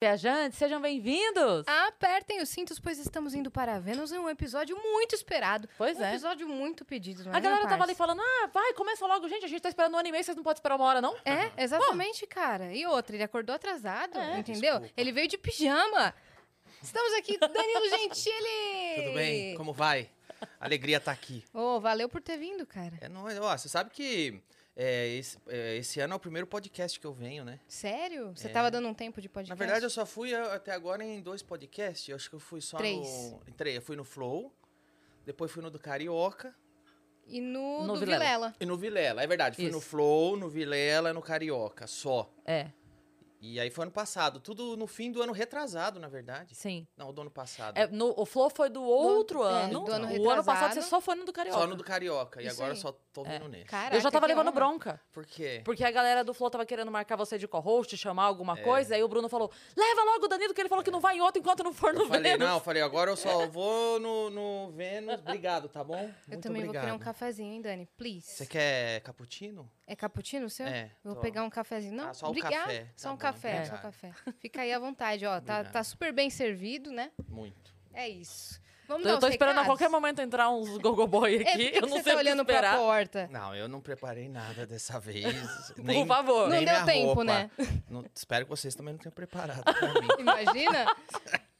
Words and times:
Viajantes, 0.00 0.56
sejam 0.56 0.80
bem-vindos! 0.80 1.66
Apertem 1.66 2.40
os 2.40 2.48
cintos, 2.48 2.78
pois 2.78 3.00
estamos 3.00 3.34
indo 3.34 3.50
para 3.50 3.80
Vênus 3.80 4.12
em 4.12 4.18
um 4.18 4.28
episódio 4.28 4.80
muito 4.80 5.12
esperado. 5.12 5.68
Pois 5.76 5.98
um 5.98 6.04
é. 6.04 6.10
episódio 6.10 6.46
muito 6.46 6.84
pedido, 6.84 7.24
não 7.24 7.32
é, 7.32 7.36
A 7.36 7.40
galera 7.40 7.66
tava 7.66 7.82
ali 7.82 7.96
falando, 7.96 8.22
ah, 8.22 8.48
vai, 8.54 8.72
começa 8.74 9.04
logo. 9.04 9.28
Gente, 9.28 9.44
a 9.44 9.48
gente 9.48 9.60
tá 9.60 9.68
esperando 9.68 9.94
um 9.94 9.98
ano 9.98 10.06
e 10.06 10.12
meio, 10.12 10.22
vocês 10.22 10.36
não 10.36 10.44
podem 10.44 10.56
esperar 10.58 10.76
uma 10.76 10.84
hora, 10.84 11.00
não? 11.00 11.16
É, 11.24 11.50
exatamente, 11.64 12.24
cara. 12.28 12.72
E 12.72 12.86
outra, 12.86 13.16
ele 13.16 13.24
acordou 13.24 13.56
atrasado, 13.56 14.16
É. 14.16 14.38
entendeu? 14.38 14.78
Desculpa. 14.78 14.94
Ele 14.96 15.10
veio 15.10 15.26
de 15.26 15.36
pijama. 15.36 16.14
Estamos 16.80 17.12
aqui, 17.14 17.36
Danilo 17.36 17.90
Gentili! 17.90 18.94
Tudo 19.02 19.14
bem? 19.14 19.54
Como 19.56 19.72
vai? 19.72 20.08
Alegria 20.60 20.98
estar 20.98 21.10
aqui. 21.10 21.42
Ô, 21.52 21.80
valeu 21.80 22.08
por 22.08 22.22
ter 22.22 22.36
vindo, 22.36 22.64
cara. 22.64 22.96
É, 23.00 23.08
não, 23.08 23.24
ó, 23.24 23.58
você 23.58 23.68
sabe 23.68 23.90
que 23.90 24.40
é, 24.80 25.08
esse, 25.08 25.36
é, 25.48 25.76
esse 25.76 25.98
ano 26.00 26.12
é 26.14 26.16
o 26.16 26.20
primeiro 26.20 26.46
podcast 26.46 27.00
que 27.00 27.06
eu 27.06 27.12
venho, 27.12 27.44
né? 27.44 27.58
Sério? 27.66 28.32
Você 28.34 28.46
É. 28.46 28.50
tava 28.50 28.70
dando 28.70 28.86
um 28.86 28.94
tempo 28.94 29.20
de 29.20 29.28
podcast? 29.28 29.50
Na 29.50 29.56
verdade, 29.56 29.84
eu 29.84 29.90
só 29.90 30.06
fui 30.06 30.32
até 30.34 30.70
agora 30.72 31.04
em 31.04 31.20
dois 31.20 31.42
podcasts. 31.42 32.08
Eu 32.08 32.14
acho 32.16 32.30
que 32.30 32.36
eu 32.36 32.40
fui 32.40 32.60
só 32.60 32.76
Três. 32.78 33.04
no. 33.32 33.42
Em 33.48 33.52
três. 33.52 33.74
Eu 33.76 33.82
fui 33.82 33.96
no 33.96 34.04
Flow, 34.04 34.54
depois 35.26 35.50
fui 35.50 35.62
no 35.62 35.70
do 35.70 35.78
Carioca 35.80 36.54
E 37.26 37.40
no, 37.42 37.82
No 37.86 37.94
do 37.94 38.00
Vilela. 38.00 38.18
Vilela. 38.24 38.54
e 38.60 38.64
no 38.64 38.76
Vilela. 38.78 39.22
É 39.22 39.26
verdade, 39.26 39.56
fui 39.56 39.64
no 39.70 39.78
Isso. 39.78 39.86
Flow, 39.88 40.36
no 40.36 40.48
Vilela 40.48 41.10
e 41.10 41.12
no 41.12 41.20
Carioca, 41.20 41.86
só. 41.86 42.32
É, 42.46 42.68
E 43.40 43.60
aí 43.60 43.70
foi 43.70 43.84
ano 43.84 43.92
passado. 43.92 44.40
Tudo 44.40 44.76
no 44.76 44.86
fim 44.88 45.12
do 45.12 45.22
ano 45.22 45.32
retrasado, 45.32 46.00
na 46.00 46.08
verdade. 46.08 46.54
sim. 46.56 46.86
Não, 46.96 47.12
do 47.12 47.20
ano 47.22 47.30
passado. 47.30 47.76
É, 47.78 47.86
no- 47.86 48.12
o 48.16 48.26
Flow 48.26 48.50
foi 48.50 48.68
do 48.68 48.82
outro 48.82 49.44
é, 49.44 49.64
ano. 49.64 49.84
do 49.84 49.92
ano 49.92 50.08
o 50.20 50.28
ano 50.30 50.42
passado 50.44 50.74
você 50.74 50.82
só 50.82 51.00
foi 51.00 51.14
no 51.14 51.24
do 51.24 51.32
Carioca. 51.32 51.58
Só 51.60 51.66
no 51.66 51.76
do 51.76 51.84
Carioca. 51.84 52.42
E 52.42 52.48
agora 52.48 52.72
aí. 52.72 52.76
só 52.78 52.90
tô 53.12 53.24
É. 53.24 53.38
vindo 53.38 53.48
nesse. 53.48 53.66
Caraca, 53.66 53.96
Eu 53.96 54.00
já 54.00 54.10
tava 54.10 54.26
levando 54.26 54.48
honra. 54.48 54.54
bronca. 54.54 55.00
Por 55.12 55.24
quê? 55.24 55.62
Porque 55.64 55.84
a 55.84 55.90
galera 55.90 56.24
do 56.24 56.34
Flow 56.34 56.50
tava 56.50 56.66
querendo 56.66 56.90
marcar 56.90 57.14
você 57.16 57.38
de 57.38 57.46
co-host, 57.46 57.96
chamar 57.96 58.24
alguma 58.24 58.58
É. 58.58 58.62
coisa, 58.62 58.94
aí 58.96 59.02
o 59.04 59.08
Bruno 59.08 59.28
falou: 59.28 59.50
leva 59.76 60.02
logo 60.02 60.24
o 60.24 60.28
Danilo, 60.28 60.52
que 60.52 60.60
ele 60.60 60.68
falou 60.68 60.82
que 60.82 60.90
não 60.90 61.00
vai 61.00 61.16
em 61.16 61.20
outro 61.20 61.40
enquanto 61.40 61.62
não 61.62 61.72
for 61.72 61.94
no 61.94 62.02
Eu 62.02 62.06
falei, 62.08 62.32
Vênus. 62.32 62.46
não, 62.48 62.54
eu 62.56 62.60
falei, 62.60 62.82
agora 62.82 63.10
eu 63.10 63.16
só 63.16 63.46
vou 63.46 64.00
no, 64.00 64.30
no 64.30 64.70
Vênus. 64.72 65.14
Obrigado, 65.20 65.68
tá 65.68 65.84
bom? 65.84 65.94
Eu 65.96 66.14
Muito 66.32 66.42
também 66.42 66.62
obrigado. 66.62 66.64
vou 66.64 66.80
querer 66.80 66.92
um 66.92 66.98
cafezinho, 66.98 67.52
hein, 67.54 67.62
Dani? 67.62 67.86
Please. 67.96 68.22
Você 68.32 68.46
quer 68.46 69.00
cappuccino? 69.02 69.70
É 69.90 69.96
cappuccino 69.96 70.44
o 70.46 70.50
seu? 70.50 70.66
É, 70.66 70.90
Vou 71.02 71.14
tô. 71.14 71.20
pegar 71.22 71.42
um 71.44 71.48
cafezinho. 71.50 71.94
Não, 71.96 72.10
Ah, 72.10 72.14
só 72.14 72.26
obrigado. 72.28 72.52
café. 72.52 72.86
Só 72.94 73.08
Tá 73.08 73.12
um 73.12 73.16
bom, 73.16 73.20
café, 73.22 73.50
só 73.50 73.56
um 73.56 73.62
obrigado. 73.78 73.82
café. 73.82 74.12
Fica 74.38 74.60
aí 74.60 74.72
à 74.72 74.78
vontade, 74.78 75.24
ó. 75.24 75.30
Tá, 75.40 75.54
Obrigado. 75.54 75.72
tá 75.72 75.82
super 75.82 76.12
bem 76.12 76.28
servido, 76.28 76.92
né? 76.92 77.10
Muito. 77.26 77.74
É 77.94 78.06
isso. 78.06 78.60
Vamos 78.86 79.06
Eu 79.06 79.14
dar 79.14 79.20
tô 79.20 79.26
os 79.26 79.32
esperando 79.32 79.56
a 79.58 79.62
recados? 79.62 79.78
qualquer 79.78 79.90
momento 79.90 80.20
entrar 80.20 80.50
uns 80.50 80.76
gogoboy 80.78 81.36
É, 81.40 81.40
aqui. 81.40 81.50
por 81.50 81.56
que, 81.56 81.64
eu 81.64 81.72
que 81.72 81.80
não 81.80 81.88
você 81.88 82.02
sei 82.02 82.02
tá 82.04 82.10
o 82.10 82.12
que 82.12 82.18
olhando 82.26 82.40
esperar. 82.42 82.74
pra 82.74 82.78
porta? 82.84 83.28
Não, 83.30 83.54
eu 83.54 83.66
não 83.68 83.80
preparei 83.80 84.28
nada 84.28 84.66
dessa 84.66 84.98
vez. 85.00 85.24
Por 85.74 85.84
nem, 85.84 86.06
favor. 86.06 86.48
Não 86.50 86.64
deu 86.64 86.84
tempo, 86.86 87.06
roupa. 87.06 87.24
né? 87.24 87.50
Não- 87.88 88.04
espero 88.14 88.44
que 88.44 88.50
vocês 88.50 88.74
também 88.74 88.92
não 88.94 88.98
tenham 88.98 89.12
preparado 89.12 89.62
pra 89.62 89.72
mim. 90.00 90.08
Imagina? 90.20 90.86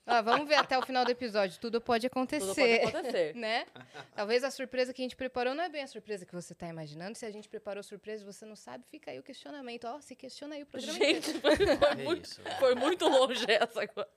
Ó, 0.09 0.23
vamos 0.23 0.49
ver 0.49 0.55
até 0.55 0.79
o 0.79 0.83
final 0.83 1.05
do 1.05 1.11
episódio. 1.11 1.61
Tudo 1.61 1.81
pode 1.81 2.07
acontecer. 2.07 2.47
Tudo 2.47 2.55
pode 2.55 2.97
acontecer. 2.97 3.35
Né? 3.39 3.67
Talvez 4.15 4.43
a 4.43 4.51
surpresa 4.51 4.93
que 4.95 5.03
a 5.03 5.05
gente 5.05 5.15
preparou 5.17 5.55
não 5.55 5.63
é 5.63 5.69
bem 5.69 5.83
a 5.83 5.87
surpresa 5.87 6.25
que 6.25 6.35
você 6.35 6.55
tá 6.55 6.67
imaginando. 6.67 7.17
Se 7.17 7.27
a 7.27 7.31
gente 7.31 7.49
preparou 7.49 7.83
surpresa 7.83 8.23
e 8.23 8.27
você 8.27 8.47
não 8.47 8.57
sabe, 8.57 8.85
fica 8.91 9.11
aí 9.11 9.19
o 9.19 9.23
questionamento. 9.23 9.85
Ó, 9.87 10.01
se 10.01 10.17
questiona 10.17 10.55
aí 10.55 10.63
o 10.63 10.67
programa 10.67 10.97
inteiro. 10.97 11.23
Gente, 11.23 11.41
foi, 11.41 11.57
foi 11.57 11.67
É 11.93 11.95
muito, 12.05 12.25
isso. 12.25 12.41
foi 12.59 12.75
muito 12.75 13.07
longe 13.09 13.45
essa 13.49 13.83
agora. 13.83 14.09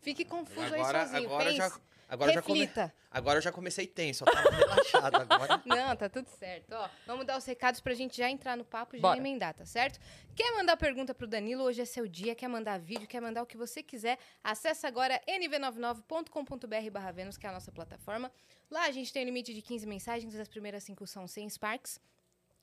Fique 0.00 0.24
confuso 0.24 0.74
Agora, 0.74 1.02
aí 1.02 1.06
sozinho. 1.08 1.28
agora, 1.28 1.44
Pense, 1.44 1.56
já, 1.56 1.80
agora, 2.08 2.32
já 2.32 2.42
come, 2.42 2.70
agora 3.10 3.38
eu 3.38 3.42
já 3.42 3.52
comecei 3.52 3.86
tenso, 3.86 4.24
eu 4.24 4.32
tava 4.32 4.50
relaxado 4.50 5.16
agora. 5.16 5.62
Não, 5.66 5.94
tá 5.94 6.08
tudo 6.08 6.26
certo. 6.28 6.72
Ó, 6.72 6.88
vamos 7.06 7.26
dar 7.26 7.36
os 7.36 7.44
recados 7.44 7.80
pra 7.80 7.94
gente 7.94 8.16
já 8.16 8.30
entrar 8.30 8.56
no 8.56 8.64
papo 8.64 8.96
e 8.96 8.98
já 8.98 9.02
Bora. 9.02 9.18
emendar, 9.18 9.54
tá 9.54 9.64
certo? 9.64 10.00
Quer 10.34 10.52
mandar 10.52 10.76
pergunta 10.76 11.14
pro 11.14 11.26
Danilo? 11.26 11.64
Hoje 11.64 11.82
é 11.82 11.84
seu 11.84 12.08
dia. 12.08 12.34
Quer 12.34 12.48
mandar 12.48 12.78
vídeo? 12.78 13.06
Quer 13.06 13.20
mandar 13.20 13.42
o 13.42 13.46
que 13.46 13.56
você 13.56 13.82
quiser? 13.82 14.18
Acesse 14.42 14.86
agora 14.86 15.20
nv99.com.br 15.28 16.90
barra 16.90 17.12
Vênus, 17.12 17.36
que 17.36 17.46
é 17.46 17.50
a 17.50 17.52
nossa 17.52 17.70
plataforma. 17.70 18.32
Lá 18.70 18.86
a 18.86 18.90
gente 18.90 19.12
tem 19.12 19.22
um 19.22 19.26
limite 19.26 19.54
de 19.54 19.62
15 19.62 19.86
mensagens, 19.86 20.34
as 20.34 20.48
primeiras 20.48 20.84
5 20.84 21.06
são 21.06 21.26
100 21.26 21.50
Sparks. 21.50 22.00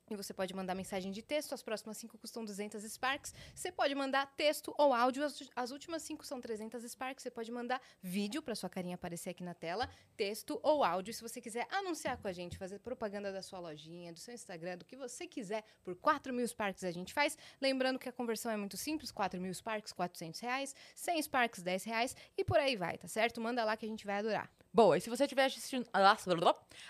E 0.08 0.14
você 0.14 0.32
pode 0.32 0.54
mandar 0.54 0.74
mensagem 0.74 1.10
de 1.10 1.20
texto, 1.20 1.52
as 1.52 1.62
próximas 1.62 1.96
5 1.96 2.16
custam 2.18 2.44
200 2.44 2.82
Sparks. 2.84 3.34
Você 3.54 3.72
pode 3.72 3.92
mandar 3.94 4.26
texto 4.36 4.72
ou 4.78 4.94
áudio, 4.94 5.24
as, 5.24 5.42
as 5.56 5.70
últimas 5.72 6.02
5 6.02 6.24
são 6.24 6.40
300 6.40 6.82
Sparks. 6.84 7.24
Você 7.24 7.30
pode 7.30 7.50
mandar 7.50 7.80
vídeo 8.00 8.40
para 8.40 8.54
sua 8.54 8.70
carinha 8.70 8.94
aparecer 8.94 9.30
aqui 9.30 9.42
na 9.42 9.52
tela, 9.52 9.90
texto 10.16 10.60
ou 10.62 10.84
áudio. 10.84 11.12
Se 11.12 11.22
você 11.22 11.40
quiser 11.40 11.66
anunciar 11.70 12.16
com 12.18 12.28
a 12.28 12.32
gente, 12.32 12.56
fazer 12.56 12.78
propaganda 12.78 13.32
da 13.32 13.42
sua 13.42 13.58
lojinha, 13.58 14.12
do 14.12 14.20
seu 14.20 14.32
Instagram, 14.32 14.78
do 14.78 14.84
que 14.84 14.94
você 14.94 15.26
quiser, 15.26 15.64
por 15.82 15.96
4 15.96 16.32
mil 16.32 16.46
Sparks 16.46 16.84
a 16.84 16.92
gente 16.92 17.12
faz. 17.12 17.36
Lembrando 17.60 17.98
que 17.98 18.08
a 18.08 18.12
conversão 18.12 18.52
é 18.52 18.56
muito 18.56 18.76
simples, 18.76 19.10
4 19.10 19.40
mil 19.40 19.52
Sparks, 19.52 19.92
400 19.92 20.38
reais, 20.38 20.74
100 20.94 21.22
Sparks, 21.22 21.62
10 21.62 21.84
reais 21.84 22.16
e 22.36 22.44
por 22.44 22.58
aí 22.58 22.76
vai, 22.76 22.96
tá 22.96 23.08
certo? 23.08 23.40
Manda 23.40 23.64
lá 23.64 23.76
que 23.76 23.84
a 23.84 23.88
gente 23.88 24.06
vai 24.06 24.18
adorar. 24.18 24.48
Boa, 24.76 24.98
e 24.98 25.00
se 25.00 25.08
você 25.08 25.24
estiver 25.24 25.46
assistindo, 25.46 25.88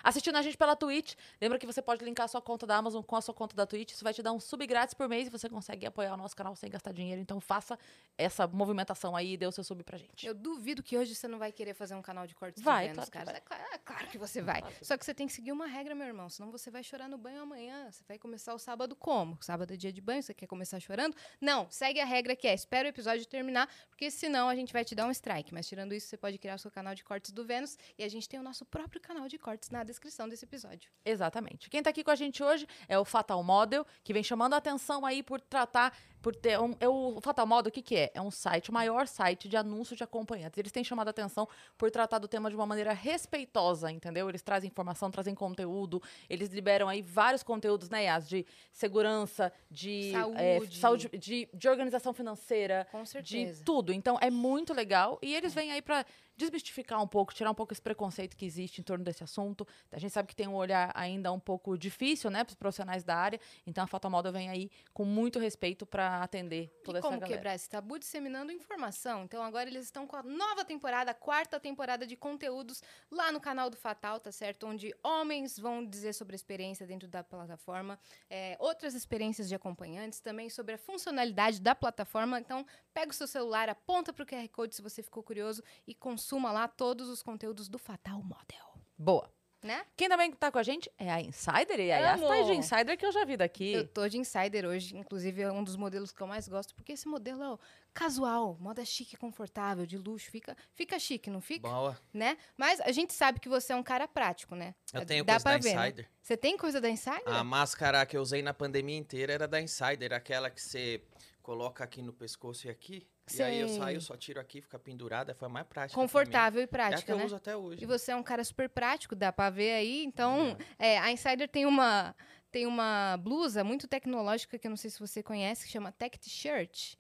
assistindo 0.03 0.35
a 0.37 0.43
gente 0.43 0.57
pela 0.57 0.75
Twitch, 0.75 1.15
lembra 1.41 1.57
que 1.57 1.65
você 1.65 1.81
pode 1.81 2.05
linkar 2.05 2.25
a 2.25 2.29
sua 2.29 2.43
conta 2.43 2.67
da 2.67 2.75
Amazon 2.77 3.01
com 3.01 3.15
a 3.15 3.21
sua 3.21 3.33
conta 3.33 3.55
da 3.55 3.65
Twitch. 3.65 3.93
Isso 3.93 4.03
vai 4.03 4.13
te 4.13 4.25
dar 4.25 4.33
um 4.33 4.41
sub 4.41 4.67
grátis 4.67 4.93
por 4.93 5.09
mês 5.09 5.29
e 5.29 5.31
você 5.31 5.49
consegue 5.49 5.87
apoiar 5.87 6.13
o 6.15 6.17
nosso 6.17 6.35
canal 6.35 6.57
sem 6.57 6.69
gastar 6.69 6.93
dinheiro. 6.93 7.21
Então 7.21 7.41
faça 7.41 7.79
essa 8.19 8.45
movimentação 8.49 9.15
aí 9.15 9.35
e 9.35 9.37
dê 9.37 9.47
o 9.47 9.53
seu 9.53 9.63
sub 9.63 9.85
pra 9.85 9.97
gente. 9.97 10.27
Eu 10.27 10.35
duvido 10.35 10.83
que 10.83 10.99
hoje 10.99 11.15
você 11.15 11.29
não 11.29 11.39
vai 11.39 11.53
querer 11.53 11.75
fazer 11.75 11.95
um 11.95 12.03
canal 12.03 12.27
de 12.27 12.35
cortes 12.35 12.61
Vai, 12.61 12.89
Vênus, 12.89 13.09
claro 13.09 13.27
cara. 13.27 13.41
Cla- 13.43 13.67
É 13.73 13.79
claro 13.79 14.07
que 14.09 14.19
você 14.19 14.43
vai. 14.43 14.65
Só 14.83 14.97
que 14.99 15.05
você 15.05 15.15
tem 15.15 15.29
que 15.29 15.33
seguir 15.33 15.53
uma 15.53 15.67
regra, 15.67 15.95
meu 15.95 16.09
irmão. 16.09 16.29
Senão 16.29 16.51
você 16.51 16.73
vai 16.73 16.83
chorar 16.83 17.09
no 17.09 17.17
banho 17.17 17.41
amanhã. 17.43 17.89
Você 17.93 18.03
vai 18.09 18.19
começar 18.19 18.53
o 18.53 18.59
sábado 18.59 18.97
como? 18.97 19.39
Sábado 19.41 19.73
é 19.73 19.77
dia 19.77 19.93
de 19.93 20.01
banho, 20.01 20.25
você 20.25 20.35
quer 20.35 20.49
começar 20.49 20.81
chorando? 20.81 21.15
Não, 21.41 21.71
segue 21.71 22.01
a 22.01 22.05
regra 22.05 22.35
que 22.35 22.49
é, 22.49 22.55
espera 22.55 22.89
o 22.89 22.91
episódio 22.91 23.25
terminar, 23.27 23.69
porque 23.89 24.11
senão 24.11 24.49
a 24.49 24.57
gente 24.57 24.73
vai 24.73 24.85
te 24.85 24.93
dar 24.97 25.07
um 25.07 25.11
strike. 25.13 25.55
Mas 25.55 25.69
tirando 25.69 25.95
isso, 25.95 26.09
você 26.09 26.17
pode 26.17 26.37
criar 26.37 26.57
o 26.57 26.59
seu 26.59 26.71
canal 26.73 26.93
de 26.93 27.05
cortes 27.05 27.31
do 27.31 27.45
Vênus 27.45 27.76
e 27.99 28.05
a 28.05 28.09
gente 28.09 28.29
tem 28.29 28.39
o 28.39 28.43
nosso 28.43 28.65
próprio 28.65 29.01
canal 29.01 29.29
de 29.29 29.39
cortes 29.39 29.71
na 29.71 29.85
descrição 29.85 30.29
desse 30.29 30.45
episódio. 30.45 30.91
Exatamente. 31.05 31.69
Quem 31.71 31.83
tá 31.83 31.91
aqui 31.91 32.03
com 32.03 32.11
a 32.11 32.15
gente 32.15 32.43
hoje 32.43 32.67
é 32.89 32.99
o 32.99 33.05
Fatal 33.05 33.43
Model, 33.43 33.87
que 34.03 34.13
vem 34.13 34.23
chamando 34.23 34.55
a 34.55 34.57
atenção 34.57 35.05
aí 35.05 35.23
por 35.23 35.41
tratar, 35.41 35.97
por 36.21 36.35
ter 36.35 36.59
um. 36.59 36.75
é 36.81 36.89
o 36.89 37.21
Fatal 37.21 37.47
Model, 37.47 37.69
o 37.69 37.73
que, 37.73 37.83
que 37.83 37.97
é? 37.97 38.11
É 38.15 38.21
um 38.21 38.31
site, 38.31 38.71
o 38.71 38.73
maior 38.73 39.07
site 39.07 39.49
de 39.49 39.57
anúncio 39.57 39.97
de 39.97 40.03
acompanhantes. 40.03 40.59
Eles 40.59 40.73
têm 40.73 40.85
chamado 40.85 41.09
a 41.09 41.11
atenção 41.11 41.49
por 41.77 41.91
tratar 41.91 42.19
do 42.19 42.29
tema 42.29 42.51
de 42.51 42.57
uma 42.57 42.67
maneira 42.67 42.93
respeitosa, 42.93 43.91
entendeu? 43.91 44.29
Eles 44.29 44.43
trazem 44.43 44.69
informação, 44.69 45.11
trazem 45.11 45.35
conteúdo, 45.35 46.03
eles 46.29 46.51
liberam 46.51 46.89
aí 46.89 47.03
vários 47.03 47.43
conteúdos, 47.43 47.89
né, 47.89 48.05
Yas? 48.05 48.29
De 48.29 48.47
segurança, 48.73 49.53
de 49.71 50.13
é, 50.37 50.59
Saúde. 50.59 50.79
saúde, 50.79 51.11
de, 51.19 51.49
de 51.53 51.69
organização 51.69 52.13
financeira, 52.13 52.87
Com 52.91 53.03
de 53.23 53.63
tudo. 53.65 53.93
Então 53.93 54.19
é 54.21 54.31
muito 54.31 54.73
legal. 54.75 55.19
E 55.23 55.35
eles 55.35 55.55
vêm 55.55 55.73
aí 55.73 55.83
pra 55.83 56.05
desmistificar 56.37 57.03
um 57.03 57.07
pouco, 57.09 57.35
tirar 57.35 57.51
um 57.51 57.55
pouco 57.55 57.73
esse 57.73 57.81
preconceito 57.81 58.37
que 58.37 58.45
existe 58.45 58.81
em 58.81 58.85
torno 58.85 59.05
desse 59.05 59.25
assunto. 59.25 59.67
A 59.91 59.99
gente 59.99 60.13
sabe 60.13 60.29
que 60.29 60.37
tem 60.37 60.47
um 60.47 60.55
olhar 60.55 60.93
ainda 60.95 61.33
um 61.33 61.41
pouco 61.41 61.77
difícil, 61.79 62.31
né, 62.31 62.45
para 62.45 62.51
os 62.51 62.57
profissionais 62.57 63.03
da 63.03 63.17
área. 63.17 63.41
Então 63.67 63.83
a 63.83 63.87
Fotomoda 63.87 64.31
vem 64.31 64.51
aí 64.51 64.71
com 64.93 65.05
muito 65.05 65.39
respeito 65.39 65.87
para 65.87 66.23
atender 66.23 66.69
toda 66.85 66.99
e 66.99 67.01
essa 67.01 67.09
como 67.09 67.21
galera. 67.21 67.37
quebrar 67.37 67.55
esse 67.55 67.69
tabu 67.69 67.99
disseminando 67.99 68.53
informação. 68.53 69.25
Então 69.25 69.43
agora 69.43 69.69
eles 69.69 69.85
estão 69.85 70.07
com 70.07 70.17
a 70.17 70.23
nova 70.23 70.65
temporada, 70.65 71.11
a 71.11 71.15
quarta 71.15 71.59
temporada 71.59 72.07
de 72.07 72.17
conteúdos 72.17 72.83
lá 73.11 73.33
no 73.33 73.41
canal 73.41 73.71
do 73.71 73.77
Fatal, 73.77 74.21
tá 74.21 74.31
certo? 74.31 74.67
Onde 74.67 74.95
homens 75.03 75.59
vão 75.59 75.85
dizer 75.85 76.13
sobre 76.13 76.35
a 76.35 76.37
experiência 76.37 76.87
dentro 76.87 77.09
da 77.09 77.25
plataforma, 77.25 77.99
é, 78.29 78.57
outras 78.61 78.95
experiências 78.95 79.49
de 79.49 79.55
acompanhantes, 79.55 80.21
também 80.21 80.51
sobre 80.51 80.75
a 80.75 80.79
funcionalidade 80.79 81.61
da 81.61 81.75
plataforma. 81.75 82.39
Então 82.39 82.67
pega 82.97 83.11
o 83.11 83.15
seu 83.15 83.27
celular, 83.27 83.69
aponta 83.69 84.11
para 84.11 84.23
o 84.23 84.27
QR 84.27 84.49
Code 84.49 84.75
se 84.75 84.81
você 84.81 85.03
ficou 85.03 85.23
curioso 85.23 85.63
e 85.87 85.95
consuma 85.95 86.51
lá 86.51 86.67
todos 86.67 87.11
os 87.11 87.23
conteúdos 87.23 87.69
do 87.69 87.79
Fatal 87.79 88.23
Model. 88.23 88.81
Boa. 88.97 89.31
Né? 89.63 89.85
Quem 89.97 90.09
também 90.09 90.31
tá 90.33 90.51
com 90.51 90.59
a 90.59 90.63
gente 90.63 90.91
é 90.97 91.11
a 91.11 91.21
Insider. 91.21 91.81
E 91.81 91.91
a 91.91 91.99
Yas 91.99 92.21
tá 92.21 92.43
de. 92.43 92.53
Insider 92.53 92.97
que 92.97 93.05
eu 93.05 93.11
já 93.11 93.25
vi 93.25 93.37
daqui. 93.37 93.73
Eu 93.73 93.87
tô 93.87 94.09
de 94.09 94.17
Insider 94.17 94.65
hoje, 94.65 94.97
inclusive 94.97 95.43
é 95.43 95.51
um 95.51 95.65
dos 95.65 95.77
modelos 95.77 96.13
que 96.13 96.21
eu 96.21 96.27
mais 96.27 96.47
gosto, 96.47 96.75
porque 96.75 96.93
esse 96.93 97.09
modelo 97.09 97.43
é 97.55 97.59
casual, 97.93 98.57
moda 98.61 98.85
chique, 98.85 99.17
confortável, 99.17 99.85
de 99.85 99.99
luxo, 99.99 100.31
fica, 100.31 100.57
fica 100.73 100.99
chique, 100.99 101.29
não 101.29 101.41
fica? 101.41 101.69
Boa. 101.69 101.99
Né? 102.15 102.39
Mas 102.57 102.81
a 102.81 102.93
gente 102.93 103.13
sabe 103.13 103.41
que 103.41 103.49
você 103.49 103.73
é 103.73 103.77
um 103.77 103.83
cara 103.83 104.07
prático, 104.07 104.55
né? 104.55 104.75
Eu 104.93 105.05
tenho 105.05 105.25
Dá 105.25 105.33
coisa 105.35 105.43
pra 105.43 105.53
da 105.53 105.59
ver, 105.59 105.75
né? 105.75 105.89
Insider. 105.89 106.11
Você 106.23 106.37
tem 106.37 106.57
coisa 106.57 106.81
da 106.81 106.89
Insider? 106.89 107.23
A 107.27 107.43
máscara 107.43 108.07
que 108.07 108.17
eu 108.17 108.23
usei 108.23 108.43
na 108.43 108.55
pandemia 108.55 108.97
inteira 108.97 109.33
era 109.33 109.49
da 109.49 109.61
Insider, 109.61 110.13
aquela 110.13 110.49
que 110.49 110.63
você 110.63 111.03
coloca 111.47 111.85
aqui 111.85 112.03
no 112.03 112.13
pescoço 112.13 112.67
e 112.67 112.71
aqui. 112.71 113.07
E 113.33 113.41
aí 113.41 113.61
eu 113.61 113.69
saio, 113.69 114.01
só 114.01 114.17
tiro 114.17 114.41
aqui, 114.41 114.61
fica 114.61 114.81
pendurada, 114.81 115.33
foi 115.33 115.47
a 115.47 115.49
mais 115.49 115.65
prática. 115.69 115.95
Confortável 116.01 116.61
e 116.61 116.63
É 116.63 116.65
a 116.65 116.67
que 116.67 116.73
prática, 116.73 117.13
eu 117.13 117.19
né? 117.19 117.25
uso 117.25 117.37
até 117.37 117.57
hoje. 117.57 117.85
E 117.85 117.87
você 117.87 118.11
é 118.11 118.17
um 118.17 118.23
cara 118.23 118.43
super 118.43 118.69
prático, 118.69 119.15
dá 119.15 119.33
pra 119.33 119.49
ver 119.49 119.75
aí. 119.75 120.05
Então, 120.05 120.57
é, 120.77 120.99
a 120.99 121.13
Insider 121.13 121.49
tem 121.49 121.65
uma, 121.65 122.17
tem 122.51 122.67
uma 122.67 123.17
blusa 123.19 123.63
muito 123.63 123.87
tecnológica 123.87 124.59
que 124.59 124.67
eu 124.67 124.71
não 124.71 124.77
sei 124.77 124.91
se 124.91 124.99
você 124.99 125.23
conhece, 125.23 125.67
que 125.67 125.71
chama 125.71 125.93
Tech 125.93 126.19
T-shirt. 126.19 126.97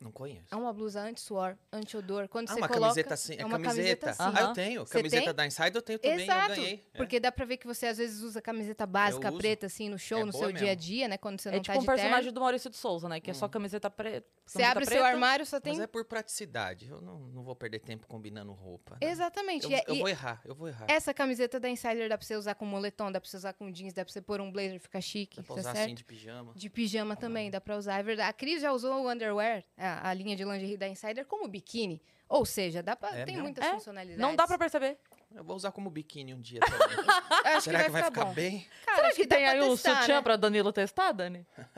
Não 0.00 0.12
conheço. 0.12 0.46
É 0.52 0.56
uma 0.56 0.72
blusa 0.72 1.00
anti-suor, 1.00 1.56
anti-odor. 1.72 2.28
Quando 2.28 2.48
Ah, 2.48 2.52
você 2.54 2.60
uma 2.60 2.68
coloca... 2.68 2.82
camiseta 2.86 3.14
assim. 3.14 3.34
É 3.34 3.40
é 3.42 3.44
uma 3.44 3.58
camiseta. 3.58 4.06
camiseta 4.06 4.10
assim. 4.10 4.36
Ah, 4.36 4.40
eu 4.42 4.52
tenho. 4.52 4.86
Você 4.86 4.98
camiseta 4.98 5.24
tem? 5.24 5.34
da 5.34 5.46
Inside 5.46 5.74
eu 5.74 5.82
tenho 5.82 5.98
também. 5.98 6.22
Exato, 6.22 6.52
Eu 6.52 6.56
ganhei. 6.56 6.88
é. 6.94 6.96
porque 6.96 7.18
dá 7.20 7.32
pra 7.32 7.44
ver 7.44 7.56
que 7.56 7.66
você 7.66 7.86
às 7.86 7.98
vezes 7.98 8.22
usa 8.22 8.40
camiseta 8.40 8.86
básica, 8.86 9.32
preta, 9.32 9.66
assim, 9.66 9.88
no 9.88 9.98
show, 9.98 10.20
É 10.20 10.24
no 10.24 10.32
seu 10.32 10.52
dia 10.52 10.70
a 10.70 10.74
dia, 10.76 11.08
né? 11.08 11.18
Quando 11.18 11.40
você 11.40 11.50
não 11.50 11.56
É 11.56 11.58
tá 11.60 11.62
tipo 11.64 11.78
um 11.78 11.80
de 11.80 11.86
personagem 11.86 12.22
terno. 12.22 12.32
do 12.32 12.40
Maurício 12.40 12.70
de 12.70 12.76
Souza, 12.76 13.08
né? 13.08 13.18
Que 13.18 13.30
é 13.32 13.34
só 13.34 13.48
camiseta 13.48 13.90
preta. 13.90 14.24
Você 14.46 14.62
abre 14.62 14.84
o 14.84 14.88
seu 14.88 15.04
armário, 15.04 15.44
só 15.44 15.58
tem... 15.60 15.72
Mas 15.74 15.82
é 15.82 15.86
por 15.86 16.04
praticidade. 16.04 16.88
Eu 16.88 17.00
não, 17.00 17.18
não 17.18 17.42
vou 17.42 17.56
perder 17.56 17.80
tempo 17.80 18.06
combinando 18.06 18.52
roupa. 18.52 18.96
né? 19.00 19.10
Exatamente. 19.10 19.64
Eu, 19.64 19.70
e 19.70 19.74
é- 19.74 19.84
eu 19.88 19.94
e 19.96 19.98
vou 19.98 20.08
errar, 20.08 20.40
eu 20.44 20.54
vou 20.54 20.68
errar. 20.68 20.86
essa 20.88 21.12
camiseta 21.12 21.58
da 21.58 21.68
Insider 21.68 22.08
dá 22.08 22.16
pra 22.16 22.26
você 22.26 22.36
usar 22.36 22.54
com 22.54 22.64
moletom, 22.64 23.10
dá 23.10 23.20
pra 23.20 23.28
você 23.28 23.36
usar 23.36 23.52
com 23.52 23.70
jeans, 23.72 23.92
dá 23.92 24.04
pra 24.04 24.12
você 24.12 24.22
pôr 24.22 24.40
um 24.40 24.50
blazer, 24.52 24.78
fica 24.80 25.00
chique, 25.00 25.36
Dá 25.38 25.42
pra 25.42 25.54
tá 25.56 25.60
usar 25.60 25.72
assim 25.72 25.94
de 25.94 26.04
pijama. 26.04 26.52
De 26.54 26.70
pijama 26.70 27.16
também, 27.16 27.50
dá 27.50 27.60
pra 27.60 27.76
usar. 27.76 27.98
É 27.98 28.02
verdade. 28.02 28.30
A 28.30 28.32
Cris 28.32 28.62
já 28.62 28.72
usou 28.72 29.04
o 29.04 29.10
underwear, 29.10 29.64
a, 29.88 30.08
a 30.08 30.14
linha 30.14 30.36
de 30.36 30.44
lingerie 30.44 30.76
da 30.76 30.86
Insider, 30.88 31.24
como 31.26 31.48
biquíni. 31.48 32.00
Ou 32.28 32.44
seja, 32.44 32.82
dá 32.82 32.94
pra, 32.94 33.08
É 33.10 33.24
tem 33.24 33.34
mesmo? 33.34 33.42
muitas 33.42 33.64
É, 33.64 33.70
funcionalidades. 33.72 34.20
Não 34.20 34.36
dá 34.36 34.46
pra 34.46 34.58
perceber. 34.58 34.98
Eu 35.34 35.42
vou 35.44 35.56
usar 35.56 35.72
como 35.72 35.90
biquíni 35.90 36.32
um 36.34 36.40
dia 36.40 36.60
também. 36.60 36.78
Acho 37.44 37.62
Será 37.62 37.84
que 37.84 37.90
vai 37.90 38.02
ficar, 38.02 38.24
bom. 38.26 38.32
bem? 38.34 38.66
Cara, 38.84 38.96
Será 38.96 39.08
acho 39.08 39.16
que 39.16 39.26
dá 39.26 39.36
tem 39.36 39.46
aí 39.46 39.60
um 39.62 39.70
testar, 39.72 40.00
sutiã 40.00 40.16
né? 40.16 40.22
pra 40.22 40.36
Danilo 40.36 40.72
testar, 40.72 41.12
Dani? 41.12 41.46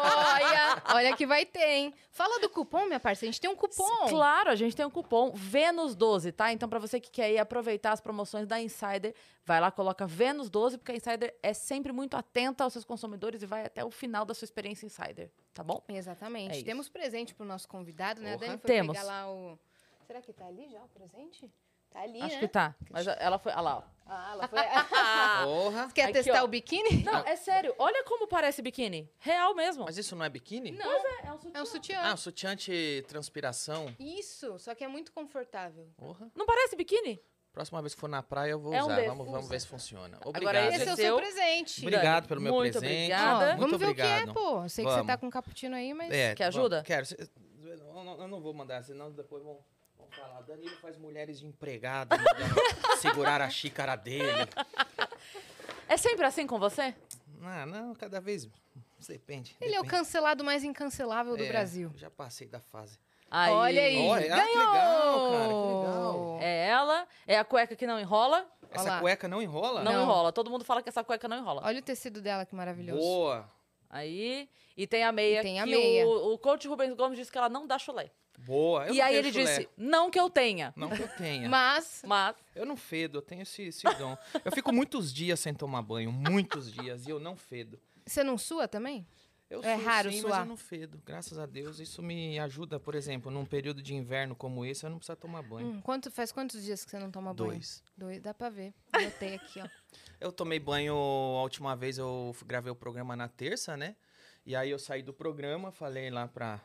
Olha, 0.00 0.82
olha 0.94 1.16
que 1.16 1.26
vai 1.26 1.44
ter, 1.44 1.68
hein? 1.68 1.94
Fala 2.10 2.40
do 2.40 2.48
cupom, 2.48 2.86
minha 2.86 3.00
parceira. 3.00 3.30
A 3.30 3.32
gente 3.32 3.40
tem 3.40 3.50
um 3.50 3.56
cupom. 3.56 4.08
Claro, 4.08 4.50
a 4.50 4.54
gente 4.54 4.74
tem 4.74 4.84
um 4.84 4.90
cupom 4.90 5.32
Vênus12, 5.32 6.32
tá? 6.32 6.52
Então, 6.52 6.68
pra 6.68 6.78
você 6.78 7.00
que 7.00 7.10
quer 7.10 7.30
ir 7.30 7.38
aproveitar 7.38 7.92
as 7.92 8.00
promoções 8.00 8.46
da 8.46 8.60
Insider, 8.60 9.14
vai 9.44 9.60
lá, 9.60 9.70
coloca 9.70 10.06
Vênus12, 10.06 10.78
porque 10.78 10.92
a 10.92 10.96
Insider 10.96 11.34
é 11.42 11.52
sempre 11.52 11.92
muito 11.92 12.16
atenta 12.16 12.64
aos 12.64 12.72
seus 12.72 12.84
consumidores 12.84 13.42
e 13.42 13.46
vai 13.46 13.64
até 13.64 13.84
o 13.84 13.90
final 13.90 14.24
da 14.24 14.34
sua 14.34 14.44
experiência 14.44 14.86
Insider, 14.86 15.30
tá 15.54 15.62
bom? 15.62 15.82
Exatamente. 15.88 16.60
É. 16.60 16.62
Temos 16.62 16.88
presente 16.88 17.34
pro 17.34 17.46
nosso 17.46 17.68
convidado, 17.68 18.20
né? 18.20 18.34
A. 18.34 18.36
Dani 18.36 18.58
foi 18.58 18.70
Temos. 18.70 18.96
pegar 18.96 19.06
lá 19.06 19.30
o... 19.30 19.58
Será 20.06 20.20
que 20.20 20.32
tá 20.32 20.46
ali 20.46 20.68
já 20.68 20.82
o 20.82 20.88
presente? 20.88 21.48
Tá 21.90 22.00
ali, 22.02 22.20
Acho 22.22 22.34
né? 22.36 22.40
que 22.40 22.48
tá. 22.48 22.74
Mas 22.90 23.06
ela 23.06 23.38
foi. 23.38 23.52
Olha 23.52 23.60
lá, 23.60 23.76
ó. 23.78 23.82
Ah, 24.12 24.30
ela 24.32 24.48
foi... 24.48 24.58
Porra. 25.44 25.88
Quer 25.94 26.02
Aqui, 26.04 26.12
testar 26.14 26.42
ó. 26.42 26.44
o 26.44 26.48
biquíni? 26.48 27.04
Não, 27.04 27.18
é 27.24 27.36
sério. 27.36 27.72
Olha 27.78 28.02
como 28.04 28.26
parece 28.26 28.60
biquíni. 28.60 29.08
Real 29.20 29.54
mesmo. 29.54 29.84
Mas 29.84 29.96
isso 29.98 30.16
não 30.16 30.24
é 30.24 30.28
biquíni? 30.28 30.72
Não, 30.72 30.90
é 31.24 31.32
um 31.32 31.38
sutiã. 31.38 31.50
é 31.54 31.62
um 31.62 31.66
sutiã. 31.66 32.00
Ah, 32.02 32.16
sutiã 32.16 32.50
anti-transpiração. 32.52 33.94
Isso, 33.98 34.58
só 34.58 34.74
que 34.74 34.84
é 34.84 34.88
muito 34.88 35.12
confortável. 35.12 35.88
Porra. 35.96 36.30
Não 36.34 36.46
parece 36.46 36.76
biquíni? 36.76 37.20
Próxima 37.52 37.80
vez 37.82 37.94
que 37.94 38.00
for 38.00 38.08
na 38.08 38.22
praia 38.22 38.52
eu 38.52 38.60
vou 38.60 38.72
É 38.72 38.82
um 38.82 38.86
usar. 38.86 39.02
vamos, 39.06 39.28
vamos 39.30 39.48
ver 39.48 39.60
se 39.60 39.66
funciona. 39.66 40.16
Agora 40.18 40.28
Obrigado. 40.28 40.66
esse 40.72 40.76
Esse 40.82 40.88
é 40.88 40.92
o 40.92 40.96
seu- 40.96 41.16
presente. 41.16 41.80
Obrigado 41.82 42.28
pelo 42.28 42.40
meu 42.40 42.52
Muito 42.54 42.78
presente. 42.78 43.12
Obrigada. 43.12 43.46
Muito 43.56 43.60
vamos 43.60 43.78
ver 43.78 43.88
o 43.88 43.94
que 43.94 44.00
é, 44.02 44.14
obrigado. 44.22 44.34
pô. 44.34 44.62
Eu 44.62 44.68
sei 44.68 44.84
que 44.84 44.90
você 44.90 44.96
Vamos. 44.96 45.06
tá 45.08 45.16
com 45.18 45.26
um 45.26 45.30
cappuccino 45.30 45.74
aí, 45.74 45.92
mas... 45.92 46.12
É, 46.12 46.34
Quer 46.36 46.44
ajuda? 46.44 46.76
vamos, 46.76 46.86
Quero. 46.86 47.06
Cê- 47.06 47.28
Eu 47.64 48.04
não, 48.04 48.20
eu 48.22 48.28
não 48.28 48.40
vou 48.40 48.54
mandar, 48.54 48.82
senão 48.84 49.10
depois 49.10 49.42
vão, 49.42 49.58
falar. 50.10 50.40
Danilo 50.42 50.76
faz 50.76 50.96
mulheres 50.98 51.38
de 51.40 51.46
empregado, 51.46 52.10
mandando 52.16 52.54
segurar 53.00 53.40
a 53.40 53.48
xícara 53.50 53.96
dele. 53.96 54.48
É 55.88 55.96
sempre 55.96 56.24
assim 56.24 56.46
com 56.46 56.58
você? 56.58 56.94
Não, 57.40 57.66
não, 57.66 57.94
cada 57.94 58.20
vez. 58.20 58.48
Depende. 59.08 59.56
Ele 59.60 59.74
é 59.74 59.78
o 59.80 59.82
depende. 59.82 59.98
cancelado 59.98 60.44
mais 60.44 60.62
incancelável 60.62 61.36
do 61.36 61.42
É, 61.42 61.48
Brasil. 61.48 61.90
Já 61.96 62.10
passei 62.10 62.46
da 62.46 62.60
fase. 62.60 62.98
Aí. 63.30 63.52
Olha 63.52 63.82
aí. 63.82 64.06
Olha, 64.06 64.34
ah, 64.34 64.40
que 64.40 64.54
Ganhou! 64.54 64.72
legal, 64.72 65.30
cara, 65.30 65.48
que 65.48 65.54
legal. 65.54 66.38
É 66.42 66.66
ela, 66.68 67.08
é 67.26 67.38
a 67.38 67.44
cueca 67.44 67.76
que 67.76 67.86
não 67.86 67.98
enrola. 67.98 68.46
Essa 68.70 68.84
lá. 68.90 69.00
cueca 69.00 69.26
não 69.26 69.40
enrola? 69.40 69.82
Não, 69.82 69.92
Não. 69.92 70.02
enrola. 70.02 70.32
Todo 70.32 70.50
mundo 70.50 70.64
fala 70.64 70.82
que 70.82 70.88
essa 70.88 71.02
cueca 71.02 71.26
não 71.28 71.38
enrola. 71.38 71.62
Olha 71.64 71.78
o 71.78 71.82
tecido 71.82 72.20
dela, 72.20 72.44
que 72.44 72.54
maravilhoso. 72.54 73.00
Boa, 73.00 73.50
Aí. 73.88 74.48
E 74.76 74.86
tem 74.86 75.02
a 75.02 75.10
meia. 75.10 75.40
E 75.40 75.42
tem 75.42 75.60
a 75.60 75.64
que 75.64 75.70
meia. 75.70 76.06
O, 76.06 76.34
o 76.34 76.38
coach 76.38 76.66
Rubens 76.68 76.94
Gomes 76.94 77.18
disse 77.18 77.30
que 77.32 77.36
ela 77.38 77.48
não 77.48 77.66
dá 77.66 77.78
chulé. 77.78 78.10
Boa. 78.44 78.86
Eu 78.86 78.94
e 78.94 79.00
aí 79.00 79.14
ele 79.16 79.32
chulé. 79.32 79.44
disse: 79.44 79.68
não 79.76 80.10
que 80.10 80.18
eu 80.18 80.28
tenha. 80.30 80.72
Não 80.76 80.90
que 80.90 81.00
eu 81.02 81.08
tenha. 81.08 81.48
Mas, 81.50 82.02
Mas. 82.06 82.36
Eu 82.54 82.64
não 82.66 82.76
fedo, 82.76 83.18
eu 83.18 83.22
tenho 83.22 83.42
esse, 83.42 83.62
esse 83.62 83.82
dom. 83.98 84.16
Eu 84.44 84.52
fico 84.52 84.72
muitos 84.72 85.12
dias 85.12 85.38
sem 85.40 85.54
tomar 85.54 85.82
banho, 85.82 86.10
muitos 86.12 86.72
dias, 86.72 87.06
e 87.06 87.10
eu 87.10 87.20
não 87.20 87.36
fedo. 87.36 87.78
você 88.06 88.22
não 88.24 88.36
sua 88.38 88.66
também? 88.68 89.06
Eu 89.48 89.64
É 89.64 89.74
sou, 89.76 89.84
raro 89.84 90.10
sim, 90.12 90.16
mas 90.22 90.26
suar. 90.30 90.40
eu 90.42 90.46
não 90.46 90.56
fedo. 90.56 91.02
Graças 91.04 91.36
a 91.36 91.44
Deus, 91.44 91.80
isso 91.80 92.00
me 92.00 92.38
ajuda, 92.38 92.78
por 92.78 92.94
exemplo, 92.94 93.32
num 93.32 93.44
período 93.44 93.82
de 93.82 93.92
inverno 93.96 94.36
como 94.36 94.64
esse, 94.64 94.84
eu 94.86 94.90
não 94.90 94.98
preciso 94.98 95.16
tomar 95.18 95.42
banho. 95.42 95.66
Hum, 95.66 95.80
quanto, 95.80 96.08
faz 96.08 96.30
quantos 96.30 96.62
dias 96.62 96.84
que 96.84 96.90
você 96.92 97.00
não 97.00 97.10
toma 97.10 97.34
banho? 97.34 97.50
Dois. 97.50 97.82
Dois, 97.96 98.20
dá 98.20 98.32
pra 98.32 98.48
ver. 98.48 98.72
Anotei 98.92 99.34
aqui, 99.34 99.60
ó. 99.60 99.68
Eu 100.20 100.30
tomei 100.30 100.60
banho 100.60 100.94
a 100.94 101.42
última 101.42 101.74
vez, 101.74 101.96
eu 101.96 102.36
gravei 102.46 102.70
o 102.70 102.76
programa 102.76 103.16
na 103.16 103.26
terça, 103.26 103.74
né? 103.76 103.96
E 104.44 104.54
aí 104.54 104.70
eu 104.70 104.78
saí 104.78 105.02
do 105.02 105.14
programa, 105.14 105.72
falei 105.72 106.10
lá 106.10 106.28
pra 106.28 106.60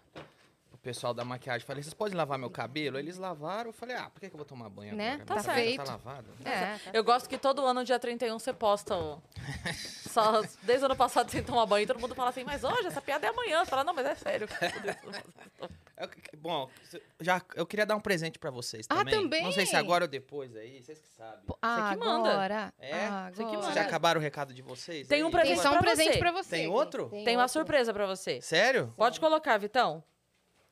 pessoal 0.86 1.16
da 1.16 1.26
maquiagem, 1.26 1.66
falei, 1.66 1.82
vocês 1.82 1.96
podem 1.96 2.16
lavar 2.16 2.38
meu 2.38 2.50
cabelo? 2.52 3.00
Eles 3.00 3.18
lavaram, 3.18 3.70
eu 3.70 3.74
falei, 3.74 3.96
ah, 3.96 4.08
por 4.08 4.20
que, 4.20 4.30
que 4.30 4.36
eu 4.36 4.38
vou 4.38 4.46
tomar 4.46 4.70
banho 4.70 4.96
Né? 4.96 5.14
agora? 5.14 5.26
Tá 5.26 5.36
cabelo 5.38 5.56
feito. 5.56 5.84
Tá 5.84 5.92
lavado. 5.92 6.28
É. 6.46 6.80
Eu 6.94 7.04
gosto 7.04 7.28
que 7.28 7.40
todo 7.40 7.66
ano, 7.66 7.84
dia 7.84 7.98
31, 7.98 8.38
você 8.38 8.54
posta 8.54 8.96
o. 8.96 9.20
Só, 10.16 10.44
desde 10.62 10.84
o 10.84 10.86
ano 10.86 10.96
passado 10.96 11.30
sem 11.32 11.44
tomar 11.44 11.66
banho, 11.66 11.88
todo 11.88 12.00
mundo 12.00 12.14
fala 12.14 12.30
assim, 12.30 12.44
mas 12.44 12.64
hoje 12.64 12.86
essa 12.88 13.02
piada 13.02 13.26
é 13.26 13.30
amanhã. 13.32 13.66
Você 13.66 13.70
fala, 13.72 13.84
não, 13.84 13.94
mas 13.96 14.06
é 14.06 14.14
sério. 14.16 14.48
Eu- 15.98 16.10
bom, 16.38 16.70
se- 16.84 17.02
já, 17.20 17.42
eu 17.56 17.66
queria 17.66 17.86
dar 17.86 17.96
um 17.96 18.02
presente 18.02 18.38
pra 18.38 18.52
vocês 18.52 18.86
Ah, 18.90 18.98
também. 18.98 19.14
também? 19.16 19.44
Não 19.44 19.52
sei 19.52 19.66
se 19.66 19.76
agora 19.76 20.04
ou 20.04 20.08
depois 20.08 20.56
aí, 20.56 20.84
vocês 20.84 21.00
que 21.00 21.08
sabem. 21.08 21.40
Pô, 21.48 21.54
que 21.56 21.68
manda. 21.98 22.30
Agora. 22.32 22.74
É? 22.80 22.92
Você 22.92 22.98
que 22.98 23.08
agora. 23.08 23.32
Vocês 23.34 23.62
manda. 23.62 23.74
já 23.74 23.82
acabaram 23.82 24.20
o 24.20 24.24
recado 24.24 24.54
de 24.54 24.62
vocês? 24.62 25.08
Tem 25.08 25.24
um 25.24 25.28
aí? 25.28 25.32
presente 25.32 25.54
Tem 25.56 25.64
só 25.64 25.70
um 25.70 25.74
pra 25.74 25.82
presente 25.82 26.14
você. 26.14 26.20
pra 26.20 26.32
você. 26.32 26.50
Tem 26.50 26.68
outro? 26.68 27.10
Tem 27.10 27.36
uma 27.36 27.44
outro. 27.44 27.54
surpresa 27.54 27.94
pra 27.94 28.06
você. 28.06 28.40
Sério? 28.42 28.94
Pode 28.98 29.20
colocar, 29.20 29.58
Vitão. 29.58 30.04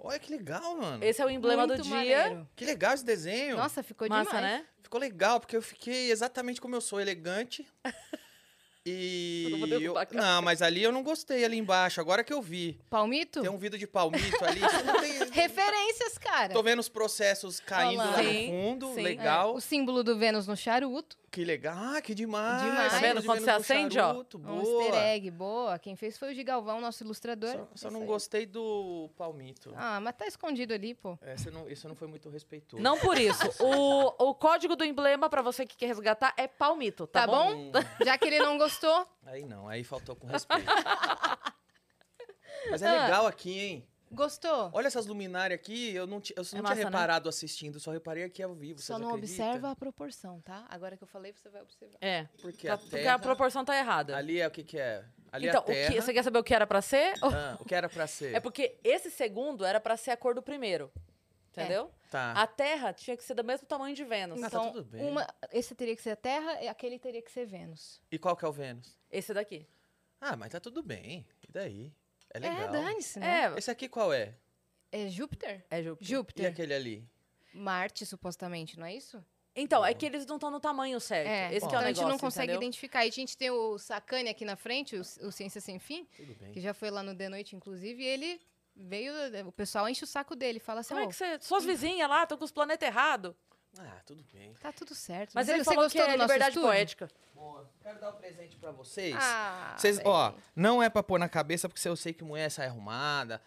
Olha 0.06 0.20
que 0.20 0.30
legal, 0.30 0.76
mano. 0.76 1.02
Esse 1.02 1.22
é 1.22 1.26
o 1.26 1.30
emblema 1.30 1.66
Muito 1.66 1.78
do 1.82 1.84
dia. 1.84 1.96
maneiro. 1.96 2.50
Que 2.58 2.66
legal 2.66 2.94
esse 2.94 3.06
desenho. 3.06 3.56
Nossa, 3.56 3.82
ficou 3.82 4.08
Massa, 4.10 4.32
demais. 4.36 4.44
né? 4.60 4.66
Ficou 4.82 5.00
legal, 5.00 5.40
porque 5.40 5.56
eu 5.56 5.62
fiquei 5.62 6.12
exatamente 6.12 6.60
como 6.60 6.76
eu 6.76 6.82
sou, 6.82 7.00
elegante. 7.00 7.66
E. 8.86 9.48
Eu 9.52 9.58
não 9.68 9.68
eu-. 9.80 9.94
Não, 10.14 10.42
mas 10.42 10.62
ali 10.62 10.84
eu 10.84 10.92
não 10.92 11.04
gostei 11.04 11.46
ali 11.46 11.58
embaixo. 11.58 12.02
Agora 12.02 12.24
que 12.24 12.34
eu 12.34 12.42
vi. 12.42 12.80
Palmito? 12.90 13.42
Tem 13.42 13.50
um 13.50 13.58
vidro 13.58 13.80
de 13.80 13.88
palmito 13.88 14.44
ali. 14.44 14.60
Tem- 15.00 15.30
Referências, 15.32 16.18
cara. 16.18 16.54
Tô 16.54 16.62
vendo 16.62 16.80
os 16.80 16.90
processos 16.90 17.60
caindo 17.60 18.02
Olha 18.02 18.12
lá. 18.12 18.18
Sim, 18.18 18.48
no 18.48 18.52
fundo. 18.52 18.94
sim. 18.96 19.02
legal. 19.02 19.56
O 19.56 19.62
símbolo 19.62 20.04
do 20.04 20.18
Vênus 20.18 20.48
no 20.48 20.56
charuto. 20.58 21.18
Que 21.32 21.44
legal. 21.44 21.76
Ah, 21.76 22.00
que 22.02 22.14
demais. 22.14 22.62
Demais. 22.62 22.94
Tá 22.94 23.00
vendo? 23.00 23.24
Quando 23.24 23.40
você 23.40 23.50
acende, 23.50 23.98
ó. 24.00 24.08
charuto, 24.10 24.38
Um 24.38 24.42
Boa. 24.62 24.84
easter 24.84 25.02
egg, 25.04 25.32
boa. 25.32 25.80
Quem 25.80 25.96
fez 25.96 26.16
foi 26.16 26.32
o 26.32 26.36
Gigalvão, 26.36 26.80
nosso 26.80 27.04
ilustrador. 27.04 27.50
Só, 27.50 27.58
só 27.58 27.88
Isso 27.88 27.90
não 27.92 28.02
aí. 28.02 28.06
gostei 28.08 28.46
do 28.46 29.10
palmito. 29.18 29.74
Ah, 29.76 30.00
mas 30.00 30.14
tá 30.16 30.28
escondido 30.28 30.76
ali, 30.76 30.94
pô. 30.94 31.18
Esse 31.26 31.50
não, 31.50 31.68
esse 31.68 31.88
não 31.88 31.96
foi 31.96 32.08
muito 32.08 32.30
respeitoso. 32.30 32.84
Não 32.84 33.00
por 33.00 33.18
isso. 33.18 33.42
O, 33.60 34.30
o 34.30 34.36
código 34.36 34.76
do 34.76 34.84
emblema, 34.86 35.28
pra 35.28 35.42
você 35.42 35.66
que 35.66 35.76
quer 35.76 35.88
resgatar, 35.88 36.36
é 36.38 36.48
palmito, 36.48 37.08
tá, 37.08 37.22
Tá 37.22 37.28
bom? 37.28 37.52
Hum, 37.56 37.72
Já 38.06 38.16
que 38.16 38.26
ele 38.28 38.38
não 38.38 38.60
gostou, 38.60 38.73
aí 39.26 39.46
não, 39.46 39.68
aí 39.68 39.84
faltou 39.84 40.16
com 40.16 40.28
respeito. 40.28 40.66
Mas 42.70 42.82
é 42.82 42.88
Ah. 42.88 43.04
legal 43.06 43.28
aqui, 43.28 43.60
hein? 43.60 43.88
gostou. 44.12 44.70
Olha 44.74 44.86
essas 44.86 45.08
luminárias 45.08 45.60
aqui, 45.60 45.92
eu 45.96 46.06
não, 46.06 46.18
eu 46.18 46.36
não 46.36 46.42
É 46.44 46.46
tinha 46.46 46.62
massa, 46.62 46.76
né? 46.76 46.84
reparado 46.84 47.28
assistindo, 47.28 47.80
só 47.80 47.92
reparei 47.92 48.24
aqui 48.24 48.44
ao 48.44 48.54
vivo. 48.54 48.80
Só 48.80 49.00
não 49.00 49.10
acreditam? 49.10 49.44
observa 49.48 49.72
a 49.72 49.76
proporção, 49.76 50.40
tá? 50.42 50.68
Agora 50.70 50.96
que 50.96 51.02
eu 51.04 51.08
falei, 51.08 51.34
você 51.34 51.50
vai 51.50 51.64
observar. 51.64 51.98
É. 52.00 52.28
Porque 52.40 52.68
Tá- 52.68 52.76
a 52.76 52.78
porque 52.78 52.96
terra... 52.96 53.16
a 53.16 53.20
proporção 53.20 53.66
tá 53.66 53.76
errada. 53.76 54.16
Ali 54.16 54.40
é 54.40 54.48
o 54.48 54.52
que 54.52 54.64
que 54.64 54.78
é? 54.78 55.04
Ali 55.32 55.48
então, 55.48 55.62
é 55.62 55.64
a 55.64 55.66
terra. 55.66 55.90
o 55.90 55.94
que, 55.94 56.02
você 56.04 56.14
quer 56.14 56.24
saber 56.24 56.38
o 56.38 56.44
que 56.44 56.54
era 56.54 56.68
pra 56.68 56.80
ser? 56.80 57.16
Ah, 57.24 57.58
o 57.60 57.66
que 57.66 57.74
era 57.74 57.90
pra 57.90 58.06
ser? 58.06 58.36
É 58.38 58.40
porque 58.40 58.78
esse 58.84 59.10
segundo 59.10 59.66
era 59.66 59.80
pra 59.80 59.98
ser 59.98 60.12
a 60.12 60.18
cor 60.18 60.36
do 60.36 60.44
primeiro. 60.44 60.92
Entendeu? 61.62 61.92
Tá. 62.10 62.32
A 62.34 62.48
Terra 62.48 62.92
tinha 62.94 63.16
que 63.16 63.24
ser 63.24 63.34
do 63.36 63.44
mesmo 63.44 63.68
tamanho 63.68 63.96
de 63.96 64.04
Vênus. 64.04 64.40
tá 64.42 64.48
Então, 64.48 64.72
tudo 64.72 64.84
bem. 64.86 65.04
uma, 65.08 65.28
esse 65.52 65.74
teria 65.76 65.96
que 65.96 66.02
ser 66.02 66.12
a 66.12 66.16
Terra 66.16 66.62
e 66.62 66.68
aquele 66.68 66.98
teria 67.00 67.22
que 67.22 67.32
ser 67.32 67.46
Vênus. 67.46 68.02
E 68.12 68.18
qual 68.18 68.36
que 68.36 68.44
é 68.44 68.48
o 68.48 68.52
Vênus? 68.52 68.98
Esse 69.12 69.34
daqui. 69.34 69.68
Ah, 70.20 70.36
mas 70.36 70.52
tá 70.52 70.60
tudo 70.60 70.82
bem. 70.82 71.28
E 71.48 71.52
daí? 71.52 71.94
É 72.34 72.38
É, 72.38 72.40
legal. 72.40 72.70
dane-se, 72.72 73.20
né? 73.20 73.44
É, 73.54 73.58
Esse 73.58 73.70
aqui 73.70 73.88
qual 73.88 74.12
é? 74.14 74.36
É 74.92 75.08
Júpiter? 75.08 75.66
é 75.70 75.82
Júpiter. 75.84 76.08
E 76.08 76.12
Júpiter. 76.12 76.52
aquele 76.52 76.74
ali? 76.74 77.08
Marte, 77.54 78.06
supostamente, 78.06 78.80
não 78.80 78.86
é 78.88 78.96
isso? 78.96 79.24
Então, 79.56 79.86
é 79.86 79.94
que 79.94 80.04
eles 80.06 80.26
não 80.26 80.36
estão 80.38 80.50
no 80.50 80.60
tamanho 80.60 81.00
certo. 81.00 81.28
É, 81.28 81.54
Esse 81.54 81.68
que 81.68 81.76
é 81.76 81.78
o 81.78 81.78
então 81.78 81.80
a 81.80 81.84
negócio, 81.84 82.02
gente 82.04 82.12
não 82.12 82.18
consegue 82.18 82.46
entendeu? 82.54 82.62
identificar. 82.64 83.06
E 83.06 83.10
a 83.10 83.12
gente 83.12 83.38
tem 83.38 83.52
o 83.52 83.78
Sacane 83.78 84.28
aqui 84.30 84.44
na 84.46 84.56
frente, 84.56 84.96
o, 84.96 85.02
o 85.02 85.32
Ciência 85.32 85.62
Sem 85.62 85.78
Fim, 85.78 86.06
Tudo 86.18 86.34
bem. 86.36 86.52
que 86.52 86.60
já 86.60 86.74
foi 86.74 86.90
lá 86.90 87.04
no 87.04 87.16
The 87.16 87.30
Noite, 87.30 87.56
inclusive, 87.56 88.02
e 88.02 88.06
ele 88.08 88.42
veio, 88.76 89.14
o 89.48 89.52
pessoal 89.52 89.88
enche 89.90 90.04
o 90.04 90.08
saco 90.08 90.36
dele, 90.36 90.60
fala 90.60 90.80
assim, 90.82 90.90
Como 90.94 91.02
é 91.02 91.06
"Ô, 91.06 91.10
que 91.10 91.16
você... 91.16 91.38
Suas 91.42 91.64
vizinhas 91.66 92.10
lá 92.10 92.24
estão 92.24 92.38
com 92.38 92.46
os 92.46 92.52
planetas 92.52 92.88
errados. 92.88 93.34
Ah, 93.80 94.02
tudo 94.06 94.24
bem. 94.32 94.54
tá 94.62 94.72
tudo 94.72 94.94
certo. 94.94 95.32
Mas 95.34 95.48
Você- 95.48 95.54
ele 95.54 95.64
você 95.64 95.70
falou 95.72 95.84
gostou 95.86 96.04
que 96.06 96.08
é 96.08 96.12
liberdade 96.16 96.50
estúdio? 96.50 96.70
poética. 96.70 97.08
Boa. 97.34 97.68
Quero 97.82 98.00
dar 98.00 98.10
um 98.12 98.14
presente 98.14 98.56
pra 98.58 98.70
vocês. 98.72 99.16
Ah, 99.18 99.74
Vocês, 99.76 100.00
ó, 100.06 100.30
velho. 100.30 100.44
não 100.56 100.82
é 100.84 100.90
pra 100.90 101.02
pôr 101.02 101.18
na 101.20 101.28
cabeça, 101.28 101.68
porque 101.68 101.88
eu 101.88 101.96
sei 101.96 102.14
que 102.14 102.24
mulher 102.24 102.52
sai 102.52 102.68
arrumada, 102.68 103.42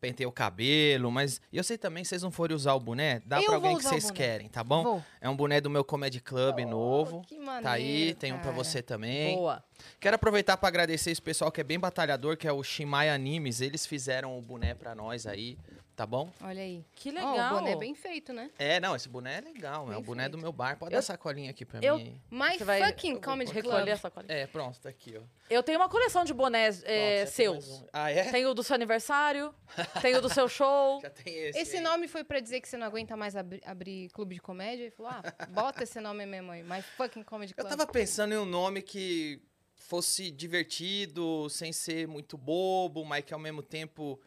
pentei 0.00 0.26
o 0.26 0.32
cabelo, 0.32 1.10
mas 1.10 1.40
eu 1.52 1.62
sei 1.64 1.76
também, 1.78 2.04
se 2.04 2.10
vocês 2.10 2.22
não 2.22 2.30
forem 2.30 2.54
usar 2.56 2.72
o 2.74 2.80
boné, 2.80 3.20
dá 3.26 3.40
pra 3.42 3.54
alguém 3.54 3.76
que 3.76 3.82
vocês 3.82 4.10
querem, 4.10 4.48
tá 4.48 4.62
bom? 4.64 4.82
Vou. 4.82 5.04
É 5.20 5.28
um 5.28 5.36
boné 5.36 5.60
do 5.60 5.68
meu 5.70 5.84
Comedy 5.84 6.20
Club 6.20 6.58
Oh, 6.60 6.66
novo. 6.68 7.22
que 7.26 7.34
Tá 7.36 7.40
aí, 7.42 7.44
maneiro, 7.82 8.18
tem 8.18 8.32
um 8.32 8.36
pra 8.36 8.44
cara. 8.52 8.56
você 8.56 8.82
também. 8.82 9.36
Boa. 9.36 9.62
Quero 10.00 10.16
aproveitar 10.16 10.56
para 10.56 10.68
agradecer 10.68 11.10
esse 11.10 11.22
pessoal 11.22 11.50
que 11.50 11.60
é 11.60 11.64
bem 11.64 11.78
batalhador, 11.78 12.36
que 12.36 12.46
é 12.46 12.52
o 12.52 12.62
Shimai 12.62 13.08
Animes. 13.08 13.60
Eles 13.60 13.86
fizeram 13.86 14.38
o 14.38 14.42
boné 14.42 14.74
pra 14.74 14.94
nós 14.94 15.26
aí, 15.26 15.58
tá 15.94 16.06
bom? 16.06 16.30
Olha 16.42 16.60
aí. 16.62 16.84
Que 16.94 17.10
legal. 17.10 17.54
o 17.54 17.58
boné 17.58 17.72
é 17.72 17.76
bem 17.76 17.94
feito, 17.94 18.32
né? 18.32 18.50
É, 18.58 18.78
não, 18.78 18.94
esse 18.94 19.08
boné 19.08 19.38
é 19.38 19.40
legal. 19.40 19.90
é 19.92 19.96
o 19.96 20.02
boné 20.02 20.28
do 20.28 20.32
feito. 20.32 20.42
meu 20.42 20.52
bar. 20.52 20.76
Pode 20.78 20.92
Eu- 20.92 20.96
dar 20.96 20.98
essa 20.98 21.16
colinha 21.16 21.50
aqui 21.50 21.64
pra 21.64 21.80
eu- 21.82 21.96
mim. 21.98 22.20
My 22.30 22.58
Você 22.58 22.64
vai 22.64 22.82
fucking 22.86 23.20
comedy 23.20 23.52
recolher 23.52 23.90
essa 23.90 24.10
coisa. 24.10 24.30
É, 24.30 24.46
pronto, 24.46 24.78
tá 24.80 24.88
aqui, 24.88 25.16
ó. 25.18 25.22
Eu 25.48 25.62
tenho 25.62 25.78
uma 25.78 25.88
coleção 25.88 26.24
de 26.24 26.34
bonés 26.34 26.82
é, 26.84 27.18
mais 27.18 27.30
seus. 27.30 27.68
um. 27.68 27.86
Ah, 27.92 28.10
é? 28.10 28.30
Tem 28.30 28.44
o 28.46 28.52
do 28.54 28.62
seu 28.62 28.74
aniversário, 28.74 29.54
tem 30.02 30.14
o 30.16 30.20
do 30.20 30.28
seu 30.28 30.48
show. 30.48 31.00
Já 31.00 31.08
tem 31.10 31.32
esse. 31.34 31.58
Esse 31.58 31.76
aí. 31.76 31.82
nome 31.82 32.08
foi 32.08 32.24
pra 32.24 32.40
dizer 32.40 32.60
que 32.60 32.68
você 32.68 32.76
não 32.76 32.86
aguenta 32.86 33.16
mais 33.16 33.34
abri- 33.36 33.62
abrir 33.64 34.10
clube 34.10 34.34
de 34.34 34.40
comédia? 34.40 34.82
Ele 34.82 34.90
falou, 34.90 35.12
ah, 35.12 35.46
bota 35.50 35.84
esse 35.84 36.00
nome 36.00 36.26
mesmo 36.26 36.50
aí. 36.52 36.62
My 36.62 36.82
fucking 36.82 37.22
comedy 37.22 37.54
Eu 37.56 37.64
club. 37.64 37.78
tava 37.78 37.90
pensando 37.90 38.34
em 38.34 38.38
um 38.38 38.44
nome 38.44 38.82
que 38.82 39.40
fosse 39.86 40.30
divertido, 40.30 41.48
sem 41.48 41.72
ser 41.72 42.08
muito 42.08 42.36
bobo, 42.36 43.04
mas 43.04 43.24
que 43.24 43.32
ao 43.32 43.38
mesmo 43.38 43.62
tempo 43.62 44.20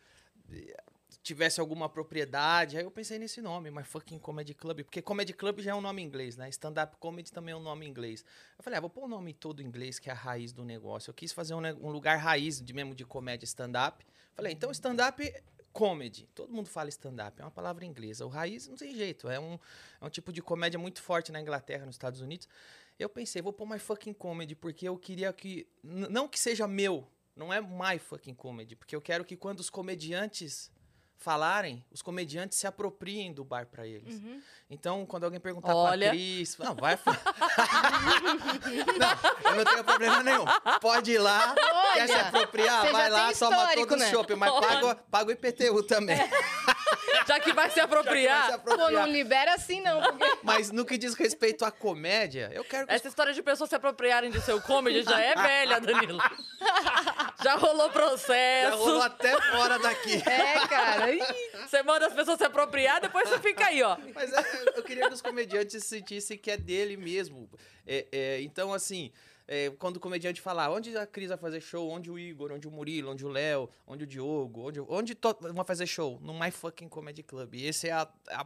eh, 0.51 0.77
tivesse 1.21 1.59
alguma 1.59 1.89
propriedade. 1.89 2.77
Aí 2.77 2.83
eu 2.83 2.91
pensei 2.91 3.19
nesse 3.19 3.41
nome, 3.41 3.69
My 3.69 3.83
Fucking 3.83 4.19
Comedy 4.19 4.53
Club, 4.53 4.83
porque 4.83 5.01
Comedy 5.01 5.33
Club 5.33 5.59
já 5.59 5.71
é 5.71 5.75
um 5.75 5.81
nome 5.81 6.01
inglês, 6.01 6.37
né? 6.37 6.47
Stand-up 6.49 6.95
comedy 6.97 7.31
também 7.31 7.51
é 7.53 7.57
um 7.57 7.61
nome 7.61 7.85
inglês. 7.85 8.23
Eu 8.57 8.63
falei, 8.63 8.77
ah, 8.77 8.81
vou 8.81 8.89
pôr 8.89 9.03
um 9.03 9.07
nome 9.07 9.33
todo 9.33 9.61
inglês, 9.61 9.99
que 9.99 10.09
é 10.09 10.13
a 10.13 10.15
raiz 10.15 10.53
do 10.53 10.63
negócio. 10.63 11.09
Eu 11.09 11.13
quis 11.13 11.33
fazer 11.33 11.53
um, 11.53 11.59
um 11.59 11.91
lugar 11.91 12.17
raiz 12.17 12.61
de 12.61 12.73
mesmo 12.73 12.95
de 12.95 13.03
comédia 13.03 13.45
stand-up. 13.45 14.05
Falei, 14.33 14.53
então 14.53 14.71
stand-up 14.71 15.21
comedy. 15.73 16.27
Todo 16.33 16.53
mundo 16.53 16.67
fala 16.67 16.89
stand-up, 16.89 17.41
é 17.41 17.43
uma 17.43 17.51
palavra 17.51 17.85
inglesa. 17.85 18.25
O 18.25 18.29
raiz 18.29 18.67
não 18.67 18.77
tem 18.77 18.95
jeito, 18.95 19.29
é 19.29 19.39
um, 19.39 19.59
é 20.01 20.05
um 20.05 20.09
tipo 20.09 20.31
de 20.31 20.41
comédia 20.41 20.79
muito 20.79 21.01
forte 21.01 21.31
na 21.31 21.41
Inglaterra, 21.41 21.85
nos 21.85 21.95
Estados 21.95 22.21
Unidos. 22.21 22.47
Eu 22.99 23.07
pensei, 23.07 23.41
vou 23.41 23.53
pôr 23.53 23.65
my 23.65 23.79
fucking 23.79 24.13
comedy, 24.13 24.55
porque 24.55 24.87
eu 24.87 24.97
queria 24.97 25.31
que. 25.31 25.65
Não 25.81 26.27
que 26.27 26.37
seja 26.37 26.67
meu, 26.67 27.07
não 27.33 27.53
é 27.53 27.61
my 27.61 27.97
fucking 27.97 28.35
comedy, 28.35 28.75
porque 28.75 28.93
eu 28.93 29.01
quero 29.01 29.23
que 29.23 29.37
quando 29.37 29.61
os 29.61 29.69
comediantes 29.69 30.69
falarem, 31.19 31.83
os 31.91 32.01
comediantes 32.01 32.57
se 32.57 32.65
apropriem 32.65 33.33
do 33.33 33.43
bar 33.43 33.67
pra 33.67 33.85
eles. 33.85 34.15
Uhum. 34.15 34.41
Então, 34.69 35.05
quando 35.05 35.25
alguém 35.25 35.39
perguntar 35.39 35.75
Olha. 35.75 36.07
pra 36.07 36.15
Cris. 36.15 36.57
Não, 36.59 36.73
vai. 36.75 36.97
não, 38.97 39.51
eu 39.51 39.55
não 39.57 39.65
tenho 39.65 39.83
problema 39.83 40.23
nenhum. 40.23 40.45
Pode 40.79 41.11
ir 41.11 41.17
lá, 41.17 41.53
quer 41.93 42.07
se 42.07 42.13
Olha, 42.13 42.27
apropriar, 42.27 42.85
você 42.85 42.91
vai 42.91 43.09
lá, 43.09 43.33
toma 43.33 43.55
histórico, 43.55 43.87
todo 43.87 43.97
o 43.97 43.99
né? 43.99 44.09
chopp, 44.09 44.35
mas 44.35 44.51
paga, 44.51 44.95
paga 44.95 45.29
o 45.29 45.31
IPTU 45.31 45.83
também. 45.83 46.17
Já 47.29 47.39
que 47.39 47.53
vai 47.53 47.69
se 47.69 47.75
que 47.75 47.79
vai 47.79 47.79
se 47.79 47.79
apropriar. 47.79 48.59
Pô, 48.59 48.69
não 48.71 48.85
apropriar. 48.85 49.07
libera 49.07 49.53
assim 49.53 49.81
não, 49.81 50.01
porque... 50.01 50.37
Mas 50.43 50.71
no 50.71 50.83
que 50.83 50.97
diz 50.97 51.13
respeito 51.13 51.63
à 51.63 51.71
comédia, 51.71 52.49
eu 52.53 52.63
quero 52.63 52.87
que 52.87 52.93
Essa 52.93 53.07
história 53.07 53.33
de 53.33 53.41
pessoas 53.43 53.69
se 53.69 53.75
apropriarem 53.75 54.31
de 54.31 54.41
seu 54.41 54.59
comedy 54.61 55.03
já 55.03 55.19
é 55.19 55.35
velha, 55.35 55.79
Danilo. 55.79 56.19
Já 57.41 57.55
rolou 57.55 57.89
processo. 57.89 58.69
já 58.71 58.75
rolou 58.75 59.01
até 59.01 59.39
fora 59.39 59.79
daqui. 59.79 60.21
É, 60.29 60.67
cara. 60.67 61.09
Ih, 61.09 61.21
Você 61.65 61.81
manda 61.83 62.07
as 62.07 62.13
pessoas 62.13 62.37
se 62.37 62.43
apropriar, 62.43 62.99
depois 62.99 63.29
você 63.29 63.39
fica 63.39 63.65
aí, 63.67 63.81
ó. 63.81 63.97
Mas 64.13 64.33
é, 64.33 64.73
eu 64.75 64.83
queria 64.83 65.07
que 65.07 65.13
os 65.13 65.21
comediantes 65.21 65.81
sentissem 65.85 66.37
que 66.37 66.51
é 66.51 66.57
dele 66.57 66.97
mesmo. 66.97 67.49
É, 67.87 68.05
é, 68.11 68.41
então, 68.41 68.73
assim, 68.73 69.09
é, 69.51 69.71
quando 69.79 69.97
o 69.97 69.99
comediante 69.99 70.39
falar 70.39 70.69
onde 70.71 70.95
a 70.95 71.07
Cris 71.07 71.29
vai 71.29 71.37
fazer 71.37 71.59
show, 71.59 71.89
onde 71.89 72.11
o 72.11 72.19
Igor, 72.19 72.51
onde 72.51 72.67
o 72.67 72.71
Murilo, 72.71 73.09
onde 73.11 73.25
o 73.25 73.29
Léo, 73.29 73.67
onde 73.87 74.03
o 74.03 74.07
Diogo, 74.07 74.67
onde, 74.67 74.79
onde 74.81 75.15
to- 75.15 75.35
vão 75.41 75.65
fazer 75.65 75.87
show? 75.87 76.19
No 76.21 76.39
My 76.39 76.51
Fucking 76.51 76.87
Comedy 76.87 77.23
Club. 77.23 77.55
E 77.55 77.65
esse 77.65 77.87
é 77.89 77.91
a, 77.93 78.07
a 78.29 78.45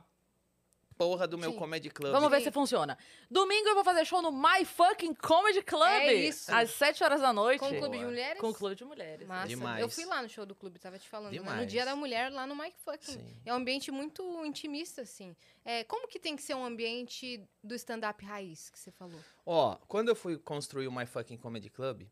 porra 0.98 1.28
do 1.28 1.38
meu 1.38 1.52
Sim. 1.52 1.58
Comedy 1.58 1.90
Club. 1.90 2.12
Vamos 2.12 2.30
ver 2.30 2.40
Sim. 2.40 2.46
se 2.46 2.52
funciona. 2.52 2.98
Domingo 3.30 3.68
eu 3.70 3.76
vou 3.76 3.84
fazer 3.84 4.06
show 4.06 4.22
no 4.22 4.32
My 4.32 4.64
Fucking 4.66 5.14
Comedy 5.16 5.62
Club. 5.62 5.84
É 5.84 6.14
isso. 6.14 6.54
Às 6.54 6.72
7 6.72 7.04
horas 7.04 7.22
da 7.22 7.34
noite. 7.34 7.60
com 7.60 7.70
o 7.70 7.78
clube 7.78 7.98
de 7.98 8.06
mulheres? 8.06 8.40
Com 8.42 8.50
o 8.50 8.54
Clube 8.54 8.76
de 8.76 8.86
Mulheres. 8.86 9.28
Massa. 9.28 9.48
Demais. 9.48 9.82
Eu 9.82 9.90
fui 9.90 10.06
lá 10.06 10.22
no 10.22 10.30
show 10.30 10.46
do 10.46 10.56
clube, 10.56 10.80
tava 10.80 10.98
te 10.98 11.08
falando. 11.10 11.32
né? 11.32 11.38
No 11.40 11.44
Demais. 11.44 11.72
dia 11.72 11.86
da 11.86 11.96
mulher, 11.96 12.32
lá 12.32 12.46
no 12.48 12.56
Mike 12.56 12.78
Fucking. 12.84 13.14
Sim. 13.14 13.42
É 13.46 13.54
um 13.54 13.58
ambiente 13.58 13.92
muito 13.92 14.24
intimista, 14.46 15.02
assim. 15.02 15.36
É, 15.66 15.84
como 15.84 16.08
que 16.08 16.20
tem 16.20 16.36
que 16.36 16.42
ser 16.44 16.56
um 16.56 16.66
ambiente 16.66 17.42
do 17.64 17.76
stand-up 17.76 18.24
raiz, 18.26 18.70
que 18.70 18.80
você 18.80 18.92
falou? 18.92 19.20
Ó, 19.46 19.76
quando 19.88 20.10
eu 20.10 20.16
fui 20.16 20.38
construir 20.38 20.88
o 20.88 20.92
My 20.92 21.06
Fucking 21.06 21.38
Comedy 21.38 21.70
Club, 21.70 22.04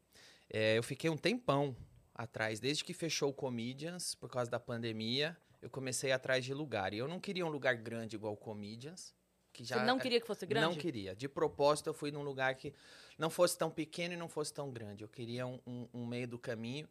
é, 0.50 0.78
eu 0.78 0.84
fiquei 0.84 1.10
um 1.10 1.18
tempão 1.18 1.76
atrás, 2.14 2.60
desde 2.60 2.84
que 2.84 2.94
fechou 2.94 3.30
o 3.30 3.34
Comedians, 3.34 4.16
por 4.16 4.30
causa 4.30 4.50
da 4.50 4.60
pandemia, 4.60 5.38
eu 5.62 5.70
comecei 5.70 6.12
atrás 6.12 6.44
de 6.44 6.54
lugar. 6.54 6.94
E 6.94 6.98
eu 6.98 7.08
não 7.08 7.20
queria 7.20 7.46
um 7.46 7.50
lugar 7.50 7.76
grande 7.76 8.16
igual 8.16 8.34
o 8.34 8.38
Comedians, 8.38 9.14
que 9.54 9.64
já 9.64 9.78
Você 9.80 9.86
não 9.86 10.00
queria 10.00 10.20
que 10.20 10.26
fosse 10.28 10.46
grande? 10.46 10.66
Não 10.68 10.76
queria. 10.76 11.16
De 11.16 11.28
propósito, 11.28 11.88
eu 11.88 11.94
fui 11.94 12.10
num 12.12 12.24
lugar 12.24 12.56
que 12.56 12.74
não 13.18 13.30
fosse 13.30 13.58
tão 13.58 13.70
pequeno 13.70 14.14
e 14.14 14.18
não 14.18 14.28
fosse 14.30 14.54
tão 14.54 14.72
grande. 14.72 15.04
Eu 15.04 15.10
queria 15.10 15.46
um, 15.46 15.60
um- 15.68 15.88
um 15.94 16.06
meio 16.06 16.28
do 16.28 16.40
caminho. 16.40 16.88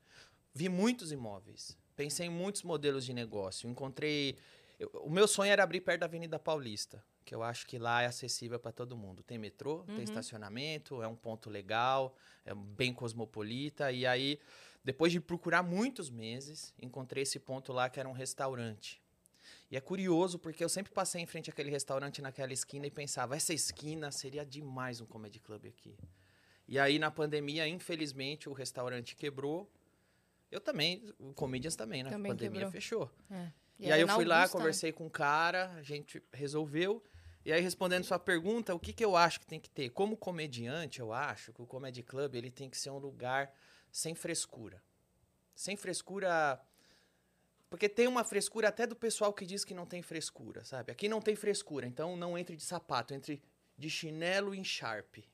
Vi 0.53 0.69
muitos 0.69 1.11
imóveis. 1.11 1.77
Pensei 1.97 2.27
em 2.27 2.31
muitos 2.31 2.63
modelos 2.63 3.05
de 3.05 3.13
negócio. 3.13 3.69
Encontrei. 3.69 4.37
eu- 4.79 4.91
o 5.05 5.11
meu 5.11 5.29
sonho 5.29 5.51
era 5.53 5.63
abrir 5.63 5.83
perto 5.83 6.01
da 6.01 6.07
Avenida 6.07 6.39
Paulista, 6.39 7.05
que 7.23 7.35
eu 7.35 7.43
acho 7.43 7.67
que 7.67 7.79
lá 7.79 8.01
é 8.01 8.07
acessível 8.07 8.59
para 8.59 8.73
todo 8.73 8.97
mundo. 8.97 9.23
Tem 9.23 9.37
metrô, 9.37 9.81
Uhum. 9.81 9.95
tem 9.97 10.03
estacionamento, 10.05 11.03
é 11.03 11.07
um 11.07 11.15
ponto 11.15 11.51
legal, 11.51 12.17
é 12.47 12.55
bem 12.55 12.95
cosmopolita. 12.95 13.93
E 13.93 14.07
aí, 14.07 14.39
depois 14.83 15.13
de 15.13 15.21
procurar 15.21 15.63
muitos 15.63 16.11
meses, 16.11 16.75
encontrei 16.81 17.23
esse 17.23 17.39
ponto 17.39 17.73
lá 17.73 17.89
que 17.91 18.01
era 18.01 18.09
um 18.09 18.13
restaurante. 18.13 19.01
E 19.71 19.77
é 19.77 19.81
curioso 19.81 20.39
porque 20.39 20.65
eu 20.65 20.69
sempre 20.69 20.93
passei 20.93 21.23
em 21.23 21.27
frente 21.27 21.51
àquele 21.51 21.71
restaurante 21.71 22.21
naquela 22.21 22.53
esquina 22.53 22.87
e 22.87 22.91
pensava, 22.91 23.37
essa 23.37 23.55
esquina 23.55 24.11
seria 24.11 24.45
demais 24.45 25.01
um 25.01 25.07
comedy 25.07 25.39
club 25.39 25.67
aqui. 25.67 25.97
E 26.67 26.79
aí 26.79 26.99
na 26.99 27.11
pandemia, 27.11 27.67
infelizmente, 27.69 28.49
o 28.49 28.53
restaurante 28.53 29.15
quebrou. 29.15 29.71
Eu 30.51 30.61
também, 30.61 31.05
o 31.19 31.33
Comedians 31.33 31.77
também, 31.77 32.03
na 32.03 32.11
Também 32.11 32.33
pandemia 32.33 32.61
quebrou. 32.61 32.73
fechou. 32.73 33.11
É. 33.31 33.53
E, 33.79 33.87
era 33.87 33.95
aí 33.95 34.01
eu 34.01 34.09
fui 34.09 34.25
lá, 34.25 34.39
Augusta, 34.39 34.57
né? 34.57 34.61
conversei 34.61 34.93
com 34.93 35.07
o 35.07 35.11
cara, 35.11 35.71
a 35.73 35.83
gente 35.83 36.23
resolveu. 36.33 37.03
E 37.45 37.53
aí 37.53 37.61
respondendo 37.61 38.05
sua 38.05 38.19
pergunta, 38.19 38.75
o 38.75 38.79
que, 38.79 38.93
que 38.93 39.05
eu 39.05 39.17
acho 39.17 39.41
que 39.41 39.47
tem 39.47 39.59
que 39.61 39.71
ter? 39.71 39.89
Como 39.91 40.17
comediante, 40.17 41.01
eu 41.01 41.13
acho 41.13 41.53
que 41.53 41.63
o 41.63 41.67
Comedy 41.67 42.03
Club 42.03 42.35
ele 42.35 42.51
tem 42.51 42.69
que 42.69 42.77
ser 42.77 42.91
um 42.91 42.99
lugar 42.99 43.53
sem 43.91 44.15
frescura. 44.15 44.83
Sem 45.55 45.77
frescura 45.77 46.61
porque 47.71 47.89
tem 47.89 48.09
uma 48.09 48.25
frescura 48.25 48.69
até 48.69 48.85
do 48.85 48.97
pessoal 48.97 49.33
que 49.33 49.47
diz 49.47 49.65
que 49.65 49.73
não 49.73 49.87
tem 49.87 50.03
frescura, 50.03 50.65
sabe? 50.65 50.91
Aqui 50.91 51.09
não 51.09 51.21
tem 51.21 51.37
frescura, 51.37 51.87
então 51.87 52.17
não 52.17 52.37
entre 52.37 52.57
de 52.57 52.65
sapato, 52.65 53.15
entre 53.15 53.41
de 53.79 53.89
chinelo 53.89 54.53
e 54.53 54.59
encharpe. 54.59 55.25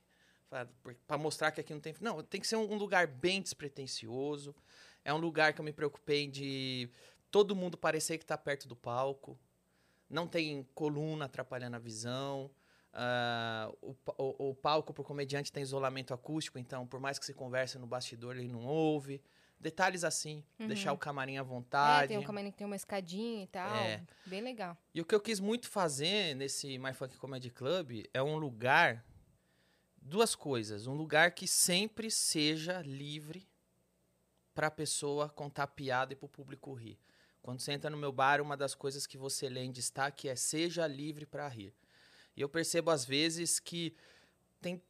Para 1.06 1.18
mostrar 1.18 1.50
que 1.50 1.62
aqui 1.62 1.72
não 1.72 1.80
tem. 1.80 1.94
Não, 1.98 2.22
tem 2.22 2.40
que 2.40 2.46
ser 2.46 2.56
um 2.56 2.76
lugar 2.76 3.06
bem 3.06 3.40
despretensioso. 3.40 4.54
É 5.02 5.12
um 5.14 5.16
lugar 5.16 5.54
que 5.54 5.60
eu 5.60 5.64
me 5.64 5.72
preocupei 5.72 6.28
de 6.28 6.90
todo 7.30 7.56
mundo 7.56 7.76
parecer 7.76 8.18
que 8.18 8.24
está 8.24 8.36
perto 8.36 8.68
do 8.68 8.76
palco. 8.76 9.38
Não 10.08 10.28
tem 10.28 10.62
coluna 10.74 11.24
atrapalhando 11.24 11.76
a 11.76 11.80
visão. 11.80 12.50
Ah, 12.98 13.70
o, 13.82 13.94
o, 14.16 14.50
o 14.50 14.54
palco 14.54 14.94
para 14.94 15.02
o 15.02 15.04
comediante 15.04 15.52
tem 15.52 15.62
isolamento 15.62 16.14
acústico, 16.14 16.58
então 16.58 16.86
por 16.86 16.98
mais 16.98 17.18
que 17.18 17.26
se 17.26 17.34
converse 17.34 17.78
no 17.78 17.86
bastidor, 17.86 18.36
ele 18.36 18.48
não 18.48 18.64
ouve. 18.64 19.22
Detalhes 19.60 20.02
assim, 20.04 20.42
Uhum. 20.58 20.66
deixar 20.68 20.92
o 20.92 20.98
camarim 20.98 21.36
à 21.36 21.40
É, 21.40 21.44
vontade. 21.44 22.08
tem 22.08 22.18
um 22.18 22.22
camarim 22.22 22.50
que 22.50 22.56
tem 22.56 22.66
uma 22.66 22.76
escadinha 22.76 23.44
e 23.44 23.46
tal. 23.46 23.74
É. 23.76 24.02
Bem 24.26 24.40
legal. 24.40 24.76
E 24.94 25.00
o 25.00 25.04
que 25.04 25.14
eu 25.14 25.20
quis 25.20 25.40
muito 25.40 25.68
fazer 25.68 26.34
nesse 26.34 26.78
My 26.78 26.92
Funk 26.94 27.16
Comedy 27.18 27.50
Club 27.50 28.04
é 28.14 28.22
um 28.22 28.36
lugar. 28.38 29.04
Duas 30.00 30.34
coisas. 30.34 30.86
Um 30.86 30.94
lugar 30.94 31.32
que 31.32 31.46
sempre 31.48 32.10
seja 32.10 32.80
livre 32.82 33.46
para 34.54 34.68
a 34.68 34.70
pessoa 34.70 35.28
contar 35.28 35.66
piada 35.68 36.12
e 36.12 36.16
para 36.16 36.26
o 36.26 36.28
público 36.30 36.72
rir. 36.72 36.98
Quando 37.42 37.60
você 37.60 37.72
entra 37.72 37.90
no 37.90 37.96
meu 37.96 38.12
bar, 38.12 38.40
uma 38.40 38.56
das 38.56 38.74
coisas 38.74 39.06
que 39.06 39.18
você 39.18 39.48
lê 39.48 39.62
em 39.64 39.72
destaque 39.72 40.28
é 40.28 40.36
seja 40.36 40.86
livre 40.86 41.26
para 41.26 41.46
rir. 41.48 41.74
E 42.36 42.40
eu 42.40 42.48
percebo 42.48 42.90
às 42.90 43.04
vezes 43.04 43.58
que 43.58 43.96
tem, 44.60 44.82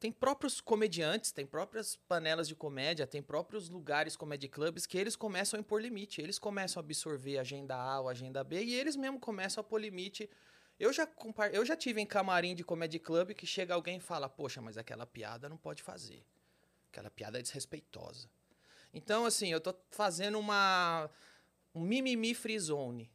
tem 0.00 0.10
próprios 0.10 0.60
comediantes, 0.60 1.30
tem 1.30 1.46
próprias 1.46 1.94
panelas 1.94 2.48
de 2.48 2.54
comédia, 2.54 3.06
tem 3.06 3.22
próprios 3.22 3.68
lugares 3.68 4.16
comedy 4.16 4.48
clubs 4.48 4.86
que 4.86 4.96
eles 4.96 5.14
começam 5.14 5.58
a 5.58 5.60
impor 5.60 5.80
limite. 5.80 6.22
Eles 6.22 6.38
começam 6.38 6.80
a 6.80 6.84
absorver 6.84 7.36
a 7.36 7.42
agenda 7.42 7.76
A 7.76 8.00
ou 8.00 8.08
a 8.08 8.12
agenda 8.12 8.42
B 8.42 8.64
e 8.64 8.74
eles 8.74 8.96
mesmo 8.96 9.20
começam 9.20 9.60
a 9.60 9.64
pôr 9.64 9.80
limite. 9.80 10.28
Eu 10.78 10.90
já, 10.92 11.06
eu 11.52 11.64
já 11.66 11.76
tive 11.76 12.00
em 12.00 12.06
camarim 12.06 12.54
de 12.54 12.64
comedy 12.64 12.98
club 12.98 13.34
que 13.34 13.46
chega 13.46 13.74
alguém 13.74 13.98
e 13.98 14.00
fala: 14.00 14.30
Poxa, 14.30 14.62
mas 14.62 14.78
aquela 14.78 15.06
piada 15.06 15.48
não 15.48 15.58
pode 15.58 15.82
fazer. 15.82 16.24
Aquela 16.90 17.10
piada 17.10 17.38
é 17.38 17.42
desrespeitosa. 17.42 18.28
Então, 18.92 19.26
assim, 19.26 19.52
eu 19.52 19.60
tô 19.60 19.74
fazendo 19.90 20.38
uma. 20.38 21.10
Um 21.74 21.82
mimimi 21.82 22.34
free 22.34 22.58
zone. 22.58 23.10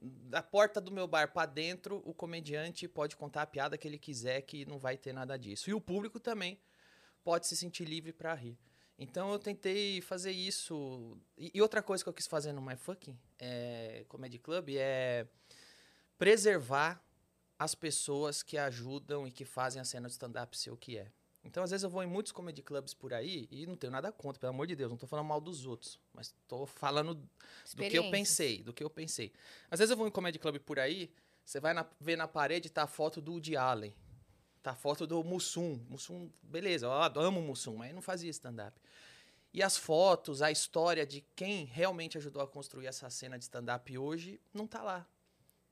Da 0.00 0.42
porta 0.42 0.80
do 0.80 0.92
meu 0.92 1.08
bar 1.08 1.32
pra 1.32 1.44
dentro, 1.44 2.00
o 2.04 2.14
comediante 2.14 2.86
pode 2.86 3.16
contar 3.16 3.42
a 3.42 3.46
piada 3.46 3.76
que 3.76 3.88
ele 3.88 3.98
quiser, 3.98 4.42
que 4.42 4.64
não 4.64 4.78
vai 4.78 4.96
ter 4.96 5.12
nada 5.12 5.36
disso. 5.36 5.68
E 5.68 5.74
o 5.74 5.80
público 5.80 6.20
também 6.20 6.60
pode 7.24 7.46
se 7.46 7.56
sentir 7.56 7.84
livre 7.84 8.12
pra 8.12 8.34
rir. 8.34 8.58
Então 8.98 9.32
eu 9.32 9.38
tentei 9.38 10.00
fazer 10.00 10.32
isso. 10.32 11.16
E, 11.36 11.50
e 11.54 11.62
outra 11.62 11.82
coisa 11.82 12.02
que 12.02 12.08
eu 12.08 12.14
quis 12.14 12.26
fazer 12.26 12.52
no 12.52 12.62
My 12.62 12.76
Fucking 12.76 13.18
é, 13.38 14.04
Comedy 14.08 14.38
Club 14.38 14.70
é 14.76 15.26
preservar 16.16 17.02
as 17.58 17.74
pessoas 17.74 18.42
que 18.42 18.56
ajudam 18.56 19.26
e 19.26 19.32
que 19.32 19.44
fazem 19.44 19.80
a 19.80 19.84
cena 19.84 20.06
de 20.06 20.12
stand-up 20.12 20.56
ser 20.56 20.70
o 20.70 20.76
que 20.76 20.96
é. 20.96 21.12
Então, 21.44 21.62
às 21.62 21.70
vezes, 21.70 21.84
eu 21.84 21.90
vou 21.90 22.02
em 22.02 22.06
muitos 22.06 22.32
comedy 22.32 22.62
clubs 22.62 22.92
por 22.92 23.14
aí 23.14 23.48
e 23.50 23.66
não 23.66 23.76
tenho 23.76 23.90
nada 23.92 24.10
contra, 24.12 24.40
pelo 24.40 24.50
amor 24.50 24.66
de 24.66 24.74
Deus, 24.76 24.90
não 24.90 24.98
tô 24.98 25.06
falando 25.06 25.26
mal 25.26 25.40
dos 25.40 25.66
outros, 25.66 25.98
mas 26.12 26.34
tô 26.46 26.66
falando 26.66 27.14
do 27.14 27.28
que 27.90 27.96
eu 27.98 28.10
pensei, 28.10 28.62
do 28.62 28.72
que 28.72 28.82
eu 28.84 28.90
pensei. 28.90 29.32
Às 29.70 29.78
vezes 29.78 29.90
eu 29.90 29.96
vou 29.96 30.06
em 30.06 30.10
comedy 30.10 30.38
club 30.38 30.58
por 30.58 30.78
aí, 30.78 31.10
você 31.44 31.60
vai 31.60 31.72
na- 31.72 31.86
ver 32.00 32.16
na 32.16 32.28
parede, 32.28 32.68
tá 32.68 32.82
a 32.82 32.86
foto 32.86 33.20
do 33.22 33.32
Woody 33.32 33.56
Allen, 33.56 33.94
tá 34.62 34.72
a 34.72 34.74
foto 34.74 35.06
do 35.06 35.22
Mussum. 35.24 35.80
Mussum, 35.88 36.30
beleza, 36.42 36.86
eu 36.86 37.22
amo 37.22 37.40
o 37.40 37.42
Mussum, 37.42 37.76
mas 37.76 37.94
não 37.94 38.02
fazia 38.02 38.28
stand-up. 38.30 38.78
E 39.54 39.62
as 39.62 39.76
fotos, 39.76 40.42
a 40.42 40.50
história 40.50 41.06
de 41.06 41.22
quem 41.34 41.64
realmente 41.64 42.18
ajudou 42.18 42.42
a 42.42 42.46
construir 42.46 42.86
essa 42.86 43.08
cena 43.08 43.38
de 43.38 43.44
stand-up 43.44 43.96
hoje, 43.96 44.38
não 44.52 44.66
tá 44.66 44.82
lá. 44.82 45.06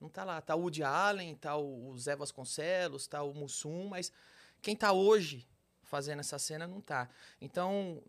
Não 0.00 0.08
tá 0.08 0.24
lá. 0.24 0.40
Tá 0.40 0.54
o 0.54 0.60
Woody 0.60 0.82
Allen, 0.82 1.34
tá 1.34 1.56
o 1.56 1.90
o 1.90 1.98
Zé 1.98 2.16
Vasconcelos, 2.16 3.06
tá 3.06 3.22
o 3.22 3.34
Mussum, 3.34 3.88
mas 3.88 4.10
quem 4.62 4.74
tá 4.74 4.92
hoje 4.92 5.46
fazendo 5.86 6.20
essa 6.20 6.38
cena 6.38 6.66
não 6.66 6.80
tá. 6.80 7.08
Então, 7.40 8.02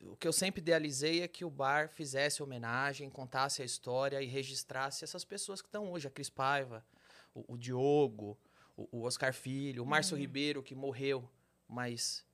o 0.00 0.16
que 0.16 0.28
eu 0.28 0.32
sempre 0.32 0.60
idealizei 0.60 1.22
é 1.22 1.28
que 1.28 1.44
o 1.44 1.50
bar 1.50 1.88
fizesse 1.88 2.42
homenagem, 2.42 3.08
contasse 3.08 3.62
a 3.62 3.64
história 3.64 4.20
e 4.20 4.26
registrasse 4.26 5.02
essas 5.04 5.24
pessoas 5.24 5.62
que 5.62 5.68
estão 5.68 5.90
hoje. 5.90 6.06
A 6.06 6.10
Cris 6.10 6.28
Paiva, 6.28 6.84
o, 7.34 7.54
o 7.54 7.56
Diogo, 7.56 8.38
o, 8.76 8.88
o 8.98 9.02
Oscar 9.02 9.32
Filho, 9.32 9.82
o 9.82 9.86
Márcio 9.86 10.16
Ribeiro, 10.16 10.62
que 10.62 10.74
morreu, 10.74 11.28
mas 11.66 12.24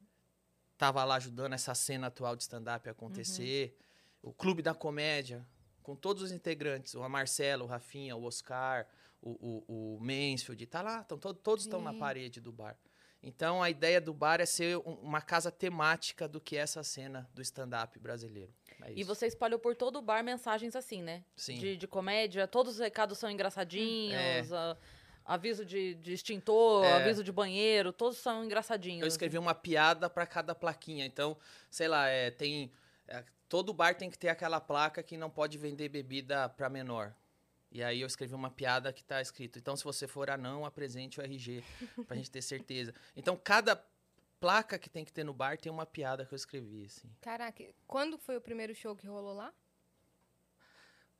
estava 0.72 1.04
lá 1.04 1.16
ajudando 1.16 1.52
essa 1.52 1.74
cena 1.74 2.06
atual 2.08 2.34
de 2.34 2.42
stand-up 2.42 2.88
a 2.88 2.92
acontecer. 2.92 3.76
O 4.22 4.32
Clube 4.32 4.62
da 4.62 4.74
Comédia, 4.74 5.46
com 5.82 5.94
todos 5.94 6.22
os 6.22 6.32
integrantes, 6.32 6.94
o 6.94 7.08
Marcelo, 7.08 7.64
o 7.64 7.68
Rafinha, 7.68 8.16
o 8.16 8.24
Oscar, 8.24 8.86
o, 9.22 9.30
o, 9.68 9.96
o 9.96 10.00
Mansfield, 10.00 10.66
tá 10.66 10.82
lá, 10.82 11.04
tão, 11.04 11.18
to- 11.18 11.34
todos 11.34 11.64
estão 11.66 11.80
na 11.80 11.92
parede 11.94 12.40
do 12.40 12.50
bar. 12.50 12.76
Então 13.22 13.62
a 13.62 13.68
ideia 13.68 14.00
do 14.00 14.14
bar 14.14 14.40
é 14.40 14.46
ser 14.46 14.78
um- 14.78 14.94
uma 15.02 15.20
casa 15.20 15.50
temática 15.50 16.26
do 16.26 16.40
que 16.40 16.56
é 16.56 16.60
essa 16.60 16.82
cena 16.82 17.28
do 17.34 17.42
stand-up 17.42 17.98
brasileiro. 17.98 18.52
É 18.82 18.92
E 18.96 19.04
você 19.04 19.26
espalhou 19.26 19.58
por 19.58 19.76
todo 19.76 19.96
o 19.98 20.02
bar 20.02 20.22
mensagens 20.24 20.74
assim, 20.74 21.02
né? 21.02 21.22
Sim. 21.36 21.58
De, 21.58 21.76
de 21.76 21.86
comédia, 21.86 22.46
todos 22.48 22.74
os 22.74 22.78
recados 22.80 23.18
são 23.18 23.30
engraçadinhos, 23.30 24.50
É. 24.52 24.76
aviso 25.24 25.64
de, 25.66 25.94
de 25.96 26.14
extintor, 26.14 26.84
É. 26.84 26.94
aviso 26.94 27.22
de 27.22 27.30
banheiro, 27.30 27.92
todos 27.92 28.16
são 28.18 28.42
engraçadinhos. 28.42 29.02
Eu 29.02 29.08
escrevi 29.08 29.36
uma 29.36 29.54
piada 29.54 30.08
para 30.08 30.26
cada 30.26 30.54
plaquinha. 30.54 31.04
Então, 31.04 31.36
sei 31.70 31.88
lá, 31.88 32.08
é, 32.08 32.30
tem. 32.30 32.72
é, 33.06 33.22
todo 33.50 33.74
bar 33.74 33.94
tem 33.94 34.08
que 34.10 34.16
ter 34.18 34.28
aquela 34.28 34.60
placa 34.60 35.02
que 35.02 35.16
não 35.18 35.28
pode 35.28 35.58
vender 35.58 35.88
bebida 35.90 36.48
para 36.48 36.70
menor. 36.70 37.12
E 37.72 37.82
aí 37.82 38.00
eu 38.00 38.06
escrevi 38.06 38.34
uma 38.34 38.50
piada 38.50 38.92
que 38.92 39.04
tá 39.04 39.20
escrito. 39.22 39.58
Então, 39.58 39.76
se 39.76 39.84
você 39.84 40.08
for 40.08 40.28
anão, 40.28 40.64
apresente 40.64 41.20
o 41.20 41.22
RG, 41.22 41.62
pra 42.06 42.16
gente 42.16 42.30
ter 42.30 42.42
certeza. 42.42 42.92
Então, 43.16 43.36
cada 43.36 43.80
placa 44.40 44.78
que 44.78 44.90
tem 44.90 45.04
que 45.04 45.12
ter 45.12 45.22
no 45.22 45.32
bar 45.32 45.56
tem 45.58 45.70
uma 45.70 45.86
piada 45.86 46.24
que 46.24 46.32
eu 46.32 46.36
escrevi, 46.36 46.86
assim. 46.86 47.08
Caraca, 47.20 47.64
quando 47.86 48.18
foi 48.18 48.36
o 48.36 48.40
primeiro 48.40 48.74
show 48.74 48.96
que 48.96 49.06
rolou 49.06 49.34
lá? 49.34 49.52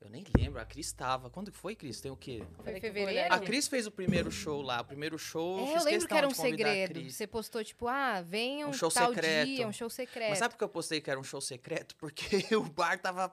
Eu 0.01 0.09
nem 0.09 0.25
lembro, 0.35 0.59
a 0.59 0.65
Cris 0.65 0.91
tava. 0.93 1.29
Quando 1.29 1.53
que 1.53 1.59
foi, 1.59 1.77
Cris? 1.77 2.01
Tem 2.01 2.11
o 2.11 2.17
quê? 2.17 2.43
Foi 2.65 2.75
em 2.75 2.81
fevereiro? 2.81 3.35
A 3.35 3.39
Cris 3.39 3.69
fez 3.69 3.87
o 3.87 3.91
primeiro 3.91 4.31
show 4.31 4.63
lá. 4.63 4.81
O 4.81 4.85
primeiro 4.85 5.19
show. 5.19 5.59
É, 5.59 5.63
eu 5.63 5.67
fiz 5.75 5.85
lembro 5.85 6.09
que 6.09 6.15
era 6.15 6.27
um 6.27 6.35
segredo. 6.35 7.11
Você 7.11 7.27
postou, 7.27 7.63
tipo, 7.63 7.87
ah, 7.87 8.23
venham 8.23 8.71
Um 8.71 8.73
show 8.73 8.91
tal 8.91 9.11
secreto. 9.11 9.47
dia, 9.47 9.69
um 9.69 9.73
show 9.73 9.91
secreto. 9.91 10.31
Mas 10.31 10.39
sabe 10.39 10.55
por 10.55 10.59
que 10.59 10.65
eu 10.65 10.71
postei 10.71 11.03
que 11.03 11.11
era 11.11 11.21
um 11.21 11.23
show 11.23 11.41
secreto? 11.41 11.95
Porque 12.01 12.57
o 12.57 12.63
bar 12.63 12.99
tava 12.99 13.31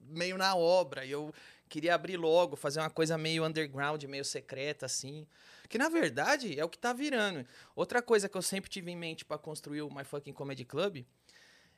meio 0.00 0.38
na 0.38 0.56
obra 0.56 1.04
e 1.04 1.10
eu 1.10 1.34
queria 1.70 1.94
abrir 1.94 2.16
logo, 2.16 2.56
fazer 2.56 2.80
uma 2.80 2.90
coisa 2.90 3.16
meio 3.16 3.46
underground, 3.46 4.02
meio 4.04 4.24
secreta, 4.24 4.84
assim. 4.84 5.26
Que 5.68 5.78
na 5.78 5.88
verdade 5.88 6.58
é 6.58 6.64
o 6.64 6.68
que 6.68 6.76
tá 6.76 6.92
virando. 6.92 7.46
Outra 7.74 8.02
coisa 8.02 8.28
que 8.28 8.36
eu 8.36 8.42
sempre 8.42 8.68
tive 8.68 8.90
em 8.90 8.96
mente 8.96 9.24
pra 9.24 9.38
construir 9.38 9.82
o 9.82 9.94
My 9.94 10.04
Fucking 10.04 10.32
Comedy 10.32 10.64
Club 10.64 11.06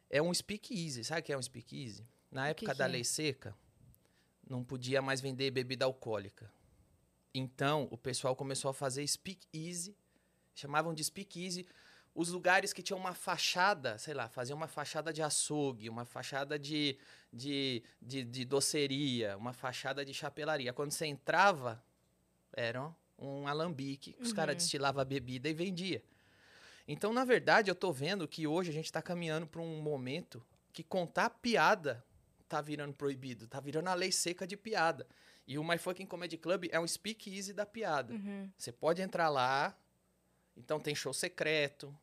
é 0.09 0.21
um 0.21 0.33
speakeasy. 0.33 1.05
Sabe 1.05 1.21
o 1.21 1.25
que 1.25 1.33
é 1.33 1.39
um 1.39 1.43
speakeasy? 1.43 2.05
Na 2.31 2.49
época 2.49 2.73
que 2.73 2.79
da 2.79 2.87
é? 2.87 2.89
lei 2.89 3.05
seca, 3.05 3.55
não 4.49 4.65
podia 4.65 5.03
mais 5.03 5.21
vender 5.21 5.51
bebida 5.51 5.85
alcoólica. 5.85 6.51
Então, 7.35 7.87
o 7.91 7.99
pessoal 7.99 8.35
começou 8.35 8.71
a 8.71 8.75
fazer 8.75 9.07
speakeasy, 9.07 9.95
chamavam 10.55 10.95
de 10.95 11.05
speakeasy 11.05 11.67
os 12.15 12.29
lugares 12.31 12.73
que 12.73 12.83
tinham 12.83 12.99
uma 12.99 13.15
fachada, 13.15 13.97
sei 13.99 14.13
lá, 14.15 14.29
faziam 14.29 14.57
uma 14.57 14.69
fachada 14.69 15.13
de 15.13 15.23
açougue, 15.23 15.89
uma 15.89 16.05
fachada 16.05 16.59
de, 16.59 16.99
de, 17.33 17.83
de, 18.01 18.23
de 18.25 18.45
doceria, 18.45 19.37
uma 19.37 19.53
fachada 19.53 20.05
de 20.05 20.13
chapelaria. 20.13 20.73
Quando 20.73 20.91
você 20.91 21.07
entrava, 21.07 21.83
era 22.53 22.95
um 23.19 23.47
alambique, 23.49 24.13
que 24.13 24.23
os 24.23 24.33
caras 24.33 24.55
Uhum. 24.55 24.59
destilavam 24.59 25.01
a 25.01 25.05
bebida 25.05 25.49
e 25.49 25.55
vendia. 25.55 26.03
Então, 26.87 27.13
na 27.13 27.25
verdade, 27.25 27.71
eu 27.71 27.75
tô 27.75 27.93
vendo 27.93 28.27
que 28.29 28.47
hoje 28.47 28.71
a 28.71 28.73
gente 28.73 28.87
está 28.87 29.01
caminhando 29.01 29.47
para 29.47 29.61
um 29.63 29.81
momento 29.81 30.45
que 30.73 30.83
contar 30.83 31.31
piada 31.31 32.05
tá 32.49 32.61
virando 32.61 32.93
proibido, 32.93 33.47
tá 33.47 33.61
virando 33.61 33.89
a 33.89 33.95
lei 33.95 34.13
seca 34.13 34.47
de 34.47 34.57
piada. 34.59 35.07
E 35.47 35.59
o 35.59 35.65
My 35.65 35.79
Fucking 35.79 36.05
Comedy 36.07 36.37
Club 36.37 36.67
é 36.71 36.79
um 36.79 36.87
speakeasy 36.87 37.53
da 37.55 37.65
piada. 37.65 38.13
Uhum. 38.13 38.51
Você 38.59 38.71
pode 38.71 39.01
entrar 39.01 39.29
lá, 39.31 39.75
então 40.57 40.81
tem 40.81 40.95
show 40.95 41.13
secreto, 41.13 41.95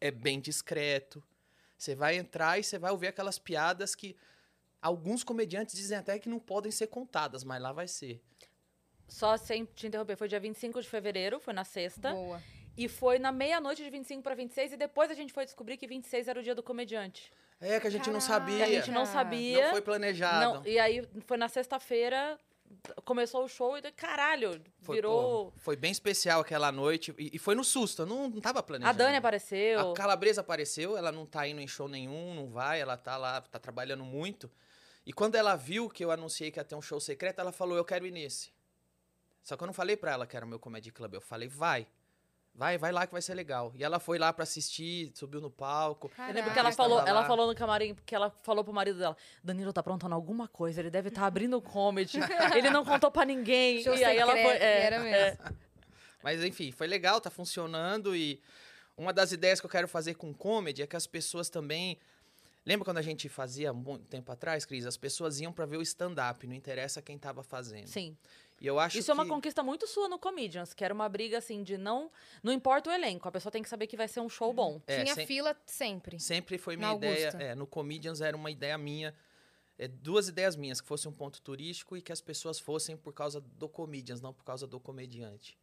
é 0.00 0.10
bem 0.10 0.40
discreto. 0.40 1.22
Você 1.76 1.94
vai 1.94 2.16
entrar 2.16 2.58
e 2.58 2.64
você 2.64 2.78
vai 2.78 2.90
ouvir 2.90 3.08
aquelas 3.08 3.38
piadas 3.38 3.94
que 3.94 4.16
alguns 4.82 5.22
comediantes 5.22 5.76
dizem 5.76 5.98
até 5.98 6.18
que 6.18 6.28
não 6.28 6.38
podem 6.38 6.72
ser 6.72 6.88
contadas, 6.88 7.44
mas 7.44 7.60
lá 7.62 7.72
vai 7.72 7.86
ser. 7.86 8.20
Só 9.06 9.36
sem 9.36 9.64
te 9.64 9.86
interromper, 9.86 10.16
foi 10.16 10.28
dia 10.28 10.40
25 10.40 10.82
de 10.82 10.88
fevereiro, 10.88 11.40
foi 11.40 11.54
na 11.54 11.64
sexta. 11.64 12.12
Boa. 12.12 12.42
E 12.76 12.86
foi 12.86 13.18
na 13.18 13.32
meia-noite 13.32 13.82
de 13.82 13.90
25 13.90 14.22
para 14.22 14.34
26, 14.36 14.74
e 14.74 14.76
depois 14.76 15.10
a 15.10 15.14
gente 15.14 15.32
foi 15.32 15.44
descobrir 15.44 15.76
que 15.76 15.86
26 15.86 16.28
era 16.28 16.38
o 16.38 16.42
dia 16.42 16.54
do 16.54 16.62
comediante. 16.62 17.32
É 17.60 17.80
que 17.80 17.88
a 17.88 17.90
gente 17.90 18.08
não 18.10 18.20
Caraca. 18.20 18.34
sabia. 18.34 18.56
Que 18.58 18.62
a 18.62 18.74
gente 18.76 18.90
não 18.92 19.04
Caraca. 19.04 19.12
sabia. 19.12 19.64
Não 19.64 19.70
foi 19.72 19.82
planejado. 19.82 20.54
Não, 20.60 20.66
e 20.66 20.78
aí 20.78 21.08
foi 21.26 21.36
na 21.36 21.48
sexta-feira, 21.48 22.38
começou 23.04 23.44
o 23.44 23.48
show 23.48 23.76
e 23.76 23.92
caralho, 23.92 24.62
Foi, 24.82 24.96
virou. 24.96 25.52
pô, 25.52 25.58
foi 25.58 25.76
bem 25.76 25.90
especial 25.90 26.40
aquela 26.40 26.70
noite. 26.72 27.14
E, 27.18 27.30
e 27.34 27.38
foi 27.38 27.54
no 27.54 27.64
susto, 27.64 28.02
eu 28.02 28.06
não, 28.06 28.28
não 28.28 28.40
tava 28.40 28.60
A 28.60 28.62
planejado. 28.62 28.98
Dani 28.98 29.16
apareceu. 29.16 29.90
A 29.90 29.94
Calabresa 29.94 30.40
apareceu, 30.40 30.96
ela 30.96 31.12
não 31.12 31.26
tá 31.26 31.46
indo 31.46 31.60
em 31.60 31.68
show 31.68 31.88
nenhum, 31.88 32.34
não 32.34 32.48
vai, 32.48 32.80
ela 32.80 32.96
tá 32.96 33.16
lá, 33.16 33.40
tá 33.40 33.58
trabalhando 33.58 34.04
muito. 34.04 34.50
E 35.04 35.12
quando 35.12 35.36
ela 35.36 35.56
viu 35.56 35.88
que 35.88 36.04
eu 36.04 36.10
anunciei 36.10 36.50
que 36.50 36.58
ia 36.60 36.64
ter 36.64 36.74
um 36.74 36.82
show 36.82 37.00
secreto, 37.00 37.40
ela 37.40 37.52
falou, 37.52 37.76
eu 37.76 37.84
quero 37.84 38.06
ir 38.06 38.10
nesse. 38.10 38.52
Só 39.42 39.56
que 39.56 39.62
eu 39.62 39.66
não 39.66 39.72
falei 39.72 39.96
pra 39.96 40.12
ela 40.12 40.26
que 40.26 40.36
era 40.36 40.44
o 40.44 40.48
meu 40.48 40.58
comedy 40.58 40.92
club, 40.92 41.14
eu 41.14 41.20
falei, 41.20 41.48
vai. 41.48 41.86
Vai, 42.58 42.76
vai 42.76 42.90
lá 42.90 43.06
que 43.06 43.12
vai 43.12 43.22
ser 43.22 43.34
legal. 43.34 43.72
E 43.76 43.84
ela 43.84 44.00
foi 44.00 44.18
lá 44.18 44.32
pra 44.32 44.42
assistir, 44.42 45.12
subiu 45.14 45.40
no 45.40 45.48
palco. 45.48 46.10
Eu 46.18 46.24
lembro 46.24 46.34
Caraca. 46.34 46.52
que 46.52 46.58
ela 46.58 46.72
falou, 46.72 47.06
ela 47.06 47.24
falou 47.24 47.46
no 47.46 47.54
camarim, 47.54 47.94
que 48.04 48.12
ela 48.12 48.30
falou 48.42 48.64
pro 48.64 48.72
marido 48.72 48.98
dela, 48.98 49.16
Danilo 49.44 49.72
tá 49.72 49.80
aprontando 49.80 50.12
alguma 50.12 50.48
coisa, 50.48 50.80
ele 50.80 50.90
deve 50.90 51.08
estar 51.08 51.24
abrindo 51.24 51.56
o 51.56 51.62
comedy. 51.62 52.18
ele 52.58 52.68
não 52.68 52.84
contou 52.84 53.12
pra 53.12 53.24
ninguém. 53.24 53.80
Show 53.84 53.94
e 53.94 54.04
aí 54.04 54.18
ela 54.18 54.32
foi. 54.32 54.56
é, 54.56 54.82
era 54.82 54.98
mesmo. 54.98 55.38
Mas 56.20 56.42
enfim, 56.42 56.72
foi 56.72 56.88
legal, 56.88 57.20
tá 57.20 57.30
funcionando 57.30 58.16
e 58.16 58.42
uma 58.96 59.12
das 59.12 59.30
ideias 59.30 59.60
que 59.60 59.66
eu 59.66 59.70
quero 59.70 59.86
fazer 59.86 60.14
com 60.14 60.34
comedy 60.34 60.82
é 60.82 60.86
que 60.88 60.96
as 60.96 61.06
pessoas 61.06 61.48
também 61.48 61.96
Lembra 62.66 62.84
quando 62.84 62.98
a 62.98 63.02
gente 63.02 63.30
fazia 63.30 63.72
muito 63.72 64.04
tempo 64.08 64.30
atrás, 64.30 64.66
Cris? 64.66 64.84
As 64.84 64.96
pessoas 64.98 65.40
iam 65.40 65.50
pra 65.50 65.64
ver 65.64 65.78
o 65.78 65.82
stand-up, 65.82 66.46
não 66.46 66.54
interessa 66.54 67.00
quem 67.00 67.16
tava 67.16 67.42
fazendo. 67.42 67.86
Sim. 67.86 68.14
E 68.60 68.66
eu 68.66 68.78
acho 68.80 68.98
Isso 68.98 69.10
é 69.10 69.14
uma 69.14 69.22
que- 69.24 69.30
conquista 69.30 69.62
muito 69.62 69.86
sua 69.86 70.08
no 70.08 70.18
Comedians, 70.18 70.74
que 70.74 70.84
era 70.84 70.92
uma 70.92 71.08
briga 71.08 71.38
assim 71.38 71.62
de 71.62 71.78
não. 71.78 72.10
Não 72.42 72.52
importa 72.52 72.90
o 72.90 72.92
elenco, 72.92 73.28
a 73.28 73.32
pessoa 73.32 73.52
tem 73.52 73.62
que 73.62 73.68
saber 73.68 73.86
que 73.86 73.96
vai 73.96 74.08
ser 74.08 74.20
um 74.20 74.28
show 74.28 74.52
bom. 74.52 74.80
É, 74.86 75.02
Tinha 75.04 75.14
sem- 75.14 75.26
fila 75.26 75.56
sempre. 75.64 76.18
Sempre 76.18 76.58
foi 76.58 76.76
minha 76.76 76.92
ideia. 76.94 77.28
É, 77.38 77.54
no 77.54 77.66
Comedians 77.66 78.20
era 78.20 78.36
uma 78.36 78.50
ideia 78.50 78.76
minha. 78.76 79.14
é, 79.80 79.86
duas 79.86 80.26
ideias 80.26 80.56
minhas, 80.56 80.80
que 80.80 80.88
fosse 80.88 81.06
um 81.06 81.12
ponto 81.12 81.40
turístico 81.40 81.96
e 81.96 82.02
que 82.02 82.10
as 82.10 82.20
pessoas 82.20 82.58
fossem 82.58 82.96
por 82.96 83.12
causa 83.12 83.40
do 83.40 83.68
Comedians, 83.68 84.20
não 84.20 84.32
por 84.34 84.42
causa 84.44 84.66
do 84.66 84.80
comediante. 84.80 85.56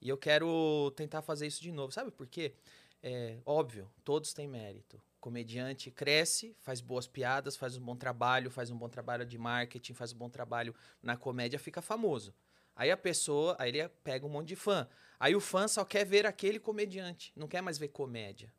E 0.00 0.08
eu 0.08 0.16
quero 0.16 0.90
tentar 0.96 1.20
fazer 1.20 1.46
isso 1.46 1.60
de 1.60 1.70
novo. 1.70 1.92
Sabe 1.92 2.10
por 2.10 2.26
quê? 2.26 2.54
É, 3.02 3.36
óbvio, 3.44 3.90
todos 4.02 4.32
têm 4.32 4.48
mérito. 4.48 4.98
Comediante 5.20 5.90
cresce, 5.90 6.56
faz 6.60 6.80
boas 6.80 7.06
piadas, 7.06 7.56
faz 7.56 7.76
um 7.76 7.80
bom 7.80 7.96
trabalho, 7.96 8.50
faz 8.50 8.70
um 8.70 8.76
bom 8.76 8.88
trabalho 8.88 9.26
de 9.26 9.36
marketing, 9.36 9.94
faz 9.94 10.12
um 10.12 10.16
bom 10.16 10.30
trabalho 10.30 10.74
na 11.02 11.16
comédia, 11.16 11.58
fica 11.58 11.82
famoso. 11.82 12.32
Aí 12.76 12.90
a 12.90 12.96
pessoa, 12.96 13.56
aí 13.58 13.70
ele 13.70 13.88
pega 14.04 14.24
um 14.24 14.28
monte 14.28 14.48
de 14.48 14.56
fã. 14.56 14.88
Aí 15.18 15.34
o 15.34 15.40
fã 15.40 15.66
só 15.66 15.84
quer 15.84 16.06
ver 16.06 16.24
aquele 16.24 16.60
comediante, 16.60 17.32
não 17.34 17.48
quer 17.48 17.60
mais 17.60 17.76
ver 17.76 17.88
comédia. 17.88 18.52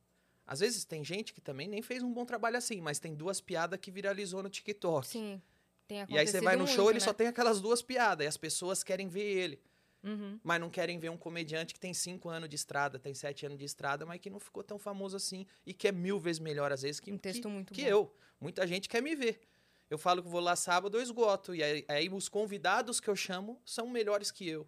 Às 0.45 0.59
vezes 0.59 0.83
tem 0.83 1.03
gente 1.05 1.33
que 1.33 1.39
também 1.39 1.67
nem 1.67 1.81
fez 1.81 2.03
um 2.03 2.11
bom 2.11 2.25
trabalho 2.25 2.57
assim, 2.57 2.81
mas 2.81 2.99
tem 2.99 3.15
duas 3.15 3.39
piadas 3.39 3.79
que 3.79 3.89
viralizou 3.89 4.43
no 4.43 4.49
TikTok. 4.49 5.07
Sim. 5.07 5.41
Tem 5.87 6.05
E 6.09 6.17
aí 6.17 6.27
você 6.27 6.41
vai 6.41 6.55
no 6.55 6.63
muito, 6.63 6.75
show, 6.75 6.89
ele 6.89 6.99
né? 6.99 7.05
só 7.05 7.13
tem 7.13 7.27
aquelas 7.27 7.61
duas 7.61 7.81
piadas, 7.81 8.25
e 8.25 8.27
as 8.27 8.35
pessoas 8.35 8.83
querem 8.83 9.07
ver 9.07 9.21
ele, 9.23 9.61
Uhum. 10.01 10.39
mas 10.41 10.62
não 10.62 10.69
querem 10.69 10.97
ver 10.97 11.09
um 11.09 11.17
comediante 11.17 11.73
que 11.73 11.79
tem 11.79 11.93
cinco 11.93 12.29
anos 12.29 12.47
de 12.47 12.55
estrada, 12.55 12.97
tem 12.97 13.13
sete 13.13 13.45
anos 13.45 13.57
de 13.59 13.65
estrada, 13.65 14.05
mas 14.05 14.19
que 14.21 14.29
não 14.29 14.39
ficou 14.39 14.63
tão 14.63 14.79
famoso 14.79 15.17
assim 15.17 15.45
e 15.65 15.73
que 15.73 15.88
é 15.89 15.91
mil 15.91 16.17
vezes 16.19 16.39
melhor 16.39 16.71
às 16.71 16.81
vezes 16.83 16.99
que, 17.01 17.12
Um 17.12 17.17
texto 17.17 17.41
que, 17.41 17.47
muito 17.49 17.73
que 17.73 17.81
bom. 17.83 17.88
eu. 17.89 18.15
Muita 18.39 18.65
gente 18.65 18.88
quer 18.88 19.01
me 19.01 19.13
ver. 19.15 19.41
Eu 19.89 19.97
falo 19.97 20.23
que 20.23 20.29
vou 20.29 20.39
lá 20.39 20.55
sábado, 20.55 20.97
eu 20.97 21.01
esgoto. 21.01 21.53
E 21.53 21.62
aí, 21.63 21.83
aí 21.89 22.07
os 22.09 22.29
convidados 22.29 22.99
que 23.01 23.09
eu 23.09 23.15
chamo 23.15 23.59
são 23.65 23.89
melhores 23.89 24.31
que 24.31 24.47
eu. 24.47 24.65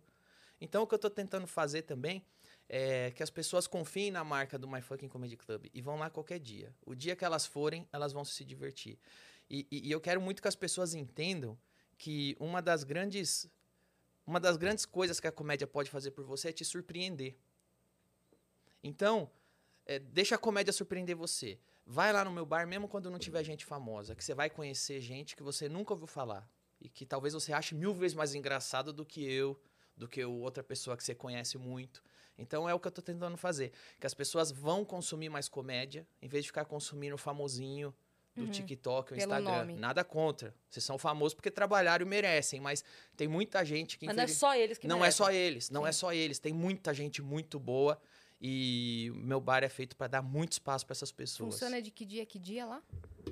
Então, 0.60 0.84
o 0.84 0.88
que 0.88 0.94
eu 0.96 1.00
tô 1.00 1.10
tentando 1.10 1.48
fazer 1.48 1.84
também 1.84 2.26
é 2.68 3.12
que 3.12 3.24
as 3.24 3.30
pessoas 3.30 3.68
confiem 3.68 4.12
na 4.12 4.24
marca 4.24 4.58
do 4.60 4.68
My 4.68 4.82
Fucking 4.82 5.08
Comedy 5.08 5.38
Club 5.38 5.68
e 5.74 5.82
vão 5.82 5.96
lá 5.98 6.10
qualquer 6.10 6.40
dia. 6.40 6.76
O 6.86 6.94
dia 6.96 7.16
que 7.16 7.24
elas 7.24 7.46
forem, 7.46 7.88
elas 7.94 8.12
vão 8.12 8.26
se 8.26 8.44
divertir. 8.44 8.98
E, 9.50 9.66
e- 9.72 9.88
e 9.88 9.92
eu 9.92 10.02
quero 10.02 10.20
muito 10.20 10.42
que 10.42 10.48
as 10.48 10.56
pessoas 10.56 10.94
entendam 10.94 11.58
que 11.98 12.36
uma 12.40 12.62
das 12.62 12.84
grandes 12.84 13.48
uma 14.32 14.40
das 14.40 14.56
grandes 14.56 14.86
coisas 14.86 15.20
que 15.20 15.28
a 15.28 15.32
comédia 15.32 15.68
pode 15.68 15.92
fazer 15.92 16.12
por 16.12 16.24
você 16.24 16.50
é 16.50 16.54
te 16.54 16.64
surpreender. 16.64 17.36
Então, 18.82 19.30
é, 19.86 20.00
deixa 20.00 20.36
a 20.36 20.38
comédia 20.38 20.72
surpreender 20.72 21.18
você. 21.18 21.60
Vai 21.86 22.14
lá 22.14 22.24
no 22.24 22.32
meu 22.32 22.46
bar, 22.46 22.66
mesmo 22.66 22.88
quando 22.88 23.12
não 23.12 23.20
tiver 23.20 23.44
gente 23.44 23.66
famosa, 23.66 24.16
que 24.16 24.24
você 24.24 24.34
vai 24.34 24.50
conhecer 24.50 25.02
gente 25.02 25.36
que 25.36 25.44
você 25.44 25.68
nunca 25.68 25.94
ouviu 25.94 26.08
falar. 26.08 26.50
E 26.80 26.88
que 26.88 27.06
talvez 27.06 27.34
você 27.34 27.52
ache 27.52 27.76
mil 27.76 27.94
vezes 27.94 28.16
mais 28.16 28.34
engraçado 28.34 28.94
do 28.94 29.06
que 29.06 29.22
eu, 29.22 29.60
do 29.98 30.08
que 30.08 30.24
outra 30.24 30.64
pessoa 30.64 30.96
que 30.96 31.04
você 31.04 31.14
conhece 31.14 31.58
muito. 31.58 32.02
Então 32.38 32.70
é 32.70 32.74
o 32.74 32.80
que 32.80 32.88
eu 32.88 32.92
tô 32.92 33.02
tentando 33.02 33.36
fazer. 33.36 33.74
Que 34.00 34.08
as 34.08 34.14
pessoas 34.14 34.50
vão 34.50 34.86
consumir 34.86 35.28
mais 35.28 35.50
comédia, 35.50 36.08
em 36.22 36.30
vez 36.30 36.46
de 36.46 36.50
ficar 36.50 36.64
consumindo 36.64 37.18
famosinho 37.18 37.94
do 38.36 38.48
TikTok 38.48 39.14
ou 39.14 39.18
Pelo 39.20 39.32
Instagram. 39.34 39.58
nome. 39.60 39.76
Nada 39.76 40.04
contra. 40.04 40.54
Vocês 40.70 40.84
são 40.84 40.98
famosos 40.98 41.34
porque 41.34 41.52
trabalharam 41.52 42.06
e 42.06 42.10
merecem, 42.10 42.60
mas 42.60 42.84
tem 43.18 43.28
muita 43.28 43.64
gente 43.66 43.98
que 43.98 44.06
Mas 44.06 44.16
não 44.16 44.22
é 44.22 44.26
infeliz- 44.26 44.40
só 44.40 44.56
eles 44.56 44.78
que 44.78 44.88
não 44.88 44.98
é 44.98 45.00
merecem. 45.02 45.18
só 45.18 45.32
eles, 45.32 45.70
não 45.70 45.86
é 45.88 45.92
Sim. 45.92 46.00
só 46.00 46.14
eles. 46.14 46.40
Tem 46.40 46.54
muita 46.54 46.94
gente 46.94 47.22
muito 47.22 47.60
boa 47.60 48.02
e 48.40 49.12
o 49.14 49.18
meu 49.18 49.40
bar 49.42 49.64
é 49.64 49.70
feito 49.70 49.96
para 49.96 50.08
dar 50.08 50.22
muito 50.22 50.54
espaço 50.54 50.86
para 50.86 50.94
essas 50.94 51.12
pessoas. 51.12 51.54
Funciona 51.56 51.82
de 51.82 51.92
que 51.92 52.06
dia 52.06 52.24
a 52.24 52.26
que 52.26 52.40
dia 52.40 52.66
lá? 52.66 52.82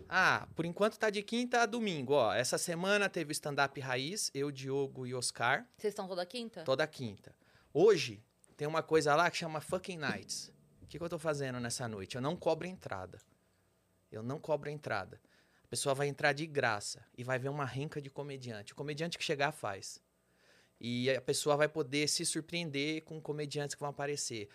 Ah, 0.07 0.47
por 0.55 0.65
enquanto 0.65 0.97
tá 0.99 1.09
de 1.09 1.23
quinta 1.23 1.61
a 1.61 1.65
domingo, 1.65 2.13
ó. 2.13 2.33
Essa 2.33 2.57
semana 2.57 3.09
teve 3.09 3.31
stand-up 3.31 3.79
raiz, 3.79 4.29
eu, 4.33 4.51
Diogo 4.51 5.07
e 5.07 5.13
Oscar, 5.15 5.65
Vocês 5.77 5.91
estão 5.93 6.07
toda 6.07 6.25
quinta? 6.25 6.63
toda 6.63 6.85
quinta. 6.85 7.33
Hoje 7.73 8.21
tem 8.57 8.67
uma 8.67 8.83
coisa 8.83 9.15
lá 9.15 9.31
que 9.31 9.37
chama 9.37 9.61
Fucking 9.61 9.97
Nights. 9.97 10.51
O 10.81 10.87
que, 10.87 10.97
que 10.97 11.03
eu 11.03 11.09
tô 11.09 11.17
fazendo 11.19 11.59
nessa 11.59 11.87
noite? 11.87 12.15
Eu 12.15 12.21
não 12.21 12.35
cobro 12.35 12.67
entrada. 12.67 13.19
Eu 14.11 14.23
não 14.23 14.39
cobro 14.39 14.69
entrada. 14.69 15.19
A 15.63 15.67
pessoa 15.67 15.93
vai 15.93 16.07
entrar 16.07 16.33
de 16.33 16.45
graça 16.47 17.05
e 17.17 17.23
vai 17.23 17.37
ver 17.37 17.49
uma 17.49 17.65
rinca 17.65 18.01
de 18.01 18.09
comediante. 18.09 18.73
O 18.73 18.75
comediante 18.75 19.17
que 19.17 19.23
chegar 19.23 19.51
faz. 19.51 20.01
E 20.79 21.09
a 21.11 21.21
pessoa 21.21 21.55
vai 21.55 21.67
poder 21.67 22.07
se 22.07 22.25
surpreender 22.25 23.03
com 23.03 23.21
comediantes 23.21 23.75
que 23.75 23.81
vão 23.81 23.89
aparecer. 23.89 24.49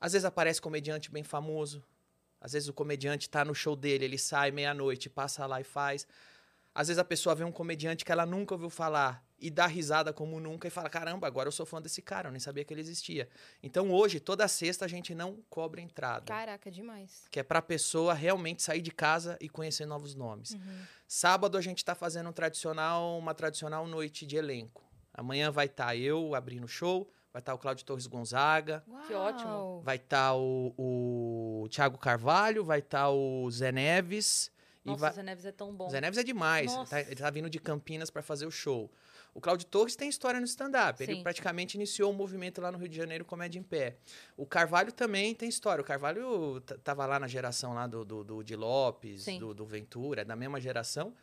Às 0.00 0.12
vezes 0.12 0.24
aparece 0.24 0.60
comediante 0.60 1.10
bem 1.10 1.22
famoso. 1.22 1.82
Às 2.40 2.52
vezes 2.52 2.68
o 2.68 2.72
comediante 2.72 3.28
tá 3.28 3.44
no 3.44 3.54
show 3.54 3.74
dele, 3.74 4.04
ele 4.04 4.18
sai 4.18 4.50
meia-noite, 4.50 5.08
passa 5.08 5.46
lá 5.46 5.60
e 5.60 5.64
faz. 5.64 6.06
Às 6.74 6.88
vezes 6.88 6.98
a 6.98 7.04
pessoa 7.04 7.34
vê 7.34 7.44
um 7.44 7.52
comediante 7.52 8.04
que 8.04 8.12
ela 8.12 8.26
nunca 8.26 8.54
ouviu 8.54 8.70
falar 8.70 9.27
e 9.40 9.50
dá 9.50 9.66
risada 9.66 10.12
como 10.12 10.40
nunca 10.40 10.66
e 10.66 10.70
fala: 10.70 10.90
caramba, 10.90 11.26
agora 11.26 11.48
eu 11.48 11.52
sou 11.52 11.64
fã 11.64 11.80
desse 11.80 12.02
cara, 12.02 12.28
eu 12.28 12.32
nem 12.32 12.40
sabia 12.40 12.64
que 12.64 12.72
ele 12.74 12.80
existia. 12.80 13.28
Então 13.62 13.90
hoje, 13.90 14.20
toda 14.20 14.46
sexta, 14.48 14.84
a 14.84 14.88
gente 14.88 15.14
não 15.14 15.38
cobra 15.48 15.80
entrada. 15.80 16.24
Caraca, 16.26 16.70
demais. 16.70 17.26
Que 17.30 17.40
é 17.40 17.42
pra 17.42 17.62
pessoa 17.62 18.14
realmente 18.14 18.62
sair 18.62 18.80
de 18.82 18.90
casa 18.90 19.36
e 19.40 19.48
conhecer 19.48 19.86
novos 19.86 20.14
nomes. 20.14 20.52
Uhum. 20.52 20.80
Sábado 21.06 21.56
a 21.56 21.60
gente 21.60 21.84
tá 21.84 21.94
fazendo 21.94 22.28
um 22.28 22.32
tradicional, 22.32 23.16
uma 23.18 23.34
tradicional 23.34 23.86
noite 23.86 24.26
de 24.26 24.36
elenco. 24.36 24.84
Amanhã 25.14 25.50
vai 25.50 25.66
estar 25.66 25.96
eu 25.96 26.34
abrindo 26.34 26.64
o 26.64 26.68
show, 26.68 27.10
vai 27.32 27.40
estar 27.40 27.54
o 27.54 27.58
Cláudio 27.58 27.84
Torres 27.84 28.06
Gonzaga, 28.06 28.84
Que 29.06 29.14
ótimo. 29.14 29.50
Uau. 29.50 29.80
vai 29.82 29.96
estar 29.96 30.34
o, 30.34 30.74
o 31.62 31.68
Thiago 31.70 31.98
Carvalho, 31.98 32.64
vai 32.64 32.78
estar 32.80 33.10
o 33.10 33.50
Zé 33.50 33.72
Neves. 33.72 34.50
Nossa, 34.88 35.00
vai... 35.00 35.12
Zé 35.12 35.22
Neves 35.22 35.44
é 35.44 35.52
tão 35.52 35.74
bom. 35.74 35.88
Zé 35.88 36.00
Neves 36.00 36.18
é 36.18 36.22
demais. 36.22 36.74
Tá, 36.88 37.00
ele 37.00 37.16
tá 37.16 37.30
vindo 37.30 37.48
de 37.48 37.58
Campinas 37.58 38.10
para 38.10 38.22
fazer 38.22 38.46
o 38.46 38.50
show. 38.50 38.90
O 39.34 39.40
Cláudio 39.40 39.66
Torres 39.66 39.94
tem 39.94 40.08
história 40.08 40.40
no 40.40 40.46
stand-up. 40.46 41.02
Ele 41.02 41.22
praticamente 41.22 41.76
iniciou 41.76 42.10
o 42.10 42.14
movimento 42.14 42.60
lá 42.60 42.72
no 42.72 42.78
Rio 42.78 42.88
de 42.88 42.96
Janeiro 42.96 43.24
Comédia 43.24 43.58
em 43.58 43.62
Pé. 43.62 43.96
O 44.36 44.46
Carvalho 44.46 44.90
também 44.90 45.34
tem 45.34 45.48
história. 45.48 45.80
O 45.82 45.84
Carvalho 45.84 46.60
tava 46.82 47.06
lá 47.06 47.18
na 47.20 47.28
geração 47.28 47.74
lá 47.74 47.86
do, 47.86 48.04
do, 48.04 48.24
do 48.24 48.42
Di 48.42 48.56
Lopes, 48.56 49.26
do, 49.38 49.54
do 49.54 49.64
Ventura, 49.64 50.22
é 50.22 50.24
da 50.24 50.34
mesma 50.34 50.60
geração. 50.60 51.14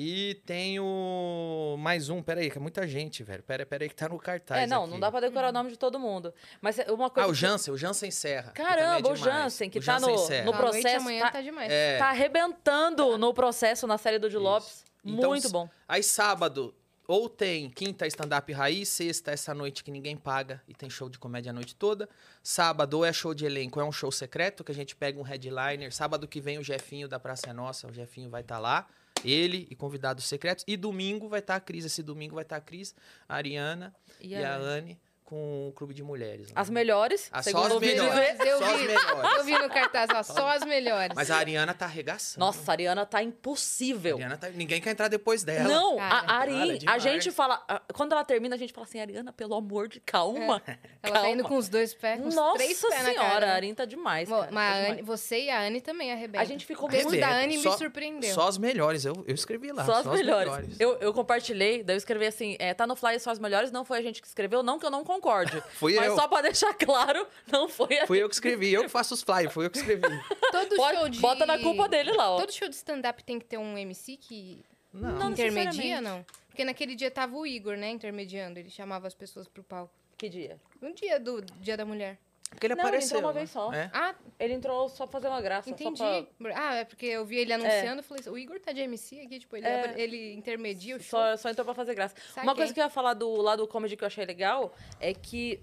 E 0.00 0.36
tem 0.46 0.78
o. 0.78 1.74
Mais 1.76 2.08
um, 2.08 2.22
peraí, 2.22 2.48
que 2.48 2.56
é 2.56 2.60
muita 2.60 2.86
gente, 2.86 3.24
velho. 3.24 3.42
Pera, 3.42 3.66
pera 3.66 3.82
aí 3.84 3.88
que 3.88 3.96
tá 3.96 4.08
no 4.08 4.16
cartaz. 4.16 4.62
É, 4.62 4.66
não, 4.68 4.82
aqui. 4.84 4.92
não 4.92 5.00
dá 5.00 5.10
pra 5.10 5.18
decorar 5.18 5.48
o 5.48 5.52
nome 5.52 5.70
de 5.70 5.76
todo 5.76 5.98
mundo. 5.98 6.32
Mas 6.60 6.78
é 6.78 6.84
uma 6.92 7.06
Ah, 7.06 7.10
coisa. 7.10 7.28
o 7.28 7.32
que- 7.32 7.38
Jansen, 7.40 7.74
o 7.74 7.76
Jansen 7.76 8.10
Serra. 8.12 8.52
que 8.52 8.62
é 8.62 8.64
Caramba, 8.64 9.10
o 9.10 9.14
demais. 9.14 9.18
Jansen, 9.20 9.68
que 9.68 9.80
O 9.80 9.84
tá 9.84 9.98
Jansen 9.98 10.12
no- 10.14 10.18
Serra. 10.20 10.44
no 10.44 10.52
noite 10.52 10.70
processo 10.70 10.96
amanhã 10.98 11.20
tá- 11.22 11.30
tá 11.32 11.40
demais. 11.42 11.72
É. 11.72 11.98
Tá 11.98 12.10
arrebentando 12.10 13.18
no 13.18 13.34
processo 13.34 13.88
na 13.88 13.98
série 13.98 14.20
do 14.20 14.30
de. 14.30 14.36
Lopes. 14.38 14.84
Então, 15.04 15.30
Muito 15.30 15.50
bom. 15.50 15.68
Aí 15.88 16.02
sábado, 16.04 16.72
ou 17.08 17.28
tem 17.28 17.68
quinta 17.68 18.06
stand-up 18.06 18.52
raiz, 18.52 18.88
sexta 18.90 19.32
essa 19.32 19.52
noite 19.52 19.82
que 19.82 19.90
ninguém 19.90 20.16
paga 20.16 20.62
e 20.68 20.74
tem 20.74 20.88
show 20.88 21.08
de 21.08 21.18
comédia 21.18 21.50
a 21.50 21.52
noite 21.52 21.74
toda. 21.74 22.08
Sábado 22.40 22.98
ou 22.98 23.04
é 23.04 23.12
show 23.12 23.34
de 23.34 23.44
elenco, 23.46 23.80
é 23.80 23.84
um 23.84 23.90
show 23.90 24.12
secreto 24.12 24.62
que 24.62 24.70
a 24.70 24.74
gente 24.76 24.94
pega 24.94 25.18
um 25.18 25.22
headliner. 25.24 25.92
Sábado 25.92 26.28
que 26.28 26.40
vem 26.40 26.56
o 26.56 26.62
Jefinho 26.62 27.08
da 27.08 27.18
Praça 27.18 27.50
é 27.50 27.52
Nossa, 27.52 27.88
o 27.88 27.92
Jefinho 27.92 28.30
vai 28.30 28.42
estar 28.42 28.60
lá. 28.60 28.86
Ele 29.24 29.66
e 29.70 29.74
convidados 29.74 30.24
secretos. 30.24 30.64
E 30.66 30.76
domingo 30.76 31.28
vai 31.28 31.40
estar 31.40 31.56
a 31.56 31.60
Cris. 31.60 31.84
Esse 31.84 32.02
domingo 32.02 32.34
vai 32.34 32.44
estar 32.44 32.56
a 32.56 32.60
Cris, 32.60 32.94
a 33.28 33.36
Ariana 33.36 33.94
e, 34.20 34.34
a 34.34 34.56
Anne 34.56 34.98
com 35.28 35.68
o 35.68 35.72
Clube 35.72 35.92
de 35.92 36.02
Mulheres. 36.02 36.46
lá. 36.48 36.54
As 36.62 36.70
melhores, 36.70 37.28
Ah, 37.30 37.42
só 37.42 37.50
segundo 37.50 37.74
as 37.74 37.80
melhores. 37.80 38.40
Eu 38.40 38.58
Só 38.58 38.64
as 38.64 38.80
vi. 38.80 38.86
melhores. 38.86 39.36
Eu 39.36 39.44
vi 39.44 39.58
no 39.58 39.68
cartaz, 39.68 40.08
ó, 40.14 40.22
só 40.22 40.48
as 40.48 40.64
melhores. 40.64 41.12
Mas 41.14 41.30
a 41.30 41.36
Ariana 41.36 41.74
tá 41.74 41.84
arregaçando. 41.84 42.40
Nossa, 42.46 42.70
a 42.70 42.72
Ariana 42.72 43.04
tá 43.04 43.18
a 43.18 43.22
impossível. 43.22 44.16
Ariana 44.16 44.38
tá... 44.38 44.48
ninguém 44.48 44.80
quer 44.80 44.90
entrar 44.90 45.08
depois 45.08 45.44
dela. 45.44 45.68
Não, 45.68 45.96
Cara, 45.98 46.14
a 46.26 46.34
Ari, 46.38 46.78
cara, 46.80 46.96
a 46.96 46.98
gente 46.98 47.30
fala. 47.30 47.62
a- 47.68 47.82
Quando 47.92 48.12
ela 48.12 48.24
termina, 48.24 48.54
a 48.54 48.58
gente 48.58 48.72
fala 48.72 48.86
assim, 48.86 49.00
Ariana, 49.00 49.30
pelo 49.30 49.54
amor 49.54 49.86
de 49.88 50.00
calma. 50.00 50.62
Ela 51.02 51.12
calma. 51.12 51.20
tá 51.20 51.28
indo 51.28 51.44
com 51.44 51.56
os 51.58 51.68
dois 51.68 51.92
pés, 51.92 52.20
com 52.22 52.28
os 52.28 52.34
Nossa 52.34 52.56
três 52.56 52.80
pés 52.80 52.94
na 52.94 53.10
senhora, 53.10 53.28
cara. 53.28 53.44
a 53.46 53.48
né? 53.50 53.54
Arin 53.54 53.74
tá 53.74 53.84
demais. 53.84 54.28
Cara, 54.30 54.48
Mas 54.50 54.72
tá 54.72 54.78
a 54.78 54.84
demais. 54.90 55.06
Você 55.06 55.40
e 55.44 55.50
a 55.50 55.60
Anne 55.60 55.80
também 55.82 56.10
arrebentam. 56.10 56.40
A 56.40 56.44
gente 56.44 56.64
ficou 56.64 56.88
muito- 56.90 57.18
da 57.20 57.30
Anne 57.36 57.58
Só- 57.62 57.72
me 57.72 57.76
surpreendeu. 57.78 58.34
Só 58.34 58.48
as 58.48 58.56
melhores, 58.56 59.04
eu, 59.04 59.24
eu 59.26 59.34
escrevi 59.34 59.72
lá. 59.72 59.84
Só 59.84 59.92
as 59.96 60.06
melhores. 60.06 60.76
Eu, 60.80 60.96
eu 61.00 61.12
compartilhei, 61.12 61.82
daí 61.82 61.94
eu 61.96 61.98
escrevi 61.98 62.24
assim: 62.26 62.56
é, 62.58 62.72
tá 62.72 62.86
no 62.86 62.96
flyer 62.96 63.20
só 63.20 63.30
as 63.30 63.38
melhores, 63.38 63.70
não 63.70 63.84
foi 63.84 63.98
a 63.98 64.02
gente 64.02 64.22
que 64.22 64.28
escreveu, 64.28 64.62
não 64.62 64.78
que 64.78 64.86
eu 64.86 64.90
não 64.90 65.04
concorde. 65.20 65.62
Fui 65.74 65.94
mas 65.94 66.06
eu. 66.06 66.16
só 66.16 66.28
pra 66.28 66.42
deixar 66.42 66.72
claro, 66.74 67.26
não 67.50 67.68
foi 67.68 67.98
a 67.98 68.06
Fui 68.06 68.22
eu 68.22 68.28
que 68.28 68.34
escrevi, 68.34 68.72
eu 68.72 68.82
que 68.82 68.88
faço 68.88 69.14
os 69.14 69.22
flyers, 69.22 69.52
fui 69.52 69.66
eu 69.66 69.70
que 69.70 69.78
escrevi. 69.78 70.02
Todo 70.52 70.76
Pode- 70.76 70.96
show 70.98 71.08
de... 71.08 71.20
Bota 71.20 71.46
na 71.46 71.58
culpa 71.58 71.88
dele 71.88 72.12
lá, 72.12 72.30
ó. 72.32 72.38
Todo 72.40 72.52
show 72.52 72.68
de 72.68 72.74
stand-up 72.74 73.22
tem 73.24 73.38
que 73.38 73.44
ter 73.44 73.58
um 73.58 73.76
MC 73.76 74.16
que 74.16 74.64
Não. 74.92 75.18
Não 75.18 75.30
intermedia, 75.32 76.00
não? 76.00 76.24
Porque 76.48 76.64
naquele 76.64 76.94
dia 76.94 77.10
tava 77.10 77.36
o 77.36 77.46
Igor, 77.46 77.76
né, 77.76 77.90
intermediando. 77.90 78.58
Ele 78.58 78.70
chamava 78.70 79.06
as 79.06 79.14
pessoas 79.14 79.46
pro 79.46 79.62
palco. 79.62 79.92
Que 80.16 80.28
dia? 80.28 80.58
No 80.80 80.92
dia 80.92 81.20
do 81.20 81.40
Dia 81.60 81.76
da 81.76 81.84
Mulher. 81.84 82.18
Porque 82.50 82.66
ele 82.66 82.74
Não, 82.74 82.80
ele 82.82 82.88
apareceu. 82.88 83.16
entrou 83.18 83.30
uma 83.30 83.34
né? 83.34 83.38
vez 83.40 83.50
só. 83.50 83.72
É. 83.72 83.90
Ah, 83.92 84.14
Ele 84.38 84.54
entrou 84.54 84.88
só 84.88 85.04
pra 85.06 85.12
fazer 85.20 85.28
uma 85.28 85.40
graça. 85.40 85.68
entendi. 85.70 85.98
Só, 85.98 86.26
pra- 86.38 86.54
Ah, 86.56 86.74
é 86.76 86.84
porque 86.84 87.06
eu 87.06 87.24
vi 87.24 87.36
ele 87.38 87.52
anunciando 87.52 88.00
e 88.00 88.04
falei 88.04 88.20
assim, 88.20 88.30
o 88.30 88.38
Igor 88.38 88.58
tá 88.60 88.72
de 88.72 88.80
MC 88.80 89.20
aqui, 89.20 89.38
tipo, 89.40 89.56
ele, 89.56 89.66
É. 89.66 89.94
ele 89.96 90.32
intermedia 90.34 90.96
o 90.96 91.00
show. 91.00 91.18
só, 91.20 91.36
só 91.36 91.50
entrou 91.50 91.64
pra 91.64 91.74
fazer 91.74 91.94
graça. 91.94 92.14
Saquei. 92.28 92.42
Uma 92.42 92.54
coisa 92.54 92.72
que 92.72 92.80
eu 92.80 92.84
ia 92.84 92.90
falar 92.90 93.14
do 93.14 93.30
lado 93.42 93.62
do 93.62 93.68
comedy 93.68 93.96
que 93.96 94.04
eu 94.04 94.06
achei 94.06 94.24
legal 94.24 94.72
é 95.00 95.12
que 95.12 95.60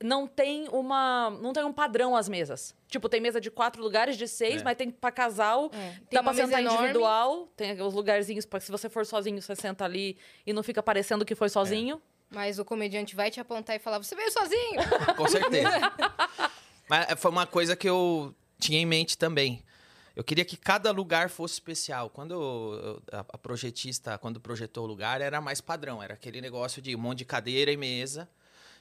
não 0.00 0.28
tem 0.28 0.68
uma. 0.68 1.30
não 1.40 1.52
tem 1.52 1.64
um 1.64 1.72
padrão 1.72 2.14
as 2.14 2.28
mesas. 2.28 2.72
Tipo, 2.86 3.08
tem 3.08 3.20
mesa 3.20 3.40
de 3.40 3.50
quatro 3.50 3.82
lugares, 3.82 4.16
de 4.16 4.28
seis, 4.28 4.60
É. 4.60 4.64
mas 4.64 4.76
tem 4.76 4.90
pra 4.90 5.10
casal. 5.10 5.66
É, 5.66 5.68
tem 5.68 5.98
Dá 6.12 6.20
uma 6.20 6.24
pra 6.24 6.32
mesa 6.34 6.46
sentar 6.46 6.60
enorme. 6.60 6.78
individual, 6.78 7.48
tem 7.56 7.82
os 7.82 7.94
lugarzinhos 7.94 8.46
pra 8.46 8.60
que 8.60 8.66
se 8.66 8.70
você 8.70 8.88
for 8.88 9.04
sozinho, 9.04 9.40
você 9.42 9.56
senta 9.56 9.84
ali 9.84 10.16
e 10.46 10.52
não 10.52 10.62
fica 10.62 10.82
parecendo 10.82 11.24
que 11.24 11.34
foi 11.34 11.48
sozinho. 11.48 12.00
Mas 12.30 12.58
o 12.58 12.64
comediante 12.64 13.16
vai 13.16 13.30
te 13.30 13.40
apontar 13.40 13.76
e 13.76 13.78
falar, 13.78 13.98
você 13.98 14.14
veio 14.14 14.30
sozinho? 14.30 14.80
Com 15.16 15.28
certeza. 15.28 15.70
Mas 16.88 17.10
é, 17.10 17.16
foi 17.16 17.30
uma 17.30 17.46
coisa 17.46 17.74
que 17.74 17.88
eu 17.88 18.34
tinha 18.58 18.78
em 18.78 18.86
mente 18.86 19.16
também. 19.16 19.62
Eu 20.14 20.24
queria 20.24 20.44
que 20.44 20.56
cada 20.56 20.90
lugar 20.90 21.30
fosse 21.30 21.54
especial. 21.54 22.10
Quando 22.10 23.00
a 23.12 23.38
projetista, 23.38 24.18
quando 24.18 24.40
projetou 24.40 24.84
o 24.84 24.86
lugar, 24.86 25.20
era 25.20 25.40
mais 25.40 25.60
padrão. 25.60 26.02
Era 26.02 26.14
aquele 26.14 26.40
negócio 26.40 26.82
de 26.82 26.94
um 26.96 26.98
monte 26.98 27.18
de 27.18 27.24
cadeira 27.24 27.70
e 27.70 27.76
mesa. 27.76 28.28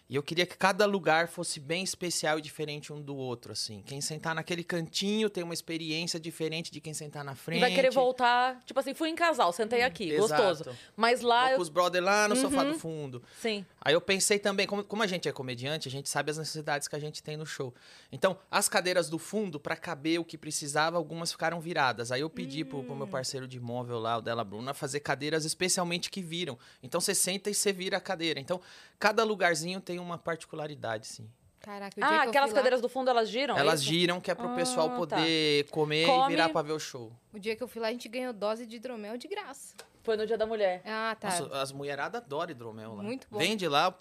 E 0.09 0.15
eu 0.15 0.23
queria 0.23 0.45
que 0.45 0.57
cada 0.57 0.85
lugar 0.85 1.27
fosse 1.27 1.59
bem 1.59 1.83
especial 1.83 2.39
e 2.39 2.41
diferente 2.41 2.93
um 2.93 3.01
do 3.01 3.13
outro, 3.15 3.51
assim. 3.51 3.83
Quem 3.85 3.99
sentar 3.99 4.33
naquele 4.33 4.63
cantinho 4.63 5.29
tem 5.29 5.43
uma 5.43 5.53
experiência 5.53 6.17
diferente 6.17 6.71
de 6.71 6.79
quem 6.79 6.93
sentar 6.93 7.25
na 7.25 7.35
frente. 7.35 7.59
Vai 7.59 7.73
querer 7.73 7.91
voltar. 7.91 8.61
Tipo 8.65 8.79
assim, 8.79 8.93
fui 8.93 9.09
em 9.09 9.15
casal, 9.15 9.51
sentei 9.51 9.81
aqui, 9.83 10.09
Exato. 10.11 10.41
gostoso. 10.41 10.77
Mas 10.95 11.19
lá 11.19 11.41
Vou 11.41 11.49
eu. 11.51 11.55
com 11.57 11.61
os 11.61 11.69
brother 11.69 12.01
lá 12.01 12.27
no 12.29 12.37
sofá 12.37 12.63
Uhum. 12.63 12.71
do 12.71 12.79
fundo. 12.79 13.23
Sim. 13.41 13.65
Aí 13.81 13.93
eu 13.93 13.99
pensei 13.99 14.39
também, 14.39 14.65
como, 14.65 14.81
como 14.83 15.03
a 15.03 15.07
gente 15.07 15.27
é 15.27 15.31
comediante, 15.33 15.89
a 15.89 15.91
gente 15.91 16.07
sabe 16.07 16.31
as 16.31 16.37
necessidades 16.37 16.87
que 16.87 16.95
a 16.95 16.99
gente 16.99 17.21
tem 17.21 17.35
no 17.35 17.45
show. 17.45 17.73
Então, 18.09 18.37
as 18.49 18.69
cadeiras 18.69 19.09
do 19.09 19.17
fundo, 19.19 19.59
pra 19.59 19.75
caber 19.75 20.19
o 20.21 20.23
que 20.23 20.37
precisava, 20.37 20.95
algumas 20.95 21.33
ficaram 21.33 21.59
viradas. 21.59 22.13
Aí 22.13 22.21
eu 22.21 22.29
pedi 22.29 22.63
pro, 22.63 22.81
pro 22.81 22.93
Hum. 22.93 22.97
meu 22.97 23.07
parceiro 23.07 23.45
de 23.45 23.57
imóvel 23.57 23.99
lá, 23.99 24.17
o 24.17 24.21
Della 24.21 24.45
Bruna, 24.45 24.73
fazer 24.73 25.01
cadeiras 25.01 25.43
especialmente 25.43 26.09
que 26.09 26.21
viram. 26.21 26.57
Então 26.81 27.01
você 27.01 27.13
senta 27.13 27.49
e 27.49 27.53
você 27.53 27.73
vira 27.73 27.97
a 27.97 28.01
cadeira. 28.01 28.39
Então, 28.39 28.61
cada 28.97 29.23
lugarzinho 29.25 29.81
tem 29.81 29.96
uma 29.99 30.17
particularidade, 30.17 31.07
sim. 31.07 31.29
Caraca, 31.59 31.93
o 31.97 31.99
dia 31.99 32.05
Ah, 32.05 32.19
que 32.21 32.25
eu 32.25 32.29
aquelas 32.29 32.49
fui 32.49 32.53
lá- 32.53 32.59
cadeiras 32.59 32.81
do 32.81 32.87
fundo 32.87 33.09
elas 33.09 33.29
giram? 33.29 33.57
é 33.57 33.59
Elas 33.59 33.81
isso? 33.81 33.89
giram, 33.89 34.21
que 34.21 34.31
é 34.31 34.35
pro 34.35 34.47
Ah, 34.49 34.55
pessoal 34.55 34.89
tá. 34.89 34.95
poder 34.95 35.65
comer 35.69 36.05
Come. 36.05 36.23
e 36.25 36.27
virar 36.27 36.49
pra 36.49 36.61
ver 36.61 36.71
o 36.71 36.79
show. 36.79 37.11
O 37.33 37.39
dia 37.39 37.55
que 37.55 37.63
eu 37.63 37.67
fui 37.67 37.81
lá, 37.81 37.87
a 37.87 37.91
gente 37.91 38.07
ganhou 38.07 38.31
dose 38.31 38.65
de 38.65 38.75
hidromel 38.77 39.17
de 39.17 39.27
graça. 39.27 39.75
Foi 40.03 40.15
no 40.15 40.25
dia 40.25 40.37
da 40.37 40.45
mulher. 40.45 40.81
Ah, 40.85 41.17
tá. 41.19 41.27
Nossa, 41.29 41.61
as 41.61 41.71
mulheradas 41.73 42.21
adoram 42.21 42.51
hidromel 42.51 42.93
lá. 42.95 43.03
Muito 43.03 43.27
bom. 43.29 43.37
Vende 43.39 43.67
lá, 43.67 43.93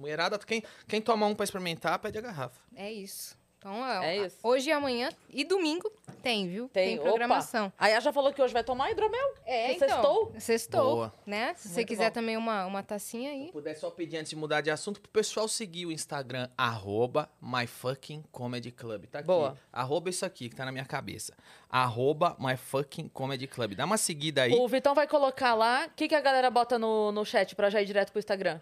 Mulherada, 0.00 0.36
quem, 0.38 0.64
quem 0.88 1.00
toma 1.00 1.26
um 1.26 1.34
pra 1.34 1.44
experimentar, 1.44 1.98
pede 2.00 2.18
a 2.18 2.20
garrafa. 2.20 2.60
É 2.74 2.90
isso. 2.90 3.36
Então, 3.64 3.80
ó, 3.80 4.02
É 4.02 4.18
isso. 4.26 4.36
hoje 4.42 4.68
e 4.68 4.72
amanhã 4.72 5.08
e 5.30 5.42
domingo 5.42 5.90
tem, 6.22 6.46
viu? 6.46 6.68
Tem, 6.68 6.98
programação. 6.98 7.72
A 7.78 7.88
Yá 7.88 7.98
já 7.98 8.12
falou 8.12 8.30
que 8.30 8.42
hoje 8.42 8.52
vai 8.52 8.62
tomar 8.62 8.90
hidromel. 8.90 9.34
É, 9.46 9.68
Você 9.68 9.72
então. 9.76 9.88
sextou? 9.88 10.34
Sextou, 10.38 10.94
Boa. 10.96 11.14
né? 11.24 11.54
Se 11.54 11.68
você 11.68 11.74
Muito 11.76 11.88
quiser 11.88 12.10
bom. 12.10 12.14
também 12.14 12.36
uma, 12.36 12.66
uma 12.66 12.82
tacinha 12.82 13.30
aí. 13.30 13.46
Se 13.46 13.52
puder 13.52 13.74
só 13.74 13.90
pedir 13.90 14.18
antes 14.18 14.28
de 14.28 14.36
mudar 14.36 14.60
de 14.60 14.70
assunto 14.70 15.00
pro 15.00 15.10
pessoal 15.10 15.48
seguir 15.48 15.86
o 15.86 15.92
Instagram, 15.92 16.50
arroba 16.58 17.30
myfuckingcomedyclub. 17.40 19.06
Tá 19.06 19.20
aqui. 19.20 19.26
Boa. 19.28 19.56
Arroba 19.72 20.10
isso 20.10 20.26
aqui 20.26 20.50
que 20.50 20.56
tá 20.56 20.66
na 20.66 20.72
minha 20.72 20.84
cabeça. 20.84 21.32
Arroba 21.70 22.36
myfuckingcomedyclub. 22.38 23.74
Dá 23.74 23.86
uma 23.86 23.96
seguida 23.96 24.42
aí. 24.42 24.52
O 24.52 24.68
Vitão 24.68 24.94
vai 24.94 25.06
colocar 25.08 25.54
lá. 25.54 25.86
O 25.86 25.90
que, 25.96 26.06
que 26.06 26.14
a 26.14 26.20
galera 26.20 26.50
bota 26.50 26.78
no, 26.78 27.10
no 27.12 27.24
chat 27.24 27.56
pra 27.56 27.70
já 27.70 27.80
ir 27.80 27.86
direto 27.86 28.10
pro 28.12 28.18
Instagram? 28.18 28.60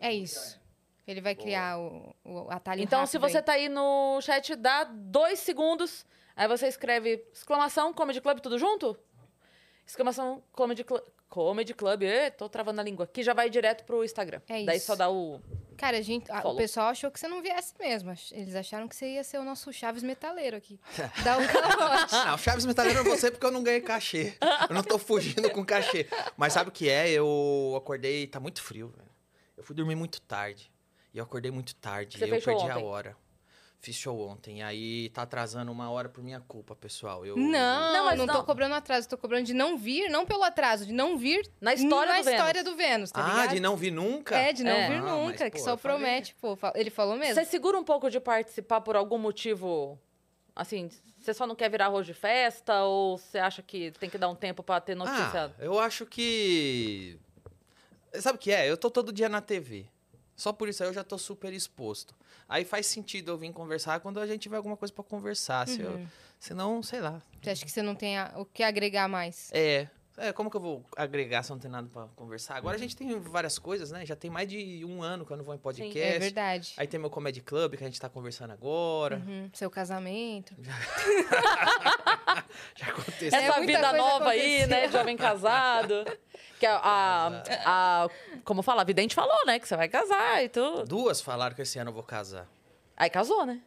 É 0.00 0.12
isso. 0.12 0.60
Ele 1.06 1.20
vai 1.20 1.34
criar 1.34 1.78
o, 1.78 2.14
o 2.24 2.50
atalho 2.50 2.80
Então, 2.82 3.04
se 3.06 3.18
você 3.18 3.38
aí. 3.38 3.42
tá 3.42 3.52
aí 3.52 3.68
no 3.68 4.20
chat, 4.20 4.54
dá 4.54 4.84
dois 4.84 5.38
segundos. 5.40 6.06
Aí 6.36 6.46
você 6.48 6.68
escreve 6.68 7.26
exclamação 7.32 7.92
Comedy 7.92 8.20
Club, 8.20 8.38
tudo 8.40 8.58
junto? 8.58 8.96
Exclamação 9.86 10.42
Comedy 10.52 10.84
Club. 10.84 11.02
Comedy 11.28 11.72
Club, 11.72 12.02
Ê, 12.02 12.30
tô 12.30 12.46
travando 12.46 12.80
a 12.80 12.84
língua. 12.84 13.06
Que 13.06 13.22
já 13.22 13.32
vai 13.32 13.48
direto 13.48 13.84
pro 13.84 14.04
Instagram. 14.04 14.42
É 14.48 14.64
Daí 14.64 14.76
isso. 14.76 14.86
só 14.86 14.94
dá 14.94 15.10
o. 15.10 15.40
Cara, 15.78 15.96
a 15.96 16.02
gente, 16.02 16.30
a- 16.30 16.46
o 16.46 16.54
pessoal 16.56 16.88
achou 16.88 17.10
que 17.10 17.18
você 17.18 17.26
não 17.26 17.40
viesse 17.42 17.72
mesmo. 17.80 18.12
Eles 18.32 18.54
acharam 18.54 18.86
que 18.86 18.94
você 18.94 19.14
ia 19.14 19.24
ser 19.24 19.38
o 19.38 19.42
nosso 19.44 19.72
Chaves 19.72 20.02
metaleiro 20.02 20.56
aqui. 20.56 20.78
Dá 21.24 21.38
o 21.38 21.48
calote. 21.48 22.12
Não, 22.12 22.36
Chaves 22.38 22.66
Metaleiro 22.66 23.00
é 23.00 23.02
você 23.02 23.30
porque 23.30 23.44
eu 23.46 23.50
não 23.50 23.62
ganhei 23.62 23.80
cachê. 23.80 24.34
Eu 24.68 24.74
não 24.74 24.82
tô 24.82 24.98
fugindo 24.98 25.50
com 25.50 25.64
cachê. 25.64 26.06
Mas 26.36 26.52
sabe 26.52 26.68
o 26.68 26.72
que 26.72 26.88
é? 26.88 27.10
Eu 27.10 27.74
acordei, 27.76 28.26
tá 28.26 28.38
muito 28.38 28.62
frio, 28.62 28.88
velho. 28.94 29.10
Eu 29.56 29.64
fui 29.64 29.74
dormir 29.74 29.94
muito 29.96 30.20
tarde. 30.20 30.70
E 31.12 31.18
eu 31.18 31.24
acordei 31.24 31.50
muito 31.50 31.74
tarde. 31.76 32.18
Você 32.18 32.24
e 32.26 32.30
eu 32.30 32.40
perdi 32.40 32.68
a 32.70 32.76
ontem? 32.76 32.84
hora. 32.84 33.16
Fiz 33.80 33.96
show 33.96 34.16
ontem. 34.28 34.58
E 34.60 34.62
aí 34.62 35.08
tá 35.10 35.22
atrasando 35.22 35.72
uma 35.72 35.90
hora 35.90 36.08
por 36.08 36.22
minha 36.22 36.40
culpa, 36.40 36.74
pessoal. 36.76 37.26
Eu... 37.26 37.36
Não, 37.36 37.48
Não, 37.50 37.92
não, 37.92 38.04
mas 38.04 38.16
não 38.18 38.26
tô 38.28 38.34
não. 38.34 38.44
cobrando 38.44 38.74
atraso, 38.76 39.08
tô 39.08 39.18
cobrando 39.18 39.44
de 39.44 39.52
não 39.52 39.76
vir, 39.76 40.08
não 40.08 40.24
pelo 40.24 40.44
atraso, 40.44 40.86
de 40.86 40.92
não 40.92 41.18
vir 41.18 41.50
Na 41.60 41.74
história 41.74 42.12
na 42.12 42.18
do 42.20 42.24
Vênus. 42.24 42.38
história 42.40 42.64
do 42.64 42.76
Vênus, 42.76 43.10
tá 43.10 43.24
Ah, 43.24 43.28
ligado? 43.30 43.50
de 43.54 43.60
não 43.60 43.76
vir 43.76 43.90
nunca? 43.90 44.36
É, 44.38 44.52
de 44.52 44.62
não 44.62 44.70
É. 44.70 44.88
vir 44.88 44.98
Ah, 44.98 45.00
nunca, 45.16 45.44
mas, 45.44 45.52
que 45.52 45.58
pô, 45.58 45.64
só 45.64 45.70
eu 45.72 45.76
falei. 45.78 45.96
promete, 45.98 46.34
pô. 46.40 46.56
Ele 46.76 46.90
falou 46.90 47.16
mesmo. 47.16 47.34
Você 47.34 47.44
segura 47.44 47.76
um 47.76 47.82
pouco 47.84 48.08
de 48.08 48.20
participar 48.20 48.80
por 48.82 48.94
algum 48.94 49.18
motivo? 49.18 49.98
Assim, 50.54 50.88
você 51.18 51.34
só 51.34 51.44
não 51.44 51.56
quer 51.56 51.68
virar 51.68 51.86
arroz 51.86 52.06
de 52.06 52.14
festa? 52.14 52.84
Ou 52.84 53.18
você 53.18 53.38
acha 53.38 53.62
que 53.62 53.90
tem 53.98 54.08
que 54.08 54.16
dar 54.18 54.28
um 54.28 54.36
tempo 54.36 54.62
pra 54.62 54.80
ter 54.80 54.94
notícia? 54.94 55.46
Ah, 55.46 55.52
eu 55.58 55.80
acho 55.80 56.06
que. 56.06 57.18
Sabe 58.20 58.36
o 58.36 58.38
que 58.40 58.52
é? 58.52 58.70
Eu 58.70 58.76
tô 58.76 58.88
todo 58.90 59.12
dia 59.12 59.28
na 59.28 59.40
TV. 59.40 59.86
Só 60.42 60.52
por 60.52 60.68
isso 60.68 60.82
aí 60.82 60.88
eu 60.88 60.92
já 60.92 61.04
tô 61.04 61.16
super 61.16 61.52
exposto. 61.52 62.16
Aí 62.48 62.64
faz 62.64 62.86
sentido 62.86 63.30
eu 63.30 63.38
vir 63.38 63.52
conversar 63.52 64.00
quando 64.00 64.18
a 64.18 64.26
gente 64.26 64.40
tiver 64.42 64.56
alguma 64.56 64.76
coisa 64.76 64.92
pra 64.92 65.04
conversar. 65.04 65.68
Se 65.68 65.80
eu... 65.80 65.92
Uhum. 65.92 66.06
Senão, 66.40 66.82
sei 66.82 67.00
lá. 67.00 67.22
Você 67.40 67.50
acha 67.50 67.64
que 67.64 67.70
você 67.70 67.80
não 67.80 67.94
tem 67.94 68.18
a- 68.18 68.32
o 68.36 68.44
que 68.44 68.64
agregar 68.64 69.06
mais? 69.08 69.50
É. 69.52 69.86
É, 70.18 70.30
como 70.32 70.50
que 70.50 70.56
eu 70.56 70.60
vou 70.60 70.84
agregar 70.96 71.42
se 71.44 71.50
eu 71.52 71.54
não 71.54 71.60
tenho 71.60 71.72
nada 71.72 71.88
pra 71.90 72.06
conversar? 72.16 72.56
Agora 72.56 72.76
a 72.76 72.78
gente 72.78 72.94
tem 72.96 73.18
várias 73.20 73.56
coisas, 73.58 73.90
né? 73.92 74.04
Já 74.04 74.14
tem 74.16 74.30
mais 74.30 74.46
de 74.48 74.84
um 74.84 75.00
ano 75.02 75.24
que 75.24 75.32
eu 75.32 75.36
não 75.38 75.44
vou 75.44 75.54
em 75.54 75.58
podcast. 75.58 75.98
É 75.98 76.18
verdade. 76.18 76.72
Aí 76.76 76.86
tem 76.88 76.98
meu 77.00 77.08
Comedy 77.08 77.40
Club 77.40 77.76
que 77.76 77.84
a 77.84 77.86
gente 77.86 77.98
tá 78.00 78.08
conversando 78.10 78.50
agora. 78.52 79.16
Uhum, 79.26 79.48
Seu 79.54 79.70
casamento. 79.70 80.54
Já 82.74 82.86
aconteceu. 82.88 83.38
É, 83.38 83.44
Essa 83.44 83.56
muita 83.58 83.66
vida 83.78 83.92
nova 83.94 84.30
aí, 84.30 84.66
né? 84.66 84.88
Jovem 84.90 85.16
casado. 85.16 85.94
Que 86.62 86.66
a, 86.66 86.76
a, 86.76 88.04
a- 88.04 88.08
Como 88.44 88.62
fala, 88.62 88.82
a 88.82 88.84
vidente 88.84 89.16
falou, 89.16 89.44
né? 89.46 89.58
Que 89.58 89.66
você 89.66 89.76
vai 89.76 89.88
casar 89.88 90.44
e 90.44 90.48
tudo. 90.48 90.84
Duas 90.84 91.20
falaram 91.20 91.56
que 91.56 91.62
esse 91.62 91.76
ano 91.76 91.90
eu 91.90 91.94
vou 91.94 92.04
casar. 92.04 92.46
Aí 92.96 93.10
casou, 93.10 93.44
né? 93.44 93.60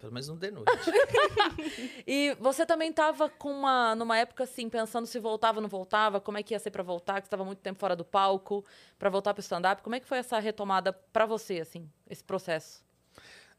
Pelo 0.00 0.10
menos 0.10 0.26
não 0.28 0.36
de 0.38 0.50
noite. 0.50 0.70
E 2.06 2.34
você 2.40 2.64
também 2.64 2.90
tava 2.94 3.28
com 3.28 3.50
uma, 3.50 3.94
numa 3.94 4.16
época 4.16 4.44
assim, 4.44 4.70
pensando 4.70 5.06
se 5.06 5.18
voltava 5.18 5.58
ou 5.58 5.62
não 5.62 5.68
voltava, 5.68 6.18
como 6.18 6.38
é 6.38 6.42
que 6.42 6.54
ia 6.54 6.58
ser 6.58 6.70
pra 6.70 6.82
voltar, 6.82 7.20
que 7.20 7.26
você 7.26 7.30
tava 7.30 7.44
muito 7.44 7.58
tempo 7.58 7.78
fora 7.78 7.94
do 7.94 8.04
palco, 8.06 8.64
pra 8.98 9.10
voltar 9.10 9.34
pro 9.34 9.42
stand-up. 9.42 9.82
Como 9.82 9.94
é 9.94 10.00
que 10.00 10.06
foi 10.06 10.16
essa 10.18 10.38
retomada 10.38 10.92
pra 11.12 11.26
você, 11.26 11.60
assim, 11.60 11.86
esse 12.08 12.24
processo? 12.24 12.82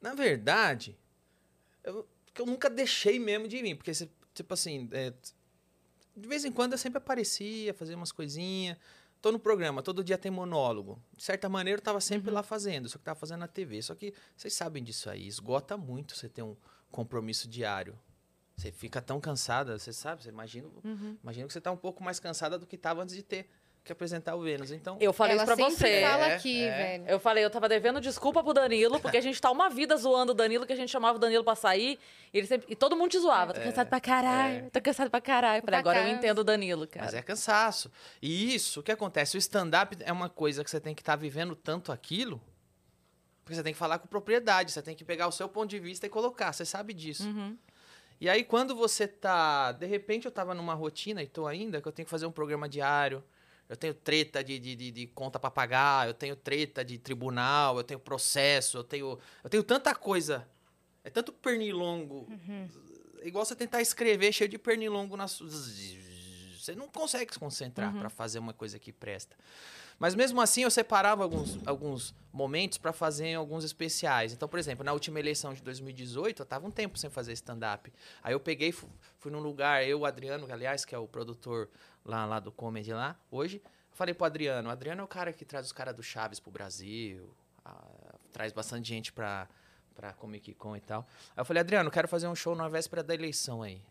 Na 0.02 0.16
verdade, 0.16 0.98
eu, 1.84 2.08
eu 2.36 2.46
nunca 2.48 2.68
deixei 2.68 3.20
mesmo 3.20 3.48
de 3.48 3.62
vir, 3.62 3.76
porque, 3.76 3.94
se- 3.94 4.10
tipo 4.34 4.54
assim, 4.56 4.90
é, 4.92 5.14
de 6.16 6.28
vez 6.28 6.46
em 6.46 6.52
quando 6.52 6.74
eu 6.74 6.78
sempre 6.78 6.98
aparecia, 6.98 7.74
fazia 7.74 7.96
umas 7.96 8.12
coisinhas. 8.12 8.78
Tô 9.22 9.32
no 9.32 9.40
programa, 9.40 9.84
todo 9.84 10.04
dia 10.04 10.18
tem 10.18 10.32
monólogo. 10.32 11.02
De 11.16 11.24
certa 11.24 11.50
maneira, 11.50 11.80
eu 11.80 11.84
tava 11.84 12.00
sempre 12.00 12.32
lá 12.32 12.42
fazendo, 12.42 12.88
só 12.88 12.98
que 12.98 13.04
tava 13.04 13.20
fazendo 13.20 13.40
na 13.40 13.48
TV. 13.48 13.82
Só 13.82 13.94
que 13.94 14.14
vocês 14.36 14.54
sabem 14.54 14.82
disso 14.84 15.10
aí, 15.10 15.28
esgota 15.28 15.76
muito 15.76 16.16
você 16.16 16.30
ter 16.30 16.42
um 16.42 16.56
compromisso 16.90 17.48
diário. 17.48 18.00
Você 18.56 18.72
fica 18.72 19.02
tão 19.02 19.22
cansada, 19.22 19.78
você 19.78 19.94
sabe, 19.94 20.24
você 20.24 20.30
imagina, 20.30 20.68
imagina 21.24 21.48
que 21.48 21.54
você 21.54 21.62
tá 21.62 21.72
um 21.72 21.78
pouco 21.78 22.04
mais 22.04 22.20
cansada 22.20 22.60
do 22.60 22.66
que 22.66 22.78
tava 22.78 23.02
antes 23.02 23.16
de 23.16 23.24
ter 23.24 23.50
que 23.84 23.92
apresentar 23.92 24.36
o 24.36 24.42
Vênus. 24.42 24.72
Então, 24.72 24.98
Eu 25.00 25.12
falei 25.12 25.34
Ela 25.36 25.44
isso 25.44 25.56
pra 25.56 25.56
sempre 25.56 25.76
você. 25.76 26.02
fala 26.02 26.28
É, 26.28 26.36
aqui, 26.36 26.64
é. 26.64 26.78
velho. 26.78 27.06
Eu 27.08 27.20
falei, 27.20 27.44
eu 27.44 27.50
tava 27.50 27.68
devendo 27.68 28.00
desculpa 28.00 28.44
pro 28.44 28.54
Danilo, 28.54 29.00
porque 29.00 29.18
a 29.18 29.22
gente 29.22 29.42
tá 29.42 29.50
uma 29.50 29.70
vida 29.70 29.96
zoando 29.98 30.32
o 30.32 30.36
Danilo, 30.36 30.66
que 30.66 30.74
a 30.74 30.76
gente 30.76 30.90
chamava 30.90 31.18
o 31.18 31.20
Danilo 31.20 31.44
pra 31.44 31.56
sair, 31.56 31.98
e, 32.34 32.38
ele 32.38 32.48
sempre, 32.48 32.68
e 32.72 32.76
todo 32.76 32.96
mundo 32.96 33.10
te 33.12 33.20
zoava. 33.20 33.54
Tô 33.54 33.62
cansado 33.62 33.88
pra 33.88 34.00
caralho, 34.00 34.70
tô 34.70 34.82
cansado 34.82 35.10
pra 35.10 35.22
caralho. 35.22 35.62
Falei, 35.64 35.82
Pra 35.82 35.92
agora 35.92 36.08
eu 36.08 36.16
entendo 36.16 36.40
o 36.40 36.44
Danilo, 36.44 36.88
cara. 36.88 37.06
Mas 37.06 37.14
é 37.16 37.22
cansaço. 37.22 37.92
E 38.22 38.54
isso, 38.54 38.82
o 38.82 38.84
que 38.84 38.92
acontece? 38.92 39.38
O 39.38 39.40
stand-up 39.40 39.98
é 40.02 40.12
uma 40.12 40.30
coisa 40.30 40.64
que 40.64 40.70
você 40.70 40.80
tem 40.80 40.94
que 40.94 41.02
estar 41.02 41.16
vivendo 41.16 41.56
tanto 41.56 41.92
aquilo, 41.92 42.40
porque 43.44 43.56
você 43.56 43.64
tem 43.64 43.74
que 43.74 43.80
falar 43.80 43.98
com 43.98 44.08
propriedade, 44.08 44.72
você 44.72 44.82
tem 44.82 44.96
que 44.96 45.04
pegar 45.04 45.28
o 45.28 45.32
seu 45.32 45.50
ponto 45.50 45.70
de 45.70 45.80
vista 45.80 46.06
e 46.06 46.10
colocar, 46.10 46.54
você 46.54 46.64
sabe 46.66 46.94
disso. 46.94 47.28
Uhum. 47.28 47.58
E 48.22 48.30
aí, 48.30 48.44
quando 48.44 48.76
você 48.76 49.08
tá. 49.08 49.72
De 49.72 49.86
repente, 49.88 50.26
eu 50.26 50.32
tava 50.32 50.54
numa 50.54 50.74
rotina, 50.74 51.24
e 51.24 51.28
tô 51.28 51.48
ainda, 51.48 51.82
que 51.82 51.88
eu 51.88 51.92
tenho 51.92 52.06
que 52.06 52.10
fazer 52.12 52.26
um 52.26 52.32
programa 52.32 52.68
diário. 52.70 53.24
Eu 53.70 53.78
tenho 53.78 53.94
treta 53.94 54.44
de, 54.44 54.58
de, 54.58 54.76
de, 54.76 54.90
de 54.92 55.06
conta 55.08 55.40
pra 55.40 55.52
pagar, 55.52 56.08
eu 56.08 56.14
tenho 56.14 56.36
treta 56.36 56.84
de 56.84 56.98
tribunal, 56.98 57.78
eu 57.78 57.84
tenho 57.84 58.00
processo, 58.00 58.78
eu 58.80 58.84
tenho. 58.84 59.20
Eu 59.44 59.50
tenho 59.50 59.64
tanta 59.64 59.94
coisa. 59.94 60.48
É 61.04 61.10
tanto 61.12 61.32
pernilongo. 61.32 62.28
É 63.22 63.28
igual 63.28 63.46
você 63.46 63.56
tentar 63.56 63.80
escrever 63.82 64.34
cheio 64.34 64.50
de 64.50 64.58
pernilongo 64.58 65.16
na 65.16 65.28
sua. 65.28 65.48
Você 65.50 66.76
não 66.76 66.88
consegue 66.88 67.32
se 67.34 67.40
concentrar 67.40 67.94
pra 68.00 68.10
fazer 68.10 68.40
uma 68.40 68.54
coisa 68.54 68.78
que 68.80 68.92
presta. 68.92 69.36
Mas 69.98 70.16
mesmo 70.16 70.40
assim, 70.40 70.64
eu 70.64 70.72
separava 70.72 71.24
alguns, 71.24 71.60
alguns 71.68 72.16
momentos 72.32 72.78
pra 72.78 72.94
fazer 72.94 73.34
alguns 73.34 73.64
especiais. 73.66 74.32
Então, 74.32 74.48
por 74.48 74.58
exemplo, 74.58 74.84
na 74.84 74.94
última 74.94 75.20
eleição 75.20 75.54
de 75.54 75.62
2018, 75.62 76.42
eu 76.42 76.46
tava 76.46 76.66
um 76.68 76.72
tempo 76.72 76.98
sem 76.98 77.10
fazer 77.10 77.34
stand-up. 77.34 77.92
Aí 78.24 78.34
eu 78.34 78.40
peguei, 78.40 78.72
fu- 78.72 78.88
fui 79.20 79.30
num 79.32 79.40
lugar, 79.42 79.86
eu, 79.86 80.00
o 80.02 80.06
Adriano, 80.06 80.48
aliás, 80.52 80.86
que 80.86 80.96
é 80.96 80.98
o 80.98 81.06
produtor 81.08 81.70
lá, 82.10 82.26
lá 82.26 82.40
do 82.40 82.52
Comedy 82.52 82.92
lá, 82.92 83.16
hoje. 83.32 83.62
Falei 83.92 84.14
pro 84.14 84.26
Adriano, 84.26 84.70
o 84.70 84.72
Adriano 84.72 85.02
é 85.02 85.04
o 85.04 85.08
cara 85.08 85.32
que 85.32 85.46
traz 85.46 85.66
os 85.66 85.72
caras 85.72 85.96
do 85.96 86.02
Chaves 86.02 86.40
pro 86.40 86.52
Brasil, 86.52 87.34
ah, 87.64 88.16
traz 88.32 88.52
bastante 88.52 88.88
gente 88.88 89.12
pra, 89.12 89.48
pra 89.94 90.14
Comic 90.14 90.54
Con 90.56 90.76
e 90.76 90.82
tal. 90.82 91.06
Aí 91.36 91.42
eu 91.42 91.46
falei, 91.46 91.62
Adriano, 91.62 91.92
quero 91.92 92.08
fazer 92.08 92.28
um 92.28 92.36
show 92.36 92.56
na 92.56 92.68
véspera 92.68 93.04
da 93.04 93.14
eleição 93.14 93.62
aí. 93.62 93.82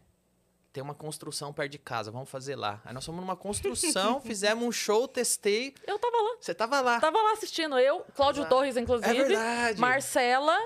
Tem 0.73 0.83
uma 0.83 0.95
construção 0.95 1.53
perto 1.53 1.73
de 1.73 1.79
casa, 1.79 2.11
vamos 2.11 2.29
fazer 2.29 2.55
lá. 2.55 2.81
Aí 2.85 2.93
nós 2.93 3.05
fomos 3.05 3.21
numa 3.21 3.37
construção, 3.37 4.21
fizemos 4.23 4.65
um 4.67 4.73
show, 4.73 5.09
testei. 5.09 5.75
Eu 5.87 5.99
tava 5.99 6.17
lá. 6.17 6.37
Você 6.41 6.55
tava 6.55 6.81
lá. 6.81 7.01
Tava 7.01 7.21
lá 7.21 7.33
assistindo. 7.33 7.79
Eu, 7.79 8.05
Cláudio 8.15 8.43
Exato. 8.43 8.55
Torres, 8.55 8.77
inclusive. 8.77 9.11
É 9.17 9.25
verdade. 9.25 9.81
Marcela. 9.81 10.57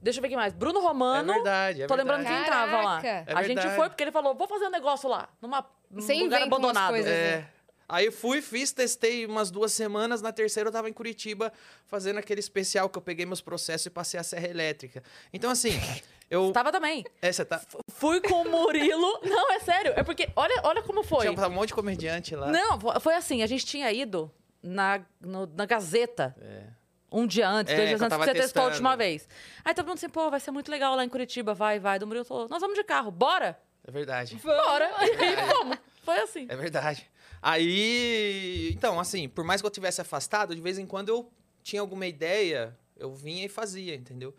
Deixa 0.00 0.18
eu 0.18 0.22
ver 0.22 0.28
quem 0.28 0.36
mais. 0.36 0.52
Bruno 0.52 0.80
Romano. 0.80 1.32
É 1.32 1.34
verdade, 1.34 1.82
é 1.82 1.86
Tô 1.86 1.94
lembrando 1.94 2.22
verdade. 2.22 2.44
quem 2.44 2.52
tava 2.52 2.76
lá. 2.80 3.00
Caraca. 3.00 3.30
É 3.32 3.34
a 3.34 3.42
gente 3.42 3.68
foi 3.74 3.88
porque 3.88 4.02
ele 4.04 4.12
falou: 4.12 4.34
vou 4.34 4.46
fazer 4.46 4.66
um 4.66 4.70
negócio 4.70 5.08
lá, 5.08 5.28
numa, 5.40 5.58
num 5.60 5.66
Você 5.90 6.14
lugar 6.14 6.42
abandonado. 6.42 6.90
coisas. 6.90 7.10
É. 7.10 7.48
Aí 7.88 8.10
fui, 8.10 8.42
fiz, 8.42 8.72
testei 8.72 9.24
umas 9.26 9.48
duas 9.50 9.72
semanas. 9.72 10.20
Na 10.20 10.32
terceira 10.32 10.68
eu 10.68 10.72
tava 10.72 10.88
em 10.88 10.92
Curitiba 10.92 11.52
fazendo 11.86 12.18
aquele 12.18 12.40
especial 12.40 12.88
que 12.88 12.98
eu 12.98 13.02
peguei 13.02 13.24
meus 13.24 13.40
processos 13.40 13.86
e 13.86 13.90
passei 13.90 14.18
a 14.18 14.24
serra 14.24 14.48
elétrica. 14.48 15.02
Então, 15.32 15.48
assim, 15.50 15.70
eu. 16.28 16.50
Tava 16.50 16.72
também. 16.72 17.04
É, 17.22 17.30
você 17.30 17.44
tá. 17.44 17.60
Fui 17.92 18.20
com 18.20 18.42
o 18.42 18.50
Murilo. 18.50 19.20
Não, 19.22 19.52
é 19.52 19.60
sério. 19.60 19.92
É 19.94 20.02
porque, 20.02 20.28
olha, 20.34 20.60
olha 20.64 20.82
como 20.82 21.04
foi. 21.04 21.28
Tinha 21.32 21.46
um 21.46 21.50
monte 21.50 21.68
de 21.68 21.74
comediante 21.74 22.34
lá. 22.34 22.48
Não, 22.50 22.80
fo- 22.80 22.98
foi 22.98 23.14
assim, 23.14 23.42
a 23.44 23.46
gente 23.46 23.64
tinha 23.64 23.92
ido 23.92 24.28
na, 24.60 25.00
no- 25.20 25.46
na 25.46 25.64
Gazeta 25.64 26.34
É. 26.42 26.64
um 27.12 27.24
dia 27.24 27.48
antes, 27.48 27.72
É, 27.72 27.76
dois 27.76 27.88
dias 27.90 28.02
antes 28.02 28.18
que 28.18 28.24
você 28.24 28.32
testou 28.32 28.42
a 28.42 28.46
testando. 28.46 28.66
última 28.70 28.96
vez. 28.96 29.28
Aí 29.64 29.72
todo 29.72 29.86
mundo 29.86 29.98
assim, 29.98 30.08
pô, 30.08 30.28
vai 30.28 30.40
ser 30.40 30.50
muito 30.50 30.68
legal 30.72 30.96
lá 30.96 31.04
em 31.04 31.08
Curitiba, 31.08 31.54
vai, 31.54 31.78
vai. 31.78 32.00
Do 32.00 32.06
Murilo 32.08 32.24
falou, 32.24 32.48
nós 32.48 32.60
vamos 32.60 32.76
de 32.76 32.82
carro, 32.82 33.12
bora? 33.12 33.56
É 33.86 33.90
verdade. 33.90 34.36
Bora. 34.42 34.90
E 35.00 35.54
fomos. 35.54 35.78
Foi 36.02 36.18
assim. 36.18 36.46
É 36.48 36.56
verdade. 36.56 37.08
Aí, 37.40 38.72
então, 38.72 38.98
assim, 38.98 39.28
por 39.28 39.44
mais 39.44 39.60
que 39.60 39.66
eu 39.66 39.70
tivesse 39.70 40.00
afastado, 40.00 40.54
de 40.54 40.60
vez 40.60 40.78
em 40.78 40.86
quando 40.86 41.08
eu 41.08 41.32
tinha 41.62 41.80
alguma 41.80 42.06
ideia, 42.06 42.76
eu 42.96 43.14
vinha 43.14 43.44
e 43.44 43.48
fazia, 43.48 43.94
entendeu? 43.94 44.34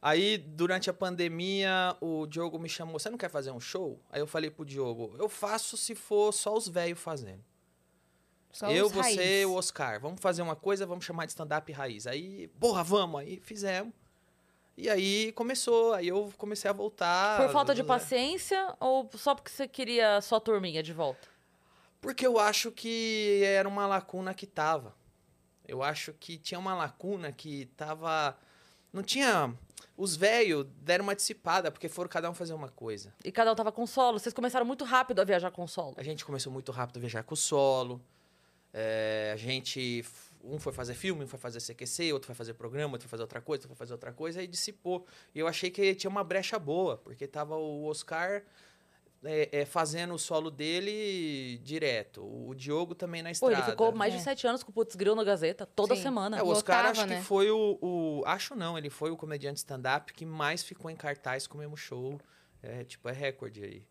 Aí, 0.00 0.36
durante 0.36 0.90
a 0.90 0.92
pandemia, 0.92 1.96
o 2.00 2.26
Diogo 2.26 2.58
me 2.58 2.68
chamou, 2.68 2.98
você 2.98 3.08
não 3.08 3.16
quer 3.16 3.30
fazer 3.30 3.50
um 3.52 3.60
show? 3.60 4.00
Aí 4.10 4.20
eu 4.20 4.26
falei 4.26 4.50
pro 4.50 4.64
Diogo, 4.64 5.14
eu 5.18 5.28
faço 5.28 5.76
se 5.76 5.94
for 5.94 6.32
só 6.32 6.54
os 6.54 6.68
velhos 6.68 6.98
fazendo. 6.98 7.42
Só 8.50 8.70
eu, 8.70 8.90
você 8.90 9.16
raiz. 9.16 9.46
o 9.46 9.54
Oscar. 9.54 9.98
Vamos 9.98 10.20
fazer 10.20 10.42
uma 10.42 10.56
coisa, 10.56 10.84
vamos 10.84 11.04
chamar 11.04 11.24
de 11.24 11.32
stand-up 11.32 11.72
raiz. 11.72 12.06
Aí, 12.06 12.48
porra, 12.60 12.84
vamos. 12.84 13.20
Aí 13.20 13.40
fizemos. 13.40 13.94
E 14.76 14.88
aí 14.88 15.32
começou, 15.32 15.92
aí 15.92 16.08
eu 16.08 16.32
comecei 16.38 16.70
a 16.70 16.72
voltar. 16.72 17.40
Por 17.40 17.50
falta 17.50 17.74
de 17.74 17.82
né? 17.82 17.88
paciência 17.88 18.74
ou 18.80 19.08
só 19.14 19.34
porque 19.34 19.50
você 19.50 19.68
queria 19.68 20.20
sua 20.20 20.40
turminha 20.40 20.82
de 20.82 20.92
volta? 20.92 21.28
Porque 22.00 22.26
eu 22.26 22.38
acho 22.38 22.72
que 22.72 23.42
era 23.44 23.68
uma 23.68 23.86
lacuna 23.86 24.34
que 24.34 24.46
tava. 24.46 24.94
Eu 25.66 25.82
acho 25.82 26.12
que 26.14 26.36
tinha 26.36 26.58
uma 26.58 26.74
lacuna 26.74 27.32
que 27.32 27.66
tava. 27.76 28.36
Não 28.92 29.02
tinha. 29.02 29.54
Os 29.96 30.16
velhos 30.16 30.66
deram 30.80 31.04
uma 31.04 31.14
dissipada, 31.14 31.70
porque 31.70 31.88
foram 31.88 32.08
cada 32.08 32.28
um 32.28 32.34
fazer 32.34 32.54
uma 32.54 32.68
coisa. 32.68 33.14
E 33.24 33.30
cada 33.30 33.52
um 33.52 33.54
tava 33.54 33.70
com 33.70 33.86
solo. 33.86 34.18
Vocês 34.18 34.34
começaram 34.34 34.66
muito 34.66 34.84
rápido 34.84 35.20
a 35.20 35.24
viajar 35.24 35.50
com 35.50 35.66
solo. 35.66 35.94
A 35.96 36.02
gente 36.02 36.24
começou 36.24 36.52
muito 36.52 36.72
rápido 36.72 36.96
a 36.96 37.00
viajar 37.00 37.22
com 37.22 37.34
o 37.34 37.36
solo. 37.36 38.00
É, 38.72 39.30
a 39.32 39.36
gente. 39.36 40.04
Um 40.44 40.58
foi 40.58 40.72
fazer 40.72 40.94
filme, 40.94 41.24
um 41.24 41.26
foi 41.28 41.38
fazer 41.38 41.60
CQC, 41.60 42.12
outro 42.12 42.26
foi 42.26 42.34
fazer 42.34 42.54
programa, 42.54 42.94
outro 42.94 43.08
foi 43.08 43.10
fazer 43.10 43.22
outra 43.22 43.40
coisa, 43.40 43.60
outro 43.62 43.68
foi 43.68 43.76
fazer 43.76 43.92
outra 43.92 44.12
coisa, 44.12 44.42
e 44.42 44.46
dissipou. 44.46 45.06
E 45.34 45.38
eu 45.38 45.46
achei 45.46 45.70
que 45.70 45.94
tinha 45.94 46.10
uma 46.10 46.24
brecha 46.24 46.58
boa, 46.58 46.96
porque 46.96 47.26
tava 47.26 47.56
o 47.56 47.84
Oscar 47.86 48.42
é, 49.24 49.60
é, 49.60 49.64
fazendo 49.64 50.14
o 50.14 50.18
solo 50.18 50.50
dele 50.50 51.58
direto. 51.58 52.22
O 52.24 52.54
Diogo 52.56 52.92
também 52.94 53.22
na 53.22 53.28
Pô, 53.28 53.32
estrada. 53.32 53.54
ele 53.56 53.70
ficou 53.70 53.92
mais 53.92 54.12
É. 54.12 54.16
de 54.16 54.22
sete 54.24 54.46
anos 54.48 54.64
com 54.64 54.70
o 54.70 54.74
Putz 54.74 54.96
Grill 54.96 55.14
na 55.14 55.22
Gazeta, 55.22 55.64
toda 55.64 55.94
Sim. 55.94 56.02
semana. 56.02 56.38
É, 56.38 56.42
o 56.42 56.48
Oscar 56.48 56.78
Lotava, 56.78 56.90
acho 57.02 57.06
né? 57.06 57.18
que 57.18 57.22
foi 57.24 57.48
o, 57.50 57.78
o- 57.80 58.22
Acho 58.26 58.56
não, 58.56 58.76
ele 58.76 58.90
foi 58.90 59.12
o 59.12 59.16
comediante 59.16 59.58
stand-up 59.58 60.12
que 60.12 60.26
mais 60.26 60.64
ficou 60.64 60.90
em 60.90 60.96
cartaz 60.96 61.46
com 61.46 61.56
o 61.56 61.60
mesmo 61.60 61.76
show. 61.76 62.20
É, 62.60 62.82
tipo, 62.84 63.08
é 63.08 63.12
recorde 63.12 63.62
aí. 63.62 63.86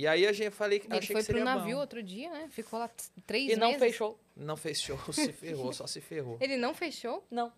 E 0.00 0.06
aí 0.06 0.26
a 0.26 0.32
gente 0.32 0.50
falei 0.50 0.78
que 0.80 0.86
Ele 0.86 0.96
achei 0.96 1.12
foi 1.12 1.20
que 1.20 1.26
seria 1.26 1.42
pro 1.42 1.50
navio 1.54 1.74
bom. 1.76 1.80
outro 1.82 2.02
dia, 2.02 2.30
né? 2.30 2.48
Ficou 2.50 2.78
lá 2.78 2.88
três 3.26 3.52
E 3.52 3.56
não 3.56 3.66
meses. 3.72 3.82
fechou. 3.82 4.18
Não 4.34 4.56
fez 4.56 4.80
show, 4.80 4.98
se 5.12 5.30
ferrou, 5.30 5.74
só 5.74 5.86
se 5.86 6.00
ferrou. 6.00 6.38
Ele 6.40 6.56
não 6.56 6.72
fechou? 6.72 7.22
Não. 7.30 7.52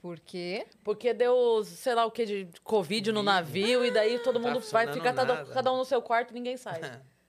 Por 0.00 0.20
quê? 0.20 0.64
Porque 0.84 1.12
deu, 1.12 1.64
sei 1.64 1.94
lá 1.96 2.04
o 2.06 2.10
que, 2.12 2.24
de 2.24 2.48
Covid 2.62 3.10
no 3.10 3.20
navio, 3.22 3.84
e 3.84 3.90
daí 3.90 4.20
todo 4.20 4.34
Tá 4.40 4.46
mundo 4.48 4.60
vai 4.60 4.86
funcionando 4.86 4.94
ficar 4.94 5.12
cada, 5.12 5.34
nada. 5.34 5.52
cada 5.52 5.72
um 5.72 5.78
no 5.78 5.84
seu 5.84 6.00
quarto 6.00 6.30
e 6.30 6.34
ninguém 6.34 6.56
sai. 6.56 6.80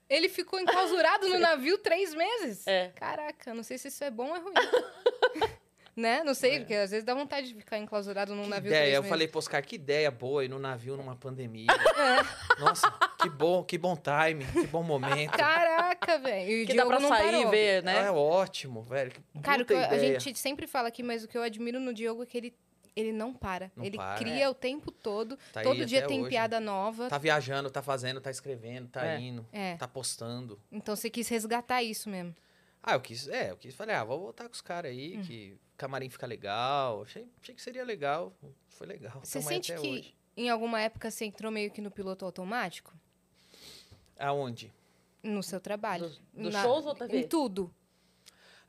Ele 0.08 0.28
ficou 0.28 0.60
enclausurado 0.60 1.28
no 1.28 1.38
navio 1.40 1.76
três 1.78 2.14
meses? 2.14 2.64
É. 2.68 2.90
Caraca, 2.94 3.52
não 3.54 3.64
sei 3.64 3.76
se 3.76 3.88
isso 3.88 4.04
é 4.04 4.10
bom 4.10 4.28
ou 4.28 4.36
é 4.36 4.38
ruim. 4.38 4.54
né? 5.96 6.22
Não 6.24 6.34
sei, 6.34 6.58
porque 6.60 6.74
às 6.74 6.90
vezes 6.90 7.04
dá 7.04 7.14
vontade 7.14 7.48
de 7.48 7.54
ficar 7.54 7.78
enclausurado 7.78 8.34
num 8.34 8.44
Que 8.44 8.48
navio 8.50 8.68
ideia, 8.68 8.82
três 8.82 8.94
eu 8.96 9.02
meses. 9.02 9.10
falei 9.10 9.28
pro 9.28 9.38
Oscar, 9.38 9.64
que 9.64 9.76
ideia 9.76 10.10
boa 10.10 10.44
ir 10.44 10.48
no 10.48 10.58
navio 10.58 10.96
numa 10.96 11.14
pandemia. 11.16 11.68
É. 11.70 12.60
Nossa, 12.60 12.92
que 13.24 13.30
bom, 13.30 13.64
que 13.64 13.78
bom 13.78 13.96
time, 13.96 14.44
que 14.44 14.66
bom 14.66 14.82
momento. 14.82 15.36
Caraca, 15.36 16.18
velho. 16.18 16.66
Que 16.66 16.74
dá 16.74 16.86
pra 16.86 17.00
não 17.00 17.08
sair 17.08 17.32
parou. 17.32 17.48
e 17.48 17.50
ver, 17.50 17.82
né? 17.82 18.06
É 18.06 18.10
ótimo, 18.10 18.82
velho. 18.82 19.12
Cara, 19.42 19.64
eu- 19.68 19.78
a 19.78 19.98
gente 19.98 20.38
sempre 20.38 20.66
fala 20.66 20.88
aqui, 20.88 21.02
mas 21.02 21.24
o 21.24 21.28
que 21.28 21.36
eu 21.36 21.42
admiro 21.42 21.80
no 21.80 21.92
Diogo 21.92 22.22
é 22.22 22.26
que 22.26 22.36
ele, 22.38 22.54
ele 22.94 23.12
não 23.12 23.32
para. 23.34 23.70
Não 23.76 23.84
ele 23.84 23.96
para. 23.96 24.18
cria 24.18 24.50
o 24.50 24.54
tempo 24.54 24.90
todo. 24.92 25.36
Tá 25.52 25.60
aí 25.60 25.64
todo 25.66 25.84
dia 25.86 26.06
tem 26.06 26.20
hoje. 26.20 26.30
piada 26.30 26.60
nova. 26.60 27.08
Tá 27.08 27.18
viajando, 27.18 27.70
tá 27.70 27.82
fazendo, 27.82 28.20
tá 28.20 28.30
escrevendo, 28.30 28.88
tá 28.88 29.04
É. 29.06 29.18
indo, 29.20 29.46
É. 29.52 29.76
tá 29.76 29.88
postando. 29.88 30.60
Então 30.70 30.94
você 30.94 31.08
quis 31.10 31.28
resgatar 31.28 31.82
isso 31.82 32.08
mesmo. 32.08 32.34
Ah, 32.82 32.94
eu 32.94 33.00
quis, 33.00 33.26
é, 33.28 33.50
eu 33.50 33.56
quis, 33.56 33.74
falei, 33.74 33.94
ah, 33.96 34.04
vou 34.04 34.20
voltar 34.20 34.44
com 34.46 34.52
os 34.52 34.60
caras 34.60 34.90
aí, 34.92 35.16
Hum. 35.16 35.22
que 35.22 35.56
camarim 35.76 36.10
fica 36.10 36.26
legal. 36.26 37.02
Achei, 37.02 37.26
achei 37.40 37.54
que 37.54 37.62
seria 37.62 37.82
legal, 37.82 38.30
foi 38.68 38.86
legal. 38.86 39.20
Você 39.24 39.40
sente 39.40 39.72
até 39.72 39.80
que 39.80 39.88
hoje. 39.88 40.14
em 40.36 40.50
alguma 40.50 40.78
época 40.82 41.10
você 41.10 41.24
entrou 41.24 41.50
meio 41.50 41.70
que 41.70 41.80
no 41.80 41.90
piloto 41.90 42.26
automático? 42.26 42.92
Aonde? 44.18 44.72
No 45.22 45.42
seu 45.42 45.60
trabalho? 45.60 46.04
Dos- 46.08 46.20
dos 46.34 46.54
shows 46.54 46.86
ou 46.86 46.94
TV? 46.94 47.18
Em 47.20 47.28
tudo. 47.28 47.74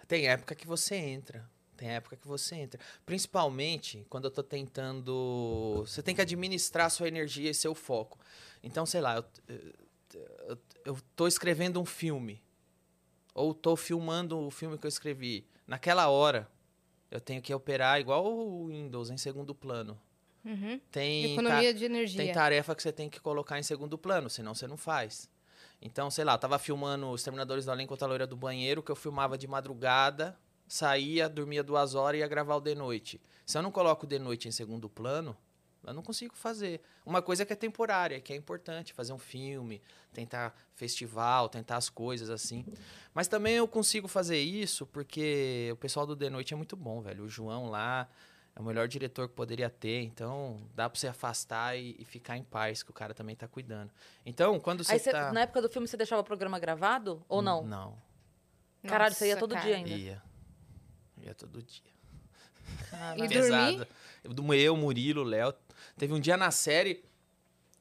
Tem 0.07 0.27
época 0.27 0.53
que 0.55 0.67
você 0.67 0.95
entra. 0.95 1.49
Tem 1.75 1.89
época 1.89 2.15
que 2.15 2.27
você 2.27 2.55
entra. 2.55 2.79
Principalmente 3.05 4.05
quando 4.09 4.25
eu 4.25 4.31
tô 4.31 4.41
tentando. 4.43 5.83
Você 5.85 6.01
tem 6.01 6.15
que 6.15 6.21
administrar 6.21 6.85
a 6.85 6.89
sua 6.89 7.07
energia 7.07 7.49
e 7.49 7.53
seu 7.53 7.75
foco. 7.75 8.17
Então, 8.63 8.85
sei 8.85 9.01
lá, 9.01 9.17
eu, 9.17 9.25
eu, 10.47 10.57
eu 10.85 10.97
tô 11.15 11.27
escrevendo 11.27 11.81
um 11.81 11.85
filme. 11.85 12.41
Ou 13.33 13.53
tô 13.53 13.75
filmando 13.75 14.39
o 14.39 14.49
filme 14.49 14.77
que 14.77 14.85
eu 14.85 14.89
escrevi. 14.89 15.45
Naquela 15.67 16.07
hora, 16.07 16.49
eu 17.11 17.19
tenho 17.19 17.41
que 17.41 17.53
operar 17.53 17.99
igual 17.99 18.25
o 18.25 18.67
Windows, 18.67 19.09
em 19.09 19.17
segundo 19.17 19.53
plano. 19.53 19.99
Uhum. 20.45 20.79
Tem, 20.91 21.33
Economia 21.33 21.73
de 21.73 21.83
energia. 21.85 22.23
tem 22.23 22.31
tarefa 22.31 22.75
que 22.75 22.81
você 22.83 22.93
tem 22.93 23.09
que 23.09 23.19
colocar 23.19 23.57
em 23.59 23.63
segundo 23.63 23.97
plano, 23.97 24.29
senão 24.29 24.53
você 24.53 24.67
não 24.67 24.77
faz. 24.77 25.27
Então, 25.81 26.09
sei 26.09 26.23
lá, 26.23 26.37
tava 26.37 26.57
filmando 26.57 27.09
Os 27.09 27.23
Terminadores 27.23 27.65
do 27.65 27.71
Além 27.71 27.85
contra 27.85 28.05
a 28.05 28.09
Loira 28.09 28.27
do 28.27 28.35
Banheiro, 28.35 28.81
que 28.81 28.91
eu 28.91 28.95
filmava 28.95 29.37
de 29.37 29.47
madrugada, 29.47 30.37
saía, 30.67 31.29
dormia 31.29 31.63
duas 31.63 31.95
horas 31.95 32.19
e 32.19 32.21
ia 32.21 32.27
gravar 32.27 32.55
o 32.55 32.61
de 32.61 32.75
noite. 32.75 33.21
Se 33.45 33.57
eu 33.57 33.61
não 33.61 33.71
coloco 33.71 34.05
o 34.05 34.09
de 34.09 34.17
noite 34.17 34.47
em 34.47 34.51
segundo 34.51 34.89
plano, 34.89 35.37
eu 35.85 35.93
não 35.93 36.01
consigo 36.01 36.35
fazer. 36.35 36.81
Uma 37.05 37.21
coisa 37.21 37.45
que 37.45 37.53
é 37.53 37.55
temporária, 37.55 38.19
que 38.19 38.33
é 38.33 38.35
importante, 38.35 38.93
fazer 38.93 39.13
um 39.13 39.19
filme, 39.19 39.81
tentar 40.11 40.55
festival, 40.73 41.47
tentar 41.47 41.77
as 41.77 41.89
coisas 41.89 42.29
assim. 42.29 42.65
Mas 43.13 43.27
também 43.27 43.55
eu 43.55 43.67
consigo 43.67 44.07
fazer 44.07 44.39
isso 44.39 44.85
porque 44.87 45.69
o 45.71 45.75
pessoal 45.75 46.07
do 46.07 46.15
de 46.15 46.29
noite 46.29 46.53
é 46.53 46.57
muito 46.57 46.75
bom, 46.75 47.01
velho. 47.01 47.25
O 47.25 47.29
João 47.29 47.69
lá 47.69 48.09
é 48.55 48.59
o 48.59 48.63
melhor 48.63 48.87
diretor 48.87 49.27
que 49.27 49.35
poderia 49.35 49.69
ter, 49.69 50.03
então 50.03 50.61
dá 50.73 50.89
pra 50.89 50.97
você 50.97 51.07
afastar 51.07 51.77
e, 51.77 51.95
e 51.99 52.05
ficar 52.05 52.37
em 52.37 52.43
paz, 52.43 52.81
que 52.81 52.89
o 52.89 52.93
cara 52.93 53.13
também 53.13 53.35
tá 53.35 53.47
cuidando. 53.47 53.91
Então, 54.25 54.59
quando 54.59 54.83
você 54.83 54.93
Aí 54.93 54.99
você- 54.99 55.11
tá... 55.11 55.33
na 55.33 55.41
época 55.41 55.61
do 55.61 55.69
filme 55.69 55.87
você 55.87 55.97
deixava 55.97 56.21
o 56.21 56.25
programa 56.25 56.57
gravado 56.57 57.23
ou 57.27 57.41
não? 57.41 57.65
Não, 57.65 57.97
Caralho, 58.87 59.13
você 59.13 59.27
ia 59.27 59.35
Nossa, 59.35 59.39
todo 59.39 59.53
cara. 59.55 59.65
dia 59.65 59.75
ainda. 59.75 59.89
ia. 59.89 60.23
Ia 61.23 61.33
todo 61.33 61.61
dia. 61.61 61.81
E 63.17 63.27
Pesado. 63.27 63.87
Eu, 64.23 64.53
eu, 64.53 64.77
Murilo, 64.77 65.23
Léo. 65.23 65.53
Teve 65.97 66.13
um 66.13 66.19
dia 66.19 66.37
na 66.37 66.49
série 66.51 67.03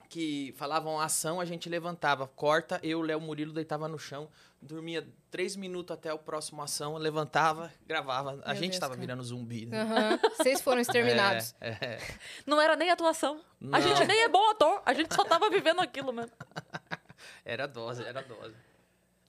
que 0.09 0.53
falavam 0.57 1.01
ação, 1.01 1.41
a 1.41 1.45
gente 1.45 1.69
levantava, 1.69 2.27
corta, 2.29 2.79
eu, 2.83 3.01
Léo, 3.03 3.21
Murilo 3.21 3.53
deitava 3.53 3.89
no 3.89 3.99
chão, 3.99 4.29
dormia 4.65 5.07
três 5.31 5.55
minutos 5.55 5.95
até 5.95 6.13
o 6.13 6.19
próximo 6.19 6.63
ação, 6.63 6.97
levantava, 6.97 7.73
gravava. 7.87 8.41
A 8.45 8.53
Meu 8.53 8.57
gente 8.57 8.71
Deus, 8.71 8.81
tava 8.81 8.95
cara. 8.95 9.01
virando 9.01 9.23
zumbi. 9.23 9.67
Né? 9.67 9.81
Aham. 9.81 10.21
Vocês 10.37 10.61
foram 10.61 10.81
exterminados. 10.83 11.55
É, 11.61 11.71
é. 11.71 11.99
Não 12.47 12.61
era 12.61 12.75
nem 12.75 12.91
atuação. 12.91 13.41
Não. 13.61 13.77
A 13.77 13.81
gente 13.81 14.05
nem 14.05 14.23
é 14.25 14.29
bom 14.29 14.51
ator. 14.51 14.83
A 14.85 14.95
gente 14.95 15.15
só 15.15 15.25
tava 15.25 15.51
vivendo 15.51 15.81
aquilo 15.81 16.13
mesmo. 16.13 16.33
Era 17.45 17.67
dose, 17.67 18.03
era 18.03 18.21
dose. 18.23 18.55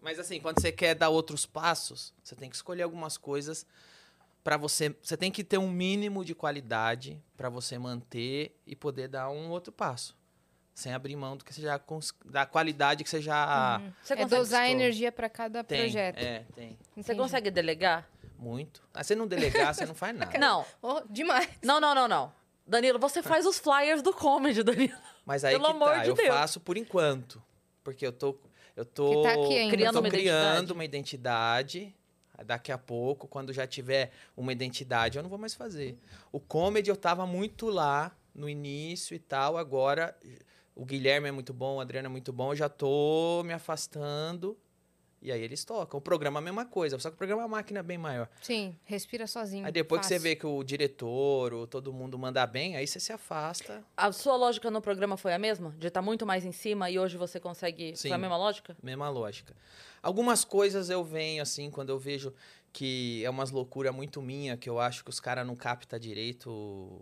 Mas 0.02 0.20
assim, 0.20 0.40
quando 0.40 0.60
você 0.60 0.72
quer 0.72 0.96
dar 0.96 1.10
outros 1.10 1.46
passos, 1.46 2.14
você 2.22 2.36
tem 2.36 2.50
que 2.50 2.56
escolher 2.56 2.84
algumas 2.84 3.18
coisas 3.18 3.66
para 4.44 4.58
você, 4.58 4.96
você 5.02 5.16
tem 5.16 5.32
que 5.32 5.44
ter 5.44 5.58
um 5.58 5.70
mínimo 5.70 6.26
de 6.26 6.36
qualidade 6.36 7.22
para 7.38 7.50
você 7.50 7.78
manter 7.80 8.60
e 8.66 8.76
poder 8.76 9.08
dar 9.08 9.30
um 9.30 9.50
outro 9.50 9.72
passo, 9.72 10.16
sem 10.76 10.94
abrir 10.94 11.16
mão 11.16 11.36
do 11.38 11.44
que 11.46 11.52
você 11.54 11.62
já 11.62 11.80
cons- 11.80 12.14
da 12.26 12.46
qualidade 12.46 13.04
que 13.04 13.10
você 13.10 13.20
já 13.22 13.82
Você 14.04 14.14
é 14.14 14.18
consegue, 14.18 14.30
dosar 14.42 14.62
a 14.62 14.68
estou. 14.68 14.80
energia 14.82 15.12
pra 15.12 15.30
cada 15.30 15.64
tem. 15.64 15.80
projeto. 15.80 16.18
É, 16.20 16.40
tem. 16.54 16.78
você 16.94 17.00
Entendi. 17.00 17.18
consegue 17.20 17.50
delegar? 17.50 18.08
Muito. 18.38 18.84
Ah, 18.94 19.02
você 19.04 19.16
não 19.16 19.26
delegar, 19.26 19.74
você 19.74 19.86
não 19.86 19.96
faz 19.96 20.16
nada. 20.16 20.30
Não. 20.38 20.66
Oh, 20.82 21.02
demais. 21.10 21.50
Não, 21.64 21.80
não, 21.80 21.96
não, 21.96 22.08
não. 22.08 22.32
Danilo, 22.68 23.00
você 23.00 23.24
faz 23.24 23.46
os 23.46 23.58
flyers 23.58 24.02
do 24.02 24.12
comedy, 24.14 24.62
Danilo. 24.64 24.98
Mas 25.26 25.46
aí 25.46 25.54
Pelo 25.54 25.66
que 25.66 25.72
amor 25.72 25.90
tá, 25.92 26.04
de 26.04 26.10
eu 26.10 26.16
Deus. 26.16 26.28
faço 26.28 26.60
por 26.60 26.76
enquanto, 26.78 27.42
porque 27.84 28.06
eu 28.06 28.12
tô 28.12 28.38
eu 28.76 28.84
tô 28.84 29.10
Que 29.24 29.24
tá 29.24 29.30
aqui 29.34 29.58
ainda. 29.58 29.72
Criando 29.78 29.96
eu 29.96 30.02
tô 30.02 30.08
uma 30.08 30.10
criando 30.10 30.44
identidade. 30.44 30.74
uma 30.74 30.86
identidade. 30.86 31.96
Daqui 32.46 32.70
a 32.74 32.78
pouco, 32.78 33.30
quando 33.30 33.54
já 33.54 33.66
tiver 33.66 34.12
uma 34.36 34.52
identidade, 34.52 35.18
eu 35.18 35.24
não 35.24 35.30
vou 35.30 35.40
mais 35.40 35.54
fazer. 35.54 35.98
O 36.34 36.40
comedy 36.42 36.90
eu 36.90 36.98
tava 36.98 37.26
muito 37.26 37.68
lá 37.70 38.12
no 38.34 38.50
início 38.50 39.16
e 39.16 39.20
tal, 39.20 39.56
agora 39.58 40.14
o 40.76 40.86
Guilherme 40.86 41.30
é 41.30 41.32
muito 41.32 41.54
bom, 41.54 41.78
o 41.78 41.80
Adriano 41.80 42.08
é 42.08 42.10
muito 42.10 42.34
bom, 42.34 42.52
eu 42.52 42.56
já 42.56 42.70
tô 42.70 43.42
me 43.44 43.54
afastando. 43.54 44.58
E 45.22 45.32
aí 45.32 45.42
eles 45.42 45.66
tocam. 45.66 45.98
O 45.98 46.02
programa 46.02 46.40
é 46.40 46.42
a 46.42 46.44
mesma 46.44 46.66
coisa, 46.66 47.00
só 47.00 47.10
que 47.10 47.16
o 47.16 47.18
programa 47.18 47.42
é 47.42 47.46
uma 47.46 47.58
máquina 47.58 47.82
bem 47.82 47.98
maior. 47.98 48.30
Sim, 48.42 48.78
respira 48.84 49.26
sozinho. 49.26 49.66
Aí 49.66 49.72
depois 49.72 50.02
que 50.02 50.06
você 50.06 50.16
fácil. 50.16 50.30
vê 50.30 50.36
que 50.36 50.46
o 50.46 50.64
diretor 50.64 51.52
ou 51.52 51.66
todo 51.66 51.92
mundo 51.92 52.20
manda 52.20 52.46
bem, 52.46 52.76
aí 52.76 52.86
você 52.86 53.00
se 53.00 53.12
afasta. 53.12 53.84
A 53.98 54.12
sua 54.12 54.36
lógica 54.36 54.70
no 54.70 54.82
programa 54.82 55.18
foi 55.18 55.34
a 55.34 55.40
mesma? 55.40 55.74
De 55.80 55.88
estar 55.88 56.04
muito 56.04 56.28
mais 56.28 56.46
em 56.46 56.52
cima 56.52 56.92
e 56.92 57.00
hoje 57.00 57.18
você 57.18 57.40
consegue. 57.40 57.96
Sim. 57.96 58.10
Foi 58.10 58.18
a 58.18 58.20
mesma 58.20 58.38
lógica? 58.38 58.78
Mesma 58.84 59.10
lógica. 59.10 59.56
Algumas 60.04 60.46
coisas 60.46 60.92
eu 60.92 61.04
venho, 61.04 61.42
assim, 61.42 61.72
quando 61.72 61.90
eu 61.90 61.98
vejo 61.98 62.32
que 62.72 63.24
é 63.26 63.30
umas 63.30 63.50
loucura 63.50 63.92
muito 63.92 64.22
minha, 64.22 64.56
que 64.56 64.70
eu 64.70 64.80
acho 64.80 65.04
que 65.04 65.10
os 65.10 65.20
caras 65.20 65.48
não 65.48 65.56
captam 65.56 65.98
direito. 65.98 67.02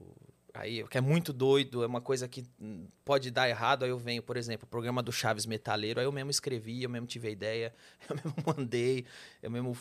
Aí, 0.53 0.83
que 0.87 0.97
é 0.97 1.01
muito 1.01 1.33
doido, 1.33 1.83
é 1.83 1.87
uma 1.87 1.99
coisa 2.01 2.27
que 2.27 2.45
hum, 2.61 2.87
pode 3.03 3.31
dar 3.31 3.49
errado. 3.49 3.83
Aí 3.83 3.89
eu 3.89 3.97
venho, 3.97 4.21
por 4.21 4.37
exemplo, 4.37 4.65
o 4.65 4.69
programa 4.69 5.01
do 5.01 5.11
Chaves 5.11 5.45
Metaleiro, 5.47 5.99
aí 5.99 6.05
eu 6.05 6.11
mesmo 6.11 6.29
escrevi, 6.29 6.83
eu 6.83 6.89
mesmo 6.89 7.07
tive 7.07 7.27
a 7.27 7.31
ideia, 7.31 7.73
eu 8.07 8.15
mesmo 8.15 8.35
mandei, 8.45 9.05
eu 9.41 9.49
mesmo 9.49 9.75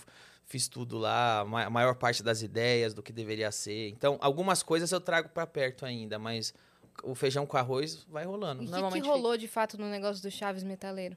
fiz 0.47 0.69
tudo 0.69 0.97
lá, 0.99 1.41
a 1.41 1.45
ma- 1.45 1.65
a 1.65 1.71
maior 1.71 1.95
parte 1.95 2.23
das 2.23 2.41
ideias 2.41 2.95
do 2.95 3.03
que 3.03 3.13
deveria 3.13 3.53
ser. 3.53 3.91
Então, 3.91 4.17
algumas 4.21 4.63
coisas 4.63 4.91
eu 4.93 5.01
trago 5.01 5.29
pra 5.29 5.47
perto 5.47 5.85
ainda, 5.85 6.19
mas 6.19 6.55
o 7.03 7.15
feijão 7.15 7.45
com 7.47 7.57
arroz 7.59 8.05
vai 8.09 8.25
rolando. 8.25 8.63
E 8.63 8.67
o 8.67 8.91
que, 8.91 9.01
que 9.03 9.07
rolou 9.07 9.37
de 9.37 9.49
fato 9.49 9.77
no 9.77 9.89
negócio 9.91 10.23
do 10.23 10.31
Chaves 10.31 10.63
Metaleiro? 10.63 11.17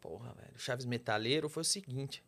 Porra, 0.00 0.32
velho. 0.34 0.52
Chaves 0.58 0.86
Metaleiro 0.86 1.48
foi 1.50 1.60
o 1.60 1.64
seguinte. 1.64 2.22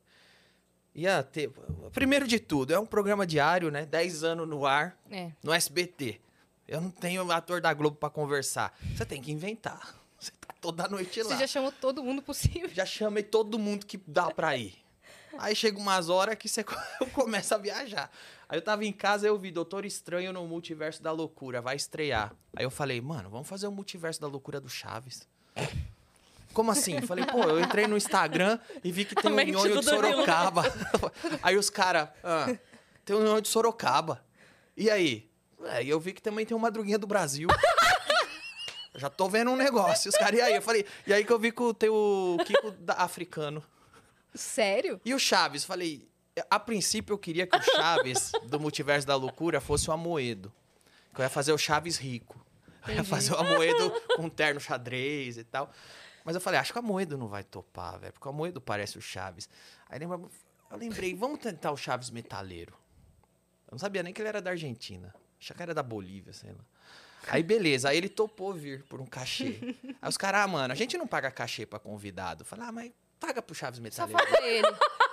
ia 0.95 1.23
ter. 1.23 1.51
Primeiro 1.93 2.27
de 2.27 2.39
tudo, 2.39 2.73
é 2.75 2.79
um 2.79 2.87
programa 2.87 3.27
diário, 3.27 3.71
né? 3.71 3.85
10 3.87 4.23
anos 4.25 4.47
no 4.49 4.65
ar, 4.67 4.97
É. 5.11 5.31
no 5.43 5.53
SBT. 5.53 6.21
Eu 6.69 6.81
não 6.81 6.91
tenho 6.91 7.31
ator 7.31 7.61
da 7.61 7.73
Globo 7.73 7.97
pra 7.97 8.11
conversar. 8.11 8.77
Você 8.95 9.05
tem 9.05 9.21
que 9.21 9.31
inventar. 9.31 9.95
Você 10.19 10.33
tá 10.41 10.55
toda 10.61 10.89
noite 10.89 11.23
lá. 11.23 11.29
Você 11.29 11.41
já 11.41 11.47
chamou 11.47 11.71
todo 11.71 12.03
mundo 12.03 12.23
possível. 12.23 12.71
Já 12.73 12.87
chamei 12.87 13.23
todo 13.23 13.59
mundo 13.59 13.85
que 13.85 14.01
dá 14.07 14.31
pra 14.31 14.57
ir. 14.57 14.75
Aí 15.39 15.55
chega 15.55 15.79
umas 15.79 16.09
horas 16.09 16.35
que 16.37 16.49
você 16.49 16.65
começa 17.13 17.57
a 17.57 17.59
viajar. 17.59 18.11
Aí 18.49 18.57
eu 18.59 18.63
tava 18.63 18.85
em 18.85 18.93
casa 18.93 19.27
e 19.27 19.29
eu 19.29 19.39
vi 19.39 19.51
Doutor 19.51 19.85
Estranho 19.85 20.33
no 20.33 20.47
Multiverso 20.47 21.03
da 21.03 21.13
Loucura, 21.13 21.61
vai 21.61 21.77
estrear. 21.77 22.33
Aí 22.57 22.65
eu 22.65 22.71
falei, 22.71 23.01
mano, 23.01 23.29
vamos 23.29 23.47
fazer 23.47 23.67
o 23.67 23.73
Multiverso 23.73 24.21
da 24.21 24.27
Loucura 24.27 24.59
do 24.61 24.69
Chaves. 24.69 25.29
Como 26.55 26.71
assim? 26.71 27.03
Falei, 27.03 27.27
pô, 27.27 27.43
eu 27.43 27.61
entrei 27.61 27.87
no 27.87 27.97
Instagram 27.97 28.59
e 28.83 28.91
vi 28.91 29.05
que 29.05 29.15
tem 29.21 29.31
A 29.31 29.35
um 29.35 29.45
nhonho 29.45 29.81
de. 29.81 29.85
Sorocaba. 29.85 30.63
Aí 31.43 31.57
os 31.57 31.69
caras, 31.69 32.09
ah, 32.25 32.57
tem 33.05 33.15
um 33.15 33.23
nhonho 33.23 33.43
de 33.43 33.49
Sorocaba. 33.49 34.25
E 34.75 34.89
aí? 34.89 35.29
É, 35.71 35.83
e 35.83 35.89
eu 35.89 35.99
vi 36.01 36.13
que 36.13 36.23
também 36.23 36.45
tem 36.47 36.57
uma 36.57 36.63
madruguinha 36.69 36.99
do 36.99 37.07
Brasil. 37.07 37.49
Já 38.95 39.11
tô 39.11 39.29
vendo 39.29 39.51
um 39.51 39.57
negócio. 39.57 40.09
Os 40.09 40.17
caras, 40.17 40.39
e 40.39 40.43
aí? 40.43 40.55
Eu 40.55 40.63
falei, 40.63 40.87
e 41.07 41.13
aí 41.13 41.25
que 41.25 41.33
eu 41.33 41.39
vi 41.39 41.53
que 41.53 41.75
tem 41.75 41.89
o 41.91 42.39
Kiko 42.47 42.71
da- 42.73 42.95
africano. 42.95 43.63
Sério? 44.35 45.01
E 45.05 45.13
o 45.15 45.19
Chaves? 45.19 45.65
Falei, 45.65 46.09
a 46.51 46.59
princípio 46.59 47.13
eu 47.13 47.19
queria 47.19 47.47
que 47.47 47.57
o 47.57 47.63
Chaves 47.63 48.33
do 48.45 48.59
Multiverso 48.59 49.07
da 49.07 49.15
Loucura 49.15 49.61
fosse 49.61 49.91
o 49.91 49.93
Amoedo. 49.93 50.53
Que 51.15 51.21
eu 51.21 51.25
ia 51.25 51.29
fazer 51.31 51.53
o 51.53 51.59
Chaves 51.59 51.97
rico. 51.99 52.41
Eu 52.87 52.89
ia 52.89 52.95
Entendi. 52.95 53.09
fazer 53.11 53.33
o 53.33 53.37
Amoedo 53.37 53.91
com 54.17 54.29
terno 54.29 54.61
xadrez 54.61 55.37
e 55.37 55.45
tal. 55.45 55.71
Mas 56.25 56.35
eu 56.35 56.41
falei, 56.41 56.59
acho 56.59 56.73
que 56.73 56.79
o 56.79 56.83
Amoedo 56.83 57.19
não 57.19 57.29
vai 57.29 57.45
topar, 57.45 57.99
velho. 57.99 58.13
Porque 58.15 58.27
o 58.27 58.31
Amoedo 58.31 58.61
parece 58.61 58.97
o 58.97 59.03
Chaves. 59.03 59.49
Aí 59.91 59.99
lembra- 59.99 60.19
eu 60.71 60.77
lembrei, 60.79 61.15
vamos 61.15 61.39
tentar 61.41 61.71
o 61.71 61.77
Chaves 61.77 62.11
metaleiro. 62.11 62.73
Eu 63.67 63.73
não 63.73 63.79
sabia 63.79 64.03
nem 64.03 64.13
que 64.15 64.23
ele 64.23 64.29
era 64.29 64.41
da 64.41 64.51
Argentina. 64.51 65.15
Achei 65.41 65.57
que 65.57 65.63
era 65.63 65.75
da 65.75 65.83
Bolívia, 65.83 66.33
sei 66.33 66.51
lá. 66.51 66.65
Aí 67.29 67.43
beleza, 67.43 67.89
aí 67.89 67.97
ele 67.97 68.09
topou 68.09 68.53
vir 68.55 68.85
por 68.85 69.01
um 69.01 69.07
cachê. 69.07 69.59
Aí 70.01 70.09
os 70.09 70.17
caras, 70.17 70.43
ah, 70.43 70.47
mano, 70.47 70.73
a 70.73 70.77
gente 70.77 70.97
não 70.97 71.07
paga 71.07 71.31
cachê 71.31 71.67
pra 71.67 71.79
convidado. 71.79 72.45
Falei, 72.45 72.67
ah, 72.69 72.73
mas 72.73 72.93
paga 73.19 73.43
pro 73.43 73.55
Chaves 73.55 73.79
Só 73.93 74.07
metaleiro. 74.07 74.31
falta 74.31 74.47
ele. 74.47 74.67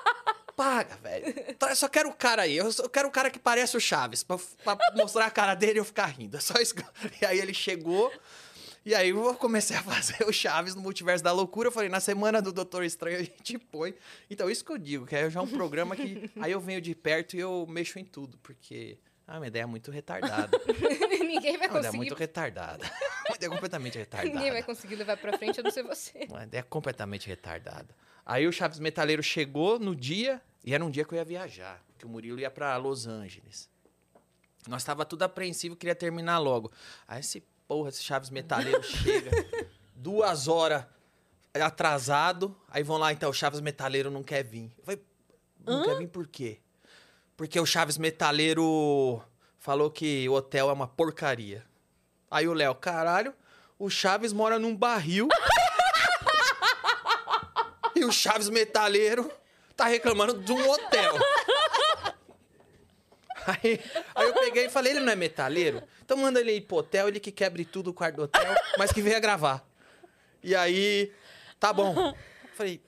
Paga, 0.56 0.96
velho. 0.98 1.56
Tá, 1.56 1.72
Eu 1.72 1.76
só 1.76 1.90
quero 1.90 2.10
o 2.10 2.14
cara 2.14 2.44
aí. 2.44 2.56
Eu 2.56 2.72
só 2.72 2.88
quero 2.88 3.08
o 3.08 3.12
cara 3.12 3.32
que 3.32 3.40
parece 3.40 3.76
o 3.76 3.80
Chaves. 3.80 4.24
Pra, 4.24 4.38
pra 4.64 4.78
mostrar 4.96 5.26
a 5.26 5.32
cara 5.32 5.56
dele 5.56 5.74
e 5.74 5.78
eu 5.80 5.86
ficar 5.86 6.06
rindo. 6.06 6.38
É 6.38 6.40
só 6.40 6.54
isso. 6.62 6.76
E 7.20 7.26
aí 7.26 7.40
ele 7.40 7.56
chegou. 7.56 8.12
E 8.86 8.94
aí 8.94 9.10
eu 9.10 9.34
comecei 9.36 9.76
a 9.76 9.82
fazer 9.82 10.24
o 10.28 10.32
Chaves 10.32 10.76
no 10.76 10.82
Multiverso 10.82 11.24
da 11.24 11.32
Loucura. 11.32 11.70
Eu 11.70 11.72
falei, 11.72 11.90
na 11.90 12.00
semana 12.00 12.42
do 12.42 12.52
Doutor 12.52 12.84
Estranho 12.84 13.18
a 13.18 13.24
gente 13.24 13.58
põe. 13.58 13.96
Então, 14.30 14.50
isso 14.50 14.64
que 14.64 14.72
eu 14.72 14.78
digo, 14.78 15.06
que 15.08 15.16
é 15.16 15.30
já 15.30 15.42
um 15.42 15.48
programa 15.48 15.96
que. 15.96 16.30
Aí 16.40 16.52
eu 16.52 16.60
venho 16.60 16.80
de 16.82 16.94
perto 16.94 17.36
e 17.36 17.40
eu 17.40 17.66
mexo 17.68 17.98
em 17.98 18.06
tudo. 18.06 18.38
Porque. 18.38 19.00
Ah, 19.28 19.38
minha 19.40 19.48
ideia 19.48 19.64
é 19.64 19.66
muito 19.66 19.90
retardada. 19.92 20.58
Ninguém 21.24 21.58
vai 21.58 21.68
Uma 21.68 21.80
ideia 21.80 21.92
conseguir. 21.92 21.98
muito 21.98 22.16
retardada. 22.16 22.86
Uma 23.30 23.36
ideia 23.36 23.50
completamente 23.50 23.98
retardada. 23.98 24.34
Ninguém 24.36 24.52
vai 24.52 24.64
conseguir 24.64 24.96
levar 24.96 25.18
pra 25.18 25.38
frente, 25.38 25.60
a 25.60 25.64
não 25.64 25.72
ser 25.72 25.84
você. 25.84 26.28
Uma 26.30 26.44
ideia 26.44 26.64
completamente 26.64 27.28
retardada. 27.28 27.88
Aí 28.26 28.48
o 28.48 28.52
Chaves 28.52 28.80
Metaleiro 28.80 29.24
chegou 29.24 29.80
no 29.80 29.96
dia, 29.96 30.42
e 30.64 30.74
era 30.74 30.84
um 30.84 30.90
dia 30.90 31.06
que 31.06 31.14
eu 31.14 31.18
ia 31.18 31.26
viajar, 31.26 31.82
que 31.98 32.06
o 32.06 32.10
Murilo 32.10 32.40
ia 32.40 32.52
pra 32.52 32.76
Los 32.78 33.08
Angeles. 33.08 33.70
Nós 34.68 34.84
tava 34.84 35.06
tudo 35.06 35.24
apreensivo, 35.24 35.76
queria 35.76 35.96
terminar 35.96 36.38
logo. 36.38 36.72
Aí 37.08 37.20
esse 37.20 37.42
porra, 37.68 37.90
esse 37.90 38.04
Chaves 38.04 38.30
Metaleiro 38.30 38.84
chega, 38.84 39.32
duas 39.96 40.48
horas 40.48 40.86
atrasado, 41.54 42.56
aí 42.70 42.82
vão 42.84 42.98
lá, 42.98 43.14
então, 43.14 43.30
o 43.30 43.34
Chaves 43.34 43.62
Metaleiro 43.62 44.10
não 44.10 44.24
quer 44.24 44.44
vir. 44.44 44.74
Eu 44.78 44.84
falei, 44.84 45.02
não 45.66 45.84
quer 45.84 45.98
vir 45.98 46.08
por 46.08 46.28
quê? 46.28 46.60
Porque 47.36 47.60
o 47.60 47.66
Chaves 47.66 47.98
Metaleiro 47.98 49.22
falou 49.60 49.90
que 49.90 50.28
o 50.30 50.34
hotel 50.34 50.70
é 50.70 50.74
uma 50.74 50.88
porcaria. 50.88 51.64
Aí 52.30 52.48
o 52.48 52.54
Léo, 52.54 52.76
caralho, 52.76 53.34
o 53.78 53.90
Chaves 53.90 54.34
mora 54.34 54.60
num 54.60 54.76
barril. 54.76 55.28
e 57.96 58.06
o 58.06 58.12
Chaves 58.12 58.50
Metaleiro 58.50 59.32
tá 59.76 59.86
reclamando 59.86 60.40
de 60.40 60.52
um 60.52 60.70
hotel. 60.70 61.14
Aí, 63.46 63.78
aí 64.16 64.28
eu 64.28 64.34
peguei 64.36 64.68
e 64.68 64.70
falei, 64.70 64.94
ele 64.94 65.02
não 65.02 65.12
é 65.12 65.18
metaleiro? 65.18 65.84
Então 66.02 66.16
manda 66.16 66.40
ele 66.40 66.54
ir 66.54 66.62
pro 66.62 66.78
hotel, 66.78 67.10
ele 67.10 67.20
que 67.20 67.30
quebre 67.30 67.66
tudo 67.66 67.90
o 67.90 67.94
quarto 67.94 68.16
do 68.16 68.24
hotel, 68.24 68.56
mas 68.78 68.94
que 68.94 69.02
venha 69.02 69.20
gravar. 69.20 69.68
E 70.42 70.56
aí, 70.56 71.12
tá 71.60 71.74
bom. 71.74 72.16
Falei, 72.54 72.82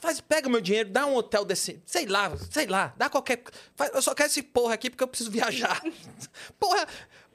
faz, 0.00 0.20
pega 0.20 0.48
meu 0.48 0.60
dinheiro, 0.60 0.88
dá 0.90 1.06
um 1.06 1.14
hotel 1.16 1.44
desse, 1.44 1.82
sei 1.86 2.06
lá, 2.06 2.30
sei 2.50 2.66
lá, 2.66 2.94
dá 2.96 3.08
qualquer, 3.08 3.42
faz- 3.76 3.92
eu 3.94 4.02
só 4.02 4.14
quero 4.14 4.28
esse 4.28 4.42
porra 4.42 4.74
aqui 4.74 4.90
porque 4.90 5.02
eu 5.04 5.08
preciso 5.08 5.30
viajar. 5.30 5.80
Porra, 6.58 6.86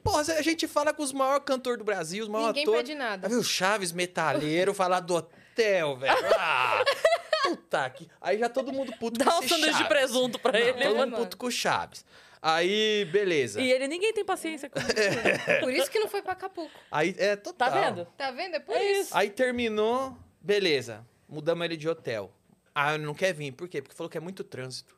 porra, 0.02 0.20
a 0.20 0.42
gente 0.42 0.66
fala 0.68 0.92
com 0.92 1.02
os 1.02 1.12
maiores 1.12 1.44
cantores 1.44 1.78
do 1.78 1.84
Brasil, 1.84 2.22
os 2.24 2.28
maiores 2.28 2.54
Ninguém 2.56 2.64
atores. 2.64 2.88
pede 2.88 2.94
nada. 2.98 3.26
Aí 3.26 3.30
viu 3.30 3.40
o 3.40 3.44
Chaves 3.44 3.92
metaleiro 3.92 4.72
falar 4.74 5.00
do 5.00 5.14
hotel, 5.14 5.96
velho. 5.96 6.14
Ah, 6.36 6.82
puta 7.44 7.90
que. 7.90 8.08
Aí 8.20 8.38
já 8.38 8.48
todo 8.48 8.72
mundo 8.72 8.92
puto 8.98 9.18
Dá 9.18 9.26
com 9.26 9.36
um 9.36 9.40
esse 9.40 9.48
sanduíche 9.50 9.78
de 9.82 9.88
presunto 9.88 10.38
pra 10.38 10.58
ele. 10.58 10.72
Todo 10.72 10.96
mundo 10.96 11.10
mano. 11.10 11.16
puto 11.18 11.36
com 11.36 11.46
o 11.46 11.50
Chaves. 11.50 12.04
Aí, 12.40 13.04
beleza. 13.12 13.60
E 13.60 13.70
ele, 13.70 13.86
ninguém 13.88 14.12
tem 14.12 14.24
paciência 14.24 14.68
com 14.68 14.78
isso. 14.78 15.60
Por 15.60 15.72
isso 15.72 15.90
que 15.90 15.98
não 15.98 16.08
foi 16.08 16.20
pra 16.22 16.32
Acapulco. 16.32 16.70
Aí, 16.90 17.14
é 17.18 17.36
total. 17.36 17.70
Tá 17.70 17.80
vendo? 17.80 18.04
Tá 18.16 18.30
vendo? 18.30 18.54
É 18.56 18.60
por 18.60 18.74
É 18.76 18.82
isso. 18.92 19.00
isso. 19.02 19.16
Aí 19.16 19.30
terminou, 19.30 20.16
beleza. 20.40 21.06
Mudamos 21.28 21.64
ele 21.64 21.76
de 21.76 21.88
hotel. 21.88 22.30
Ah, 22.74 22.98
não 22.98 23.14
quer 23.14 23.32
vir. 23.32 23.52
Por 23.52 23.68
quê? 23.68 23.80
Porque 23.80 23.96
falou 23.96 24.10
que 24.10 24.18
é 24.18 24.20
muito 24.20 24.42
trânsito. 24.42 24.94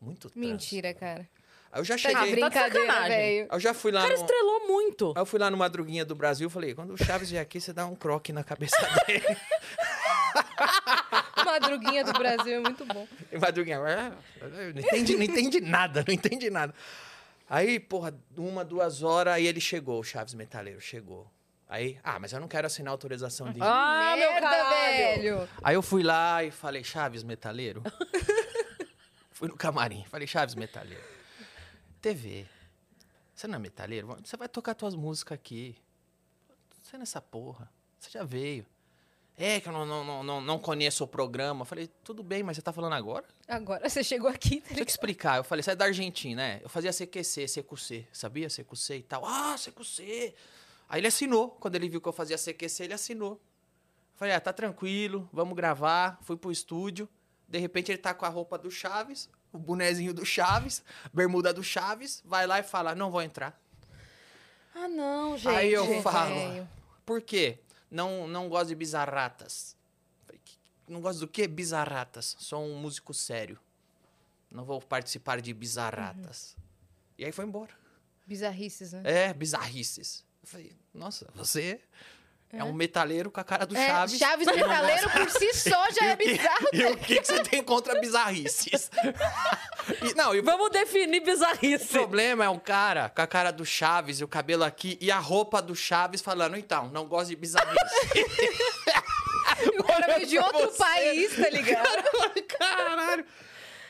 Muito 0.00 0.30
trânsito. 0.30 0.38
Mentira, 0.38 0.94
cara. 0.94 1.28
Aí 1.70 1.80
eu 1.80 1.84
já 1.84 1.94
Tá 1.94 1.98
cheguei. 1.98 2.24
de 2.24 2.30
brincadeira, 2.40 3.08
velho. 3.08 3.46
Aí 3.48 3.48
eu 3.50 3.60
já 3.60 3.74
fui 3.74 3.90
O 3.90 3.94
lá 3.94 4.02
cara 4.02 4.14
no... 4.16 4.20
estrelou 4.22 4.66
muito. 4.66 5.12
Aí 5.14 5.20
eu 5.22 5.26
fui 5.26 5.38
lá 5.38 5.50
no 5.50 5.56
Madruguinha 5.58 6.04
do 6.04 6.14
Brasil 6.14 6.48
e 6.48 6.50
falei, 6.50 6.74
quando 6.74 6.94
o 6.94 7.04
Chaves 7.04 7.30
vier 7.30 7.42
aqui, 7.42 7.60
você 7.60 7.72
dá 7.72 7.86
um 7.86 7.94
croque 7.94 8.32
na 8.32 8.42
cabeça 8.42 8.76
dele. 9.06 9.24
Madruguinha 11.44 12.04
do 12.04 12.12
Brasil 12.12 12.54
é 12.56 12.60
muito 12.60 12.84
bom. 12.86 13.06
Madruguinha, 13.40 13.78
"Ah, 13.80 14.12
não 14.74 14.80
entendi, 14.80 15.16
não 15.16 15.22
entendi 15.22 15.60
nada, 15.60 16.04
não 16.06 16.14
entendi 16.14 16.50
nada. 16.50 16.74
Aí, 17.48 17.80
porra, 17.80 18.14
uma, 18.36 18.64
duas 18.64 19.02
horas, 19.02 19.34
aí 19.34 19.46
ele 19.46 19.60
chegou, 19.60 20.00
o 20.00 20.04
Chaves 20.04 20.34
Metaleiro 20.34 20.80
chegou. 20.80 21.30
Aí, 21.68 21.98
ah, 22.02 22.18
mas 22.18 22.32
eu 22.32 22.40
não 22.40 22.48
quero 22.48 22.66
assinar 22.66 22.92
autorização 22.92 23.52
de... 23.52 23.60
Ah, 23.60 24.14
meu 24.16 24.32
velho. 24.70 25.48
Aí 25.62 25.74
eu 25.74 25.82
fui 25.82 26.02
lá 26.02 26.42
e 26.42 26.50
falei, 26.50 26.82
Chaves 26.82 27.22
Metaleiro. 27.22 27.82
fui 29.30 29.48
no 29.48 29.56
camarim, 29.56 30.04
falei, 30.06 30.26
Chaves 30.26 30.54
Metaleiro. 30.54 31.04
TV, 32.00 32.46
você 33.34 33.46
não 33.46 33.54
é 33.54 33.58
metaleiro? 33.60 34.16
Você 34.24 34.36
vai 34.36 34.48
tocar 34.48 34.74
tuas 34.74 34.96
músicas 34.96 35.36
aqui. 35.36 35.76
Você 36.82 36.96
nessa 36.96 37.20
porra, 37.20 37.70
você 37.96 38.10
já 38.10 38.24
veio. 38.24 38.66
É 39.36 39.60
que 39.60 39.68
eu 39.68 39.72
não, 39.72 39.86
não, 39.86 40.24
não, 40.24 40.40
não, 40.40 40.58
conheço 40.58 41.04
o 41.04 41.06
programa. 41.06 41.62
Eu 41.62 41.64
falei, 41.64 41.88
tudo 42.02 42.24
bem, 42.24 42.42
mas 42.42 42.56
você 42.56 42.62
tá 42.62 42.72
falando 42.72 42.94
agora? 42.94 43.24
Agora 43.46 43.88
você 43.88 44.02
chegou 44.02 44.28
aqui, 44.28 44.60
tá 44.60 44.68
Deixa 44.68 44.82
eu 44.82 44.86
te 44.86 44.88
explicar. 44.88 45.36
Eu 45.36 45.44
falei, 45.44 45.62
você 45.62 45.70
é 45.70 45.76
da 45.76 45.84
Argentina, 45.84 46.42
né? 46.42 46.60
Eu 46.64 46.68
fazia 46.68 46.92
CQC, 46.92 47.46
CQC, 47.46 48.08
sabia? 48.12 48.48
CQC 48.48 48.96
e 48.96 49.02
tal. 49.04 49.24
Ah, 49.24 49.54
CQC. 49.56 50.34
Aí 50.88 51.00
ele 51.00 51.06
assinou. 51.08 51.50
Quando 51.50 51.74
ele 51.76 51.88
viu 51.88 52.00
que 52.00 52.08
eu 52.08 52.12
fazia 52.12 52.36
CQC, 52.38 52.84
ele 52.84 52.94
assinou. 52.94 53.32
Eu 53.32 53.40
falei, 54.16 54.34
ah, 54.34 54.40
tá 54.40 54.52
tranquilo, 54.52 55.28
vamos 55.32 55.54
gravar. 55.56 56.18
Fui 56.22 56.36
pro 56.36 56.50
estúdio. 56.50 57.08
De 57.48 57.58
repente 57.58 57.90
ele 57.92 57.98
tá 57.98 58.12
com 58.14 58.24
a 58.26 58.28
roupa 58.28 58.58
do 58.58 58.70
Chaves, 58.70 59.28
o 59.52 59.58
bonezinho 59.58 60.12
do 60.12 60.24
Chaves, 60.24 60.82
bermuda 61.14 61.52
do 61.52 61.62
Chaves, 61.62 62.20
vai 62.24 62.46
lá 62.46 62.58
e 62.58 62.62
fala, 62.62 62.94
não 62.94 63.10
vou 63.10 63.22
entrar. 63.22 63.58
Ah, 64.74 64.86
não, 64.88 65.36
gente. 65.36 65.48
Aí 65.56 65.72
eu 65.72 65.86
Gente, 65.86 66.02
falo, 66.02 66.68
por 67.06 67.22
quê? 67.22 67.58
Não, 67.90 68.28
não 68.28 68.48
gosto 68.48 68.68
de 68.68 68.74
bizarratas. 68.74 69.74
Falei, 70.26 70.40
"Que- 70.44 70.58
Não 70.86 71.00
gosto 71.00 71.20
do 71.20 71.28
quê? 71.28 71.48
Bizarratas. 71.48 72.36
Sou 72.38 72.62
um 72.62 72.76
músico 72.78 73.14
sério. 73.14 73.58
Não 74.50 74.64
vou 74.64 74.80
participar 74.80 75.40
de 75.40 75.52
bizarratas. 75.54 76.54
E 77.16 77.24
aí 77.24 77.32
foi 77.32 77.44
embora. 77.46 77.72
Bizarrices, 78.26 78.92
né? 78.92 79.02
É, 79.04 79.32
bizarrices. 79.34 80.22
Falei, 80.50 80.72
nossa, 80.94 81.28
você 81.34 81.78
é, 82.50 82.64
um 82.64 82.72
metaleiro 82.72 83.30
com 83.30 83.38
a 83.38 83.44
cara 83.44 83.66
do 83.66 83.76
É, 83.76 83.86
Chaves. 83.86 84.18
Chaves 84.18 84.46
metaleiro 84.46 85.10
por 85.10 85.30
si 85.30 85.52
só 85.52 85.90
já 85.90 86.06
é 86.06 86.14
o 86.14 86.16
bizarro. 86.16 86.68
E 86.72 86.84
o 86.86 86.96
que, 86.96 87.20
que 87.20 87.26
você 87.26 87.42
tem 87.42 87.62
contra 87.62 88.00
bizarrices? 88.00 88.90
e, 90.02 90.14
não, 90.14 90.34
e 90.34 90.40
o 90.40 90.42
Vamos 90.42 90.70
definir 90.70 91.20
bizarrice. 91.20 91.88
problema 91.88 92.46
é 92.46 92.48
um 92.48 92.58
cara 92.58 93.10
com 93.10 93.20
a 93.20 93.26
cara 93.26 93.50
do 93.50 93.66
Chaves 93.66 94.20
e 94.20 94.24
o 94.24 94.28
cabelo 94.28 94.64
aqui 94.64 94.96
e 95.02 95.10
a 95.10 95.18
roupa 95.18 95.60
do 95.60 95.76
Chaves 95.76 96.22
falando, 96.22 96.56
então, 96.56 96.88
não 96.88 97.06
gosto 97.06 97.28
de 97.28 97.36
bizarrice. 97.36 97.76
O 99.78 99.82
cara 99.82 100.14
veio 100.14 100.26
de 100.26 100.38
outro 100.38 100.70
você. 100.70 100.78
país, 100.78 101.36
tá 101.36 101.50
ligado? 101.50 102.04
Caralho. 102.58 103.26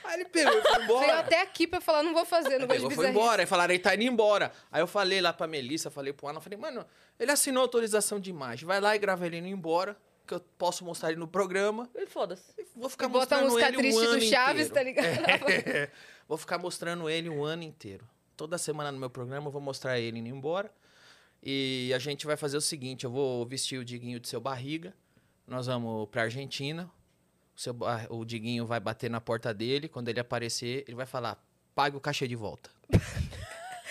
Aí 0.09 0.15
ele 0.21 0.25
pegou 0.25 0.59
e 0.59 0.63
foi 0.63 0.71
Veio 0.73 0.83
embora. 0.85 1.19
até 1.21 1.41
aqui 1.43 1.67
pra 1.67 1.81
falar, 1.81 2.03
não 2.03 2.13
vou 2.15 2.25
fazer, 2.25 2.59
não 2.59 2.67
gosto 2.67 2.81
de 2.81 2.89
Pegou, 2.89 2.91
foi 3.05 3.09
embora. 3.11 3.43
Aí 3.43 3.47
falaram, 3.47 3.75
ele 3.75 3.83
tá 3.83 3.95
indo 3.95 4.05
embora. 4.05 4.51
Aí 4.73 4.81
eu 4.81 4.87
falei 4.87 5.21
lá 5.21 5.33
pra 5.33 5.47
Melissa, 5.47 5.91
falei 5.91 6.13
pro 6.13 6.29
Ana, 6.29 6.41
falei, 6.41 6.59
mano, 6.59 6.85
ele 7.21 7.31
assinou 7.31 7.63
autorização 7.63 8.19
de 8.19 8.31
imagem. 8.31 8.67
Vai 8.67 8.81
lá 8.81 8.97
e 8.97 8.99
grava 8.99 9.27
ele 9.27 9.37
indo 9.37 9.49
embora. 9.49 9.97
que 10.27 10.35
eu 10.35 10.41
posso 10.59 10.85
mostrar 10.85 11.11
ele 11.11 11.19
no 11.21 11.29
programa. 11.29 11.89
E 11.95 12.07
foda-se. 12.07 12.43
e 12.59 12.67
Vou 12.77 12.89
ficar 12.89 13.09
Bota 13.09 13.37
a 13.37 13.43
mostrando 13.43 13.53
música 13.53 13.69
ele 13.69 13.77
um 13.77 13.81
triste 13.81 14.05
ano 14.07 14.19
do 14.19 14.25
Chaves, 14.27 14.67
inteiro. 14.71 14.75
tá 14.75 14.83
ligado? 15.03 15.49
É. 15.51 15.91
Vou 16.29 16.37
ficar 16.39 16.59
mostrando 16.59 17.09
ele 17.09 17.29
um 17.31 17.45
ano 17.45 17.63
inteiro. 17.63 18.07
Toda 18.37 18.57
semana 18.59 18.93
no 18.93 18.99
meu 18.99 19.11
programa 19.11 19.49
eu 19.49 19.51
vou 19.51 19.61
mostrar 19.61 19.99
ele 19.99 20.19
indo 20.19 20.29
embora. 20.29 20.71
E 21.43 21.93
a 21.95 21.99
gente 21.99 22.27
vai 22.27 22.37
fazer 22.37 22.57
o 22.57 22.61
seguinte: 22.61 23.05
eu 23.05 23.11
vou 23.11 23.45
vestir 23.47 23.79
o 23.79 23.85
Diguinho 23.85 24.19
de 24.21 24.29
seu 24.29 24.41
barriga. 24.41 24.95
Nós 25.47 25.67
vamos 25.67 26.09
pra 26.11 26.23
Argentina. 26.23 26.91
O, 27.59 27.61
seu, 27.61 27.73
ba- 27.75 28.07
o 28.09 28.25
Diguinho 28.25 28.65
vai 28.65 28.79
bater 28.79 29.11
na 29.11 29.21
porta 29.21 29.53
dele. 29.53 29.89
Quando 29.89 30.09
ele 30.09 30.21
aparecer, 30.21 30.85
ele 30.87 30.95
vai 30.97 31.07
falar: 31.07 31.43
pague 31.75 31.97
o 31.97 32.01
cachê 32.01 32.29
de 32.29 32.37
volta. 32.37 32.71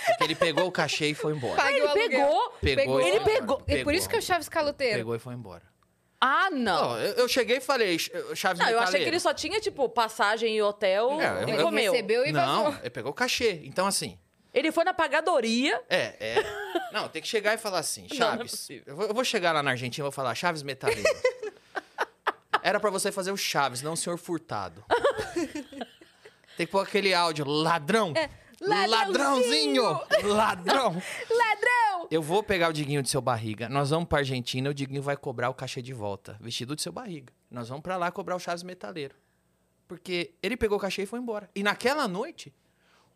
Porque 0.08 0.24
ele 0.24 0.36
pegou 0.36 0.66
o 0.68 0.72
cachê 0.72 1.08
e 1.10 1.14
foi 1.14 1.34
embora. 1.36 1.56
Pague 1.58 1.74
Ele 1.80 1.86
o 1.86 1.90
aluguel. 1.90 2.10
pegou. 2.10 2.52
Pegou, 2.62 3.02
e 3.02 3.08
Ele 3.10 3.20
pegou-. 3.20 3.62
É 3.68 3.84
por 3.84 3.94
isso 3.94 4.08
que 4.08 4.16
é 4.16 4.20
o 4.20 4.22
Chaves 4.22 4.48
caloteiro. 4.48 4.96
Pegou 5.00 5.14
e 5.16 5.20
foi 5.20 5.34
embora. 5.34 5.64
Ah, 6.22 6.50
não. 6.50 6.92
Não, 6.92 7.00
eu, 7.00 7.14
eu 7.16 7.28
cheguei 7.28 7.58
e 7.58 7.60
falei: 7.60 8.00
"Ch- 8.00 8.10
Chaves 8.34 8.60
Não, 8.60 8.70
eu 8.70 8.78
achei 8.80 9.00
Metaleiro." 9.00 9.04
que 9.04 9.10
ele 9.10 9.20
só 9.20 9.34
tinha, 9.34 9.60
tipo, 9.60 9.90
passagem 9.90 10.56
e 10.56 10.62
hotel 10.62 11.20
É, 11.20 11.44
eu- 11.44 11.50
e 11.50 11.52
eu- 11.58 11.64
comeu. 11.64 11.92
recebeu 11.92 12.26
e 12.26 12.32
Não, 12.32 12.64
vazou. 12.64 12.80
ele 12.80 12.90
pegou 12.90 13.12
o 13.12 13.14
cachê. 13.14 13.62
Então, 13.66 13.86
assim, 13.86 14.18
Ele 14.54 14.72
foi 14.72 14.86
na 14.86 14.94
pagadoria. 14.94 15.80
É, 15.90 16.16
é. 16.38 16.92
Não, 16.94 17.10
tem 17.10 17.22
que 17.22 17.28
chegar 17.28 17.54
e 17.54 17.58
falar 17.58 17.80
assim, 17.80 18.08
Não, 18.18 18.18
não 18.18 18.28
é 18.28 18.38
Chaves. 18.48 18.70
eu, 18.86 18.96
vou, 18.96 19.06
eu 19.08 19.14
vou 19.14 19.24
chegar 19.26 19.52
lá 19.52 19.62
na 19.62 19.72
Argentina 19.72 20.02
e 20.04 20.06
vou 20.06 20.12
falar, 20.12 20.34
Chaves 20.36 20.64
Metaleiro. 20.64 21.04
Era 22.68 22.82
pra 22.82 22.90
você 22.90 23.14
fazer 23.14 23.32
o 23.32 23.38
Chaves, 23.38 23.82
não 23.82 23.94
o 23.94 23.96
senhor 23.96 24.18
Furtado. 24.18 24.84
tem 26.58 26.66
que 26.66 26.68
pôr 26.68 26.82
aquele 26.82 27.14
áudio, 27.14 27.46
ladrão. 27.48 28.12
É, 28.14 28.30
Ladrãozinho! 28.60 29.84
Ladrão! 30.26 31.02
Ladrão! 31.32 32.08
Eu 32.12 32.22
vou 32.22 32.44
pegar 32.44 32.68
o 32.68 32.74
Diguinho 32.74 33.02
de 33.02 33.10
seu 33.10 33.22
barriga. 33.22 33.70
Nós 33.70 33.92
vamos 33.92 34.10
pra 34.10 34.18
Argentina, 34.18 34.70
o 34.70 34.74
Diguinho 34.74 35.02
vai 35.02 35.16
cobrar 35.16 35.50
o 35.50 35.54
cachê 35.54 35.82
de 35.82 35.94
volta, 35.94 36.38
vestido 36.42 36.76
de 36.76 36.82
seu 36.82 36.92
barriga. 36.92 37.32
Nós 37.50 37.70
vamos 37.70 37.84
pra 37.84 37.96
lá 37.96 38.12
cobrar 38.12 38.36
o 38.36 38.40
Chaves 38.40 38.64
Metaleiro. 38.64 39.16
Porque 39.88 40.34
ele 40.44 40.58
pegou 40.58 40.78
o 40.78 40.82
cachê 40.82 41.04
e 41.04 41.06
foi 41.06 41.20
embora. 41.20 41.50
E 41.56 41.64
naquela 41.64 42.06
noite, 42.06 42.54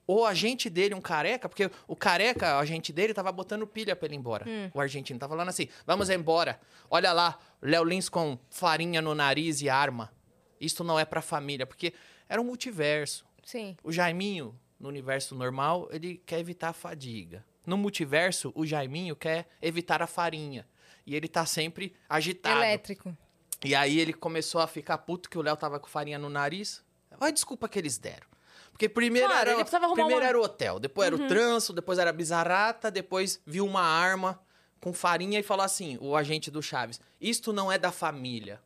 o 0.08 0.26
agente 0.26 0.70
dele, 0.70 0.94
um 0.94 1.02
careca, 1.02 1.48
porque 1.48 1.70
o 1.88 1.96
careca, 1.96 2.58
o 2.58 2.60
agente 2.60 2.92
dele, 2.92 3.14
tava 3.14 3.32
botando 3.32 3.66
pilha 3.66 3.96
pra 3.96 4.08
ele 4.08 4.16
ir 4.16 4.18
embora. 4.18 4.46
O 4.74 4.82
argentino 4.82 5.20
tava 5.20 5.34
falando 5.34 5.50
assim: 5.50 5.68
vamos 5.86 6.10
embora. 6.10 6.60
Olha 6.90 7.14
lá, 7.14 7.40
Léo 7.62 7.84
Lins 7.84 8.10
com 8.10 8.38
farinha 8.50 9.02
no 9.02 9.16
nariz 9.16 9.62
e 9.62 9.70
arma. 9.70 10.12
Isto 10.60 10.84
não 10.84 11.00
é 11.00 11.06
pra 11.06 11.22
família, 11.22 11.66
porque 11.66 11.94
era 12.28 12.42
um 12.42 12.46
multiverso. 12.46 13.26
Sim. 13.44 13.76
O 13.84 13.92
Jaiminho, 13.92 14.58
no 14.80 14.90
universo 14.90 15.34
normal, 15.36 15.90
ele 15.92 16.22
quer 16.26 16.40
evitar 16.40 16.70
a 16.70 16.74
fadiga. 16.74 17.44
No 17.66 17.78
multiverso, 17.78 18.52
o 18.56 18.66
Jaiminho 18.66 19.16
quer 19.16 19.48
evitar 19.62 20.02
a 20.02 20.08
farinha. 20.08 20.68
E 21.06 21.16
ele 21.16 21.28
tá 21.28 21.46
sempre 21.46 21.96
agitado. 22.08 22.60
Elétrico. 22.60 23.16
E 23.64 23.76
aí 23.76 24.00
ele 24.00 24.14
começou 24.14 24.62
a 24.62 24.68
ficar 24.68 24.98
puto 25.00 25.30
que 25.30 25.38
o 25.38 25.42
Léo 25.42 25.56
tava 25.56 25.80
com 25.80 25.88
farinha 25.88 26.18
no 26.18 26.30
nariz. 26.30 26.84
Olha 27.20 27.30
a 27.30 27.32
desculpa 27.32 27.70
que 27.70 27.78
eles 27.78 27.98
deram. 27.98 28.28
Porque 28.72 28.90
primeiro, 28.90 29.28
Claro, 29.28 29.50
era, 29.52 29.66
primeiro 29.66 30.22
uma- 30.22 30.28
era 30.28 30.40
o 30.40 30.44
hotel, 30.44 30.80
depois 30.80 31.06
era 31.08 31.16
o 31.16 31.28
tranço, 31.28 31.72
depois 31.74 32.00
era 32.00 32.10
a 32.10 32.14
bizarrata, 32.14 32.90
depois 32.90 33.40
viu 33.46 33.66
uma 33.66 33.82
arma 33.82 34.42
com 34.80 34.92
farinha 34.92 35.40
e 35.40 35.44
falou 35.44 35.64
assim, 35.64 35.98
o 36.02 36.16
agente 36.16 36.50
do 36.50 36.62
Chaves, 36.64 37.00
isto 37.20 37.54
não 37.54 37.72
é 37.72 37.78
da 37.78 37.92
família. 37.92 38.60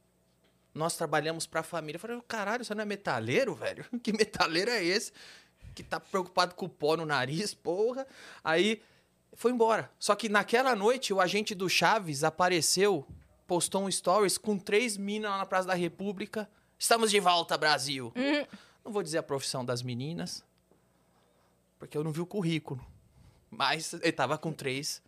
Nós 0.73 0.95
trabalhamos 0.97 1.45
pra 1.47 1.63
família. 1.63 1.95
Eu 1.97 1.99
falei, 2.01 2.21
caralho, 2.27 2.63
você 2.65 2.73
não 2.75 2.81
é 2.81 2.85
metaleiro, 2.85 3.53
velho? 3.55 3.85
Que 4.03 4.11
metaleiro 4.13 4.69
é 4.71 4.83
esse? 4.83 5.11
Que 5.73 5.83
tá 5.83 5.99
preocupado 5.99 6.55
com 6.55 6.65
o 6.65 6.69
pó 6.69 6.95
no 6.97 7.05
nariz, 7.05 7.53
porra. 7.53 8.05
Aí 8.43 8.81
foi 9.33 9.51
embora. 9.51 9.89
Só 9.99 10.15
que 10.15 10.29
naquela 10.29 10.75
noite, 10.75 11.13
o 11.13 11.19
agente 11.19 11.53
do 11.55 11.69
Chaves 11.69 12.23
apareceu, 12.23 13.05
postou 13.47 13.83
um 13.83 13.91
stories 13.91 14.37
com 14.37 14.57
três 14.57 14.95
minas 14.97 15.31
lá 15.31 15.37
na 15.37 15.45
Praça 15.45 15.67
da 15.67 15.73
República. 15.73 16.49
Estamos 16.77 17.09
de 17.11 17.19
volta, 17.19 17.57
Brasil. 17.57 18.11
Uhum. 18.15 18.45
Não 18.85 18.91
vou 18.91 19.01
dizer 19.03 19.17
a 19.17 19.23
profissão 19.23 19.65
das 19.65 19.81
meninas, 19.81 20.43
porque 21.79 21.97
eu 21.97 22.03
não 22.03 22.11
vi 22.11 22.21
o 22.21 22.25
currículo. 22.25 22.85
Mas 23.49 23.93
ele 23.93 24.11
tava 24.11 24.37
com 24.37 24.53
três. 24.53 25.01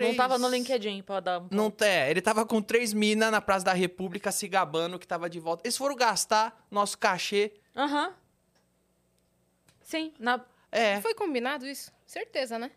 Não 0.00 0.14
tava 0.14 0.38
no 0.38 0.48
LinkedIn 0.48 1.02
pra 1.02 1.18
dar... 1.20 1.40
um- 1.40 1.48
Não 1.50 1.72
é, 1.80 2.10
ele 2.10 2.22
tava 2.22 2.46
com 2.46 2.62
três 2.62 2.92
minas 2.92 3.30
na 3.32 3.40
Praça 3.40 3.64
da 3.64 3.72
República 3.72 4.30
se 4.30 4.46
gabando 4.46 4.98
que 5.00 5.06
tava 5.06 5.28
de 5.28 5.40
volta. 5.40 5.62
Eles 5.66 5.76
foram 5.76 5.96
gastar 5.96 6.64
nosso 6.70 6.96
cachê. 6.96 7.52
Aham. 7.76 8.14
Sim, 9.82 10.14
na... 10.18 10.40
É, 10.70 11.00
Foi 11.00 11.12
combinado 11.14 11.66
isso? 11.66 11.92
Certeza, 12.06 12.58
né? 12.58 12.70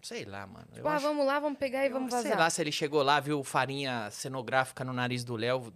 sei 0.00 0.24
lá, 0.26 0.46
mano. 0.46 0.66
Eu 0.70 0.74
Tipo, 0.76 0.88
ah, 0.88 0.94
acho- 0.96 1.06
vamos 1.06 1.26
lá, 1.26 1.40
vamos 1.40 1.58
pegar 1.58 1.84
e 1.84 1.88
vamos 1.88 2.12
Sei 2.12 2.22
vazar. 2.24 2.38
lá 2.38 2.50
se 2.50 2.60
ele 2.62 2.70
chegou 2.70 3.02
lá, 3.02 3.18
viu 3.20 3.42
farinha 3.42 4.10
cenográfica 4.10 4.84
no 4.84 4.92
nariz 4.92 5.24
do 5.24 5.34
Léo, 5.34 5.72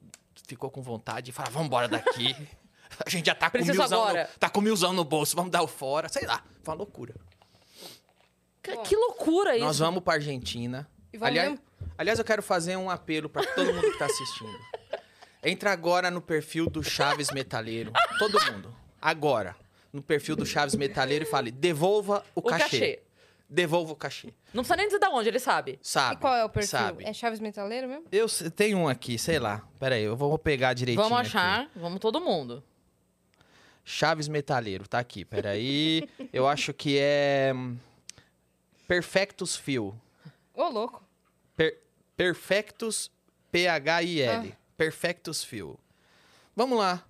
ficou 0.46 0.70
com 0.70 0.82
vontade 0.82 1.30
e 1.30 1.32
falou: 1.32 1.50
vamos 1.50 1.66
embora 1.66 1.88
daqui. 1.88 2.36
A 3.04 3.10
gente 3.10 3.26
já 3.26 3.34
tá 3.34 3.46
com, 3.46 3.52
Preciso 3.58 3.78
milzão 3.78 4.12
no, 4.12 4.26
tá 4.38 4.50
com 4.50 4.60
milzão 4.60 4.92
no 4.92 5.04
bolso, 5.04 5.36
vamos 5.36 5.50
dar 5.50 5.62
o 5.62 5.66
fora. 5.66 6.08
Sei 6.08 6.26
lá, 6.26 6.42
foi 6.62 6.72
uma 6.74 6.78
loucura. 6.78 7.14
Que, 8.62 8.76
que 8.78 8.96
loucura 8.96 9.56
isso. 9.56 9.64
Nós 9.64 9.78
vamos 9.78 10.02
pra 10.02 10.14
Argentina. 10.14 10.88
E 11.12 11.16
vamos 11.16 11.30
aliás, 11.30 11.50
mesmo? 11.50 11.64
aliás, 11.96 12.18
eu 12.18 12.24
quero 12.24 12.42
fazer 12.42 12.76
um 12.76 12.90
apelo 12.90 13.28
pra 13.28 13.44
todo 13.44 13.72
mundo 13.72 13.90
que 13.92 13.98
tá 13.98 14.06
assistindo. 14.06 14.58
Entra 15.42 15.72
agora 15.72 16.10
no 16.10 16.20
perfil 16.20 16.68
do 16.68 16.82
Chaves 16.82 17.30
Metaleiro. 17.30 17.92
Todo 18.18 18.38
mundo. 18.52 18.74
Agora. 19.00 19.56
No 19.92 20.02
perfil 20.02 20.36
do 20.36 20.44
Chaves 20.44 20.74
Metaleiro 20.74 21.24
e 21.24 21.26
fale: 21.26 21.50
devolva 21.50 22.24
o, 22.34 22.40
O 22.40 22.42
cachê. 22.42 22.62
cachê. 22.64 23.02
Devolva 23.48 23.92
o 23.92 23.96
cachê. 23.96 24.34
Não 24.52 24.62
precisa 24.62 24.76
nem 24.76 24.86
dizer 24.86 24.98
de 24.98 25.06
onde, 25.06 25.28
ele 25.30 25.38
sabe. 25.38 25.78
Sabe? 25.80 26.16
E 26.16 26.18
qual 26.18 26.34
é 26.34 26.44
o 26.44 26.50
perfil? 26.50 26.78
Sabe? 26.78 27.04
É 27.04 27.12
Chaves 27.14 27.40
Metaleiro 27.40 27.88
mesmo? 27.88 28.04
Eu 28.12 28.26
tenho 28.50 28.76
um 28.76 28.86
aqui, 28.88 29.18
sei 29.18 29.38
lá. 29.38 29.62
Pera 29.80 29.94
aí, 29.94 30.02
eu 30.04 30.14
vou 30.14 30.36
pegar 30.38 30.74
direitinho. 30.74 31.02
Vamos 31.08 31.18
aqui. 31.20 31.28
achar, 31.28 31.70
vamos 31.74 31.98
todo 31.98 32.20
mundo. 32.20 32.62
Chaves 33.90 34.28
Metaleiro, 34.28 34.86
tá 34.86 34.98
aqui, 34.98 35.24
peraí. 35.24 36.06
Eu 36.30 36.46
acho 36.46 36.74
que 36.74 36.98
é. 36.98 37.52
hum, 37.54 37.76
Perfectus 38.86 39.56
Fio. 39.56 39.98
Ô, 40.54 40.68
louco. 40.68 41.02
Per- 41.56 41.78
Perfectus 42.16 43.10
P-H-I-L. 43.50 44.54
Perfectus 44.76 45.42
Fio. 45.42 45.78
Vamos 46.54 46.78
lá. 46.78 47.02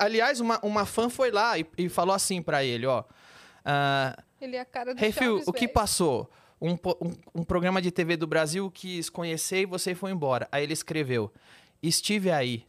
Aliás, 0.00 0.40
uma, 0.40 0.58
uma 0.64 0.84
fã 0.84 1.08
foi 1.08 1.30
lá 1.30 1.56
e, 1.58 1.66
e 1.78 1.88
falou 1.88 2.14
assim 2.14 2.42
pra 2.42 2.64
ele, 2.64 2.86
ó. 2.86 3.04
Ah, 3.64 4.16
Ele 4.40 4.56
é 4.56 4.60
a 4.60 4.64
cara 4.64 4.94
do 4.94 5.04
Hey, 5.04 5.12
Phil, 5.12 5.40
o 5.46 5.52
que 5.52 5.68
passou? 5.68 6.28
Um, 6.60 6.72
um- 6.72 7.16
um 7.36 7.44
programa 7.44 7.80
de 7.80 7.90
TV 7.92 8.16
do 8.16 8.26
Brasil 8.26 8.68
quis 8.72 9.08
conhecer 9.08 9.60
e 9.62 9.66
você 9.66 9.94
foi 9.94 10.10
embora. 10.10 10.48
Aí 10.50 10.64
ele 10.64 10.72
escreveu: 10.72 11.32
Estive 11.82 12.30
aí, 12.32 12.66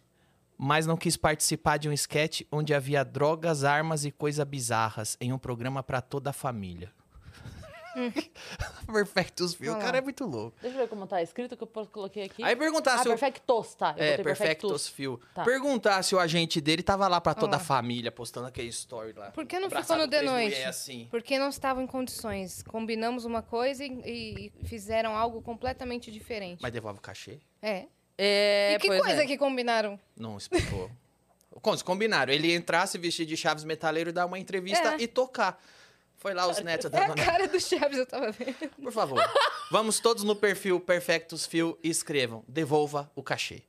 mas 0.57 0.85
não 0.85 0.97
quis 0.97 1.17
participar 1.17 1.77
de 1.77 1.89
um 1.89 1.93
sketch 1.93 2.41
onde 2.51 2.73
havia 2.73 3.03
drogas, 3.03 3.63
armas 3.63 4.05
e 4.05 4.11
coisas 4.11 4.45
bizarras 4.45 5.17
em 5.19 5.31
um 5.33 5.37
programa 5.37 5.83
pra 5.83 6.01
toda 6.01 6.29
a 6.29 6.33
família. 6.33 6.91
Perfectos, 8.91 9.53
viu? 9.53 9.73
O 9.73 9.79
cara 9.79 9.99
é 9.99 10.01
muito 10.01 10.25
louco. 10.25 10.57
Deixa 10.61 10.75
eu 10.75 10.81
ver 10.81 10.87
como 10.87 11.05
tá 11.05 11.21
escrito 11.21 11.55
que 11.55 11.63
eu 11.63 11.67
coloquei 11.67 12.23
aqui. 12.23 12.43
Aí 12.43 12.55
perguntar 12.55 12.95
ah, 12.95 12.97
se 12.99 13.07
o. 13.07 13.11
Perfectos, 13.11 13.75
tá. 13.75 13.95
Eu 13.97 14.03
É, 14.03 14.09
botei 14.11 14.23
Perfectos 14.23 14.87
Fio. 14.87 15.19
Tá. 15.33 15.43
Perguntar 15.43 16.03
se 16.03 16.15
o 16.15 16.19
agente 16.19 16.59
dele 16.59 16.81
tava 16.81 17.07
lá 17.07 17.21
pra 17.21 17.33
toda 17.33 17.57
a 17.57 17.59
família, 17.59 18.11
postando 18.11 18.47
aquele 18.47 18.69
story 18.69 19.13
lá. 19.13 19.31
Por 19.31 19.45
que 19.45 19.59
não 19.59 19.69
ficou 19.69 19.97
no 19.97 20.07
de 20.07 20.21
noite? 20.21 20.63
assim. 20.63 21.07
Porque 21.11 21.37
não 21.37 21.49
estavam 21.49 21.83
em 21.83 21.87
condições. 21.87 22.63
Combinamos 22.63 23.25
uma 23.25 23.41
coisa 23.41 23.83
e, 23.85 23.91
e 24.05 24.65
fizeram 24.65 25.15
algo 25.15 25.41
completamente 25.41 26.11
diferente. 26.11 26.61
Mas 26.61 26.71
devolve 26.71 26.99
o 26.99 27.01
cachê? 27.01 27.39
É. 27.61 27.85
É, 28.17 28.73
e 28.75 28.79
que 28.79 28.87
pois 28.87 29.01
coisa 29.01 29.23
é. 29.23 29.25
que 29.25 29.37
combinaram? 29.37 29.99
Não 30.15 30.37
explicou. 30.37 30.89
Como 31.61 31.77
se 31.77 31.83
combinaram? 31.83 32.33
Ele 32.33 32.53
entrasse, 32.53 32.97
vestir 32.97 33.25
de 33.25 33.37
Chaves 33.37 33.63
Metaleiro, 33.63 34.11
dar 34.11 34.25
uma 34.25 34.39
entrevista 34.39 34.95
É. 34.95 35.03
e 35.03 35.07
tocar. 35.07 35.61
Foi 36.17 36.33
lá 36.33 36.47
os 36.47 36.59
netos 36.59 36.91
É 36.93 36.97
a 37.03 37.13
cara 37.13 37.47
do 37.47 37.59
Chaves, 37.59 37.97
eu 37.97 38.05
tava 38.05 38.31
vendo. 38.31 38.69
Por 38.81 38.91
favor, 38.91 39.19
vamos 39.71 39.99
todos 39.99 40.23
no 40.23 40.35
perfil 40.35 40.79
Perfectus 40.79 41.45
Fio 41.45 41.77
e 41.83 41.89
escrevam: 41.89 42.43
devolva 42.47 43.11
o 43.15 43.21
cachê. 43.21 43.63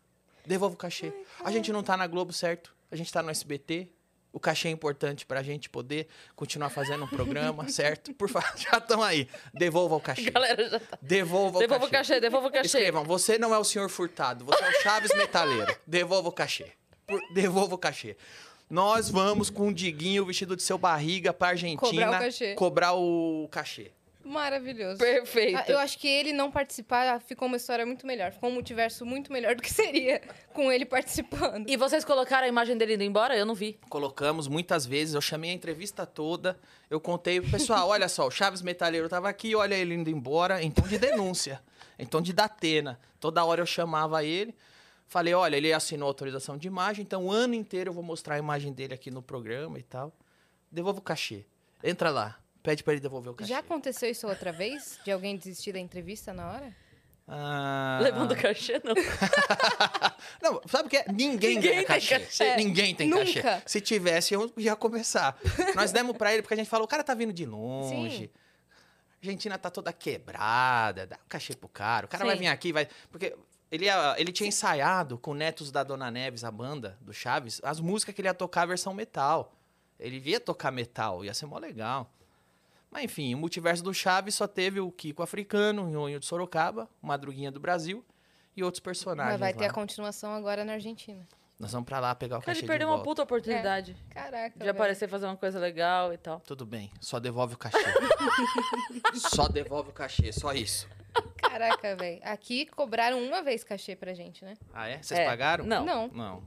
Devolva 0.46 0.74
o 0.74 0.78
cachê. 0.78 1.12
A 1.42 1.50
gente 1.50 1.72
não 1.72 1.82
tá 1.82 1.96
na 1.96 2.06
Globo, 2.06 2.32
certo? 2.32 2.74
A 2.90 2.96
gente 2.96 3.12
tá 3.12 3.22
no 3.22 3.30
SBT. 3.30 3.88
O 4.34 4.40
cachê 4.40 4.66
é 4.66 4.70
importante 4.72 5.24
pra 5.24 5.44
gente 5.44 5.70
poder 5.70 6.08
continuar 6.34 6.68
fazendo 6.68 7.04
um 7.04 7.08
programa, 7.08 7.66
certo? 7.70 8.12
Por 8.14 8.28
favor, 8.28 8.50
já 8.58 8.78
estão 8.78 9.00
aí. 9.00 9.28
Devolva 9.54 9.94
o 9.94 10.00
cachê. 10.00 10.28
Galera 10.28 10.68
já 10.68 10.80
tá. 10.80 10.98
Devolva, 11.00 11.60
Devolva 11.60 11.84
o 11.84 11.86
o 11.86 11.90
cachê. 11.90 12.14
cachê, 12.14 12.20
devolva 12.20 12.48
o 12.48 12.50
cachê. 12.50 12.66
Escrevam, 12.66 13.04
você 13.04 13.38
não 13.38 13.54
é 13.54 13.58
o 13.58 13.62
senhor 13.64 13.88
furtado, 13.88 14.44
você 14.44 14.62
é 14.64 14.68
o 14.68 14.82
Chaves 14.82 15.14
Metaleiro. 15.16 15.72
Devolva 15.86 16.28
o 16.28 16.32
cachê. 16.32 16.66
Por- 17.06 17.22
Devolva 17.32 17.76
o 17.76 17.78
cachê. 17.78 18.16
Nós 18.68 19.08
vamos 19.08 19.50
com 19.50 19.68
o 19.68 19.72
Diguinho 19.74 20.26
vestido 20.26 20.56
de 20.56 20.62
seu 20.64 20.76
barriga 20.76 21.32
pra 21.32 21.48
Argentina 21.50 21.78
Cobrar 21.78 22.08
o 22.08 22.24
cachê. 22.24 22.54
cobrar 22.54 22.92
o 22.94 23.48
cachê. 23.52 23.92
Maravilhoso. 24.24 24.98
Perfeito. 24.98 25.58
Ah, 25.58 25.64
Eu 25.68 25.78
acho 25.78 25.98
que 25.98 26.08
ele 26.08 26.32
não 26.32 26.50
participar 26.50 27.20
ficou 27.20 27.46
uma 27.46 27.56
história 27.56 27.84
muito 27.84 28.06
melhor. 28.06 28.32
Ficou 28.32 28.48
um 28.50 28.52
multiverso 28.54 29.04
muito 29.04 29.32
melhor 29.32 29.54
do 29.54 29.62
que 29.62 29.70
seria 29.72 30.20
com 30.52 30.72
ele 30.72 30.84
participando. 30.84 31.68
E 31.68 31.76
vocês 31.76 32.04
colocaram 32.04 32.44
a 32.44 32.48
imagem 32.48 32.76
dele 32.76 32.94
indo 32.94 33.04
embora? 33.04 33.36
Eu 33.36 33.44
não 33.44 33.54
vi. 33.54 33.78
Colocamos 33.88 34.48
muitas 34.48 34.86
vezes, 34.86 35.14
eu 35.14 35.20
chamei 35.20 35.50
a 35.50 35.54
entrevista 35.54 36.06
toda, 36.06 36.58
eu 36.88 37.00
contei 37.00 37.40
pro 37.40 37.50
pessoal, 37.50 37.88
olha 37.88 38.08
só, 38.08 38.26
o 38.26 38.30
Chaves 38.30 38.62
Metaleiro 38.62 39.08
tava 39.08 39.28
aqui, 39.28 39.54
olha 39.54 39.74
ele 39.74 39.94
indo 39.94 40.08
embora, 40.10 40.62
em 40.62 40.70
tom 40.70 40.82
de 40.88 40.98
denúncia, 40.98 41.62
em 41.98 42.06
tom 42.06 42.20
de 42.20 42.32
datena. 42.32 42.98
Toda 43.20 43.44
hora 43.44 43.60
eu 43.60 43.66
chamava 43.66 44.24
ele, 44.24 44.54
falei, 45.06 45.34
olha, 45.34 45.56
ele 45.56 45.72
assinou 45.72 46.08
autorização 46.08 46.56
de 46.56 46.66
imagem, 46.66 47.02
então 47.02 47.26
o 47.26 47.30
ano 47.32 47.54
inteiro 47.54 47.90
eu 47.90 47.94
vou 47.94 48.02
mostrar 48.02 48.36
a 48.36 48.38
imagem 48.38 48.72
dele 48.72 48.94
aqui 48.94 49.10
no 49.10 49.22
programa 49.22 49.78
e 49.78 49.82
tal. 49.82 50.12
Devolva 50.70 50.98
o 50.98 51.02
cachê. 51.02 51.44
Entra 51.82 52.10
lá, 52.10 52.38
pede 52.64 52.82
pra 52.82 52.94
ele 52.94 53.00
devolver 53.00 53.30
o 53.30 53.34
cachê. 53.36 53.50
Já 53.50 53.58
aconteceu 53.60 54.10
isso 54.10 54.26
outra 54.26 54.50
vez? 54.50 54.98
De 55.04 55.12
alguém 55.12 55.36
desistir 55.36 55.72
da 55.72 55.78
entrevista 55.78 56.32
na 56.32 56.50
hora? 56.50 56.74
Ah, 57.28 58.00
Levando 58.02 58.34
cachê, 58.36 58.80
não. 58.84 58.94
Não, 60.42 60.60
sabe 60.66 60.88
o 60.88 60.90
que 60.90 60.96
é? 60.98 61.04
Ninguém, 61.08 61.54
Ninguém 61.56 61.60
ganha 61.60 61.74
tem 61.76 61.84
cachê. 61.86 62.18
cachê. 62.20 62.44
É, 62.44 62.56
Ninguém 62.56 62.94
tem 62.94 63.08
Nunca. 63.08 63.42
cachê. 63.42 63.62
Se 63.66 63.80
tivesse, 63.80 64.34
eu 64.34 64.52
ia 64.56 64.74
começar. 64.76 65.38
Nós 65.74 65.92
demos 65.92 66.16
pra 66.16 66.32
ele 66.32 66.42
porque 66.42 66.54
a 66.54 66.56
gente 66.56 66.68
falou, 66.68 66.84
o 66.84 66.88
cara 66.88 67.02
tá 67.04 67.14
vindo 67.14 67.32
de 67.32 67.46
longe. 67.46 68.16
Sim. 68.16 68.30
A 69.22 69.26
Argentina 69.26 69.56
tá 69.58 69.70
toda 69.70 69.90
quebrada, 69.92 71.06
dá 71.06 71.16
um 71.16 71.28
cachê 71.28 71.54
pro 71.56 71.68
cara. 71.68 72.04
O 72.06 72.08
cara 72.08 72.24
vai 72.26 72.34
Sim. 72.36 72.42
vir 72.42 72.48
aqui, 72.48 72.72
vai. 72.74 72.88
Porque 73.10 73.34
ele, 73.70 73.86
ele 74.18 74.30
tinha 74.32 74.48
ensaiado 74.48 75.16
com 75.18 75.32
Netos 75.32 75.70
da 75.70 75.82
Dona 75.82 76.10
Neves, 76.10 76.44
a 76.44 76.50
banda 76.50 76.98
do 77.00 77.12
Chaves, 77.14 77.58
as 77.64 77.80
músicas 77.80 78.14
que 78.14 78.20
ele 78.20 78.28
ia 78.28 78.34
tocar 78.34 78.62
a 78.62 78.66
versão 78.66 78.92
metal. 78.92 79.54
Ele 79.98 80.18
ia 80.28 80.40
tocar 80.40 80.70
metal, 80.70 81.24
ia 81.24 81.32
ser 81.32 81.46
mó 81.46 81.58
legal. 81.58 82.12
Mas 82.94 83.04
enfim, 83.04 83.34
o 83.34 83.38
multiverso 83.38 83.82
do 83.82 83.92
Chaves 83.92 84.36
só 84.36 84.46
teve 84.46 84.78
o 84.78 84.88
Kiko 84.92 85.20
africano, 85.20 85.84
o 85.84 85.88
Nhonho 85.90 86.20
de 86.20 86.26
Sorocaba, 86.26 86.88
o 87.02 87.06
Madruguinha 87.08 87.50
do 87.50 87.58
Brasil 87.58 88.04
e 88.56 88.62
outros 88.62 88.78
personagens. 88.78 89.32
Mas 89.32 89.40
vai 89.40 89.52
ter 89.52 89.64
lá. 89.64 89.70
a 89.70 89.74
continuação 89.74 90.32
agora 90.32 90.64
na 90.64 90.74
Argentina. 90.74 91.26
Nós 91.58 91.72
vamos 91.72 91.86
pra 91.86 91.98
lá 91.98 92.14
pegar 92.14 92.38
o 92.38 92.40
cachê 92.40 92.52
ele 92.52 92.60
de 92.60 92.66
perdeu 92.68 92.88
uma 92.88 93.02
puta 93.02 93.22
oportunidade 93.22 93.96
Caraca. 94.10 94.58
de 94.58 94.68
aparecer 94.68 95.08
fazer 95.08 95.26
uma 95.26 95.36
coisa 95.36 95.58
legal 95.58 96.12
e 96.12 96.18
tal. 96.18 96.38
Tudo 96.40 96.64
bem, 96.64 96.88
só 97.00 97.18
devolve 97.18 97.54
o 97.54 97.58
cachê. 97.58 97.78
só 99.34 99.48
devolve 99.48 99.90
o 99.90 99.92
cachê, 99.92 100.32
só 100.32 100.52
isso. 100.52 100.88
Caraca, 101.36 101.96
velho. 101.96 102.20
Aqui 102.24 102.66
cobraram 102.66 103.20
uma 103.20 103.42
vez 103.42 103.64
cachê 103.64 103.96
pra 103.96 104.14
gente, 104.14 104.44
né? 104.44 104.54
Ah, 104.72 104.88
é? 104.88 105.02
Vocês 105.02 105.18
É, 105.18 105.24
pagaram? 105.24 105.64
Não. 105.64 105.84
Não. 105.84 106.08
Não. 106.08 106.42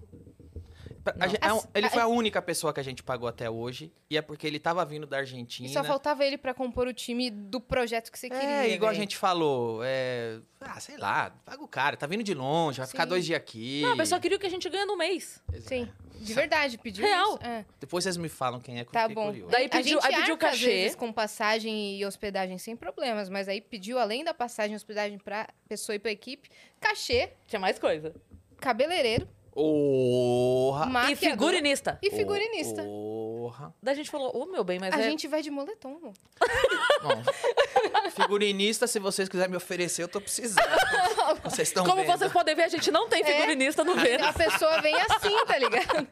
A 1.19 1.27
gente- 1.27 1.39
é 1.43 1.53
um- 1.53 1.57
As- 1.57 1.67
ele 1.73 1.85
a- 1.87 1.89
foi 1.89 2.01
a 2.01 2.07
única 2.07 2.41
pessoa 2.41 2.73
que 2.73 2.79
a 2.79 2.83
gente 2.83 3.03
pagou 3.03 3.27
até 3.27 3.49
hoje. 3.49 3.91
E 4.09 4.17
é 4.17 4.21
porque 4.21 4.45
ele 4.47 4.59
tava 4.59 4.83
vindo 4.85 5.05
da 5.07 5.17
E 5.17 5.19
Argentina. 5.21 5.69
só 5.69 5.83
faltava 5.83 6.25
ele 6.25 6.37
pra 6.37 6.53
compor 6.53 6.87
o 6.87 6.93
time 6.93 7.29
do 7.29 7.59
projeto 7.61 8.11
que 8.11 8.17
você 8.19 8.29
queria. 8.29 8.65
É, 8.65 8.69
igual 8.73 8.89
a 8.89 8.91
velho. 8.91 9.01
gente 9.03 9.17
falou. 9.17 9.81
É... 9.83 10.39
Ah, 10.59 10.79
sei 10.79 10.97
lá, 10.97 11.29
paga 11.45 11.63
o 11.63 11.67
cara, 11.67 11.95
tá 11.95 12.07
vindo 12.07 12.23
de 12.23 12.33
longe, 12.33 12.79
vai 12.79 12.87
ficar 12.87 13.03
Sim. 13.03 13.09
dois 13.09 13.25
dias 13.25 13.37
aqui. 13.37 13.81
Não, 13.83 13.93
a 13.93 13.97
pessoa 13.97 14.19
queria 14.19 14.37
o 14.37 14.39
que 14.39 14.47
a 14.47 14.49
gente 14.49 14.67
ganha 14.69 14.85
no 14.87 14.97
mês. 14.97 15.39
Exato. 15.53 15.69
Sim, 15.69 15.87
de 16.19 16.33
verdade, 16.33 16.77
pediu 16.79 17.05
Real. 17.05 17.37
É. 17.43 17.63
Depois 17.79 18.03
vocês 18.03 18.17
me 18.17 18.27
falam 18.27 18.59
quem 18.59 18.79
é 18.79 18.83
que 18.83 18.89
eu 18.89 18.93
Tá 18.93 19.07
bom. 19.07 19.27
curioso. 19.27 19.51
Daí 19.51 19.67
a 19.67 19.69
pediu- 19.69 20.01
gente 20.01 20.05
aí 20.11 20.19
pediu 20.19 20.33
arca, 20.33 20.47
às 20.47 20.51
cachê. 20.53 20.65
vezes, 20.65 20.95
com 20.95 21.13
passagem 21.13 21.97
e 21.99 22.05
hospedagem 22.05 22.57
sem 22.57 22.75
problemas, 22.75 23.29
mas 23.29 23.47
aí 23.47 23.61
pediu, 23.61 23.99
além 23.99 24.23
da 24.23 24.33
passagem 24.33 24.73
e 24.73 24.75
hospedagem 24.75 25.19
pra 25.19 25.47
pessoa 25.69 25.95
e 25.95 25.99
pra 25.99 26.11
equipe, 26.11 26.49
cachê, 26.81 27.29
Tinha 27.45 27.59
mais 27.59 27.77
coisa. 27.77 28.15
cabeleireiro, 28.59 29.27
Porra! 29.57 31.11
E 31.11 31.15
figurinista. 31.15 31.97
e 32.03 32.11
figurinista. 32.11 32.83
Porra! 32.83 33.73
Daí 33.81 33.93
a 33.93 33.95
gente 33.97 34.11
falou, 34.11 34.29
ô 34.37 34.45
meu 34.45 34.63
bem, 34.63 34.77
mas 34.77 34.93
A 34.93 34.99
é... 34.99 35.03
gente 35.09 35.27
vai 35.27 35.41
de 35.41 35.49
moletom. 35.49 36.13
figurinista, 38.15 38.85
se 38.85 38.99
vocês 38.99 39.27
quiserem 39.27 39.49
me 39.49 39.57
oferecer, 39.57 40.03
eu 40.03 40.07
tô 40.07 40.21
precisando. 40.21 40.63
Vocês 41.43 41.67
estão 41.69 41.83
Como 41.85 42.03
vendo. 42.03 42.17
vocês 42.17 42.31
podem 42.31 42.55
ver, 42.55 42.63
a 42.63 42.67
gente 42.69 42.89
não 42.91 43.09
tem 43.09 43.21
É. 43.21 43.25
figurinista 43.25 43.83
no 43.83 43.93
A 43.93 43.95
Vênus. 43.95 44.31
pessoa 44.31 44.81
vem 44.81 44.95
assim, 44.95 45.45
tá 45.45 45.57
ligado? 45.57 46.07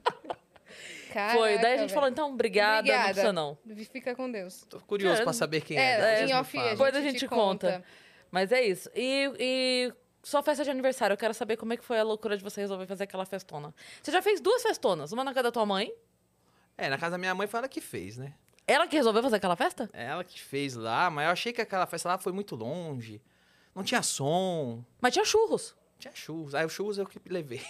Caraca, 1.13 1.37
Foi, 1.37 1.57
daí 1.57 1.65
a 1.65 1.77
gente 1.77 1.79
velho. 1.79 1.89
falou, 1.89 2.09
então, 2.09 2.29
obrigada, 2.31 2.73
não 2.73 2.79
Obrigada. 2.79 3.05
precisa 3.05 3.33
não. 3.33 3.57
Fica 3.91 4.15
com 4.15 4.29
Deus. 4.29 4.65
Tô 4.69 4.79
curioso 4.81 5.13
Cara, 5.15 5.23
pra 5.25 5.33
saber 5.33 5.61
quem 5.61 5.77
é. 5.77 5.81
É, 5.81 5.97
depois 5.97 6.19
em 6.21 6.25
me 6.25 6.33
off 6.33 6.57
a 6.57 6.69
Depois 6.71 6.95
a 6.95 6.99
gente 6.99 7.11
gente 7.11 7.19
te 7.19 7.27
conta. 7.27 7.83
Mas 8.31 8.51
é 8.51 8.61
isso. 8.65 8.89
E, 8.93 9.31
e 9.39 9.93
sua 10.25 10.41
festa 10.41 10.63
de 10.63 10.69
aniversário, 10.71 11.13
eu 11.13 11.17
quero 11.17 11.33
saber 11.33 11.55
como 11.55 11.71
é 11.73 11.77
que 11.77 11.85
foi 11.85 11.99
a 11.99 12.03
loucura 12.03 12.35
de 12.37 12.43
você 12.43 12.61
resolver 12.61 12.85
fazer 12.87 13.03
aquela 13.03 13.25
festona. 13.25 13.73
Você 14.01 14.11
já 14.11 14.21
fez 14.21 14.41
duas 14.41 14.61
festonas, 14.63 15.11
uma 15.11 15.23
na 15.23 15.31
casa 15.33 15.43
da 15.43 15.51
tua 15.51 15.65
mãe. 15.65 15.93
É, 16.77 16.89
na 16.89 16.97
casa 16.97 17.11
da 17.11 17.17
minha 17.17 17.33
mãe 17.35 17.47
foi 17.47 17.59
ela 17.59 17.67
que 17.69 17.79
fez, 17.79 18.17
né? 18.17 18.33
Ela 18.67 18.87
que 18.87 18.95
resolveu 18.95 19.21
fazer 19.21 19.35
aquela 19.35 19.55
festa? 19.55 19.87
É 19.93 20.05
Ela 20.05 20.23
que 20.23 20.41
fez 20.41 20.75
lá, 20.75 21.09
mas 21.11 21.25
eu 21.25 21.31
achei 21.31 21.53
que 21.53 21.61
aquela 21.61 21.85
festa 21.85 22.09
lá 22.09 22.17
foi 22.17 22.33
muito 22.33 22.55
longe. 22.55 23.21
Não 23.75 23.83
tinha 23.83 24.01
som, 24.01 24.83
Mas 24.99 25.13
tinha 25.13 25.23
churros. 25.23 25.75
tinha 25.99 26.13
churros. 26.15 26.55
Aí 26.55 26.65
o 26.65 26.69
churros 26.69 26.97
eu 26.97 27.05
que 27.05 27.19
levei. 27.29 27.61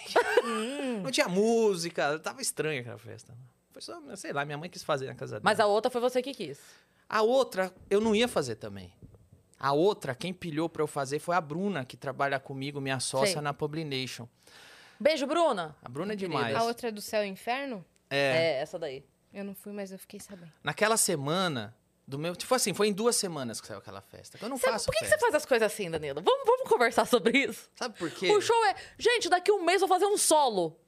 Hum. 0.42 1.02
Não 1.04 1.10
tinha 1.10 1.28
música, 1.28 2.18
tava 2.20 2.40
estranha 2.40 2.80
aquela 2.80 2.96
festa. 2.98 3.36
Foi 3.72 3.82
só, 3.82 4.00
sei 4.16 4.32
lá, 4.32 4.44
minha 4.46 4.56
mãe 4.56 4.70
quis 4.70 4.82
fazer 4.82 5.06
na 5.06 5.14
casa 5.14 5.32
dela. 5.32 5.42
Mas 5.44 5.60
a 5.60 5.66
outra 5.66 5.90
foi 5.90 6.00
você 6.00 6.22
que 6.22 6.32
quis. 6.32 6.58
A 7.08 7.20
outra, 7.22 7.72
eu 7.90 8.00
não 8.00 8.14
ia 8.14 8.26
fazer 8.26 8.56
também. 8.56 8.92
A 9.58 9.72
outra, 9.72 10.14
quem 10.14 10.32
pilhou 10.32 10.68
pra 10.68 10.82
eu 10.82 10.86
fazer 10.86 11.18
foi 11.18 11.34
a 11.34 11.40
Bruna, 11.40 11.84
que 11.84 11.96
trabalha 11.96 12.38
comigo, 12.38 12.80
minha 12.80 13.00
sócia 13.00 13.34
Sei. 13.34 13.40
na 13.42 13.54
Publination. 13.54 14.28
Beijo, 15.00 15.26
Bruna. 15.26 15.74
A 15.82 15.88
Bruna 15.88 16.12
é 16.12 16.16
demais. 16.16 16.54
A 16.54 16.64
outra 16.64 16.88
é 16.88 16.90
do 16.90 17.00
céu 17.00 17.24
e 17.24 17.28
inferno? 17.28 17.84
É, 18.10 18.16
É, 18.18 18.60
essa 18.60 18.78
daí. 18.78 19.04
Eu 19.32 19.44
não 19.44 19.54
fui, 19.54 19.72
mas 19.72 19.92
eu 19.92 19.98
fiquei 19.98 20.20
sabendo. 20.20 20.52
naquela 20.62 20.96
semana 20.96 21.74
do 22.06 22.18
meu, 22.18 22.36
tipo 22.36 22.54
assim, 22.54 22.72
foi 22.72 22.88
em 22.88 22.92
duas 22.92 23.16
semanas 23.16 23.60
que 23.60 23.66
saiu 23.66 23.78
aquela 23.78 24.00
festa. 24.00 24.38
Eu 24.40 24.48
não 24.48 24.56
Sabe, 24.56 24.72
faço 24.74 24.86
por 24.86 24.92
que, 24.92 25.00
que 25.00 25.06
você 25.10 25.18
faz 25.18 25.34
as 25.34 25.44
coisas 25.44 25.70
assim, 25.72 25.90
Danilo? 25.90 26.22
Vamos, 26.22 26.46
vamos 26.46 26.68
conversar 26.68 27.04
sobre 27.06 27.36
isso? 27.36 27.68
Sabe 27.74 27.98
por 27.98 28.10
quê? 28.10 28.30
O 28.30 28.40
show 28.40 28.64
é. 28.66 28.76
Gente, 28.98 29.28
daqui 29.28 29.50
um 29.50 29.64
mês 29.64 29.82
eu 29.82 29.88
vou 29.88 29.98
fazer 29.98 30.10
um 30.10 30.16
solo. 30.16 30.78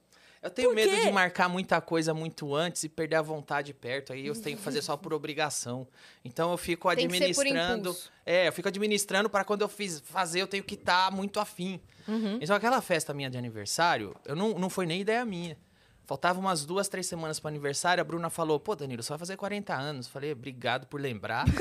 Eu 0.41 0.49
tenho 0.49 0.73
medo 0.73 0.95
de 0.95 1.11
marcar 1.11 1.49
muita 1.49 1.81
coisa 1.81 2.13
muito 2.13 2.55
antes 2.55 2.83
e 2.85 2.89
perder 2.89 3.17
a 3.17 3.21
vontade 3.21 3.73
perto. 3.73 4.13
Aí 4.13 4.25
eu 4.25 4.41
tenho 4.41 4.55
que 4.55 4.63
fazer 4.63 4.81
só 4.81 4.95
por 4.95 5.13
obrigação. 5.13 5.85
Então 6.23 6.51
eu 6.51 6.57
fico 6.57 6.87
administrando. 6.87 7.95
É, 8.25 8.47
eu 8.47 8.53
fico 8.53 8.69
administrando 8.69 9.29
para 9.29 9.43
quando 9.43 9.61
eu 9.61 9.67
fiz 9.67 9.99
fazer, 9.99 10.41
eu 10.41 10.47
tenho 10.47 10.63
que 10.63 10.75
estar 10.75 11.11
muito 11.11 11.41
afim. 11.41 11.81
Uhum. 12.07 12.39
Então 12.41 12.55
aquela 12.55 12.81
festa 12.81 13.13
minha 13.13 13.29
de 13.29 13.37
aniversário, 13.37 14.15
eu 14.25 14.35
não, 14.35 14.57
não 14.57 14.69
foi 14.69 14.85
nem 14.85 15.01
ideia 15.01 15.25
minha. 15.25 15.57
Faltava 16.05 16.39
umas 16.39 16.65
duas, 16.65 16.87
três 16.87 17.05
semanas 17.05 17.39
para 17.39 17.49
aniversário, 17.49 18.01
a 18.01 18.03
Bruna 18.03 18.29
falou: 18.29 18.59
pô, 18.59 18.75
Danilo, 18.75 19.03
você 19.03 19.09
vai 19.09 19.19
fazer 19.19 19.35
40 19.35 19.75
anos. 19.75 20.05
Eu 20.05 20.11
falei, 20.11 20.31
obrigado 20.31 20.87
por 20.87 21.01
lembrar. 21.01 21.45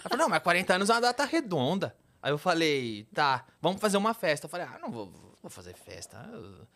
falou, 0.02 0.18
não, 0.18 0.28
mas 0.28 0.42
40 0.42 0.74
anos 0.74 0.90
é 0.90 0.94
uma 0.94 1.00
data 1.00 1.24
redonda. 1.24 1.94
Aí 2.20 2.32
eu 2.32 2.38
falei, 2.38 3.06
tá, 3.14 3.46
vamos 3.62 3.80
fazer 3.80 3.96
uma 3.96 4.12
festa. 4.12 4.46
Eu 4.46 4.50
falei, 4.50 4.66
ah, 4.66 4.78
não 4.82 4.90
vou, 4.90 5.12
vou 5.40 5.50
fazer 5.50 5.74
festa. 5.74 6.28
Eu 6.32 6.66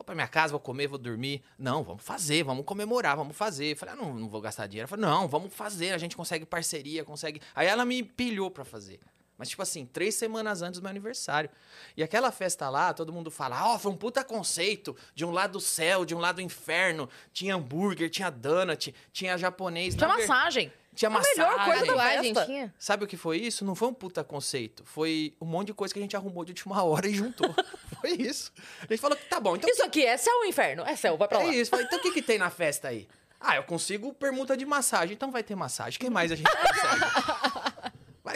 vou 0.00 0.04
pra 0.04 0.14
minha 0.14 0.26
casa, 0.26 0.50
vou 0.52 0.60
comer, 0.60 0.86
vou 0.86 0.98
dormir. 0.98 1.42
Não, 1.58 1.82
vamos 1.84 2.02
fazer, 2.02 2.42
vamos 2.42 2.64
comemorar, 2.64 3.16
vamos 3.16 3.36
fazer. 3.36 3.72
Eu 3.72 3.76
falei, 3.76 3.94
ah, 3.94 3.96
não, 3.98 4.14
não 4.14 4.28
vou 4.28 4.40
gastar 4.40 4.66
dinheiro. 4.66 4.88
Ela 4.88 4.88
falou, 4.88 5.20
não, 5.20 5.28
vamos 5.28 5.52
fazer, 5.52 5.92
a 5.92 5.98
gente 5.98 6.16
consegue 6.16 6.46
parceria, 6.46 7.04
consegue. 7.04 7.40
Aí 7.54 7.66
ela 7.66 7.84
me 7.84 8.02
pilhou 8.02 8.50
pra 8.50 8.64
fazer. 8.64 8.98
Mas, 9.40 9.48
tipo 9.48 9.62
assim, 9.62 9.86
três 9.86 10.14
semanas 10.14 10.60
antes 10.60 10.78
do 10.78 10.82
meu 10.82 10.90
aniversário. 10.90 11.48
E 11.96 12.02
aquela 12.02 12.30
festa 12.30 12.68
lá, 12.68 12.92
todo 12.92 13.10
mundo 13.10 13.30
fala, 13.30 13.72
ó, 13.72 13.78
foi 13.78 13.90
um 13.90 13.96
puta 13.96 14.22
conceito. 14.22 14.94
De 15.14 15.24
um 15.24 15.30
lado 15.30 15.58
céu, 15.58 16.04
de 16.04 16.14
um 16.14 16.18
lado 16.18 16.42
inferno. 16.42 17.08
Tinha 17.32 17.54
hambúrguer, 17.56 18.10
tinha 18.10 18.28
donut, 18.30 18.94
tinha 19.14 19.38
japonês. 19.38 19.94
Tinha 19.94 20.06
ver- 20.14 20.18
massagem. 20.28 20.72
Tinha 20.94 21.08
A 21.08 21.12
melhor 21.20 21.56
massagem. 21.56 21.86
coisa 21.86 21.96
da 21.96 22.10
festa. 22.22 22.44
tinha? 22.46 22.74
Sabe 22.78 23.04
o 23.04 23.06
que 23.06 23.16
foi 23.16 23.38
isso? 23.38 23.64
Não 23.64 23.74
foi 23.74 23.88
um 23.88 23.94
puta 23.94 24.22
conceito. 24.22 24.84
Foi 24.84 25.34
um 25.40 25.46
monte 25.46 25.68
de 25.68 25.72
coisa 25.74 25.94
que 25.94 26.00
a 26.00 26.02
gente 26.02 26.14
arrumou 26.16 26.44
de 26.44 26.50
última 26.52 26.82
hora 26.82 27.08
e 27.08 27.14
juntou. 27.14 27.48
foi 28.00 28.10
isso. 28.10 28.52
A 28.82 28.86
gente 28.92 29.00
falou 29.00 29.16
que 29.16 29.24
tá 29.24 29.40
bom. 29.40 29.56
Então 29.56 29.70
Isso 29.70 29.82
aqui 29.84 30.04
é 30.04 30.16
céu 30.18 30.34
ou 30.36 30.44
inferno? 30.44 30.82
É 30.84 30.94
céu, 30.96 31.16
vai 31.16 31.28
pra 31.28 31.38
lá. 31.38 31.44
é 31.44 31.54
isso. 31.54 31.74
Então 31.74 31.98
o 31.98 32.02
que, 32.02 32.10
que 32.12 32.20
tem 32.20 32.36
na 32.38 32.50
festa 32.50 32.88
aí? 32.88 33.08
Ah, 33.42 33.56
eu 33.56 33.62
consigo 33.62 34.12
permuta 34.12 34.54
de 34.54 34.66
massagem. 34.66 35.14
Então 35.14 35.30
vai 35.30 35.42
ter 35.42 35.54
massagem. 35.54 35.96
O 35.96 36.00
que 36.00 36.10
mais 36.10 36.30
a 36.30 36.36
gente 36.36 36.46
consegue? 36.46 37.00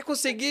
Conseguir. 0.05 0.45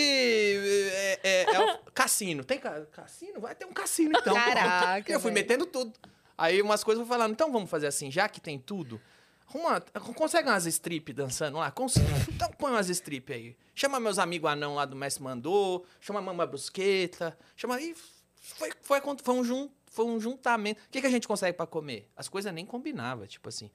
É, 0.92 1.20
é, 1.22 1.42
é 1.54 1.60
o 1.60 1.78
cassino. 1.92 2.44
Tem 2.44 2.58
ca- 2.58 2.84
cassino? 2.92 3.40
Vai 3.40 3.54
ter 3.54 3.64
um 3.64 3.72
cassino 3.72 4.12
então. 4.18 4.34
Caraca, 4.34 5.10
Eu 5.12 5.20
fui 5.20 5.30
velho. 5.30 5.42
metendo 5.42 5.66
tudo. 5.66 5.92
Aí 6.36 6.60
umas 6.60 6.82
coisas 6.82 7.00
eu 7.00 7.06
fui 7.06 7.16
falando, 7.16 7.32
então 7.32 7.50
vamos 7.52 7.70
fazer 7.70 7.86
assim, 7.86 8.10
já 8.10 8.28
que 8.28 8.40
tem 8.40 8.58
tudo. 8.58 9.00
Arruma, 9.48 9.80
consegue 10.16 10.48
umas 10.48 10.66
strip 10.66 11.12
dançando 11.12 11.58
lá? 11.58 11.70
Consigo. 11.70 12.06
Então 12.28 12.50
põe 12.58 12.72
umas 12.72 12.88
strip 12.88 13.32
aí. 13.32 13.56
Chama 13.74 14.00
meus 14.00 14.18
amigos 14.18 14.50
anão 14.50 14.74
lá 14.74 14.84
do 14.84 14.96
Mestre 14.96 15.22
Mandou, 15.22 15.86
chama 16.00 16.18
a 16.18 16.22
Mama 16.22 16.44
Brusqueta, 16.46 17.38
chama 17.56 17.76
aí. 17.76 17.94
Foi, 18.40 18.70
foi, 18.82 19.00
foi, 19.22 19.34
um, 19.34 19.44
jun, 19.44 19.70
foi 19.86 20.04
um 20.04 20.18
juntamento. 20.18 20.80
O 20.86 20.90
que, 20.90 21.00
que 21.00 21.06
a 21.06 21.10
gente 21.10 21.28
consegue 21.28 21.56
pra 21.56 21.66
comer? 21.66 22.10
As 22.16 22.28
coisas 22.28 22.52
nem 22.52 22.66
combinavam, 22.66 23.26
tipo 23.26 23.48
assim. 23.48 23.70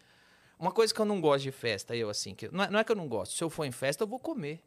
Uma 0.60 0.72
coisa 0.72 0.94
que 0.94 1.00
eu 1.00 1.06
não 1.06 1.22
gosto 1.22 1.44
de 1.44 1.52
festa, 1.52 1.96
eu 1.96 2.10
assim, 2.10 2.36
que 2.36 2.50
não 2.54 2.66
é, 2.66 2.70
não 2.70 2.80
é 2.80 2.84
que 2.84 2.92
eu 2.92 2.96
não 2.96 3.08
gosto. 3.08 3.34
Se 3.36 3.44
eu 3.44 3.50
for 3.50 3.64
em 3.64 3.72
festa, 3.72 4.04
eu 4.04 4.08
vou 4.08 4.20
comer. 4.20 4.62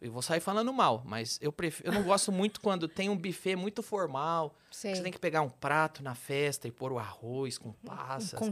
Eu 0.00 0.12
vou 0.12 0.20
sair 0.20 0.40
falando 0.40 0.70
mal, 0.74 1.02
mas 1.06 1.38
eu 1.40 1.50
prefiro, 1.50 1.88
eu 1.88 1.92
não 1.92 2.02
gosto 2.02 2.30
muito 2.30 2.60
quando 2.60 2.86
tem 2.86 3.08
um 3.08 3.16
buffet 3.16 3.56
muito 3.56 3.82
formal. 3.82 4.54
Sei. 4.70 4.94
Você 4.94 5.02
tem 5.02 5.10
que 5.10 5.18
pegar 5.18 5.40
um 5.40 5.48
prato 5.48 6.02
na 6.02 6.14
festa 6.14 6.68
e 6.68 6.70
pôr 6.70 6.92
o 6.92 6.98
arroz 6.98 7.56
com 7.56 7.72
passas. 7.72 8.38
Com 8.38 8.50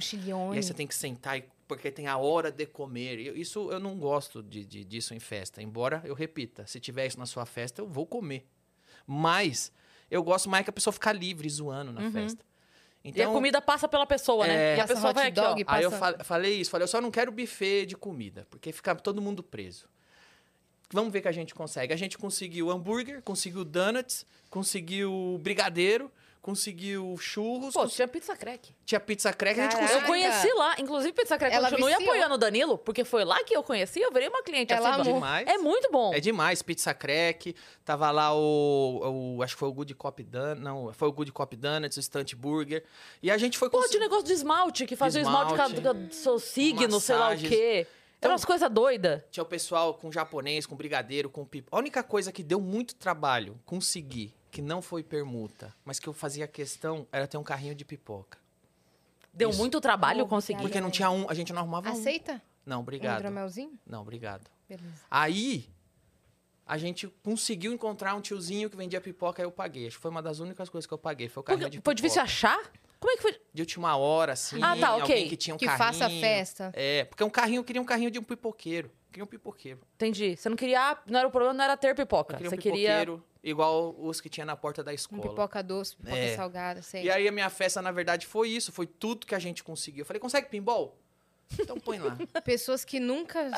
E 0.55 0.57
aí 0.57 0.63
você 0.63 0.73
tem 0.73 0.87
que 0.87 0.95
sentar 0.95 1.37
e 1.39 1.45
porque 1.69 1.91
tem 1.91 2.07
a 2.07 2.17
hora 2.17 2.51
de 2.51 2.65
comer. 2.67 3.19
Eu- 3.21 3.37
Isso 3.37 3.71
eu 3.71 3.79
não 3.79 3.99
gosto 3.99 4.43
de, 4.43 4.65
de- 4.65 4.85
disso 4.85 5.13
em 5.15 5.21
festa. 5.21 5.63
Embora 5.63 6.01
eu 6.05 6.15
repita, 6.15 6.67
se 6.67 6.81
tiver 6.81 7.07
isso 7.07 7.19
na 7.19 7.27
sua 7.27 7.45
festa, 7.45 7.81
eu 7.83 7.87
vou 7.87 8.07
comer. 8.07 8.47
Mas 9.07 9.71
eu 10.11 10.23
gosto 10.23 10.49
mais 10.49 10.65
que 10.65 10.71
a 10.71 10.73
pessoa 10.73 10.93
ficar 10.93 11.13
livre, 11.13 11.49
zoando 11.49 11.93
na 11.93 12.03
Uhum. 12.03 12.13
festa. 12.13 12.45
e 13.03 13.09
a 13.09 13.11
Então, 13.11 13.35
comida 13.35 13.61
passa 13.61 13.87
pela 13.87 14.07
pessoa, 14.07 14.47
né? 14.47 14.55
É. 14.55 14.77
E 14.77 14.81
a 14.81 14.83
Passa 14.85 14.95
pessoa 14.95 15.13
vai 15.13 15.29
aqui, 15.29 15.39
ó. 15.41 15.49
dog, 15.51 15.65
Aí 15.67 15.85
eu 15.85 15.91
passa- 15.91 16.17
fa- 16.19 16.25
falei 16.25 16.59
isso, 16.59 16.71
falei, 16.71 16.85
eu 16.85 16.89
só 16.89 17.03
não 17.03 17.11
quero 17.11 17.31
buffet 17.31 17.85
de 17.85 17.95
comida, 17.97 18.47
porque 18.49 18.73
fica 18.73 18.95
todo 18.95 19.21
mundo 19.21 19.43
preso. 19.43 19.87
Vamos 20.93 21.13
ver 21.13 21.21
que 21.23 21.29
a 21.29 21.33
gente 21.33 21.55
consegue. 21.55 21.93
A 21.93 21.97
gente 21.97 22.17
conseguiu 22.19 22.71
hambúrguer, 22.71 23.21
conseguiu 23.23 23.65
donuts, 23.65 24.25
conseguiu 24.51 25.39
brigadeiro, 25.43 26.11
conseguiu 26.41 27.17
churros, 27.19 27.73
Pô, 27.73 27.81
cons- 27.81 27.95
tinha 27.95 28.07
pizza 28.07 28.37
crack. 28.37 28.71
tinha 28.85 29.01
pizza 29.01 29.33
crack, 29.33 29.59
a 29.59 29.63
gente 29.63 29.73
Caraca. 29.73 29.93
Eu 29.95 30.01
conseguiu. 30.03 30.29
conheci 30.31 30.53
lá, 30.53 30.75
inclusive 30.79 31.13
pizza 31.15 31.39
crack. 31.39 31.57
Ela 31.57 31.71
Continue 31.71 31.91
viciou. 31.93 32.11
apoiando 32.11 32.35
o 32.35 32.39
Danilo, 32.39 32.77
porque 32.77 33.03
foi 33.03 33.25
lá 33.25 33.43
que 33.45 33.57
eu 33.57 33.63
conheci, 33.63 33.99
eu 34.01 34.13
virei 34.13 34.29
uma 34.29 34.43
cliente 34.43 34.71
Ela 34.73 34.95
amou. 34.97 35.15
demais. 35.15 35.49
É 35.49 35.57
muito 35.57 35.91
bom. 35.91 36.13
É 36.13 36.21
demais, 36.21 36.61
pizza 36.61 36.93
crack, 36.93 37.57
tava 37.83 38.11
lá 38.11 38.35
o, 38.35 39.37
o- 39.39 39.43
acho 39.43 39.55
que 39.55 39.59
foi 39.61 39.69
o 39.71 39.73
Good 39.73 39.95
Cop 39.95 40.23
Donuts, 40.23 40.63
não, 40.63 40.93
foi 40.93 41.09
o 41.09 41.13
Good 41.13 41.33
Cop 41.33 41.57
Donuts, 41.57 41.97
o 41.97 42.03
Stunt 42.03 42.35
Burger, 42.35 42.85
e 43.23 43.31
a 43.31 43.39
gente 43.39 43.57
foi 43.59 43.71
Pô, 43.71 43.79
cons- 43.79 43.89
tinha 43.91 44.01
negócio 44.01 44.25
de 44.27 44.33
esmalte, 44.35 44.85
que 44.87 44.97
fazia 44.97 45.23
o 45.23 45.25
esmalte 45.25 45.53
Esmalte. 45.55 45.81
com 45.81 45.89
a- 45.89 45.95
com 45.95 46.07
o 46.09 46.13
seu 46.13 46.39
signo, 46.39 47.01
sei 47.01 47.15
lá 47.15 47.21
o 47.21 47.25
Massagens. 47.31 47.49
quê. 47.49 47.87
Então- 48.25 48.31
Era 48.31 48.33
umas 48.33 48.45
coisas 48.45 48.71
doidas. 48.71 49.23
Tinha 49.31 49.43
o 49.43 49.47
pessoal 49.47 49.95
com 49.95 50.11
japonês, 50.11 50.65
com 50.67 50.75
brigadeiro, 50.75 51.29
com 51.29 51.45
pipa. 51.45 51.69
A 51.71 51.79
única 51.79 52.03
coisa 52.03 52.33
que 52.33 52.43
deu 52.43 52.59
muito 52.61 52.95
trabalho 52.95 53.61
conseguir, 53.67 54.35
que 54.51 54.63
não 54.63 54.81
foi 54.81 55.03
permuta, 55.03 55.75
mas 55.85 55.99
que 55.99 56.09
eu 56.09 56.13
fazia 56.13 56.47
questão, 56.49 57.07
era 57.13 57.27
ter 57.27 57.37
um 57.37 57.43
carrinho 57.43 57.75
de 57.75 57.85
pipoca. 57.85 58.39
Deu 59.33 59.51
Isso. 59.51 59.59
muito 59.59 59.81
trabalho 59.81 60.25
Oh, 60.25 60.29
conseguir. 60.29 60.63
Porque 60.63 60.81
não 60.81 60.91
tinha 60.91 61.11
um, 61.11 61.29
a 61.29 61.35
gente 61.35 61.53
não 61.53 61.61
arrumava 61.61 61.91
um. 61.91 61.93
Aceita? 61.93 62.41
Não, 62.65 62.79
Um 62.79 62.81
obrigado. 62.81 63.19
hidromelzinho? 63.19 63.79
Não, 63.87 64.01
obrigado. 64.01 64.49
Beleza. 64.69 65.03
Aí, 65.11 65.69
a 66.67 66.79
gente 66.79 67.09
conseguiu 67.23 67.73
encontrar 67.75 68.15
um 68.15 68.21
tiozinho 68.23 68.71
que 68.71 68.77
vendia 68.77 69.01
pipoca, 69.01 69.43
aí 69.43 69.47
eu 69.47 69.53
paguei. 69.53 69.87
Acho 69.89 69.97
que 69.97 70.03
foi 70.03 70.11
uma 70.11 70.23
das 70.23 70.39
únicas 70.39 70.71
coisas 70.71 70.87
que 70.87 70.95
eu 70.95 70.99
paguei, 70.99 71.29
foi 71.29 71.41
o 71.43 71.45
carrinho 71.45 71.65
Porque 71.67 71.71
de 71.73 71.83
foi 71.85 71.95
pipoca. 71.95 71.95
difícil 71.97 72.23
achar? 72.23 72.73
Como 73.05 73.13
é 73.13 73.17
que 73.17 73.23
foi? 73.23 73.39
De 73.53 73.61
última 73.61 73.95
hora, 73.99 74.33
assim. 74.33 74.57
Ah, 74.63 74.75
tá, 74.81 74.93
ok. 74.97 75.03
Alguém 75.03 75.29
que 75.29 75.37
tinha 75.37 75.55
um 75.55 75.59
que 75.59 75.67
carrinho. 75.67 75.85
faça 75.93 76.09
festa. 76.09 76.73
É, 76.75 77.05
porque 77.05 77.23
um 77.23 77.29
carrinho, 77.29 77.59
eu 77.61 77.65
queria 77.65 77.83
um 77.83 77.85
carrinho 77.85 78.11
de 78.11 78.19
um 78.19 78.23
pipoqueiro. 78.23 78.89
Eu 78.89 79.11
queria 79.13 79.25
um 79.25 79.27
pipoqueiro. 79.27 79.81
Entendi. 79.97 80.35
Você 80.35 80.49
não 80.49 80.57
queria. 80.57 80.97
Não 81.07 81.19
era 81.19 81.29
o 81.29 81.31
problema, 81.31 81.53
não 81.53 81.65
era 81.65 81.77
ter 81.77 81.91
Eu 81.91 81.95
pipoca. 81.95 82.33
queria 82.33 82.49
um 82.49 82.51
Você 82.51 82.57
queria. 82.57 82.89
pipoqueiro 83.01 83.23
igual 83.43 83.95
os 83.99 84.23
que 84.23 84.31
tinha 84.31 84.47
na 84.47 84.57
porta 84.57 84.83
da 84.83 84.91
Um 84.91 84.95
escola. 84.95 85.21
pipoca 85.21 85.63
doce, 85.63 85.95
pipoca 85.97 86.17
É. 86.17 86.35
salgada, 86.35 86.81
sei. 86.81 87.03
E 87.05 87.11
aí 87.11 87.29
a 87.29 87.31
minha 87.31 87.51
festa, 87.51 87.83
na 87.83 87.93
verdade, 87.93 88.27
foi 88.27 88.49
isso. 88.49 88.73
Foi 88.73 88.87
tudo 88.87 89.27
que 89.27 89.35
a 89.35 89.39
gente 89.39 89.63
conseguiu. 89.63 90.01
Eu 90.01 90.07
falei, 90.07 90.19
consegue 90.19 90.49
pinball? 90.49 90.99
Então 91.61 91.79
põe 91.79 91.99
lá. 91.99 92.17
Pessoas 92.43 92.87
que 92.87 92.99
nunca 92.99 93.51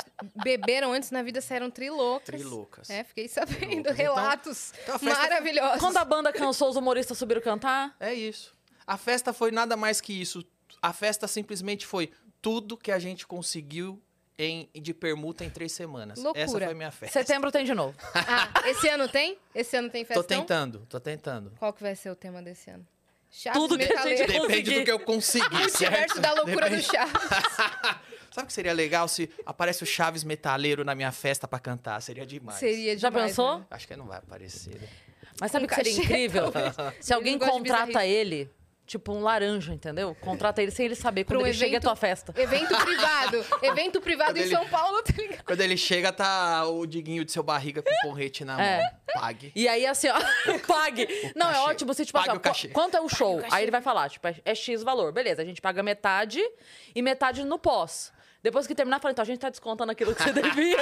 beberam 0.43 0.91
antes 0.91 1.09
na 1.09 1.23
vida 1.23 1.39
saíram 1.39 1.71
trilocas. 1.71 2.25
Triloucas. 2.25 2.89
É, 2.89 3.05
fiquei 3.05 3.29
sabendo. 3.29 3.55
Triloucas. 3.57 3.79
Então- 3.79 3.93
Relatos 3.95 4.73
então 4.83 4.99
festa- 4.99 5.21
maravilhosos. 5.21 5.79
Quando 5.79 5.95
a 5.97 6.03
banda 6.03 6.33
cansou, 6.33 6.69
os 6.69 6.75
humoristas 6.75 7.17
subiram 7.17 7.39
cantar. 7.41 7.95
É 7.97 8.13
isso. 8.13 8.56
A 8.87 8.97
festa 8.97 9.33
foi 9.33 9.51
nada 9.51 9.75
mais 9.75 9.99
que 10.01 10.13
isso. 10.13 10.43
A 10.81 10.93
festa 10.93 11.27
simplesmente 11.27 11.85
foi 11.85 12.09
tudo 12.41 12.77
que 12.77 12.91
a 12.91 12.97
gente 12.99 13.27
conseguiu 13.27 14.01
em, 14.39 14.69
de 14.73 14.93
permuta 14.93 15.43
em 15.43 15.49
três 15.49 15.71
semanas. 15.71 16.19
Loucura. 16.19 16.43
Essa 16.45 16.57
foi 16.59 16.63
a 16.71 16.73
minha 16.73 16.91
festa. 16.91 17.19
Setembro 17.19 17.51
tem 17.51 17.65
de 17.65 17.73
novo. 17.73 17.97
Ah, 18.15 18.69
esse 18.69 18.87
ano 18.87 19.07
tem? 19.09 19.37
Esse 19.53 19.75
ano 19.75 19.89
tem 19.89 20.03
Tô 20.05 20.07
festa? 20.13 20.23
tentando, 20.23 20.85
tô 20.87 20.99
tentando. 20.99 21.51
Qual 21.57 21.73
que 21.73 21.81
vai 21.81 21.95
ser 21.95 22.09
o 22.11 22.15
tema 22.15 22.41
desse 22.41 22.69
ano? 22.69 22.85
Chaves 23.29 23.59
Tudo 23.61 23.77
que 23.77 23.91
a 23.91 24.03
gente. 24.07 24.25
Depende 24.25 24.73
do 24.79 24.85
que 24.85 24.91
eu 24.91 24.99
conseguir, 24.99 25.49
Multiverso 25.59 25.77
certo? 25.77 26.21
da 26.21 26.33
loucura 26.33 26.69
Depende- 26.69 26.87
do 26.87 26.91
Chaves. 26.91 27.21
Sabe 28.31 28.43
o 28.43 28.47
que 28.47 28.53
seria 28.53 28.73
legal 28.73 29.07
se 29.07 29.29
aparece 29.45 29.81
o 29.83 29.85
Chaves 29.85 30.23
Metaleiro 30.23 30.85
na 30.85 30.93
minha 30.93 31.11
festa 31.11 31.47
pra 31.47 31.59
cantar? 31.59 31.99
Seria 32.01 32.25
demais. 32.25 32.59
Seria 32.59 32.95
Já 32.97 33.09
demais, 33.09 33.31
pensou? 33.31 33.59
né? 33.59 33.65
Acho 33.71 33.87
que 33.87 33.95
não 33.95 34.05
vai 34.05 34.19
aparecer. 34.19 34.79
né? 34.79 34.87
Mas 35.41 35.51
sabe 35.51 35.65
o 35.65 35.67
que 35.67 35.75
seria 35.75 35.91
incrível? 35.93 36.45
Se 37.01 37.13
alguém 37.13 37.37
contrata 37.39 38.05
ele, 38.05 38.49
tipo 38.87 39.11
um 39.13 39.21
laranja, 39.21 39.73
entendeu? 39.73 40.15
Contrata 40.21 40.61
ele 40.63 40.71
sem 40.71 40.85
ele 40.87 40.95
saber 40.95 41.25
quando 41.25 41.41
um 41.41 41.45
ele 41.45 41.53
chega 41.53 41.65
à 41.65 41.69
evento- 41.73 41.83
tua 41.83 41.95
festa. 41.95 42.33
Evento 42.35 42.75
privado. 42.75 43.45
Evento 43.61 44.01
privado 44.01 44.29
Quando 44.31 44.37
em 44.37 44.41
ele- 44.43 44.55
São 44.55 44.67
Paulo, 44.69 45.03
tá 45.03 45.13
ligado? 45.15 45.43
Quando 45.43 45.61
ele 45.61 45.75
chega, 45.77 46.11
tá 46.13 46.65
o 46.65 46.85
diguinho 46.87 47.23
de 47.25 47.31
seu 47.31 47.43
barriga 47.43 47.83
com 47.83 47.89
o 47.89 48.09
porrete 48.09 48.43
na 48.45 48.59
É. 48.59 48.77
mão. 48.81 48.91
Pague. 49.21 49.51
E 49.55 49.67
aí, 49.67 49.85
assim, 49.85 50.07
ó, 50.07 50.15
pague. 50.65 51.05
Não, 51.35 51.49
é 51.49 51.53
cachê. 51.53 51.69
ótimo 51.69 51.93
se, 51.93 52.05
tipo, 52.05 52.17
Pague 52.17 52.29
assim, 52.29 52.37
ó, 52.37 52.39
o 52.39 52.41
cachê. 52.41 52.67
qu- 52.69 52.73
quanto 52.73 52.95
é 52.97 53.01
o 53.01 53.09
show? 53.09 53.39
cachê. 53.41 53.53
Aí 53.55 53.63
ele 53.63 53.71
vai 53.71 53.81
falar, 53.81 54.09
tipo, 54.09 54.25
é, 54.27 54.35
é 54.45 54.55
X 54.55 54.81
valor. 54.83 55.11
Beleza, 55.11 55.41
a 55.41 55.45
gente 55.45 55.61
paga 55.61 55.83
metade 55.83 56.41
e 56.95 57.01
metade 57.01 57.43
no 57.43 57.59
pós. 57.59 58.11
Depois 58.41 58.65
que 58.67 58.73
terminar, 58.75 59.01
fala, 59.01 59.11
então 59.11 59.23
a 59.23 59.25
gente 59.25 59.39
tá 59.39 59.49
descontando 59.49 59.91
aquilo 59.91 60.15
que 60.15 60.23
você 60.23 60.31
devia. 60.41 60.77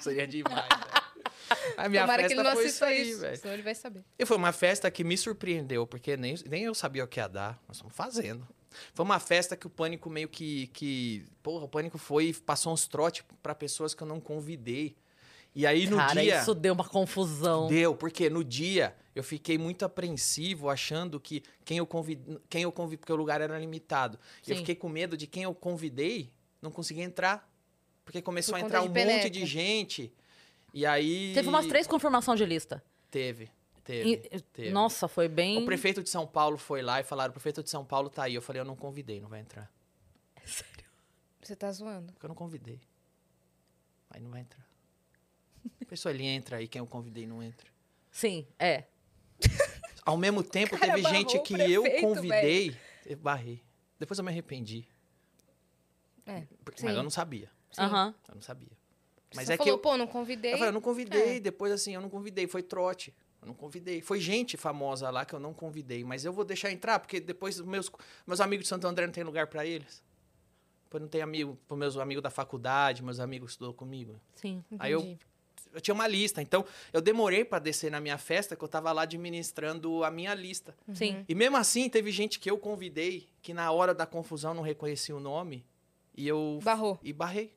Seria 0.00 0.26
demais, 0.26 0.54
velho. 0.54 1.07
A 1.76 1.88
minha 1.88 2.02
Tomara 2.02 2.22
que 2.22 2.28
festa 2.28 2.40
ele 2.40 2.48
não 2.48 2.56
foi 2.56 2.66
isso 2.66 2.84
aí, 2.84 3.14
velho. 3.14 3.36
senão 3.36 3.54
ele 3.54 3.62
vai 3.62 3.74
saber. 3.74 4.04
E 4.18 4.26
foi 4.26 4.36
uma 4.36 4.52
festa 4.52 4.90
que 4.90 5.04
me 5.04 5.16
surpreendeu, 5.16 5.86
porque 5.86 6.16
nem, 6.16 6.34
nem 6.48 6.64
eu 6.64 6.74
sabia 6.74 7.04
o 7.04 7.08
que 7.08 7.20
ia 7.20 7.28
dar. 7.28 7.62
Nós 7.66 7.76
estamos 7.76 7.94
fazendo. 7.94 8.46
Foi 8.94 9.04
uma 9.04 9.18
festa 9.18 9.56
que 9.56 9.66
o 9.66 9.70
Pânico 9.70 10.10
meio 10.10 10.28
que... 10.28 10.68
que 10.68 11.24
porra, 11.42 11.64
o 11.64 11.68
Pânico 11.68 11.98
foi 11.98 12.32
passou 12.32 12.72
uns 12.72 12.86
trotes 12.86 13.24
pra 13.42 13.54
pessoas 13.54 13.94
que 13.94 14.02
eu 14.02 14.06
não 14.06 14.20
convidei. 14.20 14.96
E 15.54 15.66
aí, 15.66 15.86
no 15.86 15.96
Cara, 15.96 16.20
dia... 16.20 16.40
isso 16.40 16.54
deu 16.54 16.74
uma 16.74 16.84
confusão. 16.84 17.66
Deu, 17.68 17.94
porque 17.94 18.28
no 18.28 18.44
dia 18.44 18.94
eu 19.14 19.24
fiquei 19.24 19.58
muito 19.58 19.84
apreensivo, 19.84 20.68
achando 20.68 21.18
que 21.18 21.42
quem 21.64 21.78
eu 21.78 21.86
convidei, 21.86 22.38
quem 22.48 22.62
eu 22.62 22.70
convidei 22.70 22.98
porque 22.98 23.12
o 23.12 23.16
lugar 23.16 23.40
era 23.40 23.58
limitado. 23.58 24.18
E 24.46 24.50
eu 24.50 24.56
Sim. 24.56 24.60
fiquei 24.60 24.74
com 24.74 24.88
medo 24.88 25.16
de 25.16 25.26
quem 25.26 25.42
eu 25.42 25.54
convidei 25.54 26.30
não 26.60 26.70
conseguia 26.70 27.04
entrar. 27.04 27.48
Porque 28.04 28.22
começou 28.22 28.54
Por 28.54 28.62
a 28.62 28.64
entrar 28.64 28.82
um 28.82 28.90
penetra. 28.90 29.24
monte 29.24 29.30
de 29.30 29.44
gente. 29.44 30.12
E 30.72 30.84
aí. 30.86 31.32
Teve 31.34 31.48
umas 31.48 31.66
três 31.66 31.86
confirmações 31.86 32.38
de 32.38 32.44
lista. 32.46 32.82
Teve. 33.10 33.50
Teve. 33.84 34.22
E- 34.30 34.40
teve. 34.40 34.70
Nossa, 34.70 35.08
foi 35.08 35.28
bem... 35.28 35.62
O 35.62 35.64
prefeito 35.64 36.02
de 36.02 36.10
São 36.10 36.26
Paulo 36.26 36.58
foi 36.58 36.82
lá 36.82 37.00
e 37.00 37.04
falaram: 37.04 37.30
o 37.30 37.32
prefeito 37.32 37.62
de 37.62 37.70
São 37.70 37.84
Paulo 37.84 38.10
tá 38.10 38.24
aí. 38.24 38.34
Eu 38.34 38.42
falei: 38.42 38.60
eu 38.60 38.64
não 38.66 38.76
convidei, 38.76 39.20
não 39.20 39.28
vai 39.28 39.40
entrar. 39.40 39.70
Você 41.42 41.56
tá 41.56 41.72
zoando. 41.72 42.12
Porque 42.12 42.26
eu 42.26 42.28
não 42.28 42.34
convidei. 42.36 42.80
Aí 44.10 44.20
não 44.20 44.30
vai 44.30 44.40
entrar. 44.42 44.66
A 45.80 45.84
pessoa 45.86 46.12
ele 46.12 46.24
entra 46.24 46.58
aí, 46.58 46.68
quem 46.68 46.80
eu 46.80 46.86
convidei 46.86 47.26
não 47.26 47.42
entra. 47.42 47.68
Sim, 48.10 48.46
é. 48.58 48.84
Ao 50.04 50.16
mesmo 50.16 50.42
tempo, 50.42 50.76
cara 50.78 50.94
teve 50.94 51.08
gente 51.08 51.38
que 51.40 51.54
eu 51.54 51.82
prefeito, 51.82 52.06
convidei, 52.06 52.76
eu 53.06 53.16
barrei. 53.18 53.62
Depois 53.98 54.18
eu 54.18 54.24
me 54.24 54.30
arrependi. 54.30 54.86
É, 56.26 56.46
Porque- 56.64 56.84
mas 56.84 56.94
eu 56.96 57.02
não 57.02 57.10
sabia. 57.10 57.50
Aham. 57.78 58.14
Eu 58.28 58.34
não 58.34 58.42
sabia. 58.42 58.77
Você 59.30 59.36
Mas 59.36 59.46
só 59.46 59.52
é 59.52 59.56
que 59.56 59.64
falou, 59.64 59.74
eu, 59.74 59.78
pô, 59.78 59.96
não 59.96 60.06
convidei. 60.06 60.52
eu 60.54 60.56
falei, 60.58 60.68
eu 60.70 60.74
não 60.74 60.80
convidei. 60.80 61.36
É. 61.36 61.40
Depois, 61.40 61.70
assim, 61.72 61.94
eu 61.94 62.00
não 62.00 62.08
convidei. 62.08 62.46
Foi 62.46 62.62
trote. 62.62 63.14
Eu 63.42 63.46
não 63.48 63.54
convidei. 63.54 64.00
Foi 64.00 64.18
gente 64.18 64.56
famosa 64.56 65.10
lá 65.10 65.24
que 65.24 65.34
eu 65.34 65.38
não 65.40 65.52
convidei. 65.54 66.02
Mas 66.02 66.24
eu 66.24 66.32
vou 66.32 66.44
deixar 66.44 66.70
entrar, 66.72 66.98
porque 66.98 67.20
depois 67.20 67.60
meus, 67.60 67.90
meus 68.26 68.40
amigos 68.40 68.64
de 68.64 68.68
Santo 68.68 68.86
André 68.86 69.06
não 69.06 69.12
tem 69.12 69.22
lugar 69.24 69.46
pra 69.46 69.64
eles. 69.66 70.02
Depois 70.84 71.02
não 71.02 71.08
tem 71.08 71.20
amigo, 71.20 71.58
para 71.68 71.76
meus 71.76 71.96
amigos 71.98 72.22
da 72.22 72.30
faculdade, 72.30 73.02
meus 73.02 73.20
amigos 73.20 73.48
que 73.48 73.52
estudou 73.52 73.74
comigo. 73.74 74.18
Sim. 74.34 74.64
Aí 74.78 74.92
eu- 74.92 75.00
Entendi. 75.00 75.18
Eu 75.74 75.82
tinha 75.82 75.94
uma 75.94 76.08
lista. 76.08 76.40
Então, 76.40 76.64
eu 76.94 77.00
demorei 77.00 77.44
pra 77.44 77.58
descer 77.58 77.90
na 77.90 78.00
minha 78.00 78.16
festa, 78.16 78.56
que 78.56 78.64
eu 78.64 78.68
tava 78.68 78.90
lá 78.90 79.02
administrando 79.02 80.02
a 80.02 80.10
minha 80.10 80.32
lista. 80.34 80.74
Sim. 80.94 81.26
E 81.28 81.34
mesmo 81.34 81.58
assim, 81.58 81.90
teve 81.90 82.10
gente 82.10 82.38
que 82.40 82.50
eu 82.50 82.56
convidei, 82.56 83.28
que 83.42 83.52
na 83.52 83.70
hora 83.70 83.92
da 83.94 84.06
confusão 84.06 84.54
não 84.54 84.62
reconhecia 84.62 85.14
o 85.14 85.20
nome. 85.20 85.66
E 86.16 86.26
eu. 86.26 86.58
Barrou. 86.62 86.98
E 87.02 87.12
barrei. 87.12 87.52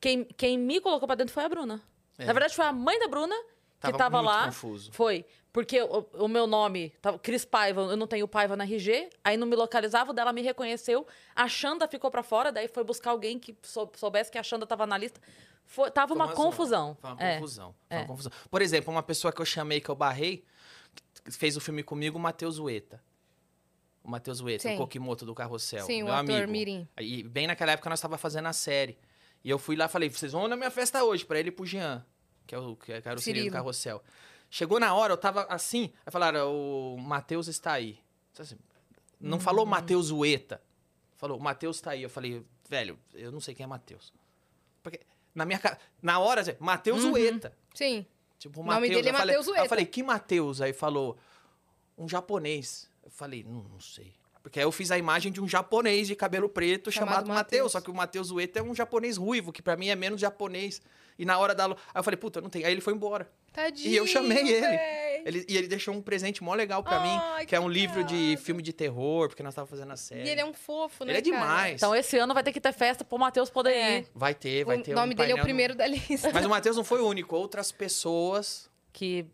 Quem, 0.00 0.24
quem 0.24 0.58
me 0.58 0.80
colocou 0.80 1.06
pra 1.06 1.14
dentro 1.16 1.32
foi 1.32 1.44
a 1.44 1.48
Bruna. 1.48 1.82
É. 2.18 2.24
Na 2.26 2.32
verdade, 2.32 2.54
foi 2.54 2.64
a 2.64 2.72
mãe 2.72 2.98
da 2.98 3.08
Bruna 3.08 3.34
que 3.80 3.80
Tava 3.90 3.98
tava 3.98 4.16
muito 4.22 4.30
lá. 4.32 4.44
confuso. 4.46 4.92
Foi. 4.92 5.24
Porque 5.52 5.80
o, 5.82 6.06
o 6.14 6.26
meu 6.28 6.46
nome, 6.46 6.90
tava 7.00 7.18
Cris 7.18 7.44
Paiva, 7.44 7.82
eu 7.82 7.96
não 7.96 8.06
tenho 8.06 8.26
Paiva 8.26 8.56
na 8.56 8.64
RG, 8.64 9.08
aí 9.22 9.36
não 9.36 9.46
me 9.46 9.54
localizava, 9.54 10.10
o 10.10 10.14
dela 10.14 10.32
me 10.32 10.42
reconheceu, 10.42 11.06
a 11.36 11.46
Xanda 11.48 11.86
ficou 11.86 12.10
pra 12.10 12.22
fora, 12.24 12.50
daí 12.50 12.66
foi 12.66 12.82
buscar 12.82 13.10
alguém 13.10 13.38
que 13.38 13.56
sou- 13.62 13.92
soubesse 13.94 14.32
que 14.32 14.38
a 14.38 14.42
Xanda 14.42 14.66
tava 14.66 14.84
na 14.86 14.98
lista. 14.98 15.20
Foi, 15.64 15.90
tava 15.92 16.08
Foi 16.08 16.16
uma, 16.16 16.24
zona. 16.26 16.36
confusão. 16.36 16.96
Foi 17.00 17.10
uma 17.12 17.22
É. 17.22 17.34
confusão. 17.36 17.74
Foi 17.88 17.96
É. 17.96 18.00
uma 18.00 18.06
confusão. 18.08 18.32
Por 18.50 18.62
exemplo, 18.62 18.92
uma 18.92 19.02
pessoa 19.02 19.32
que 19.32 19.40
eu 19.40 19.46
chamei, 19.46 19.80
que 19.80 19.88
eu 19.88 19.94
barrei, 19.94 20.44
que 21.24 21.30
fez 21.30 21.56
o 21.56 21.60
filme 21.60 21.82
comigo, 21.82 22.18
o 22.18 22.20
Matheus 22.20 22.58
Ueta. 22.58 23.00
O 24.02 24.10
Matheus 24.10 24.40
Ueta, 24.40 24.62
Sim. 24.68 24.74
o 24.74 24.78
Kokimoto 24.78 25.24
do 25.24 25.34
Carrossel. 25.34 25.86
Sim, 25.86 26.02
o 26.02 26.06
meu 26.06 26.14
ator 26.14 26.34
amigo. 26.34 26.50
Mirim. 26.52 26.88
E 27.00 27.22
bem 27.22 27.46
naquela 27.46 27.72
época 27.72 27.88
nós 27.88 28.00
tava 28.00 28.18
fazendo 28.18 28.46
a 28.46 28.52
série. 28.52 28.98
E 29.44 29.50
eu 29.50 29.58
fui 29.58 29.76
lá 29.76 29.84
e 29.84 29.88
falei, 29.88 30.08
vocês 30.08 30.32
vão 30.32 30.48
na 30.48 30.56
minha 30.56 30.70
festa 30.70 31.04
hoje, 31.04 31.24
pra 31.24 31.38
ele 31.38 31.50
e 31.50 31.52
pro 31.52 31.66
Jean, 31.66 32.04
que 32.46 32.54
é 32.54 32.58
o 32.58 32.74
que 32.76 32.92
era 32.92 33.14
o 33.14 33.20
Cirilo 33.20 33.46
do 33.46 33.52
Carrossel. 33.52 34.02
Chegou 34.50 34.80
na 34.80 34.94
hora, 34.94 35.12
eu 35.12 35.16
tava 35.18 35.42
assim, 35.50 35.92
aí 36.06 36.10
falaram, 36.12 36.50
o 36.52 36.96
Matheus 36.98 37.46
está 37.48 37.72
aí. 37.74 37.98
Assim, 38.38 38.56
Não 39.20 39.36
Hum. 39.38 39.40
falou 39.40 39.64
Matheus 39.66 40.10
Ueta. 40.10 40.62
Falou, 41.16 41.38
Matheus 41.38 41.80
tá 41.80 41.92
aí. 41.92 42.02
Eu 42.02 42.10
falei, 42.10 42.44
velho, 42.68 42.98
eu 43.14 43.30
não 43.32 43.40
sei 43.40 43.54
quem 43.54 43.64
é 43.64 43.66
Matheus. 43.66 44.12
Porque 44.82 45.00
na 45.34 45.44
minha 45.44 45.60
na 46.02 46.18
hora, 46.18 46.40
assim, 46.42 46.54
Matheus 46.58 47.04
Uhum. 47.04 47.12
Ueta. 47.12 47.56
Sim. 47.74 48.04
Tipo, 48.38 48.60
O 48.60 48.64
nome 48.64 48.88
dele 48.88 49.08
é 49.08 49.10
Eu 49.12 49.14
falei- 49.16 49.36
Mateus 49.36 49.46
aí 49.48 49.52
Ueta. 49.52 49.64
Eu 49.64 49.68
falei, 49.68 49.86
que 49.86 50.02
Matheus? 50.02 50.60
Aí 50.60 50.72
falou, 50.72 51.16
um 51.96 52.08
japonês. 52.08 52.90
Eu 53.02 53.10
falei, 53.10 53.42
não, 53.44 53.62
não 53.64 53.80
sei. 53.80 54.12
Porque 54.44 54.58
aí 54.60 54.64
eu 54.66 54.70
fiz 54.70 54.90
a 54.90 54.98
imagem 54.98 55.32
de 55.32 55.40
um 55.40 55.48
japonês 55.48 56.06
de 56.06 56.14
cabelo 56.14 56.50
preto 56.50 56.92
Chamado 56.92 57.08
chamado, 57.10 57.28
Mateus. 57.28 57.38
Matheus. 57.62 57.72
Só 57.72 57.80
que 57.80 57.90
o 57.90 57.94
Matheus 57.94 58.30
Ueta 58.30 58.58
é 58.58 58.62
um 58.62 58.74
japonês 58.74 59.16
ruivo, 59.16 59.50
que 59.50 59.62
pra 59.62 59.74
mim 59.74 59.88
é 59.88 59.96
menos 59.96 60.20
japonês. 60.20 60.82
E 61.18 61.24
na 61.24 61.38
hora 61.38 61.54
da. 61.54 61.64
Aí 61.64 61.74
eu 61.94 62.02
falei, 62.04 62.18
puta, 62.18 62.40
eu 62.40 62.42
não 62.42 62.50
tenho. 62.50 62.66
Aí 62.66 62.72
ele 62.72 62.82
foi 62.82 62.92
embora. 62.92 63.26
Tadinho. 63.52 63.88
E 63.88 63.96
eu 63.96 64.06
chamei 64.06 64.38
ele. 64.46 64.78
Ele- 65.24 65.46
e 65.48 65.56
ele 65.56 65.66
deixou 65.66 65.94
um 65.94 66.02
presente 66.02 66.44
mó 66.44 66.52
legal 66.54 66.82
pra 66.82 66.98
Ai, 66.98 67.40
mim, 67.40 67.46
que 67.46 67.56
é 67.56 67.60
um 67.60 67.68
que 67.68 67.72
livro 67.72 68.04
de 68.04 68.36
filme 68.42 68.60
de 68.62 68.74
terror, 68.74 69.28
porque 69.28 69.42
nós 69.42 69.54
tava 69.54 69.66
fazendo 69.66 69.90
a 69.92 69.96
série. 69.96 70.24
E 70.24 70.28
ele 70.28 70.40
é 70.42 70.44
um 70.44 70.52
fofo, 70.52 71.04
né? 71.06 71.12
Ele 71.12 71.18
é 71.20 71.22
cara? 71.22 71.40
demais. 71.40 71.74
Então 71.76 71.94
esse 71.94 72.18
ano 72.18 72.34
vai 72.34 72.42
ter 72.42 72.52
que 72.52 72.60
ter 72.60 72.72
festa 72.74 73.02
pro 73.02 73.16
Matheus 73.18 73.48
poder 73.48 73.70
É. 73.70 73.98
ir. 74.00 74.06
Vai 74.14 74.34
ter, 74.34 74.64
vai 74.66 74.76
O 74.78 74.82
ter. 74.82 74.92
nome 74.94 75.14
um 75.14 75.16
dele 75.16 75.32
é 75.32 75.34
o 75.36 75.40
primeiro 75.40 75.74
da 75.74 75.86
lista. 75.86 76.28
no- 76.28 76.34
Mas 76.34 76.44
o 76.44 76.48
Matheus 76.50 76.76
não 76.76 76.84
foi 76.84 77.00
o 77.00 77.06
único. 77.08 77.34
Outras 77.34 77.72
pessoas 77.72 78.68
Que 78.92 79.24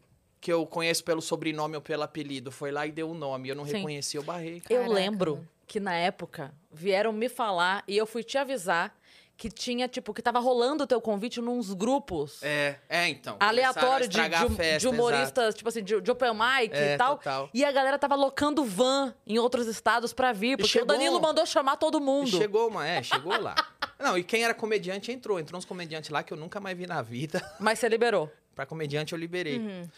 que 0.40 0.52
eu 0.52 0.64
conheço 0.66 1.04
pelo 1.04 1.20
sobrenome 1.20 1.76
ou 1.76 1.82
pelo 1.82 2.02
apelido 2.02 2.50
foi 2.50 2.70
lá 2.70 2.86
e 2.86 2.92
deu 2.92 3.10
o 3.10 3.14
nome. 3.14 3.48
Eu 3.50 3.54
não 3.54 3.66
Sim. 3.66 3.76
reconheci, 3.76 4.16
eu 4.16 4.22
barrei. 4.22 4.62
eu 4.70 4.78
Caraca, 4.82 4.92
lembro 4.94 5.34
mano. 5.36 5.48
que 5.66 5.78
na 5.80 5.94
época 5.94 6.52
vieram 6.72 7.12
me 7.12 7.28
falar 7.28 7.84
e 7.86 7.96
eu 7.96 8.06
fui 8.06 8.22
te 8.24 8.38
avisar 8.38 8.94
que 9.36 9.48
tinha, 9.50 9.88
tipo, 9.88 10.12
que 10.12 10.20
tava 10.20 10.38
rolando 10.38 10.84
o 10.84 10.86
teu 10.86 11.00
convite 11.00 11.40
nos 11.40 11.72
grupos 11.72 12.42
É, 12.42 12.76
é 12.90 13.08
então. 13.08 13.38
aleatórios 13.40 14.06
de, 14.06 14.20
de- 14.20 14.54
festa, 14.54 14.78
de 14.80 14.86
humoristas, 14.88 15.54
tipo 15.54 15.66
assim, 15.66 15.82
de, 15.82 15.98
de 15.98 16.10
open 16.10 16.32
mic 16.34 16.74
É, 16.74 16.94
e 16.94 16.98
tal. 16.98 17.16
total. 17.16 17.48
E 17.54 17.64
a 17.64 17.72
galera 17.72 17.98
tava 17.98 18.14
locando 18.16 18.62
van 18.66 19.14
em 19.26 19.38
outros 19.38 19.66
estados 19.66 20.12
pra 20.12 20.30
vir, 20.32 20.58
porque 20.58 20.68
chegou- 20.70 20.84
o 20.84 20.88
Danilo 20.88 21.18
mandou 21.22 21.46
chamar 21.46 21.76
todo 21.78 21.98
mundo. 21.98 22.28
Chegou, 22.28 22.68
uma, 22.68 22.86
é, 22.86 23.02
chegou 23.02 23.40
lá. 23.40 23.54
Não, 23.98 24.16
e 24.18 24.22
quem 24.22 24.44
era 24.44 24.52
comediante 24.52 25.10
entrou. 25.10 25.40
Entrou 25.40 25.58
uns 25.58 25.64
comediantes 25.64 26.10
lá 26.10 26.22
que 26.22 26.32
eu 26.34 26.36
nunca 26.36 26.60
mais 26.60 26.76
vi 26.76 26.86
na 26.86 27.00
vida. 27.00 27.42
Mas 27.58 27.78
você 27.78 27.88
liberou. 27.88 28.30
Pra 28.54 28.66
comediante 28.66 29.14
eu 29.14 29.18
liberei. 29.18 29.58
Uhum. 29.58 29.88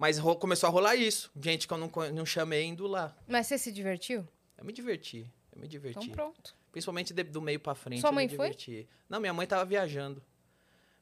Mas 0.00 0.18
começou 0.18 0.66
a 0.66 0.70
rolar 0.70 0.96
isso. 0.96 1.30
Gente 1.38 1.68
que 1.68 1.74
eu 1.74 1.76
não, 1.76 1.92
não 2.14 2.24
chamei 2.24 2.64
indo 2.64 2.86
lá. 2.86 3.14
Mas 3.28 3.46
você 3.46 3.58
se 3.58 3.70
divertiu? 3.70 4.26
Eu 4.56 4.64
me 4.64 4.72
diverti. 4.72 5.30
Eu 5.52 5.60
me 5.60 5.68
diverti. 5.68 5.98
Então 5.98 6.08
pronto. 6.08 6.56
Principalmente 6.72 7.12
de- 7.12 7.22
do 7.24 7.42
meio 7.42 7.60
pra 7.60 7.74
frente. 7.74 8.00
Sua 8.00 8.08
eu 8.08 8.14
mãe 8.14 8.26
me 8.26 8.34
foi? 8.34 8.46
diverti. 8.48 8.88
Não, 9.10 9.20
minha 9.20 9.34
mãe 9.34 9.46
tava 9.46 9.62
viajando. 9.66 10.22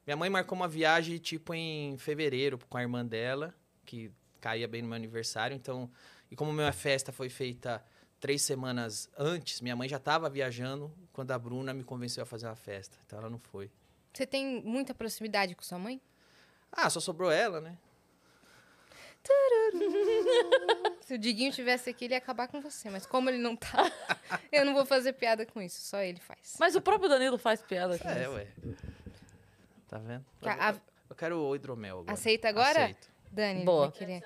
Minha 0.05 0.17
mãe 0.17 0.29
marcou 0.29 0.57
uma 0.57 0.67
viagem, 0.67 1.17
tipo, 1.19 1.55
em 1.55 1.97
fevereiro, 1.97 2.59
com 2.69 2.77
a 2.77 2.83
irmã 2.83 3.07
dela, 3.07 3.55
que 3.87 4.11
caía 4.41 4.67
bem 4.67 4.83
no 4.83 4.89
meu 4.89 4.97
aniversário. 4.97 5.55
Então, 5.55 5.89
e 6.29 6.35
como 6.35 6.53
minha 6.53 6.73
festa 6.73 7.13
foi 7.13 7.29
feita 7.29 7.85
três 8.19 8.43
semanas 8.43 9.09
antes, 9.17 9.61
minha 9.61 9.77
mãe 9.77 9.89
já 9.89 10.01
tava 10.01 10.29
viajando 10.29 10.93
quando 11.13 11.31
a 11.31 11.39
Bruna 11.39 11.73
me 11.73 11.85
convenceu 11.85 12.25
a 12.25 12.27
fazer 12.27 12.47
uma 12.47 12.57
festa. 12.57 12.99
Então 13.07 13.21
ela 13.21 13.31
não 13.31 13.39
foi. 13.39 13.71
Você 14.13 14.27
tem 14.27 14.61
muita 14.65 14.93
proximidade 14.93 15.55
com 15.55 15.63
sua 15.63 15.79
mãe? 15.79 16.01
Ah, 16.73 16.91
só 16.91 16.99
sobrou 16.99 17.31
ela, 17.31 17.61
né? 17.61 17.79
Se 21.01 21.14
o 21.14 21.19
Diguinho 21.19 21.53
tivesse 21.53 21.91
aqui, 21.91 22.05
ele 22.07 22.14
ia 22.14 22.19
acabar 22.19 22.49
com 22.49 22.61
você. 22.61 22.91
Mas 22.91 23.07
como 23.07 23.29
ele 23.31 23.39
não 23.39 23.57
tá, 23.57 23.69
eu 24.53 24.64
não 24.64 24.75
vou 24.75 24.85
fazer 24.87 25.12
piada 25.14 25.45
com 25.47 25.61
isso. 25.61 25.81
Só 25.81 26.01
ele 26.01 26.21
faz. 26.21 26.57
Mas 26.59 26.75
o 26.75 26.81
próprio 26.81 27.09
Danilo 27.09 27.39
faz 27.39 27.61
piada 27.62 27.99
com 27.99 28.09
É, 28.09 28.23
isso. 28.23 28.31
ué. 28.33 28.47
Tá 29.89 29.99
vendo? 29.99 30.25
Eu, 30.43 30.51
a- 30.51 30.75
eu 31.11 31.16
quero 31.16 31.39
o 31.41 31.55
hidromel 31.55 32.01
agora. 32.01 32.12
Aceita 32.12 32.49
agora? 32.49 32.85
Aceito. 32.85 33.09
Dani, 33.31 33.64
Boa. 33.64 33.89
vai 33.89 33.99
querer. 33.99 34.23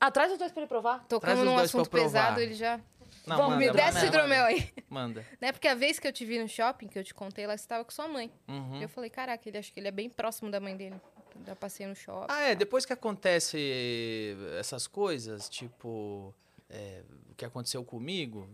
Ah, 0.00 0.10
traz 0.12 0.30
os 0.32 0.38
dois 0.38 0.52
pra 0.52 0.60
ele 0.62 0.68
provar. 0.68 1.04
Tocando 1.08 1.38
os 1.40 1.44
num 1.44 1.56
dois 1.56 1.70
pra 1.70 1.78
eu 1.78 1.82
assunto 1.82 1.90
provar. 1.90 2.04
pesado, 2.26 2.40
ele 2.40 2.54
já. 2.54 2.78
Não, 3.26 3.36
Vamos, 3.36 3.52
manda, 3.54 3.58
Me 3.58 3.66
manda, 3.66 3.76
desce 3.78 3.88
esse 3.98 4.06
manda. 4.06 4.16
hidromel 4.16 4.44
aí. 4.46 4.72
Manda. 4.88 5.26
Né? 5.40 5.52
Porque 5.52 5.68
a 5.68 5.74
vez 5.74 5.98
que 5.98 6.06
eu 6.08 6.12
te 6.12 6.24
vi 6.24 6.38
no 6.38 6.48
shopping, 6.48 6.86
que 6.88 6.98
eu 6.98 7.04
te 7.04 7.12
contei, 7.12 7.46
lá 7.46 7.56
você 7.56 7.62
estava 7.64 7.84
com 7.84 7.90
sua 7.90 8.08
mãe. 8.08 8.32
Uhum. 8.46 8.80
Eu 8.80 8.88
falei, 8.88 9.10
caraca, 9.10 9.46
ele 9.48 9.58
acho 9.58 9.72
que 9.72 9.80
ele 9.80 9.88
é 9.88 9.90
bem 9.90 10.08
próximo 10.08 10.50
da 10.50 10.60
mãe 10.60 10.76
dele. 10.76 10.98
Já 11.46 11.56
passei 11.56 11.86
no 11.86 11.94
shopping. 11.94 12.26
Ah, 12.28 12.42
é, 12.42 12.54
depois 12.54 12.84
que 12.84 12.92
acontece 12.92 14.36
essas 14.58 14.86
coisas, 14.86 15.48
tipo, 15.48 16.34
é, 16.68 17.02
o 17.30 17.34
que 17.34 17.44
aconteceu 17.44 17.84
comigo, 17.84 18.48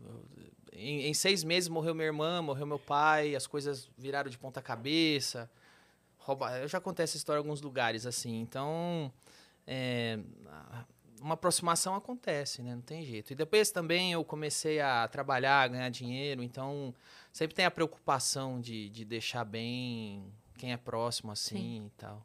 em, 0.72 1.06
em 1.06 1.14
seis 1.14 1.44
meses 1.44 1.68
morreu 1.68 1.94
minha 1.94 2.06
irmã, 2.06 2.42
morreu 2.42 2.66
meu 2.66 2.78
pai, 2.78 3.34
as 3.34 3.46
coisas 3.46 3.88
viraram 3.96 4.30
de 4.30 4.38
ponta 4.38 4.60
cabeça. 4.60 5.50
Rouba... 6.18 6.58
Eu 6.58 6.68
já 6.68 6.80
contei 6.80 7.04
essa 7.04 7.16
história 7.16 7.38
em 7.38 7.42
alguns 7.42 7.60
lugares, 7.60 8.06
assim, 8.06 8.40
então, 8.40 9.12
é, 9.66 10.18
uma 11.20 11.34
aproximação 11.34 11.94
acontece, 11.94 12.62
né, 12.62 12.74
não 12.74 12.82
tem 12.82 13.04
jeito. 13.04 13.32
E 13.32 13.34
depois 13.34 13.70
também 13.70 14.12
eu 14.12 14.24
comecei 14.24 14.80
a 14.80 15.06
trabalhar, 15.08 15.62
a 15.62 15.68
ganhar 15.68 15.88
dinheiro, 15.90 16.42
então 16.42 16.94
sempre 17.32 17.54
tem 17.54 17.64
a 17.64 17.70
preocupação 17.70 18.60
de, 18.60 18.88
de 18.90 19.04
deixar 19.04 19.44
bem 19.44 20.24
quem 20.56 20.72
é 20.72 20.76
próximo, 20.76 21.32
assim, 21.32 21.86
e 21.86 21.90
tal. 21.98 22.24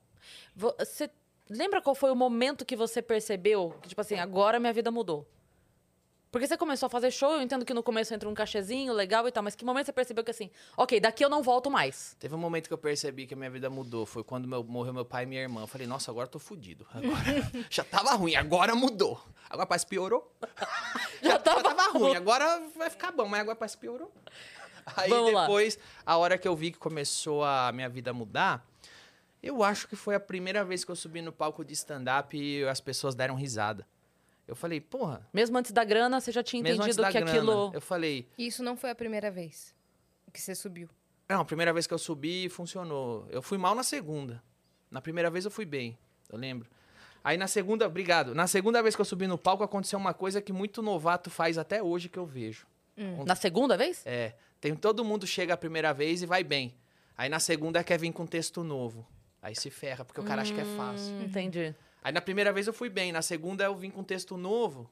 Vo- 0.55 0.75
Você 0.79 1.09
lembra 1.49 1.81
qual 1.81 1.95
foi 1.95 2.11
o 2.11 2.15
momento 2.15 2.65
que 2.65 2.75
você 2.75 3.01
percebeu 3.01 3.75
que, 3.81 3.89
tipo 3.89 4.01
assim, 4.01 4.15
agora 4.15 4.59
minha 4.59 4.73
vida 4.73 4.91
mudou? 4.91 5.27
Porque 6.31 6.45
você 6.45 6.55
começou 6.55 6.85
a 6.85 6.89
fazer 6.91 7.09
show, 7.09 7.31
eu 7.33 7.41
entendo 7.41 7.65
que 7.65 7.73
no 7.73 7.81
começo 7.81 8.13
entra 8.13 8.29
um 8.29 8.35
cachezinho 8.35 8.93
legal 8.93 9.27
e 9.27 9.31
tal, 9.31 9.41
mas 9.41 9.55
que 9.55 9.65
momento 9.65 9.87
você 9.87 9.91
percebeu 9.91 10.23
que 10.23 10.29
assim, 10.29 10.51
ok, 10.77 10.99
daqui 10.99 11.25
eu 11.25 11.29
não 11.29 11.41
volto 11.41 11.71
mais? 11.71 12.15
Teve 12.19 12.35
um 12.35 12.37
momento 12.37 12.67
que 12.67 12.73
eu 12.73 12.77
percebi 12.77 13.25
que 13.25 13.33
a 13.33 13.37
minha 13.37 13.49
vida 13.49 13.67
mudou. 13.67 14.05
Foi 14.05 14.23
quando 14.23 14.47
meu- 14.47 14.63
morreu 14.63 14.93
meu 14.93 15.03
pai 15.03 15.23
e 15.23 15.25
minha 15.25 15.41
irmã. 15.41 15.61
Eu 15.61 15.67
falei, 15.67 15.87
nossa, 15.87 16.11
agora 16.11 16.27
eu 16.27 16.31
tô 16.31 16.37
fudido. 16.37 16.85
Agora, 16.93 17.09
já 17.71 17.83
tava 17.83 18.11
ruim, 18.13 18.35
agora 18.35 18.75
mudou. 18.75 19.19
Agora 19.49 19.65
parece 19.65 19.87
piorou. 19.87 20.31
Já 21.23 21.39
tava, 21.39 21.63
Tava 21.63 21.97
ruim, 21.97 22.15
agora 22.15 22.61
vai 22.77 22.91
ficar 22.91 23.11
bom, 23.11 23.27
mas 23.27 23.41
agora 23.41 23.55
parece 23.55 23.77
piorou. 23.77 24.11
Aí 24.95 25.09
Vamos 25.09 25.33
lá. 25.33 25.41
depois, 25.41 25.79
a 26.05 26.15
hora 26.17 26.37
que 26.37 26.47
eu 26.47 26.55
vi 26.55 26.71
que 26.71 26.77
começou 26.77 27.43
a 27.43 27.71
minha 27.71 27.89
vida 27.89 28.13
mudar, 28.13 28.63
eu 29.41 29.63
acho 29.63 29.87
que 29.87 29.95
foi 29.95 30.15
a 30.15 30.19
primeira 30.19 30.63
vez 30.63 30.83
que 30.83 30.91
eu 30.91 30.95
subi 30.95 31.21
no 31.21 31.31
palco 31.31 31.63
de 31.63 31.73
stand-up 31.73 32.37
e 32.37 32.63
as 32.65 32.81
pessoas 32.81 33.15
deram 33.15 33.35
risada. 33.35 33.87
Eu 34.47 34.55
falei, 34.55 34.81
porra, 34.81 35.27
Mesmo 35.31 35.57
antes 35.57 35.71
da 35.71 35.83
grana, 35.83 36.19
você 36.19 36.31
já 36.31 36.41
tinha 36.41 36.63
mesmo 36.63 36.81
antes 36.83 36.97
entendido 36.97 37.01
da 37.03 37.11
que 37.11 37.19
grana. 37.19 37.31
aquilo. 37.31 37.71
Eu 37.73 37.81
falei, 37.81 38.27
E 38.37 38.47
isso 38.47 38.63
não 38.63 38.75
foi 38.75 38.89
a 38.89 38.95
primeira 38.95 39.29
vez 39.29 39.75
que 40.33 40.41
você 40.41 40.55
subiu. 40.55 40.89
Não, 41.27 41.41
a 41.41 41.45
primeira 41.45 41.71
vez 41.71 41.85
que 41.85 41.93
eu 41.93 41.99
subi 41.99 42.49
funcionou. 42.49 43.27
Eu 43.29 43.41
fui 43.41 43.57
mal 43.57 43.75
na 43.75 43.83
segunda. 43.83 44.41
Na 44.89 44.99
primeira 45.01 45.29
vez 45.29 45.45
eu 45.45 45.51
fui 45.51 45.65
bem, 45.65 45.97
eu 46.29 46.37
lembro. 46.37 46.67
Aí 47.23 47.37
na 47.37 47.47
segunda, 47.47 47.85
obrigado. 47.85 48.33
Na 48.33 48.47
segunda 48.47 48.81
vez 48.81 48.95
que 48.95 49.01
eu 49.01 49.05
subi 49.05 49.27
no 49.27 49.37
palco 49.37 49.63
aconteceu 49.63 49.99
uma 49.99 50.13
coisa 50.13 50.41
que 50.41 50.51
muito 50.51 50.81
novato 50.81 51.29
faz 51.29 51.57
até 51.57 51.83
hoje 51.83 52.09
que 52.09 52.17
eu 52.17 52.25
vejo. 52.25 52.65
Na 53.25 53.35
segunda 53.35 53.77
vez? 53.77 54.01
É, 54.05 54.33
tem 54.59 54.75
todo 54.75 55.05
mundo 55.05 55.25
chega 55.25 55.53
a 55.53 55.57
primeira 55.57 55.93
vez 55.93 56.21
e 56.21 56.25
vai 56.25 56.43
bem. 56.43 56.75
Aí 57.17 57.29
na 57.29 57.39
segunda 57.39 57.83
quer 57.83 57.99
vir 57.99 58.11
com 58.11 58.25
texto 58.25 58.63
novo. 58.63 59.05
Aí 59.41 59.55
se 59.55 59.69
ferra, 59.69 60.03
porque 60.03 60.19
o 60.19 60.23
cara 60.23 60.41
acha 60.41 60.53
que 60.53 60.59
é 60.61 60.65
fácil. 60.65 61.15
Hum, 61.17 61.23
Entendi. 61.23 61.73
Aí 62.03 62.11
na 62.11 62.21
primeira 62.21 62.51
vez 62.51 62.67
eu 62.67 62.73
fui 62.73 62.89
bem, 62.89 63.11
na 63.11 63.21
segunda 63.21 63.63
eu 63.63 63.75
vim 63.75 63.89
com 63.89 64.03
texto 64.03 64.35
novo. 64.37 64.89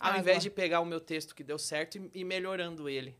Ao 0.00 0.12
Ah, 0.12 0.18
invés 0.18 0.42
de 0.42 0.50
pegar 0.50 0.80
o 0.80 0.84
meu 0.84 1.00
texto 1.00 1.34
que 1.34 1.42
deu 1.42 1.58
certo 1.58 1.96
e, 1.96 2.10
e 2.20 2.24
melhorando 2.24 2.88
ele. 2.88 3.16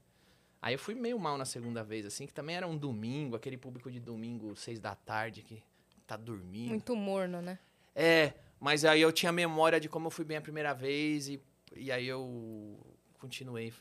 Aí 0.61 0.75
eu 0.75 0.79
fui 0.79 0.95
meio 0.95 1.19
mal 1.19 1.39
na 1.39 1.45
segunda 1.45 1.83
vez, 1.85 2.05
assim, 2.05 2.27
que 2.27 2.35
também 2.35 2.57
era 2.57 2.67
um 2.67 2.77
domingo, 2.77 3.37
aquele 3.37 3.57
público 3.57 3.91
de 3.91 4.01
domingo, 4.01 4.55
seis 4.57 4.81
da 4.81 4.95
tarde, 4.95 5.43
que 5.43 5.63
tá 6.07 6.17
dormindo. 6.17 6.69
Muito 6.71 6.95
morno, 6.97 7.41
né? 7.41 7.59
É, 7.95 8.35
mas 8.61 8.85
aí 8.85 9.01
eu 9.01 9.13
tinha 9.13 9.33
memória 9.33 9.79
de 9.81 9.89
como 9.89 10.07
eu 10.09 10.11
fui 10.11 10.25
bem 10.25 10.37
a 10.37 10.41
primeira 10.43 10.75
vez 10.75 11.29
e, 11.29 11.41
e 11.75 11.91
aí 11.93 12.07
eu 12.07 12.79
continuei 13.19 13.73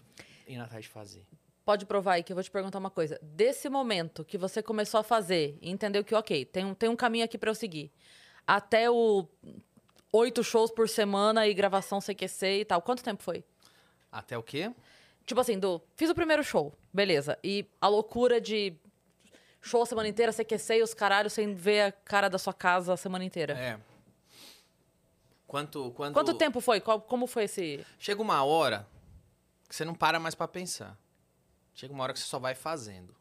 indo 0.48 0.62
atrás 0.64 0.84
de 0.86 0.90
fazer. 0.90 1.26
Pode 1.66 1.86
provar 1.88 2.14
aí 2.14 2.24
que 2.24 2.32
eu 2.32 2.36
vou 2.36 2.44
te 2.44 2.52
perguntar 2.52 2.78
uma 2.78 2.92
coisa. 2.92 3.20
Desse 3.24 3.68
momento 3.70 4.24
que 4.24 4.38
você 4.38 4.62
começou 4.62 5.00
a 5.00 5.04
fazer 5.04 5.58
e 5.60 5.72
entendeu 5.72 6.04
que, 6.04 6.14
ok, 6.14 6.46
tem 6.46 6.64
um, 6.64 6.76
tem 6.76 6.88
um 6.88 6.96
caminho 6.96 7.26
aqui 7.26 7.40
pra 7.40 7.50
eu 7.50 7.56
seguir, 7.56 7.92
até 8.46 8.90
o 8.90 9.28
oito 10.14 10.44
shows 10.44 10.70
por 10.72 10.88
semana 10.88 11.48
e 11.48 11.54
gravação 11.56 12.00
CQC 12.00 12.60
e 12.62 12.66
tal, 12.66 12.82
quanto 12.84 13.04
tempo 13.04 13.24
foi? 13.24 13.44
Até 14.12 14.38
o 14.38 14.44
quê? 14.44 14.72
Tipo 15.26 15.42
assim, 15.42 15.58
do. 15.58 15.82
Fiz 15.96 16.08
o 16.10 16.14
primeiro 16.16 16.44
show, 16.44 16.72
beleza. 16.94 17.38
E 17.44 17.66
a 17.82 17.88
loucura 17.88 18.40
de 18.40 18.78
show 19.60 19.82
a 19.82 19.86
semana 19.88 20.08
inteira, 20.08 20.32
CQC 20.32 20.76
e 20.76 20.84
os 20.84 20.94
caralhos 20.94 21.34
sem 21.34 21.56
ver 21.56 21.82
a 21.82 21.92
cara 21.92 22.30
da 22.30 22.38
sua 22.38 22.54
casa 22.54 22.94
a 22.94 22.98
semana 22.98 23.26
inteira. 23.26 23.54
É. 23.54 23.80
Quanto, 25.48 25.92
quanto, 25.92 26.14
Quanto 26.14 26.34
tempo 26.36 26.62
foi? 26.62 26.80
Qual- 26.80 27.02
como 27.02 27.26
foi 27.26 27.46
esse. 27.46 27.84
Chega 27.98 28.22
uma 28.22 28.44
hora 28.44 28.88
que 29.68 29.76
você 29.76 29.84
não 29.84 29.96
para 29.96 30.20
mais 30.20 30.36
pra 30.36 30.48
pensar. 30.48 30.96
Chega 31.76 31.94
uma 31.94 32.04
hora 32.04 32.14
que 32.14 32.20
você 32.20 32.26
só 32.26 32.40
vai 32.40 32.56
fazendo. 32.56 33.14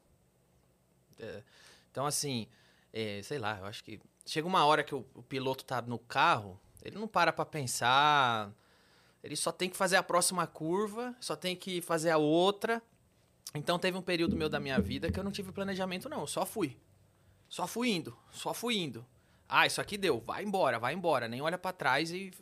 É, 1.19 1.43
então, 1.91 2.07
assim, 2.07 2.49
é, 2.93 3.21
sei 3.23 3.39
lá, 3.39 3.59
eu 3.59 3.67
acho 3.67 3.83
que. 3.83 4.01
Chega 4.25 4.47
uma 4.47 4.65
hora 4.65 4.83
que 4.83 4.95
o, 4.95 5.05
o 5.15 5.23
piloto 5.23 5.65
tá 5.65 5.83
no 5.83 5.99
carro, 5.99 6.59
ele 6.83 6.97
não 6.97 7.09
para 7.09 7.33
pra 7.33 7.45
pensar. 7.45 8.51
Ele 9.23 9.37
só 9.37 9.51
tem 9.51 9.69
que 9.69 9.77
fazer 9.77 9.97
a 9.97 10.03
próxima 10.03 10.47
curva, 10.47 11.15
só 11.21 11.35
tem 11.35 11.57
que 11.57 11.81
fazer 11.83 12.11
a 12.11 12.17
outra. 12.17 12.81
Então, 13.55 13.79
teve 13.79 13.99
um 13.99 14.03
período 14.03 14.37
meu 14.37 14.49
da 14.49 14.61
minha 14.61 14.81
vida 14.81 15.11
que 15.11 15.19
eu 15.19 15.25
não 15.25 15.33
tive 15.33 15.53
planejamento, 15.53 16.09
não. 16.09 16.21
Eu 16.21 16.27
só 16.27 16.47
fui. 16.47 16.77
Só 17.49 17.67
fui 17.67 17.91
indo, 17.91 18.17
só 18.31 18.55
fui 18.55 18.77
indo. 18.77 19.05
Ah, 19.49 19.67
isso 19.67 19.81
aqui 19.81 19.99
deu, 19.99 20.21
vai 20.21 20.43
embora, 20.43 20.79
vai 20.79 20.95
embora. 20.95 21.29
Nem 21.29 21.43
olha 21.43 21.59
pra 21.59 21.73
trás 21.73 22.11
e. 22.13 22.33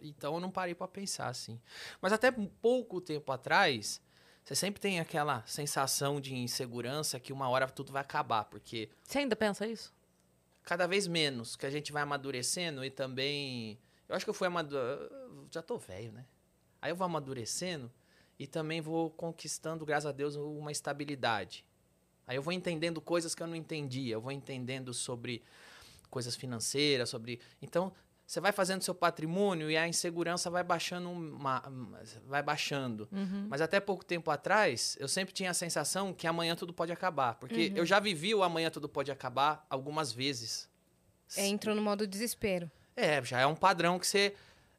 Então 0.00 0.34
eu 0.34 0.40
não 0.40 0.50
parei 0.50 0.74
pra 0.74 0.86
pensar 0.86 1.28
assim. 1.28 1.60
Mas 2.00 2.12
até 2.12 2.30
pouco 2.30 3.00
tempo 3.00 3.32
atrás, 3.32 4.00
você 4.46 4.54
sempre 4.54 4.80
tem 4.80 5.00
aquela 5.00 5.44
sensação 5.44 6.20
de 6.20 6.32
insegurança 6.32 7.18
que 7.18 7.32
uma 7.32 7.48
hora 7.48 7.66
tudo 7.66 7.90
vai 7.90 8.00
acabar, 8.00 8.44
porque 8.44 8.88
Você 9.02 9.18
ainda 9.18 9.34
pensa 9.34 9.66
isso? 9.66 9.92
cada 10.62 10.86
vez 10.86 11.08
menos 11.08 11.56
que 11.56 11.66
a 11.66 11.70
gente 11.70 11.90
vai 11.90 12.02
amadurecendo 12.04 12.84
e 12.84 12.90
também. 12.90 13.76
Eu 14.08 14.14
acho 14.14 14.24
que 14.24 14.30
eu 14.30 14.34
fui 14.34 14.46
amadurecendo. 14.46 15.48
Já 15.50 15.62
tô 15.62 15.76
velho, 15.78 16.12
né? 16.12 16.24
Aí 16.80 16.92
eu 16.92 16.96
vou 16.96 17.04
amadurecendo 17.04 17.90
e 18.38 18.46
também 18.46 18.80
vou 18.80 19.10
conquistando, 19.10 19.84
graças 19.84 20.06
a 20.06 20.12
Deus, 20.12 20.36
uma 20.36 20.70
estabilidade. 20.70 21.64
Aí 22.24 22.36
eu 22.36 22.42
vou 22.42 22.52
entendendo 22.52 23.00
coisas 23.00 23.34
que 23.34 23.42
eu 23.42 23.48
não 23.48 23.56
entendia, 23.56 24.14
eu 24.14 24.20
vou 24.20 24.30
entendendo 24.30 24.94
sobre 24.94 25.42
coisas 26.08 26.36
financeiras, 26.36 27.08
sobre. 27.08 27.40
Então, 27.60 27.92
você 28.26 28.40
vai 28.40 28.50
fazendo 28.50 28.82
seu 28.82 28.94
patrimônio 28.94 29.70
e 29.70 29.76
a 29.76 29.86
insegurança 29.86 30.50
vai 30.50 30.64
baixando, 30.64 31.08
uma, 31.08 31.62
vai 32.26 32.42
baixando. 32.42 33.08
Uhum. 33.12 33.46
Mas 33.48 33.60
até 33.60 33.78
pouco 33.78 34.04
tempo 34.04 34.32
atrás, 34.32 34.96
eu 34.98 35.06
sempre 35.06 35.32
tinha 35.32 35.50
a 35.50 35.54
sensação 35.54 36.12
que 36.12 36.26
amanhã 36.26 36.56
tudo 36.56 36.72
pode 36.72 36.90
acabar. 36.90 37.36
Porque 37.36 37.72
eu 37.76 37.86
já 37.86 38.00
vivi 38.00 38.34
o 38.34 38.42
amanhã 38.42 38.68
tudo 38.68 38.88
pode 38.88 39.12
acabar 39.12 39.64
algumas 39.70 40.12
vezes. 40.12 40.68
É, 41.36 41.46
entrou 41.46 41.72
no 41.72 41.80
modo 41.80 42.04
desespero. 42.04 42.68
É, 42.96 43.22
já 43.22 43.38
é 43.38 43.46
um 43.46 43.54
padrão 43.54 43.96
que 43.96 44.06
você, 44.06 44.34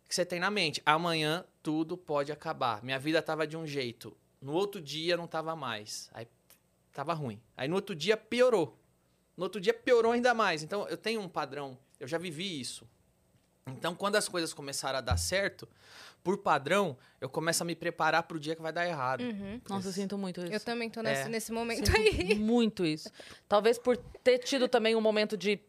que 0.09 0.13
você 0.13 0.25
tem 0.25 0.41
na 0.41 0.51
mente. 0.51 0.81
Amanhã 0.85 1.45
tudo 1.63 1.95
pode 1.95 2.33
acabar. 2.33 2.83
Minha 2.83 2.99
vida 2.99 3.21
tava 3.21 3.47
de 3.47 3.55
um 3.55 3.65
jeito. 3.65 4.15
No 4.41 4.51
outro 4.51 4.81
dia 4.81 5.15
não 5.15 5.25
tava 5.25 5.55
mais. 5.55 6.09
Aí 6.13 6.27
tava 6.91 7.13
ruim. 7.13 7.41
Aí 7.55 7.69
no 7.69 7.75
outro 7.75 7.95
dia 7.95 8.17
piorou. 8.17 8.77
No 9.37 9.43
outro 9.43 9.61
dia 9.61 9.73
piorou 9.73 10.11
ainda 10.11 10.33
mais. 10.33 10.63
Então 10.63 10.85
eu 10.89 10.97
tenho 10.97 11.21
um 11.21 11.29
padrão. 11.29 11.77
Eu 11.97 12.07
já 12.09 12.17
vivi 12.17 12.59
isso. 12.59 12.85
Então 13.67 13.93
quando 13.95 14.15
as 14.15 14.27
coisas 14.27 14.53
começaram 14.53 14.97
a 14.99 15.01
dar 15.01 15.17
certo, 15.17 15.67
por 16.23 16.37
padrão, 16.39 16.97
eu 17.21 17.29
começo 17.29 17.63
a 17.63 17.65
me 17.65 17.75
preparar 17.75 18.23
pro 18.23 18.39
dia 18.39 18.55
que 18.55 18.61
vai 18.61 18.71
dar 18.73 18.85
errado. 18.87 19.21
Uhum. 19.21 19.61
Nossa, 19.69 19.87
eu 19.87 19.93
sinto 19.93 20.17
muito 20.17 20.41
isso. 20.41 20.51
Eu 20.53 20.59
também 20.59 20.89
tô 20.89 21.01
nesse, 21.01 21.21
É. 21.21 21.27
nesse 21.29 21.51
momento 21.51 21.85
Sinto 21.85 21.97
aí. 21.97 22.35
muito 22.35 22.85
isso. 22.85 23.09
Talvez 23.47 23.77
por 23.77 23.95
ter 24.23 24.39
tido 24.39 24.67
também 24.67 24.95
um 24.95 25.01
momento 25.01 25.37
de 25.37 25.59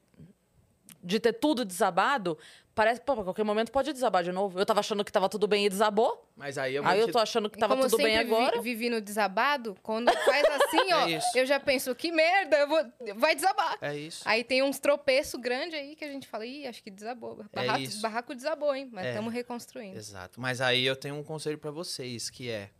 de 1.02 1.20
ter 1.20 1.32
tudo 1.32 1.64
desabado, 1.64 2.36
parece, 2.74 3.00
pô, 3.00 3.12
a 3.12 3.24
qualquer 3.24 3.44
momento 3.44 3.70
pode 3.72 3.92
desabar 3.92 4.22
de 4.24 4.32
novo. 4.32 4.58
Eu 4.58 4.66
tava 4.66 4.80
achando 4.80 5.04
que 5.04 5.10
tava 5.12 5.28
tudo 5.28 5.46
bem 5.46 5.66
e 5.66 5.68
desabou. 5.68 6.28
Mas 6.36 6.56
aí 6.58 6.74
eu 6.74 6.86
Aí 6.86 7.00
eu 7.00 7.10
tô 7.10 7.18
achando 7.18 7.48
que 7.50 7.58
tava 7.58 7.74
como 7.74 7.86
eu 7.86 7.90
tudo 7.90 8.02
bem 8.02 8.16
sempre 8.16 8.28
vi- 8.28 8.34
agora. 8.34 8.60
vivi 8.62 8.90
no 8.90 9.00
desabado, 9.00 9.76
quando 9.82 10.12
faz 10.12 10.44
assim, 10.44 10.92
ó, 10.92 11.08
É 11.08 11.20
eu 11.36 11.46
já 11.46 11.58
penso, 11.60 11.94
que 11.94 12.10
merda, 12.12 12.56
eu 12.58 12.68
vou, 12.68 12.80
vai 13.16 13.34
desabar. 13.34 13.78
É 13.80 13.96
isso. 13.96 14.22
Aí 14.28 14.42
tem 14.44 14.62
uns 14.62 14.78
tropeços 14.78 15.40
grandes 15.40 15.74
aí 15.78 15.94
que 15.96 16.04
a 16.04 16.08
gente 16.10 16.26
fala, 16.28 16.44
ih, 16.46 16.66
acho 16.66 16.82
que 16.82 16.90
desabou. 16.90 17.44
É 17.52 17.56
Barraco, 17.66 17.82
isso. 17.84 18.00
barraco 18.00 18.34
desabou, 18.34 18.74
hein? 18.74 18.88
Mas 18.92 19.06
É. 19.06 19.08
estamos 19.10 19.32
reconstruindo. 19.32 19.96
Exato. 19.96 20.40
Mas 20.40 20.60
aí 20.60 20.84
eu 20.84 20.96
tenho 20.96 21.14
um 21.16 21.22
conselho 21.24 21.58
pra 21.58 21.70
vocês, 21.70 22.28
que 22.30 22.48
é 22.50 22.70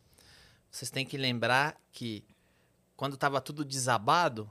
vocês 0.71 0.91
têm 0.91 1.05
que 1.07 1.17
lembrar 1.17 1.77
que 1.93 2.25
quando 2.97 3.17
tava 3.17 3.41
tudo 3.41 3.65
desabado, 3.65 4.51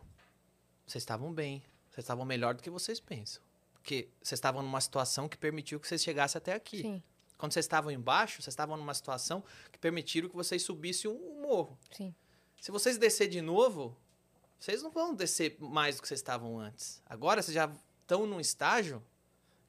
vocês 0.85 1.01
estavam 1.01 1.31
bem, 1.33 1.61
vocês 1.89 2.03
estavam 2.03 2.25
melhor 2.25 2.53
do 2.55 2.63
que 2.63 2.69
vocês 2.69 2.99
pensam. 2.99 3.41
Porque 3.87 4.09
vocês 4.21 4.37
estavam 4.37 4.61
numa 4.61 4.81
situação 4.81 5.29
que 5.29 5.37
permitiu 5.37 5.79
que 5.79 5.87
vocês 5.87 6.03
chegassem 6.03 6.37
até 6.37 6.51
aqui. 6.53 6.81
Sim, 6.81 7.01
Quando 7.37 7.53
vocês 7.53 7.63
estavam 7.63 7.89
embaixo, 7.89 8.41
vocês 8.41 8.51
estavam 8.51 8.75
numa 8.75 8.93
situação 8.93 9.41
que 9.71 9.79
permitiram 9.79 10.27
que 10.27 10.35
vocês 10.35 10.61
subissem 10.61 11.09
um 11.09 11.41
morro. 11.41 11.79
sim. 11.95 12.13
Se 12.59 12.69
vocês 12.69 12.97
descer 12.97 13.29
de 13.29 13.39
novo, 13.39 13.95
vocês 14.59 14.83
não 14.83 14.91
vão 14.91 15.15
descer 15.15 15.55
mais 15.57 15.95
do 15.95 16.01
que 16.01 16.07
vocês 16.09 16.19
estavam 16.19 16.59
antes. 16.59 17.01
Agora 17.05 17.41
vocês 17.41 17.55
já 17.55 17.71
estão 18.01 18.27
num 18.27 18.41
estágio 18.41 19.01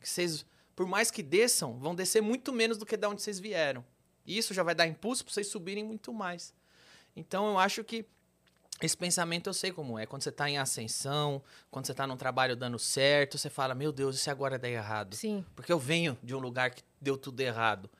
que 0.01 0.09
vocês, 0.09 0.45
por 0.75 0.89
mais 0.89 1.13
que 1.13 1.23
desçam, 1.23 1.79
vão 1.79 1.95
descer 1.95 2.21
muito 2.21 2.53
menos 2.53 2.77
do 2.77 2.85
que 2.85 2.97
da 2.97 3.09
onde 3.09 3.23
vocês 3.23 3.39
vieram. 3.39 3.85
E 4.27 4.37
isso 4.37 4.53
já 4.53 4.65
vai 4.65 4.75
dar 4.75 4.89
impulso 4.89 5.25
para 5.25 5.33
vocês 5.33 5.47
subirem 5.47 5.85
muito 5.85 6.13
mais. 6.13 6.53
Então 7.15 7.47
eu 7.51 7.59
acho 7.59 7.85
que 7.85 8.05
esse 8.81 8.97
pensamento 8.97 9.49
eu 9.49 9.55
sei 9.55 9.73
como 9.73 9.99
é. 9.99 10.07
Quando 10.07 10.23
você 10.23 10.29
está 10.29 10.49
em 10.49 10.59
ascensão, 10.59 11.43
quando 11.71 11.87
você 11.87 11.93
está 11.93 12.07
num 12.07 12.17
trabalho 12.17 12.55
dando 12.55 12.79
certo, 12.79 13.37
você 13.37 13.51
fala: 13.51 13.75
Meu 13.75 13.91
Deus, 13.91 14.21
se 14.21 14.31
agora 14.31 14.59
der 14.59 14.71
errado? 14.71 15.15
Sim, 15.17 15.45
Porque 15.57 15.73
eu 15.73 15.79
venho 15.79 16.17
de 16.23 16.35
um 16.35 16.39
lugar 16.39 16.71
que 16.71 16.83
deu 17.01 17.17
tudo 17.17 17.41
errado. 17.41 17.91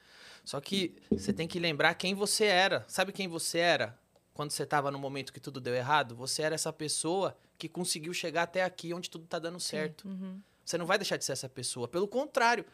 Só 0.45 0.61
que 0.61 0.97
você 1.11 1.33
tem 1.33 1.47
que 1.47 1.59
lembrar 1.59 1.95
quem 1.95 2.15
você 2.15 2.45
era. 2.45 2.85
Sabe 2.89 3.13
quem 3.13 3.29
você 3.29 3.59
era 3.59 3.99
quando 4.33 4.51
você 4.51 4.63
estava 4.63 4.91
no 4.91 4.99
momento 4.99 5.33
que 5.33 5.41
tudo 5.41 5.61
deu 5.61 5.75
errado? 5.75 6.15
Você 6.17 6.43
era 6.43 6.55
essa 6.55 6.73
pessoa 6.73 7.37
que 7.59 7.69
conseguiu 7.69 8.15
chegar 8.15 8.45
até 8.45 8.63
aqui 8.63 8.95
onde 8.95 9.11
tudo 9.11 9.27
tá 9.27 9.39
dando 9.39 9.61
certo. 9.61 10.07
Uhum. 10.09 10.41
Você 10.65 10.79
não 10.79 10.87
vai 10.87 10.97
deixar 10.97 11.17
de 11.17 11.25
ser 11.25 11.33
essa 11.33 11.49
pessoa. 11.49 11.89
Pelo 11.89 12.07
contrário, 12.07 12.65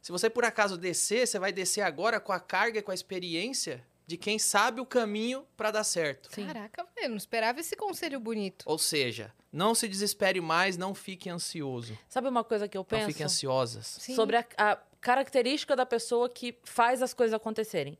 se 0.00 0.10
você 0.10 0.28
por 0.28 0.44
acaso 0.44 0.76
descer, 0.76 1.26
você 1.26 1.38
vai 1.38 1.52
descer 1.52 1.82
agora 1.82 2.18
com 2.18 2.32
a 2.32 2.40
carga 2.40 2.80
e 2.80 2.82
com 2.82 2.90
a 2.90 2.94
experiência 2.94 3.82
de 4.06 4.16
quem 4.16 4.38
sabe 4.38 4.80
o 4.80 4.86
caminho 4.86 5.46
para 5.56 5.70
dar 5.70 5.84
certo. 5.84 6.28
Sim. 6.34 6.46
Caraca, 6.46 6.86
velho, 6.94 7.10
não 7.10 7.16
esperava 7.16 7.60
esse 7.60 7.76
conselho 7.76 8.18
bonito. 8.20 8.64
Ou 8.66 8.78
seja, 8.78 9.32
não 9.52 9.74
se 9.74 9.88
desespere 9.88 10.40
mais, 10.40 10.76
não 10.76 10.94
fique 10.94 11.30
ansioso. 11.30 11.96
Sabe 12.08 12.28
uma 12.28 12.44
coisa 12.44 12.66
que 12.68 12.76
eu 12.76 12.80
Não 12.80 12.84
penso? 12.84 13.06
fique 13.08 13.22
ansiosas. 13.22 13.86
Sim. 14.00 14.14
sobre 14.14 14.36
a, 14.36 14.44
a 14.58 14.76
característica 15.00 15.74
da 15.76 15.86
pessoa 15.86 16.28
que 16.28 16.56
faz 16.64 17.02
as 17.02 17.12
coisas 17.14 17.34
acontecerem. 17.34 17.96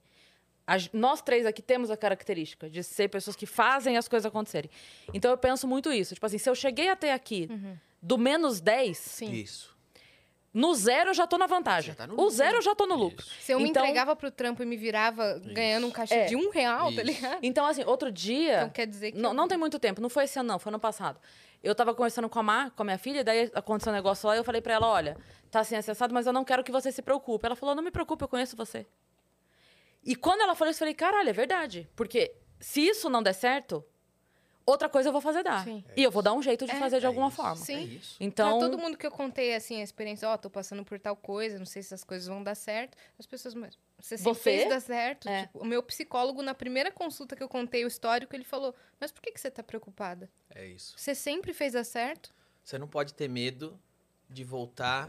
A 0.66 0.78
gen- 0.78 0.90
nós 0.92 1.20
três 1.20 1.44
aqui 1.44 1.60
temos 1.60 1.90
a 1.90 1.96
característica 1.96 2.70
de 2.70 2.82
ser 2.84 3.08
pessoas 3.08 3.34
que 3.34 3.46
fazem 3.46 3.96
as 3.96 4.06
coisas 4.06 4.24
acontecerem. 4.26 4.70
Então 5.12 5.30
eu 5.30 5.36
penso 5.38 5.66
muito 5.66 5.92
isso. 5.92 6.14
Tipo 6.14 6.26
assim, 6.26 6.38
se 6.38 6.48
eu 6.48 6.54
cheguei 6.54 6.88
até 6.88 7.12
aqui 7.12 7.48
do 8.00 8.16
menos 8.16 8.60
10, 8.60 8.96
Sim. 8.98 9.32
Isso. 9.32 9.76
No 10.54 10.74
zero 10.74 11.10
eu 11.10 11.14
já 11.14 11.26
tô 11.26 11.38
na 11.38 11.46
vantagem. 11.46 11.94
Tá 11.94 12.06
no 12.06 12.20
o 12.20 12.30
zero 12.30 12.58
eu 12.58 12.62
já 12.62 12.74
tô 12.74 12.86
no 12.86 12.94
lucro. 12.94 13.24
Isso. 13.24 13.34
Se 13.40 13.52
eu 13.52 13.58
me 13.60 13.68
Então- 13.70 13.82
entregava 13.82 14.14
pro 14.14 14.30
trampo 14.30 14.62
e 14.62 14.66
me 14.66 14.76
virava 14.76 15.38
ganhando 15.44 15.86
um 15.86 15.90
cachê 15.90 16.14
É. 16.14 16.24
de 16.26 16.36
um 16.36 16.50
real, 16.50 16.86
tá 16.92 17.02
Isso. 17.02 17.04
ligado? 17.04 17.38
Então, 17.42 17.64
assim, 17.66 17.84
outro 17.84 18.12
dia. 18.12 18.58
Então 18.58 18.70
quer 18.70 18.86
dizer 18.86 19.12
que. 19.12 19.18
Não, 19.18 19.32
não 19.32 19.48
tem 19.48 19.56
muito 19.56 19.78
tempo, 19.78 20.00
não 20.00 20.08
foi 20.10 20.24
esse 20.24 20.38
ano, 20.38 20.48
não, 20.48 20.58
foi 20.58 20.70
ano 20.70 20.78
passado. 20.78 21.18
Eu 21.62 21.74
tava 21.74 21.94
conversando 21.94 22.28
com 22.28 22.38
a 22.38 22.42
Má, 22.42 22.70
com 22.70 22.82
a 22.82 22.84
minha 22.84 22.98
filha, 22.98 23.20
e 23.20 23.24
daí 23.24 23.50
aconteceu 23.54 23.92
um 23.92 23.94
negócio 23.96 24.26
lá 24.28 24.34
e 24.34 24.38
eu 24.38 24.44
falei 24.44 24.60
pra 24.60 24.74
ela: 24.74 24.88
olha, 24.88 25.16
tá 25.50 25.60
assim 25.60 25.76
acessado, 25.76 26.12
mas 26.12 26.26
eu 26.26 26.32
não 26.32 26.44
quero 26.44 26.62
que 26.64 26.72
você 26.72 26.90
se 26.90 27.00
preocupe. 27.02 27.46
Ela 27.46 27.54
falou: 27.56 27.74
não 27.74 27.82
me 27.82 27.90
preocupe, 27.90 28.22
eu 28.24 28.28
conheço 28.28 28.56
você. 28.56 28.84
E 30.04 30.16
quando 30.16 30.40
ela 30.40 30.54
falou 30.54 30.70
isso, 30.70 30.78
eu 30.78 30.86
falei: 30.86 30.94
caralho, 30.94 31.28
é 31.28 31.32
verdade. 31.32 31.88
Porque 31.94 32.34
se 32.58 32.80
isso 32.86 33.08
não 33.08 33.22
der 33.22 33.32
certo, 33.32 33.84
outra 34.66 34.88
coisa 34.88 35.08
eu 35.08 35.12
vou 35.12 35.20
fazer 35.20 35.42
dar. 35.42 35.64
Sim. 35.64 35.84
E 35.96 36.02
eu 36.02 36.10
vou 36.10 36.22
dar 36.22 36.32
um 36.32 36.42
jeito 36.42 36.64
de 36.66 36.72
É. 36.72 36.78
fazer 36.78 36.98
de 37.00 37.04
É 37.04 37.08
alguma 37.08 37.28
isso. 37.28 37.36
forma. 37.36 37.56
Sim. 37.56 37.76
É 37.76 37.82
isso. 37.82 38.16
Então. 38.20 38.58
Pra 38.58 38.68
todo 38.68 38.78
mundo 38.78 38.96
que 38.96 39.06
eu 39.06 39.10
contei, 39.10 39.54
assim, 39.54 39.80
a 39.80 39.84
experiência, 39.84 40.28
ó, 40.28 40.36
tô 40.36 40.48
passando 40.50 40.84
por 40.84 40.98
tal 40.98 41.16
coisa, 41.16 41.58
não 41.58 41.66
sei 41.66 41.82
se 41.82 41.92
as 41.94 42.04
coisas 42.04 42.26
vão 42.28 42.42
dar 42.42 42.54
certo. 42.54 42.96
As 43.18 43.26
pessoas, 43.26 43.54
mas 43.54 43.78
você 43.98 44.16
sempre 44.18 44.34
Você? 44.34 44.42
fez 44.42 44.68
dar 44.68 44.80
certo. 44.80 45.28
É. 45.28 45.42
Tipo, 45.46 45.58
o 45.60 45.64
meu 45.64 45.82
psicólogo, 45.82 46.42
na 46.42 46.54
primeira 46.54 46.90
consulta 46.90 47.34
que 47.36 47.42
eu 47.42 47.48
contei 47.48 47.84
o 47.84 47.88
histórico, 47.88 48.34
ele 48.34 48.44
falou, 48.44 48.74
mas 49.00 49.10
por 49.12 49.20
que, 49.22 49.32
que 49.32 49.40
você 49.40 49.50
tá 49.50 49.62
preocupada? 49.62 50.28
É 50.54 50.66
isso. 50.66 50.94
Você 50.96 51.14
sempre 51.14 51.52
fez 51.52 51.72
dar 51.74 51.84
certo? 51.84 52.32
Você 52.64 52.78
não 52.78 52.88
pode 52.88 53.14
ter 53.14 53.28
medo 53.28 53.78
de 54.28 54.44
voltar 54.44 55.08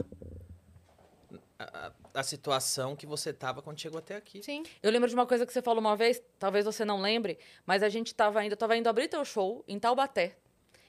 à- 1.74 1.92
à 2.14 2.24
situação 2.24 2.96
que 2.96 3.06
você 3.06 3.30
estava 3.32 3.62
quando 3.62 3.80
chegou 3.80 4.00
até 4.00 4.16
aqui. 4.16 4.42
Sim. 4.44 4.64
Eu 4.82 4.92
lembro 4.92 5.08
de 5.08 5.16
uma 5.16 5.26
coisa 5.26 5.46
que 5.46 5.54
você 5.54 5.62
falou 5.62 5.80
uma 5.80 5.96
vez, 5.96 6.22
talvez 6.40 6.66
você 6.66 6.84
não 6.86 7.00
lembre, 7.02 7.38
mas 7.66 7.84
a 7.84 7.90
gente 7.90 8.14
tava 8.14 8.44
indo, 8.44 8.54
eu 8.54 8.58
tava 8.58 8.76
indo 8.78 8.88
abrir 8.88 9.08
teu 9.08 9.24
show 9.26 9.64
em 9.68 9.80
Taubaté. 9.80 10.36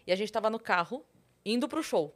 E 0.06 0.12
a 0.12 0.16
gente 0.16 0.30
tava 0.30 0.50
no 0.50 0.58
carro, 0.58 1.04
indo 1.44 1.68
pro 1.68 1.82
show. 1.82 2.14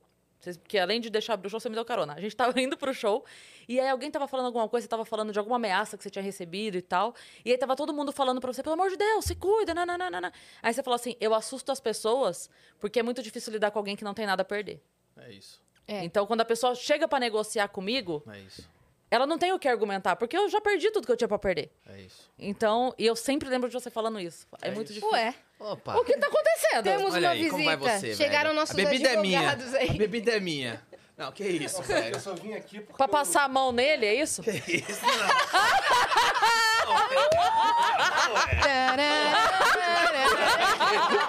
Porque 0.60 0.78
além 0.78 1.00
de 1.00 1.10
deixar 1.10 1.34
abrir 1.34 1.48
o 1.48 1.50
show, 1.50 1.58
você 1.58 1.68
me 1.68 1.74
deu 1.74 1.84
carona. 1.84 2.14
A 2.14 2.20
gente 2.20 2.36
tava 2.36 2.52
indo 2.62 2.76
pro 2.76 2.94
show, 2.94 3.24
e 3.68 3.80
aí 3.80 3.88
alguém 3.88 4.08
tava 4.10 4.28
falando 4.28 4.46
alguma 4.46 4.68
coisa, 4.68 4.84
você 4.84 4.88
tava 4.88 5.04
falando 5.04 5.32
de 5.32 5.38
alguma 5.38 5.56
ameaça 5.56 5.96
que 5.96 6.02
você 6.04 6.10
tinha 6.10 6.22
recebido 6.22 6.76
e 6.76 6.82
tal. 6.82 7.12
E 7.44 7.50
aí 7.50 7.58
tava 7.58 7.74
todo 7.74 7.92
mundo 7.92 8.12
falando 8.12 8.40
pra 8.40 8.52
você, 8.52 8.62
pelo 8.62 8.74
amor 8.74 8.88
de 8.88 8.96
Deus, 8.96 9.24
se 9.24 9.34
cuida, 9.34 9.74
nananana. 9.74 10.32
Aí 10.62 10.72
você 10.72 10.82
falou 10.82 10.94
assim, 10.94 11.16
eu 11.20 11.34
assusto 11.34 11.72
as 11.72 11.80
pessoas, 11.80 12.48
porque 12.78 13.00
é 13.00 13.02
muito 13.02 13.20
difícil 13.20 13.52
lidar 13.52 13.72
com 13.72 13.78
alguém 13.80 13.96
que 13.96 14.04
não 14.04 14.14
tem 14.14 14.26
nada 14.26 14.42
a 14.42 14.44
perder. 14.44 14.80
É 15.16 15.32
isso. 15.32 15.60
É. 15.88 16.04
Então, 16.04 16.26
quando 16.26 16.42
a 16.42 16.44
pessoa 16.44 16.74
chega 16.74 17.08
pra 17.08 17.18
negociar 17.18 17.66
comigo, 17.68 18.22
É 18.30 18.38
isso. 18.40 18.68
ela 19.10 19.26
não 19.26 19.38
tem 19.38 19.52
o 19.52 19.58
que 19.58 19.66
argumentar, 19.66 20.16
porque 20.16 20.36
eu 20.36 20.48
já 20.50 20.60
perdi 20.60 20.90
tudo 20.90 21.06
que 21.06 21.12
eu 21.12 21.16
tinha 21.16 21.26
pra 21.28 21.38
perder. 21.38 21.72
É 21.88 21.98
isso. 22.02 22.30
Então, 22.38 22.94
e 22.98 23.06
eu 23.06 23.16
sempre 23.16 23.48
lembro 23.48 23.68
de 23.68 23.74
você 23.74 23.90
falando 23.90 24.20
isso. 24.20 24.46
É, 24.60 24.68
É 24.68 24.70
muito 24.70 24.92
isso. 24.92 25.00
difícil. 25.00 25.10
Ué, 25.16 25.34
Opa. 25.58 25.96
O 25.96 26.04
que 26.04 26.16
tá 26.18 26.26
acontecendo? 26.28 26.84
temos 26.84 27.14
Olha 27.14 27.28
uma 27.28 27.32
aí, 27.32 27.38
visita. 27.38 27.52
como 27.56 27.64
vai 27.64 27.76
você, 27.76 28.14
Chegaram 28.14 28.50
velho? 28.50 28.60
nossos 28.60 28.74
A 28.74 28.76
bebida 28.76 29.08
é 29.08 29.16
minha. 29.16 29.40
advogados 29.50 29.74
aí. 29.74 29.88
A 29.90 29.92
bebida 29.94 30.30
é 30.32 30.40
minha. 30.40 30.82
Não, 31.16 31.32
que 31.32 31.42
isso, 31.44 31.82
velho. 31.82 32.14
Eu 32.14 32.20
só 32.20 32.32
vim 32.34 32.52
aqui 32.52 32.78
porque. 32.80 32.96
Pra 32.96 33.08
passar 33.08 33.42
a 33.44 33.48
mão 33.48 33.72
nele, 33.72 34.06
é 34.06 34.14
isso? 34.14 34.40
Que 34.42 34.50
isso, 34.52 35.00
não. 35.04 35.28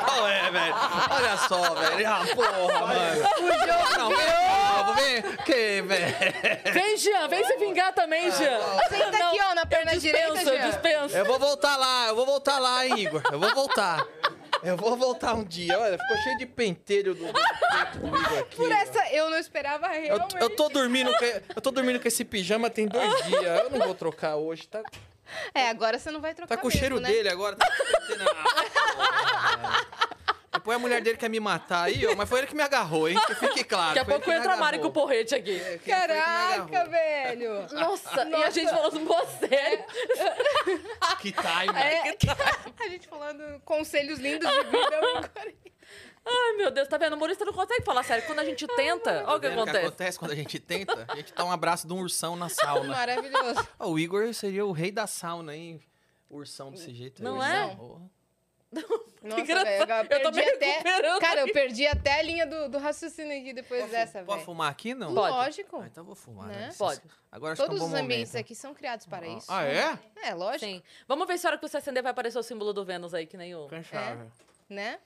Qual 0.06 0.28
é, 0.28 0.52
velho? 0.52 0.76
Olha 1.12 1.38
só, 1.38 1.74
velho. 1.76 2.08
Ah, 2.08 2.26
porra, 2.36 2.80
mano. 2.88 3.22
Não, 3.22 3.48
vem 3.48 3.60
de 3.60 3.68
novo, 3.68 4.10
vem. 5.00 5.22
Que, 5.46 5.82
velho? 5.82 6.16
Vem, 6.74 6.98
Jean, 6.98 7.28
vem 7.28 7.44
se 7.46 7.58
vingar 7.58 7.94
também, 7.94 8.32
Jean. 8.32 8.60
Senta 8.90 9.18
aqui, 9.28 9.40
ó, 9.50 9.56
na 9.56 9.66
perna 9.66 9.94
eu 9.94 10.00
direita, 10.00 10.28
dispenso, 10.34 10.50
eu 10.50 10.58
Jean. 10.58 10.70
dispenso. 10.70 11.18
Eu 11.18 11.26
vou 11.26 11.40
voltar 11.40 11.78
lá, 11.78 12.08
eu 12.08 12.16
vou 12.16 12.26
voltar 12.26 12.60
lá, 12.60 12.86
hein, 12.86 13.00
Igor. 13.00 13.22
Eu 13.32 13.40
vou 13.40 13.54
voltar. 13.54 14.06
Eu 14.62 14.76
vou 14.76 14.98
voltar 14.98 15.36
um 15.36 15.44
dia. 15.44 15.80
Olha, 15.80 15.98
ficou 15.98 16.18
cheio 16.18 16.38
de 16.38 16.46
pentelho 16.46 17.16
do, 17.16 17.26
do 17.28 17.34
peito 17.34 17.98
do 18.00 18.08
Igor 18.08 18.40
aqui. 18.40 18.56
Por 18.58 18.70
ó. 18.70 18.74
essa, 18.76 19.08
eu 19.14 19.30
não 19.30 19.38
esperava 19.38 19.88
Eu, 19.96 20.18
realmente. 20.18 20.36
eu 20.42 20.50
tô 20.56 20.68
dormindo 20.68 21.14
com, 21.18 21.26
eu 21.56 21.62
tô 21.62 21.72
dormindo 21.72 22.00
com 22.00 22.08
esse 22.08 22.26
pijama 22.26 22.70
tem 22.70 22.86
dois 22.86 23.24
dias. 23.26 23.44
Eu 23.64 23.70
não 23.70 23.80
vou 23.86 23.96
trocar 23.96 24.36
hoje. 24.36 24.68
Tá, 24.68 24.82
É, 25.54 25.70
agora 25.70 25.98
você 25.98 26.12
não 26.12 26.20
vai 26.20 26.34
trocar 26.34 26.56
tá 26.58 26.62
com 26.62 26.68
o 26.68 26.70
mesmo, 26.70 26.80
cheiro 26.80 27.00
né? 27.00 27.08
dele 27.10 27.30
agora. 27.30 27.56
Tá 27.56 27.68
Depois 30.52 30.78
a 30.78 30.80
mulher 30.80 31.02
dele 31.02 31.18
quer 31.18 31.30
me 31.30 31.40
matar 31.40 31.84
aí, 31.84 32.06
ó, 32.08 32.16
mas 32.16 32.28
foi 32.28 32.40
ele 32.40 32.48
que 32.48 32.56
me 32.56 32.64
agarrou, 32.64 33.08
hein? 33.08 33.16
Que 33.28 33.36
fique 33.36 33.64
claro. 33.64 33.94
Daqui 33.94 34.00
a 34.00 34.06
pouco 34.06 34.26
que 34.26 34.32
entra 34.32 34.54
a 34.54 34.58
Mari 34.58 34.80
com 34.80 34.88
o 34.88 34.92
porrete 34.92 35.36
aqui. 35.36 35.60
É, 35.60 35.78
que 35.78 35.90
Caraca, 35.90 36.86
velho! 36.86 37.68
Nossa, 37.72 38.28
e 38.28 38.44
a 38.44 38.50
gente 38.50 38.70
falando 38.70 39.00
sério. 39.40 39.86
Que 41.20 41.32
time. 41.34 41.78
É, 41.78 42.16
a 42.80 42.88
gente 42.88 43.08
falando 43.08 43.60
conselhos 43.62 44.20
lindos 44.20 44.50
de 44.50 44.64
vida. 44.64 45.32
Ai, 46.26 46.54
meu 46.58 46.72
Deus, 46.72 46.88
tá 46.88 46.98
vendo? 46.98 47.14
O 47.14 47.16
humorista 47.16 47.44
não 47.44 47.54
consegue 47.54 47.84
falar 47.84 48.04
sério. 48.04 48.26
Quando 48.26 48.40
a 48.40 48.46
gente 48.46 48.66
tenta, 48.68 49.24
olha 49.26 49.38
o 49.38 49.40
que 49.40 49.48
acontece. 49.48 49.78
acontece 49.78 50.20
quando 50.20 50.32
a 50.32 50.36
gente 50.36 50.60
tenta? 50.60 51.06
A 51.08 51.16
gente 51.16 51.34
dá 51.34 51.44
um 51.44 51.52
abraço 51.52 51.88
de 51.88 51.94
um 51.94 52.00
ursão 52.00 52.36
na 52.36 52.50
sauna. 52.50 52.90
Maravilhoso. 52.90 53.68
Ó, 53.80 53.90
o 53.90 54.00
Igor 54.00 54.34
seria 54.34 54.66
o 54.66 54.72
rei 54.72 54.92
da 54.92 55.08
sauna, 55.08 55.56
hein? 55.56 55.82
Ursão 56.30 56.72
desse 56.72 56.94
jeito. 56.94 57.24
Não 57.24 57.42
aí. 57.42 57.72
é? 57.72 57.78
Nossa, 58.72 59.44
velho, 59.44 59.82
agora 59.84 60.08
Eu 60.12 60.22
tô 60.22 60.32
perdi 60.32 60.50
me 60.52 60.56
até... 60.56 61.20
Cara, 61.20 61.42
eu 61.42 61.52
perdi 61.54 61.88
até 61.88 62.20
a 62.20 62.22
linha 62.22 62.46
do, 62.46 62.70
do 62.70 62.78
raciocínio 62.78 63.38
aqui 63.40 63.52
depois 63.52 63.82
Pode, 63.82 63.92
dessa, 63.92 64.20
pode 64.20 64.28
velho. 64.34 64.46
fumar 64.46 64.72
aqui, 64.72 64.94
não? 64.94 65.14
Pode. 65.14 65.32
Lógico. 65.34 65.78
Ah, 65.82 65.88
então 65.88 66.02
eu 66.02 66.06
vou 66.06 66.16
fumar, 66.16 66.48
Né? 66.48 66.68
né? 66.68 66.76
Pode. 66.78 67.02
Agora 67.32 67.54
acho 67.54 67.62
que 67.62 67.64
é 67.64 67.66
um 67.66 67.68
Todos 67.70 67.82
bom 67.82 67.88
os 67.88 67.94
ambientes 68.02 68.32
momento. 68.34 68.46
aqui 68.46 68.56
são 68.56 68.74
criados 68.74 69.06
para 69.08 69.28
isso. 69.28 69.48
Ah, 69.52 69.64
é? 69.66 69.98
É, 70.24 70.34
lógico. 70.34 70.66
Sim. 70.66 70.84
Vamos 71.08 71.28
ver 71.28 71.38
se 71.40 71.48
a 71.48 71.50
hora 71.50 71.58
que 71.60 71.68
você 71.68 71.78
acender 71.78 72.04
vai 72.04 72.12
aparecer 72.12 72.38
o 72.38 72.44
símbolo 72.44 72.72
do 72.72 72.86
Vênus 72.86 73.14
aí, 73.14 73.26
que 73.26 73.36
nem 73.38 73.56
o. 73.56 73.68
Canchável. 73.68 74.32
Né? 74.70 75.00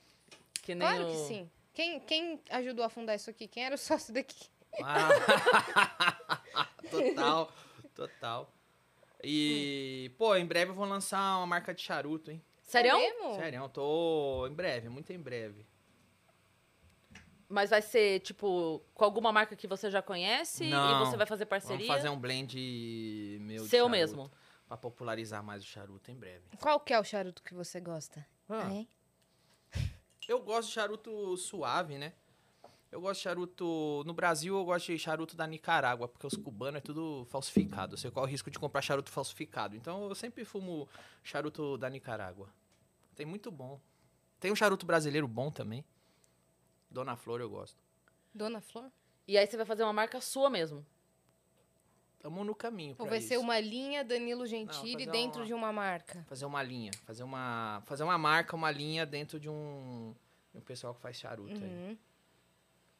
Que 0.62 0.74
nem 0.74 0.86
Claro 0.86 1.08
o... 1.08 1.10
que 1.10 1.16
sim. 1.26 1.50
Quem, 1.72 1.98
quem 2.00 2.40
ajudou 2.50 2.84
a 2.84 2.88
fundar 2.88 3.14
isso 3.16 3.30
aqui? 3.30 3.48
Quem 3.48 3.64
era 3.64 3.74
o 3.74 3.78
sócio 3.78 4.12
daqui? 4.14 4.46
Ah. 4.82 5.08
total, 6.90 7.52
total. 7.94 8.52
E, 9.22 10.12
pô, 10.18 10.36
em 10.36 10.44
breve 10.46 10.70
eu 10.70 10.74
vou 10.74 10.84
lançar 10.86 11.38
uma 11.38 11.46
marca 11.46 11.72
de 11.74 11.82
charuto, 11.82 12.30
hein? 12.30 12.42
Sério? 12.64 12.90
É 12.90 12.98
mesmo? 12.98 13.34
Sério, 13.36 13.62
eu 13.62 13.68
tô 13.68 14.46
em 14.46 14.52
breve, 14.52 14.88
muito 14.88 15.12
em 15.12 15.18
breve. 15.18 15.66
Mas 17.48 17.70
vai 17.70 17.82
ser, 17.82 18.20
tipo, 18.20 18.82
com 18.94 19.04
alguma 19.04 19.30
marca 19.30 19.54
que 19.54 19.66
você 19.66 19.90
já 19.90 20.02
conhece 20.02 20.64
e 20.64 20.70
Não. 20.70 21.04
você 21.04 21.16
vai 21.16 21.26
fazer 21.26 21.46
parceria? 21.46 21.86
Vamos 21.86 21.94
fazer 21.94 22.08
um 22.08 22.18
blend 22.18 23.38
meu 23.42 23.62
de 23.62 23.68
Seu 23.68 23.84
charuto, 23.86 23.90
mesmo. 23.90 24.30
Pra 24.66 24.76
popularizar 24.76 25.42
mais 25.42 25.62
o 25.62 25.66
charuto 25.66 26.10
em 26.10 26.16
breve. 26.16 26.44
Qual 26.60 26.80
que 26.80 26.92
é 26.92 26.98
o 26.98 27.04
charuto 27.04 27.42
que 27.42 27.54
você 27.54 27.80
gosta? 27.80 28.26
Ah, 28.48 28.84
eu 30.26 30.40
gosto 30.40 30.68
de 30.68 30.74
charuto 30.74 31.36
suave, 31.36 31.98
né? 31.98 32.14
Eu 32.94 33.00
gosto 33.00 33.18
de 33.18 33.24
charuto. 33.24 34.04
No 34.06 34.14
Brasil, 34.14 34.56
eu 34.56 34.64
gosto 34.64 34.86
de 34.86 34.98
charuto 35.00 35.36
da 35.36 35.48
Nicarágua, 35.48 36.06
porque 36.06 36.28
os 36.28 36.36
cubanos 36.36 36.78
é 36.78 36.80
tudo 36.80 37.24
falsificado. 37.28 37.96
Você 37.98 38.08
corre 38.08 38.26
o 38.26 38.30
risco 38.30 38.52
de 38.52 38.56
comprar 38.56 38.82
charuto 38.82 39.10
falsificado. 39.10 39.74
Então, 39.74 40.08
eu 40.08 40.14
sempre 40.14 40.44
fumo 40.44 40.88
charuto 41.24 41.76
da 41.76 41.90
Nicarágua. 41.90 42.48
Tem 43.16 43.26
muito 43.26 43.50
bom. 43.50 43.80
Tem 44.38 44.52
um 44.52 44.54
charuto 44.54 44.86
brasileiro 44.86 45.26
bom 45.26 45.50
também. 45.50 45.84
Dona 46.88 47.16
Flor, 47.16 47.40
eu 47.40 47.50
gosto. 47.50 47.76
Dona 48.32 48.60
Flor? 48.60 48.88
E 49.26 49.36
aí 49.36 49.44
você 49.44 49.56
vai 49.56 49.66
fazer 49.66 49.82
uma 49.82 49.92
marca 49.92 50.20
sua 50.20 50.48
mesmo. 50.48 50.86
Tamo 52.20 52.44
no 52.44 52.54
caminho 52.54 52.94
Ou 52.96 53.06
vai 53.08 53.18
isso. 53.18 53.26
ser 53.28 53.38
uma 53.38 53.58
linha 53.58 54.04
Danilo 54.04 54.46
Gentili 54.46 54.92
fazer 54.92 55.10
dentro 55.10 55.40
uma- 55.40 55.46
de 55.46 55.52
uma 55.52 55.72
marca? 55.72 56.24
Fazer 56.28 56.46
uma 56.46 56.62
linha. 56.62 56.92
Fazer 57.04 57.24
uma, 57.24 57.82
fazer 57.86 58.04
uma 58.04 58.16
marca, 58.16 58.54
uma 58.54 58.70
linha 58.70 59.04
dentro 59.04 59.40
de 59.40 59.50
um, 59.50 60.14
de 60.52 60.58
um 60.58 60.60
pessoal 60.60 60.94
que 60.94 61.00
faz 61.00 61.16
charuto 61.16 61.52
aí. 61.56 61.98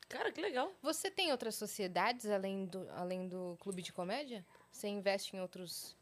Cara, 0.09 0.31
que 0.31 0.41
legal. 0.41 0.73
Você 0.83 1.11
tem 1.11 1.31
outras 1.33 1.55
sociedades 1.55 2.31
além 2.31 2.67
do, 2.67 2.89
além 2.97 3.27
do 3.29 3.57
clube 3.61 3.83
de 3.83 3.93
comédia? 3.93 4.45
Você 4.71 4.87
investe 4.89 5.37
em 5.37 5.41
outros. 5.41 5.97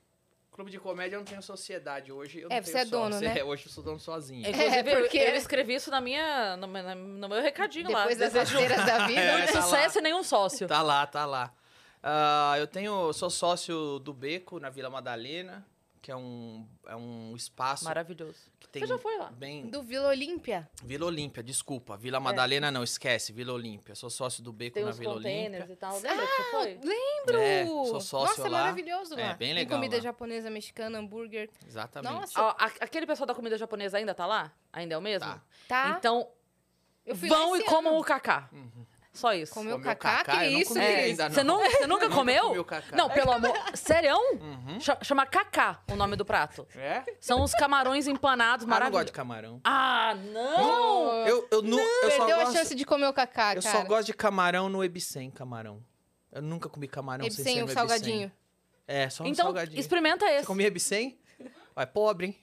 Clube 0.50 0.70
de 0.70 0.78
comédia 0.78 1.16
eu 1.16 1.20
não 1.20 1.24
tenho 1.24 1.42
sociedade 1.42 2.12
hoje. 2.12 2.40
Eu 2.40 2.50
É, 2.50 2.56
não 2.56 2.62
você 2.62 2.72
tenho 2.72 2.82
é 2.82 2.84
dono, 2.84 3.12
sócio. 3.14 3.28
né? 3.28 3.38
É, 3.38 3.44
hoje 3.44 3.66
eu 3.66 3.72
sou 3.72 3.82
dono 3.82 3.98
sozinho. 3.98 4.46
Inclusive, 4.46 4.90
eu- 4.92 5.00
porque- 5.00 5.18
eu, 5.18 5.34
escrevi 5.34 5.74
isso 5.74 5.90
na 5.90 6.00
minha, 6.00 6.56
no, 6.58 6.68
meu- 6.68 6.94
no 6.94 7.28
meu 7.28 7.40
recadinho 7.40 7.90
lá. 7.90 8.00
Depois 8.00 8.18
das 8.18 8.32
Desejo 8.34 8.58
rasteiras 8.58 8.84
da 8.86 9.06
vida? 9.06 9.20
É, 9.20 9.32
muito 9.38 9.52
tá 9.52 9.58
lá. 9.60 9.64
sucesso 9.64 9.98
e 9.98 10.02
nenhum 10.02 10.22
sócio. 10.22 10.68
Tá 10.68 10.82
lá, 10.82 11.06
tá 11.06 11.24
lá. 11.24 11.54
Ah, 12.02 12.54
eu 12.58 12.66
tenho, 12.66 13.12
sou 13.14 13.30
sócio 13.30 13.98
do 14.00 14.12
Beco 14.12 14.58
na 14.60 14.68
Vila 14.68 14.90
Madalena, 14.90 15.64
que 16.02 16.10
é 16.10 16.16
um, 16.16 16.66
é 16.86 16.96
um 16.96 17.32
espaço 17.36 17.84
Maravilhoso. 17.84 18.34
que 18.58 18.68
tem 18.68 18.82
Você 18.82 18.88
já 18.88 18.98
foi 18.98 19.16
lá? 19.18 19.30
bem 19.30 19.68
Do 19.68 19.82
Vila 19.84 20.08
Olímpia. 20.08 20.68
Vila 20.82 21.06
Olímpia, 21.06 21.44
desculpa. 21.44 21.96
Vila 21.96 22.18
Madalena 22.18 22.72
não, 22.72 22.82
esquece, 22.82 23.32
Vila 23.32 23.52
Olímpia. 23.52 23.94
Sou 23.94 24.10
sócio 24.10 24.42
do 24.42 24.52
Beco 24.52 24.74
Tem 24.74 24.84
na 24.84 24.90
Vila 24.90 25.14
Olímpia. 25.14 25.64
e 25.70 25.76
tal. 25.76 25.94
Lembra 26.00 26.26
que 26.26 26.32
você 26.42 26.50
foi? 26.50 26.80
Lembro! 26.82 27.38
É, 27.40 27.64
sou 27.66 28.00
sócio 28.00 28.26
Nossa, 28.36 28.40
é 28.48 28.50
lá. 28.50 28.58
maravilhoso 28.58 29.14
É, 29.14 29.28
lá. 29.28 29.34
bem 29.34 29.48
Tem 29.50 29.54
legal 29.54 29.78
comida 29.78 29.96
lá. 29.96 30.02
japonesa, 30.02 30.50
mexicana, 30.50 30.98
hambúrguer. 30.98 31.48
Exatamente. 31.64 32.12
Nossa, 32.12 32.42
Ó, 32.42 32.48
a- 32.58 32.72
aquele 32.80 33.06
pessoal 33.06 33.26
da 33.28 33.34
comida 33.34 33.56
japonesa 33.56 33.96
ainda 33.96 34.12
tá 34.12 34.26
lá? 34.26 34.52
Ainda 34.72 34.96
é 34.96 34.98
o 34.98 35.02
mesmo? 35.02 35.28
Tá. 35.28 35.40
tá. 35.68 35.94
Então, 35.98 36.28
eu 37.06 37.14
fui 37.14 37.28
lá 37.28 37.36
vão 37.38 37.56
e 37.56 37.62
comam 37.64 37.92
ano. 37.92 38.00
o 38.00 38.04
cacá. 38.04 38.50
Só 39.12 39.34
isso. 39.34 39.52
Comeu 39.52 39.72
Comeu 39.76 39.84
cacá? 39.94 40.24
cacá? 40.24 40.38
Que 40.40 40.46
Eu 40.46 40.52
não 40.52 40.58
isso, 40.60 40.78
ainda, 40.78 41.28
Você, 41.30 41.42
não. 41.44 41.58
nu- 41.58 41.60
você 41.70 41.86
nunca 41.86 42.04
Nunca 42.06 42.16
comeu? 42.16 42.44
comi 42.48 42.58
o 42.60 42.64
cacá. 42.64 42.96
Não, 42.96 43.10
pelo 43.10 43.30
amor. 43.32 43.52
Sério? 43.74 44.16
Uhum. 44.40 44.80
Cha- 44.80 44.98
Chama 45.02 45.26
cacá 45.26 45.80
o 45.90 45.96
nome 45.96 46.16
do 46.16 46.24
prato. 46.24 46.66
É? 46.74 47.02
São 47.20 47.42
os 47.42 47.52
camarões 47.52 48.06
empanados 48.06 48.64
Ah, 48.64 48.66
não 48.66 48.70
gosto 48.70 48.80
maravilhosos. 48.80 49.06
de 49.06 49.12
camarão. 49.12 49.60
Ah, 49.64 50.14
não! 50.32 51.26
Eu, 51.26 51.46
eu, 51.50 51.60
nu- 51.62 51.78
eu 51.78 52.10
só 52.10 52.16
Perdeu 52.16 52.36
a 52.36 52.44
gosto, 52.44 52.56
chance 52.56 52.74
de 52.74 52.84
comer 52.86 53.06
o 53.06 53.12
cacá, 53.12 53.54
Eu 53.54 53.62
cara. 53.62 53.78
só 53.78 53.84
gosto 53.84 54.06
de 54.06 54.14
camarão 54.14 54.68
no 54.70 54.82
Ebicem, 54.82 55.30
camarão. 55.30 55.84
Eu 56.32 56.40
nunca 56.40 56.68
comi 56.70 56.88
camarão 56.88 57.24
sem 57.30 57.44
sem 57.44 57.54
ser 57.56 57.62
o 57.64 57.66
no 57.66 57.72
salgadinho. 57.72 58.22
Ebicem. 58.22 58.32
É, 58.88 59.10
só 59.10 59.24
um 59.24 59.26
Então, 59.26 59.44
salgadinho. 59.44 59.78
experimenta 59.78 60.24
Você 60.26 60.32
esse. 60.32 60.46
comia 60.46 60.66
Ebicem? 60.68 61.18
Vai, 61.74 61.86
pobre, 61.86 62.26
hein? 62.28 62.38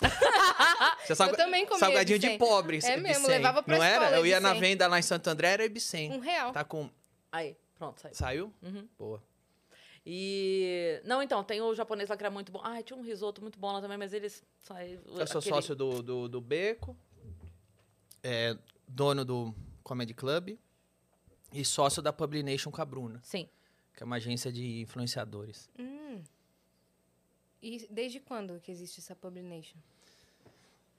Você 1.06 1.14
salga- 1.14 1.36
também 1.36 1.64
comia 1.64 1.78
Salgadinho 1.78 2.18
de 2.18 2.38
pobre. 2.38 2.78
É 2.82 2.96
mesmo, 2.96 3.26
levava 3.28 3.62
pra 3.62 3.76
Não 3.76 3.84
era? 3.84 4.10
Eu 4.16 4.26
ia 4.26 4.40
na 4.40 4.54
venda 4.54 4.86
lá 4.86 4.98
em 4.98 5.02
Santo 5.02 5.28
André, 5.28 5.48
era 5.52 5.64
Ebicem. 5.64 6.10
Um 6.12 6.18
real. 6.20 6.52
Tá 6.52 6.64
com... 6.64 6.88
Aí, 7.30 7.56
pronto, 7.78 8.00
saiu. 8.00 8.14
Saiu? 8.14 8.52
Uhum. 8.62 8.88
Boa. 8.98 9.22
E. 10.06 11.00
Não, 11.04 11.22
então, 11.22 11.42
tem 11.42 11.60
o 11.62 11.74
japonês 11.74 12.08
lá 12.10 12.16
que 12.16 12.22
era 12.22 12.30
muito 12.30 12.52
bom. 12.52 12.60
Ah, 12.62 12.82
tinha 12.82 12.96
um 12.98 13.02
risoto 13.02 13.40
muito 13.40 13.58
bom 13.58 13.72
lá 13.72 13.80
também, 13.80 13.96
mas 13.96 14.12
eles. 14.12 14.42
Sai, 14.58 14.98
Eu 15.06 15.26
sou 15.26 15.38
aquele- 15.38 15.54
sócio 15.54 15.74
do, 15.74 16.02
do, 16.02 16.28
do 16.28 16.40
Beco, 16.40 16.94
é, 18.22 18.56
dono 18.86 19.24
do 19.24 19.54
Comedy 19.82 20.12
Club 20.12 20.58
e 21.52 21.64
sócio 21.64 22.02
da 22.02 22.12
Publination 22.12 22.70
com 22.70 22.82
a 22.82 22.84
Bruna, 22.84 23.18
Sim. 23.22 23.48
que 23.96 24.02
é 24.02 24.06
uma 24.06 24.16
agência 24.16 24.52
de 24.52 24.80
influenciadores. 24.82 25.70
Hum. 25.78 26.22
E 27.64 27.86
desde 27.88 28.20
quando 28.20 28.60
que 28.60 28.70
existe 28.70 29.00
essa 29.00 29.16
Publination? 29.16 29.78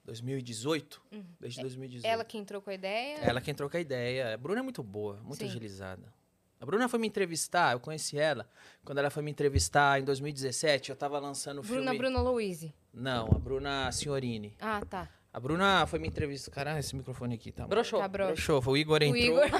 2018? 0.03 0.99
Desde 1.39 1.61
2018. 1.61 2.03
Uhum. 2.03 2.11
Ela 2.11 2.25
que 2.25 2.39
entrou 2.39 2.59
com 2.59 2.71
a 2.71 2.73
ideia? 2.73 3.17
Ela 3.19 3.39
que 3.39 3.51
entrou 3.51 3.69
com 3.69 3.77
a 3.77 3.79
ideia. 3.79 4.33
A 4.33 4.37
Bruna 4.37 4.61
é 4.61 4.63
muito 4.63 4.81
boa, 4.81 5.21
muito 5.21 5.37
Sim. 5.37 5.45
agilizada. 5.45 6.11
A 6.59 6.65
Bruna 6.65 6.89
foi 6.89 6.97
me 6.97 7.05
entrevistar, 7.05 7.73
eu 7.73 7.79
conheci 7.79 8.17
ela. 8.17 8.49
Quando 8.83 8.97
ela 8.97 9.11
foi 9.11 9.21
me 9.21 9.29
entrevistar 9.29 10.01
em 10.01 10.03
2017, 10.03 10.89
eu 10.89 10.95
tava 10.95 11.19
lançando 11.19 11.59
o 11.59 11.61
Bruna, 11.61 11.91
filme... 11.91 11.97
Bruna 11.99 12.19
Louise. 12.19 12.73
Não, 12.91 13.27
a 13.27 13.37
Bruna 13.37 13.91
Signorini. 13.91 14.55
Ah, 14.59 14.81
tá. 14.83 15.07
A 15.31 15.39
Bruna 15.39 15.85
foi 15.85 15.99
me 15.99 16.07
entrevistar... 16.07 16.51
Caralho, 16.51 16.79
esse 16.79 16.95
microfone 16.95 17.35
aqui 17.35 17.51
tá... 17.51 17.67
Broxou. 17.67 17.99
Tá. 17.99 18.07
Broxou, 18.07 18.59
foi 18.59 18.73
o 18.73 18.77
Igor 18.77 19.01
O 19.01 19.03
entrou. 19.03 19.45
Igor. 19.45 19.59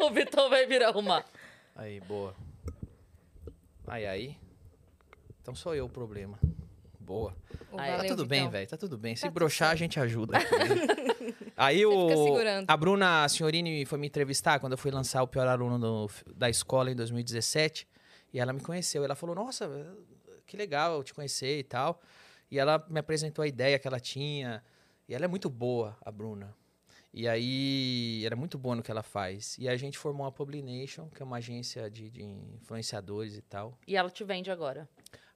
o 0.00 0.10
Vitão 0.10 0.48
vai 0.48 0.64
vir 0.66 0.82
arrumar. 0.82 1.22
Aí, 1.76 2.00
boa. 2.00 2.34
Aí, 3.86 4.06
aí. 4.06 4.43
Então 5.44 5.54
sou 5.54 5.74
eu 5.74 5.84
o 5.84 5.88
problema. 5.90 6.38
Boa. 6.98 7.36
Aí, 7.76 7.98
Tá 7.98 8.04
tudo 8.06 8.24
bem, 8.24 8.48
velho. 8.48 8.66
Tá 8.66 8.78
tudo 8.78 8.96
bem. 8.96 9.14
Se 9.14 9.24
Tá 9.24 9.30
broxar, 9.30 9.70
a 9.72 9.74
gente 9.74 10.00
ajuda. 10.00 10.38
né? 10.38 10.44
Aí 11.54 11.84
o. 11.84 12.08
fica 12.08 12.16
segurando. 12.22 12.64
A 12.66 12.74
Bruna 12.78 13.28
Signorini 13.28 13.84
foi 13.84 13.98
me 13.98 14.06
entrevistar 14.06 14.58
quando 14.58 14.72
eu 14.72 14.78
fui 14.78 14.90
lançar 14.90 15.22
o 15.22 15.28
pior 15.28 15.46
aluno 15.46 15.78
do- 15.78 16.10
da 16.34 16.48
escola 16.48 16.90
em 16.90 16.96
2017. 16.96 17.86
E 18.32 18.40
ela 18.40 18.54
me 18.54 18.60
conheceu. 18.60 19.04
Ela 19.04 19.14
falou: 19.14 19.34
Nossa, 19.36 19.68
que 20.46 20.56
legal 20.56 21.04
te 21.04 21.12
conhecer 21.12 21.58
e 21.58 21.62
tal. 21.62 22.00
E 22.50 22.58
ela 22.58 22.82
me 22.88 22.98
apresentou 22.98 23.42
a 23.42 23.46
ideia 23.46 23.78
que 23.78 23.86
ela 23.86 24.00
tinha. 24.00 24.64
E 25.06 25.14
ela 25.14 25.26
é 25.26 25.28
muito 25.28 25.50
boa, 25.50 25.98
a 26.00 26.10
Bruna. 26.10 26.56
E 27.12 27.28
aí, 27.28 28.22
era 28.24 28.34
muito 28.34 28.56
boa 28.58 28.74
no 28.74 28.82
que 28.82 28.90
ela 28.90 29.02
faz. 29.02 29.56
E 29.58 29.68
a 29.68 29.76
gente 29.76 29.98
formou 29.98 30.26
a 30.26 30.32
Publination, 30.32 31.08
que 31.10 31.22
é 31.22 31.24
uma 31.26 31.36
agência 31.36 31.88
de, 31.90 32.10
de 32.10 32.24
influenciadores 32.24 33.36
e 33.36 33.42
tal. 33.42 33.78
E 33.86 33.94
ela 33.94 34.10
te 34.10 34.24
vende 34.24 34.50
agora. 34.50 34.88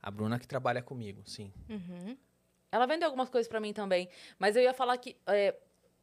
A 0.02 0.10
Bruna 0.10 0.38
que 0.38 0.46
trabalha 0.46 0.82
comigo, 0.82 1.22
sim. 1.26 1.52
Uhum. 1.68 2.16
Ela 2.70 2.86
vendeu 2.86 3.06
algumas 3.06 3.28
coisas 3.28 3.48
pra 3.48 3.60
mim 3.60 3.72
também. 3.72 4.08
Mas 4.38 4.54
eu 4.56 4.62
ia 4.62 4.72
falar 4.74 4.96
que. 4.98 5.16
é, 5.26 5.54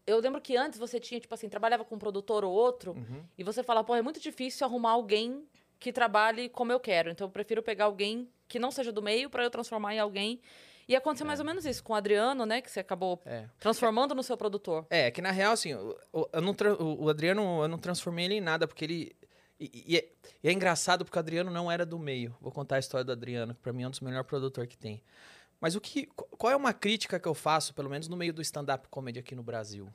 eu 0.07 0.19
lembro 0.19 0.39
que 0.41 0.55
antes 0.55 0.77
você 0.77 0.99
tinha, 0.99 1.19
tipo 1.19 1.33
assim, 1.33 1.49
trabalhava 1.49 1.83
com 1.85 1.95
um 1.95 1.99
produtor 1.99 2.43
ou 2.43 2.51
outro. 2.53 2.91
Uhum. 2.93 3.23
E 3.37 3.43
você 3.43 3.63
fala, 3.63 3.83
pô, 3.83 3.95
é 3.95 4.01
muito 4.01 4.19
difícil 4.19 4.65
arrumar 4.67 4.91
alguém 4.91 5.47
que 5.79 5.91
trabalhe 5.91 6.49
como 6.49 6.71
eu 6.71 6.79
quero. 6.79 7.09
Então 7.09 7.27
eu 7.27 7.31
prefiro 7.31 7.61
pegar 7.63 7.85
alguém 7.85 8.29
que 8.47 8.59
não 8.59 8.71
seja 8.71 8.91
do 8.91 9.01
meio 9.01 9.29
pra 9.29 9.43
eu 9.43 9.49
transformar 9.49 9.95
em 9.95 9.99
alguém. 9.99 10.39
E 10.87 10.95
aconteceu 10.95 11.25
mais 11.25 11.39
ou 11.39 11.45
menos 11.45 11.65
isso 11.65 11.83
com 11.83 11.93
o 11.93 11.95
Adriano, 11.95 12.45
né? 12.45 12.61
Que 12.61 12.69
você 12.69 12.79
acabou 12.79 13.19
É. 13.25 13.45
transformando 13.59 14.13
no 14.13 14.21
seu 14.21 14.37
produtor. 14.37 14.85
É, 14.91 15.09
que 15.09 15.19
na 15.21 15.31
real, 15.31 15.53
assim, 15.53 15.73
o- 15.73 16.29
eu 16.31 16.41
não 16.41 16.55
o 16.79 17.09
Adriano, 17.09 17.63
eu 17.63 17.67
não 17.67 17.79
transformei 17.79 18.25
ele 18.25 18.35
em 18.35 18.41
nada, 18.41 18.67
porque 18.67 18.85
ele. 18.85 19.15
E, 19.59 19.83
e 19.87 19.97
é, 19.97 20.09
e 20.43 20.49
é 20.49 20.51
engraçado 20.51 21.05
porque 21.05 21.17
o 21.17 21.19
Adriano 21.19 21.49
não 21.51 21.71
era 21.71 21.85
do 21.85 21.97
meio. 21.97 22.35
Vou 22.41 22.51
contar 22.51 22.75
a 22.75 22.79
história 22.79 23.03
do 23.05 23.11
Adriano, 23.11 23.53
que 23.55 23.61
pra 23.61 23.71
mim 23.73 23.83
é 23.83 23.87
um 23.87 23.91
dos 23.91 24.01
melhores 24.01 24.27
produtores 24.27 24.69
que 24.69 24.77
tem. 24.77 25.01
Mas 25.61 25.75
o 25.75 25.81
que, 25.81 26.05
qu- 26.07 26.27
qual 26.37 26.51
é 26.51 26.55
uma 26.55 26.73
crítica 26.73 27.19
que 27.19 27.27
eu 27.27 27.33
faço, 27.33 27.73
pelo 27.73 27.89
menos 27.89 28.07
no 28.09 28.17
meio 28.17 28.33
do 28.33 28.41
stand-up 28.41 28.87
comedy 28.89 29.19
aqui 29.19 29.33
no 29.33 29.41
Brasil? 29.43 29.87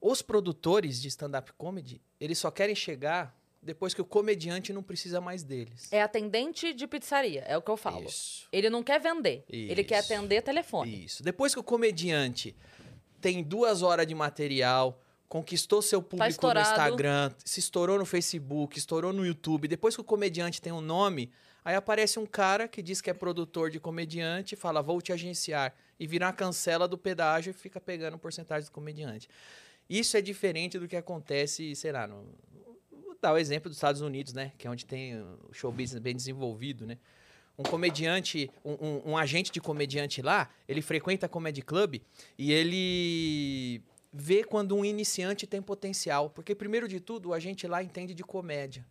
Os 0.00 0.20
produtores 0.20 1.00
de 1.00 1.08
stand-up 1.08 1.52
comedy, 1.54 2.00
eles 2.20 2.38
só 2.38 2.50
querem 2.50 2.74
chegar 2.74 3.34
depois 3.62 3.94
que 3.94 4.02
o 4.02 4.04
comediante 4.04 4.70
não 4.74 4.82
precisa 4.82 5.18
mais 5.22 5.42
deles. 5.42 5.90
É 5.90 6.02
atendente 6.02 6.74
de 6.74 6.86
pizzaria, 6.86 7.40
é 7.48 7.56
o 7.56 7.62
que 7.62 7.70
eu 7.70 7.78
falo. 7.78 8.04
Isso. 8.06 8.46
Ele 8.52 8.68
não 8.68 8.82
quer 8.82 9.00
vender, 9.00 9.42
ele 9.48 9.82
quer 9.82 10.00
Isso. 10.04 10.12
atender 10.12 10.42
telefone. 10.42 11.06
Isso. 11.06 11.22
Depois 11.22 11.54
que 11.54 11.60
o 11.60 11.64
comediante 11.64 12.54
tem 13.22 13.42
duas 13.42 13.80
horas 13.80 14.06
de 14.06 14.14
material, 14.14 15.00
conquistou 15.28 15.82
seu 15.82 16.00
público 16.02 16.24
no 16.24 16.30
estourado. 16.30 16.68
Instagram, 16.70 17.32
se 17.44 17.60
estourou 17.60 17.98
no 17.98 18.04
Facebook, 18.06 18.78
estourou 18.78 19.12
no 19.12 19.26
YouTube. 19.26 19.66
Depois 19.68 19.94
que 19.94 20.00
o 20.00 20.04
comediante 20.04 20.60
tem 20.62 20.72
um 20.72 20.80
nome, 20.80 21.30
aí 21.64 21.74
aparece 21.74 22.18
um 22.18 22.26
cara 22.26 22.68
que 22.68 22.82
diz 22.82 23.00
que 23.00 23.10
é 23.10 23.14
produtor 23.14 23.70
de 23.70 23.80
comediante, 23.80 24.54
fala, 24.56 24.82
vou 24.82 25.00
te 25.02 25.12
agenciar. 25.12 25.74
E 25.98 26.06
vira 26.06 26.26
uma 26.26 26.32
cancela 26.32 26.86
do 26.88 26.98
pedágio 26.98 27.50
e 27.50 27.52
fica 27.52 27.80
pegando 27.80 28.18
porcentagem 28.18 28.68
do 28.68 28.72
comediante. 28.72 29.28
Isso 29.88 30.16
é 30.16 30.20
diferente 30.20 30.78
do 30.78 30.88
que 30.88 30.96
acontece, 30.96 31.74
sei 31.76 31.92
lá, 31.92 32.06
no, 32.06 32.24
vou 32.90 33.16
dar 33.20 33.32
o 33.32 33.38
exemplo 33.38 33.68
dos 33.68 33.76
Estados 33.76 34.00
Unidos, 34.00 34.32
né? 34.32 34.52
Que 34.58 34.66
é 34.66 34.70
onde 34.70 34.84
tem 34.86 35.20
o 35.20 35.52
show 35.52 35.70
business 35.70 36.00
bem 36.02 36.14
desenvolvido, 36.16 36.86
né? 36.86 36.96
Um 37.56 37.62
comediante, 37.62 38.50
um, 38.64 38.72
um- 38.72 39.02
um 39.12 39.16
agente 39.18 39.52
de 39.52 39.60
comediante 39.60 40.20
lá, 40.20 40.48
ele 40.68 40.82
frequenta 40.82 41.28
comedy 41.28 41.62
club 41.62 42.00
e 42.36 42.52
ele 42.52 43.80
vê 44.16 44.44
quando 44.44 44.76
um 44.76 44.84
iniciante 44.84 45.46
tem 45.46 45.60
potencial. 45.60 46.30
Porque, 46.30 46.54
primeiro 46.54 46.86
de 46.86 47.00
tudo, 47.00 47.30
o 47.30 47.34
agente 47.34 47.66
lá 47.66 47.82
entende 47.82 48.14
de 48.14 48.22
comédia. 48.22 48.86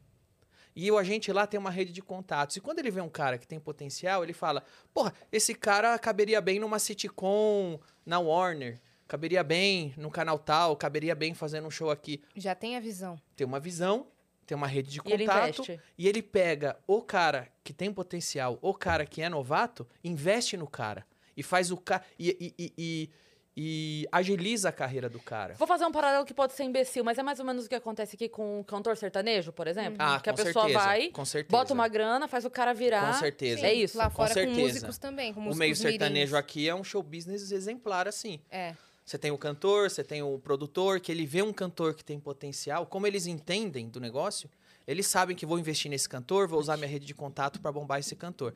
E 0.76 0.92
o 0.92 0.98
agente 0.98 1.32
lá 1.32 1.48
tem 1.48 1.60
uma 1.60 1.70
rede 1.70 1.94
de 1.94 2.02
contatos. 2.02 2.58
E 2.58 2.62
quando 2.62 2.80
ele 2.80 2.92
vê 2.92 3.00
um 3.00 3.10
cara 3.10 3.38
que 3.38 3.48
tem 3.48 3.60
potencial, 3.60 4.24
ele 4.24 4.34
fala: 4.34 4.64
Porra, 4.94 5.14
esse 5.32 5.54
cara 5.54 5.98
caberia 5.98 6.42
bem 6.42 6.60
numa 6.60 6.80
sitcom 6.80 7.80
na 8.06 8.20
Warner. 8.20 8.82
Caberia 9.08 9.44
bem 9.44 9.94
no 9.96 10.10
canal 10.10 10.40
tal, 10.40 10.76
caberia 10.76 11.14
bem 11.14 11.36
fazendo 11.36 11.68
um 11.68 11.72
show 11.72 11.92
aqui. 11.92 12.24
Já 12.36 12.56
tem 12.56 12.76
a 12.76 12.80
visão. 12.80 13.20
Tem 13.36 13.46
uma 13.46 13.60
visão, 13.60 14.08
tem 14.48 14.56
uma 14.56 14.66
rede 14.66 14.90
de 14.90 15.02
E 15.06 15.14
ele 15.14 15.26
contato. 15.28 15.80
E 15.96 16.08
ele 16.08 16.24
pega 16.24 16.80
o 16.88 17.02
cara 17.02 17.48
que 17.64 17.74
tem 17.74 17.94
potencial, 17.94 18.58
o 18.62 18.74
cara 18.74 19.06
que 19.06 19.22
é 19.22 19.30
novato, 19.30 19.88
investe 20.04 20.58
no 20.58 20.68
cara. 20.68 21.06
E 21.38 21.44
faz 21.44 21.70
o 21.70 21.78
cara. 21.78 22.04
E, 22.18 22.56
e, 22.58 22.74
e, 22.76 23.10
e- 23.56 24.08
agiliza 24.12 24.70
a 24.70 24.72
carreira 24.72 25.08
do 25.10 25.20
cara. 25.20 25.54
Vou 25.56 25.68
fazer 25.68 25.86
um 25.86 25.92
paralelo 25.92 26.26
que 26.26 26.34
pode 26.34 26.54
ser 26.54 26.64
imbecil, 26.64 27.04
mas 27.04 27.18
é 27.18 27.24
mais 27.24 27.40
ou 27.40 27.46
menos 27.46 27.66
o 27.66 27.70
que 27.70 27.76
acontece 27.76 28.16
aqui 28.16 28.28
com 28.28 28.60
o 28.60 28.64
cantor 28.64 28.98
sertanejo, 28.98 29.52
por 29.52 29.68
exemplo. 29.68 29.96
Ah, 30.00 30.20
que 30.20 30.30
a 30.30 30.34
com 30.34 30.44
pessoa 30.44 30.66
certeza, 30.66 30.86
vai, 30.86 31.10
com 31.10 31.26
certeza. 31.26 31.52
bota 31.52 31.74
uma 31.74 31.88
grana, 31.88 32.28
faz 32.28 32.46
o 32.46 32.50
cara 32.50 32.74
virar. 32.74 33.14
Com 33.14 33.20
certeza. 33.20 33.62
Sim, 33.62 33.66
É 33.68 33.74
isso, 33.74 33.98
Lá 33.98 34.10
com 34.10 34.16
fora 34.16 34.30
com, 34.30 34.34
certeza. 34.36 34.60
músicos 34.62 34.98
também, 34.98 35.34
com 35.34 35.40
O 35.40 35.44
músicos 35.44 35.60
meio 35.60 35.76
sertanejo 35.76 36.32
mirins. 36.34 36.34
aqui 36.34 36.68
é 36.68 36.74
um 36.76 36.84
show 36.84 37.04
business 37.04 37.52
exemplar, 37.52 38.08
assim. 38.08 38.40
É. 38.50 38.74
Você 39.06 39.18
tem 39.18 39.32
o 39.32 39.38
cantor, 39.38 39.90
você 39.90 40.04
tem 40.04 40.24
o 40.24 40.40
produtor, 40.40 41.00
que 41.00 41.12
ele 41.12 41.26
vê 41.26 41.42
um 41.42 41.52
cantor 41.52 41.94
que 41.94 42.04
tem 42.06 42.20
potencial. 42.20 42.86
Como 42.86 43.06
eles 43.06 43.28
entendem 43.28 43.90
do 43.90 44.00
negócio, 44.00 44.50
eles 44.88 45.08
sabem 45.08 45.36
que 45.36 45.46
vou 45.46 45.60
investir 45.60 45.92
nesse 45.92 46.08
cantor, 46.08 46.48
vou 46.48 46.58
usar 46.60 46.78
minha 46.78 46.88
rede 46.90 47.06
de 47.06 47.14
contato 47.14 47.60
para 47.60 47.72
bombar 47.72 48.00
esse 48.00 48.16
cantor. 48.16 48.54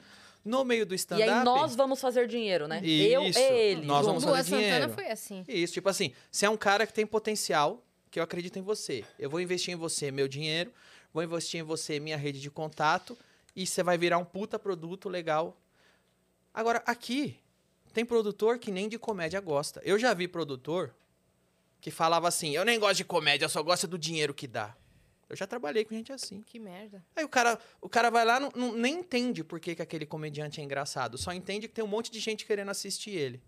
No 0.48 0.64
meio 0.64 0.86
do 0.86 0.94
E 0.94 0.96
stand-up. 0.96 1.30
aí 1.30 1.44
nós 1.44 1.76
vamos 1.76 2.00
fazer 2.00 2.28
dinheiro, 2.28 2.68
né? 2.68 2.80
Eu 2.84 3.24
Isso, 3.24 3.38
e 3.40 3.42
ele. 3.42 3.86
nós 3.86 4.06
vamos 4.06 4.24
Lua 4.24 4.38
fazer 4.38 4.50
Santana 4.52 4.70
dinheiro. 4.72 4.94
foi 4.94 5.08
assim. 5.10 5.44
Isso, 5.48 5.74
tipo 5.74 5.90
assim, 5.90 6.14
você 6.32 6.46
é 6.46 6.50
um 6.50 6.56
cara 6.58 6.88
que 6.88 6.94
tem 6.94 7.06
potencial, 7.06 7.84
que 8.10 8.20
eu 8.20 8.24
acredito 8.24 8.58
em 8.58 8.62
você. 8.62 9.04
Eu 9.20 9.30
vou 9.30 9.42
investir 9.42 9.74
em 9.74 9.78
você 9.78 10.10
meu 10.12 10.28
dinheiro, 10.28 10.72
vou 11.14 11.22
investir 11.22 11.60
em 11.60 11.64
você 11.64 12.00
minha 12.00 12.16
rede 12.16 12.40
de 12.40 12.50
contato, 12.50 13.18
e 13.56 13.68
você 13.68 13.84
vai 13.84 13.98
virar 13.98 14.18
um 14.20 14.24
puta 14.26 14.58
produto 14.58 15.10
legal. 15.10 15.58
Agora, 16.54 16.82
aqui, 16.86 17.36
tem 17.94 18.06
produtor 18.06 18.58
que 18.58 18.72
nem 18.72 18.88
de 18.88 18.98
comédia 18.98 19.42
gosta. 19.42 19.82
Eu 19.84 20.00
já 20.00 20.14
vi 20.14 20.28
produtor 20.28 20.94
que 21.82 21.92
falava 21.92 22.28
assim: 22.28 22.56
eu 22.56 22.64
nem 22.64 22.80
gosto 22.80 22.98
de 22.98 23.04
comédia, 23.04 23.46
eu 23.46 23.50
só 23.50 23.62
gosto 23.62 23.86
do 23.88 23.98
dinheiro 23.98 24.34
que 24.34 24.48
dá. 24.48 24.77
Eu 25.30 25.36
já 25.36 25.46
trabalhei 25.46 25.84
com 25.84 25.94
gente 25.94 26.12
assim. 26.12 26.42
Que 26.42 26.58
merda. 26.58 27.04
Aí 27.16 27.24
o 27.24 27.30
cara, 27.30 27.60
o 27.82 27.90
cara 27.90 28.10
vai 28.10 28.24
lá, 28.24 28.40
não, 28.40 28.50
não- 28.56 28.74
nem 28.74 29.00
entende 29.00 29.44
por 29.44 29.60
que, 29.60 29.76
que 29.76 29.82
aquele 29.82 30.06
comediante 30.06 30.62
é 30.62 30.64
engraçado. 30.64 31.18
Só 31.18 31.34
entende 31.34 31.68
que 31.68 31.74
tem 31.74 31.84
um 31.84 31.88
monte 31.88 32.10
de 32.12 32.20
gente 32.20 32.46
querendo 32.46 32.70
assistir 32.72 33.12
ele. 33.12 33.42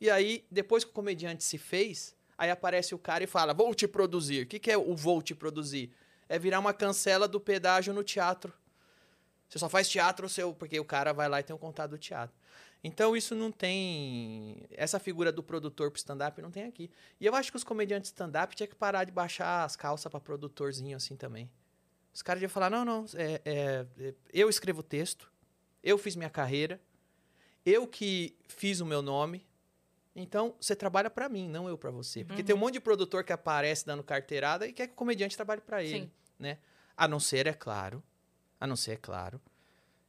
E 0.00 0.10
aí, 0.10 0.44
depois 0.50 0.82
que 0.84 0.90
o 0.90 0.92
comediante 0.92 1.44
se 1.44 1.58
fez, 1.58 2.14
aí 2.36 2.50
aparece 2.50 2.92
o 2.94 2.98
cara 2.98 3.22
e 3.22 3.26
fala: 3.28 3.54
Vou 3.54 3.72
te 3.74 3.86
produzir. 3.86 4.42
O 4.42 4.46
que, 4.46 4.58
que 4.58 4.70
é 4.70 4.76
o 4.76 4.96
vou 4.96 5.22
te 5.22 5.34
produzir? 5.34 5.92
É 6.28 6.38
virar 6.38 6.58
uma 6.58 6.74
cancela 6.74 7.28
do 7.28 7.38
pedágio 7.38 7.94
no 7.94 8.02
teatro. 8.02 8.52
Você 9.48 9.58
só 9.58 9.68
faz 9.68 9.88
teatro 9.88 10.28
seu, 10.28 10.52
porque 10.54 10.80
o 10.80 10.84
cara 10.84 11.12
vai 11.12 11.28
lá 11.28 11.38
e 11.38 11.42
tem 11.42 11.54
um 11.54 11.58
contato 11.58 11.90
do 11.90 11.98
teatro. 11.98 12.34
Então 12.84 13.16
isso 13.16 13.34
não 13.34 13.52
tem. 13.52 14.66
Essa 14.72 14.98
figura 14.98 15.30
do 15.30 15.42
produtor 15.42 15.90
pro 15.90 15.98
stand-up 15.98 16.40
não 16.42 16.50
tem 16.50 16.64
aqui. 16.64 16.90
E 17.20 17.26
eu 17.26 17.34
acho 17.34 17.50
que 17.50 17.56
os 17.56 17.62
comediantes 17.62 18.10
stand-up 18.10 18.56
tinham 18.56 18.68
que 18.68 18.74
parar 18.74 19.04
de 19.04 19.12
baixar 19.12 19.64
as 19.64 19.76
calças 19.76 20.10
pra 20.10 20.18
produtorzinho 20.18 20.96
assim 20.96 21.14
também. 21.14 21.48
Os 22.12 22.22
caras 22.22 22.42
iam 22.42 22.48
falar: 22.48 22.70
não, 22.70 22.84
não, 22.84 23.04
é, 23.14 23.40
é, 23.44 23.86
é, 23.98 24.14
eu 24.32 24.48
escrevo 24.48 24.82
texto, 24.82 25.30
eu 25.82 25.96
fiz 25.96 26.16
minha 26.16 26.28
carreira, 26.28 26.80
eu 27.64 27.86
que 27.86 28.36
fiz 28.48 28.80
o 28.80 28.86
meu 28.86 29.00
nome. 29.00 29.46
Então, 30.14 30.54
você 30.60 30.76
trabalha 30.76 31.08
pra 31.08 31.26
mim, 31.26 31.48
não 31.48 31.66
eu 31.66 31.78
pra 31.78 31.90
você. 31.90 32.22
Porque 32.22 32.42
tem 32.42 32.54
um 32.54 32.58
monte 32.58 32.74
de 32.74 32.80
produtor 32.80 33.24
que 33.24 33.32
aparece 33.32 33.86
dando 33.86 34.02
carteirada 34.02 34.66
e 34.66 34.72
quer 34.72 34.86
que 34.86 34.92
o 34.92 34.96
comediante 34.96 35.34
trabalhe 35.34 35.62
pra 35.62 35.82
ele, 35.82 36.00
Sim. 36.00 36.10
né? 36.38 36.58
A 36.94 37.08
não 37.08 37.18
ser, 37.18 37.46
é 37.46 37.54
claro, 37.54 38.02
a 38.60 38.66
não 38.66 38.76
ser, 38.76 38.92
é 38.92 38.96
claro, 38.96 39.40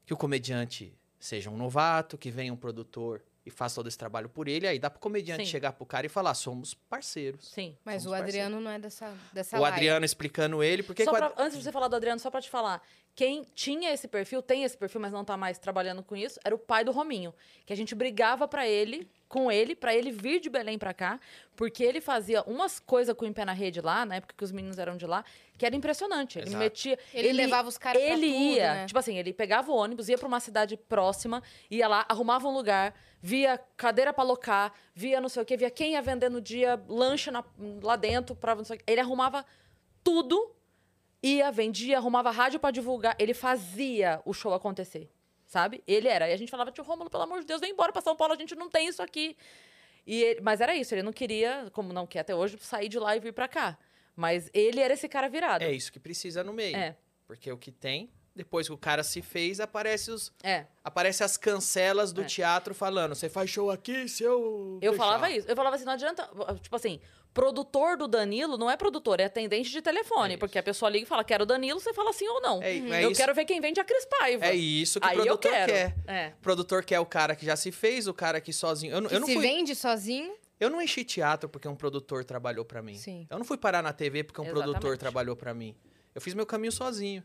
que 0.05 0.13
o 0.13 0.17
comediante 0.17 0.93
seja 1.25 1.49
um 1.49 1.57
novato, 1.57 2.17
que 2.17 2.29
venha 2.31 2.51
um 2.53 2.57
produtor 2.57 3.21
e 3.45 3.49
faça 3.51 3.75
todo 3.75 3.87
esse 3.87 3.97
trabalho 3.97 4.29
por 4.29 4.47
ele. 4.47 4.67
Aí 4.67 4.79
dá 4.79 4.89
pro 4.89 4.99
comediante 4.99 5.45
Sim. 5.45 5.51
chegar 5.51 5.73
pro 5.73 5.85
cara 5.85 6.05
e 6.05 6.09
falar: 6.09 6.33
somos 6.33 6.73
parceiros. 6.73 7.49
Sim. 7.49 7.77
Mas 7.83 8.03
Somos 8.03 8.17
o 8.17 8.21
Adriano 8.21 8.59
não 8.61 8.71
é 8.71 8.79
dessa, 8.79 9.13
dessa 9.33 9.57
O 9.57 9.61
laia. 9.61 9.73
Adriano 9.73 10.05
explicando 10.05 10.63
ele, 10.63 10.81
porque 10.83 11.03
Só 11.03 11.11
que 11.11 11.15
o 11.15 11.19
pra- 11.19 11.27
Ad- 11.27 11.35
antes 11.41 11.57
de 11.57 11.63
você 11.63 11.71
falar 11.71 11.87
do 11.87 11.95
Adriano, 11.95 12.19
só 12.19 12.29
pra 12.31 12.41
te 12.41 12.49
falar. 12.49 12.81
Quem 13.15 13.43
tinha 13.53 13.93
esse 13.93 14.07
perfil, 14.07 14.41
tem 14.41 14.63
esse 14.63 14.75
perfil, 14.77 14.99
mas 14.99 15.11
não 15.11 15.23
tá 15.23 15.37
mais 15.37 15.59
trabalhando 15.59 16.01
com 16.01 16.15
isso, 16.15 16.39
era 16.43 16.55
o 16.55 16.57
pai 16.57 16.83
do 16.83 16.91
Rominho. 16.91 17.31
Que 17.65 17.71
a 17.71 17.75
gente 17.75 17.93
brigava 17.93 18.47
pra 18.47 18.67
ele, 18.67 19.07
com 19.33 19.51
ele, 19.51 19.73
pra 19.73 19.95
ele 19.95 20.11
vir 20.11 20.39
de 20.39 20.47
Belém 20.47 20.77
pra 20.77 20.93
cá, 20.93 21.19
porque 21.55 21.83
ele 21.83 21.99
fazia 21.99 22.43
umas 22.43 22.79
coisas 22.79 23.15
com 23.15 23.25
o 23.25 23.27
em 23.27 23.33
pé 23.33 23.43
na 23.43 23.51
rede 23.51 23.81
lá, 23.81 24.05
na 24.05 24.17
época 24.17 24.35
que 24.37 24.43
os 24.43 24.51
meninos 24.51 24.77
eram 24.77 24.95
de 24.95 25.07
lá, 25.07 25.25
que 25.57 25.65
era 25.65 25.75
impressionante. 25.75 26.37
Ele 26.37 26.49
Exato. 26.49 26.63
metia. 26.63 26.99
Ele, 27.11 27.33
levava 27.33 27.67
os 27.67 27.75
caras 27.79 27.99
pra 27.99 28.11
Ele 28.13 28.27
tudo, 28.31 28.43
ia, 28.43 28.73
né? 28.75 28.85
tipo 28.85 28.99
assim, 28.99 29.17
ele 29.17 29.33
pegava 29.33 29.71
o 29.71 29.75
ônibus, 29.75 30.07
ia 30.07 30.19
pra 30.19 30.27
uma 30.27 30.39
cidade 30.39 30.77
próxima, 30.77 31.41
ia 31.71 31.87
lá, 31.87 32.05
arrumava 32.07 32.47
um 32.47 32.53
lugar, 32.53 32.93
via 33.19 33.59
cadeira 33.75 34.13
pra 34.13 34.23
alocar, 34.23 34.71
via 34.93 35.19
não 35.19 35.29
sei 35.29 35.41
o 35.41 35.45
quê, 35.45 35.57
via 35.57 35.71
quem 35.71 35.93
ia 35.93 36.01
vender 36.03 36.29
no 36.29 36.39
dia, 36.39 36.79
lanche 36.87 37.31
na- 37.31 37.43
lá 37.81 37.95
dentro, 37.95 38.35
pra 38.35 38.53
não 38.53 38.63
sei 38.63 38.75
o 38.75 38.79
quê. 38.79 38.85
Ele 38.85 39.01
arrumava 39.01 39.43
tudo, 40.03 40.53
ia, 41.23 41.51
vendia, 41.51 41.97
arrumava 41.97 42.29
rádio 42.29 42.59
pra 42.59 42.69
divulgar, 42.69 43.15
ele 43.17 43.33
fazia 43.33 44.21
o 44.25 44.31
show 44.33 44.53
acontecer, 44.53 45.09
sabe? 45.53 45.83
Ele 45.87 46.07
era. 46.07 46.27
E 46.29 46.33
a 46.33 46.37
gente 46.37 46.49
falava, 46.49 46.71
tio 46.71 46.83
Rômulo, 46.83 47.09
pelo 47.09 47.23
amor 47.23 47.39
de 47.39 47.45
Deus, 47.45 47.61
vem 47.61 47.71
embora 47.71 47.91
pra 47.93 48.01
São 48.01 48.15
Paulo, 48.15 48.33
a 48.33 48.37
gente 48.37 48.55
não 48.55 48.69
tem 48.69 48.87
isso 48.87 49.01
aqui. 49.01 49.37
E 50.05 50.21
ele- 50.21 50.41
mas 50.41 50.59
era 50.59 50.75
isso, 50.75 50.93
ele 50.93 51.03
não 51.03 51.13
queria, 51.13 51.69
como 51.71 51.93
não 51.93 52.05
quer 52.07 52.19
até 52.21 52.35
hoje, 52.35 52.57
sair 52.59 52.89
de 52.89 52.99
lá 52.99 53.15
e 53.15 53.19
vir 53.19 53.31
pra 53.33 53.47
cá. 53.47 53.77
Mas 54.15 54.49
ele 54.53 54.79
era 54.81 54.93
esse 54.93 55.07
cara 55.07 55.29
virado. 55.29 55.61
é 55.63 55.71
isso 55.71 55.91
que 55.91 55.99
precisa 55.99 56.43
no 56.43 56.51
meio. 56.51 56.75
É. 56.75 56.97
Porque 57.25 57.51
o 57.51 57.57
que 57.57 57.71
tem, 57.71 58.11
depois 58.35 58.67
que 58.67 58.73
o 58.73 58.77
cara 58.77 59.03
se 59.03 59.21
fez, 59.21 59.59
aparece 59.59 60.11
os, 60.11 60.31
É. 60.43 60.65
aparece 60.83 61.23
as 61.23 61.37
cancelas 61.37 62.11
do 62.11 62.21
É. 62.21 62.25
teatro 62.25 62.73
falando: 62.75 63.15
você 63.15 63.29
faz 63.29 63.49
show 63.49 63.71
aqui, 63.71 64.07
se 64.09 64.23
eu. 64.23 64.79
Eu 64.81 64.91
deixar." 64.91 64.97
falava 65.05 65.29
isso. 65.31 65.47
Eu 65.47 65.55
falava 65.55 65.75
assim, 65.75 65.85
não 65.85 65.93
adianta. 65.93 66.27
Tipo 66.61 66.75
assim, 66.75 66.99
produtor 67.33 67.97
do 67.97 68.07
Danilo 68.07 68.57
não 68.57 68.69
é 68.69 68.77
produtor, 68.77 69.19
é 69.19 69.25
atendente 69.25 69.69
de 69.71 69.81
telefone. 69.81 70.35
É 70.35 70.37
porque 70.37 70.57
a 70.59 70.63
pessoa 70.63 70.89
liga 70.89 71.03
e 71.03 71.07
fala, 71.07 71.23
quero 71.23 71.43
o 71.43 71.45
Danilo, 71.45 71.79
você 71.79 71.93
fala 71.93 72.13
sim 72.13 72.27
ou 72.27 72.41
não. 72.41 72.61
É, 72.61 72.77
é 72.77 73.05
eu 73.05 73.11
isso, 73.11 73.19
quero 73.19 73.33
ver 73.33 73.45
quem 73.45 73.59
vende 73.59 73.79
a 73.79 73.83
Cris 73.83 74.05
Paiva. 74.05 74.45
é 74.45 74.55
isso 74.55 74.99
que 74.99 75.07
Aí 75.07 75.17
o 75.17 75.21
eu 75.21 75.25
produtor 75.37 75.51
quero. 75.51 75.71
quer. 75.71 75.95
É. 76.07 76.27
O 76.37 76.41
produtor 76.41 76.83
quer 76.85 76.99
o 76.99 77.05
cara 77.05 77.35
que 77.35 77.45
já 77.45 77.55
se 77.55 77.71
fez, 77.71 78.07
o 78.07 78.13
cara 78.13 78.39
que 78.39 78.53
sozinho. 78.53 78.93
Eu, 78.93 79.01
não- 79.01 79.09
Que 79.09 79.15
eu 79.15 79.19
não 79.19 79.27
se 79.27 79.33
fui. 79.33 79.41
vende 79.41 79.75
sozinho. 79.75 80.33
Eu 80.59 80.69
não 80.69 80.81
enchi 80.81 81.03
teatro 81.03 81.49
porque 81.49 81.67
um 81.67 81.75
produtor 81.75 82.23
trabalhou 82.23 82.63
pra 82.63 82.81
mim. 82.81 82.95
Sim. 82.95 83.27
Eu 83.29 83.37
não 83.37 83.43
fui 83.45 83.57
parar 83.57 83.81
na 83.81 83.91
TV 83.91 84.23
porque 84.23 84.39
um 84.39 84.45
produtor 84.45 84.69
Exatamente. 84.75 84.99
trabalhou 84.99 85.35
pra 85.35 85.53
mim. 85.53 85.75
Eu 86.15 86.21
fiz 86.21 86.33
meu 86.33 86.45
caminho 86.45 86.71
sozinho. 86.71 87.23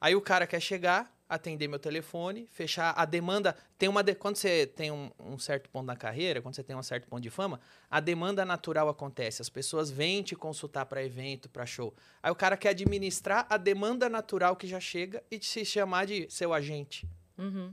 Aí 0.00 0.16
o 0.16 0.20
cara 0.20 0.46
quer 0.46 0.60
chegar, 0.60 1.12
atender 1.30 1.68
meu 1.68 1.78
telefone, 1.78 2.46
fechar 2.50 2.92
a 2.96 3.04
demanda. 3.04 3.56
Tem 3.78 3.88
uma 3.88 4.02
de- 4.02 4.14
quando 4.14 4.36
você 4.36 4.66
tem 4.66 4.90
um, 4.90 5.10
um 5.18 5.38
certo 5.38 5.70
ponto 5.70 5.86
na 5.86 5.96
carreira, 5.96 6.42
quando 6.42 6.54
você 6.56 6.62
tem 6.62 6.74
um 6.76 6.82
certo 6.82 7.06
ponto 7.08 7.22
de 7.22 7.30
fama, 7.30 7.60
a 7.90 8.00
demanda 8.00 8.44
natural 8.44 8.88
acontece. 8.88 9.40
As 9.40 9.48
pessoas 9.48 9.90
vêm 9.90 10.22
te 10.22 10.34
consultar 10.34 10.84
pra 10.86 11.02
evento, 11.04 11.48
pra 11.48 11.64
show. 11.64 11.94
Aí 12.22 12.30
o 12.30 12.34
cara 12.34 12.56
quer 12.56 12.70
administrar 12.70 13.46
a 13.48 13.56
demanda 13.56 14.08
natural 14.08 14.56
que 14.56 14.66
já 14.66 14.80
chega 14.80 15.22
e 15.30 15.42
se 15.42 15.64
chamar 15.64 16.06
de 16.06 16.26
seu 16.28 16.52
agente. 16.52 17.08
Uhum. 17.38 17.72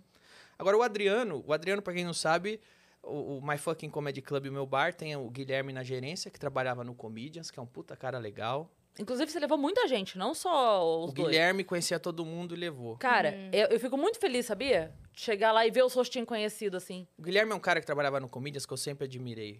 Agora, 0.58 0.78
o 0.78 0.82
Adriano, 0.82 1.44
o 1.46 1.52
Adriano, 1.54 1.82
pra 1.82 1.94
quem 1.94 2.06
não 2.06 2.14
sabe, 2.14 2.60
o, 3.04 3.38
o 3.38 3.48
My 3.48 3.58
Fucking 3.58 3.90
Comedy 3.90 4.22
Club, 4.22 4.48
o 4.48 4.52
meu 4.52 4.66
bar, 4.66 4.94
tem 4.94 5.16
o 5.16 5.30
Guilherme 5.30 5.74
na 5.74 5.84
gerência, 5.84 6.32
que 6.32 6.40
trabalhava 6.40 6.84
no 6.84 6.96
Comedians, 6.96 7.52
que 7.52 7.60
é 7.60 7.62
um 7.62 7.66
puta 7.68 7.96
cara 7.96 8.18
legal. 8.18 8.72
Inclusive, 9.00 9.32
você 9.32 9.40
levou 9.40 9.58
muita 9.58 9.88
gente, 9.88 10.18
não 10.18 10.34
só 10.34 11.04
os 11.04 11.12
O 11.12 11.14
dois. 11.14 11.28
Guilherme 11.30 11.64
conhecia 11.64 12.00
todo 12.00 12.26
mundo 12.26 12.56
e 12.56 12.58
levou. 12.58 12.98
Cara, 12.98 13.32
Hum. 13.32 13.50
eu, 13.54 13.68
eu 13.68 13.80
fico 13.80 13.98
muito 13.98 14.20
feliz, 14.20 14.46
sabia? 14.46 14.94
De 15.14 15.22
chegar 15.22 15.52
lá 15.52 15.66
e 15.66 15.72
ver 15.72 15.84
os 15.84 15.94
rostinhos 15.94 16.28
conhecidos, 16.28 16.84
assim. 16.84 17.08
O 17.18 17.22
Guilherme 17.22 17.52
é 17.52 17.56
um 17.56 17.60
cara 17.60 17.80
que 17.80 17.86
trabalhava 17.86 18.20
no 18.20 18.28
Comedians 18.30 18.66
que 18.66 18.74
eu 18.74 18.78
sempre 18.78 19.06
admirei. 19.06 19.60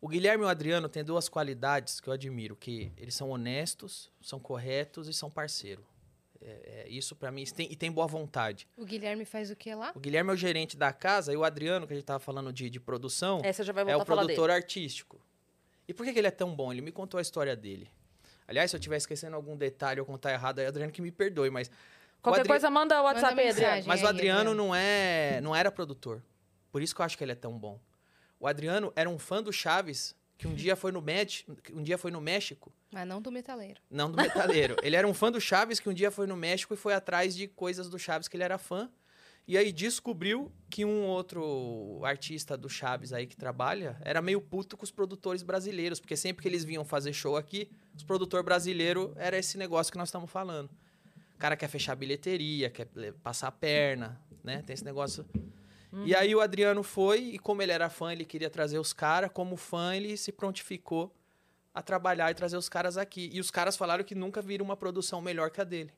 O 0.00 0.08
Guilherme 0.08 0.44
e 0.44 0.46
o 0.46 0.48
Adriano 0.48 0.88
têm 0.88 1.02
duas 1.02 1.28
qualidades 1.28 1.98
que 2.00 2.08
eu 2.08 2.12
admiro, 2.12 2.54
que 2.56 2.92
eles 2.96 3.14
são 3.14 3.30
honestos, 3.30 4.10
são 4.20 4.38
corretos 4.38 5.08
e 5.08 5.12
são 5.14 5.30
parceiro. 5.30 5.82
É, 6.42 6.84
é, 6.84 6.88
isso 6.90 7.16
pra 7.16 7.30
mim, 7.32 7.42
tem, 7.44 7.72
e 7.72 7.74
tem 7.74 7.90
boa 7.90 8.06
vontade. 8.06 8.68
O 8.76 8.84
Guilherme 8.84 9.24
faz 9.24 9.50
o 9.50 9.56
que 9.56 9.74
lá? 9.74 9.92
O 9.94 10.00
Guilherme 10.00 10.30
é 10.30 10.34
o 10.34 10.36
gerente 10.36 10.76
da 10.76 10.92
casa 10.92 11.32
e 11.32 11.36
o 11.38 11.42
Adriano, 11.42 11.86
que 11.86 11.94
a 11.94 11.96
gente 11.96 12.04
tava 12.04 12.18
falando 12.18 12.52
de, 12.52 12.68
de 12.68 12.78
produção, 12.78 13.40
Essa 13.42 13.64
já 13.64 13.72
vai 13.72 13.82
é 13.84 13.96
o 13.96 14.00
dele. 14.00 14.04
produtor 14.04 14.50
artístico. 14.50 15.18
E 15.88 15.94
por 15.94 16.04
que, 16.04 16.12
que 16.12 16.18
ele 16.18 16.28
é 16.28 16.30
tão 16.30 16.54
bom? 16.54 16.70
Ele 16.70 16.82
me 16.82 16.92
contou 16.92 17.16
a 17.16 17.22
história 17.22 17.56
dele. 17.56 17.88
Aliás, 18.46 18.70
se 18.70 18.76
eu 18.76 18.78
estiver 18.78 18.96
esquecendo 18.96 19.34
algum 19.36 19.56
detalhe 19.56 20.00
ou 20.00 20.06
contar 20.06 20.32
errado, 20.32 20.58
aí 20.58 20.66
Adriano 20.66 20.92
que 20.92 21.00
me 21.02 21.10
perdoe, 21.10 21.50
mas 21.50 21.70
Qualquer 22.22 22.40
Adri- 22.40 22.48
coisa, 22.48 22.70
manda 22.70 22.98
o 23.00 23.04
WhatsApp 23.04 23.34
mensagem. 23.34 23.64
Adriano. 23.66 23.84
Mas 23.88 24.02
o 24.02 24.06
Adriano 24.06 24.40
Adriano. 24.40 24.54
não 24.66 24.74
é, 24.74 25.40
não 25.42 25.54
era 25.54 25.70
produtor. 25.70 26.22
Por 26.72 26.80
isso 26.80 26.94
que 26.94 27.00
eu 27.02 27.04
acho 27.04 27.18
que 27.18 27.22
ele 27.24 27.32
é 27.32 27.34
tão 27.34 27.58
bom. 27.58 27.78
O 28.40 28.46
Adriano 28.46 28.90
era 28.96 29.10
um 29.10 29.18
fã 29.18 29.42
do 29.42 29.52
Chaves, 29.52 30.16
que 30.38 30.48
um 30.48 30.54
dia 30.54 30.74
foi 30.74 30.90
no 30.90 31.02
México, 31.02 31.54
um 31.72 31.82
dia 31.82 31.98
foi 31.98 32.10
no 32.10 32.20
México, 32.22 32.72
Mas 32.90 33.06
não 33.06 33.20
do 33.20 33.30
metaleiro. 33.30 33.78
não 33.90 34.10
do 34.10 34.16
metaleiro. 34.16 34.74
ele 34.82 34.96
era 34.96 35.06
um 35.06 35.12
fã 35.14 35.30
do 35.30 35.38
Chaves 35.40 35.78
que 35.78 35.88
um 35.88 35.92
dia 35.94 36.10
foi 36.10 36.26
no 36.26 36.34
México 36.36 36.72
e 36.72 36.76
foi 36.78 36.94
atrás 36.94 37.36
de 37.36 37.46
coisas 37.46 37.88
do 37.90 37.98
Chaves 37.98 38.26
que 38.26 38.36
ele 38.36 38.42
era 38.44 38.56
fã. 38.58 38.90
E 39.46 39.58
aí 39.58 39.72
descobriu 39.72 40.50
que 40.70 40.84
um 40.84 41.04
outro 41.04 42.00
artista 42.02 42.56
do 42.56 42.68
Chaves 42.68 43.12
aí 43.12 43.26
que 43.26 43.36
trabalha 43.36 43.96
era 44.00 44.22
meio 44.22 44.40
puto 44.40 44.76
com 44.76 44.84
os 44.84 44.90
produtores 44.90 45.42
brasileiros, 45.42 46.00
porque 46.00 46.16
sempre 46.16 46.42
que 46.42 46.48
eles 46.48 46.64
vinham 46.64 46.84
fazer 46.84 47.12
show 47.12 47.36
aqui, 47.36 47.70
os 47.94 48.02
produtor 48.02 48.42
brasileiro 48.42 49.12
era 49.16 49.36
esse 49.36 49.58
negócio 49.58 49.92
que 49.92 49.98
nós 49.98 50.08
estamos 50.08 50.30
falando. 50.30 50.70
O 51.34 51.38
cara 51.38 51.56
quer 51.56 51.68
fechar 51.68 51.94
bilheteria, 51.94 52.70
quer 52.70 52.86
passar 53.22 53.48
a 53.48 53.52
perna, 53.52 54.18
né? 54.42 54.62
Tem 54.62 54.72
esse 54.72 54.84
negócio. 54.84 55.26
E 56.04 56.14
aí 56.14 56.34
o 56.34 56.40
Adriano 56.40 56.82
foi, 56.82 57.20
e 57.20 57.38
como 57.38 57.62
ele 57.62 57.70
era 57.70 57.88
fã, 57.88 58.12
ele 58.12 58.24
queria 58.24 58.50
trazer 58.50 58.78
os 58.78 58.92
caras. 58.92 59.30
Como 59.32 59.56
fã, 59.56 59.94
ele 59.94 60.16
se 60.16 60.32
prontificou 60.32 61.14
a 61.72 61.82
trabalhar 61.82 62.30
e 62.30 62.34
trazer 62.34 62.56
os 62.56 62.68
caras 62.68 62.96
aqui. 62.96 63.30
E 63.32 63.38
os 63.38 63.50
caras 63.50 63.76
falaram 63.76 64.02
que 64.02 64.14
nunca 64.14 64.42
viram 64.42 64.64
uma 64.64 64.76
produção 64.76 65.20
melhor 65.20 65.50
que 65.50 65.60
a 65.60 65.64
dele. 65.64 65.92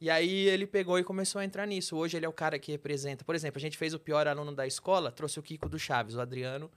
E 0.00 0.08
aí 0.08 0.46
ele 0.48 0.66
pegou 0.66 0.98
e 0.98 1.04
começou 1.04 1.40
a 1.40 1.44
entrar 1.44 1.66
nisso. 1.66 1.96
Hoje 1.96 2.16
ele 2.16 2.24
é 2.24 2.28
o 2.28 2.32
cara 2.32 2.58
que 2.58 2.70
representa. 2.70 3.24
Por 3.24 3.34
exemplo, 3.34 3.58
a 3.58 3.60
gente 3.60 3.76
fez 3.76 3.92
o 3.94 3.98
pior 3.98 4.28
aluno 4.28 4.54
da 4.54 4.66
escola, 4.66 5.10
trouxe 5.10 5.38
o 5.38 5.42
Kiko 5.42 5.68
do 5.68 5.78
Chaves, 5.78 6.14
o 6.14 6.20
Adriano, 6.20 6.70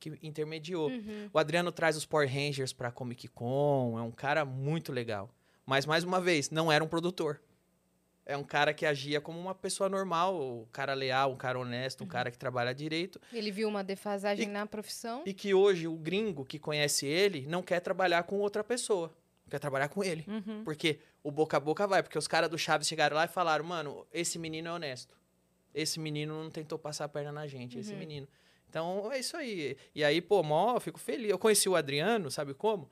que 0.00 0.18
intermediou. 0.22 0.88
Uhum. 0.88 1.28
O 1.32 1.38
Adriano 1.38 1.70
traz 1.70 1.96
os 1.96 2.06
Power 2.06 2.28
Rangers 2.32 2.72
pra 2.72 2.90
Comic 2.90 3.28
Con, 3.28 3.98
é 3.98 4.02
um 4.02 4.10
cara 4.10 4.44
muito 4.44 4.90
legal. 4.92 5.30
Mas, 5.66 5.84
mais 5.86 6.04
uma 6.04 6.20
vez, 6.20 6.50
não 6.50 6.72
era 6.72 6.82
um 6.82 6.88
produtor. 6.88 7.40
É 8.24 8.36
um 8.36 8.44
cara 8.44 8.72
que 8.72 8.86
agia 8.86 9.20
como 9.20 9.38
uma 9.38 9.54
pessoa 9.54 9.88
normal, 9.88 10.40
um 10.62 10.66
cara 10.72 10.94
leal, 10.94 11.32
um 11.32 11.36
cara 11.36 11.58
honesto, 11.58 12.02
um 12.04 12.06
cara 12.06 12.30
que 12.30 12.38
trabalha 12.38 12.72
direito. 12.74 13.20
Ele 13.32 13.50
viu 13.50 13.68
uma 13.68 13.82
defasagem 13.84 14.48
E- 14.48 14.50
na 14.50 14.64
profissão. 14.64 15.22
E 15.26 15.34
que 15.34 15.52
hoje 15.52 15.86
o 15.88 15.96
gringo 15.96 16.44
que 16.44 16.58
conhece 16.58 17.04
ele 17.04 17.46
não 17.46 17.62
quer 17.62 17.80
trabalhar 17.80 18.22
com 18.22 18.38
outra 18.38 18.62
pessoa. 18.64 19.12
Quer 19.52 19.58
trabalhar 19.58 19.88
com 19.90 20.02
ele. 20.02 20.24
Uhum. 20.26 20.64
Porque 20.64 20.98
o 21.22 21.30
boca 21.30 21.58
a 21.58 21.60
boca 21.60 21.86
vai. 21.86 22.02
Porque 22.02 22.16
os 22.16 22.26
caras 22.26 22.48
do 22.48 22.56
Chaves 22.56 22.88
chegaram 22.88 23.14
lá 23.14 23.26
e 23.26 23.28
falaram, 23.28 23.62
mano, 23.62 24.06
esse 24.10 24.38
menino 24.38 24.68
é 24.68 24.72
honesto. 24.72 25.14
Esse 25.74 26.00
menino 26.00 26.42
não 26.42 26.50
tentou 26.50 26.78
passar 26.78 27.04
a 27.04 27.08
perna 27.08 27.30
na 27.30 27.46
gente, 27.46 27.78
esse 27.78 27.92
Uhum. 27.92 27.98
menino. 27.98 28.26
Então, 28.70 29.12
é 29.12 29.18
isso 29.18 29.36
aí. 29.36 29.76
E 29.94 30.02
aí, 30.02 30.22
pô, 30.22 30.42
mó, 30.42 30.74
eu 30.76 30.80
fico 30.80 30.98
feliz. 30.98 31.28
Eu 31.28 31.38
conheci 31.38 31.68
o 31.68 31.76
Adriano, 31.76 32.30
sabe 32.30 32.54
como? 32.54 32.90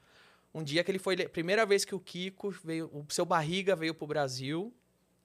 Um 0.52 0.62
dia 0.62 0.84
que 0.84 0.90
ele 0.90 0.98
foi... 0.98 1.16
Primeira 1.28 1.64
vez 1.64 1.82
que 1.86 1.94
o 1.94 1.98
Kiko 2.00 2.50
veio... 2.62 2.90
O 2.92 3.06
seu 3.10 3.24
Barriga 3.24 3.74
veio 3.74 3.94
pro 3.94 4.06
Brasil. 4.06 4.70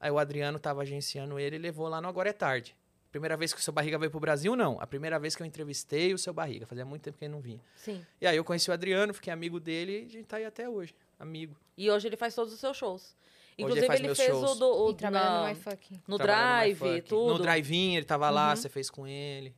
Aí 0.00 0.10
o 0.10 0.18
Adriano 0.18 0.58
tava 0.58 0.80
agenciando 0.80 1.38
ele 1.38 1.56
e 1.56 1.58
levou 1.58 1.86
lá 1.86 2.00
no 2.00 2.08
Agora 2.08 2.30
é 2.30 2.32
Tarde. 2.32 2.74
Primeira 3.10 3.36
vez 3.36 3.52
que 3.52 3.60
o 3.60 3.62
seu 3.62 3.72
Barriga 3.74 3.98
veio 3.98 4.10
pro 4.10 4.20
Brasil, 4.20 4.56
não. 4.56 4.80
A 4.80 4.86
primeira 4.86 5.18
vez 5.18 5.36
que 5.36 5.42
eu 5.42 5.46
entrevistei 5.46 6.14
o 6.14 6.18
seu 6.18 6.32
Barriga. 6.32 6.66
Fazia 6.66 6.84
muito 6.86 7.02
tempo 7.02 7.18
que 7.18 7.24
ele 7.24 7.32
não 7.32 7.40
vinha. 7.40 7.60
Sim. 7.76 8.04
E 8.20 8.26
aí 8.26 8.36
eu 8.36 8.44
conheci 8.44 8.70
o 8.70 8.72
Adriano, 8.72 9.12
fiquei 9.12 9.32
amigo 9.32 9.58
dele 9.60 10.02
e 10.02 10.04
a 10.06 10.08
gente 10.08 10.24
tá 10.26 10.36
aí 10.38 10.44
até 10.46 10.68
hoje. 10.68 10.94
Amigo. 11.18 11.56
E 11.76 11.90
hoje 11.90 12.08
ele 12.08 12.16
faz 12.16 12.34
todos 12.34 12.52
os 12.52 12.60
seus 12.60 12.76
shows. 12.76 13.16
ele 13.58 13.64
Inclusive, 13.64 13.86
faz 13.86 14.00
ele, 14.00 14.08
meus 14.08 14.18
fez 14.18 14.30
shows. 14.30 14.50
o 14.50 14.54
do. 14.56 14.66
O, 14.84 14.90
E 14.90 14.94
trabalha 14.94 15.24
na- 15.30 15.42
no 15.46 15.50
iFucking. 15.52 15.94
no 15.94 16.02
no 16.08 16.18
drive, 16.18 16.72
iFunk. 16.76 17.00
tudo. 17.08 17.32
No 17.32 17.38
drive-in, 17.38 17.96
ele 17.96 18.04
tava 18.04 18.28
lá, 18.28 18.50
Uhum. 18.50 18.56
você 18.56 18.68
fez 18.68 18.90
com 18.90 19.06
ele. 19.06 19.54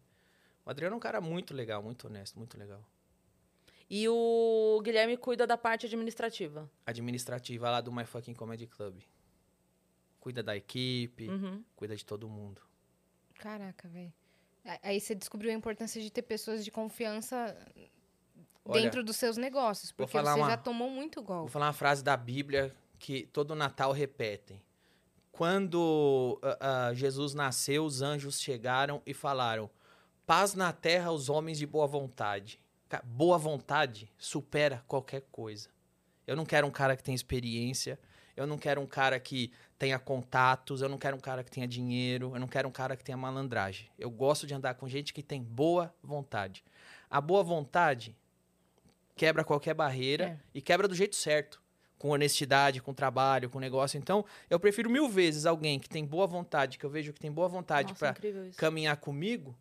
O 0.64 0.70
Adriano 0.70 0.94
é 0.94 0.96
um 0.96 1.00
cara 1.00 1.20
muito 1.20 1.52
legal, 1.52 1.82
muito 1.82 2.06
honesto, 2.06 2.38
muito 2.38 2.56
legal. 2.56 2.80
E 3.90 4.06
o 4.08 4.80
Guilherme 4.84 5.16
cuida 5.16 5.46
da 5.48 5.56
parte 5.56 5.86
administrativa. 5.86 6.70
Administrativa 6.86 7.70
lá 7.70 7.80
do 7.80 7.90
My 7.90 8.04
Fucking 8.04 8.34
Comedy 8.34 8.66
Club. 8.68 9.00
Cuida 10.20 10.42
da 10.42 10.56
equipe, 10.56 11.28
Uhum. 11.28 11.64
cuida 11.74 11.96
de 11.96 12.04
todo 12.04 12.28
mundo. 12.28 12.60
Caraca, 13.34 13.88
velho. 13.88 14.12
Aí 14.82 15.00
você 15.00 15.14
descobriu 15.14 15.50
a 15.50 15.54
importância 15.54 16.00
de 16.02 16.10
ter 16.10 16.22
pessoas 16.22 16.64
de 16.64 16.70
confiança 16.70 17.56
Olha, 18.68 18.82
dentro 18.82 19.02
dos 19.02 19.16
seus 19.16 19.36
negócios. 19.36 19.90
vou 19.90 20.06
Porque 20.06 20.18
você 20.18 20.38
uma- 20.38 20.50
já 20.50 20.56
tomou 20.56 20.90
muito 20.90 21.16
Vou 21.22 21.36
golpe. 21.36 21.50
falar 21.52 21.66
uma 21.66 21.72
frase 21.72 22.02
da 22.04 22.16
Bíblia 22.16 22.74
que 22.98 23.26
todo 23.32 23.54
Natal 23.54 23.92
repetem. 23.92 24.60
Quando 25.32 26.38
ah, 26.42 26.88
ah, 26.88 26.94
Jesus 26.94 27.32
nasceu, 27.34 27.84
os 27.84 28.02
anjos 28.02 28.40
chegaram 28.40 29.00
e 29.06 29.14
falaram: 29.14 29.70
Paz 30.26 30.54
na 30.54 30.72
terra 30.72 31.08
aos 31.08 31.28
homens 31.28 31.58
de 31.58 31.66
boa 31.66 31.86
vontade. 31.86 32.60
Boa 33.04 33.38
vontade 33.38 34.10
supera 34.18 34.82
qualquer 34.88 35.22
coisa. 35.30 35.68
Eu 36.26 36.34
não 36.36 36.44
quero 36.44 36.66
um 36.66 36.70
cara 36.70 36.96
que 36.96 37.02
tenha 37.02 37.14
experiência. 37.14 37.98
Eu 38.36 38.46
não 38.46 38.58
quero 38.58 38.80
um 38.80 38.86
cara 38.86 39.18
que 39.20 39.52
tenha 39.78 39.98
contatos. 39.98 40.82
Eu 40.82 40.88
não 40.88 40.98
quero 40.98 41.16
um 41.16 41.20
cara 41.20 41.44
que 41.44 41.50
tenha 41.50 41.66
dinheiro. 41.68 42.32
Eu 42.34 42.40
não 42.40 42.48
quero 42.48 42.68
um 42.68 42.72
cara 42.72 42.96
que 42.96 43.04
tenha 43.04 43.16
malandragem. 43.16 43.88
Eu 43.98 44.10
gosto 44.10 44.46
de 44.46 44.54
andar 44.54 44.74
com 44.74 44.88
gente 44.88 45.12
que 45.14 45.22
tem 45.22 45.42
boa 45.42 45.94
vontade. 46.02 46.64
A 47.10 47.20
boa 47.20 47.42
vontade 47.42 48.16
quebra 49.18 49.44
qualquer 49.44 49.74
barreira 49.74 50.24
É. 50.24 50.38
e 50.54 50.62
quebra 50.62 50.86
do 50.88 50.94
jeito 50.94 51.16
certo. 51.16 51.60
Com 51.98 52.10
honestidade, 52.10 52.80
com 52.80 52.94
trabalho, 52.94 53.50
com 53.50 53.58
negócio. 53.58 53.98
Então, 53.98 54.24
eu 54.48 54.60
prefiro 54.60 54.88
mil 54.88 55.08
vezes 55.08 55.44
alguém 55.46 55.80
que 55.80 55.88
tem 55.88 56.04
boa 56.06 56.28
vontade, 56.28 56.78
que 56.78 56.86
eu 56.86 56.90
vejo 56.90 57.12
que 57.12 57.18
tem 57.18 57.30
boa 57.32 57.48
vontade 57.48 57.92
isso. 57.92 58.56
caminhar 58.56 58.96
comigo, 58.98 59.58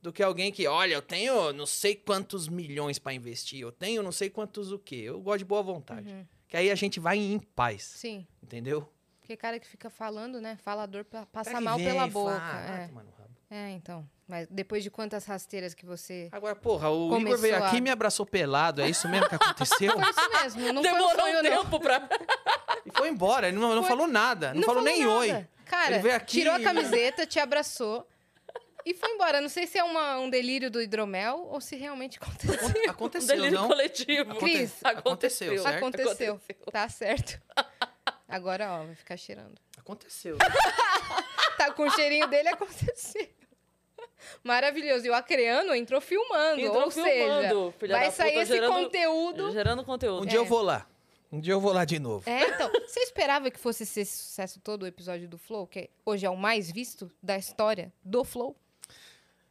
do 0.00 0.10
que 0.10 0.22
alguém 0.22 0.50
que, 0.50 0.66
olha, 0.66 0.94
eu 0.94 1.02
tenho 1.02 1.52
não 1.52 1.66
sei 1.66 1.94
quantos 1.94 2.48
milhões 2.48 2.98
pra 2.98 3.12
investir, 3.12 3.60
eu 3.60 3.70
tenho 3.70 4.02
não 4.02 4.12
sei 4.12 4.30
quantos 4.30 4.72
o 4.72 4.78
quê. 4.78 4.96
Eu 4.96 5.20
gosto 5.20 5.40
de 5.40 5.44
boa 5.44 5.62
vontade. 5.62 6.10
Uhum. 6.10 6.26
Que 6.48 6.56
aí 6.56 6.70
a 6.70 6.74
gente 6.74 6.98
vai 6.98 7.18
em 7.18 7.38
paz, 7.38 7.82
Sim. 7.82 8.26
entendeu? 8.42 8.88
Porque 9.20 9.36
cara 9.36 9.58
que 9.60 9.66
fica 9.66 9.90
falando, 9.90 10.40
né? 10.40 10.56
Falador 10.56 11.04
pa- 11.04 11.26
passa 11.26 11.60
mal 11.60 11.76
vem, 11.76 11.86
pela 11.86 12.10
fala, 12.10 12.32
boca. 12.32 12.42
"Ah, 12.42 12.76
é. 12.82 12.86
toma 12.88 13.02
no 13.02 13.10
rabo." 13.10 13.30
é, 13.50 13.70
então. 13.72 14.08
Mas 14.26 14.46
depois 14.50 14.82
de 14.82 14.90
quantas 14.90 15.26
rasteiras 15.26 15.74
que 15.74 15.84
você. 15.84 16.28
Agora, 16.32 16.56
porra, 16.56 16.88
o 16.88 17.10
Começou 17.10 17.28
Igor 17.28 17.38
veio 17.38 17.56
a- 17.62 17.66
aqui 17.68 17.76
e 17.76 17.80
me 17.82 17.90
abraçou 17.90 18.24
pelado, 18.24 18.80
é 18.80 18.88
isso 18.88 19.06
mesmo 19.08 19.28
que 19.28 19.34
aconteceu? 19.34 19.92
Foi 20.00 20.10
isso 20.10 20.30
mesmo. 20.42 20.72
Não 20.72 20.80
Demorou 20.82 21.10
foi 21.10 21.16
um 21.18 21.20
sonho, 21.26 21.38
um 21.38 21.42
não. 21.42 21.62
tempo 21.64 21.80
pra. 21.80 22.08
e 22.86 22.90
foi 22.90 23.08
embora, 23.08 23.48
ele 23.48 23.58
não, 23.58 23.74
não 23.74 23.82
Foi- 23.82 23.90
falou 23.90 24.06
nada, 24.06 24.54
não, 24.54 24.62
falou, 24.62 24.82
nem 24.82 25.00
nada. 25.04 25.12
oi. 25.14 25.46
Cara, 25.66 25.94
Ele 25.94 26.02
veio 26.02 26.16
aqui 26.16 26.38
tirou 26.38 26.54
a 26.54 26.60
camiseta, 26.60 27.26
te 27.26 27.38
abraçou 27.38 28.06
e 28.86 28.94
foi 28.94 29.10
embora. 29.10 29.40
Não 29.42 29.48
sei 29.50 29.66
se 29.66 29.76
é 29.78 29.84
uma- 29.84 30.18
um 30.18 30.30
delírio 30.30 30.70
do 30.70 30.80
hidromel 30.80 31.46
ou 31.50 31.60
se 31.60 31.76
realmente 31.76 32.18
aconteceu. 32.20 32.54
Um 32.86 32.90
Aconteceu, 32.90 33.36
delírio 33.36 33.58
não? 33.60 33.68
coletivo. 33.68 34.30
Aconte- 34.32 34.40
Cris, 34.52 34.72
aconteceu, 34.84 35.62
certo? 35.62 35.76
Aconteceu. 35.76 36.40
Tá 36.72 36.88
certo. 36.88 37.38
Agora, 38.28 38.72
ó, 38.72 38.84
vai 38.86 38.94
ficar 38.94 39.16
cheirando. 39.18 39.54
Aconteceu. 39.76 40.38
Tá 41.56 41.70
com 41.72 41.84
o 41.84 41.90
cheirinho 41.90 42.26
dele, 42.26 42.48
aconteceu. 42.48 43.28
Maravilhoso. 44.42 45.06
E 45.06 45.10
o 45.10 45.14
acreano 45.14 45.74
entrou 45.74 46.00
filmando. 46.00 46.60
Entrou 46.60 46.84
ou 46.84 46.90
filmando, 46.90 47.74
seja, 47.80 47.92
vai 47.96 48.10
sair 48.10 48.30
puta, 48.32 48.42
esse 48.42 48.52
gerando- 48.52 48.72
conteúdo. 48.74 49.52
Gerando 49.52 49.84
conteúdo. 49.84 50.22
Um 50.22 50.26
dia 50.26 50.38
É. 50.38 50.40
eu 50.40 50.44
vou 50.44 50.62
lá. 50.62 50.86
Um 51.32 51.40
dia 51.40 51.52
eu 51.52 51.60
vou 51.60 51.72
lá 51.72 51.84
de 51.84 51.98
novo. 51.98 52.28
É, 52.30 52.48
então. 52.48 52.70
Você 52.86 53.00
esperava 53.00 53.50
que 53.50 53.58
fosse 53.58 53.82
esse 53.82 54.04
sucesso 54.06 54.60
todo 54.60 54.84
o 54.84 54.86
episódio 54.86 55.28
do 55.28 55.36
Flow, 55.36 55.66
que 55.66 55.90
hoje 56.06 56.24
é 56.24 56.30
o 56.30 56.36
mais 56.36 56.70
visto 56.70 57.10
da 57.22 57.36
história 57.36 57.92
do 58.04 58.22
Flow? 58.24 58.56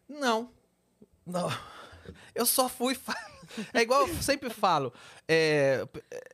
Não. 0.08 0.50
Não. 1.26 1.50
Eu 2.36 2.46
só 2.46 2.68
fui. 2.70 2.96
fa- 2.96 3.18
É 3.74 3.82
igual 3.82 4.08
eu 4.08 4.16
sempre 4.22 4.50
falo. 4.50 4.94
é, 5.28 5.86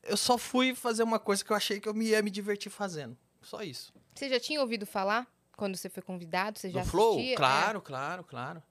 eu 0.03 0.15
só 0.17 0.37
fui 0.37 0.73
fazer 0.75 1.03
uma 1.03 1.19
coisa 1.19 1.43
que 1.43 1.51
eu 1.51 1.55
achei 1.55 1.79
que 1.79 1.87
eu 1.89 1.93
me 1.93 2.05
ia 2.07 2.21
me 2.21 2.29
divertir 2.29 2.71
fazendo. 2.71 3.17
Só 3.41 3.61
isso. 3.63 3.91
Você 4.13 4.29
já 4.29 4.39
tinha 4.39 4.61
ouvido 4.61 4.85
falar 4.85 5.27
quando 5.59 5.75
você 5.75 5.89
foi 5.89 6.01
convidado? 6.01 6.57
Você 6.57 6.69
já 6.71 6.81
do 6.81 6.87
Flow? 6.89 7.11
assistia? 7.15 7.33
É. 7.33 7.37
Claro, 7.37 7.81
claro, 7.81 8.23
claro. 8.23 8.63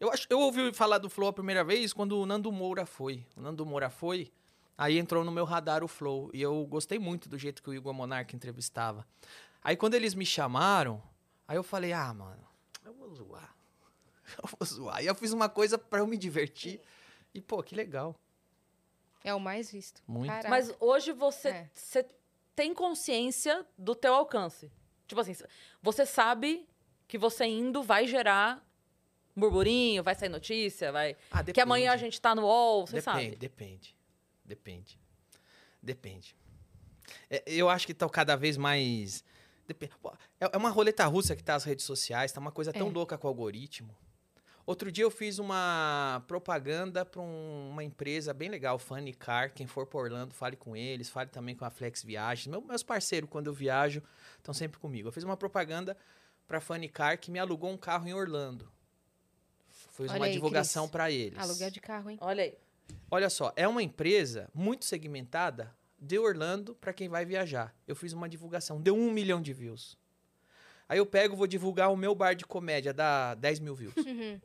Eu, 0.00 0.10
acho, 0.10 0.26
eu 0.30 0.40
ouvi 0.40 0.72
falar 0.72 0.98
do 0.98 1.10
Flow 1.10 1.28
a 1.28 1.32
primeira 1.32 1.62
vez 1.62 1.92
quando 1.92 2.18
o 2.18 2.24
Nando 2.26 2.50
Moura 2.50 2.86
foi. 2.86 3.24
O 3.36 3.40
Nando 3.42 3.64
Moura 3.66 3.90
foi, 3.90 4.32
aí 4.76 4.98
entrou 4.98 5.22
no 5.24 5.30
meu 5.30 5.44
radar 5.44 5.84
o 5.84 5.88
Flow. 5.88 6.30
E 6.32 6.40
eu 6.40 6.64
gostei 6.66 6.98
muito 6.98 7.28
do 7.28 7.38
jeito 7.38 7.62
que 7.62 7.68
o 7.68 7.74
Igor 7.74 7.92
Monarca 7.92 8.34
entrevistava. 8.34 9.06
Aí 9.62 9.76
quando 9.76 9.94
eles 9.94 10.14
me 10.14 10.24
chamaram, 10.24 11.02
aí 11.46 11.56
eu 11.56 11.62
falei, 11.62 11.92
ah, 11.92 12.12
mano, 12.14 12.42
eu 12.84 12.94
vou 12.94 13.14
zoar. 13.14 13.54
Eu 14.42 14.48
vou 14.48 14.64
zoar. 14.66 15.02
E 15.02 15.06
eu 15.06 15.14
fiz 15.16 15.32
uma 15.32 15.48
coisa 15.48 15.76
pra 15.76 15.98
eu 15.98 16.06
me 16.06 16.16
divertir. 16.16 16.80
E, 17.34 17.40
pô, 17.40 17.60
que 17.64 17.74
legal. 17.74 18.14
É 19.24 19.34
o 19.34 19.40
mais 19.40 19.72
visto. 19.72 20.00
Muito. 20.06 20.28
Caraca. 20.30 20.48
Mas 20.48 20.72
hoje 20.78 21.10
você, 21.12 21.48
É. 21.48 21.70
você 21.74 22.06
tem 22.54 22.72
consciência 22.72 23.66
do 23.76 23.92
teu 23.94 24.14
alcance. 24.14 24.70
Tipo 25.10 25.20
assim, 25.20 25.34
você 25.82 26.06
sabe 26.06 26.66
que 27.08 27.18
você 27.18 27.44
indo 27.44 27.82
vai 27.82 28.06
gerar 28.06 28.64
burburinho, 29.36 30.02
vai 30.02 30.14
sair 30.14 30.28
notícia, 30.28 30.92
vai. 30.92 31.16
Ah, 31.30 31.42
Que 31.42 31.60
amanhã 31.60 31.90
a 31.90 31.94
depende. 31.96 32.12
gente 32.12 32.20
tá 32.20 32.34
no 32.34 32.42
UOL, 32.42 32.86
você 32.86 32.96
Depende, 33.00 33.24
sabe. 33.24 33.36
depende. 33.36 33.96
Depende. 34.44 35.00
Depende. 35.82 36.36
É, 37.28 37.42
eu 37.46 37.68
acho 37.68 37.86
que 37.86 37.94
tá 37.94 38.08
cada 38.08 38.36
vez 38.36 38.56
mais. 38.56 39.24
depe- 39.66 39.90
Pô, 40.00 40.12
É 40.40 40.48
é 40.52 40.56
uma 40.56 40.70
roleta 40.70 41.04
russa 41.06 41.34
que 41.34 41.42
tá 41.42 41.54
as 41.54 41.64
redes 41.64 41.84
sociais, 41.84 42.30
tá 42.32 42.40
uma 42.40 42.52
coisa 42.52 42.72
tão 42.72 42.88
É. 42.88 42.90
louca 42.92 43.18
com 43.18 43.26
o 43.26 43.30
algoritmo. 43.30 43.96
Outro 44.66 44.92
dia 44.92 45.04
eu 45.04 45.10
fiz 45.10 45.38
uma 45.38 46.22
propaganda 46.28 47.04
para 47.04 47.20
uma 47.20 47.82
empresa 47.82 48.32
bem 48.32 48.48
legal, 48.48 48.78
Funny 48.78 49.12
Car. 49.12 49.52
Quem 49.52 49.66
for 49.66 49.86
por 49.86 50.04
Orlando, 50.04 50.32
fale 50.34 50.56
com 50.56 50.76
eles, 50.76 51.08
fale 51.08 51.28
também 51.30 51.56
com 51.56 51.64
a 51.64 51.70
Flex 51.70 52.02
Viagens. 52.04 52.46
Meu- 52.46 52.60
meus 52.60 52.82
parceiros, 52.82 53.28
quando 53.28 53.48
eu 53.48 53.52
viajo, 53.54 54.02
estão 54.38 54.54
sempre 54.54 54.78
comigo. 54.78 55.08
Eu 55.08 55.12
fiz 55.12 55.24
uma 55.24 55.36
propaganda 55.36 55.96
para 56.46 56.60
Funny 56.60 56.88
Car 56.88 57.18
que 57.18 57.30
me 57.30 57.38
alugou 57.38 57.70
um 57.70 57.76
carro 57.76 58.06
em 58.08 58.14
Orlando. 58.14 58.70
Fiz 59.92 60.10
Olha 60.10 60.20
uma 60.20 60.26
aí, 60.26 60.32
divulgação 60.32 60.88
para 60.88 61.10
eles. 61.10 61.38
Aluguel 61.38 61.70
de 61.70 61.80
carro, 61.80 62.10
hein? 62.10 62.18
Olha 62.20 62.44
aí. 62.44 62.54
Olha 63.10 63.30
só, 63.30 63.52
é 63.56 63.66
uma 63.66 63.82
empresa 63.82 64.48
muito 64.54 64.84
segmentada 64.84 65.74
de 65.98 66.18
Orlando 66.18 66.74
para 66.74 66.92
quem 66.92 67.08
vai 67.08 67.24
viajar. 67.24 67.74
Eu 67.86 67.94
fiz 67.96 68.12
uma 68.12 68.28
divulgação, 68.28 68.80
deu 68.80 68.94
um 68.96 69.10
milhão 69.10 69.40
de 69.40 69.52
views. 69.52 69.98
Aí 70.88 70.98
eu 70.98 71.06
pego, 71.06 71.36
vou 71.36 71.46
divulgar 71.46 71.92
o 71.92 71.96
meu 71.96 72.14
bar 72.14 72.34
de 72.34 72.44
comédia, 72.44 72.92
dá 72.92 73.34
10 73.34 73.60
mil 73.60 73.74
views. 73.74 73.94
Uhum. 73.96 74.40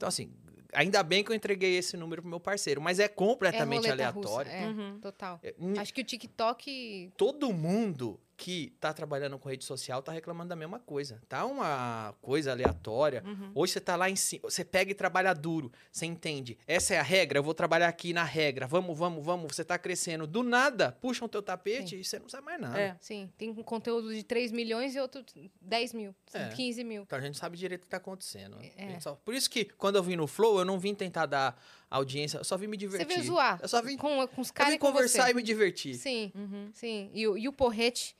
Então, 0.00 0.08
assim, 0.08 0.30
ainda 0.72 1.02
bem 1.02 1.22
que 1.22 1.30
eu 1.30 1.36
entreguei 1.36 1.76
esse 1.76 1.94
número 1.94 2.22
pro 2.22 2.30
meu 2.30 2.40
parceiro, 2.40 2.80
mas 2.80 2.98
é 2.98 3.06
completamente 3.06 3.86
é 3.86 3.90
aleatório. 3.92 4.50
Russa, 4.50 4.62
é, 4.64 4.66
Uhum. 4.66 4.98
total. 4.98 5.38
É, 5.42 5.54
n- 5.58 5.78
Acho 5.78 5.92
que 5.92 6.00
o 6.00 6.04
TikTok. 6.04 7.12
Todo 7.18 7.52
mundo 7.52 8.18
que 8.40 8.72
tá 8.80 8.90
trabalhando 8.94 9.38
com 9.38 9.50
rede 9.50 9.66
social 9.66 10.02
tá 10.02 10.10
reclamando 10.12 10.48
da 10.48 10.56
mesma 10.56 10.78
coisa. 10.78 11.20
Tá 11.28 11.44
uma 11.44 12.14
coisa 12.22 12.52
aleatória. 12.52 13.22
Uhum. 13.26 13.52
Hoje 13.54 13.74
você 13.74 13.80
tá 13.80 13.96
lá 13.96 14.08
em 14.08 14.16
cima, 14.16 14.40
você 14.48 14.64
pega 14.64 14.90
e 14.90 14.94
trabalha 14.94 15.34
duro, 15.34 15.70
você 15.92 16.06
entende. 16.06 16.56
Essa 16.66 16.94
é 16.94 16.98
a 16.98 17.02
regra, 17.02 17.38
eu 17.38 17.42
vou 17.42 17.52
trabalhar 17.52 17.88
aqui 17.88 18.14
na 18.14 18.24
regra. 18.24 18.66
Vamos, 18.66 18.96
vamos, 18.96 19.22
vamos, 19.22 19.54
você 19.54 19.62
tá 19.62 19.78
crescendo. 19.78 20.26
Do 20.26 20.42
nada, 20.42 20.92
puxam 21.02 21.28
teu 21.28 21.42
tapete 21.42 21.96
e 22.00 22.02
você 22.04 22.18
não 22.18 22.30
sabe 22.30 22.46
mais 22.46 22.58
nada. 22.58 22.80
É. 22.80 22.96
Sim, 22.98 23.30
tem 23.36 23.50
um 23.50 23.62
conteúdo 23.62 24.14
de 24.14 24.22
3 24.22 24.50
milhões 24.52 24.96
e 24.96 25.00
outro 25.00 25.22
10 25.60 25.92
mil, 25.92 26.14
É. 26.32 26.48
15 26.48 26.82
mil. 26.82 27.02
Então 27.02 27.18
a 27.18 27.22
gente 27.22 27.36
sabe 27.36 27.58
direito 27.58 27.82
o 27.82 27.84
que 27.84 27.90
tá 27.90 27.98
acontecendo. 27.98 28.56
É. 28.78 28.84
A 28.86 28.88
gente 28.88 29.02
só- 29.02 29.16
Por 29.16 29.34
isso 29.34 29.50
que 29.50 29.66
quando 29.66 29.96
eu 29.96 30.02
vim 30.02 30.16
no 30.16 30.26
Flow, 30.26 30.58
eu 30.60 30.64
não 30.64 30.78
vim 30.78 30.94
tentar 30.94 31.26
dar 31.26 31.62
audiência, 31.90 32.38
eu 32.38 32.44
só 32.44 32.56
vim 32.56 32.68
me 32.68 32.76
Você 32.78 32.86
divertir. 32.86 33.06
veio 33.06 33.22
zoar 33.22 33.58
Eu 33.60 33.68
só 33.68 33.82
vim, 33.82 33.98
com, 33.98 34.26
com 34.28 34.40
os 34.40 34.48
eu 34.48 34.54
caras 34.54 34.70
vim 34.70 34.76
e 34.76 34.78
com 34.78 34.86
conversar 34.86 35.24
você. 35.24 35.32
e 35.32 35.34
me 35.34 35.42
divertir. 35.42 35.94
Sim, 35.96 36.32
Uhum. 36.34 36.70
sim. 36.72 37.10
E, 37.12 37.20
e 37.22 37.46
o 37.48 37.52
porrete 37.52 38.16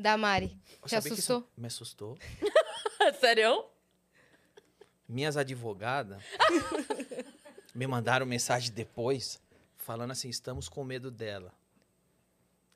da 0.00 0.16
Mari? 0.16 0.58
Te 0.86 0.96
assustou? 0.96 1.48
Me 1.56 1.66
assustou. 1.66 2.18
Sério? 3.20 3.64
Minhas 5.08 5.36
advogadas 5.36 6.22
me 7.74 7.86
mandaram 7.86 8.24
mensagem 8.26 8.70
depois, 8.72 9.40
falando 9.76 10.12
assim: 10.12 10.28
estamos 10.28 10.68
com 10.68 10.84
medo 10.84 11.10
dela. 11.10 11.52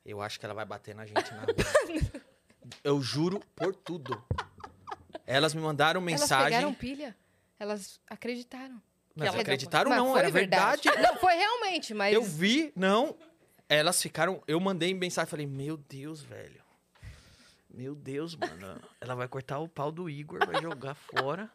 Eu 0.05 0.21
acho 0.21 0.39
que 0.39 0.45
ela 0.45 0.53
vai 0.53 0.65
bater 0.65 0.93
na 0.93 1.05
gente 1.05 1.31
na 1.33 1.41
rua. 1.41 2.21
Eu 2.83 3.01
juro 3.01 3.39
por 3.55 3.73
tudo. 3.75 4.23
Elas 5.25 5.53
me 5.53 5.61
mandaram 5.61 6.01
Elas 6.01 6.21
mensagem. 6.21 6.45
pegaram 6.45 6.73
pilha? 6.73 7.15
Elas 7.59 7.99
acreditaram. 8.07 8.81
Mas 9.15 9.27
ela- 9.29 9.41
acreditaram, 9.41 9.89
Mas 9.89 9.97
não, 9.99 10.17
era 10.17 10.29
verdade. 10.29 10.89
Não, 11.01 11.15
foi 11.17 11.35
realmente, 11.35 11.93
mas. 11.93 12.13
Eu 12.13 12.21
vi, 12.23 12.73
não. 12.75 13.15
Elas 13.69 14.01
ficaram. 14.01 14.43
Eu 14.47 14.59
mandei 14.59 14.93
mensagem 14.93 15.29
falei: 15.29 15.45
Meu 15.47 15.77
Deus, 15.77 16.21
velho. 16.21 16.61
Meu 17.75 17.93
Deus, 17.93 18.35
mano. 18.35 18.79
Ela 19.01 19.15
vai 19.15 19.27
cortar 19.27 19.59
o 19.59 19.67
pau 19.67 19.91
do 19.91 20.09
Igor, 20.09 20.39
vai 20.45 20.61
jogar 20.61 20.95
fora. 20.95 21.49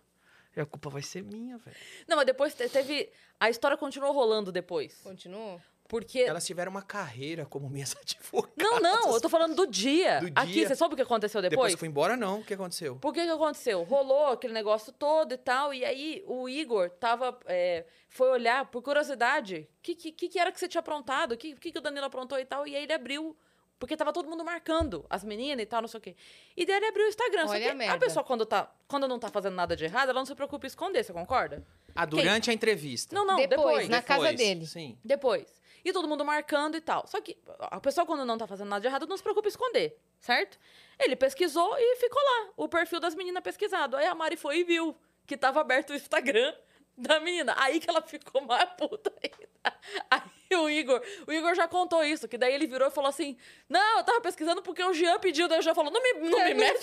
E 0.57 0.61
a 0.61 0.67
culpa 0.67 0.91
vai 0.91 1.01
ser 1.03 1.23
minha, 1.23 1.57
velho. 1.59 1.77
Não, 2.09 2.17
mas 2.17 2.27
depois 2.27 2.55
te- 2.55 2.69
teve. 2.69 3.09
A 3.39 3.49
história 3.49 3.77
continuou 3.77 4.13
rolando 4.13 4.51
depois. 4.51 4.99
Continuou? 5.03 5.61
Porque. 5.89 6.19
Elas 6.21 6.45
tiveram 6.45 6.71
uma 6.73 6.83
carreira 6.83 7.47
como 7.47 7.71
minhas 7.71 7.95
advogadas. 8.03 8.57
Não, 8.59 8.81
não, 8.81 9.15
eu 9.15 9.21
tô 9.21 9.29
falando 9.29 9.55
do 9.55 9.67
dia. 9.67 10.21
Do 10.21 10.33
Aqui, 10.35 10.53
dia. 10.53 10.69
você 10.69 10.75
sabe 10.77 10.95
o 10.95 10.97
que 10.97 11.03
aconteceu 11.03 11.41
Depois 11.41 11.57
depois? 11.57 11.75
que 11.75 11.79
foi 11.79 11.89
embora, 11.89 12.17
não. 12.17 12.41
O 12.41 12.45
que 12.45 12.55
aconteceu? 12.55 12.97
Por 12.97 13.13
que 13.15 13.23
que 13.25 13.31
aconteceu? 13.31 13.83
Rolou 13.85 14.27
aquele 14.29 14.53
negócio 14.53 14.93
todo 14.93 15.33
e 15.33 15.39
tal, 15.39 15.73
e 15.73 15.85
aí 15.85 16.23
o 16.27 16.49
Igor 16.49 16.91
tava, 16.91 17.39
é, 17.47 17.85
foi 18.09 18.29
olhar 18.31 18.67
por 18.67 18.83
curiosidade, 18.83 19.69
o 19.79 19.83
que, 19.83 19.95
que, 19.95 20.13
que 20.29 20.39
era 20.39 20.51
que 20.53 20.59
você 20.61 20.67
tinha 20.69 20.81
aprontado, 20.81 21.33
o 21.33 21.37
que, 21.37 21.55
que, 21.57 21.71
que 21.73 21.79
o 21.79 21.83
Danilo 21.83 22.07
aprontou 22.07 22.39
e 22.41 22.45
tal, 22.45 22.67
e 22.67 22.75
aí 22.77 22.83
ele 22.85 22.93
abriu, 22.93 23.37
porque 23.81 23.97
tava 23.97 24.13
todo 24.13 24.29
mundo 24.29 24.45
marcando 24.45 25.07
as 25.09 25.25
meninas 25.25 25.63
e 25.63 25.67
tal, 25.67 25.81
não 25.81 25.89
sei 25.89 25.99
o 25.99 26.01
quê. 26.03 26.15
E 26.55 26.67
daí 26.67 26.77
ele 26.77 26.87
abriu 26.87 27.07
o 27.07 27.09
Instagram, 27.09 27.47
só 27.47 27.55
Olha 27.55 27.65
que 27.65 27.69
a 27.71 27.75
merda. 27.75 27.95
a 27.95 27.99
pessoa 27.99 28.23
quando, 28.23 28.45
tá, 28.45 28.71
quando 28.87 29.09
não 29.09 29.19
tá 29.19 29.31
fazendo 29.31 29.55
nada 29.55 29.75
de 29.75 29.85
errado, 29.85 30.11
ela 30.11 30.19
não 30.21 30.27
se 30.27 30.35
preocupa 30.35 30.67
em 30.67 30.69
esconder, 30.69 31.03
você 31.03 31.15
concorda? 31.15 31.67
Ah, 31.95 32.05
durante 32.05 32.51
a 32.51 32.53
entrevista. 32.53 33.15
Não, 33.15 33.25
não, 33.27 33.37
Depois, 33.37 33.57
depois. 33.57 33.89
na 33.89 34.03
casa 34.03 34.21
Depois, 34.21 34.37
dele. 34.39 34.67
Sim. 34.67 34.99
Depois. 35.03 35.61
E 35.83 35.95
todo 35.95 36.07
mundo 36.07 36.23
marcando 36.27 36.77
e 36.77 36.81
tal. 36.83 37.07
Só 37.07 37.23
que 37.23 37.39
a 37.59 37.81
pessoa, 37.81 38.07
quando 38.07 38.27
não 38.27 38.37
tá 38.37 38.47
fazendo 38.47 38.69
nada 38.69 38.83
de 38.83 38.87
errado, 38.87 39.07
não 39.07 39.17
se 39.17 39.23
preocupa 39.23 39.49
em 39.49 39.51
esconder, 39.51 39.99
certo? 40.21 40.59
Ele 40.99 41.17
pesquisou 41.17 41.75
e 41.79 41.97
ficou 41.97 42.23
lá, 42.23 42.51
o 42.59 42.69
perfil 42.69 43.01
das 43.01 43.15
meninas 43.15 43.43
pesquisado. 43.43 43.97
Aí 43.97 44.05
a 44.05 44.15
Mari 44.15 44.37
foi 44.37 44.59
e 44.59 44.65
viu 44.65 44.95
que 45.27 45.39
tava 45.39 45.59
aberto 45.59 45.91
o 45.91 45.95
Instagram 45.95 46.53
da 46.97 47.19
menina. 47.21 47.55
Aí 47.59 47.81
que 47.81 47.89
ela 47.89 48.03
ficou 48.03 48.41
mais 48.43 48.69
puta 48.79 49.13
ainda. 49.23 49.79
Aí 50.11 50.57
o 50.59 50.69
Igor, 50.69 51.03
o 51.27 51.33
Igor 51.33 51.55
já 51.55 51.67
contou 51.69 52.03
isso, 52.05 52.27
que 52.29 52.37
daí 52.39 52.55
ele 52.55 52.67
virou 52.67 52.89
e 52.89 52.91
falou 52.91 53.09
assim: 53.09 53.37
Não, 53.69 53.99
eu 53.99 54.05
tava 54.05 54.21
pesquisando 54.21 54.63
porque 54.63 54.83
o 54.83 54.93
Jean 54.93 55.19
pediu, 55.19 55.49
daí 55.49 55.59
o 55.59 55.63
Jean 55.63 55.75
falou: 55.75 55.93
Não 55.93 56.03
me, 56.03 56.13
não 56.31 56.45
me 56.45 56.55
mete. 56.55 56.81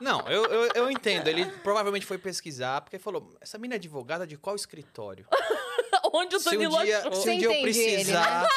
Não, 0.00 0.20
eu, 0.28 0.44
eu, 0.46 0.68
eu 0.74 0.90
entendo. 0.90 1.28
Ele 1.28 1.44
provavelmente 1.62 2.04
foi 2.04 2.18
pesquisar, 2.18 2.80
porque 2.80 2.98
falou: 2.98 3.36
essa 3.40 3.56
mina 3.58 3.74
é 3.74 3.76
advogada 3.76 4.26
de 4.26 4.36
qual 4.36 4.56
escritório? 4.56 5.26
Onde 6.12 6.36
o 6.36 6.40
Se 6.40 6.48
um 6.48 6.52
Danilo 6.52 6.82
dia, 6.82 6.98
achou. 6.98 7.12
se 7.14 7.30
um 7.30 7.38
dia 7.38 7.46
eu 7.46 7.52
ele, 7.52 7.60
né? 7.60 7.62
precisar 7.62 8.48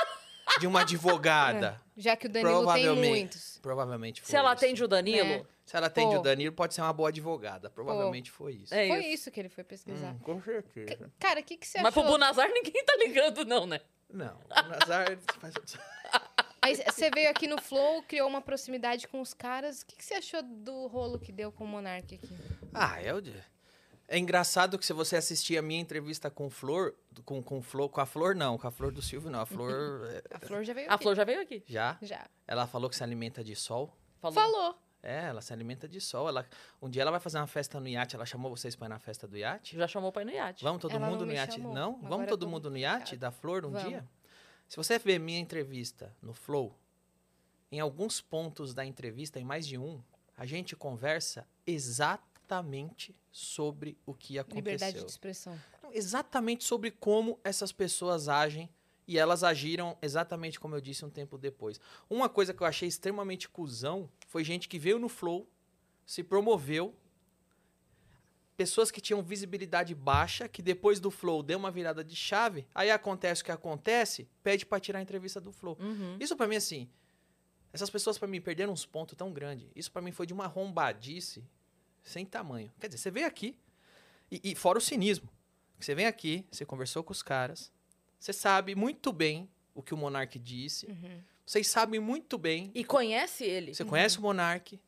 de 0.59 0.67
uma 0.67 0.81
advogada. 0.85 1.79
Já 1.95 2.15
que 2.15 2.25
o 2.25 2.29
Danilo 2.29 2.51
tem 2.51 2.63
Provavelmente. 2.63 3.09
muitos. 3.09 3.59
Provavelmente 3.61 4.21
foi 4.21 4.29
Se 4.29 4.35
ela 4.35 4.49
isso. 4.53 4.65
atende 4.65 4.83
o 4.83 4.87
Danilo, 4.87 5.27
É. 5.33 5.45
Se 5.65 5.75
ela 5.75 5.87
atende 5.87 6.13
Pô. 6.13 6.19
o 6.19 6.23
Danilo, 6.23 6.53
pode 6.53 6.75
ser 6.75 6.81
uma 6.81 6.93
boa 6.93 7.09
advogada. 7.09 7.69
Provavelmente 7.71 8.29
foi 8.29 8.53
isso. 8.53 8.73
é 8.73 8.87
Foi 8.87 8.99
isso. 8.99 9.09
isso 9.09 9.31
que 9.31 9.39
ele 9.39 9.49
foi 9.49 9.63
pesquisar. 9.63 10.13
Hum, 10.13 10.19
com 10.19 10.41
certeza. 10.41 11.11
Cara, 11.19 11.39
o 11.39 11.43
que, 11.43 11.57
que 11.57 11.67
você 11.67 11.81
Mas 11.81 11.91
pro 11.91 12.01
achou? 12.03 12.13
Bunazar 12.13 12.47
ninguém 12.49 12.85
tá 12.85 12.95
ligando, 12.97 13.43
não, 13.45 13.65
né? 13.65 13.81
Não, 14.07 14.37
o 14.37 14.69
Nazar 14.69 15.17
faz... 15.39 15.55
Aí 16.61 16.75
você 16.85 17.09
veio 17.09 17.29
aqui 17.31 17.47
no 17.47 17.59
Flow, 17.59 18.03
criou 18.03 18.29
uma 18.29 18.41
proximidade 18.41 19.07
com 19.07 19.19
os 19.19 19.33
caras. 19.33 19.81
O 19.81 19.85
que, 19.87 19.95
que 19.95 20.05
você 20.05 20.13
achou 20.13 20.43
do 20.43 20.85
rolo 20.87 21.17
que 21.19 21.31
deu 21.31 21.51
com 21.51 21.63
o 21.63 21.67
Monark 21.67 22.13
aqui? 22.15 22.29
Ah, 22.71 23.01
é 23.01 23.11
o... 23.11 23.19
de- 23.19 23.33
É 24.07 24.19
engraçado 24.19 24.77
que 24.77 24.85
se 24.85 24.93
você 24.93 25.15
assistir 25.17 25.57
a 25.57 25.63
minha 25.63 25.81
entrevista 25.81 26.29
com 26.29 26.47
Flor, 26.47 26.93
com, 27.25 27.41
com, 27.41 27.59
Flor, 27.63 27.89
com 27.89 27.99
a 27.99 28.05
Flor 28.05 28.35
não, 28.35 28.55
com 28.59 28.67
a 28.67 28.71
Flor 28.71 28.91
do 28.91 29.01
Silvio 29.01 29.31
não, 29.31 29.41
a 29.41 29.45
Flor 29.47 30.05
é, 30.13 30.21
A 30.35 30.39
Flor 30.39 30.63
já 30.63 30.73
veio 30.73 30.89
A 30.91 30.93
aqui. 30.93 31.03
Flor 31.03 31.15
já 31.15 31.23
veio 31.23 31.41
aqui. 31.41 31.63
já, 31.65 31.97
Já. 32.03 32.29
ela 32.47 32.67
falou 32.67 32.87
que 32.87 32.95
se 32.95 33.03
alimenta 33.03 33.43
de 33.43 33.55
sol. 33.55 33.91
Falou. 34.21 34.35
Falou. 34.35 34.84
É, 35.05 35.27
ela 35.27 35.41
se 35.41 35.53
alimenta 35.53 35.87
de 35.87 36.01
sol. 36.01 36.27
Ela, 36.27 36.45
um 36.81 36.89
dia 36.89 37.01
ela 37.03 37.11
vai 37.11 37.19
fazer 37.19 37.37
uma 37.37 37.47
festa 37.47 37.79
no 37.79 37.87
iate. 37.87 38.15
Ela 38.15 38.25
chamou 38.25 38.55
vocês 38.55 38.75
para 38.75 38.87
ir 38.87 38.89
na 38.89 38.99
festa 38.99 39.27
do 39.27 39.37
iate? 39.37 39.77
Já 39.77 39.87
chamou 39.87 40.11
pra 40.11 40.23
ir 40.23 40.25
no 40.25 40.31
iate. 40.31 40.63
Vamos 40.63 40.81
todo 40.81 40.95
Ela 40.95 41.05
mundo 41.07 41.19
não 41.21 41.27
no 41.27 41.33
iate? 41.33 41.55
chamou. 41.55 41.73
Não? 41.73 41.91
Agora 41.95 42.09
Vamos 42.09 42.27
todo 42.27 42.47
mundo 42.47 42.69
no 42.69 42.77
iate 42.77 43.15
da 43.15 43.31
Flor 43.31 43.65
um 43.65 43.71
Vamos. 43.71 43.87
dia? 43.87 44.05
Se 44.67 44.77
você 44.77 44.97
ver 44.97 45.19
minha 45.19 45.39
entrevista 45.39 46.11
no 46.21 46.33
Flow, 46.33 46.75
em 47.71 47.79
alguns 47.79 48.19
pontos 48.19 48.73
da 48.73 48.83
entrevista, 48.85 49.39
em 49.39 49.43
mais 49.43 49.67
de 49.67 49.77
um, 49.77 50.01
a 50.35 50.45
gente 50.45 50.75
conversa 50.75 51.47
exatamente 51.65 53.15
sobre 53.31 53.97
o 54.05 54.13
que 54.13 54.39
aconteceu. 54.39 54.57
Liberdade 54.57 55.03
de 55.03 55.11
expressão. 55.11 55.59
Exatamente 55.91 56.63
sobre 56.63 56.89
como 56.91 57.39
essas 57.43 57.71
pessoas 57.71 58.27
agem 58.27 58.69
e 59.07 59.17
elas 59.17 59.43
agiram 59.43 59.97
exatamente 60.01 60.59
como 60.59 60.75
eu 60.75 60.81
disse 60.81 61.05
um 61.05 61.09
tempo 61.09 61.37
depois. 61.37 61.79
Uma 62.09 62.27
coisa 62.27 62.53
que 62.53 62.61
eu 62.61 62.67
achei 62.67 62.87
extremamente 62.87 63.47
cuzão 63.47 64.09
foi 64.27 64.43
gente 64.43 64.67
que 64.67 64.79
veio 64.79 64.99
no 64.99 65.09
Flow, 65.09 65.49
se 66.05 66.23
promoveu, 66.23 66.95
pessoas 68.55 68.89
que 68.89 69.01
tinham 69.01 69.21
visibilidade 69.21 69.93
baixa, 69.93 70.47
que 70.47 70.61
depois 70.61 70.99
do 70.99 71.11
Flow 71.11 71.43
deu 71.43 71.57
uma 71.57 71.71
virada 71.71 72.03
de 72.03 72.15
chave, 72.15 72.65
aí 72.73 72.89
acontece 72.89 73.41
o 73.41 73.45
que 73.45 73.51
acontece, 73.51 74.27
pede 74.41 74.65
pra 74.65 74.79
tirar 74.79 74.99
a 74.99 75.01
entrevista 75.01 75.41
do 75.41 75.51
Flow. 75.51 75.77
Uhum. 75.79 76.17
Isso 76.19 76.35
pra 76.35 76.47
mim 76.47 76.55
assim, 76.55 76.89
essas 77.73 77.89
pessoas 77.89 78.17
pra 78.17 78.27
mim 78.27 78.39
perderam 78.39 78.71
uns 78.71 78.85
pontos 78.85 79.17
tão 79.17 79.33
grandes. 79.33 79.67
Isso 79.75 79.91
pra 79.91 80.01
mim 80.01 80.11
foi 80.11 80.25
de 80.25 80.33
uma 80.33 80.45
arrombadice 80.45 81.43
sem 82.03 82.25
tamanho. 82.25 82.71
Quer 82.79 82.87
dizer, 82.87 82.99
você 82.99 83.11
veio 83.11 83.27
aqui 83.27 83.57
e, 84.31 84.51
e 84.51 84.55
fora 84.55 84.77
o 84.77 84.81
cinismo. 84.81 85.29
Você 85.77 85.93
vem 85.93 86.05
aqui, 86.05 86.45
você 86.49 86.65
conversou 86.65 87.03
com 87.03 87.11
os 87.11 87.21
caras, 87.21 87.71
você 88.25 88.33
sabe 88.33 88.73
muito 88.73 89.13
bem 89.13 89.47
o 89.75 89.83
que 89.83 89.93
o 89.93 89.97
Monark 89.97 90.39
disse, 90.39 90.87
Uhum. 90.87 91.19
vocês 91.45 91.67
sabem 91.67 91.99
muito 91.99 92.39
bem, 92.39 92.71
E 92.73 92.83
conhece 92.83 93.43
ele. 93.43 93.75
você 93.75 93.85
conhece 93.85 94.17
o 94.17 94.21
Monark, 94.21 94.79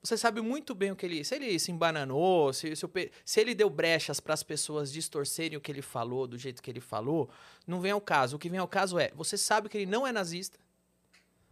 Você 0.00 0.16
sabe 0.18 0.40
muito 0.42 0.74
bem 0.74 0.90
o 0.92 0.96
que 0.96 1.06
ele. 1.06 1.24
Se 1.24 1.34
ele 1.34 1.58
se 1.58 1.72
embananou, 1.72 2.52
se, 2.52 2.76
se, 2.76 2.86
se 3.24 3.40
ele 3.40 3.54
deu 3.54 3.70
brechas 3.70 4.20
para 4.20 4.34
as 4.34 4.42
pessoas 4.42 4.92
distorcerem 4.92 5.56
o 5.56 5.60
que 5.62 5.72
ele 5.72 5.80
falou, 5.80 6.26
do 6.26 6.36
jeito 6.38 6.62
que 6.62 6.70
ele 6.70 6.78
falou, 6.80 7.28
não 7.66 7.80
vem 7.80 7.90
ao 7.90 8.00
caso. 8.02 8.36
O 8.36 8.38
que 8.38 8.50
vem 8.50 8.60
ao 8.60 8.68
caso 8.68 8.98
é: 8.98 9.10
você 9.14 9.36
sabe 9.38 9.68
que 9.68 9.78
ele 9.78 9.86
não 9.86 10.06
é 10.06 10.12
nazista, 10.12 10.58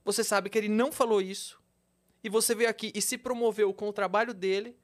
você 0.04 0.22
sabe 0.22 0.50
que 0.50 0.58
ele 0.58 0.68
não 0.68 0.92
falou 0.92 1.20
isso, 1.22 1.58
e 2.22 2.28
você 2.28 2.54
veio 2.54 2.68
aqui 2.68 2.92
e 2.94 3.00
se 3.02 3.16
promoveu 3.18 3.72
com 3.72 3.88
o 3.88 3.92
trabalho 3.92 4.34
dele, 4.34 4.76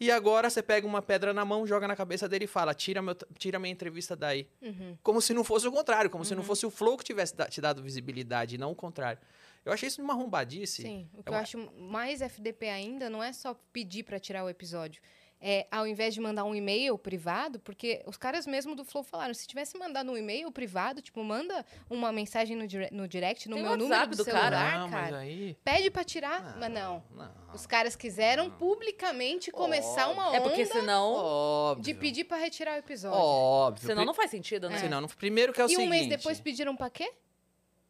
e 0.00 0.10
agora 0.10 0.48
você 0.48 0.62
pega 0.62 0.86
uma 0.86 1.02
pedra 1.02 1.32
na 1.34 1.44
mão, 1.44 1.66
joga 1.66 1.88
na 1.88 1.96
cabeça 1.96 2.28
dele 2.28 2.44
e 2.44 2.48
fala: 2.48 2.72
tira, 2.74 3.02
meu, 3.02 3.14
tira 3.36 3.58
minha 3.58 3.72
entrevista 3.72 4.14
daí. 4.14 4.48
Uhum. 4.62 4.96
Como 5.02 5.20
se 5.20 5.32
não 5.34 5.42
fosse 5.44 5.66
o 5.66 5.72
contrário, 5.72 6.08
como 6.10 6.24
se 6.24 6.34
não 6.34 6.42
fosse 6.42 6.64
o 6.66 6.70
Flow 6.70 6.96
que 6.96 7.04
tivesse 7.04 7.34
da- 7.36 7.46
te 7.46 7.60
dado 7.60 7.82
visibilidade, 7.82 8.56
não 8.58 8.70
o 8.70 8.74
contrário. 8.74 9.20
Eu 9.64 9.72
achei 9.72 9.88
isso 9.88 10.00
uma 10.00 10.14
arrombadice. 10.14 10.82
Sim. 10.82 11.08
O 11.12 11.22
que 11.22 11.28
É 11.28 11.32
eu 11.32 11.34
uma- 11.34 11.40
acho 11.42 11.70
mais 11.78 12.22
FDP 12.22 12.68
ainda 12.68 13.10
não 13.10 13.22
é 13.22 13.32
só 13.32 13.54
pedir 13.72 14.02
pra 14.04 14.18
tirar 14.18 14.44
o 14.44 14.48
episódio. 14.48 15.02
É, 15.40 15.68
ao 15.70 15.86
invés 15.86 16.14
de 16.14 16.20
mandar 16.20 16.42
um 16.42 16.52
e-mail 16.52 16.98
privado, 16.98 17.60
porque 17.60 18.02
os 18.06 18.16
caras 18.16 18.44
mesmo 18.44 18.74
do 18.74 18.84
Flow 18.84 19.04
falaram, 19.04 19.32
se 19.32 19.46
tivesse 19.46 19.78
mandado 19.78 20.10
um 20.10 20.16
e-mail 20.16 20.50
privado, 20.50 21.00
tipo, 21.00 21.22
manda 21.22 21.64
uma 21.88 22.10
mensagem 22.10 22.56
no, 22.56 22.66
dire- 22.66 22.88
no 22.90 23.06
direct, 23.06 23.48
no 23.48 23.54
Tem 23.54 23.64
meu 23.64 23.76
número 23.76 24.06
do 24.08 24.16
do 24.16 24.24
celular, 24.24 24.50
cara. 24.50 24.78
não, 24.80 24.90
cara. 24.90 25.18
aí. 25.18 25.56
Pede 25.62 25.92
pra 25.92 26.02
tirar, 26.02 26.56
mas 26.58 26.70
não. 26.72 27.04
Não. 27.12 27.30
Os 27.54 27.66
caras 27.66 27.94
quiseram 27.94 28.50
publicamente 28.50 29.52
começar 29.52 30.08
uma 30.08 30.28
onda 30.28 30.36
É 30.38 30.40
porque 30.40 30.66
senão. 30.66 31.12
Óbvio. 31.12 31.84
de 31.84 31.94
pedir 31.94 32.24
pra 32.24 32.36
retirar 32.36 32.74
o 32.74 32.78
episódio. 32.78 33.16
Óbvio. 33.18 33.86
Senão 33.86 34.04
não 34.04 34.14
faz 34.14 34.32
sentido, 34.32 34.68
né? 34.68 34.78
Senão, 34.78 35.00
não- 35.02 35.08
primeiro 35.08 35.52
que 35.52 35.60
é 35.60 35.64
o 35.64 35.68
e 35.68 35.72
um 35.72 35.76
seguinte. 35.76 35.88
mês 35.90 36.06
depois 36.08 36.40
pediram 36.40 36.74
pra 36.74 36.90
quê? 36.90 37.12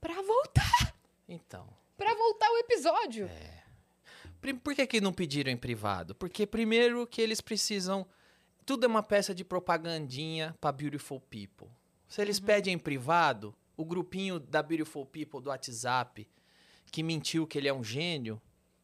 Pra 0.00 0.20
voltar, 0.20 0.94
Então. 1.26 1.66
pra 1.96 2.14
voltar 2.14 2.50
o 2.50 2.58
episódio. 2.58 3.24
É. 3.26 3.57
Por 4.62 4.74
que, 4.74 4.86
que 4.86 5.00
não 5.00 5.12
pediram 5.12 5.50
em 5.50 5.56
privado? 5.56 6.14
Porque 6.14 6.46
primeiro 6.46 7.06
que 7.06 7.20
eles 7.20 7.40
precisam. 7.40 8.06
Tudo 8.64 8.84
é 8.84 8.86
uma 8.86 9.02
peça 9.02 9.34
de 9.34 9.44
propagandinha 9.44 10.54
pra 10.60 10.70
Beautiful 10.70 11.20
People. 11.20 11.68
Se 12.06 12.20
Uhum. 12.20 12.24
eles 12.26 12.38
pedem 12.38 12.74
em 12.74 12.78
privado, 12.78 13.54
o 13.76 13.84
grupinho 13.84 14.38
da 14.38 14.62
Beautiful 14.62 15.06
People 15.06 15.40
do 15.40 15.48
WhatsApp, 15.48 16.28
que 16.92 17.02
mentiu 17.02 17.46
que 17.46 17.56
ele 17.56 17.66
é 17.68 17.72
um 17.72 17.82
gênio, 17.82 18.40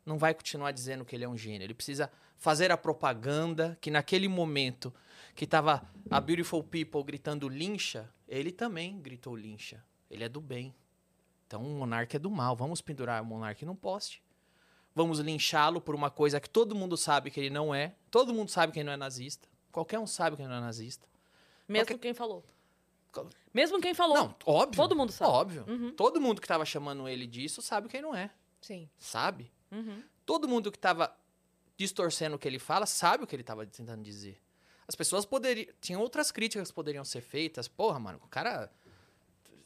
não 0.07 0.17
vai 0.19 0.33
continuar 0.33 0.73
dizendo 0.73 1.05
que 1.05 1.15
ele 1.15 1.25
é 1.25 1.29
um 1.29 1.37
gênio. 1.37 1.67
Ele 1.67 1.75
precisa 1.75 2.11
fazer 2.39 2.73
a 2.73 2.79
propaganda 2.79 3.77
que 3.81 3.91
naquele 3.91 4.27
momento 4.27 4.93
que 5.35 5.47
tava 5.47 5.87
a 6.11 6.19
Beautiful 6.21 6.65
People 6.65 7.05
gritando 7.05 7.47
lincha, 7.47 8.11
ele 8.27 8.53
também 8.53 8.99
gritou 9.01 9.37
lincha. 9.37 9.85
Ele 10.11 10.25
é 10.25 10.29
do 10.31 10.41
bem. 10.41 10.75
Então 11.47 11.63
o 11.63 11.79
monarca 11.79 12.17
é 12.17 12.19
do 12.21 12.31
mal. 12.31 12.57
Vamos 12.57 12.81
pendurar 12.81 13.23
o 13.23 13.27
monarca 13.27 13.67
num 13.67 13.77
poste. 13.77 14.23
Vamos 14.95 15.19
linchá-lo 15.19 15.81
por 15.81 15.95
uma 15.95 16.11
coisa 16.11 16.41
que 16.41 16.49
todo 16.49 16.75
mundo 16.75 16.97
sabe 16.97 17.31
que 17.31 17.41
ele 17.41 17.51
não 17.51 17.75
é. 17.75 17.95
Todo 18.11 18.33
mundo 18.33 18.51
sabe 18.51 18.73
que 18.73 18.79
ele 18.79 18.87
não 18.87 18.93
é 18.93 18.97
nazista. 18.97 19.49
Qualquer 19.73 19.99
um 19.99 20.07
sabe 20.07 20.37
que 20.37 20.43
ele 20.43 20.49
não 20.49 20.57
é 20.57 20.61
nazista. 20.61 21.07
Mesmo 21.67 21.87
Porque- 21.87 21.99
quem 22.01 22.15
falou. 22.15 22.45
Mesmo 23.53 23.81
quem 23.81 23.95
falou. 23.95 24.17
Não, 24.17 24.35
óbvio. 24.45 24.77
Todo 24.77 24.97
mundo 24.97 25.13
sabe. 25.13 25.31
Óbvio. 25.31 25.65
Uhum. 25.69 25.93
Todo 25.93 26.21
mundo 26.21 26.41
que 26.41 26.49
tava 26.49 26.65
chamando 26.65 27.09
ele 27.09 27.27
disso 27.27 27.63
sabe 27.63 27.89
que 27.89 27.97
ele 27.97 28.07
não 28.07 28.15
é. 28.15 28.31
Sim. 28.61 28.89
Sabe? 28.99 29.53
Uhum. 29.71 30.03
Todo 30.27 30.49
mundo 30.49 30.71
que 30.73 30.79
tava 30.79 31.15
distorcendo 31.77 32.37
o 32.37 32.39
que 32.39 32.49
ele 32.49 32.59
fala 32.59 32.87
sabe 32.87 33.25
o 33.25 33.27
que 33.27 33.35
ele 33.37 33.43
tava 33.45 33.65
tentando 33.67 34.03
dizer. 34.03 34.41
As 34.87 34.95
pessoas 34.95 35.25
poderiam. 35.25 35.73
Tinham 35.81 36.01
outras 36.01 36.31
críticas 36.31 36.69
que 36.69 36.75
poderiam 36.75 37.05
ser 37.05 37.21
feitas. 37.21 37.69
Porra, 37.69 37.99
mano, 37.99 38.21
o 38.23 38.29
cara. 38.29 38.71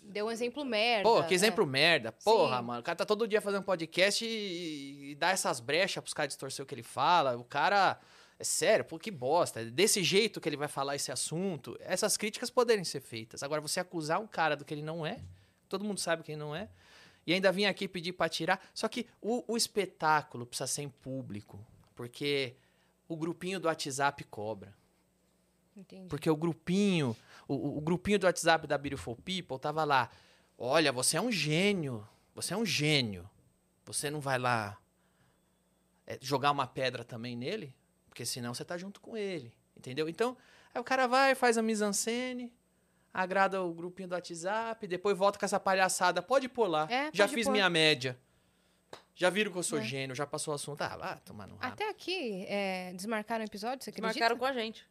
Deu 0.08 0.26
um 0.26 0.30
exemplo 0.30 0.64
merda. 0.64 1.02
Pô, 1.02 1.22
que 1.22 1.34
é. 1.34 1.36
exemplo 1.36 1.66
merda. 1.66 2.10
Porra, 2.12 2.58
Sim. 2.58 2.64
mano. 2.64 2.80
O 2.80 2.82
cara 2.82 2.96
tá 2.96 3.04
todo 3.04 3.28
dia 3.28 3.42
fazendo 3.42 3.62
podcast 3.62 4.24
e, 4.24 5.10
e 5.10 5.14
dá 5.14 5.30
essas 5.30 5.60
brechas 5.60 6.02
pros 6.02 6.14
caras 6.14 6.28
distorcer 6.30 6.62
o 6.62 6.66
que 6.66 6.74
ele 6.74 6.82
fala. 6.82 7.36
O 7.36 7.44
cara. 7.44 8.00
É 8.40 8.44
sério, 8.44 8.84
pô, 8.84 9.00
que 9.00 9.10
bosta. 9.10 9.64
Desse 9.64 10.00
jeito 10.00 10.40
que 10.40 10.48
ele 10.48 10.56
vai 10.56 10.68
falar 10.68 10.94
esse 10.94 11.10
assunto, 11.10 11.76
essas 11.80 12.16
críticas 12.16 12.48
poderem 12.48 12.84
ser 12.84 13.00
feitas. 13.00 13.42
Agora, 13.42 13.60
você 13.60 13.80
acusar 13.80 14.20
um 14.20 14.28
cara 14.28 14.54
do 14.54 14.64
que 14.64 14.72
ele 14.72 14.82
não 14.82 15.04
é, 15.04 15.18
todo 15.68 15.84
mundo 15.84 15.98
sabe 15.98 16.22
que 16.22 16.30
ele 16.30 16.38
não 16.38 16.54
é, 16.54 16.68
e 17.26 17.34
ainda 17.34 17.50
vir 17.50 17.66
aqui 17.66 17.88
pedir 17.88 18.12
pra 18.12 18.28
tirar. 18.28 18.64
Só 18.72 18.86
que 18.86 19.08
o, 19.20 19.42
o 19.52 19.56
espetáculo 19.56 20.46
precisa 20.46 20.68
ser 20.68 20.82
em 20.82 20.88
público, 20.88 21.58
porque 21.96 22.54
o 23.08 23.16
grupinho 23.16 23.58
do 23.58 23.66
WhatsApp 23.66 24.22
cobra. 24.22 24.72
Entendi. 25.78 26.08
Porque 26.08 26.28
o 26.28 26.36
grupinho, 26.36 27.16
o, 27.46 27.78
o- 27.78 27.80
grupinho 27.80 28.18
do 28.18 28.24
WhatsApp 28.26 28.66
da 28.66 28.76
Beautiful 28.76 29.14
People 29.16 29.58
tava 29.60 29.84
lá. 29.84 30.10
Olha, 30.56 30.90
você 30.92 31.16
é 31.16 31.20
um 31.20 31.30
gênio. 31.30 32.06
Você 32.34 32.52
é 32.54 32.56
um 32.56 32.66
gênio. 32.66 33.28
Você 33.84 34.10
não 34.10 34.20
vai 34.20 34.38
lá 34.38 34.76
é, 36.06 36.18
jogar 36.20 36.50
uma 36.50 36.66
pedra 36.66 37.04
também 37.04 37.36
nele? 37.36 37.74
Porque 38.08 38.24
senão 38.26 38.52
você 38.54 38.64
tá 38.64 38.76
junto 38.76 39.00
com 39.00 39.16
ele. 39.16 39.52
Entendeu? 39.76 40.08
Então, 40.08 40.36
aí 40.74 40.80
o 40.80 40.84
cara 40.84 41.06
vai, 41.06 41.34
faz 41.34 41.56
a 41.56 41.62
mise-en-scène, 41.62 42.52
agrada 43.14 43.62
o 43.62 43.72
grupinho 43.72 44.08
do 44.08 44.14
WhatsApp, 44.14 44.86
depois 44.86 45.16
volta 45.16 45.38
com 45.38 45.44
essa 45.44 45.60
palhaçada. 45.60 46.20
Pode 46.20 46.48
pôr 46.48 46.66
lá. 46.66 46.88
É, 46.90 47.10
já 47.12 47.24
pode 47.24 47.34
fiz 47.34 47.44
pôr. 47.46 47.52
minha 47.52 47.70
média. 47.70 48.18
Já 49.14 49.30
viram 49.30 49.50
que 49.50 49.58
eu 49.58 49.62
sou 49.64 49.78
É. 49.80 49.82
gênio, 49.82 50.14
já 50.14 50.26
passou 50.26 50.52
o 50.52 50.54
assunto. 50.54 50.80
Ah, 50.82 50.94
lá, 50.94 51.16
tomar 51.24 51.46
no 51.48 51.56
rabo. 51.56 51.72
Até 51.72 51.88
aqui, 51.88 52.44
é, 52.48 52.92
desmarcaram 52.94 53.44
o 53.44 53.46
episódio, 53.48 53.82
você 53.84 53.90
acredita? 53.90 54.06
Marcaram 54.20 54.38
com 54.38 54.44
a 54.44 54.52
gente. 54.52 54.87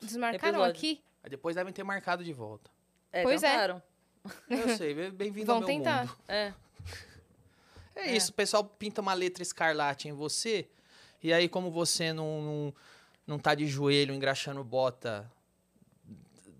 Desmarcaram 0.00 0.58
episódio. 0.58 0.70
aqui? 0.70 1.02
Aí 1.22 1.30
depois 1.30 1.56
devem 1.56 1.72
ter 1.72 1.82
marcado 1.84 2.24
de 2.24 2.32
volta. 2.32 2.70
É, 3.12 3.22
Pois 3.22 3.42
é. 3.42 3.50
tentaram. 3.50 3.82
Eu 4.48 4.76
sei, 4.76 5.10
bem-vindo 5.10 5.50
ao 5.52 5.60
Vão 5.60 5.68
meu 5.68 5.78
tentar. 5.78 6.06
mundo. 6.06 6.16
É. 6.28 6.52
É, 7.96 8.10
É. 8.10 8.16
isso, 8.16 8.30
o 8.30 8.34
pessoal 8.34 8.64
pinta 8.64 9.00
uma 9.00 9.14
letra 9.14 9.42
escarlate 9.42 10.08
em 10.08 10.12
você, 10.12 10.68
e 11.22 11.32
aí, 11.32 11.48
como 11.48 11.70
você 11.70 12.12
não, 12.12 12.42
não, 12.42 12.74
não 13.26 13.38
tá 13.38 13.54
de 13.54 13.66
joelho 13.66 14.14
engraxando 14.14 14.62
bota 14.64 15.30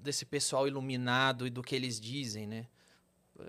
desse 0.03 0.25
pessoal 0.25 0.67
iluminado 0.67 1.47
e 1.47 1.51
do 1.51 1.63
que 1.63 1.75
eles 1.75 2.01
dizem, 2.01 2.47
né? 2.47 2.67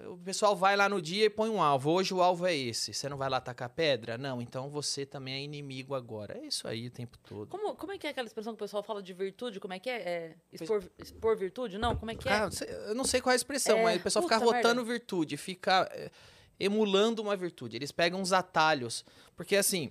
O 0.10 0.18
pessoal 0.18 0.56
vai 0.56 0.76
lá 0.76 0.88
no 0.88 1.02
dia 1.02 1.26
e 1.26 1.30
põe 1.30 1.50
um 1.50 1.62
alvo. 1.62 1.92
Hoje 1.92 2.14
o 2.14 2.22
alvo 2.22 2.46
é 2.46 2.56
esse. 2.56 2.94
Você 2.94 3.10
não 3.10 3.18
vai 3.18 3.30
lá 3.30 3.40
tacar 3.42 3.70
pedra? 3.70 4.18
Não, 4.18 4.42
então 4.42 4.70
você 4.70 5.06
também 5.06 5.34
é 5.34 5.42
inimigo 5.42 5.94
agora. 5.96 6.38
É 6.38 6.46
isso 6.46 6.68
aí 6.68 6.88
o 6.88 6.92
tempo 6.92 7.18
todo. 7.20 7.48
Como, 7.50 7.76
como 7.76 7.92
é 7.92 7.98
que 7.98 8.08
é 8.08 8.10
aquela 8.12 8.28
expressão 8.28 8.54
que 8.54 8.58
o 8.58 8.66
pessoal 8.66 8.84
fala 8.84 9.02
de 9.02 9.14
virtude? 9.14 9.60
Como 9.60 9.74
é 9.74 9.80
que 9.80 9.90
é? 9.90 9.98
É 10.02 10.36
expor, 10.54 10.84
expor 10.98 11.36
virtude? 11.38 11.78
Não, 11.78 11.96
como 11.96 12.12
é 12.12 12.16
que 12.16 12.28
é? 12.30 12.52
Cê- 12.52 12.70
eu 12.88 12.96
não 12.96 13.04
sei 13.04 13.22
qual 13.22 13.32
é 13.32 13.34
a 13.34 13.36
expressão, 13.36 13.78
É, 13.80 13.84
mas 13.84 14.00
o 14.00 14.04
pessoal 14.04 14.24
fica 14.24 14.40
puta 14.40 14.56
rotando 14.58 14.86
virtude, 14.86 15.38
fica 15.38 15.90
é, 15.92 16.12
emulando 16.60 17.22
uma 17.22 17.36
virtude. 17.36 17.76
Eles 17.76 17.92
pegam 17.92 18.22
uns 18.22 18.32
atalhos. 18.34 19.04
Porque 19.36 19.56
assim, 19.56 19.90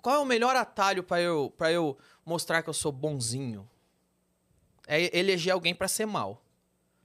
qual 0.00 0.16
é 0.16 0.18
o 0.18 0.24
melhor 0.24 0.54
atalho 0.56 1.02
pra 1.02 1.20
eu, 1.20 1.52
pra 1.56 1.70
eu 1.72 1.96
mostrar 2.24 2.62
que 2.62 2.68
eu 2.68 2.74
sou 2.74 2.92
bonzinho? 2.92 3.68
É 4.86 5.16
eleger 5.16 5.52
alguém 5.52 5.74
pra 5.74 5.86
ser 5.88 6.06
mal. 6.06 6.42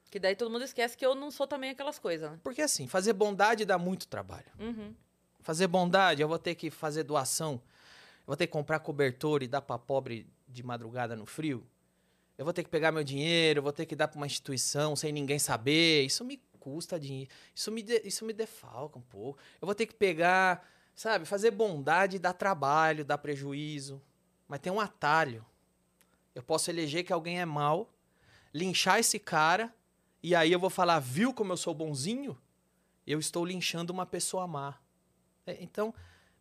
Que 0.10 0.20
daí 0.20 0.36
todo 0.36 0.50
mundo 0.50 0.64
esquece 0.64 0.96
que 0.98 1.06
eu 1.06 1.14
não 1.14 1.30
sou 1.32 1.46
também 1.48 1.70
aquelas 1.70 2.00
coisas, 2.00 2.32
né? 2.32 2.40
Porque 2.44 2.62
assim, 2.62 2.88
fazer 2.88 3.14
bondade 3.14 3.66
dá 3.66 3.78
muito 3.78 4.08
trabalho. 4.08 4.46
Uhum. 4.60 4.94
Fazer 5.42 5.68
bondade, 5.68 6.22
eu 6.22 6.28
vou 6.28 6.40
ter 6.40 6.56
que 6.56 6.70
fazer 6.70 7.04
doação. 7.04 7.54
Eu 8.20 8.28
vou 8.28 8.36
ter 8.38 8.48
que 8.48 8.54
comprar 8.54 8.80
cobertor 8.80 9.44
e 9.44 9.48
dar 9.48 9.62
pra 9.62 9.78
pobre 9.78 10.28
de 10.48 10.64
madrugada 10.64 11.16
no 11.16 11.26
frio. 11.26 11.66
Eu 12.38 12.46
vou 12.46 12.54
ter 12.54 12.64
que 12.64 12.70
pegar 12.70 12.92
meu 12.92 13.04
dinheiro, 13.04 13.60
eu 13.60 13.64
vou 13.64 13.72
ter 13.74 13.86
que 13.86 13.96
dar 13.96 14.08
pra 14.08 14.18
uma 14.18 14.26
instituição 14.26 14.96
sem 14.96 15.12
ninguém 15.12 15.40
saber. 15.40 16.04
Isso 16.06 16.24
me 16.24 16.38
custa 16.60 17.00
dinheiro. 17.00 17.30
Isso 17.56 17.72
me, 17.72 17.82
de- 17.82 18.02
isso 18.06 18.24
me 18.26 18.34
defalca 18.34 18.98
um 19.00 19.02
pouco. 19.02 19.40
Eu 19.62 19.66
vou 19.66 19.74
ter 19.76 19.86
que 19.86 19.94
pegar, 19.96 20.66
sabe, 20.96 21.26
fazer 21.26 21.52
bondade 21.52 22.20
dá 22.20 22.32
trabalho, 22.34 23.04
dá 23.04 23.18
prejuízo. 23.18 24.02
Mas 24.48 24.60
tem 24.60 24.72
um 24.72 24.80
atalho. 24.80 25.46
Eu 26.36 26.44
posso 26.44 26.70
eleger 26.70 27.04
que 27.04 27.12
alguém 27.12 27.40
é 27.40 27.46
mal, 27.46 27.90
linchar 28.54 29.00
esse 29.00 29.18
cara, 29.18 29.74
e 30.28 30.36
aí 30.36 30.52
eu 30.52 30.60
vou 30.60 30.70
falar, 30.70 31.00
viu 31.00 31.34
como 31.34 31.54
eu 31.54 31.58
sou 31.58 31.74
bonzinho? 31.74 32.38
Eu 33.06 33.18
estou 33.18 33.46
linchando 33.46 33.94
uma 33.94 34.06
pessoa 34.06 34.46
má. 34.46 34.78
É, 35.46 35.58
então, 35.64 35.94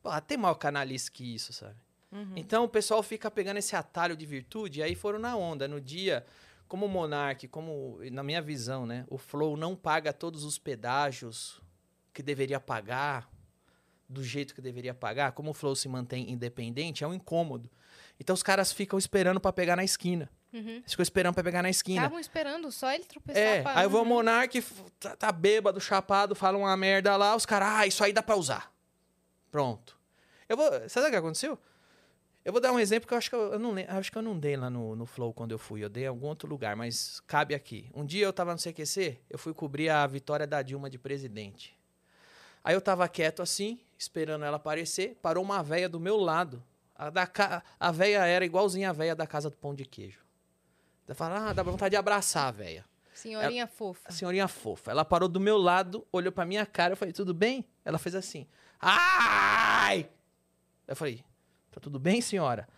pô, 0.03 0.11
tem 0.21 0.37
maior 0.37 0.57
canalice 0.57 1.09
que 1.11 1.35
isso, 1.35 1.53
sabe? 1.53 1.77
Uhum. 2.11 2.33
Então 2.35 2.65
o 2.65 2.69
pessoal 2.69 3.01
fica 3.01 3.31
pegando 3.31 3.59
esse 3.59 3.77
atalho 3.77 4.17
de 4.17 4.27
virtude 4.27 4.81
e 4.81 4.83
aí 4.83 4.97
foram 4.97 5.21
na 5.21 5.37
onda. 5.37 5.69
No 5.69 5.81
dia, 5.81 6.27
como 6.67 6.87
o 6.87 6.89
Monark, 6.89 7.47
como 7.47 8.01
na 8.11 8.25
minha 8.25 8.43
visão, 8.43 8.85
né? 8.87 9.05
O 9.09 9.19
Flow 9.19 9.57
não 9.57 9.77
paga 9.77 10.13
todos 10.13 10.43
os 10.43 10.59
pedágios 10.59 11.63
que 12.13 12.23
deveria 12.23 12.59
pagar 12.59 13.31
do 14.09 14.25
jeito 14.25 14.53
que 14.53 14.61
deveria 14.61 14.95
pagar. 14.95 15.31
Como 15.31 15.51
o 15.51 15.55
Flow 15.55 15.77
se 15.77 15.89
mantém 15.89 16.29
independente, 16.29 17.05
é 17.05 17.07
um 17.07 17.15
incômodo. 17.15 17.71
Então 18.19 18.35
os 18.35 18.43
caras 18.43 18.73
ficam 18.73 18.99
esperando 18.99 19.39
pra 19.39 19.53
pegar 19.53 19.77
na 19.77 19.85
esquina. 19.85 20.29
Uhum. 20.53 20.83
Ficam 20.87 21.03
esperando 21.03 21.35
pra 21.35 21.45
pegar 21.45 21.63
na 21.63 21.69
esquina. 21.71 22.01
Estavam 22.03 22.19
esperando 22.19 22.71
só 22.73 22.91
ele 22.93 23.05
tropeçar. 23.05 23.43
É, 23.43 23.63
pra- 23.63 23.79
aí 23.81 23.87
o 23.87 23.91
Uhum. 23.97 24.05
Monark 24.05 24.57
f- 24.59 24.83
tá, 24.99 25.15
tá 25.17 25.33
bêbado, 25.33 25.81
chapado, 25.81 26.35
fala 26.35 26.57
uma 26.57 26.75
merda 26.77 27.15
lá, 27.17 27.35
os 27.37 27.45
caras, 27.45 27.69
ah, 27.69 27.87
isso 27.87 28.03
aí 28.03 28.13
dá 28.13 28.23
pra 28.23 28.37
usar. 28.37 28.73
Pronto. 29.51 29.99
Eu 30.49 30.57
vou. 30.57 30.71
Sabe 30.89 31.09
o 31.09 31.11
que 31.11 31.17
aconteceu? 31.17 31.59
Eu 32.45 32.53
vou 32.53 32.61
dar 32.61 32.71
um 32.73 32.79
exemplo 32.79 33.09
que 33.09 33.13
eu 33.13 33.19
acho 33.19 33.29
que 33.29 33.35
eu, 33.35 33.55
eu 33.55 33.59
não 33.59 33.75
acho 33.89 34.13
que 34.13 34.17
eu 34.17 34.23
não 34.23 34.39
dei 34.39 34.57
lá 34.57 34.71
no, 34.71 34.95
no 34.95 35.05
Flow 35.05 35.35
quando 35.35 35.51
eu 35.51 35.59
fui. 35.59 35.83
Eu 35.83 35.89
dei 35.89 36.05
em 36.05 36.07
algum 36.07 36.29
outro 36.29 36.49
lugar, 36.49 36.77
mas 36.77 37.19
cabe 37.27 37.55
aqui. 37.55 37.91
Um 37.93 38.05
dia 38.07 38.25
eu 38.25 38.33
tava 38.33 38.53
no 38.53 38.59
CQC, 38.61 39.19
eu 39.29 39.37
fui 39.39 39.53
cobrir 39.53 39.89
a 39.89 40.07
vitória 40.07 40.47
da 40.47 40.63
Dilma 40.63 40.89
de 40.89 40.97
presidente. 40.99 41.77
Aí 42.63 42.75
eu 42.75 42.81
tava 42.81 43.09
quieto 43.09 43.43
assim, 43.43 43.81
esperando 43.99 44.45
ela 44.45 44.57
aparecer, 44.59 45.17
parou 45.21 45.43
uma 45.43 45.61
véia 45.63 45.89
do 45.89 45.99
meu 45.99 46.17
lado. 46.17 46.63
A, 46.95 47.11
da 47.11 47.27
ca... 47.27 47.63
a 47.81 47.91
véia 47.91 48.25
era 48.25 48.45
igualzinha 48.45 48.91
a 48.91 48.93
véia 48.93 49.15
da 49.17 49.27
casa 49.27 49.51
do 49.51 49.57
pão 49.57 49.75
de 49.75 49.85
queijo. 49.85 50.21
Ela 51.07 51.15
fala, 51.15 51.51
ah, 51.51 51.53
dá 51.53 51.63
vontade 51.63 51.91
de 51.91 51.97
abraçar 51.97 52.49
a 52.49 52.51
véia. 52.51 52.85
Senhorinha 53.15 53.67
fofa. 53.67 54.09
A 54.09 54.13
senhorinha 54.13 54.49
fofa. 54.49 54.91
Ela 54.91 55.05
parou 55.05 55.29
do 55.29 55.41
meu 55.41 55.57
lado, 55.57 56.07
olhou 56.13 56.31
pra 56.31 56.45
minha 56.45 56.67
cara, 56.67 56.93
eu 56.93 56.97
falei, 56.97 57.15
tudo 57.15 57.33
bem? 57.33 57.65
Ela 57.85 57.99
fez 57.99 58.15
assim, 58.15 58.47
ai! 58.81 60.09
Eu 60.87 60.95
falei, 60.95 61.25
tá 61.71 61.81
tudo 61.81 61.99
bem, 61.99 62.21
senhora? 62.21 62.69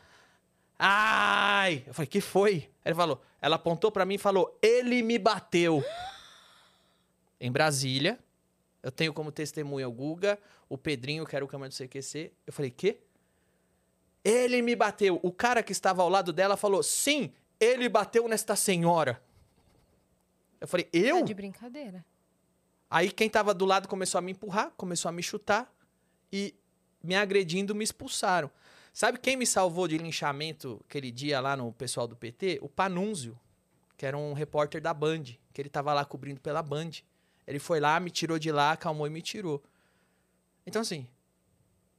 Ai! 0.78 1.82
Eu 1.86 1.92
falei, 1.94 2.06
que 2.06 2.20
foi? 2.20 2.70
Ele 2.84 2.94
falou, 2.94 3.20
ela 3.40 3.56
apontou 3.56 3.90
pra 3.90 4.04
mim 4.04 4.14
e 4.14 4.18
falou, 4.18 4.56
ele 4.62 5.02
me 5.02 5.18
bateu. 5.18 5.82
em 7.40 7.50
Brasília, 7.50 8.18
eu 8.82 8.92
tenho 8.92 9.12
como 9.12 9.32
testemunha 9.32 9.88
o 9.88 9.92
Guga, 9.92 10.38
o 10.68 10.78
Pedrinho, 10.78 11.26
que 11.26 11.34
era 11.34 11.44
o 11.44 11.48
câmera 11.48 11.70
do 11.70 11.74
CQC. 11.74 12.32
Eu 12.46 12.52
falei, 12.52 12.70
quê? 12.70 13.00
Ele 14.24 14.62
me 14.62 14.76
bateu. 14.76 15.18
O 15.22 15.32
cara 15.32 15.62
que 15.62 15.72
estava 15.72 16.02
ao 16.02 16.08
lado 16.08 16.32
dela 16.32 16.56
falou, 16.56 16.82
sim, 16.82 17.32
ele 17.60 17.88
bateu 17.88 18.28
nesta 18.28 18.54
senhora. 18.56 19.22
Eu 20.60 20.68
falei, 20.68 20.88
eu? 20.92 21.18
Tá 21.18 21.22
de 21.22 21.34
brincadeira. 21.34 22.04
Aí 22.90 23.10
quem 23.10 23.28
tava 23.28 23.52
do 23.52 23.64
lado 23.64 23.88
começou 23.88 24.18
a 24.18 24.22
me 24.22 24.32
empurrar, 24.32 24.72
começou 24.76 25.08
a 25.08 25.12
me 25.12 25.22
chutar 25.22 25.72
e 26.32 26.54
me 27.02 27.14
agredindo, 27.14 27.74
me 27.74 27.84
expulsaram. 27.84 28.50
Sabe 28.92 29.18
quem 29.18 29.36
me 29.36 29.46
salvou 29.46 29.86
de 29.86 29.98
linchamento 29.98 30.80
aquele 30.88 31.10
dia 31.10 31.38
lá 31.40 31.56
no 31.56 31.72
pessoal 31.72 32.08
do 32.08 32.16
PT? 32.16 32.58
O 32.62 32.68
Panunzio, 32.68 33.38
que 33.96 34.06
era 34.06 34.16
um 34.16 34.32
repórter 34.32 34.80
da 34.80 34.94
Band, 34.94 35.24
que 35.52 35.60
ele 35.60 35.68
tava 35.68 35.92
lá 35.92 36.04
cobrindo 36.04 36.40
pela 36.40 36.62
Band. 36.62 36.90
Ele 37.46 37.58
foi 37.58 37.78
lá, 37.78 38.00
me 38.00 38.10
tirou 38.10 38.38
de 38.38 38.50
lá, 38.50 38.72
acalmou 38.72 39.06
e 39.06 39.10
me 39.10 39.22
tirou. 39.22 39.62
Então 40.66 40.82
assim, 40.82 41.06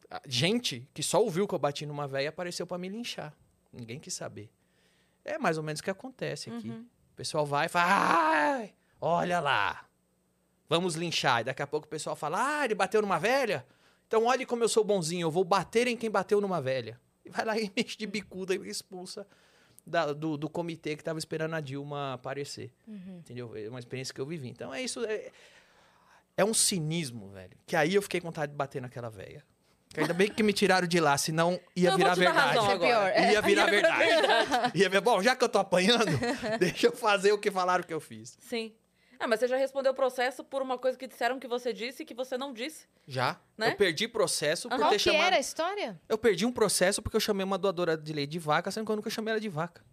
a 0.10 0.22
gente 0.26 0.88
que 0.94 1.04
só 1.04 1.22
ouviu 1.22 1.48
que 1.48 1.54
eu 1.54 1.60
bati 1.60 1.86
numa 1.86 2.08
véia 2.08 2.30
apareceu 2.30 2.66
para 2.66 2.78
me 2.78 2.90
linchar. 2.90 3.34
Ninguém 3.72 4.00
quis 4.00 4.14
saber. 4.14 4.50
É 5.26 5.38
mais 5.38 5.58
ou 5.58 5.64
menos 5.64 5.80
o 5.80 5.84
que 5.84 5.90
acontece 5.90 6.50
aqui. 6.50 6.70
Uhum. 6.70 6.86
O 7.14 7.16
pessoal 7.16 7.46
vai 7.46 7.66
e 7.66 7.70
fala, 7.70 7.88
ai, 8.58 8.74
olha 9.00 9.40
lá, 9.40 9.86
vamos 10.68 10.96
linchar. 10.96 11.42
E 11.42 11.44
daqui 11.46 11.62
a 11.62 11.68
pouco 11.68 11.86
o 11.86 11.90
pessoal 11.90 12.16
fala, 12.16 12.60
ah, 12.62 12.66
ele 12.66 12.76
bateu 12.76 13.02
numa 13.02 13.20
velha? 13.20 13.66
Então 14.08 14.26
olhe 14.26 14.46
como 14.46 14.64
eu 14.64 14.70
sou 14.70 14.84
bonzinho, 14.84 15.26
eu 15.28 15.32
vou 15.32 15.44
bater 15.44 15.88
em 15.88 15.96
quem 15.98 16.10
bateu 16.10 16.40
numa 16.42 16.62
velha. 16.62 17.00
E 17.24 17.30
vai 17.30 17.46
lá 17.46 17.58
e 17.60 17.72
mexe 17.76 17.98
de 17.98 18.08
bicuda 18.08 18.56
e 18.56 18.70
expulsa 18.70 19.28
da- 19.86 20.14
do, 20.14 20.38
do 20.38 20.50
comitê 20.50 20.96
que 20.96 21.04
tava 21.04 21.20
esperando 21.20 21.54
a 21.56 21.60
Dilma 21.62 22.14
aparecer. 22.14 22.74
Entendeu? 22.88 23.56
É 23.56 23.70
uma 23.70 23.80
experiência 23.80 24.14
que 24.14 24.22
eu 24.22 24.26
vivi. 24.26 24.50
Então 24.50 24.74
é 24.74 24.82
isso. 24.82 25.04
É, 25.06 25.32
é 26.38 26.46
um 26.46 26.54
cinismo, 26.54 27.30
velho. 27.30 27.58
Que 27.68 27.76
aí 27.76 27.94
eu 27.94 28.02
fiquei 28.02 28.20
com 28.22 28.28
vontade 28.30 28.52
de 28.52 28.58
bater 28.58 28.82
naquela 28.82 29.10
velha. 29.10 29.44
Ainda 29.98 30.14
bem 30.14 30.30
que 30.30 30.44
me 30.44 30.54
tiraram 30.54 30.88
de 30.88 31.00
lá, 31.00 31.18
senão 31.18 31.60
ia 31.76 31.90
eu 31.90 31.98
virar 31.98 32.14
verdade. 32.14 32.40
razão 32.58 32.70
é 32.70 32.74
agora. 32.74 32.90
pior. 32.90 33.12
É. 33.12 33.32
Ia 33.34 33.42
virar 33.42 33.66
verdade. 33.66 34.72
Ia 34.76 34.90
ver, 34.90 35.02
bom, 35.02 35.22
já 35.22 35.36
que 35.36 35.44
eu 35.44 35.50
tô 35.50 35.58
apanhando, 35.58 36.06
deixa 36.60 36.88
eu 36.88 36.92
fazer 36.96 37.32
o 37.32 37.40
que 37.40 37.50
falaram 37.50 37.84
que 37.84 37.94
eu 37.94 38.00
fiz. 38.00 38.38
Sim. 38.40 38.74
Ah, 39.20 39.28
mas 39.28 39.40
você 39.42 39.48
já 39.48 39.58
respondeu 39.58 39.92
o 39.92 39.96
processo 39.96 40.44
por 40.44 40.62
uma 40.62 40.78
coisa 40.78 40.98
que 40.98 41.06
disseram 41.08 41.40
que 41.40 41.48
você 41.48 41.74
disse 41.74 42.04
e 42.04 42.06
que 42.06 42.14
você 42.14 42.38
não 42.38 42.54
disse. 42.54 42.86
Já. 43.08 43.38
Né? 43.58 43.72
Eu 43.72 43.76
perdi 43.76 44.08
processo 44.08 44.70
por 44.70 44.78
Qual 44.78 44.90
ter 44.92 44.96
que 44.98 45.04
chamado. 45.04 45.24
era 45.26 45.36
a 45.36 45.40
história? 45.40 46.00
Eu 46.08 46.18
perdi 46.18 46.46
um 46.46 46.52
processo 46.54 47.02
porque 47.02 47.18
eu 47.18 47.20
chamei 47.22 47.44
uma 47.44 47.58
doadora 47.58 47.98
de 47.98 48.14
leite 48.14 48.30
de 48.30 48.40
vaca, 48.40 48.72
sendo 48.72 48.86
que 48.86 48.92
eu 48.92 48.96
nunca 48.96 49.10
chamei 49.10 49.32
ela 49.32 49.42
de 49.42 49.50
vaca. 49.50 49.84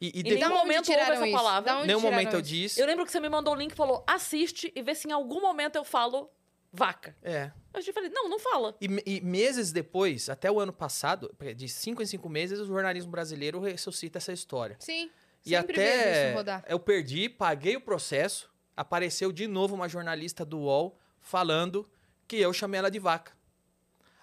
E, 0.00 0.08
e 0.16 0.20
Em 0.20 0.22
de... 0.24 0.34
nenhum 0.34 0.50
momento 0.50 0.84
tiraram 0.84 1.14
essa 1.14 1.26
isso? 1.28 1.36
palavra. 1.36 1.84
Nenhum 1.86 2.00
momento 2.00 2.34
eu 2.34 2.40
isso? 2.40 2.48
disse. 2.48 2.80
Eu 2.80 2.86
lembro 2.86 3.06
que 3.06 3.12
você 3.12 3.20
me 3.20 3.28
mandou 3.28 3.54
o 3.54 3.56
link 3.56 3.70
e 3.70 3.76
falou: 3.76 4.04
assiste 4.06 4.70
e 4.74 4.82
vê 4.82 4.94
se 4.96 5.08
em 5.08 5.12
algum 5.12 5.40
momento 5.40 5.76
eu 5.76 5.84
falo 5.84 6.28
vaca. 6.72 7.14
É. 7.22 7.52
Eu 7.74 7.82
te 7.82 7.92
falei, 7.92 8.08
não, 8.08 8.28
não 8.28 8.38
fala. 8.38 8.74
E, 8.80 8.86
e 9.06 9.20
meses 9.20 9.70
depois, 9.72 10.30
até 10.30 10.50
o 10.50 10.58
ano 10.58 10.72
passado, 10.72 11.34
de 11.54 11.68
cinco 11.68 12.02
em 12.02 12.06
cinco 12.06 12.28
meses, 12.28 12.58
o 12.58 12.66
jornalismo 12.66 13.10
brasileiro 13.10 13.60
ressuscita 13.60 14.18
essa 14.18 14.32
história. 14.32 14.76
Sim. 14.78 15.10
E 15.44 15.56
até 15.56 16.28
isso 16.28 16.36
rodar. 16.36 16.64
eu 16.68 16.78
perdi, 16.78 17.28
paguei 17.28 17.76
o 17.76 17.80
processo, 17.80 18.50
apareceu 18.76 19.32
de 19.32 19.46
novo 19.46 19.74
uma 19.74 19.88
jornalista 19.88 20.44
do 20.44 20.60
UOL 20.60 20.98
falando 21.20 21.88
que 22.28 22.36
eu 22.36 22.52
chamei 22.52 22.78
ela 22.78 22.90
de 22.90 22.98
vaca. 22.98 23.32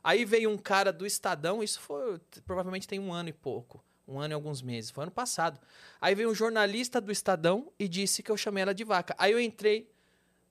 Aí 0.01 0.23
veio 0.23 0.49
um 0.49 0.57
cara 0.57 0.93
do 0.93 1.05
Estadão, 1.05 1.61
isso 1.61 1.79
foi 1.81 2.19
provavelmente 2.45 2.87
tem 2.87 2.99
um 2.99 3.11
ano 3.11 3.29
e 3.29 3.33
pouco, 3.33 3.83
um 4.07 4.17
ano 4.17 4.31
e 4.31 4.35
alguns 4.35 4.61
meses, 4.61 4.91
foi 4.91 5.03
ano 5.03 5.11
passado. 5.11 5.59
Aí 5.99 6.15
veio 6.15 6.31
um 6.31 6.33
jornalista 6.33 7.01
do 7.01 7.11
Estadão 7.11 7.71
e 7.77 7.87
disse 7.87 8.23
que 8.23 8.31
eu 8.31 8.37
chamei 8.37 8.63
ela 8.63 8.73
de 8.73 8.85
vaca. 8.85 9.13
Aí 9.17 9.33
eu 9.33 9.39
entrei 9.39 9.91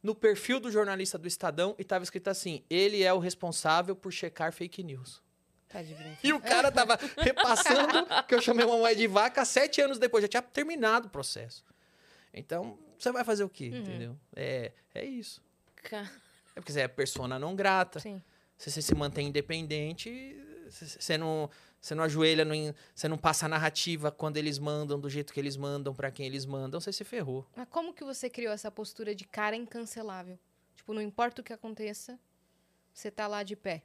no 0.02 0.14
perfil 0.14 0.60
do 0.60 0.70
jornalista 0.70 1.18
do 1.18 1.26
Estadão 1.28 1.74
e 1.78 1.84
tava 1.84 2.04
escrito 2.04 2.28
assim: 2.28 2.62
ele 2.70 3.02
é 3.02 3.12
o 3.12 3.18
responsável 3.18 3.94
por 3.96 4.12
checar 4.12 4.52
fake 4.52 4.82
news. 4.82 5.22
Tá 5.68 5.82
de 5.82 5.88
brincadeira. 5.92 6.18
E 6.22 6.32
o 6.32 6.40
cara 6.40 6.72
tava 6.72 6.98
repassando 7.18 8.06
que 8.26 8.34
eu 8.34 8.40
chamei 8.40 8.64
uma 8.64 8.76
mulher 8.78 8.94
de 8.94 9.06
vaca 9.06 9.44
sete 9.44 9.80
anos 9.80 9.98
depois, 9.98 10.22
já 10.22 10.28
tinha 10.28 10.42
terminado 10.42 11.08
o 11.08 11.10
processo. 11.10 11.64
Então, 12.32 12.78
você 12.98 13.10
vai 13.12 13.24
fazer 13.24 13.44
o 13.44 13.48
quê, 13.48 13.66
entendeu? 13.66 14.16
É, 14.34 14.72
é 14.94 15.04
isso. 15.04 15.42
Ca- 15.76 16.10
É 16.56 16.60
porque 16.60 16.72
você 16.72 16.80
é 16.80 16.88
persona 16.88 17.38
não 17.38 17.54
grata, 17.54 18.00
Sim. 18.00 18.22
você, 18.56 18.70
você 18.70 18.80
se 18.82 18.94
mantém 18.94 19.28
independente, 19.28 20.36
você, 20.70 21.18
não, 21.18 21.50
você 21.80 21.94
não 21.94 22.04
ajoelha, 22.04 22.44
não 22.44 22.54
você 22.94 23.08
não 23.08 23.18
passa 23.18 23.46
a 23.46 23.48
narrativa 23.48 24.10
quando 24.10 24.36
eles 24.36 24.58
mandam, 24.58 24.98
do 24.98 25.08
jeito 25.08 25.32
que 25.32 25.40
eles 25.40 25.56
mandam, 25.56 25.94
pra 25.94 26.10
quem 26.10 26.26
eles 26.26 26.44
mandam, 26.44 26.80
você 26.80 26.92
se 26.92 27.04
ferrou. 27.04 27.46
Mas 27.56 27.68
como 27.70 27.92
que 27.92 28.04
você 28.04 28.28
criou 28.28 28.52
essa 28.52 28.70
postura 28.70 29.14
de 29.14 29.24
cara 29.24 29.56
incancelável? 29.56 30.38
Tipo, 30.76 30.92
não 30.94 31.02
importa 31.02 31.40
o 31.40 31.44
que 31.44 31.52
aconteça, 31.52 32.18
você 32.92 33.10
tá 33.10 33.26
lá 33.26 33.42
de 33.42 33.56
pé. 33.56 33.82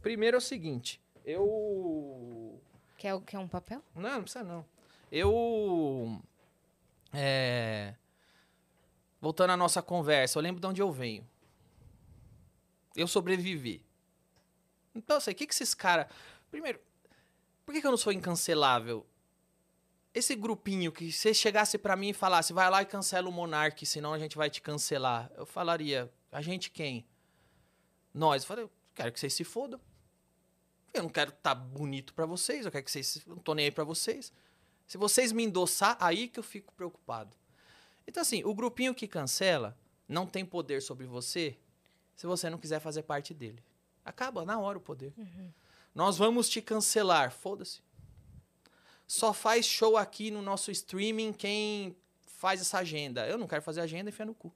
Primeiro 0.00 0.36
é 0.36 0.38
o 0.38 0.40
seguinte, 0.40 1.00
eu... 1.24 2.60
Quer, 2.98 3.20
quer 3.22 3.38
um 3.38 3.48
papel? 3.48 3.82
Não, 3.94 4.02
não 4.02 4.22
precisa 4.22 4.44
não. 4.44 4.64
Eu. 5.10 6.20
É. 7.12 7.94
Voltando 9.20 9.50
à 9.50 9.56
nossa 9.56 9.80
conversa, 9.80 10.38
eu 10.38 10.42
lembro 10.42 10.60
de 10.60 10.66
onde 10.66 10.82
eu 10.82 10.90
venho. 10.90 11.26
Eu 12.96 13.06
sobrevivi. 13.06 13.80
Então, 14.94 15.16
assim, 15.16 15.30
o 15.30 15.34
que, 15.34 15.46
que 15.46 15.54
esses 15.54 15.74
caras. 15.74 16.06
Primeiro, 16.50 16.80
por 17.64 17.72
que, 17.72 17.80
que 17.80 17.86
eu 17.86 17.90
não 17.90 17.98
sou 17.98 18.12
incancelável? 18.12 19.06
Esse 20.14 20.36
grupinho 20.36 20.92
que 20.92 21.10
se 21.10 21.34
chegasse 21.34 21.76
pra 21.76 21.96
mim 21.96 22.10
e 22.10 22.14
falasse, 22.14 22.52
vai 22.52 22.70
lá 22.70 22.82
e 22.82 22.86
cancela 22.86 23.28
o 23.28 23.32
Monark, 23.32 23.84
senão 23.84 24.12
a 24.12 24.18
gente 24.18 24.36
vai 24.36 24.48
te 24.48 24.62
cancelar. 24.62 25.30
Eu 25.36 25.44
falaria, 25.44 26.12
a 26.30 26.40
gente 26.40 26.70
quem? 26.70 27.04
Nós. 28.12 28.42
Eu 28.42 28.46
falei, 28.46 28.64
eu 28.64 28.70
quero 28.94 29.10
que 29.12 29.18
vocês 29.18 29.34
se 29.34 29.42
fodam. 29.42 29.80
Eu 30.92 31.02
não 31.02 31.10
quero 31.10 31.30
estar 31.30 31.56
bonito 31.56 32.14
pra 32.14 32.24
vocês, 32.26 32.64
eu 32.64 32.70
quero 32.70 32.84
que 32.84 32.90
vocês. 32.90 33.26
Não 33.26 33.38
tô 33.38 33.54
nem 33.54 33.64
aí 33.64 33.72
pra 33.72 33.82
vocês. 33.82 34.32
Se 34.86 34.96
vocês 34.96 35.32
me 35.32 35.42
endossar, 35.42 35.96
aí 35.98 36.28
que 36.28 36.38
eu 36.38 36.44
fico 36.44 36.72
preocupado. 36.74 37.36
Então, 38.06 38.20
assim, 38.20 38.44
o 38.44 38.54
grupinho 38.54 38.94
que 38.94 39.08
cancela 39.08 39.76
não 40.06 40.26
tem 40.26 40.44
poder 40.44 40.82
sobre 40.82 41.06
você 41.06 41.58
se 42.14 42.26
você 42.26 42.48
não 42.48 42.58
quiser 42.58 42.78
fazer 42.78 43.02
parte 43.02 43.34
dele. 43.34 43.60
Acaba 44.04 44.44
na 44.44 44.58
hora 44.58 44.78
o 44.78 44.80
poder. 44.80 45.12
Nós 45.94 46.16
vamos 46.18 46.48
te 46.48 46.60
cancelar. 46.60 47.30
Foda-se. 47.30 47.80
Só 49.06 49.32
faz 49.32 49.66
show 49.66 49.96
aqui 49.96 50.30
no 50.30 50.42
nosso 50.42 50.70
streaming 50.70 51.32
quem 51.32 51.96
faz 52.22 52.60
essa 52.60 52.78
agenda. 52.78 53.26
Eu 53.26 53.38
não 53.38 53.46
quero 53.46 53.62
fazer 53.62 53.80
agenda, 53.80 54.10
enfia 54.10 54.26
no 54.26 54.34
cu. 54.34 54.52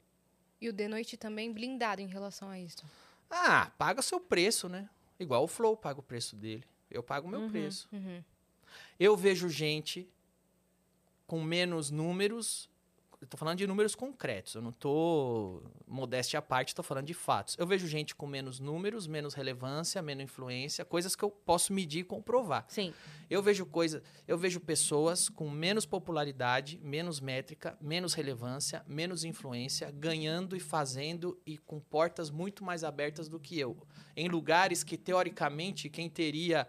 E 0.61 0.69
o 0.69 0.73
The 0.73 0.89
Noite 0.89 1.16
também 1.16 1.53
blindado 1.53 2.01
em 2.03 2.07
relação 2.07 2.49
a 2.49 2.59
isso. 2.59 2.85
Ah, 3.31 3.70
paga 3.79 4.03
seu 4.03 4.19
preço, 4.19 4.69
né? 4.69 4.89
Igual 5.20 5.45
o 5.45 5.49
Flow 5.49 5.77
paga 5.77 6.01
o 6.01 6.03
preço 6.03 6.35
dele. 6.35 6.65
Eu 6.91 7.03
pago 7.03 7.27
o 7.29 7.31
meu 7.31 7.41
Uhum. 7.41 7.51
preço. 7.51 7.89
Uhum. 7.93 8.23
Eu 8.99 9.16
vejo 9.16 9.49
gente 9.49 10.09
com 11.27 11.43
menos 11.43 11.91
números. 11.91 12.69
Eu 13.20 13.27
tô 13.27 13.36
falando 13.36 13.59
de 13.59 13.66
números 13.66 13.97
concretos. 13.97 14.55
Eu 14.55 14.62
não 14.62 14.70
tô 14.70 15.61
modéstia 15.86 16.39
à 16.39 16.43
parte, 16.43 16.74
tô 16.74 16.85
falando 16.85 17.07
de 17.07 17.15
fatos. 17.15 17.57
Eu 17.59 17.66
vejo 17.66 17.89
gente 17.89 18.15
com 18.15 18.28
menos 18.28 18.61
números, 18.61 19.09
menos 19.09 19.35
relevância, 19.35 20.01
menos 20.01 20.24
influência, 20.24 20.85
coisas 20.85 21.16
que 21.16 21.24
eu 21.24 21.31
posso 21.31 21.73
medir 21.73 22.01
e 22.01 22.05
comprovar. 22.05 22.65
Sim. 22.69 22.95
Eu 23.28 23.43
vejo 23.43 23.66
coisa, 23.66 24.03
eu 24.27 24.39
vejo 24.39 24.61
pessoas 24.61 25.28
com 25.28 25.51
menos 25.51 25.85
popularidade, 25.85 26.78
menos 26.81 27.19
métrica, 27.20 27.77
menos 27.81 28.15
relevância, 28.15 28.85
menos 28.86 29.24
influência, 29.24 29.90
ganhando 29.90 30.55
e 30.55 30.61
fazendo 30.61 31.36
e 31.45 31.59
com 31.59 31.81
portas 31.81 32.31
muito 32.31 32.62
mais 32.62 32.85
abertas 32.85 33.28
do 33.28 33.40
que 33.40 33.59
eu, 33.59 33.77
em 34.16 34.28
lugares 34.28 34.85
que 34.85 34.97
teoricamente 34.97 35.90
quem 35.90 36.09
teria 36.09 36.69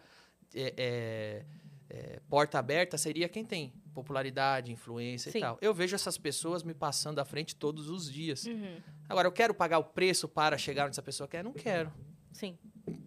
é, 0.55 0.73
é, 0.77 1.45
é, 1.89 2.19
porta 2.27 2.57
aberta 2.57 2.97
seria 2.97 3.29
quem 3.29 3.45
tem 3.45 3.71
popularidade, 3.93 4.71
influência 4.71 5.31
Sim. 5.31 5.37
e 5.37 5.41
tal. 5.41 5.57
Eu 5.61 5.73
vejo 5.73 5.95
essas 5.95 6.17
pessoas 6.17 6.63
me 6.63 6.73
passando 6.73 7.19
à 7.19 7.25
frente 7.25 7.55
todos 7.55 7.89
os 7.89 8.11
dias. 8.11 8.45
Uhum. 8.45 8.81
Agora, 9.07 9.27
eu 9.27 9.31
quero 9.31 9.53
pagar 9.53 9.79
o 9.79 9.83
preço 9.83 10.27
para 10.27 10.57
chegar 10.57 10.85
onde 10.85 10.91
essa 10.91 11.01
pessoa 11.01 11.27
quer? 11.27 11.43
Não 11.43 11.53
quero. 11.53 11.91
Sim. 12.31 12.57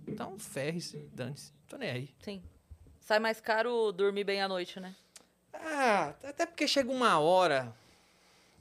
Então, 0.07 0.39
ferre-se, 0.39 0.99
dane-se. 1.13 1.53
Tô 1.69 1.77
nem 1.77 1.91
aí. 1.91 2.15
Sim. 2.21 2.43
Sai 3.01 3.19
mais 3.19 3.41
caro 3.41 3.93
dormir 3.93 4.25
bem 4.25 4.41
à 4.43 4.49
noite, 4.49 4.79
né? 4.79 4.95
Ah, 5.53 6.15
até 6.23 6.47
porque 6.47 6.67
chega 6.67 6.91
uma 6.91 7.19
hora 7.19 7.75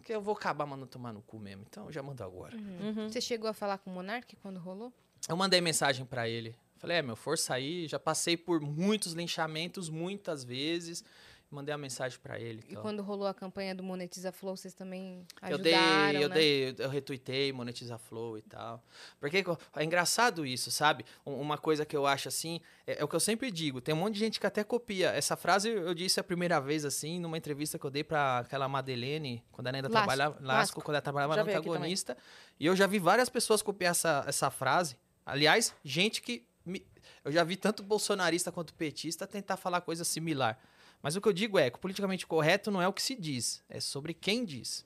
que 0.04 0.14
eu 0.14 0.22
vou 0.22 0.34
acabar 0.34 0.66
mandando 0.66 0.88
tomar 0.88 1.14
no 1.14 1.22
cu 1.22 1.40
mesmo. 1.40 1.66
Então 1.70 1.86
eu 1.86 1.92
já 1.92 2.02
mando 2.02 2.24
agora. 2.24 2.56
Uhum. 2.56 3.10
Você 3.10 3.22
chegou 3.22 3.50
a 3.50 3.54
falar 3.54 3.78
com 3.78 3.90
o 3.90 3.94
Monark 3.94 4.36
quando 4.38 4.60
rolou? 4.60 4.92
Eu 5.28 5.38
mandei 5.38 5.62
mensagem 5.62 6.06
pra 6.06 6.28
ele. 6.28 6.56
Falei, 6.78 6.98
é, 6.98 7.02
meu, 7.02 7.16
força 7.16 7.54
aí. 7.54 7.88
Já 7.88 8.00
passei 8.00 8.36
por 8.36 8.60
muitos 8.60 9.14
linchamentos, 9.14 9.90
muitas 9.90 10.44
vezes. 10.44 11.04
Mandei 11.52 11.74
uma 11.74 11.80
mensagem 11.80 12.18
pra 12.18 12.40
ele. 12.40 12.64
E 12.70 12.78
quando 12.78 13.04
rolou 13.04 13.28
a 13.28 13.34
campanha 13.34 13.76
do 13.76 13.84
Monetiza 13.84 14.32
Flow, 14.32 14.56
vocês 14.56 14.74
também 14.74 15.28
Eu 15.50 15.58
dei, 15.58 15.74
ajudaram, 15.74 16.20
eu 16.22 16.30
né? 16.30 16.36
dei, 16.36 16.76
eu 16.80 16.90
retuitei, 16.90 17.52
monetiza 17.52 17.98
flow 17.98 18.38
e 18.38 18.42
tal. 18.42 18.82
Porque 19.20 19.44
é 19.76 19.84
engraçado 19.84 20.46
isso, 20.46 20.72
sabe? 20.72 21.06
Um- 21.26 21.36
Uma 21.42 21.58
coisa 21.58 21.86
que 21.86 21.96
eu 21.98 22.08
acho 22.08 22.30
assim, 22.30 22.62
é, 22.88 23.02
é 23.02 23.04
o 23.04 23.08
que 23.08 23.16
eu 23.16 23.20
sempre 23.20 23.52
digo, 23.52 23.82
tem 23.82 23.94
um 23.94 23.98
monte 23.98 24.14
de 24.14 24.20
gente 24.22 24.40
que 24.40 24.48
até 24.48 24.64
copia. 24.64 25.10
Essa 25.10 25.36
frase 25.36 25.68
eu 25.70 25.94
disse 25.94 26.22
a 26.22 26.24
primeira 26.24 26.62
vez, 26.62 26.86
assim, 26.86 27.20
numa 27.20 27.38
entrevista 27.38 27.78
que 27.78 27.86
eu 27.86 27.90
dei 27.92 28.04
pra 28.04 28.40
aquela 28.40 28.70
Madeleine, 28.70 29.44
quando 29.52 29.68
ela 29.68 29.76
ainda 29.78 29.90
Lasco, 29.90 29.98
trabalhava, 30.00 30.36
Lasco, 30.36 30.48
Lasco. 30.48 30.82
quando 30.82 30.96
ela 30.96 31.02
trabalhava 31.02 31.36
Já 31.36 31.44
no 31.44 31.50
antagonista. 31.50 32.18
E 32.58 32.66
eu 32.66 32.76
já 32.78 32.88
vi 32.88 32.98
várias 32.98 33.28
pessoas 33.28 33.62
copiar 33.62 33.92
essa, 33.92 34.24
essa 34.26 34.50
frase. 34.50 34.96
Aliás, 35.26 35.76
gente 35.84 36.22
que. 36.22 36.46
me- 36.66 36.86
eu 37.26 37.32
já 37.32 37.44
vi 37.44 37.56
tanto 37.58 37.84
bolsonarista 37.84 38.52
quanto 38.52 38.74
petista 38.74 39.28
tentar 39.28 39.58
falar 39.58 39.82
coisa 39.82 40.04
similar. 40.06 40.58
Mas 41.02 41.16
o 41.16 41.22
que 41.22 41.28
eu 41.28 41.34
digo 41.34 41.58
é 41.58 41.70
que 41.70 41.78
o 41.78 41.80
politicamente 41.80 42.28
correto 42.28 42.70
não 42.70 42.82
é 42.82 42.88
o 42.88 42.94
que 42.94 43.02
se 43.02 43.16
diz, 43.16 43.64
é 43.68 43.80
sobre 43.80 44.14
quem 44.14 44.46
diz. 44.46 44.86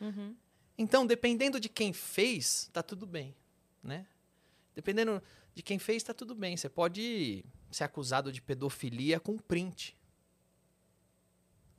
Uhum. 0.00 0.34
Então, 0.76 1.06
dependendo 1.06 1.60
de 1.60 1.68
quem 1.68 1.92
fez, 1.92 2.68
tá 2.72 2.82
tudo 2.82 3.06
bem, 3.06 3.34
né? 3.82 4.06
Dependendo 4.74 5.22
de 5.54 5.62
quem 5.62 5.78
fez, 5.78 6.02
tá 6.02 6.12
tudo 6.12 6.34
bem. 6.34 6.56
Você 6.56 6.68
pode 6.68 7.44
ser 7.70 7.84
acusado 7.84 8.32
de 8.32 8.42
pedofilia 8.42 9.20
com 9.20 9.36
print, 9.36 9.96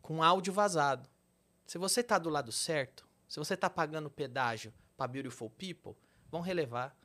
com 0.02 0.24
áudio 0.24 0.54
vazado. 0.54 1.10
Se 1.66 1.78
você 1.78 2.04
tá 2.04 2.18
do 2.18 2.30
lado 2.30 2.52
certo, 2.52 3.08
se 3.28 3.40
você 3.40 3.58
tá 3.58 3.70
pagando 3.70 4.10
pedágio 4.10 4.74
pra 4.96 5.08
Beautiful 5.08 5.50
People, 5.50 5.96
vão 6.30 6.42
relevar. 6.42 6.96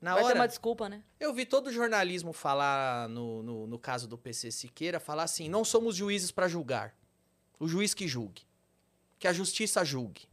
Na 0.00 0.12
Vai 0.12 0.22
ter 0.22 0.26
hora, 0.26 0.34
uma 0.40 0.46
desculpa, 0.46 0.88
né? 0.88 1.02
eu 1.18 1.32
vi 1.32 1.46
todo 1.46 1.68
o 1.68 1.72
jornalismo 1.72 2.32
falar, 2.32 3.08
no, 3.08 3.42
no, 3.42 3.66
no 3.66 3.78
caso 3.78 4.06
do 4.06 4.18
PC 4.18 4.50
Siqueira, 4.50 5.00
falar 5.00 5.22
assim: 5.22 5.48
não 5.48 5.64
somos 5.64 5.96
juízes 5.96 6.30
para 6.30 6.48
julgar. 6.48 6.94
O 7.58 7.66
juiz 7.66 7.94
que 7.94 8.06
julgue. 8.06 8.42
Que 9.18 9.26
a 9.26 9.32
justiça 9.32 9.84
julgue. 9.84 10.28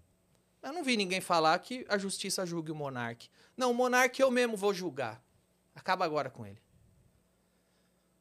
Eu 0.62 0.74
não 0.74 0.84
vi 0.84 0.98
ninguém 0.98 1.22
falar 1.22 1.58
que 1.60 1.86
a 1.88 1.98
justiça 1.98 2.46
julgue 2.46 2.72
o 2.72 2.76
monarca. 2.76 3.26
Não, 3.56 3.72
o 3.72 3.74
monarca 3.74 4.22
eu 4.22 4.30
mesmo 4.30 4.58
vou 4.58 4.74
julgar. 4.74 5.24
Acaba 5.74 6.04
agora 6.04 6.30
com 6.30 6.46
ele. 6.46 6.62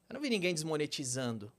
Eu 0.09 0.15
não 0.15 0.21
vi 0.21 0.31
ninguém 0.31 0.55
desmonetizando 0.55 1.53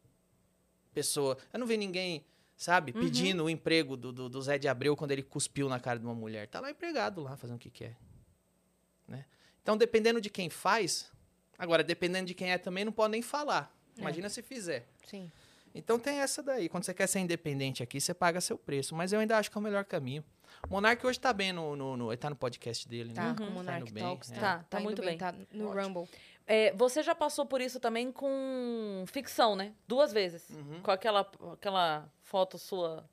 pessoa. 0.94 1.38
Eu 1.52 1.60
não 1.60 1.68
vi 1.68 1.76
ninguém, 1.76 2.26
sabe, 2.56 2.94
pedindo 2.94 3.44
o 3.44 3.50
emprego 3.50 3.98
do, 3.98 4.12
do, 4.12 4.30
do 4.30 4.42
Zé 4.42 4.58
de 4.58 4.68
Abreu 4.68 4.96
quando 4.96 5.12
ele 5.12 5.24
cuspiu 5.24 5.68
na 5.68 5.80
cara 5.80 6.00
de 6.00 6.06
uma 6.06 6.16
mulher. 6.16 6.48
Tá 6.48 6.60
lá 6.60 6.72
empregado 6.72 7.22
lá, 7.22 7.36
fazendo 7.36 7.58
o 7.58 7.60
que 7.60 7.70
quer. 7.70 7.90
Né? 7.90 8.13
Então, 9.64 9.76
dependendo 9.76 10.22
de 10.22 10.30
quem 10.30 10.50
faz, 10.50 11.10
agora, 11.58 11.84
dependendo 11.84 12.28
de 12.28 12.34
quem 12.36 12.52
é 12.52 12.58
também, 12.60 12.86
não 12.86 12.92
pode 12.92 13.12
nem 13.14 13.22
falar. 13.24 13.74
Imagina 13.98 14.30
se 14.30 14.42
fizer. 14.44 14.86
Sim. 15.08 15.32
Então 15.74 15.98
tem 15.98 16.20
essa 16.20 16.44
daí. 16.44 16.70
Quando 16.70 16.84
você 16.84 16.94
quer 16.94 17.08
ser 17.08 17.20
independente 17.20 17.82
aqui, 17.82 18.00
você 18.00 18.14
paga 18.14 18.40
seu 18.42 18.58
preço. 18.58 18.94
Mas 18.94 19.12
eu 19.14 19.20
ainda 19.20 19.38
acho 19.38 19.50
que 19.50 19.58
é 19.58 19.60
o 19.60 19.64
melhor 19.64 19.86
caminho. 19.86 20.24
O 20.70 20.74
Monark 20.74 21.06
hoje 21.06 21.20
tá 21.20 21.34
bem 21.34 21.52
no. 21.52 21.76
no, 21.76 21.98
no- 21.98 22.12
ele 22.12 22.18
tá 22.18 22.30
no 22.30 22.36
podcast 22.36 22.88
dele, 22.88 23.12
Tá, 23.14 23.30
né? 23.30 23.36
com 23.38 23.44
o 23.44 23.48
Tá 23.48 23.54
Monark 23.54 23.92
bem, 23.92 24.04
Talks. 24.04 24.32
é. 24.32 24.36
Tá, 24.40 24.66
tá 24.70 24.78
indo 24.80 24.84
muito 24.84 25.02
bem. 25.02 25.18
Tá 25.18 25.32
no 25.52 25.70
Ótimo. 25.70 25.82
Rumble. 26.02 26.10
É, 26.46 26.74
você 26.74 27.02
já 27.02 27.16
passou 27.16 27.46
por 27.46 27.60
isso 27.62 27.80
também 27.80 28.12
com 28.12 29.04
ficção, 29.08 29.56
né? 29.56 29.74
Duas 29.88 30.12
vezes. 30.14 30.50
Uhum. 30.50 30.82
Com 30.82 30.92
aquela, 30.92 31.28
aquela 31.54 32.08
foto 32.22 32.58
sua. 32.60 33.04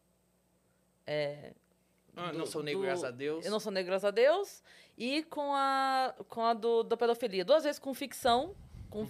Ah, 2.21 2.33
do- 2.33 2.39
não 2.39 2.47
sou 2.47 2.63
negro, 2.63 2.81
do- 2.81 2.87
graças 2.87 3.05
a 3.05 3.11
Deus. 3.11 3.45
Eu 3.45 3.51
não 3.51 3.61
sou 3.61 3.73
negro, 3.73 3.91
graças 3.91 4.05
a 4.05 4.11
Deus. 4.11 4.63
E 4.99 5.23
com 5.25 5.55
a, 5.55 6.15
com 6.29 6.45
a 6.45 6.55
do, 6.55 6.83
da 6.83 6.97
pedofilia. 6.97 7.45
Duas 7.45 7.65
vezes 7.65 7.79
com 7.79 7.93
ficção. 7.95 8.55
Com, 8.91 9.07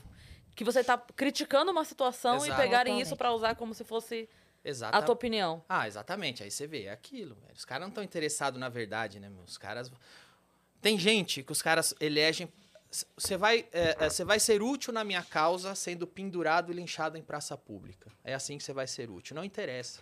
que 0.54 0.62
você 0.64 0.84
tá 0.84 0.98
criticando 1.16 1.70
uma 1.72 1.84
situação 1.84 2.34
e 2.34 2.48
Exato. 2.48 2.56
pegarem 2.60 2.92
Totalmente. 2.92 3.06
isso 3.06 3.16
pra 3.16 3.32
usar 3.32 3.54
como 3.56 3.72
se 3.74 3.82
fosse 3.84 4.28
a 4.64 4.68
Exatamente. 4.68 5.06
tua 5.06 5.12
opinião. 5.14 5.64
Ah, 5.68 5.86
exatamente. 5.88 6.42
Aí 6.42 6.50
você 6.50 6.66
vê, 6.66 6.84
é 6.84 6.90
aquilo. 6.92 7.34
velho. 7.36 7.54
Os 7.56 7.64
caras 7.64 7.82
não 7.82 7.88
estão 7.88 8.04
interessados 8.04 8.60
na 8.60 8.68
verdade, 8.68 9.18
né, 9.18 9.28
meu? 9.28 9.42
Os 9.44 9.56
caras. 9.56 9.90
Tem 10.82 10.98
gente 10.98 11.42
que 11.42 11.52
os 11.52 11.62
caras 11.62 11.94
elegem. 12.00 12.48
Você 13.16 13.36
vai, 13.36 13.66
é, 13.72 13.96
é, 14.00 14.10
você 14.10 14.24
vai 14.24 14.40
ser 14.40 14.60
útil 14.62 14.92
na 14.92 15.04
minha 15.04 15.22
causa 15.22 15.74
sendo 15.74 16.06
pendurado 16.06 16.72
e 16.72 16.74
linchado 16.74 17.16
em 17.16 17.22
praça 17.22 17.56
pública. 17.56 18.10
É 18.24 18.34
assim 18.34 18.58
que 18.58 18.64
você 18.64 18.72
vai 18.72 18.86
ser 18.86 19.08
útil. 19.08 19.34
Não 19.36 19.44
interessa. 19.44 20.00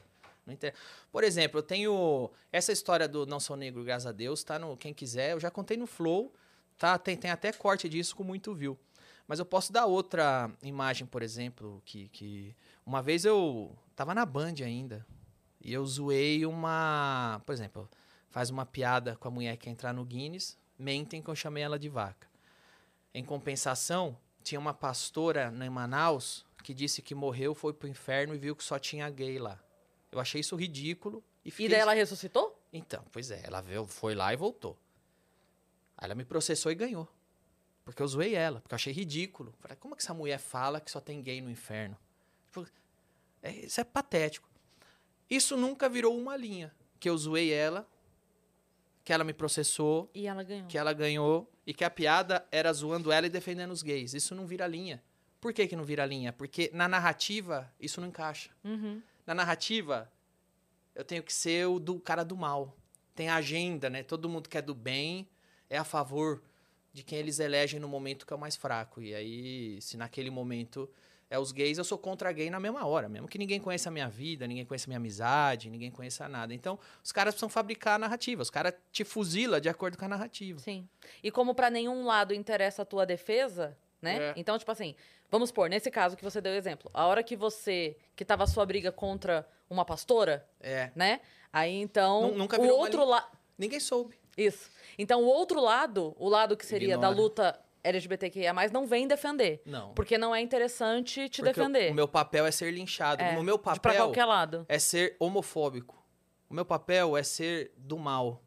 Não 0.48 0.54
inter... 0.54 0.74
Por 1.12 1.22
exemplo, 1.22 1.58
eu 1.58 1.62
tenho. 1.62 2.30
Essa 2.50 2.72
história 2.72 3.06
do 3.06 3.26
Não 3.26 3.38
Sou 3.38 3.54
Negro, 3.54 3.84
graças 3.84 4.06
a 4.06 4.12
Deus, 4.12 4.42
tá 4.42 4.58
no. 4.58 4.76
Quem 4.78 4.94
quiser, 4.94 5.32
eu 5.32 5.40
já 5.40 5.50
contei 5.50 5.76
no 5.76 5.86
Flow. 5.86 6.32
Tá? 6.78 6.98
Tem, 6.98 7.16
tem 7.16 7.30
até 7.30 7.52
corte 7.52 7.88
disso 7.88 8.16
com 8.16 8.24
muito 8.24 8.54
view. 8.54 8.78
Mas 9.26 9.38
eu 9.38 9.44
posso 9.44 9.72
dar 9.72 9.84
outra 9.84 10.50
imagem, 10.62 11.06
por 11.06 11.22
exemplo, 11.22 11.82
que, 11.84 12.08
que 12.08 12.56
uma 12.86 13.02
vez 13.02 13.26
eu 13.26 13.76
tava 13.94 14.14
na 14.14 14.24
Band 14.24 14.54
ainda. 14.64 15.04
E 15.60 15.72
eu 15.72 15.84
zoei 15.84 16.46
uma. 16.46 17.42
Por 17.44 17.52
exemplo, 17.52 17.88
faz 18.30 18.48
uma 18.48 18.64
piada 18.64 19.16
com 19.16 19.28
a 19.28 19.30
mulher 19.30 19.56
que 19.58 19.64
quer 19.64 19.70
entrar 19.70 19.92
no 19.92 20.04
Guinness, 20.04 20.56
mentem 20.78 21.20
que 21.20 21.28
eu 21.28 21.36
chamei 21.36 21.62
ela 21.62 21.78
de 21.78 21.90
vaca. 21.90 22.26
Em 23.12 23.22
compensação, 23.22 24.16
tinha 24.42 24.58
uma 24.58 24.72
pastora 24.72 25.52
em 25.60 25.68
Manaus 25.68 26.46
que 26.62 26.72
disse 26.72 27.02
que 27.02 27.14
morreu, 27.14 27.54
foi 27.54 27.72
pro 27.72 27.88
inferno 27.88 28.34
e 28.34 28.38
viu 28.38 28.54
que 28.54 28.64
só 28.64 28.78
tinha 28.78 29.08
gay 29.10 29.38
lá. 29.38 29.58
Eu 30.18 30.22
achei 30.22 30.40
isso 30.40 30.56
ridículo 30.56 31.22
e 31.44 31.50
fiquei. 31.50 31.66
E 31.66 31.68
daí 31.70 31.80
ela 31.80 31.94
ressuscitou? 31.94 32.60
Então, 32.72 33.04
pois 33.12 33.30
é, 33.30 33.40
ela 33.44 33.60
veio, 33.60 33.86
foi 33.86 34.14
lá 34.14 34.32
e 34.32 34.36
voltou. 34.36 34.76
Aí 35.96 36.04
ela 36.06 36.14
me 36.14 36.24
processou 36.24 36.70
e 36.70 36.74
ganhou. 36.74 37.08
Porque 37.84 38.02
eu 38.02 38.06
zoei 38.08 38.34
ela, 38.34 38.60
porque 38.60 38.74
eu 38.74 38.76
achei 38.76 38.92
ridículo. 38.92 39.54
Falei, 39.60 39.76
como 39.76 39.94
é 39.94 39.96
que 39.96 40.02
essa 40.02 40.12
mulher 40.12 40.38
fala 40.38 40.80
que 40.80 40.90
só 40.90 41.00
tem 41.00 41.22
gay 41.22 41.40
no 41.40 41.50
inferno? 41.50 41.96
Tipo, 42.46 42.66
é- 43.42 43.52
isso 43.64 43.80
é 43.80 43.84
patético. 43.84 44.48
Isso 45.30 45.56
nunca 45.56 45.88
virou 45.88 46.16
uma 46.18 46.36
linha. 46.36 46.74
Que 47.00 47.08
eu 47.08 47.16
zoei 47.16 47.50
ela, 47.52 47.88
que 49.04 49.12
ela 49.12 49.24
me 49.24 49.32
processou, 49.32 50.10
E 50.14 50.26
ela 50.26 50.42
ganhou. 50.42 50.66
que 50.66 50.76
ela 50.76 50.92
ganhou 50.92 51.50
e 51.66 51.72
que 51.72 51.84
a 51.84 51.90
piada 51.90 52.46
era 52.50 52.72
zoando 52.72 53.10
ela 53.12 53.26
e 53.26 53.30
defendendo 53.30 53.70
os 53.70 53.82
gays. 53.82 54.12
Isso 54.14 54.34
não 54.34 54.46
vira 54.46 54.66
linha. 54.66 55.02
Por 55.40 55.52
que, 55.52 55.66
que 55.68 55.76
não 55.76 55.84
vira 55.84 56.04
linha? 56.04 56.32
Porque 56.32 56.70
na 56.74 56.88
narrativa 56.88 57.72
isso 57.80 58.00
não 58.00 58.08
encaixa. 58.08 58.50
Uhum. 58.64 59.00
Na 59.28 59.34
narrativa, 59.34 60.10
eu 60.94 61.04
tenho 61.04 61.22
que 61.22 61.34
ser 61.34 61.66
o 61.66 61.78
do 61.78 62.00
cara 62.00 62.24
do 62.24 62.34
mal. 62.34 62.74
Tem 63.14 63.28
a 63.28 63.34
agenda, 63.34 63.90
né? 63.90 64.02
Todo 64.02 64.26
mundo 64.26 64.48
que 64.48 64.56
é 64.56 64.62
do 64.62 64.74
bem 64.74 65.28
é 65.68 65.76
a 65.76 65.84
favor 65.84 66.42
de 66.94 67.02
quem 67.02 67.18
eles 67.18 67.38
elegem 67.38 67.78
no 67.78 67.86
momento 67.86 68.26
que 68.26 68.32
é 68.32 68.36
o 68.36 68.38
mais 68.38 68.56
fraco. 68.56 69.02
E 69.02 69.14
aí, 69.14 69.82
se 69.82 69.98
naquele 69.98 70.30
momento 70.30 70.88
é 71.28 71.38
os 71.38 71.52
gays, 71.52 71.76
eu 71.76 71.84
sou 71.84 71.98
contra 71.98 72.32
gay 72.32 72.48
na 72.48 72.58
mesma 72.58 72.86
hora, 72.86 73.06
mesmo 73.06 73.28
que 73.28 73.36
ninguém 73.36 73.60
conheça 73.60 73.90
a 73.90 73.92
minha 73.92 74.08
vida, 74.08 74.46
ninguém 74.46 74.64
conheça 74.64 74.86
a 74.86 74.88
minha 74.88 74.96
amizade, 74.96 75.68
ninguém 75.68 75.90
conheça 75.90 76.26
nada. 76.26 76.54
Então, 76.54 76.78
os 77.04 77.12
caras 77.12 77.34
precisam 77.34 77.50
fabricar 77.50 77.96
a 77.96 77.98
narrativa, 77.98 78.40
os 78.40 78.48
caras 78.48 78.72
te 78.90 79.04
fuzila 79.04 79.60
de 79.60 79.68
acordo 79.68 79.98
com 79.98 80.06
a 80.06 80.08
narrativa. 80.08 80.58
Sim. 80.58 80.88
E 81.22 81.30
como 81.30 81.54
pra 81.54 81.68
nenhum 81.68 82.06
lado 82.06 82.32
interessa 82.32 82.80
a 82.80 82.86
tua 82.86 83.04
defesa, 83.04 83.76
né? 84.00 84.30
É. 84.30 84.34
Então, 84.36 84.58
tipo 84.58 84.72
assim, 84.72 84.94
vamos 85.30 85.48
supor, 85.50 85.68
nesse 85.68 85.90
caso 85.90 86.16
que 86.16 86.24
você 86.24 86.40
deu 86.40 86.54
exemplo, 86.54 86.90
a 86.94 87.06
hora 87.06 87.22
que 87.22 87.36
você, 87.36 87.96
que 88.16 88.24
tava 88.24 88.44
a 88.44 88.46
sua 88.46 88.64
briga 88.66 88.90
contra 88.92 89.46
uma 89.70 89.84
pastora, 89.84 90.46
É, 90.60 90.90
né? 90.94 91.20
Aí 91.52 91.74
então, 91.80 92.28
Nu- 92.30 92.38
nunca 92.38 92.60
o 92.60 92.66
outro 92.68 93.04
lado, 93.04 93.26
ninguém 93.56 93.80
soube. 93.80 94.18
isso. 94.36 94.70
Então, 94.98 95.22
o 95.22 95.26
outro 95.26 95.60
lado, 95.60 96.14
o 96.18 96.28
lado 96.28 96.56
que 96.56 96.64
seria 96.66 96.96
da 96.98 97.08
Ignora. 97.08 97.16
luta 97.16 97.60
LGBTQIA+, 97.84 98.52
não 98.72 98.86
vem 98.86 99.06
defender. 99.08 99.62
Não. 99.64 99.94
Porque 99.94 100.18
não 100.18 100.34
é 100.34 100.40
interessante 100.40 101.28
te 101.28 101.40
Porque 101.42 101.52
defender. 101.54 101.88
O, 101.88 101.92
o 101.92 101.94
meu 101.94 102.08
papel 102.08 102.44
é 102.46 102.50
ser 102.50 102.70
linchado. 102.72 103.22
É, 103.22 103.34
no 103.34 103.42
meu 103.42 103.56
de 103.56 103.62
pra 103.62 103.74
papel 103.76 103.96
qualquer 103.96 104.24
lado. 104.24 104.66
é 104.68 104.78
ser 104.78 105.16
homofóbico. 105.18 105.96
O 106.50 106.54
meu 106.54 106.64
papel 106.64 107.16
é 107.16 107.22
ser 107.22 107.72
do 107.76 107.98
mal. 107.98 108.42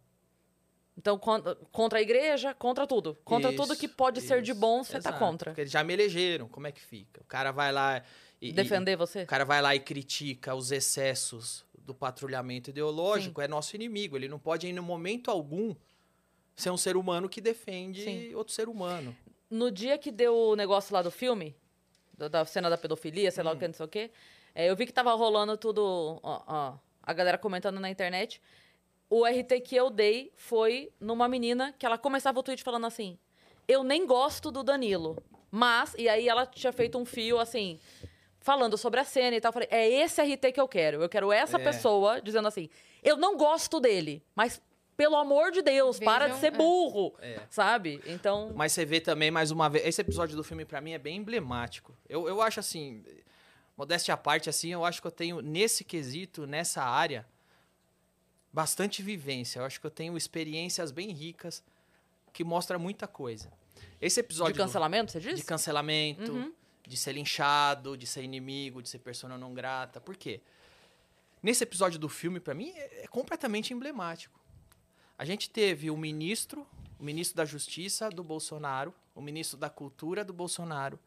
Então, 0.98 1.18
con- 1.18 1.42
contra 1.72 2.00
a 2.00 2.02
igreja, 2.02 2.54
contra 2.54 2.86
tudo. 2.86 3.18
Contra 3.24 3.52
tudo 3.54 3.72
Isso, 3.74 3.80
que 3.80 3.88
pode 3.88 4.20
ser 4.22 4.42
de 4.42 4.52
isso. 4.52 4.60
bom, 4.60 4.84
você 4.84 4.94
tá 4.94 4.98
Exato, 5.10 5.20
contra. 5.20 5.52
Porque 5.52 5.62
eles 5.62 5.72
já 5.72 5.84
me 5.84 5.94
elegeram. 5.94 6.48
Como 6.50 6.68
é 6.68 6.72
que 6.72 6.82
fica? 6.82 7.22
O 7.22 7.26
cara 7.26 7.52
vai 7.52 7.72
lá 7.72 8.04
e. 8.42 8.50
e- 8.50 8.54
Defender 8.54 8.96
você? 8.98 9.24
o 9.24 9.28
cara 9.28 9.46
vai 9.46 9.62
lá 9.62 9.74
e 9.76 9.80
critica 9.80 10.54
os 10.54 10.72
excessos 10.72 11.66
do 11.80 11.96
patrulhamento 11.96 12.70
ideológico, 12.70 13.42
é 13.42 13.48
nosso 13.48 13.76
inimigo. 13.76 14.16
Ele 14.18 14.28
não 14.28 14.38
pode, 14.38 14.68
em 14.68 14.80
momento 14.80 15.32
algum, 15.32 15.74
ser 16.56 16.70
um 16.70 16.78
ser 16.78 16.96
humano 16.98 17.28
que 17.30 17.42
defende 17.42 18.04
Sim. 18.04 18.36
outro 18.36 18.54
ser 18.54 18.68
humano. 18.70 19.16
No 19.50 19.72
dia 19.72 19.98
que 19.98 20.12
deu 20.12 20.36
o 20.36 20.56
negócio 20.56 20.94
lá 20.94 21.02
do 21.02 21.10
filme, 21.12 21.56
da 22.18 22.46
cena 22.46 22.70
da 22.70 22.78
pedofilia, 22.78 23.32
sei 23.32 23.44
lá 23.44 23.52
o 23.52 23.56
Hum. 23.56 23.58
que, 23.60 23.68
não 23.68 23.74
sei 23.74 23.86
o 23.86 23.90
quê, 23.90 24.12
é, 24.54 24.70
eu 24.70 24.76
vi 24.76 24.86
que 24.86 24.94
tava 24.94 25.12
rolando 25.14 25.58
tudo, 25.58 26.20
ó, 26.22 26.44
ó, 26.46 26.74
a 27.02 27.14
galera 27.14 27.38
comentando 27.38 27.80
na 27.80 27.90
internet. 27.90 28.40
O 29.14 29.26
RT 29.26 29.60
que 29.66 29.76
eu 29.76 29.90
dei 29.90 30.32
foi 30.38 30.90
numa 31.00 31.28
menina 31.28 31.76
que 31.78 31.86
ela 31.86 31.98
começava 31.98 32.40
o 32.40 32.44
tweet 32.44 32.64
falando 32.64 32.88
assim: 32.88 33.18
Eu 33.68 33.84
nem 33.84 34.06
gosto 34.08 34.50
do 34.50 34.64
Danilo. 34.64 35.18
Mas, 35.52 35.94
e 35.98 36.08
aí 36.08 36.30
ela 36.30 36.46
tinha 36.46 36.72
feito 36.72 36.98
um 36.98 37.04
fio 37.06 37.38
assim. 37.38 37.78
falando 38.40 38.78
sobre 38.78 39.02
a 39.02 39.04
cena 39.04 39.36
e 39.36 39.42
tal. 39.42 39.50
Eu 39.50 39.54
falei, 39.54 39.68
é 39.70 39.88
esse 40.02 40.22
RT 40.22 40.54
que 40.54 40.62
eu 40.62 40.68
quero. 40.68 41.04
Eu 41.04 41.10
quero 41.10 41.30
essa 41.32 41.58
É. 41.60 41.64
pessoa 41.64 42.22
dizendo 42.22 42.48
assim: 42.48 42.70
eu 43.04 43.18
não 43.18 43.36
gosto 43.36 43.80
dele, 43.82 44.24
mas 44.34 44.62
pelo 44.96 45.16
amor 45.18 45.52
de 45.52 45.62
Deus, 45.62 46.00
para 46.00 46.28
de 46.28 46.34
Vejam, 46.36 46.40
ser 46.40 46.54
é. 46.54 46.58
burro. 46.58 47.14
É. 47.20 47.42
Sabe? 47.50 48.02
Então. 48.06 48.52
Mas 48.56 48.72
você 48.72 48.86
vê 48.86 49.02
também, 49.02 49.30
mais 49.30 49.52
uma 49.52 49.70
vez, 49.70 49.86
esse 49.86 50.00
episódio 50.00 50.38
do 50.38 50.44
filme 50.44 50.64
pra 50.64 50.80
mim 50.80 50.92
é 50.94 50.98
bem 50.98 51.18
emblemático. 51.18 51.94
Eu, 52.08 52.28
eu 52.30 52.42
acho 52.42 52.62
assim, 52.62 53.04
modéstia 53.76 54.14
à 54.14 54.18
parte, 54.18 54.50
assim, 54.50 54.72
eu 54.72 54.86
acho 54.86 55.02
que 55.02 55.08
eu 55.08 55.12
tenho, 55.12 55.42
nesse 55.42 55.84
quesito, 55.84 56.48
nessa 56.48 56.82
área, 56.84 57.28
bastante 58.54 59.02
vivência. 59.02 59.60
Eu 59.60 59.66
acho 59.66 59.80
que 59.80 59.86
eu 59.88 59.92
tenho 59.92 60.18
experiências 60.18 60.92
bem 60.92 61.12
ricas 61.12 61.64
que 62.34 62.44
mostram 62.44 62.80
muita 62.80 63.08
coisa. 63.08 63.52
Esse 64.00 64.20
episódio 64.20 64.54
De 64.54 64.60
do- 64.60 64.64
cancelamento, 64.66 65.12
você 65.12 65.20
disse? 65.20 65.36
de 65.36 65.44
cancelamento, 65.44 66.32
Uhum. 66.32 66.54
de 66.88 66.98
ser 66.98 67.14
linchado, 67.14 67.96
de 67.98 68.06
ser 68.08 68.24
inimigo, 68.24 68.82
de 68.82 68.90
ser 68.90 69.00
persona 69.00 69.38
não 69.38 69.54
grata. 69.54 70.02
Por 70.02 70.16
quê? 70.18 70.42
Nesse 71.42 71.64
episódio 71.64 71.98
do 72.00 72.10
filme, 72.10 72.40
pra 72.40 72.54
mim, 72.54 72.70
é 72.76 73.04
é 73.04 73.08
completamente 73.08 73.74
emblemático. 73.74 74.40
A 75.18 75.26
gente 75.26 75.50
teve 75.50 75.90
o 75.92 75.98
ministro, 75.98 76.68
o 77.00 77.04
ministro 77.04 77.38
da 77.38 77.46
Justiça 77.46 78.10
do 78.10 78.24
Bolsonaro, 78.24 78.94
o 79.16 79.22
ministro 79.22 79.58
da 79.58 79.70
Cultura 79.70 80.24
do 80.24 80.34
Bolsonaro, 80.34 81.00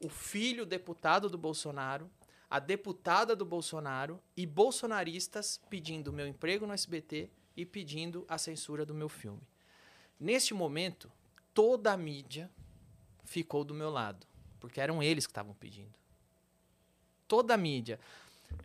o 0.00 0.08
filho 0.08 0.64
deputado 0.66 1.28
do 1.28 1.36
Bolsonaro, 1.38 2.10
a 2.50 2.58
deputada 2.58 3.36
do 3.36 3.44
Bolsonaro 3.44 4.20
e 4.36 4.46
bolsonaristas 4.46 5.60
pedindo 5.68 6.12
meu 6.12 6.26
emprego 6.26 6.66
no 6.66 6.72
SBT 6.72 7.28
e 7.56 7.66
pedindo 7.66 8.24
a 8.28 8.38
censura 8.38 8.86
do 8.86 8.94
meu 8.94 9.08
filme. 9.08 9.42
Neste 10.18 10.54
momento, 10.54 11.10
toda 11.52 11.92
a 11.92 11.96
mídia 11.96 12.50
ficou 13.24 13.64
do 13.64 13.74
meu 13.74 13.90
lado, 13.90 14.26
porque 14.60 14.80
eram 14.80 15.02
eles 15.02 15.26
que 15.26 15.30
estavam 15.30 15.54
pedindo. 15.54 15.92
Toda 17.26 17.54
a 17.54 17.56
mídia. 17.56 18.00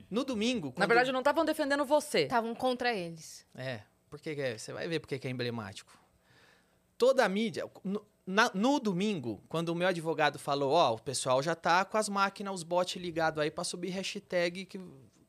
No 0.09 0.23
domingo, 0.23 0.67
Na 0.67 0.73
quando- 0.73 0.87
verdade, 0.87 1.11
não 1.11 1.19
estavam 1.19 1.43
defendendo 1.43 1.83
você. 1.85 2.19
Estavam 2.21 2.55
contra 2.55 2.93
eles. 2.93 3.45
é, 3.53 3.81
porque 4.09 4.33
que 4.35 4.41
é- 4.41 4.57
você 4.57 4.71
vai 4.71 4.87
ver 4.87 4.99
porque 4.99 5.19
que 5.19 5.27
é 5.27 5.31
emblemático. 5.31 5.91
Toda 6.97 7.25
a 7.25 7.29
mídia. 7.29 7.69
No, 7.83 8.05
na- 8.25 8.51
no 8.53 8.79
domingo, 8.79 9.41
quando 9.49 9.69
o 9.69 9.75
meu 9.75 9.87
advogado 9.87 10.39
falou, 10.39 10.71
ó, 10.71 10.93
o 10.95 10.99
pessoal 10.99 11.41
já 11.43 11.55
tá 11.55 11.83
com 11.85 11.97
as 11.97 12.07
máquinas, 12.09 12.53
os 12.55 12.63
bots 12.63 12.95
ligados 13.01 13.39
aí 13.41 13.51
pra 13.51 13.63
subir 13.63 13.89
hashtag 13.89 14.65
que 14.65 14.79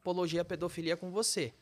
apologia 0.01 0.45
pedofilia 0.45 0.97
com 0.97 1.11
você. 1.11 1.53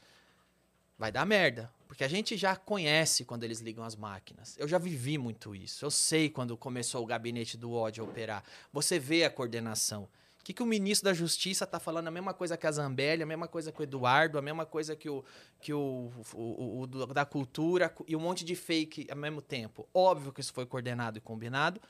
Vai 0.99 1.11
dar 1.11 1.25
merda. 1.27 1.73
Porque 1.89 2.05
a 2.05 2.09
gente 2.09 2.39
já 2.39 2.57
conhece 2.57 3.23
quando 3.25 3.45
eles 3.45 3.61
ligam 3.61 3.85
as 3.85 3.95
máquinas. 3.95 4.57
Eu 4.59 4.67
já 4.67 4.79
vivi 4.79 5.19
muito 5.19 5.55
isso. 5.55 5.85
Eu 5.85 5.91
sei 5.91 6.31
quando 6.31 6.57
começou 6.57 7.03
o 7.03 7.07
gabinete 7.07 7.59
do 7.59 7.71
ódio 7.73 8.03
a 8.03 8.07
operar. 8.09 8.43
Você 8.73 8.99
vê 8.99 9.25
a 9.25 9.31
coordenação. 9.31 10.09
O 10.43 10.45
que, 10.45 10.53
que 10.53 10.63
o 10.63 10.67
ministro 10.67 11.05
da 11.05 11.15
Justiça 11.15 11.65
tá 11.65 11.79
falando? 11.79 12.09
A 12.09 12.11
mesma 12.11 12.35
coisa 12.35 12.57
que 12.57 12.67
a 12.67 12.73
Zambelli, 12.73 13.23
a 13.23 13.27
mesma 13.27 13.47
coisa 13.47 13.71
que 13.71 13.81
o 13.81 13.85
Eduardo, 13.85 14.37
a 14.39 14.43
mesma 14.43 14.67
coisa 14.67 14.97
que 14.97 15.09
o, 15.09 15.25
que 15.61 15.73
o, 15.73 16.11
o, 16.35 16.41
o- 16.41 16.81
o 16.83 16.87
da 17.15 17.25
cultura 17.25 17.95
e 18.09 18.17
um 18.17 18.21
monte 18.21 18.45
de 18.45 18.57
fake 18.57 19.07
ao 19.09 19.17
mesmo 19.17 19.41
tempo. 19.41 19.89
Óbvio 19.95 20.33
que 20.33 20.41
isso 20.41 20.53
foi 20.53 20.67
coordenado 20.67 21.17
e 21.17 21.21
combinado. 21.21 21.81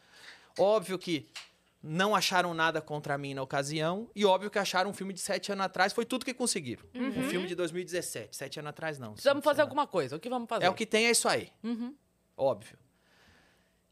Óbvio 0.58 0.98
que 0.98 1.26
não 1.82 2.14
acharam 2.14 2.52
nada 2.52 2.82
contra 2.82 3.16
mim 3.16 3.32
na 3.32 3.40
ocasião. 3.42 4.10
E 4.14 4.22
óbvio 4.24 4.50
que 4.50 4.58
acharam 4.58 4.90
um 4.90 4.92
filme 4.92 5.14
de 5.14 5.20
sete 5.20 5.50
anos 5.50 5.64
atrás. 5.64 5.94
Foi 5.94 6.04
tudo 6.04 6.24
que 6.24 6.34
conseguiram. 6.34 6.84
Um 6.94 7.28
filme 7.30 7.46
de 7.46 7.54
2017. 7.54 8.36
Sete 8.36 8.58
anos 8.60 8.68
atrás, 8.68 8.98
não. 8.98 9.12
Precisamos 9.14 9.42
fazer 9.42 9.62
alguma 9.62 9.86
coisa. 9.86 10.14
O 10.16 10.20
que 10.20 10.28
vamos 10.28 10.46
fazer? 10.48 10.66
É 10.66 10.68
o 10.70 10.74
que 10.74 10.84
tem, 10.84 11.06
é 11.06 11.10
isso 11.10 11.26
aí. 11.26 11.48
Uhum. 11.64 11.94
Óbvio. 12.36 12.78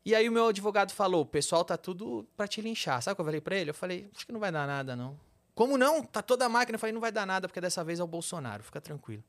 E 0.04 0.14
aí 0.14 0.28
o 0.28 0.32
meu 0.32 0.46
advogado 0.48 0.92
falou, 0.92 1.22
o 1.22 1.26
pessoal 1.26 1.64
tá 1.64 1.76
tudo 1.76 2.26
pra 2.36 2.48
te 2.48 2.60
linchar. 2.60 3.02
Sabe 3.02 3.12
o 3.12 3.16
que 3.16 3.20
eu 3.20 3.24
falei 3.24 3.40
pra 3.40 3.56
ele? 3.56 3.70
Eu 3.70 3.74
falei, 3.74 4.10
acho 4.14 4.26
que 4.26 4.32
não 4.32 4.40
vai 4.40 4.50
dar 4.50 4.66
nada, 4.66 4.96
não. 4.96 5.18
Como 5.54 5.76
não? 5.76 6.02
Tá 6.02 6.22
toda 6.22 6.46
a 6.46 6.48
máquina. 6.48 6.76
Eu 6.76 6.78
falei, 6.78 6.92
não 6.92 7.00
vai 7.00 7.12
dar 7.12 7.26
nada, 7.26 7.46
porque 7.46 7.60
dessa 7.60 7.84
vez 7.84 8.00
é 8.00 8.04
o 8.04 8.06
Bolsonaro. 8.06 8.62
Fica 8.62 8.80
tranquilo. 8.80 9.22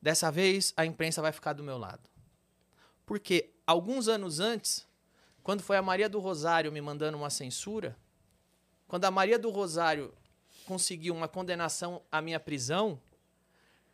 Dessa 0.00 0.30
vez, 0.30 0.72
a 0.76 0.86
imprensa 0.86 1.20
vai 1.20 1.32
ficar 1.32 1.52
do 1.52 1.64
meu 1.64 1.76
lado. 1.76 2.08
Porque 3.04 3.50
alguns 3.66 4.06
anos 4.06 4.38
antes, 4.38 4.86
quando 5.42 5.62
foi 5.62 5.76
a 5.76 5.82
Maria 5.82 6.08
do 6.08 6.20
Rosário 6.20 6.70
me 6.70 6.80
mandando 6.80 7.18
uma 7.18 7.30
censura, 7.30 7.96
quando 8.86 9.04
a 9.04 9.10
Maria 9.10 9.38
do 9.38 9.50
Rosário 9.50 10.14
conseguiu 10.64 11.14
uma 11.14 11.26
condenação 11.26 12.00
à 12.12 12.22
minha 12.22 12.38
prisão, 12.38 13.00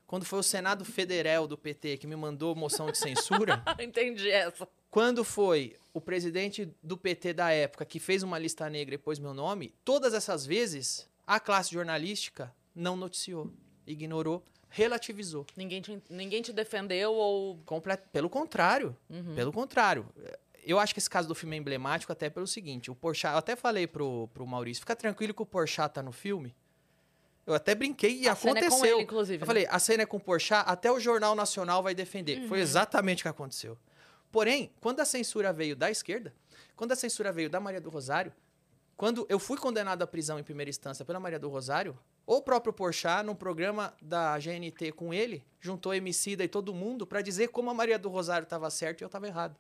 quando 0.07 0.24
foi 0.24 0.39
o 0.39 0.43
Senado 0.43 0.85
Federal 0.85 1.47
do 1.47 1.57
PT 1.59 1.97
que 1.99 2.07
me 2.07 2.16
mandou 2.16 2.55
moção 2.55 2.91
de 2.91 2.99
censura, 2.99 3.62
Entendi 3.78 4.31
essa. 4.31 4.69
quando 4.91 5.24
foi 5.24 5.77
o 5.93 6.01
presidente 6.01 6.69
do 6.83 6.97
PT 6.97 7.33
da 7.33 7.51
época 7.51 7.85
que 7.85 7.99
fez 7.99 8.23
uma 8.23 8.39
lista 8.39 8.69
negra 8.70 8.95
e 8.95 8.99
pôs 8.99 9.19
meu 9.19 9.35
nome, 9.35 9.74
todas 9.85 10.15
essas 10.15 10.45
vezes 10.47 11.09
a 11.27 11.41
classe 11.41 11.73
jornalística 11.73 12.55
não 12.74 12.97
noticiou, 12.97 13.51
ignorou, 13.87 14.45
relativizou. 14.69 15.47
Ninguém 15.57 15.81
te, 15.81 15.99
ninguém 16.11 16.43
te 16.43 16.53
defendeu 16.53 17.12
ou. 17.15 17.59
Comple- 17.65 17.97
Pelo 18.12 18.28
contrário, 18.28 18.97
Uhum. 19.09 19.35
pelo 19.35 19.53
contrário. 19.53 20.07
Eu 20.65 20.78
acho 20.81 20.93
que 20.93 20.99
esse 20.99 21.09
caso 21.09 21.28
do 21.28 21.35
filme 21.35 21.57
é 21.57 21.59
emblemático 21.61 22.12
até 22.12 22.28
pelo 22.28 22.47
seguinte, 22.47 22.91
o 22.91 22.95
Porchat, 22.95 23.33
eu 23.33 23.39
até 23.39 23.55
falei 23.57 23.87
pro, 23.87 24.28
pro 24.35 24.47
Maurício, 24.47 24.81
fica 24.81 24.97
tranquilo 24.97 25.33
que 25.33 25.41
o 25.43 25.47
Porchat 25.47 25.95
tá 25.95 26.03
no 26.03 26.11
filme. 26.12 26.55
Eu 27.47 27.55
até 27.55 27.74
brinquei 27.74 28.23
e 28.23 28.28
A 28.28 28.35
cena 28.35 28.59
é 28.59 28.62
com 28.62 28.66
aconteceu. 28.66 28.94
ele, 28.97 29.02
inclusive, 29.05 29.36
Eu 29.36 29.40
né? 29.40 29.47
falei, 29.47 29.66
a 29.70 29.78
cena 29.78 30.02
é 30.02 30.06
com 30.06 30.16
o 30.16 30.20
Porchat, 30.20 30.64
até 30.68 30.90
o 30.90 30.98
Jornal 30.98 31.35
Nacional 31.36 31.82
vai 31.82 31.94
defender. 31.94 32.40
Uhum. 32.40 32.48
Foi 32.48 32.60
exatamente 32.60 33.20
o 33.20 33.24
que 33.24 33.28
aconteceu. 33.28 33.78
Porém, 34.32 34.73
quando 34.81 35.01
a 35.01 35.05
censura 35.05 35.52
veio 35.52 35.77
da 35.77 35.90
esquerda, 35.90 36.35
quando 36.74 36.93
a 36.93 36.97
censura 36.97 37.31
veio 37.32 37.48
da 37.48 37.60
Maria 37.60 37.81
do 37.81 37.89
Rosário, 37.89 38.32
quando 38.97 39.24
eu 39.28 39.39
fui 39.39 39.56
condenado 39.59 40.02
à 40.02 40.06
prisão 40.06 40.39
em 40.39 40.43
primeira 40.43 40.68
instância 40.68 41.05
pela 41.05 41.20
Maria 41.20 41.39
do 41.39 41.48
Rosário, 41.48 41.97
o 42.27 42.43
próprio 42.43 42.73
Porchat, 42.73 43.24
num 43.24 43.35
programa 43.36 43.94
da 44.02 44.36
GNT 44.39 44.90
com 44.93 45.14
ele, 45.14 45.44
juntou 45.60 45.94
Emicida 45.94 46.43
e 46.43 46.48
todo 46.48 46.74
mundo 46.74 47.06
para 47.06 47.23
dizer 47.23 47.48
como 47.48 47.70
a 47.70 47.74
Maria 47.74 47.98
do 47.98 48.09
Rosário 48.09 48.44
estava 48.44 48.68
certa 48.70 49.02
e 49.02 49.05
eu 49.05 49.06
estava 49.06 49.27
errado. 49.28 49.56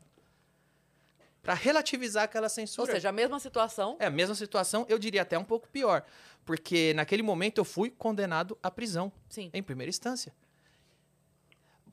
Para 1.42 1.54
relativizar 1.54 2.24
aquela 2.24 2.46
Ou 2.46 2.50
censura. 2.50 2.90
seja, 2.92 3.08
a 3.08 3.12
mesma 3.12 3.38
situação. 3.38 3.96
É 4.00 4.06
a 4.06 4.10
mesma 4.10 4.34
situação, 4.34 4.84
eu 4.88 4.98
diria 4.98 5.22
até 5.22 5.38
um 5.38 5.44
pouco 5.44 5.68
pior. 5.68 6.04
Porque 6.46 6.94
naquele 6.94 7.22
momento 7.24 7.58
eu 7.58 7.64
fui 7.64 7.90
condenado 7.90 8.56
à 8.62 8.70
prisão, 8.70 9.12
Sim. 9.28 9.50
em 9.52 9.62
primeira 9.62 9.90
instância. 9.90 10.32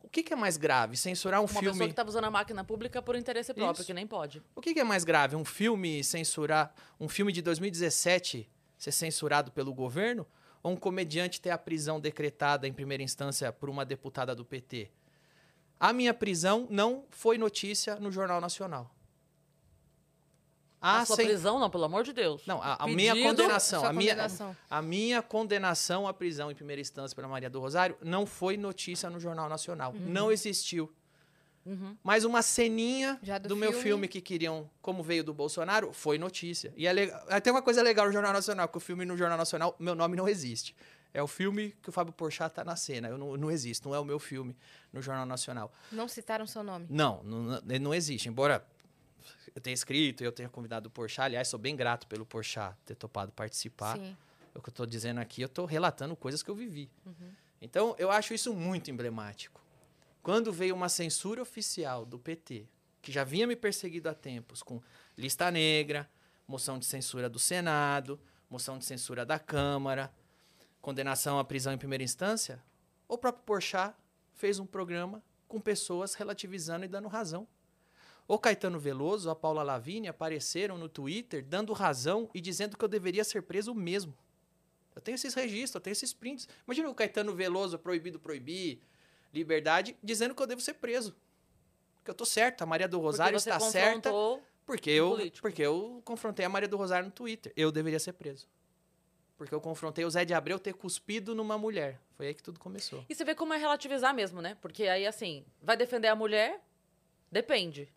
O 0.03 0.07
que, 0.07 0.21
que 0.21 0.31
é 0.31 0.35
mais 0.35 0.57
grave? 0.57 0.95
Censurar 0.95 1.39
um 1.39 1.45
Uma 1.45 1.47
pessoa 1.47 1.73
filme. 1.73 1.85
que 1.87 1.91
estava 1.91 2.07
usando 2.07 2.25
a 2.25 2.31
máquina 2.31 2.63
pública 2.63 3.01
por 3.01 3.15
interesse 3.15 3.51
próprio, 3.51 3.81
Isso. 3.81 3.87
que 3.87 3.93
nem 3.95 4.05
pode. 4.05 4.43
O 4.55 4.61
que, 4.61 4.75
que 4.75 4.79
é 4.79 4.83
mais 4.83 5.03
grave? 5.03 5.35
Um 5.35 5.43
filme 5.43 6.03
censurar. 6.03 6.71
Um 6.99 7.09
filme 7.09 7.31
de 7.33 7.41
2017 7.41 8.47
ser 8.77 8.91
censurado 8.91 9.51
pelo 9.51 9.73
governo? 9.73 10.27
Ou 10.61 10.73
um 10.73 10.75
comediante 10.77 11.41
ter 11.41 11.49
a 11.49 11.57
prisão 11.57 11.99
decretada 11.99 12.67
em 12.67 12.71
primeira 12.73 13.01
instância 13.01 13.51
por 13.51 13.69
uma 13.71 13.83
deputada 13.83 14.35
do 14.35 14.45
PT? 14.45 14.91
A 15.79 15.91
minha 15.91 16.13
prisão 16.13 16.67
não 16.69 17.05
foi 17.09 17.39
notícia 17.39 17.95
no 17.95 18.11
Jornal 18.11 18.39
Nacional. 18.39 18.92
A, 20.85 20.99
A 20.99 21.05
sua 21.05 21.15
cen- 21.15 21.25
prisão, 21.27 21.57
não, 21.59 21.69
pelo 21.69 21.85
amor 21.85 22.03
de 22.03 22.11
Deus. 22.11 22.45
Não, 22.45 22.61
a, 22.61 22.75
a 22.83 22.87
minha 22.87 23.13
condenação. 23.15 23.85
A 23.85 23.93
minha, 23.93 24.11
condenação. 24.11 24.57
a 24.69 24.81
minha 24.81 25.21
condenação 25.21 26.05
à 26.07 26.13
prisão 26.13 26.51
em 26.51 26.55
primeira 26.55 26.81
instância 26.81 27.15
pela 27.15 27.27
Maria 27.29 27.49
do 27.49 27.59
Rosário 27.61 27.97
não 28.01 28.25
foi 28.25 28.57
notícia 28.57 29.09
no 29.09 29.17
Jornal 29.19 29.47
Nacional. 29.47 29.93
Não 29.93 30.29
existiu. 30.29 30.91
Uhum. 31.65 31.95
Mas 32.03 32.25
uma 32.25 32.41
ceninha 32.41 33.17
Já 33.23 33.37
do, 33.37 33.47
do 33.47 33.55
meu 33.55 33.69
filme. 33.71 33.83
filme 33.83 34.07
que 34.09 34.19
queriam, 34.19 34.69
como 34.81 35.01
veio 35.01 35.23
do 35.23 35.33
Bolsonaro, 35.33 35.93
foi 35.93 36.17
notícia. 36.17 36.73
E 36.75 36.85
é 36.85 36.91
legal, 36.91 37.21
tem 37.41 37.53
uma 37.53 37.61
coisa 37.61 37.81
legal 37.81 38.05
no 38.05 38.11
Jornal 38.11 38.33
Nacional, 38.33 38.67
que 38.67 38.75
o 38.75 38.81
filme 38.81 39.05
no 39.05 39.15
Jornal 39.15 39.37
Nacional, 39.37 39.73
meu 39.79 39.95
nome 39.95 40.17
não 40.17 40.27
existe. 40.27 40.75
É 41.13 41.23
o 41.23 41.27
filme 41.27 41.73
que 41.81 41.87
o 41.87 41.91
Fábio 41.93 42.11
Porchat 42.11 42.53
tá 42.53 42.65
na 42.65 42.75
cena. 42.75 43.07
Eu 43.07 43.17
não, 43.17 43.37
não 43.37 43.49
existo, 43.51 43.87
não 43.87 43.95
é 43.95 43.99
o 43.99 44.03
meu 44.03 44.19
filme 44.19 44.57
no 44.91 45.01
Jornal 45.01 45.25
Nacional. 45.25 45.71
Não 45.91 46.07
citaram 46.09 46.45
seu 46.45 46.63
nome. 46.63 46.87
Não, 46.89 47.23
não, 47.23 47.61
não 47.79 47.93
existe. 47.93 48.27
Embora 48.27 48.65
eu 49.55 49.61
tenha 49.61 49.73
escrito, 49.73 50.23
eu 50.23 50.31
tenha 50.31 50.49
convidado 50.49 50.87
o 50.87 50.91
Porchat. 50.91 51.25
Aliás, 51.25 51.47
sou 51.47 51.59
bem 51.59 51.75
grato 51.75 52.07
pelo 52.07 52.25
Porchat 52.25 52.75
ter 52.85 52.95
topado 52.95 53.31
participar. 53.31 53.97
Sim. 53.97 54.17
O 54.55 54.61
que 54.61 54.69
eu 54.69 54.73
tô 54.73 54.85
dizendo 54.85 55.19
aqui, 55.19 55.41
eu 55.41 55.49
tô 55.49 55.65
relatando 55.65 56.15
coisas 56.15 56.43
que 56.43 56.49
eu 56.49 56.55
vivi. 56.55 56.89
Então, 57.59 57.95
eu 57.97 58.11
acho 58.11 58.33
isso 58.33 58.53
muito 58.53 58.91
emblemático. 58.91 59.61
Quando 60.21 60.53
veio 60.53 60.75
uma 60.75 60.89
censura 60.89 61.41
oficial 61.41 62.05
do 62.05 62.19
PT, 62.19 62.67
que 63.01 63.11
já 63.11 63.23
vinha 63.23 63.47
me 63.47 63.55
perseguido 63.55 64.09
há 64.09 64.13
tempos, 64.13 64.61
com 64.61 64.81
lista 65.17 65.49
negra, 65.49 66.09
moção 66.47 66.77
de 66.77 66.85
censura 66.85 67.29
do 67.29 67.39
Senado, 67.39 68.19
moção 68.49 68.77
de 68.77 68.85
censura 68.85 69.25
da 69.25 69.39
Câmara, 69.39 70.13
condenação 70.81 71.39
à 71.39 71.43
prisão 71.43 71.73
em 71.73 71.77
primeira 71.77 72.03
instância, 72.03 72.63
o 73.07 73.17
próprio 73.17 73.43
Porchat 73.43 73.95
fez 74.33 74.59
um 74.59 74.65
programa 74.65 75.23
com 75.47 75.59
pessoas 75.59 76.13
relativizando 76.13 76.85
e 76.85 76.87
dando 76.87 77.07
razão. 77.07 77.47
O 78.27 78.39
Caetano 78.39 78.79
Veloso, 78.79 79.29
a 79.29 79.35
Paula 79.35 79.63
Lavigne 79.63 80.07
apareceram 80.07 80.77
no 80.77 80.87
Twitter 80.87 81.43
dando 81.43 81.73
razão 81.73 82.29
e 82.33 82.39
dizendo 82.39 82.77
que 82.77 82.83
eu 82.83 82.89
deveria 82.89 83.23
ser 83.23 83.41
preso 83.41 83.75
mesmo. 83.75 84.15
Eu 84.95 85.01
tenho 85.01 85.15
esses 85.15 85.33
registros, 85.33 85.75
eu 85.75 85.81
tenho 85.81 85.91
esses 85.91 86.13
prints. 86.13 86.47
Imagina 86.65 86.89
o 86.89 86.95
Caetano 86.95 87.33
Veloso, 87.33 87.77
proibido 87.77 88.19
proibir, 88.19 88.79
liberdade, 89.33 89.97
dizendo 90.01 90.35
que 90.35 90.41
eu 90.41 90.47
devo 90.47 90.61
ser 90.61 90.75
preso. 90.75 91.15
Que 92.03 92.11
eu 92.11 92.15
tô 92.15 92.25
certo, 92.25 92.61
a 92.61 92.65
Maria 92.65 92.87
do 92.87 92.99
Rosário 92.99 93.35
está 93.35 93.59
certa 93.59 94.11
porque 94.65 94.91
um 94.91 94.95
eu, 94.95 95.09
político. 95.11 95.41
porque 95.41 95.61
eu 95.61 96.01
confrontei 96.05 96.45
a 96.45 96.49
Maria 96.49 96.67
do 96.67 96.77
Rosário 96.77 97.07
no 97.07 97.11
Twitter. 97.11 97.51
Eu 97.55 97.71
deveria 97.71 97.99
ser 97.99 98.13
preso. 98.13 98.47
Porque 99.37 99.53
eu 99.53 99.59
confrontei 99.59 100.05
o 100.05 100.09
Zé 100.09 100.23
de 100.23 100.33
Abreu 100.33 100.59
ter 100.59 100.73
cuspido 100.73 101.33
numa 101.35 101.57
mulher. 101.57 101.99
Foi 102.15 102.27
aí 102.27 102.33
que 102.33 102.43
tudo 102.43 102.59
começou. 102.59 103.03
E 103.09 103.15
você 103.15 103.25
vê 103.25 103.35
como 103.35 103.53
é 103.53 103.57
relativizar 103.57 104.13
mesmo, 104.13 104.41
né? 104.41 104.55
Porque 104.61 104.83
aí, 104.83 105.05
assim, 105.05 105.43
vai 105.61 105.75
defender 105.75 106.07
a 106.07 106.15
mulher? 106.15 106.61
Depende. 107.31 107.91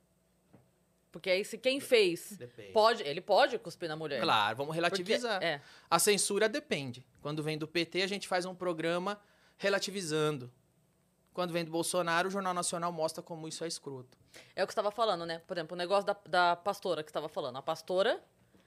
Porque 1.17 1.31
aí, 1.31 1.47
se 1.47 1.57
quem 1.57 1.81
fez 1.81 2.33
Depende. 2.37 2.73
pode, 2.73 3.03
ele 3.03 3.23
pode 3.23 3.59
cuspir 3.59 3.89
na 3.89 3.97
mulher. 3.97 4.21
Claro, 4.21 4.55
vamos 4.55 4.67
Porque- 4.77 4.77
relativizar. 4.77 5.43
é. 5.43 5.63
A 5.91 5.99
censura 5.99 6.47
depende. 6.47 7.07
Quando 7.23 7.43
vem 7.43 7.57
do 7.57 7.67
PT, 7.67 8.03
a 8.03 8.07
gente 8.07 8.29
faz 8.29 8.45
um 8.45 8.55
programa 8.55 9.19
relativizando. 9.57 10.53
Quando 11.33 11.55
vem 11.55 11.65
do 11.65 11.71
Bolsonaro, 11.71 12.29
o 12.29 12.31
Jornal 12.31 12.53
Nacional 12.53 12.93
mostra 12.93 13.23
como 13.23 13.49
isso 13.49 13.65
é 13.65 13.67
escroto. 13.67 14.19
É 14.55 14.63
o 14.63 14.67
que 14.67 14.75
você 14.75 14.79
estava 14.79 14.91
falando, 14.91 15.25
né? 15.25 15.41
Por 15.47 15.57
exemplo, 15.57 15.75
o 15.75 15.79
negócio 15.79 16.05
da, 16.05 16.15
da 16.29 16.55
pastora 16.55 17.03
que 17.03 17.09
você 17.09 17.13
estava 17.13 17.31
falando. 17.31 17.57
A 17.57 17.63
pastora 17.63 18.23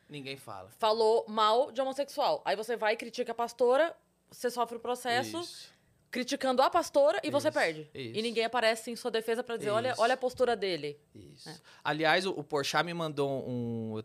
Ninguém 0.09 0.35
fala. 0.35 0.71
falou 0.80 1.26
mal 1.27 1.71
de 1.71 1.80
homossexual. 1.80 2.41
Aí 2.43 2.55
você 2.55 2.76
vai 2.76 2.95
e 2.95 2.97
critica 2.97 3.31
a 3.31 3.35
pastora, 3.35 3.95
você 4.31 4.49
sofre 4.49 4.77
o 4.77 4.80
processo 4.80 5.39
Isso. 5.39 5.71
Criticando 6.11 6.61
a 6.61 6.69
pastora 6.69 7.19
e 7.23 7.30
você 7.30 7.49
Isso, 7.49 7.57
perde. 7.57 7.90
isso. 7.94 8.18
E 8.18 8.22
ninguém 8.22 8.45
aparece 8.45 8.90
em 8.91 8.95
sua 8.95 9.11
defesa 9.11 9.44
pra 9.44 9.57
dizer, 9.57 9.69
olha, 9.69 9.91
Isso. 9.91 10.02
olha 10.02 10.14
a 10.14 10.18
postura 10.18 10.56
dele. 10.56 10.99
Isso. 11.14 11.49
É. 11.49 11.56
Aliás, 11.84 12.26
o, 12.26 12.31
o 12.31 12.44
Porchat 12.44 12.84
me 12.86 12.94
mandou 12.94 13.30
um. 13.48 13.95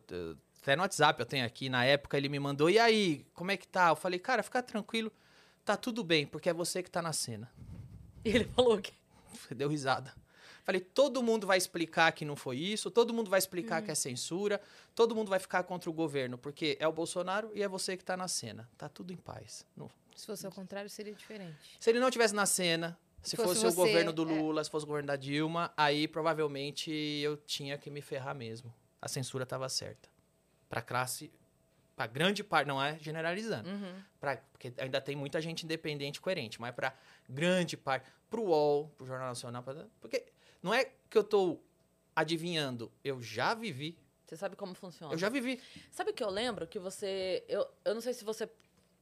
Até 0.62 0.76
no 0.76 0.82
WhatsApp 0.82 1.20
eu 1.20 1.26
tenho 1.26 1.44
aqui, 1.44 1.68
na 1.68 1.85
época 1.85 2.16
ele 2.16 2.28
me 2.28 2.39
mandou, 2.39 2.70
e 2.70 2.78
aí, 2.78 3.26
como 3.35 3.51
é 3.51 3.56
que 3.56 3.68
tá? 3.68 3.89
Eu 3.90 3.97
falei, 3.97 4.18
cara, 4.18 4.43
fica 4.43 4.62
tranquilo, 4.62 5.12
tá 5.64 5.76
tudo 5.76 6.02
bem, 6.02 6.26
porque 6.26 6.48
é 6.48 6.55
você 6.55 6.82
que 6.82 6.90
tá 6.90 7.02
na 7.02 7.12
cena. 7.12 7.51
E 8.24 8.31
ele 8.31 8.44
falou 8.44 8.78
que. 8.78 8.93
Deu 9.55 9.68
risada. 9.68 10.12
Falei, 10.62 10.81
todo 10.81 11.22
mundo 11.22 11.47
vai 11.47 11.59
explicar 11.59 12.10
que 12.12 12.24
não 12.24 12.35
foi 12.36 12.56
isso, 12.56 12.90
todo 12.90 13.12
mundo 13.12 13.28
vai 13.28 13.39
explicar 13.39 13.82
que 13.82 13.90
é 13.90 13.94
censura, 13.94 14.59
todo 14.94 15.14
mundo 15.14 15.28
vai 15.28 15.39
ficar 15.39 15.62
contra 15.64 15.90
o 15.90 15.93
governo, 15.93 16.39
porque 16.39 16.78
é 16.81 16.89
o 16.89 16.93
Bolsonaro 16.93 17.51
e 17.55 17.62
é 17.62 17.68
você 17.68 17.98
que 17.98 18.05
tá 18.05 18.16
na 18.16 18.26
cena. 18.28 18.66
Tá 18.78 18.89
tudo 18.89 19.12
em 19.12 19.16
paz. 19.16 19.66
Não- 19.76 19.90
Se 20.14 20.26
fosse 20.26 20.46
ao 20.46 20.52
contrário, 20.52 20.88
seria 20.88 21.12
diferente. 21.14 21.76
Se 21.80 21.90
ele 21.90 21.98
não 22.00 22.10
tivesse 22.10 22.34
na 22.34 22.46
cena, 22.46 22.98
se 23.22 23.36
Fosse 23.36 23.60
fosse, 23.60 23.66
o 23.66 23.72
governo 23.74 24.12
do 24.12 24.22
é. 24.22 24.34
Lula, 24.34 24.62
se 24.62 24.70
fosse 24.70 24.84
o 24.84 24.86
governo 24.86 25.06
da 25.08 25.16
Dilma, 25.16 25.72
aí 25.76 26.06
provavelmente 26.06 26.90
eu 26.90 27.36
tinha 27.38 27.76
que 27.78 27.90
me 27.90 28.00
ferrar 28.02 28.34
mesmo. 28.34 28.72
A 29.00 29.08
censura 29.08 29.44
estava 29.44 29.68
certa. 29.68 30.08
Pra 30.68 30.82
classe, 30.82 31.32
pra 31.96 32.06
grande 32.06 32.44
parte, 32.44 32.66
não 32.68 32.82
é 32.82 32.98
generalizando, 32.98 33.68
Uhum. 33.68 33.94
pra, 34.20 34.36
porque 34.52 34.72
ainda 34.78 35.00
tem 35.00 35.14
muita 35.16 35.40
gente 35.40 35.64
independente 35.64 36.16
e 36.16 36.20
coerente, 36.20 36.60
mas 36.60 36.74
pra 36.74 36.94
grande 37.28 37.76
parte, 37.76 38.10
pro 38.28 38.42
UOL, 38.42 38.88
pro 38.96 39.06
Jornal 39.06 39.28
Nacional, 39.28 39.62
pra- 39.62 39.86
porque 40.00 40.24
não 40.62 40.74
é 40.74 40.84
que 41.08 41.16
eu 41.16 41.24
tô 41.24 41.60
adivinhando, 42.14 42.90
eu 43.02 43.22
já 43.22 43.54
vivi, 43.54 43.96
Você 44.26 44.36
sabe 44.36 44.56
como 44.56 44.74
funciona. 44.74 45.12
eu 45.14 45.18
já 45.18 45.28
vivi. 45.28 45.60
Sabe 45.90 46.10
o 46.10 46.14
que 46.14 46.22
eu 46.24 46.30
lembro? 46.30 46.66
Que 46.66 46.78
você. 46.78 47.44
Eu, 47.48 47.66
eu 47.84 47.94
não 47.94 48.00
sei 48.00 48.12
se 48.14 48.24
você 48.24 48.48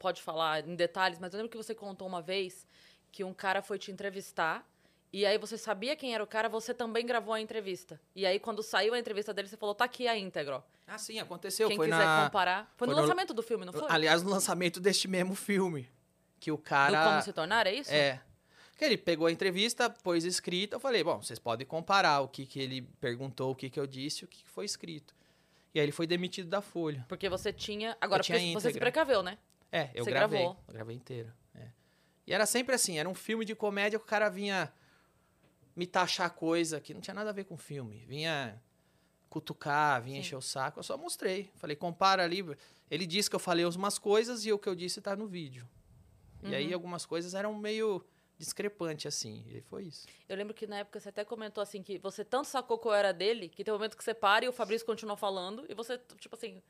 pode 0.03 0.21
falar 0.21 0.69
em 0.69 0.75
detalhes, 0.75 1.19
mas 1.19 1.33
eu 1.33 1.39
lembro 1.39 1.51
que 1.51 1.57
você 1.57 1.75
contou 1.75 2.07
uma 2.07 2.21
vez 2.21 2.67
que 3.11 3.23
um 3.25 3.33
cara 3.33 3.63
foi 3.63 3.79
te 3.79 3.91
entrevistar. 3.91 4.67
E 5.13 5.25
aí 5.27 5.37
você 5.39 5.57
sabia 5.59 5.95
quem 5.95 6.15
era 6.15 6.25
o 6.25 6.27
cara, 6.27 6.49
você 6.49 6.73
também 6.75 7.05
gravou 7.05 7.35
a 7.35 7.41
entrevista. 7.41 8.01
E 8.17 8.25
aí, 8.25 8.39
quando 8.41 8.63
saiu 8.63 8.95
a 8.95 8.99
entrevista 8.99 9.33
dele, 9.35 9.47
você 9.47 9.59
falou, 9.59 9.75
tá 9.75 9.85
aqui 9.85 10.09
a 10.09 10.17
íntegra. 10.17 10.65
Ah, 10.87 10.97
sim, 10.99 11.19
aconteceu, 11.21 11.69
Quem 11.69 11.77
foi 11.77 11.89
quiser 11.89 12.05
na 12.05 12.25
comparar. 12.25 12.65
Foi, 12.77 12.79
foi 12.79 12.89
no 12.89 12.95
no- 12.95 13.03
lançamento 13.03 13.35
do 13.35 13.43
filme, 13.43 13.65
não 13.67 13.73
foi? 13.75 13.87
aliás, 13.91 14.23
no 14.23 14.31
lançamento 14.31 14.81
deste 14.81 15.07
mesmo 15.09 15.35
filme, 15.35 15.89
que 16.41 16.51
o 16.51 16.57
Do 16.57 16.63
cara 16.63 17.05
Como 17.05 17.23
Se 17.23 17.33
Tornar, 17.33 17.67
é 17.67 17.75
isso? 17.75 17.93
É. 17.93 18.21
Que 18.79 18.87
ele 18.87 18.97
pegou 18.97 19.27
a 19.27 19.31
entrevista, 19.33 19.89
pôs 19.91 20.25
escrita, 20.25 20.77
eu 20.77 20.81
falei, 20.81 21.05
bom, 21.05 21.23
vocês 21.23 21.39
podem 21.39 21.67
comparar 21.67 22.21
o 22.21 22.29
que, 22.29 22.47
que 22.47 22.59
ele 22.59 22.83
perguntou, 22.99 23.51
o 23.53 23.55
que, 23.55 23.69
que 23.69 23.79
eu 23.79 23.87
disse 23.87 24.25
o 24.25 24.27
que, 24.29 24.43
que 24.43 24.49
foi 24.49 24.65
escrito. 24.65 25.15
E 25.75 25.79
aí 25.79 25.85
ele 25.85 25.93
foi 25.93 26.07
demitido 26.07 26.49
da 26.49 26.61
Folha. 26.61 27.05
Porque 27.09 27.29
você 27.29 27.53
tinha. 27.53 27.97
Agora, 28.01 28.23
tinha 28.23 28.39
você 28.53 28.73
se 28.73 28.79
precaveu, 28.79 29.23
né? 29.23 29.39
É, 29.73 29.91
eu 29.95 30.05
Você 30.05 30.11
gravei. 30.11 30.41
gravou. 30.41 30.63
Eu 30.69 30.75
gravei 30.75 30.95
inteiro. 30.97 31.33
é. 31.55 31.69
E 32.27 32.33
era 32.33 32.47
sempre 32.47 32.75
assim, 32.75 32.99
era 32.99 33.09
um 33.09 33.15
filme 33.15 33.45
de 33.45 33.55
comédia 33.55 33.99
que 33.99 34.05
o 34.05 34.09
cara 34.09 34.29
vinha 34.29 34.73
me 35.75 35.87
taxar 35.87 36.31
coisa 36.31 36.81
que 36.81 36.93
não 36.95 37.01
tinha 37.01 37.15
nada 37.15 37.31
a 37.31 37.33
ver 37.33 37.45
com 37.45 37.55
o 37.55 37.59
filme. 37.59 38.05
Vinha 38.07 38.63
cutucar, 39.29 40.03
vinha 40.03 40.17
Sim. 40.17 40.21
encher 40.21 40.37
o 40.37 40.41
saco. 40.43 40.79
Eu 40.79 40.83
só 40.83 40.97
mostrei. 40.99 41.51
Falei, 41.57 41.75
compara 41.75 42.23
ali. 42.23 42.45
Ele 42.91 43.07
disse 43.07 43.31
que 43.31 43.35
eu 43.37 43.41
falei 43.41 43.65
umas 43.65 43.99
coisas 43.99 44.45
e 44.45 44.53
o 44.53 44.59
que 44.59 44.69
eu 44.69 44.75
disse 44.75 45.01
tá 45.01 45.17
no 45.17 45.27
vídeo. 45.27 45.67
E 46.43 46.55
aí 46.55 46.69
Uhum. 46.69 46.75
algumas 46.75 47.07
coisas 47.07 47.33
eram 47.35 47.55
meio 47.55 48.05
discrepante 48.39 49.09
assim. 49.09 49.43
E 49.49 49.61
foi 49.63 49.85
isso. 49.85 50.07
Eu 50.29 50.37
lembro 50.37 50.53
que 50.53 50.67
na 50.67 50.79
época 50.79 51.01
você 51.01 51.09
até 51.09 51.25
comentou 51.25 51.63
assim 51.63 51.83
que 51.83 51.99
você 51.99 52.25
tanto 52.25 52.49
sacou 52.49 52.79
qual 52.79 52.95
era 52.95 53.13
dele, 53.13 53.49
que 53.49 53.65
tem 53.65 53.73
um 53.73 53.77
momento 53.79 53.97
que 53.97 54.05
você 54.05 54.13
para 54.13 54.45
e 54.45 54.49
o 54.49 54.53
Fabrício 54.53 54.85
continua 54.87 55.17
falando, 55.17 55.65
e 55.69 55.75
você, 55.75 55.97
tipo 56.19 56.35
assim, 56.35 56.61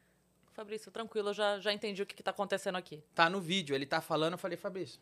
Fabrício, 0.53 0.91
tranquilo, 0.93 1.31
eu 1.31 1.35
já, 1.35 1.59
já 1.61 1.73
entendi 1.73 2.03
o 2.03 2.07
que, 2.07 2.15
que 2.15 2.23
tá 2.23 2.31
acontecendo 2.31 2.77
aqui. 2.77 3.03
Tá 3.15 3.29
no 3.31 3.41
vídeo, 3.41 3.74
ele 3.74 3.87
tá 3.87 4.01
falando, 4.01 4.33
eu 4.33 4.39
falei, 4.39 4.57
Fabrício. 4.57 5.01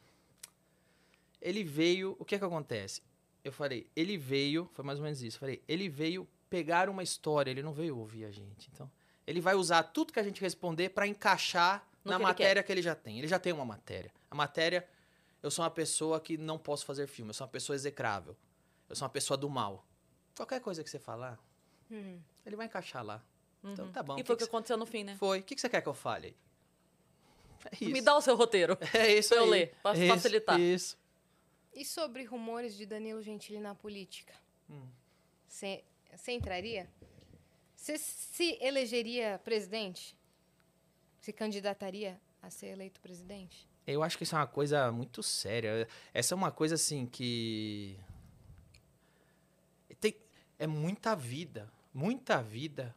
Ele 1.41 1.65
veio, 1.65 2.17
o 2.19 2.25
que 2.25 2.39
que 2.39 2.45
acontece? 2.45 3.03
Eu 3.43 3.53
falei, 3.53 3.89
ele 3.97 4.17
veio, 4.17 4.69
foi 4.75 4.85
mais 4.85 4.99
ou 4.99 5.05
menos 5.05 5.23
isso. 5.23 5.37
Eu 5.37 5.41
falei, 5.41 5.63
ele 5.67 5.89
veio 5.89 6.29
pegar 6.49 6.89
uma 6.89 7.03
história, 7.03 7.51
ele 7.51 7.63
não 7.63 7.73
veio 7.73 7.97
ouvir 7.97 8.25
a 8.27 8.31
gente. 8.31 8.69
Então, 8.73 8.91
ele 9.27 9.41
vai 9.41 9.55
usar 9.55 9.83
tudo 9.85 10.13
que 10.13 10.21
a 10.21 10.23
gente 10.23 10.41
responder 10.41 10.91
pra 10.91 11.07
encaixar 11.07 11.87
No 12.05 12.11
na 12.13 12.17
que 12.17 12.23
ele 12.23 12.29
matéria 12.29 12.63
que 12.63 12.71
ele 12.73 12.83
já 12.83 12.95
tem. 12.95 13.19
Ele 13.19 13.29
já 13.29 13.39
tem 13.39 13.53
uma 13.53 13.65
matéria. 13.65 14.13
A 14.31 14.35
matéria, 14.35 14.87
eu 15.43 15.51
sou 15.51 15.65
uma 15.65 15.71
pessoa 15.71 16.21
que 16.21 16.37
não 16.37 16.59
posso 16.59 16.85
fazer 16.85 17.07
filme, 17.07 17.31
eu 17.31 17.35
sou 17.35 17.47
uma 17.47 17.51
pessoa 17.53 17.75
execrável. 17.75 18.37
Eu 18.89 18.95
sou 18.97 19.07
uma 19.07 19.11
pessoa 19.13 19.37
do 19.37 19.49
mal. 19.49 19.87
Qualquer 20.37 20.61
coisa 20.61 20.85
que 20.85 20.91
você 20.91 20.99
falar, 20.99 21.39
Uhum. 21.91 22.21
ele 22.47 22.57
vai 22.57 22.67
encaixar 22.67 23.05
lá. 23.05 23.23
Então 23.63 23.87
Uhum. 23.87 23.93
tá 23.93 24.03
bom. 24.03 24.19
E 24.19 24.25
foi 24.25 24.35
o 24.35 24.39
que 24.39 24.45
que 24.45 24.49
aconteceu 24.51 24.77
no 24.77 24.87
fim, 24.87 25.05
né? 25.05 25.17
foi? 25.17 25.41
O 25.41 25.43
que 25.43 25.55
que 25.55 25.61
você 25.61 25.69
quer 25.69 25.81
que 25.83 25.89
eu 25.89 25.95
fale? 25.95 26.37
É 27.67 27.77
isso. 27.85 27.91
Me 27.91 28.01
dá 28.01 28.17
o 28.17 28.21
seu 28.23 28.37
roteiro. 28.37 28.77
É 28.95 29.13
isso 29.15 29.29
pra 29.31 29.39
eu 29.39 29.45
aí. 29.45 29.51
ler, 29.51 29.75
pra 29.83 29.93
Isso, 29.95 30.07
facilitar. 30.15 30.59
Isso. 30.61 30.99
E 31.75 31.85
sobre 31.85 32.25
rumores 32.25 32.75
de 32.75 32.87
Danilo 32.87 33.23
Gentili 33.23 33.61
na 33.61 33.75
política? 33.75 34.35
Hum. 34.69 34.89
Você 35.47 35.85
você 36.13 36.33
entraria? 36.33 36.89
Você 37.77 37.97
se 37.99 38.59
elegeria 38.61 39.39
presidente? 39.45 40.17
Se 41.21 41.33
candidataria 41.33 42.21
a 42.43 42.51
ser 42.51 42.69
eleito 42.69 43.01
presidente? 43.01 43.69
Eu 43.87 44.03
acho 44.03 44.17
que 44.19 44.25
isso 44.25 44.35
é 44.35 44.39
uma 44.39 44.47
coisa 44.47 44.91
muito 44.91 45.23
séria. 45.23 45.87
Essa 46.15 46.35
é 46.35 46.37
uma 46.37 46.51
coisa 46.51 46.75
assim 46.77 47.07
que. 47.07 47.99
Tem... 50.01 50.17
É 50.59 50.67
muita 50.67 51.15
vida. 51.15 51.71
Muita 51.93 52.43
vida 52.43 52.95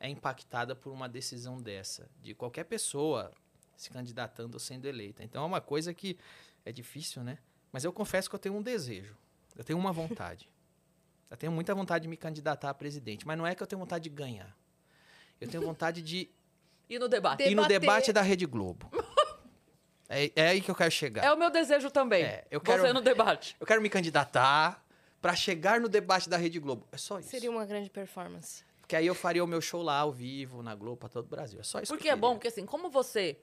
é 0.00 0.08
impactada 0.08 0.74
por 0.74 0.92
uma 0.92 1.08
decisão 1.08 1.60
dessa. 1.60 2.08
De 2.22 2.34
qualquer 2.34 2.64
pessoa 2.64 3.32
se 3.76 3.90
candidatando 3.90 4.54
ou 4.56 4.60
sendo 4.60 4.86
eleita. 4.86 5.22
Então 5.22 5.42
é 5.42 5.46
uma 5.46 5.60
coisa 5.60 5.92
que 5.92 6.18
é 6.64 6.72
difícil, 6.72 7.22
né? 7.22 7.38
Mas 7.72 7.84
eu 7.84 7.92
confesso 7.92 8.28
que 8.28 8.34
eu 8.34 8.38
tenho 8.40 8.56
um 8.56 8.62
desejo. 8.62 9.16
Eu 9.56 9.64
tenho 9.64 9.78
uma 9.78 9.92
vontade. 9.92 10.48
Eu 11.28 11.36
tenho 11.36 11.50
muita 11.50 11.74
vontade 11.74 12.02
de 12.02 12.08
me 12.08 12.16
candidatar 12.16 12.70
a 12.70 12.74
presidente. 12.74 13.26
Mas 13.26 13.36
não 13.36 13.44
é 13.44 13.52
que 13.52 13.60
eu 13.60 13.66
tenho 13.66 13.80
vontade 13.80 14.04
de 14.04 14.10
ganhar. 14.10 14.56
Eu 15.40 15.48
tenho 15.48 15.60
vontade 15.64 16.00
de 16.00 16.30
E 16.88 17.00
no 17.00 17.08
debate. 17.08 17.38
De- 17.42 17.50
ir 17.50 17.54
no 17.56 17.62
Debater. 17.62 17.80
debate 17.80 18.12
da 18.12 18.22
Rede 18.22 18.46
Globo. 18.46 18.88
É, 20.08 20.30
é 20.36 20.48
aí 20.50 20.60
que 20.60 20.70
eu 20.70 20.74
quero 20.76 20.90
chegar. 20.92 21.24
É 21.24 21.32
o 21.32 21.36
meu 21.36 21.50
desejo 21.50 21.90
também. 21.90 22.22
É, 22.22 22.46
eu 22.48 22.60
quero- 22.60 22.80
Você 22.82 22.92
no 22.92 23.00
debate. 23.00 23.56
Eu 23.58 23.66
quero 23.66 23.82
me 23.82 23.90
candidatar 23.90 24.80
pra 25.20 25.34
chegar 25.34 25.80
no 25.80 25.88
debate 25.88 26.28
da 26.28 26.36
Rede 26.36 26.60
Globo. 26.60 26.86
É 26.92 26.96
só 26.96 27.18
isso. 27.18 27.28
Seria 27.28 27.50
uma 27.50 27.66
grande 27.66 27.90
performance. 27.90 28.62
Porque 28.86 28.94
aí 28.94 29.06
eu 29.08 29.16
faria 29.16 29.42
o 29.42 29.48
meu 29.48 29.60
show 29.60 29.82
lá 29.82 29.98
ao 29.98 30.12
vivo, 30.12 30.62
na 30.62 30.72
Globo, 30.72 30.96
pra 30.96 31.08
todo 31.08 31.24
o 31.24 31.28
Brasil. 31.28 31.58
É 31.58 31.64
só 31.64 31.80
isso 31.80 31.92
Porque 31.92 32.04
que 32.04 32.08
eu 32.08 32.12
é 32.12 32.16
bom, 32.16 32.34
porque 32.34 32.46
assim, 32.46 32.64
como 32.64 32.88
você 32.88 33.36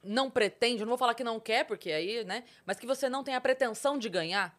não 0.00 0.30
pretende, 0.30 0.80
eu 0.82 0.86
não 0.86 0.92
vou 0.92 0.96
falar 0.96 1.12
que 1.14 1.24
não 1.24 1.40
quer, 1.40 1.66
porque 1.66 1.90
aí, 1.90 2.22
né? 2.22 2.44
Mas 2.64 2.78
que 2.78 2.86
você 2.86 3.08
não 3.08 3.24
tem 3.24 3.34
a 3.34 3.40
pretensão 3.40 3.98
de 3.98 4.08
ganhar, 4.08 4.56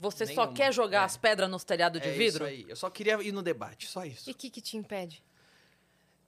você 0.00 0.24
só 0.24 0.32
Nenhuma, 0.32 0.54
quer 0.54 0.72
jogar 0.72 1.02
é. 1.02 1.04
as 1.04 1.14
pedras 1.18 1.50
nos 1.50 1.62
telhados 1.62 2.00
de 2.00 2.08
é 2.08 2.12
vidro. 2.12 2.48
isso 2.48 2.54
aí. 2.54 2.64
Eu 2.66 2.74
só 2.74 2.88
queria 2.88 3.22
ir 3.22 3.32
no 3.32 3.42
debate, 3.42 3.86
só 3.86 4.02
isso. 4.02 4.30
E 4.30 4.32
o 4.32 4.34
que, 4.34 4.48
que 4.48 4.62
te 4.62 4.78
impede? 4.78 5.22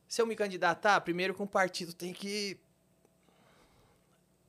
Se 0.07 0.21
eu 0.21 0.27
me 0.27 0.37
candidatar, 0.37 1.01
primeiro 1.01 1.33
que 1.33 1.43
um 1.43 1.47
partido 1.47 1.95
tem 1.95 2.13
que... 2.13 2.61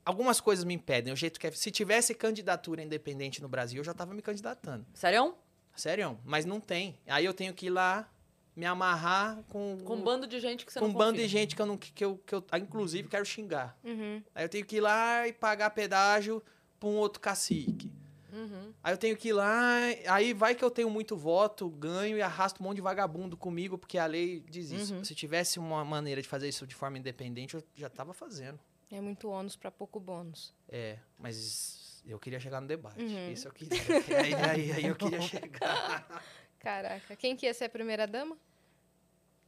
Algumas 0.03 0.41
coisas 0.41 0.65
me 0.65 0.73
impedem. 0.73 1.13
O 1.13 1.15
jeito 1.15 1.39
que 1.39 1.47
é... 1.47 1.51
Se 1.51 1.71
tivesse 1.71 2.13
candidatura 2.13 2.83
independente 2.83 3.41
no 3.41 3.47
Brasil, 3.47 3.79
eu 3.79 3.83
já 3.85 3.93
tava 3.93 4.13
me 4.13 4.21
candidatando. 4.21 4.85
Sério? 4.93 5.33
Sério, 5.79 6.19
mas 6.25 6.45
não 6.45 6.59
tem. 6.59 6.99
Aí 7.07 7.23
eu 7.23 7.33
tenho 7.33 7.53
que 7.53 7.67
ir 7.67 7.69
lá 7.69 8.11
me 8.53 8.65
amarrar 8.65 9.41
com... 9.47 9.77
Com 9.85 9.95
um 9.95 10.01
bando 10.01 10.27
de 10.27 10.37
gente 10.37 10.65
que 10.65 10.73
você 10.73 10.79
com 10.79 10.87
não 10.87 10.93
um 10.93 10.97
bando 10.97 11.17
de 11.17 11.27
gente 11.27 11.55
que 11.55 11.61
eu, 11.61 11.65
não, 11.65 11.77
que, 11.77 12.03
eu, 12.03 12.17
que 12.17 12.35
eu, 12.35 12.43
ah, 12.51 12.59
inclusive, 12.59 13.07
quero 13.07 13.25
xingar. 13.25 13.77
Uhum. 13.81 14.21
Aí 14.35 14.43
eu 14.43 14.49
tenho 14.49 14.65
que 14.65 14.75
ir 14.75 14.81
lá 14.81 15.25
e 15.25 15.31
pagar 15.31 15.69
pedágio 15.69 16.43
pra 16.77 16.89
um 16.89 16.97
outro 16.97 17.21
cacique. 17.21 17.89
Uhum. 18.33 18.73
Aí 18.83 18.93
eu 18.93 18.97
tenho 18.97 19.15
que 19.15 19.29
ir 19.29 19.33
lá, 19.33 19.77
aí 20.09 20.33
vai 20.33 20.53
que 20.53 20.63
eu 20.63 20.69
tenho 20.69 20.89
muito 20.89 21.15
voto, 21.15 21.69
ganho 21.69 22.17
e 22.17 22.21
arrasto 22.21 22.61
um 22.61 22.65
monte 22.65 22.75
de 22.75 22.81
vagabundo 22.81 23.37
comigo, 23.37 23.77
porque 23.77 23.97
a 23.97 24.05
lei 24.05 24.43
diz 24.49 24.71
isso. 24.71 24.95
Uhum. 24.95 25.03
Se 25.05 25.15
tivesse 25.15 25.57
uma 25.59 25.85
maneira 25.85 26.21
de 26.21 26.27
fazer 26.27 26.49
isso 26.49 26.67
de 26.67 26.75
forma 26.75 26.97
independente, 26.97 27.55
eu 27.55 27.63
já 27.73 27.89
tava 27.89 28.13
fazendo. 28.13 28.59
É 28.91 28.99
muito 28.99 29.29
ônus 29.29 29.55
pra 29.55 29.71
pouco 29.71 29.99
bônus. 29.99 30.53
É, 30.67 30.97
mas 31.17 31.88
eu 32.05 32.19
queria 32.19 32.39
chegar 32.39 32.61
no 32.61 32.67
debate. 32.67 33.01
Uhum. 33.03 33.31
Isso 33.31 33.47
eu 33.47 33.51
queria. 33.51 33.77
aí, 34.19 34.33
aí, 34.35 34.71
aí 34.73 34.85
eu 34.85 34.95
queria 34.95 35.21
chegar. 35.21 36.23
Caraca, 36.59 37.15
quem 37.15 37.35
que 37.35 37.45
ia 37.45 37.53
ser 37.53 37.65
a 37.65 37.69
primeira 37.69 38.05
dama? 38.07 38.37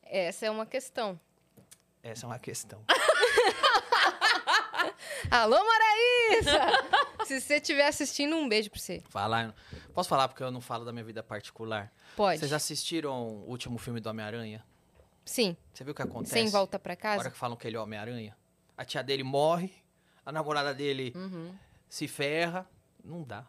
Essa 0.04 0.46
é 0.46 0.50
uma 0.52 0.66
questão. 0.66 1.20
Essa 2.04 2.26
é 2.26 2.28
uma 2.28 2.40
questão. 2.40 2.84
Alô, 5.30 5.56
Maraísa! 5.64 6.60
Se 7.26 7.40
você 7.40 7.56
estiver 7.56 7.88
assistindo, 7.88 8.36
um 8.36 8.50
beijo 8.50 8.70
pra 8.70 8.80
você. 8.80 9.02
Falar. 9.10 9.54
Posso 9.94 10.10
falar 10.10 10.28
porque 10.28 10.44
eu 10.44 10.52
não 10.52 10.60
falo 10.60 10.84
da 10.84 10.92
minha 10.92 11.04
vida 11.04 11.22
particular? 11.24 11.92
Pode. 12.16 12.40
Vocês 12.40 12.52
assistiram 12.52 13.28
o 13.28 13.50
último 13.50 13.78
filme 13.78 14.00
do 14.00 14.10
Homem-Aranha? 14.10 14.66
Sim. 15.24 15.56
Você 15.74 15.84
viu 15.84 15.92
o 15.92 15.96
que 15.96 16.02
acontece? 16.02 16.34
Sem 16.34 16.50
volta 16.50 16.80
pra 16.80 16.94
Na 16.94 16.98
casa? 16.98 17.20
hora 17.22 17.32
que 17.32 17.38
falam 17.38 17.56
que 17.56 17.68
ele 17.68 17.78
é 17.78 17.80
Homem-Aranha. 17.80 18.36
A 18.76 18.84
tia 18.84 19.04
dele 19.04 19.24
morre, 19.24 19.72
a 20.26 20.32
namorada 20.32 20.74
dele 20.74 21.14
Uhum. 21.16 21.54
Se 21.92 22.08
ferra. 22.08 22.66
Não 23.04 23.22
dá. 23.22 23.46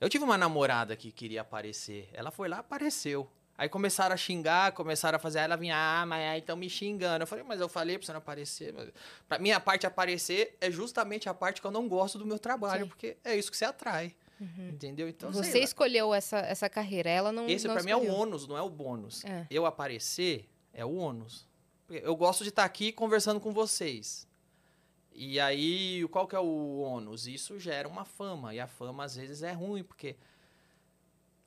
Eu 0.00 0.08
tive 0.08 0.24
uma 0.24 0.36
namorada 0.36 0.96
que 0.96 1.12
queria 1.12 1.42
aparecer. 1.42 2.08
Ela 2.12 2.32
foi 2.32 2.48
lá, 2.48 2.58
apareceu. 2.58 3.30
Aí 3.56 3.68
começaram 3.68 4.14
a 4.14 4.16
xingar, 4.16 4.72
começaram 4.72 5.16
a 5.16 5.18
fazer. 5.18 5.38
Aí 5.38 5.44
ela 5.44 5.56
vinha, 5.56 5.76
ah, 5.76 6.04
mas 6.04 6.20
aí 6.30 6.40
estão 6.40 6.56
me 6.56 6.68
xingando. 6.68 7.22
Eu 7.22 7.26
falei, 7.26 7.44
mas 7.44 7.60
eu 7.60 7.68
falei 7.68 7.96
pra 7.96 8.06
você 8.06 8.12
não 8.12 8.18
aparecer. 8.18 8.72
Mas... 8.72 8.90
Pra 9.28 9.38
mim, 9.38 9.52
a 9.52 9.60
parte 9.60 9.86
aparecer 9.86 10.56
é 10.60 10.68
justamente 10.70 11.28
a 11.28 11.34
parte 11.34 11.60
que 11.60 11.66
eu 11.66 11.70
não 11.70 11.86
gosto 11.86 12.18
do 12.18 12.26
meu 12.26 12.38
trabalho, 12.38 12.84
Sim. 12.84 12.88
porque 12.88 13.18
é 13.22 13.36
isso 13.36 13.50
que 13.50 13.56
você 13.56 13.66
atrai. 13.66 14.16
Entendeu? 14.58 15.06
Então, 15.06 15.30
Você 15.30 15.60
escolheu 15.60 16.14
essa, 16.14 16.38
essa 16.38 16.66
carreira, 16.66 17.10
ela 17.10 17.30
não 17.30 17.46
Esse 17.46 17.68
não 17.68 17.74
pra 17.74 17.82
mim 17.84 17.90
é 17.90 17.96
o 17.96 18.00
escolheu. 18.00 18.20
ônus, 18.20 18.48
não 18.48 18.56
é 18.56 18.62
o 18.62 18.70
bônus. 18.70 19.22
É. 19.26 19.46
Eu 19.50 19.66
aparecer 19.66 20.48
é 20.72 20.82
o 20.82 20.94
ônus. 20.94 21.46
Eu 21.90 22.16
gosto 22.16 22.42
de 22.42 22.48
estar 22.48 22.64
aqui 22.64 22.90
conversando 22.90 23.38
com 23.38 23.52
vocês. 23.52 24.26
E 25.12 25.38
aí, 25.40 26.06
qual 26.10 26.26
que 26.26 26.36
é 26.36 26.38
o 26.38 26.78
ônus? 26.80 27.26
Isso 27.26 27.58
gera 27.58 27.88
uma 27.88 28.04
fama. 28.04 28.54
E 28.54 28.60
a 28.60 28.66
fama, 28.66 29.04
às 29.04 29.16
vezes, 29.16 29.42
é 29.42 29.52
ruim, 29.52 29.82
porque 29.82 30.16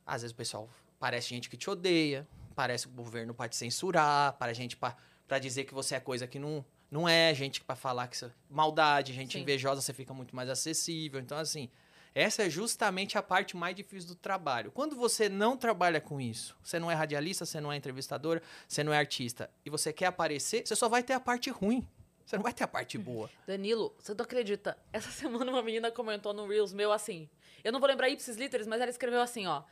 às 0.06 0.22
vezes 0.22 0.32
o 0.32 0.36
pessoal 0.36 0.68
parece 0.98 1.28
gente 1.28 1.48
que 1.48 1.56
te 1.56 1.68
odeia, 1.68 2.26
parece 2.54 2.86
o 2.86 2.90
governo 2.90 3.34
pode 3.34 3.56
censurar, 3.56 4.34
para 4.34 4.52
gente 4.52 4.76
pa- 4.76 4.96
pra 5.26 5.38
dizer 5.38 5.64
que 5.64 5.74
você 5.74 5.94
é 5.94 6.00
coisa 6.00 6.26
que 6.26 6.38
não, 6.38 6.64
não 6.90 7.08
é, 7.08 7.34
gente 7.34 7.62
pra 7.62 7.74
falar 7.74 8.06
que 8.08 8.16
você 8.16 8.30
maldade, 8.50 9.12
gente 9.12 9.32
Sim. 9.32 9.40
invejosa, 9.40 9.80
você 9.80 9.92
fica 9.92 10.12
muito 10.14 10.36
mais 10.36 10.48
acessível. 10.48 11.20
Então, 11.20 11.38
assim, 11.38 11.68
essa 12.14 12.44
é 12.44 12.50
justamente 12.50 13.18
a 13.18 13.22
parte 13.22 13.56
mais 13.56 13.74
difícil 13.74 14.10
do 14.10 14.14
trabalho. 14.14 14.70
Quando 14.70 14.94
você 14.94 15.28
não 15.28 15.56
trabalha 15.56 16.00
com 16.00 16.20
isso, 16.20 16.56
você 16.62 16.78
não 16.78 16.90
é 16.90 16.94
radialista, 16.94 17.44
você 17.44 17.60
não 17.60 17.72
é 17.72 17.76
entrevistadora, 17.76 18.42
você 18.68 18.84
não 18.84 18.92
é 18.92 18.98
artista, 18.98 19.50
e 19.64 19.70
você 19.70 19.92
quer 19.92 20.06
aparecer, 20.06 20.66
você 20.66 20.76
só 20.76 20.88
vai 20.88 21.02
ter 21.02 21.14
a 21.14 21.20
parte 21.20 21.50
ruim. 21.50 21.86
Você 22.24 22.36
não 22.36 22.42
vai 22.42 22.52
ter 22.52 22.64
a 22.64 22.68
parte 22.68 22.96
boa. 22.98 23.30
Danilo, 23.46 23.94
você 23.98 24.14
não 24.14 24.24
acredita? 24.24 24.76
Essa 24.92 25.10
semana 25.12 25.50
uma 25.50 25.62
menina 25.62 25.90
comentou 25.90 26.32
no 26.32 26.46
Reels 26.46 26.72
meu 26.72 26.92
assim. 26.92 27.28
Eu 27.62 27.72
não 27.72 27.80
vou 27.80 27.88
lembrar 27.88 28.08
ipsis 28.08 28.36
literis, 28.36 28.66
mas 28.66 28.80
ela 28.80 28.90
escreveu 28.90 29.20
assim, 29.20 29.46
ó. 29.46 29.62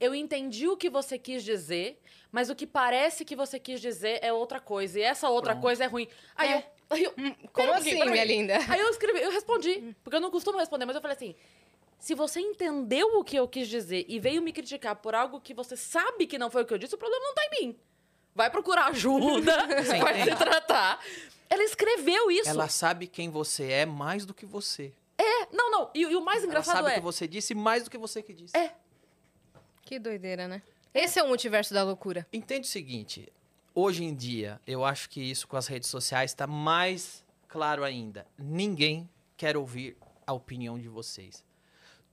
Eu 0.00 0.14
entendi 0.14 0.68
o 0.68 0.76
que 0.76 0.88
você 0.88 1.18
quis 1.18 1.42
dizer, 1.42 2.00
mas 2.30 2.48
o 2.50 2.54
que 2.54 2.66
parece 2.66 3.24
que 3.24 3.34
você 3.34 3.58
quis 3.58 3.80
dizer 3.80 4.20
é 4.22 4.32
outra 4.32 4.60
coisa. 4.60 4.98
E 5.00 5.02
essa 5.02 5.28
outra 5.28 5.52
Pronto. 5.54 5.62
coisa 5.62 5.84
é 5.84 5.86
ruim. 5.88 6.06
Aí 6.36 6.52
É. 6.52 6.56
eu. 6.58 6.62
Aí 6.90 7.04
eu 7.04 7.12
Como 7.12 7.36
Pera 7.52 7.72
um 7.72 7.74
assim, 7.74 8.04
minha 8.10 8.24
linda? 8.24 8.56
Aí 8.68 8.80
eu 8.80 8.88
escrevi, 8.90 9.20
eu 9.20 9.30
respondi, 9.30 9.94
porque 10.02 10.16
eu 10.16 10.20
não 10.20 10.30
costumo 10.30 10.56
responder, 10.56 10.86
mas 10.86 10.94
eu 10.96 11.02
falei 11.02 11.16
assim: 11.16 11.34
se 11.98 12.14
você 12.14 12.40
entendeu 12.40 13.18
o 13.18 13.24
que 13.24 13.36
eu 13.36 13.46
quis 13.48 13.68
dizer 13.68 14.06
e 14.08 14.18
veio 14.20 14.40
me 14.40 14.52
criticar 14.52 14.96
por 14.96 15.14
algo 15.14 15.40
que 15.40 15.52
você 15.52 15.76
sabe 15.76 16.26
que 16.26 16.38
não 16.38 16.48
foi 16.48 16.62
o 16.62 16.64
que 16.64 16.72
eu 16.72 16.78
disse, 16.78 16.94
o 16.94 16.98
problema 16.98 17.22
não 17.26 17.34
tá 17.34 17.42
em 17.44 17.66
mim. 17.66 17.78
Vai 18.34 18.50
procurar 18.50 18.86
ajuda, 18.86 19.66
vai 20.00 20.14
sim. 20.24 20.30
se 20.30 20.36
tratar. 20.36 21.04
Ela 21.50 21.62
escreveu 21.64 22.30
isso. 22.30 22.48
Ela 22.48 22.68
sabe 22.68 23.06
quem 23.06 23.30
você 23.30 23.70
é 23.70 23.86
mais 23.86 24.24
do 24.26 24.34
que 24.34 24.44
você. 24.46 24.92
É, 25.16 25.46
não, 25.52 25.70
não. 25.70 25.90
E, 25.94 26.00
e 26.02 26.14
o 26.16 26.24
mais 26.24 26.38
Ela 26.38 26.46
engraçado 26.48 26.76
sabe 26.76 26.88
o 26.88 26.90
é. 26.90 26.94
que 26.94 27.00
você 27.00 27.26
disse 27.26 27.54
mais 27.54 27.84
do 27.84 27.90
que 27.90 27.98
você 27.98 28.22
que 28.22 28.32
disse. 28.32 28.56
É. 28.56 28.74
Que 29.82 29.98
doideira, 29.98 30.46
né? 30.46 30.62
Esse 30.92 31.18
é 31.18 31.22
o 31.22 31.28
multiverso 31.28 31.72
da 31.74 31.82
loucura. 31.82 32.26
Entende 32.32 32.66
o 32.66 32.70
seguinte, 32.70 33.28
hoje 33.74 34.04
em 34.04 34.14
dia, 34.14 34.60
eu 34.66 34.84
acho 34.84 35.08
que 35.08 35.20
isso 35.20 35.46
com 35.48 35.56
as 35.56 35.66
redes 35.66 35.88
sociais 35.88 36.30
está 36.30 36.46
mais 36.46 37.24
claro 37.48 37.82
ainda. 37.84 38.26
Ninguém 38.38 39.08
quer 39.36 39.56
ouvir 39.56 39.96
a 40.26 40.32
opinião 40.32 40.78
de 40.78 40.88
vocês. 40.88 41.44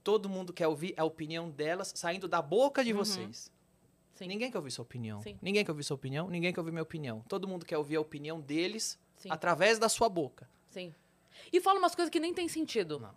Todo 0.02 0.28
mundo 0.28 0.52
quer 0.52 0.68
ouvir 0.68 0.94
a 0.96 1.04
opinião 1.04 1.50
delas 1.50 1.92
saindo 1.94 2.26
da 2.28 2.40
boca 2.40 2.82
de 2.84 2.92
Uhum. 2.92 2.98
vocês. 2.98 3.50
Sim. 4.14 4.28
Ninguém 4.28 4.50
quer 4.50 4.56
ouvir 4.58 4.70
sua 4.70 4.82
opinião. 4.84 5.20
Sim. 5.20 5.36
Ninguém 5.42 5.64
quer 5.64 5.70
ouvir 5.72 5.84
sua 5.84 5.96
opinião, 5.96 6.28
ninguém 6.30 6.52
quer 6.52 6.60
ouvir 6.60 6.70
minha 6.70 6.82
opinião. 6.82 7.22
Todo 7.28 7.46
mundo 7.46 7.66
quer 7.66 7.76
ouvir 7.76 7.96
a 7.96 8.00
opinião 8.00 8.40
deles 8.40 8.98
Sim. 9.16 9.28
através 9.30 9.78
da 9.78 9.88
sua 9.88 10.08
boca. 10.08 10.48
Sim. 10.68 10.94
E 11.52 11.60
fala 11.60 11.78
umas 11.78 11.94
coisas 11.94 12.10
que 12.10 12.20
nem 12.20 12.32
tem 12.34 12.48
sentido. 12.48 12.98
Não. 13.00 13.14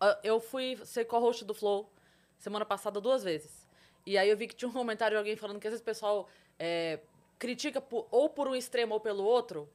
Ah, 0.00 0.18
Eu 0.22 0.40
fui 0.40 0.76
ser 0.84 1.04
co-host 1.04 1.44
do 1.44 1.54
Flow 1.54 1.90
semana 2.38 2.64
passada 2.64 3.00
duas 3.00 3.22
vezes. 3.22 3.66
E 4.04 4.18
aí 4.18 4.28
eu 4.28 4.36
vi 4.36 4.48
que 4.48 4.54
tinha 4.56 4.68
um 4.68 4.72
comentário 4.72 5.14
de 5.14 5.18
alguém 5.18 5.36
falando 5.36 5.60
que 5.60 5.66
às 5.66 5.72
vezes 5.72 5.82
o 5.82 5.84
pessoal 5.84 6.28
é, 6.58 6.98
critica 7.38 7.80
por- 7.80 8.06
ou 8.10 8.28
por 8.28 8.48
um 8.48 8.54
extremo 8.54 8.94
ou 8.94 9.00
pelo 9.00 9.22
outro. 9.24 9.68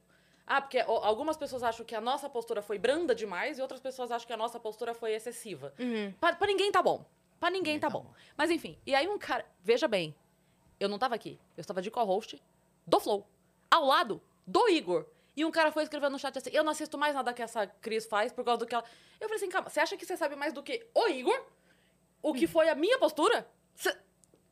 Ah, 0.46 0.60
porque 0.62 0.78
algumas 0.80 1.36
pessoas 1.36 1.62
acham 1.62 1.84
que 1.84 1.94
a 1.94 2.00
nossa 2.00 2.28
postura 2.28 2.62
foi 2.62 2.78
branda 2.78 3.14
demais 3.14 3.58
e 3.58 3.62
outras 3.62 3.80
pessoas 3.80 4.10
acham 4.10 4.26
que 4.26 4.32
a 4.32 4.36
nossa 4.36 4.58
postura 4.58 4.94
foi 4.94 5.12
excessiva. 5.12 5.74
Uhum. 5.78 6.12
Pra, 6.20 6.34
pra 6.34 6.46
ninguém 6.46 6.70
tá 6.72 6.82
bom. 6.82 7.04
Pra 7.40 7.50
ninguém 7.50 7.74
Ninguém 7.74 7.80
tá, 7.80 7.86
tá 7.88 7.92
bom. 7.92 8.04
bom. 8.04 8.12
Mas 8.36 8.50
enfim, 8.50 8.76
e 8.86 8.94
aí 8.94 9.06
um 9.08 9.18
cara. 9.18 9.44
Veja 9.62 9.86
bem, 9.86 10.14
eu 10.80 10.88
não 10.88 10.98
tava 10.98 11.14
aqui. 11.14 11.38
Eu 11.56 11.60
estava 11.60 11.80
de 11.82 11.90
co-host 11.90 12.42
do 12.86 12.98
Flow. 12.98 13.26
Ao 13.70 13.84
lado 13.84 14.20
do 14.46 14.68
Igor. 14.68 15.06
E 15.38 15.44
um 15.44 15.50
cara 15.52 15.70
foi 15.70 15.84
escrevendo 15.84 16.12
no 16.12 16.18
chat 16.18 16.36
assim: 16.36 16.50
Eu 16.52 16.64
não 16.64 16.72
assisto 16.72 16.98
mais 16.98 17.14
nada 17.14 17.32
que 17.32 17.40
essa 17.40 17.66
Cris 17.66 18.06
faz 18.06 18.32
por 18.32 18.44
causa 18.44 18.58
do 18.58 18.66
que 18.66 18.74
ela. 18.74 18.84
Eu 19.20 19.28
falei 19.28 19.36
assim: 19.42 19.48
calma, 19.50 19.70
você 19.70 19.78
acha 19.78 19.96
que 19.96 20.04
você 20.04 20.16
sabe 20.16 20.34
mais 20.34 20.52
do 20.52 20.62
que 20.62 20.84
o 20.94 21.06
Igor? 21.08 21.40
O 22.20 22.34
que 22.34 22.46
foi 22.48 22.68
a 22.68 22.74
minha 22.74 22.98
postura? 22.98 23.46
Cê- 23.76 23.96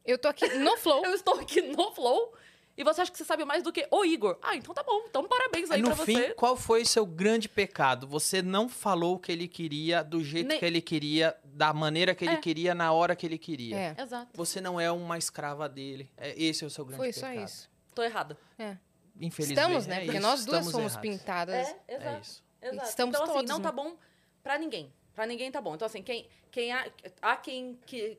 Eu 0.04 0.16
tô 0.16 0.28
aqui 0.28 0.46
no 0.58 0.76
Flow. 0.76 1.02
eu 1.04 1.12
estou 1.14 1.34
aqui 1.40 1.60
no 1.62 1.90
Flow. 1.92 2.32
E 2.78 2.84
você 2.84 3.00
acha 3.00 3.10
que 3.10 3.16
você 3.16 3.24
sabe 3.24 3.42
mais 3.44 3.62
do 3.62 3.72
que 3.72 3.88
o 3.90 4.04
Igor? 4.04 4.38
Ah, 4.42 4.54
então 4.54 4.72
tá 4.74 4.82
bom. 4.82 5.04
Então 5.08 5.26
parabéns 5.26 5.70
aí 5.70 5.80
no 5.80 5.94
pra 5.96 6.04
fim, 6.04 6.12
você. 6.14 6.34
qual 6.34 6.54
foi 6.56 6.84
seu 6.84 7.06
grande 7.06 7.48
pecado? 7.48 8.06
Você 8.06 8.42
não 8.42 8.68
falou 8.68 9.14
o 9.14 9.18
que 9.18 9.32
ele 9.32 9.48
queria, 9.48 10.04
do 10.04 10.22
jeito 10.22 10.46
Nem- 10.48 10.58
que 10.58 10.64
ele 10.66 10.82
queria, 10.82 11.34
da 11.42 11.72
maneira 11.72 12.14
que 12.14 12.22
ele 12.24 12.34
É. 12.34 12.36
queria, 12.36 12.74
na 12.74 12.92
hora 12.92 13.16
que 13.16 13.24
ele 13.26 13.38
queria. 13.38 13.76
É, 13.76 13.96
Exato. 14.02 14.28
Você 14.34 14.60
não 14.60 14.78
é 14.78 14.92
uma 14.92 15.16
escrava 15.16 15.68
dele. 15.70 16.12
É, 16.18 16.34
esse 16.40 16.62
é 16.64 16.66
o 16.66 16.70
seu 16.70 16.84
grande 16.84 16.98
foi 17.02 17.12
pecado. 17.14 17.34
só 17.34 17.42
isso. 17.44 17.70
Tô 17.94 18.02
errada. 18.02 18.36
É. 18.58 18.76
Infelizmente. 19.20 19.58
Estamos, 19.60 19.86
né? 19.86 19.96
é 19.96 20.04
Porque 20.04 20.18
isso, 20.18 20.26
nós 20.26 20.44
duas 20.44 20.64
somos 20.66 20.92
errados. 20.92 20.96
pintadas. 21.10 21.54
É, 21.68 21.80
É 21.88 21.96
exato. 21.96 22.20
isso. 22.22 22.44
Exato. 22.62 22.88
Estamos 22.88 23.14
então, 23.14 23.24
assim, 23.24 23.32
todos, 23.34 23.50
não 23.50 23.58
né? 23.58 23.62
tá 23.62 23.72
bom 23.72 23.96
pra 24.42 24.58
ninguém. 24.58 24.92
Pra 25.14 25.26
ninguém 25.26 25.50
tá 25.50 25.60
bom. 25.60 25.74
Então, 25.74 25.86
assim, 25.86 26.02
quem, 26.02 26.28
quem 26.50 26.72
há, 26.72 26.86
há 27.22 27.36
quem 27.36 27.78
que... 27.86 28.18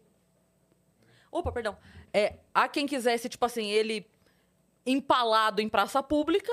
Opa, 1.31 1.51
perdão. 1.51 1.77
É, 2.13 2.35
há 2.53 2.67
quem 2.67 2.87
quisesse, 2.87 3.29
tipo 3.29 3.45
assim, 3.45 3.67
ele 3.69 4.09
empalado 4.85 5.61
em 5.61 5.67
praça 5.69 6.01
pública 6.01 6.51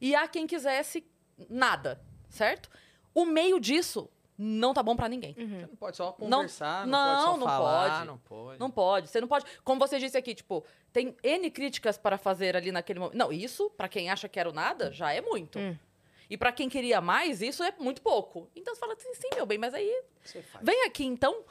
e 0.00 0.14
há 0.14 0.28
quem 0.28 0.46
quisesse 0.46 1.04
nada, 1.48 2.00
certo? 2.28 2.70
O 3.14 3.24
meio 3.24 3.58
disso 3.58 4.08
não 4.42 4.72
tá 4.72 4.82
bom 4.82 4.96
pra 4.96 5.08
ninguém. 5.08 5.34
Você 5.34 5.66
não 5.66 5.76
pode 5.76 5.96
só 5.96 6.16
Não- 6.18 6.38
conversar, 6.38 6.86
não, 6.86 6.98
não, 6.98 7.08
pode 7.14 7.22
só 7.22 7.36
não 7.36 7.46
falar, 7.46 7.90
pode. 7.90 8.06
não 8.06 8.18
pode. 8.18 8.60
Não 8.60 8.70
pode. 8.70 9.08
Você 9.10 9.20
não 9.20 9.28
pode. 9.28 9.44
Como 9.62 9.78
você 9.78 9.98
disse 9.98 10.16
aqui, 10.16 10.34
tipo, 10.34 10.64
tem 10.92 11.14
N 11.22 11.50
críticas 11.50 11.98
para 11.98 12.16
fazer 12.16 12.56
ali 12.56 12.72
naquele 12.72 12.98
momento. 12.98 13.16
Não, 13.16 13.30
isso, 13.32 13.68
pra 13.76 13.88
quem 13.88 14.10
acha 14.10 14.28
que 14.28 14.40
era 14.40 14.48
o 14.48 14.52
nada, 14.52 14.90
já 14.92 15.12
é 15.12 15.20
muito. 15.20 15.58
Hum. 15.58 15.76
E 16.30 16.36
pra 16.36 16.52
quem 16.52 16.68
queria 16.68 17.00
mais, 17.00 17.42
isso 17.42 17.62
é 17.62 17.74
muito 17.78 18.00
pouco. 18.00 18.48
Então 18.54 18.72
você 18.74 18.80
fala 18.80 18.92
assim, 18.94 19.12
sim, 19.14 19.28
meu 19.34 19.44
bem, 19.44 19.58
mas 19.58 19.74
aí 19.74 20.02
Você 20.24 20.40
faz. 20.42 20.64
vem 20.64 20.84
aqui 20.86 21.04
então, 21.04 21.42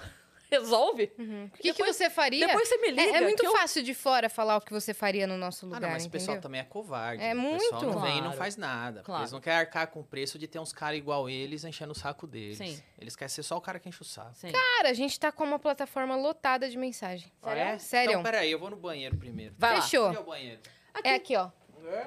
resolve. 0.57 1.11
O 1.17 1.49
que, 1.57 1.61
que 1.61 1.71
Depois- 1.73 1.95
você 1.95 2.09
faria? 2.09 2.47
Depois 2.47 2.67
você 2.67 2.77
me 2.77 2.89
liga. 2.89 3.01
é, 3.01 3.09
é 3.17 3.21
muito 3.21 3.39
que 3.41 3.45
eu- 3.47 3.51
fácil 3.51 3.83
de 3.83 3.93
fora 3.93 4.29
falar 4.29 4.57
o 4.57 4.61
que 4.61 4.71
você 4.73 4.93
faria 4.93 5.27
no 5.27 5.37
nosso 5.37 5.65
Ah, 5.65 5.67
lugar, 5.67 5.81
não, 5.81 5.89
mas 5.91 6.05
o 6.05 6.09
pessoal 6.09 6.35
entendeu? 6.37 6.41
também 6.41 6.61
é 6.61 6.63
covarde. 6.63 7.23
É 7.23 7.33
O 7.33 7.37
pessoal 7.37 7.81
muito. 7.81 7.85
não 7.95 8.01
vem 8.01 8.11
e 8.11 8.15
não 8.15 8.21
Claro. 8.23 8.37
faz 8.37 8.57
nada. 8.57 9.01
Claro. 9.03 9.21
Eles 9.21 9.31
não 9.31 9.39
querem 9.41 9.59
arcar 9.59 9.87
com 9.87 9.99
o 9.99 10.03
preço 10.03 10.39
de 10.39 10.47
ter 10.47 10.59
uns 10.59 10.73
caras 10.73 10.97
igual 10.97 11.29
eles 11.29 11.63
enchendo 11.63 11.91
o 11.91 11.95
saco 11.95 12.25
deles. 12.27 12.57
Sim. 12.57 12.81
Eles 12.97 13.15
querem 13.15 13.29
ser 13.29 13.43
só 13.43 13.57
o 13.57 13.61
cara 13.61 13.79
que 13.79 13.87
enche 13.87 14.01
o 14.01 14.05
saco. 14.05 14.31
Sim. 14.35 14.51
Cara, 14.51 14.89
a 14.89 14.93
gente 14.93 15.19
tá 15.19 15.31
com 15.31 15.43
uma 15.43 15.59
plataforma 15.59 16.15
lotada 16.15 16.69
de 16.69 16.77
mensagem. 16.77 17.31
Ah, 17.43 17.53
é? 17.55 17.77
Sério? 17.77 18.11
Então, 18.11 18.23
peraí, 18.23 18.51
eu 18.51 18.59
vou 18.59 18.69
no 18.69 18.77
banheiro 18.77 19.15
primeiro. 19.17 19.53
Vai 19.57 19.75
lá. 19.75 19.81
Fechou. 19.81 20.11
É 20.13 20.19
o 20.19 20.23
banheiro? 20.23 20.59
É 21.03 21.13
aqui, 21.13 21.35
ó. 21.35 21.49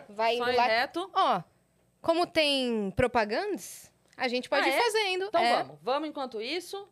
Vai 0.09 0.37
indo 0.37 0.45
lá. 0.55 0.67
reto. 0.67 1.11
Ó, 1.15 1.43
como 2.01 2.27
tem 2.27 2.91
propagandas, 2.97 3.91
a 4.17 4.29
gente 4.29 4.49
pode 4.49 4.69
Ah, 4.69 4.73
ir 4.73 4.75
é? 4.77 4.83
fazendo. 4.83 5.25
Então 5.27 5.41
é. 5.41 5.57
vamos. 5.63 5.79
Vamos 5.83 6.09
enquanto 6.09 6.41
isso. 6.41 6.89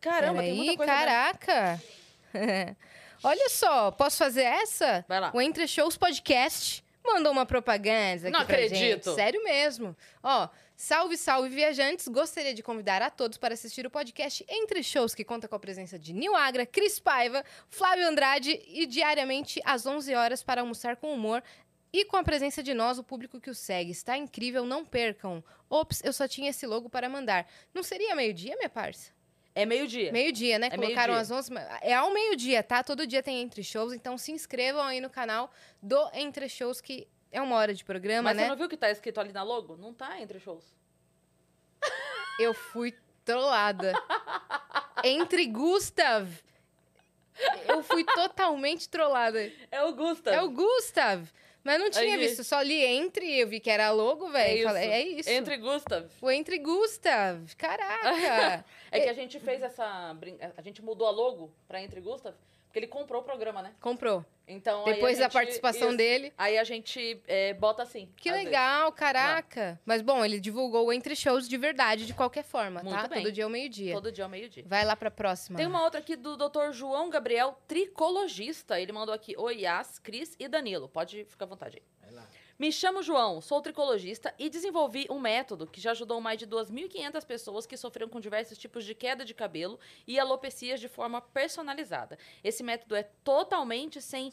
Caramba, 0.00 0.42
tem 0.42 0.54
muita 0.54 0.76
Peraí, 0.76 0.76
coisa. 0.76 0.92
caraca. 0.92 1.82
Olha 3.22 3.48
só, 3.48 3.90
posso 3.90 4.16
fazer 4.16 4.42
essa? 4.42 5.04
Vai 5.08 5.20
lá. 5.20 5.30
O 5.34 5.40
Entre 5.40 5.66
Shows 5.66 5.96
Podcast 5.96 6.84
mandou 7.04 7.32
uma 7.32 7.44
propaganda 7.46 8.28
aqui 8.28 8.30
Não 8.30 8.40
acredito. 8.40 8.76
gente. 9.06 9.14
Sério 9.14 9.42
mesmo. 9.42 9.96
Ó, 10.22 10.48
salve, 10.76 11.16
salve, 11.16 11.48
viajantes. 11.48 12.06
Gostaria 12.06 12.54
de 12.54 12.62
convidar 12.62 13.02
a 13.02 13.10
todos 13.10 13.36
para 13.38 13.54
assistir 13.54 13.84
o 13.86 13.90
podcast 13.90 14.44
Entre 14.48 14.82
Shows, 14.84 15.14
que 15.16 15.24
conta 15.24 15.48
com 15.48 15.56
a 15.56 15.58
presença 15.58 15.98
de 15.98 16.12
Nil 16.12 16.36
Agra, 16.36 16.64
Cris 16.64 17.00
Paiva, 17.00 17.44
Flávio 17.68 18.06
Andrade 18.06 18.62
e 18.68 18.86
diariamente 18.86 19.60
às 19.64 19.84
11 19.84 20.14
horas 20.14 20.42
para 20.44 20.60
almoçar 20.60 20.96
com 20.96 21.12
humor 21.12 21.42
e 21.92 22.04
com 22.04 22.16
a 22.18 22.22
presença 22.22 22.62
de 22.62 22.74
nós, 22.74 22.98
o 22.98 23.02
público 23.02 23.40
que 23.40 23.50
o 23.50 23.54
segue. 23.54 23.90
Está 23.90 24.16
incrível, 24.16 24.64
não 24.64 24.84
percam. 24.84 25.42
Ops, 25.68 26.04
eu 26.04 26.12
só 26.12 26.28
tinha 26.28 26.50
esse 26.50 26.66
logo 26.66 26.88
para 26.88 27.08
mandar. 27.08 27.48
Não 27.74 27.82
seria 27.82 28.14
meio-dia, 28.14 28.54
minha 28.56 28.68
parça? 28.68 29.10
É 29.60 29.66
meio-dia. 29.66 30.12
Meio-dia, 30.12 30.58
né? 30.58 30.68
É 30.68 30.70
Colocaram 30.70 31.14
meio-dia. 31.14 31.36
às 31.36 31.46
11. 31.46 31.52
mas 31.52 31.66
É 31.82 31.94
ao 31.94 32.12
meio-dia, 32.12 32.62
tá? 32.62 32.82
Todo 32.84 33.06
dia 33.06 33.22
tem 33.22 33.40
Entre 33.42 33.62
Shows, 33.64 33.92
então 33.92 34.16
se 34.16 34.30
inscrevam 34.30 34.82
aí 34.82 35.00
no 35.00 35.10
canal 35.10 35.50
do 35.82 36.10
Entre 36.14 36.48
Shows, 36.48 36.80
que 36.80 37.08
é 37.30 37.40
uma 37.40 37.56
hora 37.56 37.74
de 37.74 37.84
programa, 37.84 38.22
Mas 38.22 38.36
né? 38.36 38.44
você 38.44 38.48
não 38.48 38.56
viu 38.56 38.66
o 38.66 38.68
que 38.68 38.76
tá 38.76 38.90
escrito 38.90 39.20
ali 39.20 39.32
na 39.32 39.42
logo? 39.42 39.76
Não 39.76 39.92
tá 39.92 40.20
entre 40.20 40.38
shows. 40.40 40.64
Eu 42.40 42.54
fui 42.54 42.94
trollada. 43.24 43.92
Entre 45.04 45.46
Gustav. 45.46 46.28
Eu 47.66 47.82
fui 47.82 48.04
totalmente 48.04 48.88
trollada. 48.88 49.52
É 49.70 49.82
o 49.82 49.92
Gustav. 49.94 50.34
É 50.36 50.42
o 50.42 50.50
Gustav. 50.50 51.28
Mas 51.68 51.78
não 51.80 51.90
tinha 51.90 52.14
Aí- 52.14 52.18
visto, 52.18 52.42
só 52.42 52.62
li 52.62 52.82
entre, 52.82 53.40
eu 53.40 53.46
vi 53.46 53.60
que 53.60 53.68
era 53.68 53.90
logo, 53.90 54.30
velho. 54.30 54.56
isso. 54.60 54.64
Falei, 54.68 54.88
É 54.90 55.02
isso. 55.06 55.28
Entre 55.28 55.54
Gustav. 55.58 56.06
O 56.22 56.30
Entre 56.30 56.56
Gustav. 56.58 57.54
Caraca. 57.58 58.64
É 58.90 59.00
que 59.00 59.08
a 59.10 59.12
gente 59.12 59.38
fez 59.38 59.62
essa. 59.62 59.84
A 60.56 60.62
gente 60.62 60.80
mudou 60.80 61.06
a 61.06 61.10
logo 61.10 61.52
pra 61.68 61.82
Entre 61.82 62.00
Gustav, 62.00 62.34
porque 62.68 62.78
ele 62.78 62.86
comprou 62.86 63.20
o 63.22 63.24
programa, 63.24 63.62
né? 63.62 63.74
Comprou. 63.80 64.24
Então. 64.46 64.84
Depois 64.84 65.18
da 65.18 65.24
gente- 65.24 65.32
participação 65.34 65.88
isso. 65.88 65.96
dele. 65.98 66.32
Aí 66.38 66.56
a 66.56 66.64
gente 66.64 67.20
é, 67.26 67.52
bota 67.52 67.82
assim. 67.82 68.08
Que 68.16 68.28
às 68.30 68.34
vezes. 68.36 68.46
legal, 68.46 68.90
caraca. 68.92 69.78
Mas 69.84 70.00
bom, 70.00 70.24
ele 70.24 70.40
divulgou 70.40 70.86
o 70.86 70.92
Entre 70.92 71.14
Shows 71.14 71.46
de 71.48 71.56
verdade, 71.58 72.06
de 72.06 72.14
qualquer 72.14 72.44
forma, 72.44 72.82
Muito 72.82 72.94
tá? 72.96 73.08
bem. 73.08 73.22
Todo 73.22 73.32
dia 73.32 73.44
ao 73.44 73.50
meio-dia. 73.50 73.92
Todo 73.94 74.10
dia 74.12 74.24
ao 74.24 74.30
meio-dia. 74.30 74.64
Vai 74.66 74.84
lá 74.86 74.96
pra 74.96 75.10
próxima. 75.10 75.58
Tem 75.58 75.66
uma 75.66 75.82
outra 75.82 76.00
aqui 76.00 76.16
do 76.16 76.34
Dr. 76.36 76.72
João 76.72 77.10
Gabriel, 77.10 77.58
tricologista. 77.68 78.80
Ele 78.80 78.92
mandou 78.92 79.14
aqui: 79.14 79.34
Oi, 79.36 79.62
Yas, 79.62 79.98
Cris 79.98 80.34
e 80.38 80.48
Danilo. 80.48 80.88
Pode 80.88 81.24
ficar 81.26 81.44
à 81.44 81.48
vontade 81.48 81.76
aí. 81.76 81.82
Vai 82.10 82.14
lá. 82.14 82.26
Me 82.58 82.72
chamo 82.72 83.04
João, 83.04 83.40
sou 83.40 83.62
tricologista 83.62 84.34
e 84.36 84.50
desenvolvi 84.50 85.06
um 85.08 85.20
método 85.20 85.64
que 85.64 85.80
já 85.80 85.92
ajudou 85.92 86.20
mais 86.20 86.40
de 86.40 86.44
2.500 86.44 87.24
pessoas 87.24 87.66
que 87.66 87.76
sofreram 87.76 88.08
com 88.08 88.18
diversos 88.18 88.58
tipos 88.58 88.84
de 88.84 88.96
queda 88.96 89.24
de 89.24 89.32
cabelo 89.32 89.78
e 90.04 90.18
alopecias 90.18 90.80
de 90.80 90.88
forma 90.88 91.20
personalizada. 91.20 92.18
Esse 92.42 92.64
método 92.64 92.96
é 92.96 93.04
totalmente 93.22 94.02
sem. 94.02 94.32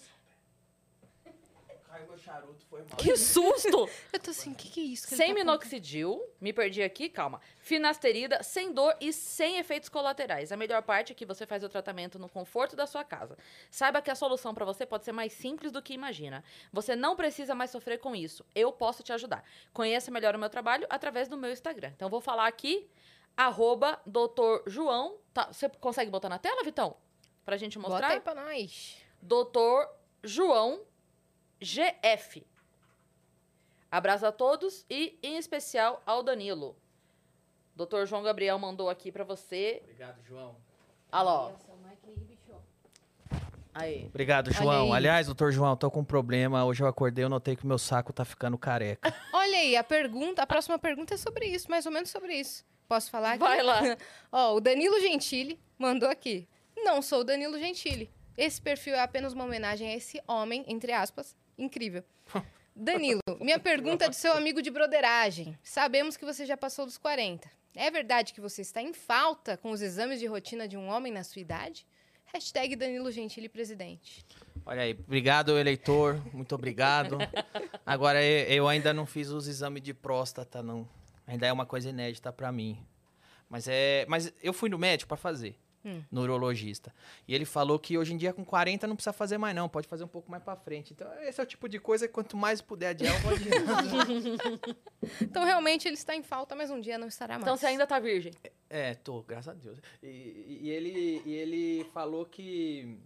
Caiu 1.95 2.07
meu 2.07 2.17
charuto, 2.17 2.65
foi 2.65 2.81
mal. 2.81 2.97
Que 2.97 3.15
susto! 3.15 3.89
Eu 4.11 4.19
tô 4.19 4.31
assim, 4.31 4.51
o 4.51 4.55
que, 4.55 4.67
que 4.69 4.81
é 4.81 4.83
isso? 4.83 5.07
que 5.07 5.13
ele 5.13 5.17
sem 5.17 5.29
tá 5.29 5.33
minoxidil, 5.33 6.21
me 6.41 6.51
perdi 6.51 6.83
aqui, 6.83 7.07
calma. 7.07 7.39
Finasterida, 7.61 8.43
sem 8.43 8.73
dor 8.73 8.97
e 8.99 9.13
sem 9.13 9.59
efeitos 9.59 9.87
colaterais. 9.87 10.51
A 10.51 10.57
melhor 10.57 10.81
parte 10.81 11.13
é 11.13 11.15
que 11.15 11.25
você 11.25 11.45
faz 11.45 11.63
o 11.63 11.69
tratamento 11.69 12.19
no 12.19 12.27
conforto 12.27 12.75
da 12.75 12.85
sua 12.85 13.05
casa. 13.05 13.37
Saiba 13.71 14.01
que 14.01 14.11
a 14.11 14.15
solução 14.15 14.53
para 14.53 14.65
você 14.65 14.85
pode 14.85 15.05
ser 15.05 15.13
mais 15.13 15.31
simples 15.31 15.71
do 15.71 15.81
que 15.81 15.93
imagina. 15.93 16.43
Você 16.73 16.97
não 16.97 17.15
precisa 17.15 17.55
mais 17.55 17.71
sofrer 17.71 17.97
com 17.99 18.13
isso. 18.13 18.45
Eu 18.53 18.73
posso 18.73 19.01
te 19.01 19.13
ajudar. 19.13 19.41
Conheça 19.71 20.11
melhor 20.11 20.35
o 20.35 20.39
meu 20.39 20.49
trabalho 20.49 20.85
através 20.89 21.29
do 21.29 21.37
meu 21.37 21.51
Instagram. 21.51 21.93
Então 21.95 22.09
vou 22.09 22.19
falar 22.19 22.47
aqui 22.47 22.89
arroba 23.37 24.01
doutor 24.05 24.63
João. 24.67 25.17
Tá, 25.33 25.47
você 25.47 25.69
consegue 25.69 26.11
botar 26.11 26.27
na 26.27 26.39
tela, 26.39 26.61
Vitão? 26.61 26.97
Pra 27.45 27.55
gente 27.55 27.77
Bota 27.77 27.89
mostrar? 27.89 28.09
aí 28.09 28.19
pra 28.19 28.35
nós. 28.35 28.97
Doutor 29.21 29.89
João 30.21 30.81
GF. 31.61 32.45
Abraço 33.91 34.25
a 34.25 34.31
todos 34.31 34.85
e, 34.89 35.17
em 35.23 35.37
especial, 35.37 36.01
ao 36.05 36.21
Danilo. 36.21 36.75
Doutor 37.75 38.05
João 38.07 38.23
Gabriel 38.23 38.57
mandou 38.57 38.89
aqui 38.89 39.11
pra 39.11 39.23
você. 39.23 39.79
Obrigado, 39.83 40.21
João. 40.23 40.55
Ó. 41.11 41.51
Aí. 43.73 44.05
Obrigado, 44.05 44.53
João. 44.53 44.93
aí. 44.93 44.97
Aliás, 44.97 45.25
doutor 45.25 45.51
João, 45.51 45.75
tô 45.75 45.91
com 45.91 45.99
um 45.99 46.05
problema. 46.05 46.63
Hoje 46.63 46.81
eu 46.81 46.87
acordei, 46.87 47.25
eu 47.25 47.29
notei 47.29 47.57
que 47.57 47.65
o 47.65 47.67
meu 47.67 47.77
saco 47.77 48.13
tá 48.13 48.23
ficando 48.23 48.57
careca. 48.57 49.13
Olha 49.33 49.57
aí, 49.57 49.75
a 49.75 49.83
pergunta, 49.83 50.41
a 50.41 50.47
próxima 50.47 50.79
pergunta 50.79 51.13
é 51.13 51.17
sobre 51.17 51.47
isso, 51.47 51.69
mais 51.69 51.85
ou 51.85 51.91
menos 51.91 52.09
sobre 52.09 52.33
isso. 52.33 52.65
Posso 52.87 53.11
falar 53.11 53.31
aqui? 53.31 53.39
Vai 53.39 53.61
lá. 53.61 53.81
Ó, 54.31 54.55
o 54.55 54.61
Danilo 54.61 54.97
Gentili 55.01 55.59
mandou 55.77 56.07
aqui. 56.07 56.47
Não 56.77 57.01
sou 57.01 57.19
o 57.19 57.23
Danilo 57.25 57.59
Gentili. 57.59 58.09
Esse 58.37 58.61
perfil 58.61 58.95
é 58.95 59.01
apenas 59.01 59.33
uma 59.33 59.43
homenagem 59.43 59.89
a 59.89 59.95
esse 59.95 60.21
homem, 60.25 60.63
entre 60.67 60.93
aspas, 60.93 61.35
incrível. 61.57 62.03
Danilo, 62.75 63.21
minha 63.39 63.57
pergunta 63.59 64.05
é 64.05 64.09
do 64.09 64.15
seu 64.15 64.33
amigo 64.33 64.61
de 64.61 64.69
broderagem. 64.69 65.57
Sabemos 65.63 66.17
que 66.17 66.25
você 66.25 66.45
já 66.45 66.57
passou 66.57 66.85
dos 66.85 66.97
40. 66.97 67.49
É 67.75 67.89
verdade 67.89 68.33
que 68.33 68.41
você 68.41 68.61
está 68.61 68.81
em 68.81 68.93
falta 68.93 69.57
com 69.57 69.71
os 69.71 69.81
exames 69.81 70.19
de 70.19 70.25
rotina 70.25 70.67
de 70.67 70.77
um 70.77 70.87
homem 70.87 71.11
na 71.11 71.23
sua 71.23 71.41
idade? 71.41 71.85
Hashtag 72.33 72.75
Danilo 72.75 73.11
Gentili 73.11 73.47
presidente. 73.47 74.25
Olha 74.65 74.81
aí, 74.81 74.91
obrigado, 74.91 75.57
eleitor. 75.57 76.21
Muito 76.33 76.55
obrigado. 76.55 77.17
Agora, 77.85 78.23
eu 78.23 78.67
ainda 78.67 78.93
não 78.93 79.05
fiz 79.05 79.29
os 79.29 79.47
exames 79.47 79.81
de 79.81 79.93
próstata, 79.93 80.63
não. 80.63 80.87
Ainda 81.27 81.47
é 81.47 81.53
uma 81.53 81.65
coisa 81.65 81.89
inédita 81.89 82.33
pra 82.33 82.51
mim. 82.51 82.85
Mas 83.49 83.67
é, 83.67 84.05
mas 84.07 84.33
eu 84.41 84.51
fui 84.53 84.69
no 84.69 84.77
médico 84.77 85.07
pra 85.07 85.17
fazer, 85.17 85.55
Hum. 85.85 86.01
no 86.11 86.21
urologista. 86.21 86.91
E 87.27 87.35
ele 87.35 87.45
falou 87.45 87.77
que 87.77 87.95
hoje 87.95 88.11
em 88.13 88.17
dia 88.17 88.33
com 88.33 88.43
40 88.43 88.87
não 88.87 88.95
precisa 88.95 89.13
fazer 89.13 89.37
mais 89.37 89.55
não, 89.55 89.69
pode 89.69 89.87
fazer 89.87 90.03
um 90.03 90.07
pouco 90.07 90.31
mais 90.31 90.41
pra 90.41 90.55
frente. 90.55 90.93
Então, 90.93 91.07
esse 91.21 91.39
é 91.39 91.43
o 91.43 91.45
tipo 91.45 91.69
de 91.69 91.79
coisa 91.79 92.07
que 92.07 92.13
quanto 92.13 92.35
mais 92.35 92.59
puder 92.59 92.89
adiar, 92.89 93.13
eu 93.13 93.21
vou 93.21 93.31
adiando. 93.33 94.81
Então, 95.21 95.45
realmente, 95.45 95.87
ele 95.87 95.93
está 95.95 96.15
em 96.15 96.23
falta, 96.23 96.55
mas 96.55 96.71
um 96.71 96.81
dia 96.81 96.97
não 96.97 97.07
estará 97.07 97.35
mais. 97.35 97.43
Então 97.43 97.55
você 97.55 97.67
ainda 97.67 97.85
tá 97.85 97.99
virgem. 97.99 98.33
É, 98.67 98.95
tô, 98.95 99.21
graças 99.21 99.49
a 99.49 99.53
Deus. 99.53 99.79
E, 100.01 100.59
e 100.63 100.69
ele, 100.71 101.21
e 101.25 101.33
ele 101.33 101.83
falou 101.93 102.25
que 102.25 102.97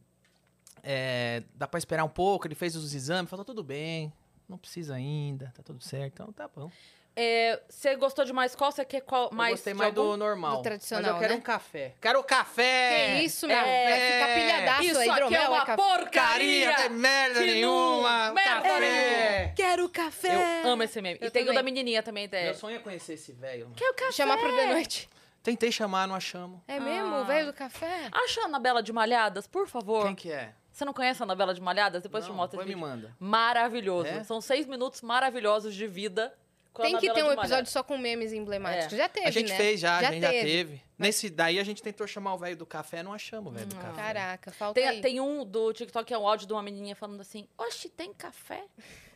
é, 0.81 1.43
dá 1.53 1.67
pra 1.67 1.77
esperar 1.77 2.03
um 2.03 2.09
pouco, 2.09 2.47
ele 2.47 2.55
fez 2.55 2.75
os 2.75 2.93
exames, 2.93 3.29
falou, 3.29 3.43
tudo 3.43 3.63
bem, 3.63 4.13
não 4.47 4.57
precisa 4.57 4.95
ainda, 4.95 5.51
tá 5.55 5.61
tudo 5.61 5.83
certo, 5.83 6.13
então 6.13 6.31
tá 6.31 6.47
bom. 6.47 6.71
É, 7.21 7.61
você 7.67 7.97
gostou 7.97 8.23
de 8.23 8.31
mais 8.31 8.55
qual? 8.55 8.71
Você 8.71 8.85
quer 8.85 9.01
qual 9.01 9.29
mais? 9.33 9.49
eu 9.49 9.55
gostei 9.57 9.73
mais 9.73 9.89
algum? 9.97 10.11
do 10.11 10.17
normal. 10.17 10.55
do 10.57 10.63
tradicional, 10.63 11.03
Mas 11.03 11.13
eu 11.15 11.19
quero 11.19 11.33
né? 11.33 11.39
um 11.39 11.41
café. 11.43 11.93
Quero 11.99 12.23
café! 12.23 13.15
Que 13.17 13.25
isso, 13.25 13.45
meu? 13.45 13.57
é, 13.57 14.11
ficar 14.13 14.33
pilhadaço 14.35 14.83
Isso 14.83 14.99
aí, 14.99 15.09
aqui 15.09 15.35
é 15.35 15.49
uma 15.49 15.57
é 15.57 15.65
café. 15.65 15.75
porcaria! 15.75 16.71
Caria, 16.71 16.75
tem 16.75 16.89
merda 16.89 17.41
nenhuma! 17.41 18.27
não- 18.27 18.33
merda 18.33 18.61
café! 18.61 19.53
Quero 19.53 19.89
café! 19.89 20.63
Eu 20.63 20.69
amo 20.69 20.83
esse 20.83 21.01
meme. 21.01 21.19
Eu 21.19 21.27
e 21.27 21.29
tem 21.29 21.43
o 21.43 21.45
também. 21.47 21.55
da 21.59 21.63
menininha 21.63 22.01
também. 22.01 22.29
É. 22.31 22.45
Meu 22.45 22.53
sonho 22.53 22.77
é 22.77 22.79
conhecer 22.79 23.15
esse 23.15 23.33
velho. 23.33 23.65
mano. 23.65 23.75
Quer 23.75 23.89
o 23.89 23.93
café? 23.95 24.11
Chamar 24.13 24.37
pro 24.37 24.55
de 24.55 24.65
noite. 24.67 25.09
Tentei 25.43 25.71
chamar, 25.73 26.07
não 26.07 26.15
achamos. 26.15 26.61
É 26.69 26.79
mesmo? 26.79 27.15
Ah. 27.15 27.21
O 27.21 27.25
velho 27.25 27.47
do 27.47 27.53
café? 27.53 28.07
Acha 28.13 28.43
a 28.43 28.45
Anabela 28.45 28.81
de 28.81 28.93
Malhadas, 28.93 29.45
por 29.45 29.67
favor. 29.67 30.05
Quem 30.05 30.15
que 30.15 30.31
é? 30.31 30.53
Você 30.71 30.85
não 30.85 30.93
conhece 30.93 31.21
a 31.21 31.25
Anabela 31.25 31.53
de 31.53 31.59
Malhadas? 31.61 32.01
Depois 32.01 32.23
eu 32.23 32.27
te 32.29 32.31
Não, 32.31 32.37
mostro 32.37 32.59
depois 32.59 32.73
me 32.73 32.79
manda. 32.81 33.13
Maravilhoso. 33.19 34.07
É? 34.07 34.23
São 34.23 34.39
seis 34.39 34.65
minutos 34.65 35.01
maravilhosos 35.01 35.75
de 35.75 35.85
vida. 35.85 36.33
Tem 36.75 36.97
que 36.97 37.11
ter 37.13 37.23
um 37.23 37.31
episódio 37.31 37.69
só 37.71 37.83
com 37.83 37.97
memes 37.97 38.31
emblemáticos. 38.31 38.93
É. 38.93 38.97
Já 38.97 39.09
teve, 39.09 39.27
a 39.27 39.31
gente 39.31 39.49
né? 39.49 39.57
fez 39.57 39.79
já, 39.79 40.01
Já 40.01 40.09
a 40.09 40.11
gente 40.11 40.21
já 40.21 40.29
teve. 40.29 40.47
teve. 40.47 40.81
Nesse 40.97 41.29
daí 41.29 41.59
a 41.59 41.63
gente 41.63 41.81
tentou 41.81 42.05
chamar 42.07 42.33
o 42.33 42.37
velho 42.37 42.55
do 42.55 42.65
café, 42.65 43.01
não 43.03 43.13
achamos 43.13 43.51
o 43.51 43.55
velho 43.55 43.67
do 43.67 43.75
café. 43.75 44.01
Caraca, 44.01 44.51
falta 44.51 44.79
Tem, 44.79 44.87
aí. 44.87 45.01
tem 45.01 45.19
um 45.19 45.43
do 45.45 45.73
TikTok 45.73 46.05
que 46.05 46.13
é 46.13 46.17
um 46.17 46.27
áudio 46.27 46.45
de 46.47 46.53
uma 46.53 46.61
menininha 46.61 46.95
falando 46.95 47.21
assim: 47.21 47.47
Oxe, 47.57 47.89
tem 47.89 48.13
café? 48.13 48.63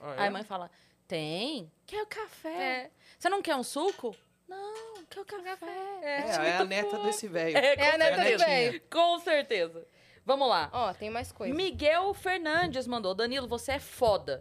Ah, 0.01 0.13
Aí 0.17 0.23
é? 0.25 0.27
a 0.27 0.31
mãe 0.31 0.43
fala: 0.43 0.69
Tem. 1.07 1.71
Quer 1.85 2.01
o 2.03 2.07
café? 2.07 2.49
É. 2.49 2.91
Você 3.19 3.29
não 3.29 3.41
quer 3.41 3.55
um 3.55 3.63
suco? 3.63 4.15
Não, 4.47 5.03
quer 5.09 5.19
o 5.21 5.25
café. 5.25 5.99
É, 6.01 6.19
é 6.49 6.57
a 6.57 6.65
neta 6.65 6.97
desse 6.99 7.27
velho. 7.27 7.57
É, 7.57 7.75
É 7.75 7.91
a 7.95 7.97
neta 7.97 8.17
do 8.17 8.23
certeza. 8.23 8.45
velho. 8.45 8.81
Com 8.91 9.19
certeza. 9.19 9.87
Vamos 10.25 10.47
lá. 10.47 10.69
Ó, 10.71 10.93
tem 10.93 11.09
mais 11.09 11.31
coisa. 11.31 11.53
Miguel 11.53 12.13
Fernandes 12.13 12.87
mandou: 12.87 13.13
Danilo, 13.13 13.47
você 13.47 13.73
é 13.73 13.79
foda. 13.79 14.39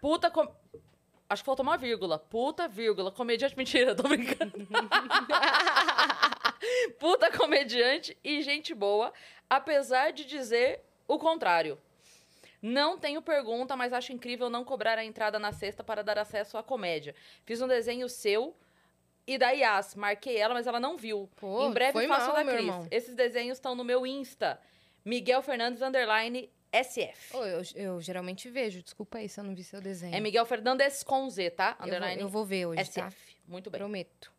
Puta. 0.00 0.30
Com... 0.30 0.46
Acho 1.28 1.42
que 1.42 1.46
faltou 1.46 1.64
uma 1.64 1.76
vírgula. 1.76 2.18
Puta, 2.18 2.68
vírgula. 2.68 3.10
Comediante. 3.10 3.56
Mentira, 3.58 3.94
tô 3.94 4.04
brincando. 4.04 4.52
Puta 6.98 7.30
comediante 7.36 8.16
e 8.24 8.42
gente 8.42 8.74
boa, 8.74 9.12
apesar 9.48 10.12
de 10.12 10.24
dizer 10.24 10.80
o 11.06 11.18
contrário. 11.18 11.78
Não 12.62 12.98
tenho 12.98 13.20
pergunta, 13.22 13.76
mas 13.76 13.92
acho 13.92 14.12
incrível 14.12 14.48
não 14.48 14.64
cobrar 14.64 14.98
a 14.98 15.04
entrada 15.04 15.38
na 15.38 15.52
sexta 15.52 15.84
para 15.84 16.02
dar 16.02 16.18
acesso 16.18 16.56
à 16.56 16.62
comédia. 16.62 17.14
Fiz 17.44 17.60
um 17.60 17.68
desenho 17.68 18.08
seu 18.08 18.56
e 19.26 19.36
da 19.36 19.50
Yas. 19.50 19.94
Marquei 19.94 20.36
ela, 20.36 20.54
mas 20.54 20.66
ela 20.66 20.80
não 20.80 20.96
viu. 20.96 21.28
Pô, 21.36 21.66
em 21.66 21.72
breve 21.72 22.06
faço 22.08 22.26
mal, 22.28 22.36
da 22.36 22.44
Cris. 22.44 22.64
irmão. 22.64 22.88
Esses 22.90 23.14
desenhos 23.14 23.58
estão 23.58 23.74
no 23.74 23.84
meu 23.84 24.06
Insta. 24.06 24.58
Miguel 25.04 25.42
Fernandes, 25.42 25.82
underline, 25.82 26.50
SF. 26.72 27.36
Ô, 27.36 27.44
eu, 27.44 27.62
eu 27.74 28.00
geralmente 28.00 28.48
vejo. 28.48 28.82
Desculpa 28.82 29.18
aí 29.18 29.28
se 29.28 29.40
eu 29.40 29.44
não 29.44 29.54
vi 29.54 29.64
seu 29.64 29.80
desenho. 29.80 30.14
É 30.14 30.20
Miguel 30.20 30.46
Fernandes 30.46 31.02
com 31.02 31.28
Z, 31.28 31.50
tá? 31.50 31.70
eu, 31.70 31.76
vou, 31.76 31.86
Underline, 31.86 32.20
eu 32.22 32.28
vou 32.28 32.44
ver 32.44 32.66
hoje, 32.66 32.90
tá? 32.90 33.08
SF. 33.10 33.36
Muito 33.46 33.70
bem. 33.70 33.78
Prometo. 33.78 34.36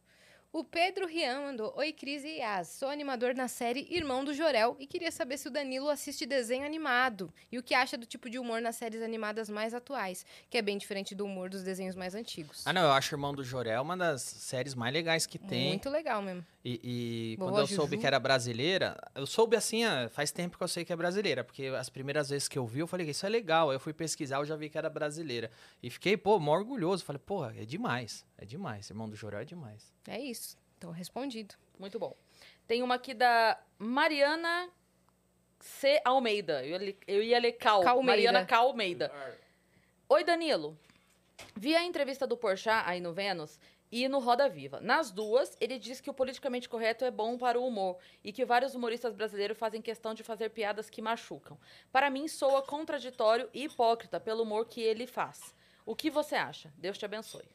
O 0.51 0.63
Pedro 0.63 1.05
Rian 1.05 1.41
mandou: 1.41 1.73
Oi, 1.77 1.91
Cris 1.91 2.23
e 2.23 2.37
Yas. 2.37 2.69
Sou 2.69 2.89
animador 2.89 3.35
na 3.35 3.47
série 3.47 3.85
Irmão 3.91 4.23
do 4.23 4.33
Jorel 4.33 4.75
e 4.79 4.87
queria 4.87 5.11
saber 5.11 5.37
se 5.37 5.47
o 5.47 5.51
Danilo 5.51 5.89
assiste 5.89 6.25
desenho 6.25 6.65
animado 6.65 7.31
e 7.51 7.59
o 7.59 7.63
que 7.63 7.75
acha 7.75 7.97
do 7.97 8.05
tipo 8.05 8.29
de 8.29 8.39
humor 8.39 8.61
nas 8.61 8.75
séries 8.77 9.01
animadas 9.01 9.49
mais 9.49 9.73
atuais, 9.73 10.25
que 10.49 10.57
é 10.57 10.61
bem 10.61 10.77
diferente 10.77 11.13
do 11.13 11.25
humor 11.25 11.49
dos 11.49 11.63
desenhos 11.63 11.95
mais 11.95 12.15
antigos. 12.15 12.65
Ah, 12.65 12.73
não, 12.73 12.81
eu 12.81 12.91
acho 12.91 13.13
Irmão 13.13 13.35
do 13.35 13.43
Jorel 13.43 13.81
uma 13.81 13.97
das 13.97 14.21
séries 14.21 14.73
mais 14.73 14.93
legais 14.93 15.25
que 15.25 15.37
tem. 15.37 15.67
Muito 15.67 15.89
legal 15.89 16.21
mesmo. 16.21 16.43
E, 16.69 17.33
e 17.33 17.37
quando 17.37 17.59
eu 17.59 17.65
soube 17.67 17.91
Juju. 17.91 18.01
que 18.01 18.07
era 18.07 18.19
brasileira, 18.19 18.97
eu 19.15 19.25
soube 19.25 19.55
assim, 19.55 19.85
ah, 19.85 20.09
faz 20.11 20.31
tempo 20.31 20.57
que 20.57 20.63
eu 20.63 20.67
sei 20.67 20.83
que 20.83 20.91
é 20.91 20.95
brasileira, 20.97 21.41
porque 21.41 21.67
as 21.67 21.87
primeiras 21.89 22.29
vezes 22.29 22.49
que 22.49 22.57
eu 22.59 22.65
vi, 22.67 22.79
eu 22.79 22.87
falei, 22.87 23.09
isso 23.09 23.25
é 23.25 23.29
legal. 23.29 23.69
Aí 23.69 23.75
eu 23.77 23.79
fui 23.79 23.93
pesquisar, 23.93 24.37
eu 24.39 24.45
já 24.45 24.55
vi 24.57 24.69
que 24.69 24.77
era 24.77 24.89
brasileira. 24.89 25.49
E 25.81 25.89
fiquei, 25.89 26.17
pô, 26.17 26.37
mó 26.39 26.51
orgulhoso. 26.53 27.05
Falei, 27.05 27.21
porra, 27.25 27.53
é 27.57 27.63
demais, 27.63 28.25
é 28.37 28.43
demais. 28.43 28.89
Irmão 28.89 29.07
do 29.07 29.15
Jorel 29.15 29.39
é 29.39 29.45
demais. 29.45 29.93
É 30.07 30.19
isso. 30.19 30.57
Então, 30.77 30.91
respondido. 30.91 31.55
Muito 31.79 31.97
bom. 31.97 32.13
Tem 32.67 32.83
uma 32.83 32.95
aqui 32.95 33.13
da 33.13 33.57
Mariana 33.79 34.69
C. 35.61 36.01
Almeida. 36.03 36.65
Eu 36.65 36.71
ia, 36.71 36.77
ler- 36.79 36.97
eu 37.07 37.23
ia 37.23 37.39
ler 37.39 37.53
Cal. 37.53 37.81
Calmeida. 37.81 38.05
Mariana 38.11 38.45
Cal 38.45 38.67
Almeida. 38.67 39.09
Oi, 40.09 40.23
Danilo. 40.25 40.77
Vi 41.55 41.75
a 41.75 41.83
entrevista 41.85 42.27
do 42.27 42.35
Porchat 42.35 42.83
aí 42.85 42.99
no 42.99 43.13
Vênus 43.13 43.57
e 43.91 44.07
no 44.07 44.19
Roda 44.19 44.49
Viva. 44.49 44.79
Nas 44.81 45.11
duas, 45.11 45.55
ele 45.59 45.79
diz 45.79 46.01
que 46.01 46.09
o 46.09 46.13
politicamente 46.13 46.67
correto 46.67 47.05
é 47.05 47.11
bom 47.11 47.37
para 47.37 47.59
o 47.59 47.65
humor 47.65 47.97
e 48.23 48.31
que 48.31 48.45
vários 48.45 48.75
humoristas 48.75 49.13
brasileiros 49.13 49.57
fazem 49.57 49.81
questão 49.81 50.13
de 50.13 50.23
fazer 50.23 50.49
piadas 50.49 50.89
que 50.89 51.01
machucam. 51.01 51.57
Para 51.91 52.09
mim, 52.09 52.27
soa 52.27 52.61
contraditório 52.61 53.49
e 53.53 53.65
hipócrita 53.65 54.19
pelo 54.19 54.43
humor 54.43 54.65
que 54.65 54.81
ele 54.81 55.07
faz. 55.07 55.55
O 55.85 55.95
que 55.95 56.09
você 56.09 56.35
acha? 56.35 56.73
Deus 56.77 56.97
te 56.97 57.05
abençoe. 57.05 57.47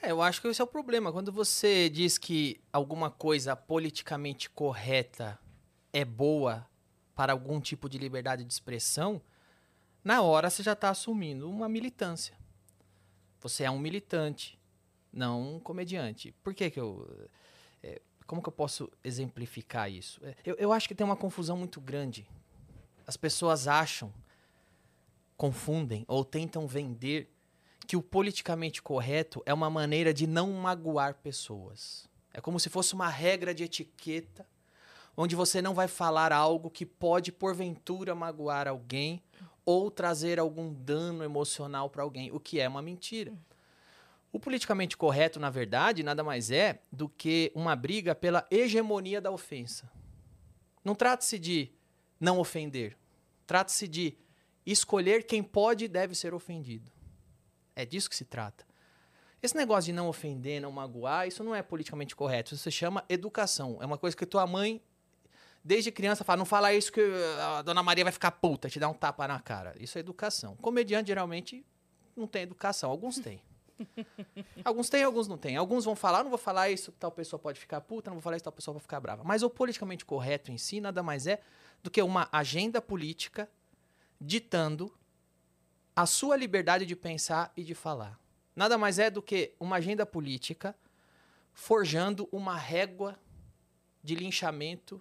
É, 0.00 0.10
eu 0.10 0.22
acho 0.22 0.40
que 0.40 0.48
esse 0.48 0.60
é 0.60 0.64
o 0.64 0.68
problema. 0.68 1.12
Quando 1.12 1.32
você 1.32 1.88
diz 1.88 2.18
que 2.18 2.60
alguma 2.72 3.10
coisa 3.10 3.56
politicamente 3.56 4.48
correta 4.50 5.38
é 5.92 6.04
boa 6.04 6.68
para 7.14 7.32
algum 7.32 7.60
tipo 7.60 7.88
de 7.88 7.98
liberdade 7.98 8.44
de 8.44 8.52
expressão, 8.52 9.20
na 10.04 10.22
hora 10.22 10.50
você 10.50 10.62
já 10.62 10.74
está 10.74 10.90
assumindo 10.90 11.50
uma 11.50 11.68
militância. 11.68 12.36
Você 13.40 13.64
é 13.64 13.70
um 13.70 13.78
militante, 13.78 14.58
não 15.16 15.56
um 15.56 15.60
comediante. 15.60 16.34
Por 16.42 16.54
que 16.54 16.70
que 16.70 16.78
eu... 16.78 17.28
É, 17.82 18.00
como 18.26 18.42
que 18.42 18.48
eu 18.48 18.52
posso 18.52 18.90
exemplificar 19.02 19.90
isso? 19.90 20.20
É, 20.24 20.34
eu, 20.44 20.54
eu 20.56 20.72
acho 20.72 20.88
que 20.88 20.94
tem 20.94 21.04
uma 21.04 21.16
confusão 21.16 21.56
muito 21.56 21.80
grande. 21.80 22.28
As 23.06 23.16
pessoas 23.16 23.68
acham, 23.68 24.12
confundem 25.36 26.04
ou 26.08 26.24
tentam 26.24 26.66
vender 26.66 27.30
que 27.86 27.96
o 27.96 28.02
politicamente 28.02 28.82
correto 28.82 29.42
é 29.46 29.54
uma 29.54 29.70
maneira 29.70 30.12
de 30.12 30.26
não 30.26 30.52
magoar 30.52 31.14
pessoas. 31.14 32.08
É 32.34 32.40
como 32.40 32.58
se 32.58 32.68
fosse 32.68 32.94
uma 32.94 33.08
regra 33.08 33.54
de 33.54 33.64
etiqueta 33.64 34.46
onde 35.16 35.34
você 35.34 35.62
não 35.62 35.72
vai 35.72 35.88
falar 35.88 36.32
algo 36.32 36.70
que 36.70 36.84
pode 36.84 37.32
porventura 37.32 38.14
magoar 38.14 38.68
alguém 38.68 39.22
ou 39.64 39.90
trazer 39.90 40.38
algum 40.38 40.72
dano 40.72 41.24
emocional 41.24 41.88
para 41.88 42.02
alguém, 42.02 42.30
o 42.30 42.38
que 42.38 42.60
é 42.60 42.68
uma 42.68 42.82
mentira. 42.82 43.32
O 44.36 44.38
politicamente 44.38 44.98
correto, 44.98 45.40
na 45.40 45.48
verdade, 45.48 46.02
nada 46.02 46.22
mais 46.22 46.50
é 46.50 46.82
do 46.92 47.08
que 47.08 47.50
uma 47.54 47.74
briga 47.74 48.14
pela 48.14 48.46
hegemonia 48.50 49.18
da 49.18 49.30
ofensa. 49.30 49.90
Não 50.84 50.94
trata-se 50.94 51.38
de 51.38 51.72
não 52.20 52.38
ofender, 52.38 52.98
trata-se 53.46 53.88
de 53.88 54.14
escolher 54.66 55.24
quem 55.24 55.42
pode 55.42 55.86
e 55.86 55.88
deve 55.88 56.14
ser 56.14 56.34
ofendido. 56.34 56.92
É 57.74 57.86
disso 57.86 58.10
que 58.10 58.14
se 58.14 58.26
trata. 58.26 58.66
Esse 59.42 59.56
negócio 59.56 59.86
de 59.86 59.94
não 59.94 60.06
ofender, 60.06 60.60
não 60.60 60.70
magoar, 60.70 61.26
isso 61.26 61.42
não 61.42 61.54
é 61.54 61.62
politicamente 61.62 62.14
correto. 62.14 62.52
Isso 62.52 62.62
se 62.62 62.70
chama 62.70 63.06
educação. 63.08 63.78
É 63.80 63.86
uma 63.86 63.96
coisa 63.96 64.14
que 64.14 64.26
tua 64.26 64.46
mãe, 64.46 64.82
desde 65.64 65.90
criança, 65.90 66.24
fala: 66.24 66.36
não 66.36 66.44
fala 66.44 66.74
isso 66.74 66.92
que 66.92 67.00
a 67.40 67.62
dona 67.62 67.82
Maria 67.82 68.04
vai 68.04 68.12
ficar 68.12 68.32
puta, 68.32 68.68
te 68.68 68.78
dá 68.78 68.86
um 68.86 68.92
tapa 68.92 69.26
na 69.26 69.40
cara. 69.40 69.74
Isso 69.80 69.96
é 69.96 70.00
educação. 70.02 70.56
Comediante 70.56 71.06
geralmente 71.06 71.64
não 72.14 72.26
tem 72.26 72.42
educação. 72.42 72.90
Alguns 72.90 73.18
têm. 73.18 73.40
Alguns 74.64 74.88
têm, 74.88 75.02
alguns 75.02 75.28
não 75.28 75.38
têm. 75.38 75.56
Alguns 75.56 75.84
vão 75.84 75.96
falar, 75.96 76.22
não 76.22 76.30
vou 76.30 76.38
falar 76.38 76.70
isso, 76.70 76.92
tal 76.92 77.10
pessoa 77.10 77.38
pode 77.38 77.58
ficar 77.58 77.80
puta, 77.80 78.10
não 78.10 78.16
vou 78.16 78.22
falar 78.22 78.36
isso, 78.36 78.44
tal 78.44 78.52
pessoa 78.52 78.74
pode 78.74 78.82
ficar 78.82 79.00
brava. 79.00 79.24
Mas 79.24 79.42
o 79.42 79.50
politicamente 79.50 80.04
correto 80.04 80.50
em 80.50 80.58
si 80.58 80.80
nada 80.80 81.02
mais 81.02 81.26
é 81.26 81.40
do 81.82 81.90
que 81.90 82.00
uma 82.02 82.28
agenda 82.32 82.80
política 82.80 83.48
ditando 84.20 84.92
a 85.94 86.06
sua 86.06 86.36
liberdade 86.36 86.84
de 86.84 86.96
pensar 86.96 87.52
e 87.56 87.62
de 87.62 87.74
falar. 87.74 88.18
Nada 88.54 88.78
mais 88.78 88.98
é 88.98 89.10
do 89.10 89.22
que 89.22 89.54
uma 89.60 89.76
agenda 89.76 90.06
política 90.06 90.74
forjando 91.52 92.28
uma 92.30 92.56
régua 92.56 93.18
de 94.02 94.14
linchamento. 94.14 95.00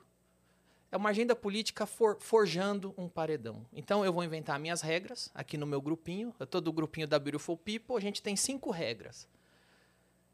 É 0.95 0.97
uma 0.97 1.09
agenda 1.09 1.35
política 1.35 1.85
for, 1.85 2.15
forjando 2.21 2.93
um 2.97 3.09
paredão. 3.09 3.65
Então 3.73 4.05
eu 4.05 4.13
vou 4.13 4.23
inventar 4.23 4.57
minhas 4.57 4.79
regras 4.79 5.29
aqui 5.35 5.57
no 5.57 5.65
meu 5.65 5.81
grupinho. 5.81 6.33
Eu 6.39 6.47
tô 6.47 6.61
do 6.61 6.71
grupinho 6.71 7.05
da 7.05 7.19
Beautiful 7.19 7.57
People. 7.57 7.97
A 7.97 7.99
gente 7.99 8.21
tem 8.21 8.33
cinco 8.37 8.71
regras. 8.71 9.27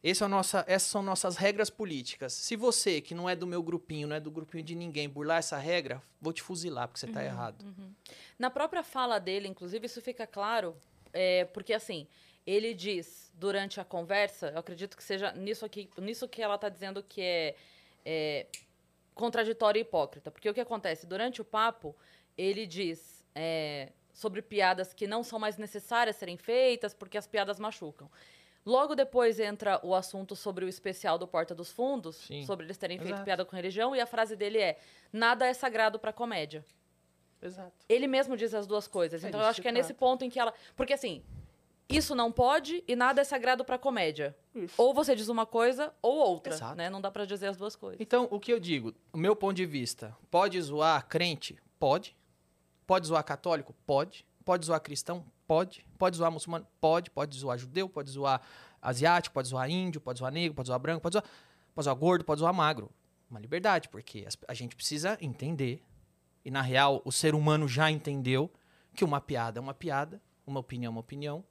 É 0.03 0.27
nossa, 0.27 0.63
essas 0.67 0.87
são 0.87 1.01
nossas 1.01 1.35
regras 1.35 1.71
políticas. 1.71 2.33
Se 2.33 2.55
você, 2.55 3.01
que 3.01 3.15
não 3.15 3.27
é 3.27 3.35
do 3.35 3.47
meu 3.47 3.63
grupinho, 3.63 4.07
não 4.07 4.15
é 4.15 4.19
do 4.19 4.29
grupinho 4.29 4.63
de 4.63 4.75
ninguém, 4.75 5.09
burlar 5.09 5.39
essa 5.39 5.57
regra, 5.57 5.99
vou 6.21 6.31
te 6.31 6.43
fuzilar, 6.43 6.87
porque 6.87 6.99
você 6.99 7.07
está 7.07 7.21
uhum, 7.21 7.25
errado. 7.25 7.63
Uhum. 7.63 7.91
Na 8.37 8.51
própria 8.51 8.83
fala 8.83 9.17
dele, 9.17 9.47
inclusive, 9.47 9.87
isso 9.87 9.99
fica 9.99 10.27
claro, 10.27 10.75
é, 11.11 11.45
porque 11.45 11.73
assim, 11.73 12.07
ele 12.45 12.75
diz 12.75 13.31
durante 13.33 13.81
a 13.81 13.83
conversa, 13.83 14.49
eu 14.49 14.59
acredito 14.59 14.95
que 14.95 15.03
seja 15.03 15.31
nisso 15.31 15.65
aqui, 15.65 15.89
nisso 15.97 16.27
que 16.27 16.39
ela 16.39 16.53
está 16.53 16.69
dizendo 16.69 17.01
que 17.01 17.21
é, 17.21 17.55
é, 18.05 18.45
contraditório 19.13 19.79
e 19.79 19.81
hipócrita. 19.81 20.31
Porque 20.31 20.49
o 20.49 20.53
que 20.53 20.61
acontece? 20.61 21.05
Durante 21.05 21.41
o 21.41 21.45
papo, 21.45 21.95
ele 22.37 22.65
diz 22.65 23.25
é, 23.35 23.91
sobre 24.13 24.41
piadas 24.41 24.93
que 24.93 25.07
não 25.07 25.23
são 25.23 25.39
mais 25.39 25.57
necessárias 25.57 26.15
serem 26.15 26.37
feitas 26.37 26.93
porque 26.93 27.17
as 27.17 27.27
piadas 27.27 27.59
machucam. 27.59 28.09
Logo 28.63 28.93
depois 28.93 29.39
entra 29.39 29.79
o 29.83 29.95
assunto 29.95 30.35
sobre 30.35 30.63
o 30.63 30.69
especial 30.69 31.17
do 31.17 31.27
Porta 31.27 31.55
dos 31.55 31.71
Fundos, 31.71 32.17
Sim. 32.17 32.45
sobre 32.45 32.65
eles 32.65 32.77
terem 32.77 32.97
feito 32.99 33.13
Exato. 33.13 33.25
piada 33.25 33.43
com 33.43 33.55
religião, 33.55 33.95
e 33.95 33.99
a 33.99 34.05
frase 34.05 34.35
dele 34.35 34.59
é: 34.59 34.77
nada 35.11 35.47
é 35.47 35.53
sagrado 35.53 35.97
para 35.97 36.13
comédia. 36.13 36.63
Exato. 37.41 37.73
Ele 37.89 38.05
mesmo 38.05 38.37
diz 38.37 38.53
as 38.53 38.67
duas 38.67 38.87
coisas. 38.87 39.23
É 39.23 39.29
então 39.29 39.41
eu 39.41 39.47
acho 39.47 39.61
que 39.61 39.67
é 39.67 39.71
nesse 39.71 39.95
ponto 39.95 40.23
em 40.23 40.29
que 40.29 40.39
ela. 40.39 40.53
Porque 40.75 40.93
assim, 40.93 41.23
isso 41.97 42.15
não 42.15 42.31
pode 42.31 42.83
e 42.87 42.95
nada 42.95 43.21
é 43.21 43.23
sagrado 43.23 43.63
para 43.63 43.77
comédia. 43.77 44.35
Isso. 44.53 44.73
Ou 44.77 44.93
você 44.93 45.15
diz 45.15 45.27
uma 45.29 45.45
coisa 45.45 45.93
ou 46.01 46.15
outra, 46.17 46.53
Exato. 46.53 46.75
né? 46.75 46.89
Não 46.89 47.01
dá 47.01 47.09
para 47.09 47.25
dizer 47.25 47.47
as 47.47 47.57
duas 47.57 47.75
coisas. 47.75 47.99
Então, 47.99 48.27
o 48.31 48.39
que 48.39 48.51
eu 48.51 48.59
digo, 48.59 48.93
o 49.13 49.17
meu 49.17 49.35
ponto 49.35 49.55
de 49.55 49.65
vista, 49.65 50.15
pode 50.29 50.61
zoar 50.61 51.07
crente? 51.07 51.57
Pode. 51.79 52.15
Pode 52.85 53.07
zoar 53.07 53.23
católico? 53.23 53.73
Pode. 53.85 54.25
Pode 54.43 54.65
zoar 54.65 54.81
cristão? 54.81 55.25
Pode. 55.47 55.85
Pode 55.97 56.17
zoar 56.17 56.31
muçulmano? 56.31 56.67
Pode. 56.79 57.09
Pode 57.09 57.37
zoar 57.37 57.57
judeu, 57.57 57.87
pode 57.87 58.09
zoar 58.09 58.41
asiático, 58.81 59.33
pode 59.33 59.47
zoar 59.47 59.69
índio, 59.69 60.01
pode 60.01 60.19
zoar 60.19 60.31
negro, 60.31 60.55
pode 60.55 60.67
zoar 60.67 60.79
branco, 60.79 61.01
pode 61.01 61.13
zoar, 61.13 61.25
pode 61.73 61.85
zoar 61.85 61.95
gordo, 61.95 62.25
pode 62.25 62.39
zoar 62.39 62.53
magro. 62.53 62.91
Uma 63.29 63.39
liberdade, 63.39 63.87
porque 63.87 64.27
a 64.47 64.53
gente 64.53 64.75
precisa 64.75 65.17
entender. 65.21 65.81
E 66.43 66.51
na 66.51 66.61
real, 66.61 67.01
o 67.05 67.11
ser 67.11 67.33
humano 67.35 67.67
já 67.67 67.89
entendeu 67.89 68.51
que 68.93 69.05
uma 69.05 69.21
piada 69.21 69.59
é 69.59 69.61
uma 69.61 69.73
piada, 69.73 70.21
uma 70.45 70.59
opinião 70.59 70.89
é 70.89 70.91
uma 70.91 70.99
opinião. 70.99 71.43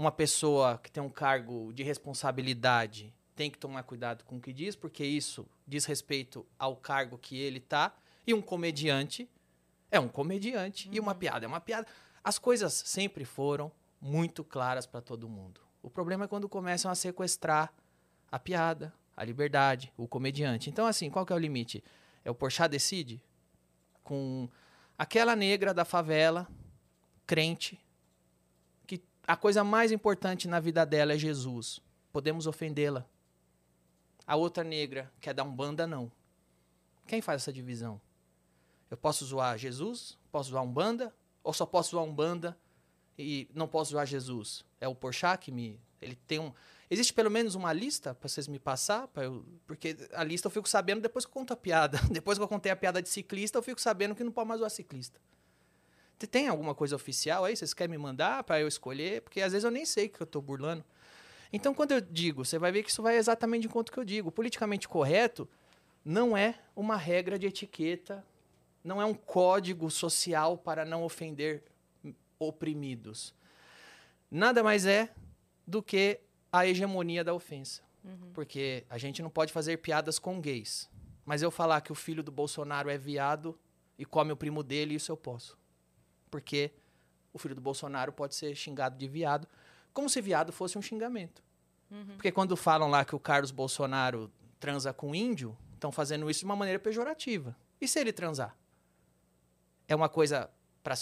Uma 0.00 0.10
pessoa 0.10 0.78
que 0.82 0.90
tem 0.90 1.02
um 1.02 1.10
cargo 1.10 1.74
de 1.74 1.82
responsabilidade 1.82 3.12
tem 3.36 3.50
que 3.50 3.58
tomar 3.58 3.82
cuidado 3.82 4.24
com 4.24 4.38
o 4.38 4.40
que 4.40 4.50
diz, 4.50 4.74
porque 4.74 5.04
isso 5.04 5.46
diz 5.66 5.84
respeito 5.84 6.46
ao 6.58 6.74
cargo 6.74 7.18
que 7.18 7.36
ele 7.38 7.60
tá. 7.60 7.94
E 8.26 8.32
um 8.32 8.40
comediante 8.40 9.28
é 9.90 10.00
um 10.00 10.08
comediante 10.08 10.88
uhum. 10.88 10.94
e 10.94 11.00
uma 11.00 11.12
uhum. 11.12 11.18
piada 11.18 11.44
é 11.44 11.46
uma 11.46 11.60
piada. 11.60 11.86
As 12.24 12.38
coisas 12.38 12.72
sempre 12.72 13.26
foram 13.26 13.70
muito 14.00 14.42
claras 14.42 14.86
para 14.86 15.02
todo 15.02 15.28
mundo. 15.28 15.60
O 15.82 15.90
problema 15.90 16.24
é 16.24 16.28
quando 16.28 16.48
começam 16.48 16.90
a 16.90 16.94
sequestrar 16.94 17.70
a 18.32 18.38
piada, 18.38 18.94
a 19.14 19.22
liberdade, 19.22 19.92
o 19.98 20.08
comediante. 20.08 20.70
Então, 20.70 20.86
assim, 20.86 21.10
qual 21.10 21.26
que 21.26 21.32
é 21.34 21.36
o 21.36 21.38
limite? 21.38 21.84
É 22.24 22.30
o 22.30 22.34
Porchat 22.34 22.70
decide 22.70 23.22
com 24.02 24.48
aquela 24.96 25.36
negra 25.36 25.74
da 25.74 25.84
favela, 25.84 26.48
crente, 27.26 27.78
a 29.26 29.36
coisa 29.36 29.62
mais 29.62 29.92
importante 29.92 30.48
na 30.48 30.60
vida 30.60 30.84
dela 30.84 31.14
é 31.14 31.18
Jesus. 31.18 31.80
Podemos 32.12 32.46
ofendê-la. 32.46 33.06
A 34.26 34.36
outra 34.36 34.62
negra 34.62 35.10
quer 35.20 35.34
dar 35.34 35.44
um 35.44 35.54
banda, 35.54 35.86
não. 35.86 36.10
Quem 37.06 37.20
faz 37.20 37.42
essa 37.42 37.52
divisão? 37.52 38.00
Eu 38.90 38.96
posso 38.96 39.24
zoar 39.24 39.58
Jesus? 39.58 40.18
Posso 40.30 40.50
zoar 40.50 40.62
um 40.62 40.72
banda? 40.72 41.14
Ou 41.42 41.52
só 41.52 41.64
posso 41.64 41.90
zoar 41.90 42.04
um 42.04 42.14
banda 42.14 42.56
e 43.18 43.48
não 43.54 43.66
posso 43.66 43.92
zoar 43.92 44.06
Jesus? 44.06 44.64
É 44.80 44.88
o 44.88 44.94
Porchat 44.94 45.38
que 45.38 45.52
me. 45.52 45.80
Ele 46.00 46.16
tem 46.26 46.38
um. 46.38 46.52
Existe 46.90 47.12
pelo 47.12 47.30
menos 47.30 47.54
uma 47.54 47.72
lista 47.72 48.14
para 48.14 48.28
vocês 48.28 48.48
me 48.48 48.58
passar? 48.58 49.08
Eu, 49.16 49.44
porque 49.66 49.96
a 50.12 50.24
lista 50.24 50.48
eu 50.48 50.50
fico 50.50 50.68
sabendo 50.68 51.00
depois 51.00 51.24
que 51.24 51.30
eu 51.30 51.34
conto 51.34 51.52
a 51.52 51.56
piada. 51.56 51.98
Depois 52.10 52.36
que 52.36 52.42
eu 52.42 52.48
contei 52.48 52.72
a 52.72 52.76
piada 52.76 53.00
de 53.00 53.08
ciclista, 53.08 53.58
eu 53.58 53.62
fico 53.62 53.80
sabendo 53.80 54.14
que 54.14 54.24
não 54.24 54.32
pode 54.32 54.48
mais 54.48 54.58
zoar 54.58 54.70
ciclista. 54.70 55.20
Tem 56.26 56.48
alguma 56.48 56.74
coisa 56.74 56.96
oficial 56.96 57.44
aí? 57.44 57.56
Vocês 57.56 57.72
querem 57.72 57.90
me 57.90 57.98
mandar 57.98 58.44
para 58.44 58.60
eu 58.60 58.68
escolher? 58.68 59.22
Porque 59.22 59.40
às 59.40 59.52
vezes 59.52 59.64
eu 59.64 59.70
nem 59.70 59.84
sei 59.84 60.08
que 60.08 60.20
eu 60.20 60.24
estou 60.24 60.42
burlando. 60.42 60.84
Então, 61.52 61.74
quando 61.74 61.92
eu 61.92 62.00
digo, 62.00 62.44
você 62.44 62.58
vai 62.58 62.70
ver 62.70 62.82
que 62.82 62.90
isso 62.90 63.02
vai 63.02 63.16
exatamente 63.16 63.62
de 63.62 63.68
encontro 63.68 63.92
que 63.92 63.98
eu 63.98 64.04
digo. 64.04 64.30
politicamente 64.30 64.88
correto 64.88 65.48
não 66.04 66.36
é 66.36 66.54
uma 66.74 66.96
regra 66.96 67.38
de 67.38 67.46
etiqueta, 67.46 68.24
não 68.82 69.00
é 69.00 69.04
um 69.04 69.14
código 69.14 69.90
social 69.90 70.56
para 70.56 70.84
não 70.84 71.02
ofender 71.02 71.62
oprimidos. 72.38 73.34
Nada 74.30 74.62
mais 74.62 74.86
é 74.86 75.10
do 75.66 75.82
que 75.82 76.20
a 76.52 76.66
hegemonia 76.66 77.22
da 77.22 77.34
ofensa. 77.34 77.82
Uhum. 78.04 78.30
Porque 78.32 78.84
a 78.88 78.96
gente 78.96 79.22
não 79.22 79.28
pode 79.28 79.52
fazer 79.52 79.76
piadas 79.78 80.18
com 80.18 80.40
gays. 80.40 80.88
Mas 81.24 81.42
eu 81.42 81.50
falar 81.50 81.80
que 81.80 81.92
o 81.92 81.94
filho 81.94 82.22
do 82.22 82.32
Bolsonaro 82.32 82.88
é 82.88 82.96
viado 82.96 83.58
e 83.98 84.04
come 84.04 84.32
o 84.32 84.36
primo 84.36 84.62
dele, 84.62 84.94
isso 84.94 85.12
eu 85.12 85.16
posso. 85.16 85.58
Porque 86.30 86.70
o 87.32 87.38
filho 87.38 87.54
do 87.54 87.60
Bolsonaro 87.60 88.12
pode 88.12 88.34
ser 88.34 88.54
xingado 88.54 88.96
de 88.96 89.08
viado, 89.08 89.46
como 89.92 90.08
se 90.08 90.20
viado 90.20 90.52
fosse 90.52 90.78
um 90.78 90.82
xingamento. 90.82 91.42
Uhum. 91.90 92.14
Porque 92.16 92.30
quando 92.30 92.56
falam 92.56 92.88
lá 92.88 93.04
que 93.04 93.14
o 93.14 93.20
Carlos 93.20 93.50
Bolsonaro 93.50 94.30
transa 94.58 94.92
com 94.92 95.14
índio, 95.14 95.56
estão 95.74 95.90
fazendo 95.90 96.30
isso 96.30 96.40
de 96.40 96.46
uma 96.46 96.56
maneira 96.56 96.78
pejorativa. 96.78 97.56
E 97.80 97.88
se 97.88 97.98
ele 97.98 98.12
transar? 98.12 98.56
É 99.88 99.94
uma 99.94 100.08
coisa 100.08 100.48
para 100.82 100.94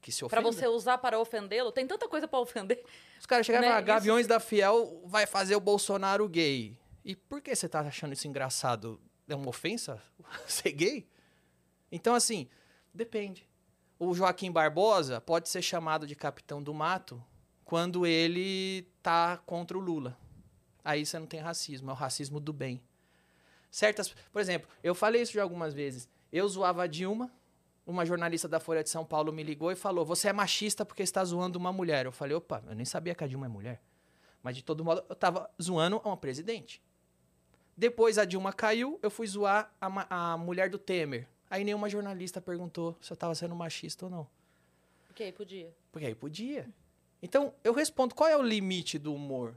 que 0.00 0.10
se 0.10 0.26
Pra 0.26 0.40
ofenda. 0.40 0.52
você 0.52 0.66
usar 0.66 0.98
para 0.98 1.18
ofendê-lo, 1.18 1.70
tem 1.70 1.86
tanta 1.86 2.08
coisa 2.08 2.26
pra 2.26 2.38
ofender. 2.38 2.82
Os 3.20 3.26
caras 3.26 3.44
chegaram 3.44 3.66
e 3.66 3.70
Né? 3.70 3.76
Isso- 3.78 3.86
Gaviões 3.86 4.26
da 4.26 4.40
Fiel 4.40 5.02
vai 5.04 5.26
fazer 5.26 5.54
o 5.56 5.60
Bolsonaro 5.60 6.26
gay. 6.28 6.76
E 7.04 7.14
por 7.14 7.40
que 7.42 7.54
você 7.54 7.68
tá 7.68 7.80
achando 7.80 8.12
isso 8.12 8.26
engraçado? 8.26 9.00
É 9.28 9.34
uma 9.34 9.48
ofensa 9.48 10.02
ser 10.46 10.72
gay? 10.72 11.06
Então, 11.90 12.14
assim, 12.14 12.48
depende. 12.94 13.46
O 14.04 14.12
Joaquim 14.14 14.50
Barbosa 14.50 15.20
pode 15.20 15.48
ser 15.48 15.62
chamado 15.62 16.08
de 16.08 16.16
capitão 16.16 16.60
do 16.60 16.74
mato 16.74 17.22
quando 17.64 18.04
ele 18.04 18.82
tá 19.00 19.36
contra 19.46 19.78
o 19.78 19.80
Lula. 19.80 20.18
Aí 20.84 21.06
você 21.06 21.20
não 21.20 21.26
tem 21.28 21.38
racismo, 21.38 21.88
é 21.88 21.92
o 21.92 21.96
racismo 21.96 22.40
do 22.40 22.52
bem. 22.52 22.82
Certas, 23.70 24.12
por 24.32 24.42
exemplo, 24.42 24.68
eu 24.82 24.92
falei 24.92 25.22
isso 25.22 25.34
já 25.34 25.44
algumas 25.44 25.72
vezes. 25.72 26.08
Eu 26.32 26.48
zoava 26.48 26.82
a 26.82 26.88
Dilma, 26.88 27.30
uma 27.86 28.04
jornalista 28.04 28.48
da 28.48 28.58
Folha 28.58 28.82
de 28.82 28.90
São 28.90 29.04
Paulo 29.04 29.32
me 29.32 29.44
ligou 29.44 29.70
e 29.70 29.76
falou: 29.76 30.04
Você 30.04 30.26
é 30.26 30.32
machista 30.32 30.84
porque 30.84 31.04
está 31.04 31.24
zoando 31.24 31.56
uma 31.56 31.72
mulher. 31.72 32.04
Eu 32.04 32.10
falei: 32.10 32.34
opa, 32.36 32.60
eu 32.66 32.74
nem 32.74 32.84
sabia 32.84 33.14
que 33.14 33.22
a 33.22 33.28
Dilma 33.28 33.46
é 33.46 33.48
mulher. 33.48 33.80
Mas 34.42 34.56
de 34.56 34.64
todo 34.64 34.84
modo, 34.84 35.04
eu 35.08 35.14
tava 35.14 35.48
zoando 35.62 35.98
uma 35.98 36.16
presidente. 36.16 36.82
Depois 37.76 38.18
a 38.18 38.24
Dilma 38.24 38.52
caiu, 38.52 38.98
eu 39.00 39.12
fui 39.12 39.28
zoar 39.28 39.72
a, 39.80 40.32
a 40.32 40.36
mulher 40.36 40.68
do 40.68 40.76
Temer. 40.76 41.28
Aí 41.52 41.64
nenhuma 41.64 41.86
jornalista 41.86 42.40
perguntou 42.40 42.96
se 42.98 43.12
eu 43.12 43.16
tava 43.16 43.34
sendo 43.34 43.54
machista 43.54 44.06
ou 44.06 44.10
não. 44.10 44.26
Porque 45.06 45.22
aí 45.22 45.32
podia. 45.32 45.70
Porque 45.92 46.06
aí 46.06 46.14
podia. 46.14 46.66
Então, 47.22 47.52
eu 47.62 47.74
respondo: 47.74 48.14
qual 48.14 48.26
é 48.26 48.34
o 48.34 48.40
limite 48.40 48.98
do 48.98 49.14
humor? 49.14 49.54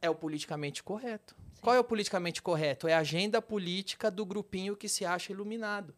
É 0.00 0.08
o 0.08 0.14
politicamente 0.14 0.82
correto. 0.82 1.36
Qual 1.60 1.76
é 1.76 1.78
o 1.78 1.84
politicamente 1.84 2.40
correto? 2.40 2.88
É 2.88 2.94
a 2.94 3.00
agenda 3.00 3.42
política 3.42 4.10
do 4.10 4.24
grupinho 4.24 4.74
que 4.74 4.88
se 4.88 5.04
acha 5.04 5.32
iluminado. 5.32 5.94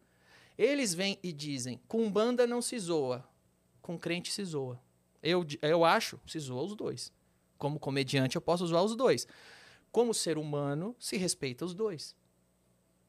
Eles 0.59 0.93
vêm 0.93 1.17
e 1.23 1.33
dizem: 1.33 1.81
com 1.87 2.11
banda 2.11 2.45
não 2.45 2.61
se 2.61 2.77
zoa, 2.77 3.25
com 3.81 3.97
crente 3.97 4.33
se 4.33 4.45
zoa. 4.45 4.83
Eu, 5.23 5.47
eu 5.63 5.85
acho, 5.85 6.21
se 6.27 6.41
zoa 6.41 6.65
os 6.65 6.75
dois. 6.75 7.13
Como 7.57 7.79
comediante, 7.79 8.35
eu 8.35 8.43
posso 8.43 8.67
zoar 8.67 8.83
os 8.83 8.97
dois. 8.97 9.29
Como 9.93 10.13
ser 10.13 10.39
humano, 10.39 10.97
se 10.99 11.17
respeita 11.17 11.65
os 11.65 11.73
dois. 11.73 12.17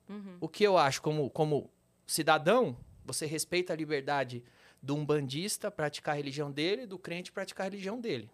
Uhum. 0.08 0.38
O 0.40 0.48
que 0.48 0.64
eu 0.64 0.78
acho 0.78 1.02
como, 1.02 1.32
como 1.32 1.72
cidadão, 2.08 2.76
você 3.06 3.26
respeita 3.26 3.74
a 3.74 3.76
liberdade 3.76 4.44
do 4.82 4.96
umbandista 4.96 5.70
praticar 5.70 6.14
a 6.14 6.18
religião 6.18 6.52
dele, 6.52 6.86
do 6.86 6.98
crente 6.98 7.32
praticar 7.32 7.68
a 7.68 7.70
religião 7.70 8.00
dele. 8.00 8.30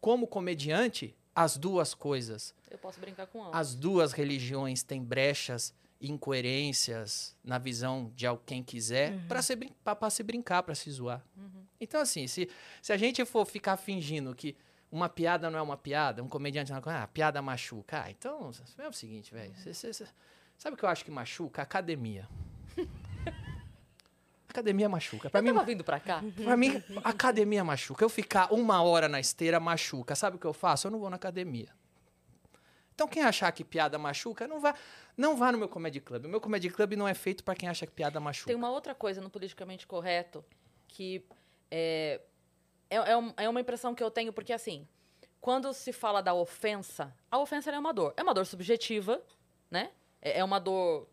Como 0.00 0.26
comediante, 0.26 1.14
as 1.34 1.56
duas 1.56 1.94
coisas, 1.94 2.54
Eu 2.70 2.78
posso 2.78 2.98
brincar 3.00 3.26
com 3.26 3.42
ambos. 3.42 3.56
as 3.58 3.74
duas 3.74 4.12
religiões 4.12 4.82
têm 4.82 5.02
brechas 5.02 5.74
e 6.00 6.10
incoerências 6.10 7.36
na 7.44 7.58
visão 7.58 8.10
de 8.14 8.24
quem 8.46 8.62
quiser 8.62 9.18
para 9.28 9.42
se, 9.42 9.54
brin- 9.54 9.74
se 10.10 10.22
brincar, 10.22 10.62
para 10.62 10.74
se 10.74 10.90
zoar. 10.90 11.24
Então, 11.80 12.00
assim, 12.00 12.26
se, 12.26 12.48
se 12.82 12.92
a 12.92 12.96
gente 12.96 13.24
for 13.24 13.44
ficar 13.46 13.76
fingindo 13.76 14.34
que 14.34 14.56
uma 14.92 15.08
piada 15.08 15.48
não 15.50 15.58
é 15.58 15.62
uma 15.62 15.76
piada, 15.76 16.22
um 16.22 16.28
comediante 16.28 16.70
não 16.72 16.78
é 16.78 16.82
ah, 16.86 17.02
a 17.04 17.08
piada 17.08 17.40
machuca. 17.40 18.02
Ah, 18.04 18.10
então, 18.10 18.50
é 18.78 18.88
o 18.88 18.92
seguinte, 18.92 19.32
velho. 19.32 19.54
cê- 19.74 19.92
Sabe 20.58 20.74
o 20.74 20.76
que 20.76 20.84
eu 20.84 20.88
acho 20.88 21.04
que 21.04 21.10
machuca? 21.10 21.62
Academia. 21.62 22.28
Academia 24.50 24.88
machuca. 24.88 25.30
Pra 25.30 25.40
Eu 25.40 25.44
mim, 25.44 25.52
tava 25.52 25.64
vindo 25.64 25.82
pra 25.84 25.98
cá. 26.00 26.22
Pra 26.44 26.56
mim, 26.56 26.82
academia 27.04 27.64
machuca. 27.64 28.04
Eu 28.04 28.08
ficar 28.08 28.52
uma 28.52 28.82
hora 28.82 29.08
na 29.08 29.18
esteira 29.20 29.58
machuca. 29.58 30.14
Sabe 30.14 30.36
o 30.36 30.38
que 30.38 30.46
eu 30.46 30.52
faço? 30.52 30.86
Eu 30.86 30.90
não 30.90 30.98
vou 31.00 31.08
na 31.10 31.16
academia. 31.16 31.68
Então, 32.94 33.08
quem 33.08 33.22
achar 33.22 33.50
que 33.52 33.64
piada 33.64 33.98
machuca, 33.98 34.46
não 34.46 34.60
vá, 34.60 34.74
não 35.16 35.34
vá 35.36 35.50
no 35.50 35.56
meu 35.58 35.68
comedy 35.68 36.00
club. 36.00 36.26
O 36.26 36.28
meu 36.28 36.40
comedy 36.40 36.68
club 36.68 36.92
não 36.94 37.08
é 37.08 37.14
feito 37.14 37.42
pra 37.42 37.54
quem 37.54 37.68
acha 37.68 37.86
que 37.86 37.92
piada 37.92 38.20
machuca. 38.20 38.48
Tem 38.48 38.56
uma 38.56 38.70
outra 38.70 38.94
coisa 38.94 39.20
no 39.22 39.30
politicamente 39.30 39.86
correto 39.86 40.44
que 40.86 41.24
é, 41.70 42.20
é, 42.90 42.96
é 42.96 43.16
um- 43.16 43.32
é 43.38 43.48
uma 43.48 43.60
impressão 43.60 43.94
que 43.94 44.02
eu 44.02 44.10
tenho, 44.10 44.32
porque 44.34 44.52
assim, 44.52 44.86
quando 45.40 45.72
se 45.72 45.92
fala 45.94 46.20
da 46.20 46.34
ofensa, 46.34 47.14
a 47.30 47.38
ofensa 47.38 47.70
é 47.70 47.78
uma 47.78 47.94
dor. 47.94 48.12
É 48.18 48.22
uma 48.22 48.34
dor 48.34 48.44
subjetiva, 48.44 49.22
né? 49.70 49.90
É, 50.20 50.40
é 50.40 50.44
uma 50.44 50.58
dor 50.58 51.08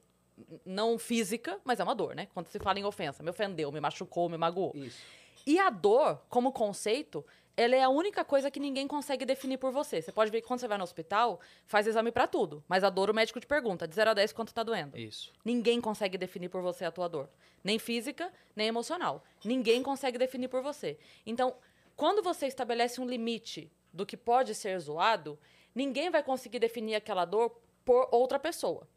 não 0.66 0.98
física, 0.98 1.60
mas 1.64 1.80
é 1.80 1.84
uma 1.84 1.96
dor, 1.96 2.16
né? 2.16 2.28
Quando 2.34 2.48
se 2.48 2.60
fala 2.60 2.80
em 2.80 2.86
ofensa, 2.86 3.24
me 3.24 3.30
ofendeu, 3.30 3.72
me 3.72 3.80
machucou, 3.80 4.30
me 4.30 4.38
magoou. 4.38 4.72
Isso. 4.76 5.02
E 5.46 5.58
a 5.60 5.70
dor, 5.70 6.22
como 6.30 6.52
conceito, 6.52 7.26
ela 7.56 7.76
é 7.76 7.82
a 7.82 7.90
única 7.90 8.24
coisa 8.24 8.52
que 8.52 8.60
ninguém 8.60 8.88
consegue 8.88 9.26
definir 9.26 9.58
por 9.58 9.72
você. 9.72 10.02
Você 10.02 10.12
pode 10.12 10.30
ver 10.30 10.42
que 10.42 10.48
quando 10.48 10.60
você 10.60 10.68
vai 10.68 10.78
no 10.78 10.84
hospital, 10.84 11.40
faz 11.66 11.88
exame 11.88 12.12
pra 12.12 12.28
tudo. 12.28 12.64
Mas 12.68 12.84
a 12.84 12.90
dor, 12.90 13.10
o 13.10 13.14
médico 13.14 13.40
te 13.40 13.48
pergunta, 13.48 13.88
de 13.88 13.96
0 13.96 14.12
a 14.12 14.14
10, 14.14 14.32
quanto 14.32 14.54
tá 14.54 14.62
doendo? 14.62 14.96
Isso. 14.96 15.34
Ninguém 15.44 15.82
consegue 15.82 16.18
definir 16.18 16.50
por 16.50 16.62
você 16.62 16.86
a 16.86 16.92
tua 16.92 17.08
dor. 17.08 17.30
Nem 17.64 17.80
física, 17.80 18.32
nem 18.56 18.68
emocional. 18.68 19.24
Ninguém 19.44 19.82
consegue 19.82 20.20
definir 20.20 20.50
por 20.50 20.62
você. 20.62 21.00
Então, 21.26 21.56
quando 21.96 22.22
você 22.22 22.46
estabelece 22.46 23.02
um 23.02 23.08
limite 23.08 23.72
do 23.92 24.06
que 24.06 24.16
pode 24.16 24.54
ser 24.54 24.78
zoado, 24.80 25.40
ninguém 25.74 26.12
vai 26.12 26.22
conseguir 26.22 26.60
definir 26.60 26.94
aquela 26.94 27.26
dor 27.26 27.60
por 27.84 28.08
outra 28.12 28.38
pessoa. 28.38 28.88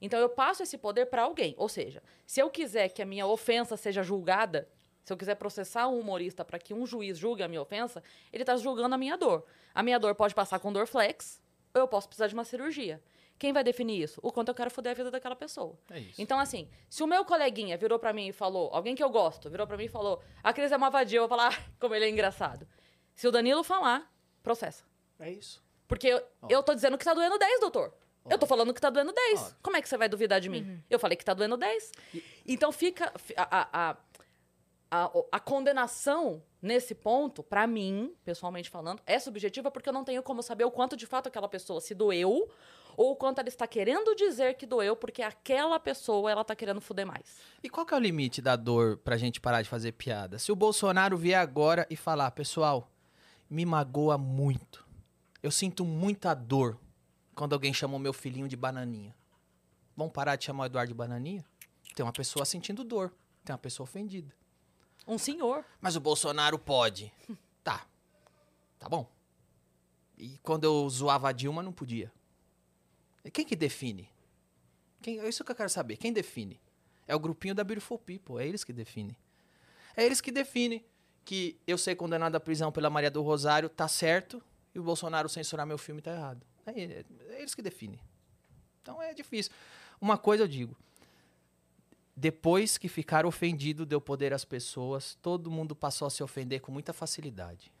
Então, 0.00 0.18
eu 0.18 0.28
passo 0.28 0.62
esse 0.62 0.78
poder 0.78 1.06
para 1.06 1.22
alguém. 1.22 1.54
Ou 1.58 1.68
seja, 1.68 2.02
se 2.26 2.40
eu 2.40 2.48
quiser 2.50 2.88
que 2.88 3.02
a 3.02 3.06
minha 3.06 3.26
ofensa 3.26 3.76
seja 3.76 4.02
julgada, 4.02 4.68
se 5.04 5.12
eu 5.12 5.16
quiser 5.16 5.34
processar 5.34 5.88
um 5.88 5.98
humorista 5.98 6.44
para 6.44 6.58
que 6.58 6.72
um 6.74 6.86
juiz 6.86 7.18
julgue 7.18 7.42
a 7.42 7.48
minha 7.48 7.60
ofensa, 7.62 8.02
ele 8.32 8.42
está 8.42 8.56
julgando 8.56 8.94
a 8.94 8.98
minha 8.98 9.16
dor. 9.16 9.44
A 9.74 9.82
minha 9.82 9.98
dor 9.98 10.14
pode 10.14 10.34
passar 10.34 10.58
com 10.58 10.72
dor 10.72 10.86
flex, 10.86 11.40
ou 11.74 11.80
eu 11.82 11.88
posso 11.88 12.08
precisar 12.08 12.26
de 12.28 12.34
uma 12.34 12.44
cirurgia. 12.44 13.02
Quem 13.38 13.52
vai 13.54 13.64
definir 13.64 14.02
isso? 14.02 14.20
O 14.22 14.30
quanto 14.30 14.48
eu 14.48 14.54
quero 14.54 14.70
foder 14.70 14.92
a 14.92 14.94
vida 14.94 15.10
daquela 15.10 15.34
pessoa. 15.34 15.78
É 15.90 15.98
isso. 15.98 16.20
Então, 16.20 16.38
assim, 16.38 16.68
se 16.90 17.02
o 17.02 17.06
meu 17.06 17.24
coleguinha 17.24 17.76
virou 17.78 17.98
pra 17.98 18.12
mim 18.12 18.28
e 18.28 18.32
falou, 18.32 18.68
alguém 18.72 18.94
que 18.94 19.02
eu 19.02 19.08
gosto, 19.08 19.48
virou 19.48 19.66
pra 19.66 19.78
mim 19.78 19.84
e 19.84 19.88
falou, 19.88 20.22
a 20.42 20.52
Cris 20.52 20.70
é 20.72 20.76
uma 20.76 20.90
vadia, 20.90 21.18
eu 21.18 21.22
vou 21.26 21.28
falar, 21.28 21.48
"Ah, 21.58 21.70
como 21.80 21.94
ele 21.94 22.04
é 22.04 22.10
engraçado. 22.10 22.68
Se 23.14 23.26
o 23.26 23.30
Danilo 23.32 23.64
falar, 23.64 24.12
processa. 24.42 24.84
É 25.18 25.30
isso. 25.30 25.62
Porque 25.88 26.06
eu, 26.08 26.22
eu 26.50 26.62
tô 26.62 26.74
dizendo 26.74 26.98
que 26.98 27.04
tá 27.04 27.14
doendo 27.14 27.38
10, 27.38 27.60
doutor. 27.60 27.94
Eu 28.28 28.38
tô 28.38 28.46
falando 28.46 28.72
que 28.74 28.80
tá 28.80 28.90
doendo 28.90 29.12
10. 29.12 29.40
Óbvio. 29.40 29.56
Como 29.62 29.76
é 29.76 29.82
que 29.82 29.88
você 29.88 29.96
vai 29.96 30.08
duvidar 30.08 30.40
de 30.40 30.48
mim? 30.48 30.82
Eu 30.90 30.98
falei 30.98 31.16
que 31.16 31.24
tá 31.24 31.32
doendo 31.34 31.56
10. 31.56 31.92
Então 32.46 32.70
fica. 32.72 33.12
fi- 33.16 33.34
A, 33.36 33.42
a, 33.60 33.90
a, 33.90 33.96
a, 34.90 35.10
a 35.32 35.40
condenação 35.40 36.42
nesse 36.60 36.94
ponto, 36.94 37.42
pra 37.42 37.66
mim, 37.66 38.12
pessoalmente 38.24 38.68
falando, 38.68 39.00
é 39.06 39.18
subjetiva 39.18 39.70
porque 39.70 39.88
eu 39.88 39.92
não 39.92 40.04
tenho 40.04 40.22
como 40.22 40.42
saber 40.42 40.64
o 40.64 40.70
quanto 40.70 40.96
de 40.96 41.06
fato 41.06 41.28
aquela 41.28 41.48
pessoa 41.48 41.80
se 41.80 41.94
doeu 41.94 42.50
ou 42.96 43.12
o 43.12 43.16
quanto 43.16 43.38
ela 43.38 43.48
está 43.48 43.66
querendo 43.66 44.14
dizer 44.16 44.54
que 44.54 44.66
doeu 44.66 44.94
porque 44.96 45.22
aquela 45.22 45.78
pessoa 45.80 46.30
ela 46.30 46.44
tá 46.44 46.54
querendo 46.56 46.80
fuder 46.80 47.06
mais. 47.06 47.38
E 47.62 47.70
qual 47.70 47.86
que 47.86 47.94
é 47.94 47.96
o 47.96 48.00
limite 48.00 48.42
da 48.42 48.56
dor 48.56 48.98
pra 48.98 49.16
gente 49.16 49.40
parar 49.40 49.62
de 49.62 49.68
fazer 49.68 49.92
piada? 49.92 50.38
Se 50.38 50.50
o 50.52 50.56
Bolsonaro 50.56 51.16
vier 51.16 51.38
agora 51.38 51.86
e 51.88 51.96
falar, 51.96 52.30
pessoal, 52.32 52.90
me 53.48 53.64
magoa 53.64 54.18
muito. 54.18 54.84
Eu 55.42 55.50
sinto 55.52 55.84
muita 55.84 56.34
dor 56.34 56.78
quando 57.40 57.54
alguém 57.54 57.72
chamou 57.72 57.98
meu 57.98 58.12
filhinho 58.12 58.46
de 58.46 58.54
bananinha. 58.54 59.16
Vamos 59.96 60.12
parar 60.12 60.36
de 60.36 60.44
chamar 60.44 60.64
o 60.64 60.66
Eduardo 60.66 60.88
de 60.88 60.94
bananinha? 60.94 61.42
Tem 61.94 62.04
uma 62.04 62.12
pessoa 62.12 62.44
sentindo 62.44 62.84
dor. 62.84 63.14
Tem 63.42 63.54
uma 63.54 63.58
pessoa 63.58 63.84
ofendida. 63.84 64.30
Um 65.08 65.16
senhor. 65.16 65.64
Mas 65.80 65.96
o 65.96 66.00
Bolsonaro 66.00 66.58
pode. 66.58 67.10
Tá. 67.64 67.86
Tá 68.78 68.88
bom. 68.90 69.10
E 70.18 70.38
quando 70.42 70.64
eu 70.64 70.88
zoava 70.90 71.30
a 71.30 71.32
Dilma, 71.32 71.62
não 71.62 71.72
podia. 71.72 72.12
E 73.24 73.30
Quem 73.30 73.44
que 73.44 73.56
define? 73.56 74.10
Quem, 75.00 75.18
é 75.18 75.28
isso 75.28 75.42
que 75.42 75.50
eu 75.50 75.56
quero 75.56 75.70
saber. 75.70 75.96
Quem 75.96 76.12
define? 76.12 76.60
É 77.08 77.14
o 77.14 77.18
grupinho 77.18 77.54
da 77.54 77.64
Beautiful 77.64 77.98
People. 77.98 78.38
É 78.38 78.46
eles 78.46 78.64
que 78.64 78.72
definem. 78.72 79.16
É 79.96 80.04
eles 80.04 80.20
que 80.20 80.30
definem 80.30 80.84
que 81.24 81.58
eu 81.66 81.78
ser 81.78 81.96
condenado 81.96 82.34
à 82.34 82.40
prisão 82.40 82.70
pela 82.70 82.90
Maria 82.90 83.10
do 83.10 83.22
Rosário 83.22 83.70
tá 83.70 83.88
certo 83.88 84.42
e 84.74 84.78
o 84.78 84.82
Bolsonaro 84.82 85.28
censurar 85.28 85.66
meu 85.66 85.78
filme 85.78 86.02
tá 86.02 86.12
errado. 86.12 86.49
É, 86.74 86.80
é- 86.82 87.04
é 87.30 87.38
eles 87.40 87.54
que 87.54 87.62
definem. 87.62 88.00
Então 88.82 89.00
é 89.02 89.12
difícil. 89.14 89.52
Uma 90.00 90.16
coisa 90.16 90.44
eu 90.44 90.48
digo. 90.48 90.76
Depois 92.16 92.76
que 92.76 92.88
ficar 92.88 93.24
ofendido 93.24 93.86
deu 93.86 94.00
poder 94.00 94.32
às 94.32 94.44
pessoas, 94.44 95.16
todo 95.22 95.50
mundo 95.50 95.74
passou 95.74 96.06
a 96.06 96.10
se 96.10 96.22
ofender 96.22 96.60
com 96.60 96.70
muita 96.70 96.92
facilidade. 96.92 97.72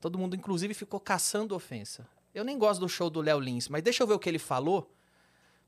Todo 0.00 0.18
mundo, 0.18 0.34
inclusive, 0.34 0.74
ficou 0.74 0.98
caçando 0.98 1.54
ofensa. 1.54 2.06
Eu 2.34 2.44
nem 2.44 2.58
gosto 2.58 2.80
do 2.80 2.88
show 2.88 3.08
do 3.08 3.20
Léo 3.20 3.38
Lins, 3.38 3.68
mas 3.68 3.82
deixa 3.82 4.02
eu 4.02 4.06
ver 4.06 4.14
o 4.14 4.18
que 4.18 4.28
ele 4.28 4.38
falou. 4.38 4.90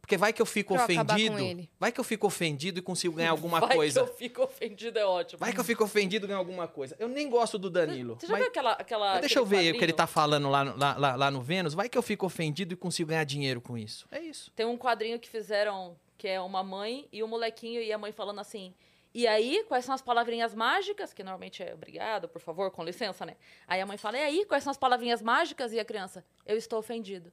Porque 0.06 0.16
vai 0.16 0.32
que 0.32 0.40
eu 0.40 0.46
fico 0.46 0.72
Pra 0.74 0.84
ofendido. 0.84 1.68
Vai 1.80 1.90
que 1.90 1.98
eu 1.98 2.04
fico 2.04 2.28
ofendido 2.28 2.78
e 2.78 2.82
consigo 2.82 3.16
ganhar 3.16 3.30
alguma 3.34 3.58
Vai 3.58 3.74
coisa. 3.74 4.04
que 4.04 4.08
eu 4.08 4.14
fico 4.14 4.42
ofendido, 4.44 4.96
é 5.00 5.04
ótimo. 5.04 5.40
Vai 5.40 5.52
que 5.52 5.58
eu 5.58 5.64
fico 5.64 5.82
ofendido 5.82 6.26
e 6.26 6.28
ganho 6.28 6.38
alguma 6.38 6.68
coisa. 6.68 6.94
Eu 7.00 7.08
nem 7.08 7.28
gosto 7.28 7.58
do 7.58 7.68
Danilo. 7.68 8.14
Você 8.14 8.28
já 8.28 8.36
viu 8.36 8.46
aquela. 8.46 8.72
aquela 8.74 9.18
deixa 9.18 9.40
eu 9.40 9.44
ver 9.44 9.56
o 9.56 9.58
que 9.58 9.66
ele 9.66 9.74
quadrinho? 9.78 9.96
tá 9.96 10.06
falando 10.06 10.48
lá, 10.48 10.64
no- 10.64 10.76
lá, 10.78 10.96
lá, 10.96 11.16
lá 11.16 11.30
no 11.32 11.42
Vênus. 11.42 11.74
Vai 11.74 11.88
que 11.88 11.98
eu 11.98 12.02
fico 12.02 12.24
ofendido 12.24 12.72
e 12.72 12.76
consigo 12.76 13.08
ganhar 13.08 13.24
dinheiro 13.24 13.60
com 13.60 13.76
isso. 13.76 14.06
É 14.12 14.20
isso. 14.20 14.52
Tem 14.54 14.64
um 14.64 14.78
quadrinho 14.78 15.18
que 15.18 15.28
fizeram 15.28 15.96
que 16.16 16.28
é 16.28 16.40
uma 16.40 16.62
mãe 16.62 17.08
e 17.12 17.24
um 17.24 17.26
molequinho 17.26 17.82
e 17.82 17.92
a 17.92 17.98
mãe 17.98 18.12
falando 18.12 18.38
assim. 18.38 18.72
E 19.12 19.26
aí, 19.26 19.64
quais 19.66 19.84
são 19.84 19.92
as 19.94 20.02
palavrinhas 20.02 20.54
mágicas? 20.54 21.12
Que 21.12 21.24
normalmente 21.24 21.64
é 21.64 21.74
obrigado, 21.74 22.28
por 22.28 22.40
favor, 22.40 22.70
com 22.70 22.84
licença, 22.84 23.26
né? 23.26 23.34
Aí 23.66 23.80
a 23.80 23.86
mãe 23.86 23.96
fala, 23.96 24.18
e 24.18 24.22
aí, 24.22 24.44
quais 24.44 24.62
são 24.62 24.70
as 24.70 24.76
palavrinhas 24.76 25.20
mágicas? 25.20 25.72
E 25.72 25.80
a 25.80 25.84
criança, 25.84 26.24
eu 26.44 26.56
estou 26.56 26.78
ofendido. 26.78 27.32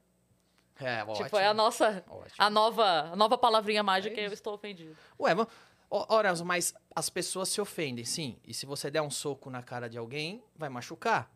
É, 0.80 1.02
ótimo. 1.04 1.24
Tipo, 1.24 1.36
é 1.38 1.46
a 1.46 1.54
nossa, 1.54 2.04
Ótimo. 2.08 2.34
a 2.36 2.50
nova, 2.50 2.84
a 3.12 3.16
nova 3.16 3.38
palavrinha 3.38 3.82
mágica, 3.82 4.20
É 4.20 4.26
eu 4.26 4.32
estou 4.32 4.54
ofendido. 4.54 4.96
Ué, 5.20 5.34
mas, 5.34 5.46
Ó- 5.90 6.06
Ora, 6.08 6.34
mas 6.44 6.74
as 6.94 7.08
pessoas 7.08 7.48
se 7.48 7.60
ofendem, 7.60 8.04
sim. 8.04 8.36
E 8.44 8.52
se 8.52 8.66
você 8.66 8.90
der 8.90 9.00
um 9.02 9.10
soco 9.10 9.48
na 9.50 9.62
cara 9.62 9.88
de 9.88 9.96
alguém, 9.96 10.42
vai 10.56 10.68
machucar. 10.68 11.30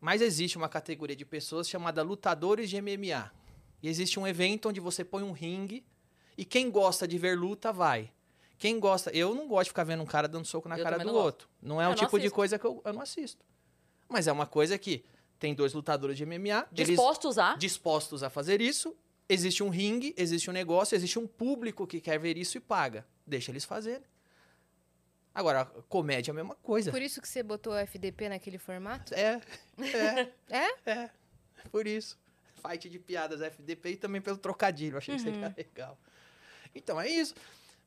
Mas 0.00 0.20
existe 0.20 0.56
uma 0.58 0.68
categoria 0.68 1.14
de 1.14 1.24
pessoas 1.24 1.68
chamada 1.68 2.02
lutadores 2.02 2.68
de 2.68 2.76
MMA. 2.80 3.30
E 3.82 3.88
existe 3.88 4.18
um 4.18 4.26
evento 4.26 4.68
onde 4.68 4.80
você 4.80 5.04
põe 5.04 5.22
um 5.22 5.30
ringue 5.32 5.86
e 6.36 6.44
quem 6.44 6.70
gosta 6.70 7.06
de 7.06 7.16
ver 7.18 7.38
luta 7.38 7.72
vai. 7.72 8.10
Quem 8.58 8.80
gosta. 8.80 9.10
Eu 9.10 9.34
não 9.34 9.46
gosto 9.46 9.64
de 9.64 9.70
ficar 9.70 9.84
vendo 9.84 10.02
um 10.02 10.06
cara 10.06 10.26
dando 10.26 10.44
soco 10.46 10.68
na 10.68 10.76
Eu 10.78 10.82
cara 10.82 10.98
do 10.98 11.04
não 11.04 11.12
gosto. 11.12 11.24
outro. 11.26 11.48
Não 11.62 11.80
é 11.80 11.84
Eu 11.84 11.88
um 11.88 11.90
não 11.90 11.96
tipo 11.96 12.12
de 12.18 12.24
assisto. 12.24 12.34
coisa 12.34 12.58
que 12.58 12.64
eu, 12.66 12.82
eu 12.84 12.92
não 12.92 13.02
assisto. 13.02 13.44
Mas 14.08 14.26
é 14.26 14.32
uma 14.32 14.46
coisa 14.46 14.76
que 14.78 15.04
tem 15.38 15.54
dois 15.54 15.72
lutadores 15.74 16.16
de 16.16 16.24
MMA. 16.24 16.66
eles- 16.72 16.88
Dispostos 16.88 17.38
a. 17.38 17.54
dispostos 17.56 18.22
a 18.22 18.30
fazer 18.30 18.60
isso. 18.60 18.96
Existe 19.28 19.62
um 19.62 19.68
ringue, 19.68 20.14
existe 20.16 20.48
um 20.48 20.52
negócio, 20.52 20.94
existe 20.94 21.18
um 21.18 21.26
público 21.26 21.86
que 21.86 22.00
quer 22.00 22.18
ver 22.18 22.36
isso 22.38 22.56
e 22.56 22.60
paga. 22.60 23.04
Deixa 23.26 23.50
eles 23.50 23.64
fazerem. 23.64 24.06
Agora, 25.34 25.66
comédia 25.88 26.30
é 26.30 26.32
a 26.32 26.34
mesma 26.34 26.54
coisa. 26.54 26.90
Por 26.90 27.02
isso 27.02 27.20
que 27.20 27.28
você 27.28 27.42
botou 27.42 27.72
o 27.74 27.76
FDP 27.76 28.28
naquele 28.28 28.56
formato? 28.56 29.12
É, 29.14 29.40
é, 29.78 30.32
É? 30.48 30.90
é. 30.90 31.10
Por 31.70 31.86
isso. 31.86 32.18
Fight 32.66 32.88
de 32.88 32.98
piadas 32.98 33.42
FDP 33.42 33.90
e 33.90 33.96
também 33.96 34.20
pelo 34.22 34.38
trocadilho. 34.38 34.96
Achei 34.96 35.16
que 35.16 35.20
seria 35.22 35.52
legal. 35.56 35.98
Então, 36.74 36.98
é 37.00 37.08
isso. 37.08 37.34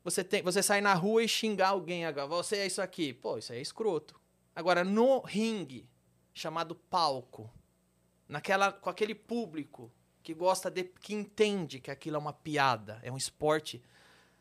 Você, 0.04 0.22
tem, 0.22 0.42
você 0.42 0.62
sai 0.62 0.80
na 0.80 0.94
rua 0.94 1.24
e 1.24 1.28
xingar 1.28 1.70
alguém 1.70 2.04
agora. 2.04 2.26
Você 2.28 2.56
é 2.56 2.66
isso 2.66 2.80
aqui. 2.80 3.12
Pô, 3.12 3.36
isso 3.38 3.52
aí 3.52 3.58
é 3.58 3.62
escroto. 3.62 4.18
Agora, 4.54 4.84
no 4.84 5.18
ringue, 5.20 5.88
chamado 6.40 6.74
palco, 6.74 7.52
naquela, 8.26 8.72
com 8.72 8.88
aquele 8.88 9.14
público 9.14 9.92
que 10.22 10.32
gosta 10.32 10.70
de. 10.70 10.84
que 10.84 11.14
entende 11.14 11.80
que 11.80 11.90
aquilo 11.90 12.16
é 12.16 12.18
uma 12.18 12.32
piada, 12.32 12.98
é 13.02 13.12
um 13.12 13.16
esporte 13.16 13.82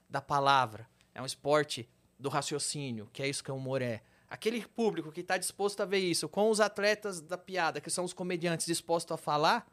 da 0.10 0.22
palavra, 0.22 0.90
é 1.14 1.22
um 1.22 1.26
esporte 1.26 1.90
do 2.18 2.30
raciocínio, 2.30 3.10
que 3.12 3.22
é 3.22 3.28
isso 3.28 3.44
que 3.44 3.52
o 3.52 3.56
humor 3.56 3.82
é. 3.82 4.02
Aquele 4.30 4.66
público 4.66 5.12
que 5.12 5.22
está 5.22 5.38
disposto 5.38 5.82
a 5.82 5.86
ver 5.86 6.00
isso, 6.00 6.30
com 6.30 6.50
os 6.50 6.60
atletas 6.62 7.20
da 7.20 7.38
piada, 7.38 7.82
que 7.82 7.90
são 7.90 8.06
os 8.06 8.14
comediantes 8.14 8.66
dispostos 8.66 9.12
a 9.14 9.18
falar, 9.18 9.68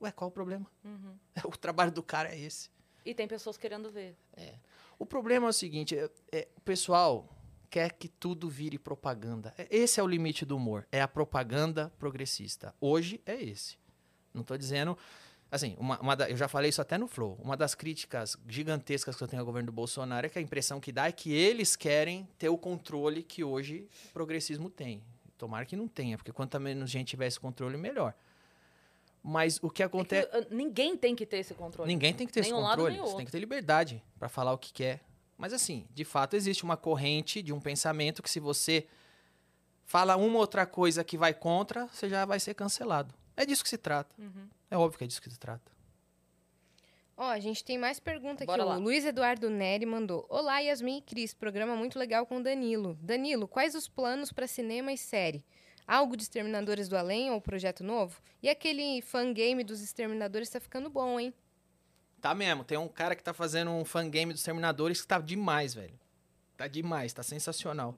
ué, 0.00 0.10
qual 0.10 0.28
o 0.28 0.32
problema? 0.32 0.66
Uhum. 0.84 1.16
O 1.44 1.56
trabalho 1.56 1.92
do 1.92 2.02
cara 2.02 2.30
é 2.34 2.38
esse. 2.38 2.70
E 3.04 3.14
tem 3.14 3.28
pessoas 3.28 3.56
querendo 3.56 3.90
ver. 3.90 4.16
O 4.98 5.06
problema 5.06 5.46
é 5.46 5.50
o 5.50 5.52
seguinte: 5.52 5.96
é- 5.96 6.10
é, 6.32 6.48
o 6.56 6.60
pessoal 6.60 7.28
quer 7.70 7.92
que 7.92 8.08
tudo 8.08 8.48
vire 8.50 8.78
propaganda. 8.78 9.54
É- 9.56 9.66
Esse 9.70 10.00
é 10.00 10.02
o 10.02 10.06
limite 10.06 10.44
do 10.44 10.56
humor. 10.56 10.86
É 10.90 11.00
a 11.00 11.08
propaganda 11.08 11.92
progressista. 11.98 12.74
Hoje 12.80 13.20
é 13.24 13.34
esse. 13.42 13.78
Não 14.34 14.42
estou 14.42 14.58
dizendo. 14.58 14.98
Assim, 15.52 15.74
uma, 15.78 15.98
uma 16.00 16.14
da- 16.16 16.28
eu 16.30 16.36
já 16.36 16.46
falei 16.48 16.70
isso 16.70 16.80
até 16.80 16.96
no 16.98 17.08
Flow. 17.08 17.38
Uma 17.42 17.56
das 17.56 17.74
críticas 17.74 18.36
gigantescas 18.48 19.16
que 19.16 19.22
eu 19.22 19.26
tenho 19.28 19.40
ao 19.40 19.46
governo 19.46 19.66
do 19.66 19.72
Bolsonaro 19.72 20.26
é 20.26 20.28
que 20.30 20.38
a 20.38 20.42
impressão 20.42 20.78
que 20.80 20.92
dá 20.92 21.06
é 21.08 21.12
que 21.12 21.32
eles 21.32 21.74
querem 21.76 22.28
ter 22.38 22.48
o 22.48 22.58
controle 22.58 23.22
que 23.22 23.42
hoje 23.42 23.88
o 24.10 24.12
progressismo 24.12 24.68
tem. 24.70 25.02
Tomara 25.36 25.64
que 25.64 25.74
não 25.74 25.88
tenha, 25.88 26.16
porque 26.18 26.32
quanto 26.32 26.58
menos 26.60 26.90
gente 26.90 27.08
tiver 27.08 27.26
esse 27.26 27.40
controle, 27.40 27.76
melhor. 27.76 28.14
Mas 29.22 29.58
o 29.62 29.68
que 29.68 29.82
É 29.82 29.88
que, 29.88 29.96
acontece. 29.96 30.28
uh, 30.38 30.46
ninguém 30.54 30.96
tem 30.96 31.14
que 31.16 31.26
ter 31.26 31.38
esse 31.38 31.52
controle. 31.54 31.90
Ninguém 31.92 32.14
tem 32.14 32.26
que 32.26 32.32
ter 32.32 32.40
Nem 32.42 32.50
esse 32.50 32.58
um 32.58 32.62
controle. 32.64 32.96
Você 32.98 33.16
tem 33.16 33.26
que 33.26 33.32
ter 33.32 33.38
liberdade 33.40 34.02
pra 34.18 34.28
falar 34.28 34.52
o 34.52 34.58
que 34.58 34.72
quer. 34.72 35.00
Mas 35.40 35.54
assim, 35.54 35.86
de 35.90 36.04
fato 36.04 36.36
existe 36.36 36.62
uma 36.62 36.76
corrente 36.76 37.40
de 37.40 37.50
um 37.50 37.58
pensamento 37.58 38.22
que 38.22 38.30
se 38.30 38.38
você 38.38 38.86
fala 39.86 40.14
uma 40.16 40.34
ou 40.34 40.40
outra 40.40 40.66
coisa 40.66 41.02
que 41.02 41.16
vai 41.16 41.32
contra, 41.32 41.86
você 41.86 42.10
já 42.10 42.26
vai 42.26 42.38
ser 42.38 42.52
cancelado. 42.52 43.14
É 43.34 43.46
disso 43.46 43.62
que 43.62 43.70
se 43.70 43.78
trata. 43.78 44.14
Uhum. 44.18 44.48
É 44.70 44.76
óbvio 44.76 44.98
que 44.98 45.04
é 45.04 45.06
disso 45.06 45.22
que 45.22 45.30
se 45.30 45.38
trata. 45.38 45.72
Ó, 47.16 47.24
a 47.24 47.38
gente 47.38 47.64
tem 47.64 47.78
mais 47.78 47.98
pergunta 47.98 48.44
aqui. 48.44 48.46
Bora 48.46 48.64
ó. 48.64 48.68
lá. 48.68 48.76
O 48.76 48.80
Luiz 48.80 49.04
Eduardo 49.04 49.48
Neri 49.48 49.86
mandou. 49.86 50.26
Olá, 50.28 50.58
Yasmin 50.58 50.98
e 50.98 51.02
Cris. 51.02 51.32
Programa 51.32 51.74
muito 51.74 51.98
legal 51.98 52.26
com 52.26 52.36
o 52.36 52.42
Danilo. 52.42 52.98
Danilo, 53.00 53.48
quais 53.48 53.74
os 53.74 53.88
planos 53.88 54.30
para 54.30 54.46
cinema 54.46 54.92
e 54.92 54.98
série? 54.98 55.42
Algo 55.86 56.16
de 56.16 56.22
Exterminadores 56.22 56.86
do 56.86 56.96
Além 56.98 57.30
ou 57.30 57.40
projeto 57.40 57.82
novo? 57.82 58.20
E 58.42 58.48
aquele 58.48 59.00
fangame 59.00 59.64
dos 59.64 59.80
Exterminadores 59.80 60.50
tá 60.50 60.60
ficando 60.60 60.90
bom, 60.90 61.18
hein? 61.18 61.32
Tá 62.20 62.34
mesmo, 62.34 62.64
tem 62.64 62.76
um 62.76 62.88
cara 62.88 63.16
que 63.16 63.22
tá 63.22 63.32
fazendo 63.32 63.70
um 63.70 63.84
fangame 63.84 64.32
dos 64.32 64.42
Terminadores 64.42 65.00
que 65.00 65.06
tá 65.06 65.18
demais, 65.18 65.74
velho. 65.74 65.98
Tá 66.56 66.66
demais, 66.66 67.12
tá 67.12 67.22
sensacional. 67.22 67.96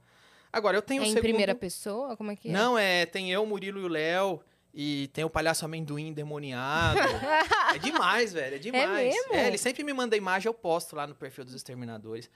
Agora, 0.53 0.77
eu 0.77 0.82
tenho 0.82 1.01
é 1.03 1.07
o 1.07 1.07
em 1.07 1.09
segundo... 1.09 1.23
primeira 1.23 1.55
pessoa? 1.55 2.16
Como 2.16 2.31
é 2.31 2.36
que 2.36 2.49
é? 2.49 2.53
Não, 2.53 2.78
é, 2.78 3.07
tem 3.07 3.32
eu, 3.32 3.44
Murilo 3.44 3.81
e 3.81 3.85
o 3.85 3.89
Léo, 3.89 4.40
e 4.73 5.09
tem 5.12 5.24
o 5.24 5.31
palhaço 5.31 5.65
amendoim 5.65 6.09
endemoniado. 6.09 7.01
é 7.74 7.78
demais, 7.78 8.32
velho, 8.32 8.57
é 8.57 8.59
demais. 8.59 9.15
mesmo? 9.15 9.35
ele 9.35 9.59
sempre 9.59 9.82
me 9.82 9.93
manda 9.93 10.16
imagem, 10.16 10.49
eu 10.49 10.55
posto 10.55 10.94
lá 10.94 11.07
no 11.07 11.15
perfil 11.15 11.44
dos 11.44 11.55
Exterminadores. 11.55 12.31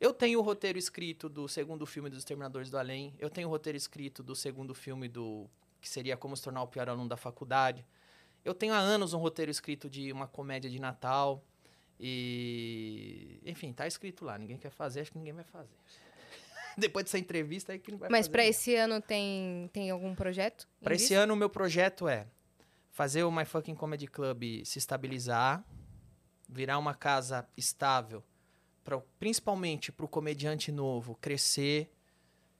Eu 0.00 0.12
tenho 0.12 0.40
o 0.40 0.42
roteiro 0.42 0.78
escrito 0.78 1.28
do 1.28 1.48
segundo 1.48 1.86
filme 1.86 2.10
dos 2.10 2.18
Exterminadores 2.18 2.68
do 2.68 2.76
Além. 2.76 3.14
Eu 3.18 3.30
tenho 3.30 3.46
o 3.48 3.50
roteiro 3.50 3.76
escrito 3.76 4.22
do 4.22 4.34
segundo 4.34 4.74
filme 4.74 5.08
do 5.08 5.48
que 5.80 5.88
seria 5.88 6.16
Como 6.16 6.36
se 6.36 6.42
tornar 6.42 6.62
o 6.62 6.66
pior 6.66 6.88
aluno 6.88 7.08
da 7.08 7.16
faculdade. 7.16 7.86
Eu 8.44 8.54
tenho 8.54 8.74
há 8.74 8.78
anos 8.78 9.14
um 9.14 9.18
roteiro 9.18 9.50
escrito 9.50 9.88
de 9.88 10.12
uma 10.12 10.26
comédia 10.26 10.70
de 10.70 10.80
Natal. 10.80 11.44
E. 11.98 13.40
Enfim, 13.44 13.72
tá 13.72 13.86
escrito 13.86 14.24
lá. 14.24 14.36
Ninguém 14.36 14.58
quer 14.58 14.70
fazer, 14.70 15.00
acho 15.00 15.12
que 15.12 15.18
ninguém 15.18 15.32
vai 15.32 15.44
fazer. 15.44 15.76
Depois 16.76 17.04
dessa 17.04 17.18
entrevista 17.18 17.72
aí 17.72 17.78
que 17.78 17.92
não 17.92 17.98
vai 17.98 18.08
Mas 18.08 18.26
pra 18.26 18.44
esse 18.44 18.74
ano 18.74 19.00
tem, 19.00 19.70
tem 19.72 19.90
algum 19.90 20.14
projeto? 20.14 20.66
Pra 20.82 20.94
esse 20.94 21.14
ano, 21.14 21.34
o 21.34 21.36
meu 21.36 21.50
projeto 21.50 22.08
é 22.08 22.26
fazer 22.90 23.22
o 23.22 23.30
My 23.30 23.44
Fucking 23.44 23.74
Comedy 23.74 24.06
Club 24.06 24.64
se 24.64 24.78
estabilizar, 24.78 25.64
virar 26.48 26.78
uma 26.78 26.94
casa 26.94 27.46
estável, 27.56 28.22
pra, 28.82 29.00
principalmente 29.18 29.92
para 29.92 30.04
o 30.04 30.08
comediante 30.08 30.72
novo 30.72 31.16
crescer 31.20 31.90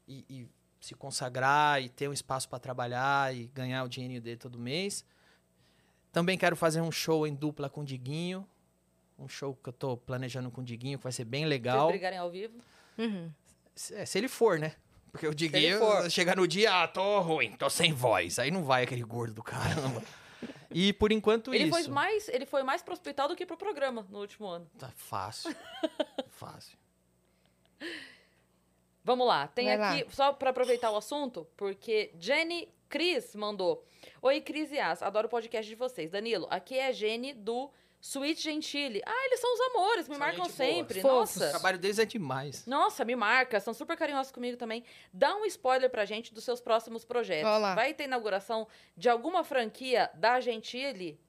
e, 0.06 0.24
e 0.28 0.48
se 0.80 0.94
consagrar 0.94 1.82
e 1.82 1.88
ter 1.88 2.09
um 2.09 2.12
espaço 2.12 2.48
para 2.48 2.59
trabalhar 2.59 3.34
e 3.34 3.46
ganhar 3.48 3.84
o 3.84 3.88
dinheirinho 3.88 4.20
dele 4.20 4.36
todo 4.36 4.59
mês. 4.59 5.04
Também 6.12 6.36
quero 6.36 6.55
fazer 6.55 6.80
um 6.80 6.93
show 6.93 7.26
em 7.26 7.34
dupla 7.34 7.68
com 7.70 7.80
o 7.80 7.84
Diguinho, 7.84 8.47
um 9.18 9.26
show 9.26 9.56
que 9.62 9.68
eu 9.70 9.72
tô 9.72 9.97
planejando 9.97 10.51
com 10.51 10.60
o 10.60 10.64
Diguinho, 10.64 10.98
que 10.98 11.05
vai 11.05 11.12
ser 11.12 11.24
bem 11.24 11.43
Vocês 11.43 11.51
legal. 11.51 11.89
brigarem 11.89 12.18
ao 12.18 12.30
vivo. 12.30 12.59
Uhum. 12.98 13.30
Se, 13.74 13.94
é, 13.94 14.05
se 14.05 14.18
ele 14.18 14.28
for, 14.28 14.59
né? 14.59 14.74
Porque 15.10 15.26
o 15.26 15.34
Diguinho 15.34 15.78
for. 15.78 16.10
chega 16.10 16.34
no 16.36 16.47
dia, 16.47 16.82
ah, 16.82 16.89
tô 16.89 17.20
ruim, 17.20 17.52
tô 17.52 17.68
sem 17.70 17.93
voz. 17.93 18.39
Aí 18.39 18.51
não 18.51 18.62
vai 18.62 18.84
aquele 18.84 19.02
gordo 19.02 19.34
do 19.34 19.43
caramba. 19.43 20.02
E 20.74 20.93
por 20.93 21.12
enquanto 21.12 21.55
Ele 21.55 21.64
isso. 21.64 21.70
foi, 21.70 21.86
mais, 21.89 22.28
ele 22.28 22.47
foi 22.47 22.62
mais 22.62 22.82
pro 22.82 22.94
hospital 22.94 23.28
do 23.28 23.36
que 23.36 23.44
pro 23.44 23.59
programa 23.59 24.06
no 24.09 24.20
último 24.20 24.47
ano. 24.47 24.66
Tá 24.78 24.90
fácil. 24.97 25.55
fácil. 26.30 26.78
Vamos 29.05 29.26
lá, 29.26 29.48
tem 29.48 29.76
Vai 29.76 30.01
aqui, 30.01 30.14
só 30.14 30.32
pra 30.32 30.51
aproveitar 30.51 30.90
o 30.90 30.97
assunto, 30.97 31.47
porque 31.56 32.10
Jenny 32.18 32.68
Cris 32.89 33.34
mandou. 33.34 33.84
Oi, 34.24 34.40
Cris 34.40 34.70
e 34.70 34.78
As, 34.78 35.03
adoro 35.03 35.27
o 35.27 35.28
podcast 35.31 35.69
de 35.69 35.74
vocês. 35.74 36.09
Danilo, 36.09 36.47
aqui 36.49 36.78
é 36.78 36.86
a 36.86 36.93
Jenny 36.93 37.32
do 37.32 37.69
Sweet 38.01 38.40
Gentile. 38.40 39.03
Ah, 39.05 39.27
eles 39.27 39.40
são 39.40 39.53
os 39.53 39.61
amores, 39.61 40.09
me 40.09 40.15
São 40.15 40.19
marcam 40.20 40.44
gente 40.44 40.57
boa. 40.57 40.69
sempre. 40.69 41.01
Fofos. 41.01 41.36
O 41.36 41.40
Nossa. 41.40 41.51
trabalho 41.51 41.77
deles 41.77 41.99
é 41.99 42.05
demais. 42.05 42.65
Nossa, 42.65 43.05
me 43.05 43.16
marca, 43.16 43.59
são 43.59 43.74
super 43.74 43.97
carinhosos 43.97 44.31
comigo 44.31 44.57
também. 44.57 44.85
Dá 45.12 45.35
um 45.35 45.44
spoiler 45.47 45.90
pra 45.90 46.05
gente 46.05 46.32
dos 46.32 46.44
seus 46.44 46.61
próximos 46.61 47.05
projetos. 47.05 47.51
Ó 47.51 47.59
lá. 47.59 47.74
Vai 47.74 47.94
ter 47.94 48.05
inauguração 48.05 48.69
de 48.97 49.09
alguma 49.09 49.43
franquia 49.43 50.09
da 50.15 50.39
Gentile 50.40 51.20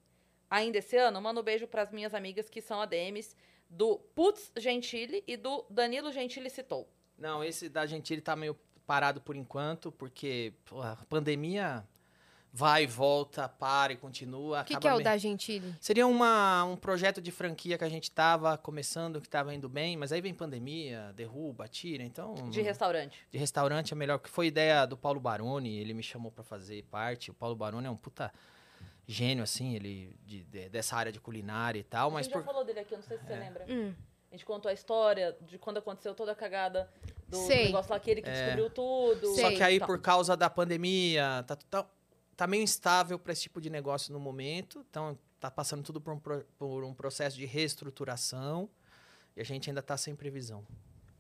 ainda 0.48 0.78
esse 0.78 0.96
ano? 0.96 1.20
Manda 1.20 1.40
um 1.42 1.44
beijo 1.44 1.66
pras 1.68 1.92
minhas 1.92 2.14
amigas 2.14 2.48
que 2.48 2.62
são 2.62 2.80
ADMs 2.80 3.36
do 3.68 3.98
Putz 4.14 4.52
Gentile 4.56 5.24
e 5.26 5.36
do 5.36 5.66
Danilo 5.68 6.12
Gentili 6.12 6.48
Citou. 6.48 6.88
Não, 7.18 7.44
esse 7.44 7.70
da 7.70 7.88
Gentili 7.88 8.22
tá 8.22 8.36
meio 8.36 8.56
parado 8.86 9.20
por 9.20 9.36
enquanto, 9.36 9.92
porque 9.92 10.54
pô, 10.66 10.80
a 10.80 10.96
pandemia 11.10 11.84
vai 12.56 12.84
e 12.84 12.88
volta, 12.88 13.50
para 13.50 13.94
e 13.94 13.98
continua. 13.98 14.62
O 14.62 14.64
que, 14.66 14.78
que 14.78 14.88
é 14.88 14.92
o 14.92 14.98
meio- 14.98 15.04
da 15.04 15.18
Gentili? 15.18 15.74
Seria 15.82 16.06
uma, 16.06 16.64
um 16.66 16.76
projeto 16.78 17.20
de 17.20 17.32
franquia 17.32 17.80
que 17.80 17.84
a 17.84 17.90
gente 17.90 18.12
tava 18.12 18.56
começando, 18.60 19.20
que 19.20 19.28
tava 19.28 19.56
indo 19.56 19.68
bem, 19.68 19.98
mas 19.98 20.12
aí 20.12 20.22
vem 20.22 20.36
pandemia, 20.36 21.12
derruba, 21.16 21.68
tira, 21.68 22.04
então... 22.04 22.36
De 22.52 22.62
restaurante. 22.62 23.18
de 23.32 23.38
restaurante 23.40 23.92
é 23.94 23.96
melhor, 23.96 24.20
que 24.20 24.30
foi 24.30 24.46
ideia 24.48 24.86
do 24.86 24.96
Paulo 24.96 25.20
Baroni, 25.20 25.80
ele 25.80 25.96
me 25.96 26.04
chamou 26.04 26.32
pra 26.32 26.44
fazer 26.44 26.84
parte. 26.92 27.32
O 27.32 27.34
Paulo 27.34 27.56
Baroni 27.56 27.88
é 27.88 27.90
um 27.90 27.98
puta 27.98 28.32
gênio, 29.08 29.44
assim, 29.44 29.76
ele 29.76 30.16
de- 30.24 30.44
de- 30.44 30.70
dessa 30.70 30.96
área 30.96 31.12
de 31.12 31.20
culinária 31.20 31.80
e 31.80 31.84
tal, 31.84 32.10
a 32.10 32.14
mas 32.14 32.26
gente 32.28 32.34
por... 32.34 32.40
já 32.42 32.46
falou 32.46 32.64
dele 32.64 32.82
aqui, 32.82 32.94
eu 32.94 33.00
não 33.00 33.04
sei 33.06 33.18
se 33.18 33.26
você 33.26 33.34
É. 33.34 33.40
lembra. 33.40 33.66
Hum. 33.68 33.94
A 34.30 34.36
gente 34.36 34.46
contou 34.46 34.70
a 34.70 34.74
história 34.74 35.36
de 35.42 35.58
quando 35.58 35.78
aconteceu 35.78 36.14
toda 36.16 36.32
a 36.32 36.36
cagada 36.36 36.90
do, 37.28 37.40
do 37.40 37.48
negócio 37.48 37.90
lá, 37.92 37.98
aquele 37.98 38.22
que 38.22 38.30
descobriu 38.32 38.70
tudo. 38.70 39.34
Sei. 39.36 39.44
Só 39.44 39.50
que 39.58 39.62
aí, 39.64 39.80
Tá. 39.80 39.86
por 39.86 40.00
causa 40.00 40.36
da 40.38 40.50
pandemia, 40.50 41.44
tá, 41.46 41.56
tá, 41.56 41.86
tá 42.36 42.48
meio 42.48 42.64
instável 42.64 43.18
para 43.20 43.34
esse 43.34 43.44
tipo 43.44 43.62
de 43.62 43.70
negócio 43.70 44.12
no 44.14 44.20
momento. 44.20 44.86
Então, 44.90 45.18
tá 45.40 45.52
passando 45.52 45.84
tudo 45.84 46.00
por 46.00 46.14
um, 46.14 46.20
por 46.58 46.84
um 46.84 46.94
processo 46.94 47.36
de 47.38 47.46
reestruturação. 47.46 48.70
E 49.36 49.42
a 49.42 49.44
gente 49.44 49.70
ainda 49.70 49.82
tá 49.82 49.98
sem 49.98 50.16
previsão 50.16 50.66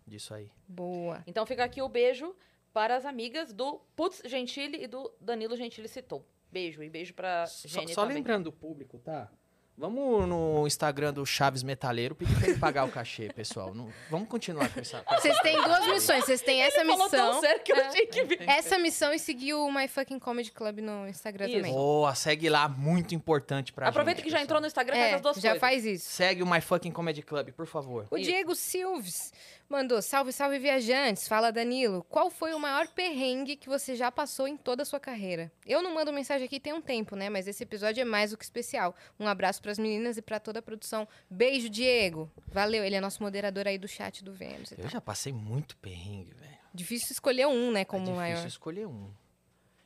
disso 0.05 0.33
aí. 0.33 0.51
Boa. 0.67 1.23
Então 1.25 1.45
fica 1.45 1.63
aqui 1.63 1.81
o 1.81 1.89
beijo 1.89 2.35
para 2.71 2.95
as 2.95 3.05
amigas 3.05 3.51
do 3.53 3.81
Putz 3.95 4.21
Gentili 4.25 4.83
e 4.83 4.87
do 4.87 5.11
Danilo 5.19 5.55
Gentili 5.55 5.87
Citou. 5.87 6.25
Beijo 6.51 6.83
e 6.83 6.89
beijo 6.89 7.13
pra 7.13 7.47
Só, 7.47 7.67
Jenny 7.67 7.93
só 7.93 8.01
também. 8.01 8.17
lembrando 8.17 8.47
o 8.47 8.51
público, 8.51 8.99
tá? 8.99 9.31
Vamos 9.75 10.27
no 10.27 10.67
Instagram 10.67 11.11
do 11.13 11.25
Chaves 11.25 11.63
Metaleiro 11.63 12.13
pedir 12.13 12.35
pra 12.37 12.47
ele 12.47 12.59
pagar 12.59 12.85
o 12.85 12.91
cachê, 12.91 13.29
pessoal. 13.33 13.73
Não- 13.73 13.89
vamos 14.09 14.29
continuar 14.29 14.69
com 14.71 14.79
essa. 14.79 15.03
Vocês 15.09 15.35
têm 15.39 15.55
duas 15.61 15.87
missões. 15.87 16.23
Vocês 16.25 16.41
têm 16.41 16.61
essa 16.61 16.85
Falou 16.85 17.09
tão 17.09 17.27
missão. 17.29 17.41
sério 17.41 17.63
que 17.63 17.71
eu 17.71 17.77
É. 17.77 17.87
achei 17.87 18.05
que. 18.05 18.43
Essa 18.43 18.77
missão 18.77 19.11
e 19.11 19.17
seguir 19.17 19.55
o 19.55 19.71
My 19.71 19.87
Fucking 19.87 20.19
Comedy 20.19 20.51
Club 20.51 20.77
no 20.79 21.07
Instagram 21.07 21.47
Isso. 21.47 21.55
também. 21.57 21.73
Boa, 21.73 22.13
segue 22.13 22.49
lá, 22.49 22.69
muito 22.69 23.15
importante 23.15 23.73
pra 23.73 23.87
Aproveita 23.89 24.17
gente. 24.19 24.25
que 24.25 24.29
já 24.29 24.37
pessoal. 24.37 24.43
entrou 24.45 24.61
no 24.61 24.67
Instagram 24.67 24.95
e 24.95 24.99
faz 24.99 25.11
É, 25.11 25.15
as 25.15 25.21
duas 25.21 25.35
já 25.37 25.41
coisas. 25.41 25.59
faz 25.59 25.85
isso. 25.85 26.09
Segue 26.11 26.43
o 26.43 26.47
My 26.47 26.61
Fucking 26.61 26.91
Comedy 26.91 27.23
Club, 27.23 27.49
por 27.53 27.65
favor. 27.65 28.05
O 28.11 28.17
Isso. 28.17 28.29
Diego 28.29 28.53
Silves 28.53 29.33
mandou: 29.67 30.03
Salve, 30.03 30.31
salve, 30.31 30.59
viajantes. 30.59 31.27
Fala, 31.27 31.51
Danilo. 31.51 32.05
Qual 32.09 32.29
foi 32.29 32.53
o 32.53 32.59
maior 32.59 32.87
perrengue 32.89 33.55
que 33.55 33.67
você 33.67 33.95
já 33.95 34.11
passou 34.11 34.47
em 34.47 34.55
toda 34.55 34.83
a 34.83 34.85
sua 34.85 34.99
carreira? 34.99 35.51
Eu 35.65 35.81
não 35.81 35.95
mando 35.95 36.13
mensagem 36.13 36.45
aqui 36.45 36.59
tem 36.59 36.73
um 36.73 36.81
tempo, 36.81 37.15
né? 37.15 37.27
Mas 37.27 37.47
esse 37.47 37.63
episódio 37.63 38.01
é 38.01 38.05
mais 38.05 38.29
do 38.29 38.37
que 38.37 38.43
especial. 38.43 38.95
Um 39.19 39.27
abraço 39.27 39.62
pras 39.63 39.79
meninas 39.79 40.15
e 40.17 40.21
pra 40.21 40.39
toda 40.39 40.59
a 40.59 40.61
produção. 40.61 41.07
Beijo, 41.27 41.67
Diego. 41.69 42.29
Valeu, 42.51 42.83
ele 42.83 42.95
é 42.95 43.01
nosso 43.01 43.23
moderador 43.23 43.65
aí 43.67 43.79
do 43.79 43.87
chat 43.87 44.23
do 44.23 44.31
Vênus. 44.31 44.71
Eu 44.73 44.77
tal. 44.77 44.89
já 44.89 45.01
passei 45.01 45.33
muito 45.33 45.75
perrengue, 45.77 46.33
velho. 46.35 46.53
Difícil 46.71 47.07
escolher 47.11 47.47
um, 47.47 47.71
né, 47.71 47.81
É 47.81 47.85
como 47.85 48.03
difícil 48.05 48.21
maior. 48.21 48.45
escolher 48.47 48.85
um. 48.87 49.09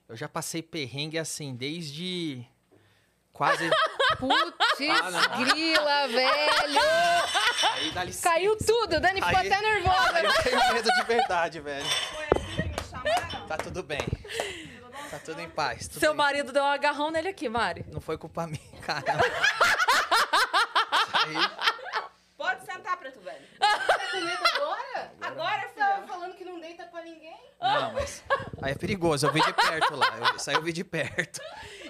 Eu 0.09 0.15
já 0.17 0.27
passei 0.27 0.61
perrengue 0.61 1.17
assim, 1.17 1.55
desde 1.55 2.45
quase. 3.31 3.69
Putz, 4.19 4.89
Ah, 4.89 5.37
grila, 5.43 6.07
velho. 6.07 6.79
Aí 7.73 7.91
dá 7.91 8.03
licença. 8.05 8.29
Caiu 8.29 8.57
tudo. 8.57 8.99
Dani 9.01 9.21
ficou 9.21 9.37
Aí- 9.37 9.47
até 9.51 9.61
nervosa. 9.61 10.15
Aí 10.17 10.25
eu 10.25 10.33
tenho 10.43 10.73
medo 10.73 10.89
de 10.91 11.03
verdade, 11.03 11.59
velho. 11.59 11.85
Foi 11.85 12.23
aqui 12.25 12.63
que 12.63 12.81
me 12.81 12.87
chamaram? 12.89 13.47
Tá 13.47 13.57
tudo 13.57 13.83
bem. 13.83 13.99
Tá 15.09 15.19
tudo 15.19 15.39
em 15.41 15.49
paz. 15.49 15.87
tudo 15.87 15.99
Seu 15.99 16.11
bem. 16.11 16.17
marido 16.17 16.51
deu 16.51 16.63
um 16.63 16.67
agarrão 16.67 17.09
nele 17.11 17.29
aqui, 17.29 17.47
Mari. 17.49 17.85
Não 17.91 18.01
foi 18.01 18.17
culpa 18.17 18.45
minha. 18.47 18.59
Aí, 21.13 21.35
Pode 22.37 22.65
sentar, 22.65 22.97
preto 22.97 23.19
velho. 23.21 23.41
Tá 23.59 23.99
com 24.11 24.21
medo 24.21 24.43
agora? 24.55 25.11
Agora, 25.21 25.67
Tava 25.75 25.95
filha. 25.95 26.07
falando 26.07 26.35
que 26.35 26.45
não 26.45 26.59
deita 26.59 26.83
pra 26.85 27.01
ninguém. 27.03 27.35
não, 27.61 27.93
mas. 27.93 28.23
Aí 28.61 28.71
é 28.71 28.75
perigoso, 28.75 29.27
eu 29.27 29.33
vi 29.33 29.41
de 29.41 29.53
perto 29.53 29.95
lá. 29.95 30.07
Eu, 30.17 30.35
isso 30.37 30.49
aí 30.49 30.55
eu 30.55 30.61
vi 30.61 30.71
de 30.73 30.83
perto. 30.83 31.41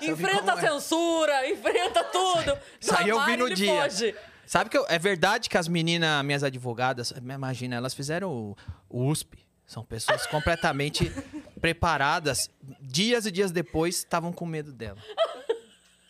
Enfrenta 0.02 0.54
a 0.54 0.58
é. 0.58 0.62
censura, 0.62 1.48
enfrenta 1.50 2.04
tudo. 2.06 2.58
Isso 2.80 2.96
aí 2.96 3.10
eu 3.10 3.24
vi 3.26 3.38
no 3.38 3.54
dia. 3.54 3.84
foge. 3.84 4.16
Sabe 4.46 4.70
que 4.70 4.78
eu- 4.78 4.86
é 4.88 4.98
verdade 4.98 5.50
que 5.50 5.58
as 5.58 5.68
meninas, 5.68 6.24
minhas 6.24 6.44
advogadas, 6.44 7.12
imagina, 7.12 7.76
elas 7.76 7.94
fizeram 7.94 8.30
o, 8.32 8.58
o 8.90 9.06
USP. 9.08 9.46
São 9.68 9.84
pessoas 9.86 10.26
completamente 10.26 11.12
preparadas. 11.62 12.50
Dias 12.82 13.26
e 13.26 13.32
dias 13.32 13.52
depois, 13.52 13.98
estavam 13.98 14.32
com 14.34 14.46
medo 14.46 14.72
dela. 14.74 14.98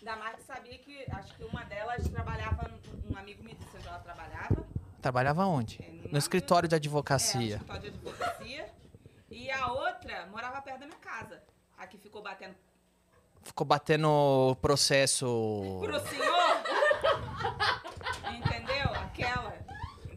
Da 0.03 0.15
Marta 0.15 0.39
sabia 0.47 0.77
que 0.77 1.03
acho 1.11 1.35
que 1.35 1.43
uma 1.43 1.63
delas 1.65 2.07
trabalhava, 2.07 2.71
um 3.11 3.17
amigo 3.17 3.43
me 3.43 3.53
disse 3.55 3.75
onde 3.75 3.87
ela 3.87 3.99
trabalhava. 3.99 4.65
Trabalhava 5.01 5.45
onde? 5.45 5.79
É, 5.81 6.07
No 6.11 6.17
escritório 6.17 6.69
de 6.69 6.75
É, 6.75 6.77
advocacia. 6.77 7.39
no 7.41 7.45
escritório 7.55 7.81
de 7.81 7.87
advocacia. 7.97 8.69
E 9.29 9.51
a 9.51 9.71
outra 9.71 10.25
morava 10.27 10.61
perto 10.61 10.79
da 10.79 10.85
minha 10.85 10.99
casa. 10.99 11.41
A 11.77 11.85
que 11.87 11.97
ficou 11.97 12.21
batendo 12.21 12.55
Ficou 13.43 13.65
batendo 13.65 14.55
processo. 14.61 15.79
pro 15.81 15.99
senhor. 16.07 16.57
Entendeu? 18.35 18.89
Aquela. 18.93 19.53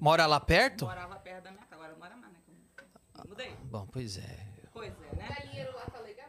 Mora 0.01 0.27
lá 0.27 0.41
perto? 0.41 0.85
Morava 0.87 1.17
perto 1.17 1.45
da 1.45 1.51
minha 1.51 1.63
casa. 1.65 1.75
Agora 1.85 1.97
mora 1.99 2.17
mais, 2.17 2.33
né? 2.33 2.39
que 2.75 3.21
eu 3.21 3.29
Mudei. 3.29 3.55
Bom, 3.71 3.87
pois 3.93 4.19
é. 4.19 4.39
Pois 4.73 4.93
é, 4.93 5.17
né? 5.17 5.29
Galinheiro 5.29 5.73
lá 5.75 5.83
tá 5.87 6.01
legal? 6.01 6.29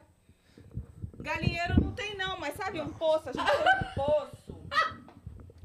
Galinheiro 1.20 1.82
não 1.82 1.92
tem 1.94 2.16
não, 2.16 2.38
mas 2.40 2.56
sabe 2.56 2.80
um 2.82 2.90
poço? 2.94 3.30
A 3.30 3.34
gente 3.34 3.46
tem 3.46 3.90
um 3.90 3.94
poço. 3.96 4.62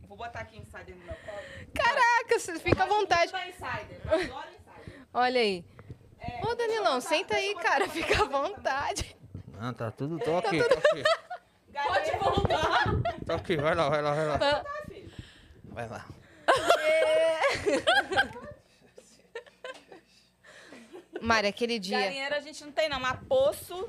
Vou 0.09 0.17
botar 0.17 0.41
aqui 0.41 0.57
insider 0.59 0.97
no 0.97 1.05
meu 1.05 1.15
colo. 1.15 1.39
Caraca, 1.75 2.39
você 2.39 2.59
fica 2.61 2.85
à 2.85 2.87
vontade. 2.87 3.33
Insider. 3.49 4.01
Eu 4.05 4.13
adoro 4.25 4.49
insider. 4.51 5.01
Olha 5.13 5.41
aí. 5.41 5.65
É, 6.19 6.41
Ô, 6.47 6.55
Danilão, 6.55 6.95
botar- 6.97 7.01
senta 7.03 7.35
aí, 7.37 7.55
cara. 7.57 7.89
Fica 7.89 8.23
à 8.23 8.27
vontade. 8.27 9.17
Não, 9.61 9.73
tá 9.75 9.91
tudo. 9.91 10.19
Tô 10.19 10.39
aqui, 10.39 10.59
tô 10.63 10.75
aqui. 10.75 11.03
Pode 11.87 12.11
voltar. 12.19 12.85
Tô 13.27 13.33
aqui, 13.35 13.57
vai 13.57 13.75
lá, 13.75 13.89
vai 13.91 14.01
lá, 14.03 14.15
vai 14.15 14.27
lá. 14.27 14.39
Ah, 14.41 14.65
Vai 15.65 15.89
lá. 15.89 16.07
Mari, 21.23 21.47
aquele 21.49 21.79
dia. 21.79 21.99
Galinheiro 22.01 22.35
a 22.35 22.41
gente 22.41 22.65
não 22.65 22.73
tem 22.73 22.89
não, 22.89 23.01
mas 23.01 23.19
poço... 23.29 23.89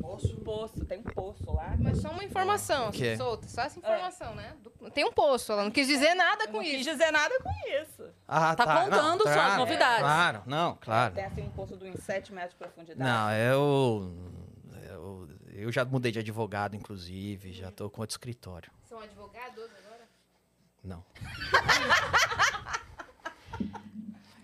Poço? 0.00 0.36
Poço, 0.36 0.84
tem 0.86 0.98
um 1.00 1.02
poço 1.02 1.52
lá. 1.52 1.74
Mas 1.78 2.00
só 2.00 2.08
uma 2.10 2.24
informação, 2.24 2.88
O 2.88 2.92
quê? 2.92 3.14
solta. 3.18 3.46
Só 3.46 3.60
essa 3.62 3.78
informação, 3.78 4.34
né? 4.34 4.54
Do- 4.62 4.90
Tem 4.90 5.04
um 5.04 5.12
poço, 5.12 5.52
ela 5.52 5.62
não 5.64 5.70
quis 5.70 5.86
dizer 5.86 6.14
nada 6.14 6.44
Eu 6.44 6.48
com 6.48 6.56
não 6.58 6.62
quis 6.64 6.80
isso. 6.80 6.90
dizer 6.90 7.10
nada 7.10 7.38
com 7.42 7.50
isso. 7.82 8.04
Ah, 8.26 8.56
Tá 8.56 8.84
contando 8.84 9.22
só 9.24 9.38
as 9.40 9.56
novidades. 9.58 9.98
Claro, 10.00 10.42
não, 10.46 10.76
claro. 10.80 11.14
Tem 11.14 11.24
assim 11.26 11.42
um 11.42 11.50
poço 11.50 11.76
de 11.76 11.84
uns 11.90 12.02
7 12.02 12.32
metros 12.32 12.52
de 12.52 12.56
profundidade. 12.58 12.98
Não, 12.98 13.30
eu, 13.32 14.14
eu. 14.90 15.28
Eu 15.52 15.72
já 15.72 15.84
mudei 15.84 16.10
de 16.10 16.20
advogado, 16.20 16.74
inclusive, 16.74 17.52
já 17.52 17.70
tô 17.70 17.90
com 17.90 18.00
outro 18.00 18.14
escritório. 18.14 18.70
São 18.88 19.00
advogados 19.00 19.64
agora? 19.64 20.08
Não. 20.82 21.04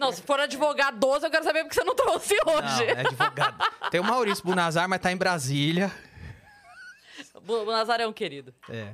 Não, 0.05 0.13
se 0.13 0.23
for 0.23 0.39
advogado 0.41 0.99
12, 0.99 1.27
eu 1.27 1.31
quero 1.31 1.45
saber 1.45 1.61
porque 1.65 1.75
você 1.75 1.85
não 1.85 1.95
trouxe 1.95 2.35
Não, 2.45 2.55
hoje. 2.55 2.85
é 2.85 3.01
advogado. 3.01 3.65
Tem 3.91 4.01
o 4.01 4.05
Maurício 4.05 4.45
Bunazar, 4.45 4.89
mas 4.89 5.01
tá 5.01 5.11
em 5.11 5.17
Brasília. 5.17 5.91
O 7.47 7.65
Nazaré 7.71 8.05
é 8.05 8.07
um 8.07 8.13
querido. 8.13 8.55
É. 8.71 8.89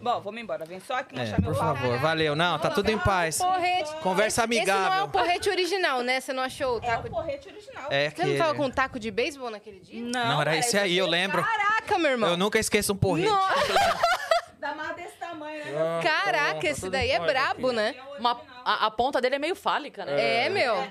Bom, 0.00 0.20
vamos 0.20 0.40
embora. 0.40 0.64
Vem 0.64 0.80
só 0.80 0.94
aqui 0.94 1.18
É, 1.18 1.22
achar 1.22 1.40
meu 1.40 1.52
por 1.52 1.58
favor, 1.58 1.98
valeu. 1.98 2.34
Não, 2.34 2.58
tá 2.58 2.70
tudo 2.70 2.90
em 2.90 2.98
paz. 2.98 3.38
Porrete. 3.38 3.94
Conversa 4.02 4.42
Esse 4.44 4.48
não 4.66 4.74
é 4.74 4.78
o 4.78 4.82
amigável. 4.82 5.08
porrete 5.08 5.50
original, 5.50 6.02
né? 6.02 6.20
Você 6.20 6.32
não 6.32 6.42
achou 6.42 6.76
o 6.76 6.78
É 6.78 6.86
taco 6.86 7.08
o 7.08 7.10
porrete 7.10 7.48
original. 7.48 7.86
É 7.90 8.10
Você 8.10 8.24
não 8.24 8.36
tava 8.36 8.54
com 8.54 8.64
um 8.64 8.70
taco 8.70 8.98
de 8.98 9.10
beisebol 9.10 9.50
naquele 9.50 9.80
dia? 9.80 10.02
Não, 10.02 10.40
era 10.40 10.56
esse 10.56 10.76
aí, 10.78 10.96
eu 10.96 11.06
lembro. 11.06 11.42
Caraca, 11.42 11.98
meu 11.98 12.12
irmão. 12.12 12.30
Eu 12.30 12.36
nunca 12.36 12.58
esqueço 12.58 12.92
um 12.92 12.96
porrete. 12.96 13.28
Dá 14.64 14.74
mais 14.74 14.96
desse 14.96 15.16
tamanho, 15.18 15.62
né? 15.62 15.72
Ah, 15.78 16.00
Caraca, 16.02 16.60
tá 16.60 16.66
esse 16.68 16.88
daí 16.88 17.10
é 17.10 17.20
brabo, 17.20 17.66
aqui. 17.66 17.76
né? 17.76 17.94
É 17.98 18.18
Uma- 18.18 18.40
a, 18.64 18.86
a 18.86 18.90
ponta 18.90 19.20
dele 19.20 19.34
é 19.34 19.38
meio 19.38 19.54
fálica, 19.54 20.06
né? 20.06 20.46
É, 20.46 20.48
meu. 20.48 20.74
É, 20.76 20.90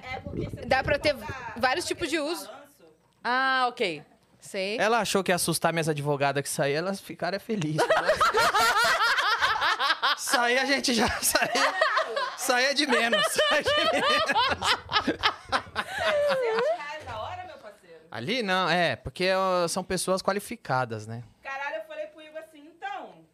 é 0.62 0.66
Dá 0.68 0.84
pra 0.84 1.00
ter 1.00 1.16
vários 1.58 1.84
tipos 1.86 2.08
de 2.08 2.20
uso. 2.20 2.46
balanço. 2.46 2.86
Ah, 3.24 3.66
ok. 3.70 4.04
Sei. 4.40 4.78
Ela 4.78 5.00
achou 5.00 5.24
que 5.24 5.32
ia 5.32 5.36
assustar 5.36 5.74
minhas 5.74 5.90
advogadas 5.90 6.44
que 6.44 6.50
saíram, 6.50 6.86
elas 6.88 7.02
ficaram 7.02 7.36
é 7.36 7.40
felizes. 7.40 7.82
Sair 10.18 10.60
a 10.60 10.66
gente 10.66 10.94
já 10.94 11.08
saía. 11.22 11.74
Saía 12.38 12.74
de 12.76 12.86
menos. 12.86 13.26
saía 13.26 13.64
de 13.64 14.02
menos. 14.02 14.70
100 15.06 15.16
reais 16.78 17.08
a 17.08 17.18
hora, 17.20 17.44
meu 17.48 17.58
parceiro. 17.58 18.00
Ali 18.12 18.44
não, 18.44 18.70
é, 18.70 18.96
porque 18.96 19.30
são 19.70 19.84
pessoas 19.84 20.22
qualificadas, 20.22 21.08
né? 21.08 21.24
Caralho, 21.42 21.78
eu 21.78 21.84
falei 21.86 22.06
pro 22.08 22.22
Igor 22.22 22.40
assim, 22.42 22.68
então, 22.76 23.26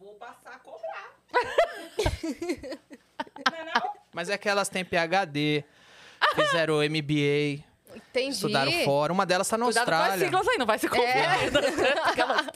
vou 0.00 0.14
passar 0.14 0.50
a 0.54 0.58
cobrar. 0.58 1.10
Não 3.50 3.58
é 3.58 3.64
não? 3.74 3.90
Mas 4.12 4.28
é 4.30 4.38
que 4.38 4.48
elas 4.48 4.68
têm 4.68 4.84
PhD, 4.84 5.64
fizeram 6.34 6.76
MBA, 6.82 7.64
Entendi. 7.94 8.30
estudaram 8.34 8.72
fora. 8.84 9.12
Uma 9.12 9.26
delas 9.26 9.48
tá 9.48 9.56
na 9.58 9.64
Cuidado 9.66 9.84
com 9.86 9.90
as 9.92 9.98
Austrália. 10.00 10.24
siglas 10.26 10.48
aí, 10.48 10.58
não 10.58 10.66
vai 10.66 10.78
se 10.78 10.88
confundir. 10.88 11.98
Aquelas- 12.04 12.46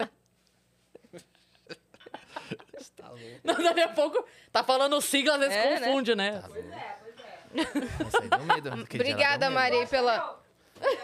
Não, 3.42 3.55
daqui 3.62 3.81
a 3.81 3.89
pouco 3.89 4.25
tá 4.52 4.62
falando 4.62 5.00
sigla, 5.00 5.34
às 5.34 5.41
vezes 5.41 5.57
É, 5.57 5.81
né? 5.81 5.86
confunde, 5.86 6.15
né? 6.15 6.42
Pois 6.47 6.65
é, 6.70 6.97
pois 7.02 7.15
é. 7.18 8.05
Essa 8.07 8.23
aí 8.23 8.28
deu 8.28 8.39
medo. 8.44 8.68
Ela 8.68 8.83
Obrigada, 8.83 9.39
deu 9.39 9.50
medo. 9.50 9.55
Mari, 9.76 9.86
pela. 9.86 10.39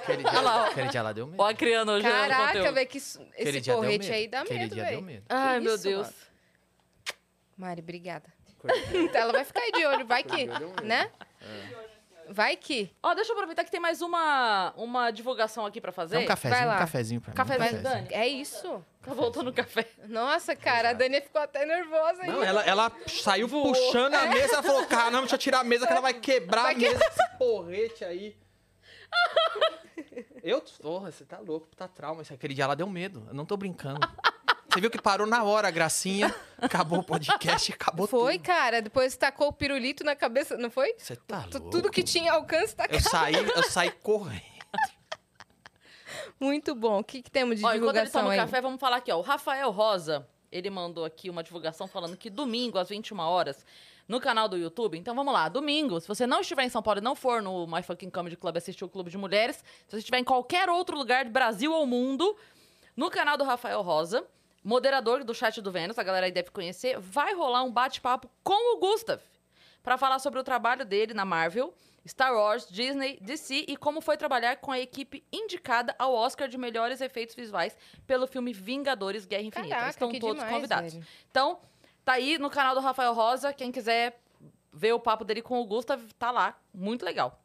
Aquele 0.02 0.22
dia, 0.22 0.30
Olha 0.30 0.40
lá, 0.40 0.56
ó. 0.62 0.64
aquele 0.66 0.88
dia 0.88 1.00
ela 1.00 1.12
deu 1.14 1.26
medo. 1.26 1.42
Ó, 1.42 1.54
criando 1.54 1.92
hoje 1.92 2.06
o 2.06 2.10
Caraca, 2.10 2.72
velho, 2.72 2.88
que 2.88 2.98
isso- 2.98 3.20
esse 3.36 3.62
porrete 3.72 4.12
aí 4.12 4.28
dá 4.28 4.42
Aquele 4.42 4.58
medo, 4.60 4.74
velho. 4.76 5.02
medo. 5.02 5.24
Ai, 5.28 5.58
Que 5.58 5.64
meu 5.64 5.74
isso, 5.74 5.82
Deus. 5.84 6.02
mano. 6.06 6.14
Mari, 7.56 7.80
obrigada. 7.80 8.32
Ela 9.12 9.32
vai 9.32 9.44
ficar 9.44 9.60
aí 9.60 9.72
de 9.72 9.84
olho, 9.86 10.06
vai 10.06 10.22
que, 10.24 10.46
né? 10.82 11.10
Vai 12.30 12.56
que. 12.56 12.90
Ó, 13.02 13.12
deixa 13.14 13.30
eu 13.32 13.34
aproveitar 13.34 13.64
que 13.64 13.70
tem 13.70 13.78
mais 13.78 14.00
uma, 14.00 14.72
uma 14.78 15.10
divulgação 15.10 15.66
aqui 15.66 15.78
pra 15.78 15.92
fazer. 15.92 16.16
Dá 16.16 16.20
um 16.22 16.26
cafezinho, 16.26 16.58
Vai 16.58 16.66
lá. 16.66 16.74
um 16.74 16.78
cafezinho 16.78 17.20
pra 17.20 17.30
mim. 17.30 17.36
Cafezinho, 17.36 17.82
Dani? 17.82 18.08
É 18.10 18.26
isso? 18.26 18.82
Tá 19.02 19.12
voltando 19.12 19.48
o 19.48 19.52
café. 19.52 19.86
Nossa, 20.08 20.56
cara, 20.56 20.90
a 20.90 20.92
Dani 20.94 21.20
ficou 21.20 21.42
até 21.42 21.66
nervosa 21.66 22.22
aí. 22.22 22.30
Não, 22.30 22.42
ela, 22.42 22.62
ela 22.62 22.90
saiu 23.06 23.46
puxando 23.46 24.14
a 24.14 24.26
mesa, 24.28 24.54
ela 24.54 24.62
falou, 24.62 24.86
caramba, 24.86 25.18
deixa 25.20 25.34
eu 25.34 25.38
tirar 25.38 25.60
a 25.60 25.64
mesa 25.64 25.86
que 25.86 25.92
ela 25.92 26.00
vai 26.00 26.14
quebrar 26.14 26.62
Vai 26.62 26.74
a 26.74 26.78
mesa, 26.78 27.04
esse 27.04 27.38
porrete 27.38 28.04
aí. 28.04 28.34
Eu, 30.42 30.62
porra, 30.80 31.12
você 31.12 31.24
tá 31.26 31.38
louco, 31.38 31.68
tá 31.76 31.86
trauma. 31.86 32.22
Aquele 32.22 32.54
dia 32.54 32.64
ela 32.64 32.74
deu 32.74 32.88
medo, 32.88 33.24
eu 33.28 33.34
não 33.34 33.44
tô 33.44 33.56
brincando. 33.56 34.00
Você 34.74 34.80
viu 34.80 34.90
que 34.90 35.00
parou 35.00 35.24
na 35.24 35.44
hora 35.44 35.68
a 35.68 35.70
gracinha, 35.70 36.34
acabou 36.60 36.98
o 36.98 37.04
podcast, 37.04 37.72
acabou 37.72 38.08
Foi, 38.08 38.32
tudo. 38.38 38.44
cara. 38.44 38.82
Depois 38.82 39.16
tacou 39.16 39.46
o 39.46 39.52
pirulito 39.52 40.02
na 40.02 40.16
cabeça, 40.16 40.56
não 40.56 40.68
foi? 40.68 40.92
Você 40.98 41.14
tá 41.14 41.46
louco. 41.52 41.70
Tudo 41.70 41.88
que 41.92 42.02
tinha 42.02 42.32
alcance 42.32 42.74
tá 42.74 42.86
Eu 42.90 42.98
saí, 42.98 43.34
eu 43.36 43.62
saí 43.62 43.92
correndo. 44.02 44.42
muito 46.40 46.74
bom. 46.74 46.98
O 46.98 47.04
que, 47.04 47.22
que 47.22 47.30
temos 47.30 47.60
de 47.60 47.64
Ó, 47.64 47.68
enquanto 47.72 47.94
eles 47.98 48.08
divulgação 48.08 48.28
aí? 48.28 48.36
café, 48.36 48.60
vamos 48.60 48.80
falar 48.80 48.96
aqui, 48.96 49.12
ó. 49.12 49.18
O 49.18 49.20
Rafael 49.20 49.70
Rosa, 49.70 50.26
ele 50.50 50.68
mandou 50.70 51.04
aqui 51.04 51.30
uma 51.30 51.44
divulgação 51.44 51.86
falando 51.86 52.16
que 52.16 52.28
domingo, 52.28 52.76
às 52.76 52.88
21 52.88 53.16
horas, 53.20 53.64
no 54.08 54.20
canal 54.20 54.48
do 54.48 54.56
YouTube. 54.56 54.98
Então 54.98 55.14
vamos 55.14 55.32
lá, 55.32 55.48
domingo, 55.48 56.00
se 56.00 56.08
você 56.08 56.26
não 56.26 56.40
estiver 56.40 56.64
em 56.64 56.68
São 56.68 56.82
Paulo 56.82 56.98
e 56.98 57.00
não 57.00 57.14
for 57.14 57.40
no 57.40 57.64
My 57.68 57.80
Fucking 57.80 58.10
Comedy 58.10 58.36
Club 58.36 58.56
assistir 58.56 58.84
o 58.84 58.88
Clube 58.88 59.08
de 59.08 59.16
Mulheres, 59.16 59.58
se 59.58 59.90
você 59.92 59.98
estiver 59.98 60.18
em 60.18 60.24
qualquer 60.24 60.68
outro 60.68 60.96
lugar 60.98 61.24
do 61.24 61.30
Brasil 61.30 61.72
ou 61.72 61.86
mundo, 61.86 62.36
no 62.96 63.08
canal 63.08 63.36
do 63.36 63.44
Rafael 63.44 63.80
Rosa, 63.80 64.26
moderador 64.64 65.22
do 65.22 65.34
chat 65.34 65.60
do 65.60 65.70
Vênus, 65.70 65.98
a 65.98 66.02
galera 66.02 66.26
aí 66.26 66.32
deve 66.32 66.50
conhecer, 66.50 66.98
vai 66.98 67.34
rolar 67.34 67.62
um 67.62 67.70
bate-papo 67.70 68.30
com 68.42 68.76
o 68.76 68.80
Gustav 68.80 69.20
para 69.82 69.98
falar 69.98 70.18
sobre 70.18 70.40
o 70.40 70.42
trabalho 70.42 70.84
dele 70.84 71.12
na 71.12 71.26
Marvel, 71.26 71.74
Star 72.08 72.34
Wars, 72.34 72.66
Disney, 72.68 73.18
DC 73.20 73.66
e 73.68 73.76
como 73.76 74.00
foi 74.00 74.16
trabalhar 74.16 74.56
com 74.56 74.72
a 74.72 74.80
equipe 74.80 75.22
indicada 75.30 75.94
ao 75.98 76.14
Oscar 76.14 76.48
de 76.48 76.56
melhores 76.56 77.00
efeitos 77.02 77.34
visuais 77.34 77.76
pelo 78.06 78.26
filme 78.26 78.52
Vingadores 78.52 79.26
Guerra 79.26 79.42
Infinita. 79.42 79.74
Caraca, 79.74 79.90
Estão 79.90 80.10
todos 80.12 80.36
demais, 80.36 80.54
convidados. 80.54 80.92
velho. 80.94 81.06
Então, 81.30 81.60
tá 82.04 82.14
aí 82.14 82.38
no 82.38 82.48
canal 82.48 82.74
do 82.74 82.80
Rafael 82.80 83.12
Rosa, 83.12 83.52
quem 83.52 83.70
quiser 83.70 84.18
ver 84.72 84.92
o 84.92 85.00
papo 85.00 85.24
dele 85.24 85.42
com 85.42 85.60
o 85.60 85.66
Gustav, 85.66 86.02
tá 86.18 86.30
lá. 86.30 86.58
Muito 86.72 87.04
legal. 87.04 87.38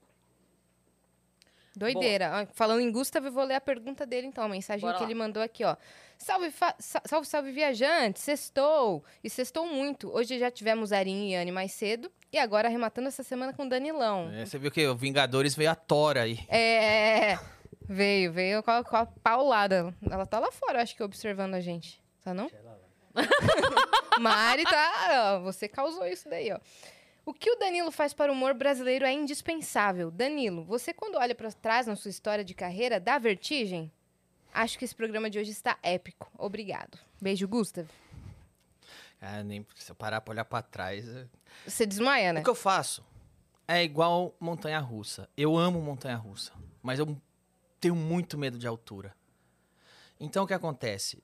Doideira. 1.80 2.48
Falando 2.54 2.82
em 2.82 2.92
Gustavo, 2.92 3.28
eu 3.28 3.32
vou 3.32 3.44
ler 3.44 3.56
a 3.56 3.62
pergunta 3.62 4.06
dele, 4.06 4.28
então. 4.28 4.44
A 4.44 4.50
mensagem 4.50 4.82
Bora 4.82 4.98
que 4.98 5.04
lá. 5.04 5.10
ele 5.10 5.18
mandou 5.18 5.42
aqui, 5.42 5.64
ó. 5.64 5.76
Salve, 6.18 6.54
salve, 6.80 7.26
salve, 7.26 7.52
viajante. 7.52 8.20
Sextou. 8.20 9.04
E 9.24 9.30
sextou 9.30 9.66
muito. 9.66 10.12
Hoje 10.14 10.38
já 10.38 10.52
tivemos 10.52 10.92
Arin 10.92 11.30
e 11.30 11.36
Anne 11.36 11.52
mais 11.52 11.72
cedo. 11.72 12.12
E 12.32 12.38
agora 12.38 12.68
arrematando 12.68 13.08
essa 13.08 13.24
semana 13.24 13.54
com 13.54 13.68
Danilão. 13.68 14.30
É, 14.34 14.46
você 14.46 14.60
viu 14.60 14.70
que 14.70 14.86
o 14.86 14.96
Vingadores 14.96 15.56
veio 15.56 15.72
a 15.72 15.76
Tora 15.76 16.24
aí. 16.24 16.40
É. 16.50 17.40
Veio, 17.88 18.32
veio 18.32 18.62
com 18.62 18.70
a, 18.70 18.84
com 18.84 18.96
a 18.98 19.06
paulada. 19.06 19.96
Ela 20.12 20.26
tá 20.26 20.38
lá 20.38 20.52
fora, 20.52 20.82
acho 20.82 20.96
que, 20.96 21.02
observando 21.02 21.56
a 21.56 21.62
gente. 21.62 22.00
Tá 22.24 22.34
não? 22.34 22.52
Mari 24.20 24.64
tá. 24.64 25.38
ó, 25.38 25.40
você 25.40 25.68
causou 25.68 26.06
isso 26.06 26.30
daí, 26.30 26.52
ó. 26.52 26.60
O 27.30 27.34
que 27.36 27.52
o 27.52 27.56
Danilo 27.58 27.92
faz 27.92 28.12
para 28.12 28.32
o 28.32 28.34
humor 28.36 28.56
brasileiro 28.56 29.06
é 29.06 29.14
indispensável. 29.14 30.10
Danilo, 30.10 30.64
você 30.64 30.92
quando 30.92 31.14
olha 31.16 31.36
para 31.36 31.52
trás 31.52 31.86
na 31.86 31.96
sua 31.96 32.10
história 32.10 32.44
de 32.44 32.56
carreira, 32.56 33.00
dá 33.00 33.20
vertigem? 33.20 33.92
Acho 34.52 34.80
que 34.80 34.84
esse 34.84 34.96
programa 34.96 35.30
de 35.30 35.38
hoje 35.38 35.52
está 35.52 35.78
épico. 35.84 36.28
Obrigado. 36.40 36.98
Beijo, 37.22 37.48
Gustav. 37.48 37.88
Ah, 39.22 39.44
nem 39.44 39.64
se 39.76 39.92
eu 39.92 39.96
parar 39.96 40.22
pra 40.22 40.32
olhar 40.32 40.44
pra 40.44 40.64
trás. 40.64 41.08
é- 41.08 41.28
Você 41.68 41.86
desmaia, 41.86 42.34
né? 42.34 42.40
O 42.40 42.44
que 42.44 42.50
eu 42.50 42.56
faço 42.56 43.06
é 43.68 43.84
igual 43.84 44.36
montanha 44.40 44.80
russa. 44.80 45.30
Eu 45.38 45.56
amo 45.56 45.80
montanha 45.80 46.16
russa, 46.16 46.52
mas 46.82 46.98
eu 46.98 47.16
tenho 47.80 47.96
muito 47.96 48.40
medo 48.40 48.58
de 48.58 48.66
altura. 48.66 49.16
Então 50.20 50.46
o 50.46 50.48
que 50.48 50.54
acontece? 50.56 51.22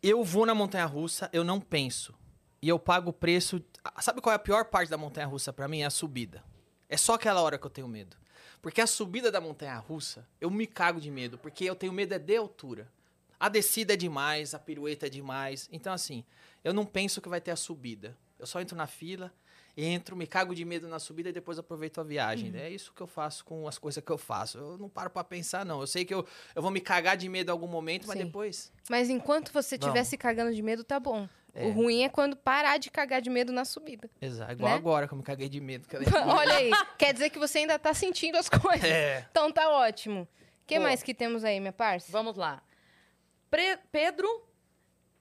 Eu 0.00 0.22
vou 0.22 0.46
na 0.46 0.54
montanha 0.54 0.86
russa, 0.86 1.28
eu 1.32 1.42
não 1.42 1.60
penso. 1.60 2.14
E 2.62 2.68
eu 2.68 2.78
pago 2.78 3.10
o 3.10 3.12
preço. 3.12 3.62
Sabe 4.00 4.20
qual 4.20 4.32
é 4.32 4.36
a 4.36 4.38
pior 4.38 4.66
parte 4.66 4.90
da 4.90 4.98
montanha 4.98 5.26
russa 5.26 5.52
pra 5.52 5.68
mim? 5.68 5.80
É 5.80 5.86
a 5.86 5.90
subida. 5.90 6.44
É 6.88 6.96
só 6.96 7.14
aquela 7.14 7.40
hora 7.40 7.58
que 7.58 7.66
eu 7.66 7.70
tenho 7.70 7.88
medo. 7.88 8.16
Porque 8.60 8.80
a 8.80 8.86
subida 8.86 9.30
da 9.30 9.40
montanha 9.40 9.76
russa, 9.78 10.26
eu 10.40 10.50
me 10.50 10.66
cago 10.66 11.00
de 11.00 11.10
medo, 11.10 11.38
porque 11.38 11.64
eu 11.64 11.74
tenho 11.74 11.92
medo 11.92 12.12
é 12.12 12.18
de 12.18 12.36
altura. 12.36 12.90
A 13.38 13.48
descida 13.48 13.94
é 13.94 13.96
demais, 13.96 14.52
a 14.52 14.58
pirueta 14.58 15.06
é 15.06 15.08
demais. 15.08 15.66
Então, 15.72 15.94
assim, 15.94 16.24
eu 16.62 16.74
não 16.74 16.84
penso 16.84 17.22
que 17.22 17.28
vai 17.28 17.40
ter 17.40 17.52
a 17.52 17.56
subida. 17.56 18.14
Eu 18.38 18.46
só 18.46 18.60
entro 18.60 18.76
na 18.76 18.86
fila, 18.86 19.32
entro, 19.76 20.14
me 20.14 20.26
cago 20.26 20.54
de 20.54 20.64
medo 20.64 20.88
na 20.88 20.98
subida 20.98 21.30
e 21.30 21.32
depois 21.32 21.58
aproveito 21.58 22.00
a 22.00 22.04
viagem. 22.04 22.54
É 22.54 22.68
isso 22.68 22.92
que 22.94 23.00
eu 23.00 23.06
faço 23.06 23.44
com 23.44 23.66
as 23.66 23.78
coisas 23.78 24.04
que 24.04 24.10
eu 24.10 24.18
faço. 24.18 24.58
Eu 24.58 24.76
não 24.76 24.90
paro 24.90 25.08
pra 25.08 25.24
pensar, 25.24 25.64
não. 25.64 25.80
Eu 25.80 25.86
sei 25.86 26.04
que 26.04 26.12
eu, 26.12 26.26
eu 26.54 26.60
vou 26.60 26.70
me 26.70 26.80
cagar 26.80 27.16
de 27.16 27.28
medo 27.28 27.48
em 27.48 27.52
algum 27.52 27.66
momento, 27.66 28.06
mas 28.06 28.18
Sim. 28.18 28.26
depois. 28.26 28.72
Mas 28.90 29.08
enquanto 29.08 29.52
você 29.52 29.76
estiver 29.76 30.04
se 30.04 30.18
cagando 30.18 30.54
de 30.54 30.62
medo, 30.62 30.84
tá 30.84 31.00
bom. 31.00 31.28
É. 31.54 31.66
O 31.66 31.70
ruim 31.72 32.04
é 32.04 32.08
quando 32.08 32.36
parar 32.36 32.78
de 32.78 32.90
cagar 32.90 33.20
de 33.20 33.28
medo 33.30 33.52
na 33.52 33.64
subida. 33.64 34.08
Exato. 34.20 34.52
Igual 34.52 34.70
Né? 34.70 34.76
agora 34.76 35.08
que 35.08 35.14
eu 35.14 35.18
me 35.18 35.24
caguei 35.24 35.48
de 35.48 35.60
medo. 35.60 35.86
Olha 36.36 36.54
aí, 36.54 36.70
quer 36.96 37.12
dizer 37.12 37.30
que 37.30 37.38
você 37.38 37.58
ainda 37.58 37.78
tá 37.78 37.92
sentindo 37.92 38.36
as 38.38 38.48
coisas. 38.50 38.84
É. 38.90 39.26
Então 39.30 39.50
tá 39.50 39.68
ótimo. 39.70 40.22
O 40.22 40.66
que 40.66 40.76
Pô. 40.76 40.82
mais 40.82 41.02
que 41.02 41.12
temos 41.12 41.44
aí, 41.44 41.58
minha 41.58 41.72
parça? 41.72 42.10
Vamos 42.12 42.36
lá. 42.36 42.62
Pre- 43.50 43.78
Pedro. 43.90 44.28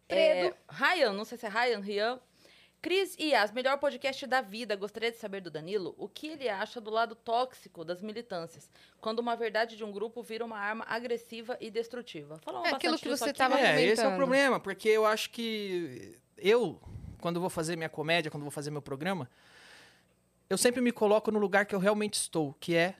Pedro. 0.07 0.55
É, 0.55 0.55
Ryan, 0.69 1.13
não 1.13 1.25
sei 1.25 1.37
se 1.37 1.45
é 1.45 1.49
Ryan, 1.49 1.79
Rian. 1.79 2.19
Cris 2.81 3.17
Ias, 3.19 3.51
melhor 3.51 3.77
podcast 3.77 4.25
da 4.25 4.41
vida. 4.41 4.73
Gostaria 4.73 5.11
de 5.11 5.17
saber 5.17 5.41
do 5.41 5.51
Danilo 5.51 5.93
o 5.97 6.07
que 6.07 6.27
ele 6.27 6.47
acha 6.47 6.79
do 6.79 6.89
lado 6.89 7.13
tóxico 7.13 7.83
das 7.83 8.01
militâncias, 8.01 8.69
quando 9.01 9.19
uma 9.19 9.35
verdade 9.35 9.75
de 9.75 9.83
um 9.83 9.91
grupo 9.91 10.23
vira 10.23 10.45
uma 10.45 10.57
arma 10.57 10.85
agressiva 10.87 11.57
e 11.59 11.69
destrutiva. 11.69 12.39
Falamos 12.41 12.69
É 12.69 12.75
aquilo 12.75 12.97
que 12.97 13.09
você 13.09 13.31
aqui, 13.31 13.37
tava 13.37 13.55
né? 13.55 13.81
É, 13.81 13.85
esse 13.85 14.01
é 14.01 14.07
o 14.07 14.15
problema, 14.15 14.61
porque 14.61 14.87
eu 14.87 15.05
acho 15.05 15.29
que 15.29 16.17
eu, 16.37 16.79
quando 17.19 17.41
vou 17.41 17.49
fazer 17.49 17.75
minha 17.75 17.89
comédia, 17.89 18.31
quando 18.31 18.43
vou 18.43 18.51
fazer 18.51 18.71
meu 18.71 18.81
programa, 18.81 19.29
eu 20.49 20.57
sempre 20.57 20.79
me 20.79 20.93
coloco 20.93 21.29
no 21.31 21.39
lugar 21.39 21.65
que 21.65 21.75
eu 21.75 21.79
realmente 21.79 22.13
estou, 22.13 22.55
que 22.61 22.75
é 22.75 22.95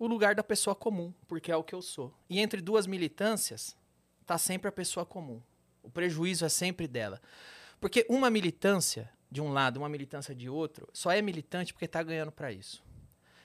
o 0.00 0.08
lugar 0.08 0.34
da 0.34 0.42
pessoa 0.42 0.74
comum, 0.74 1.14
porque 1.28 1.52
é 1.52 1.56
o 1.56 1.62
que 1.62 1.76
eu 1.76 1.80
sou. 1.80 2.12
E 2.28 2.40
entre 2.40 2.60
duas 2.60 2.88
militâncias, 2.88 3.76
tá 4.26 4.36
sempre 4.36 4.68
a 4.68 4.72
pessoa 4.72 5.06
comum. 5.06 5.40
O 5.80 5.88
prejuízo 5.88 6.44
é 6.44 6.48
sempre 6.48 6.88
dela. 6.88 7.20
Porque 7.82 8.06
uma 8.08 8.30
militância 8.30 9.10
de 9.28 9.40
um 9.40 9.52
lado, 9.52 9.78
uma 9.78 9.88
militância 9.88 10.32
de 10.32 10.48
outro, 10.48 10.88
só 10.92 11.10
é 11.10 11.20
militante 11.20 11.72
porque 11.72 11.88
tá 11.88 12.00
ganhando 12.00 12.30
para 12.30 12.52
isso. 12.52 12.80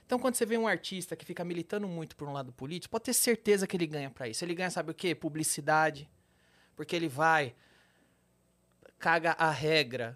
Então, 0.06 0.19
quando 0.19 0.35
você 0.35 0.45
vê 0.45 0.56
um 0.56 0.67
artista 0.67 1.16
que 1.16 1.25
fica 1.25 1.43
militando 1.43 1.88
muito 1.88 2.16
por 2.16 2.30
um 2.30 2.33
lado 2.33 2.53
político, 2.53 2.91
pode 2.91 3.06
ter 3.06 3.14
certeza 3.14 3.66
que 3.66 3.75
ele 3.75 3.88
ganha 3.88 4.11
para 4.11 4.27
isso. 4.27 4.45
Ele 4.45 4.53
ganha, 4.53 4.69
sabe 4.69 4.91
o 4.91 4.93
quê? 4.93 5.16
Publicidade. 5.16 6.07
Porque 6.75 6.95
ele 6.95 7.07
vai, 7.07 7.56
caga 8.99 9.32
a 9.40 9.49
regra 9.49 10.16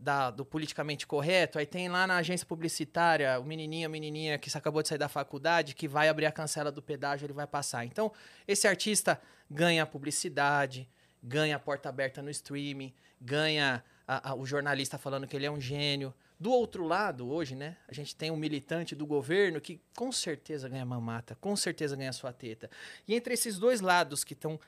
da- 0.00 0.32
do 0.32 0.44
politicamente 0.44 1.06
correto, 1.06 1.56
aí 1.56 1.64
tem 1.64 1.88
lá 1.88 2.08
na 2.08 2.16
agência 2.16 2.44
publicitária 2.44 3.38
o 3.38 3.44
menininho, 3.44 3.86
a 3.86 3.88
menininha 3.88 4.36
que 4.36 4.50
acabou 4.58 4.82
de 4.82 4.88
sair 4.88 4.98
da 4.98 5.08
faculdade, 5.08 5.76
que 5.76 5.86
vai 5.86 6.08
abrir 6.08 6.26
a 6.26 6.32
cancela 6.32 6.72
do 6.72 6.82
pedágio, 6.82 7.24
ele 7.24 7.32
vai 7.32 7.46
passar. 7.46 7.84
Então, 7.84 8.10
esse 8.48 8.66
artista 8.66 9.22
ganha 9.48 9.86
publicidade, 9.86 10.88
ganha 11.22 11.56
porta 11.56 11.88
aberta 11.88 12.20
no 12.20 12.30
streaming, 12.30 12.92
ganha 13.20 13.82
a- 14.06 14.30
a- 14.30 14.34
o 14.34 14.44
jornalista 14.46 14.98
falando 14.98 15.26
que 15.26 15.34
ele 15.36 15.46
é 15.46 15.50
um 15.50 15.60
gênio. 15.60 16.12
Do 16.38 16.50
outro 16.50 16.84
lado, 16.86 17.28
hoje, 17.30 17.54
né, 17.54 17.76
a 17.88 17.94
gente 17.94 18.14
tem 18.14 18.30
um 18.30 18.36
militante 18.36 18.94
do 18.94 19.06
governo 19.06 19.60
que 19.60 19.80
com 19.96 20.10
certeza 20.12 20.68
ganha 20.68 20.84
mamata, 20.84 21.36
com 21.40 21.54
certeza 21.56 21.96
ganha 21.96 22.12
sua 22.12 22.32
teta. 22.32 22.68
E 23.08 23.14
entre 23.14 23.32
esses 23.34 23.58
dois 23.58 23.80
lados 23.80 24.24
que 24.24 24.34
estão 24.34 24.58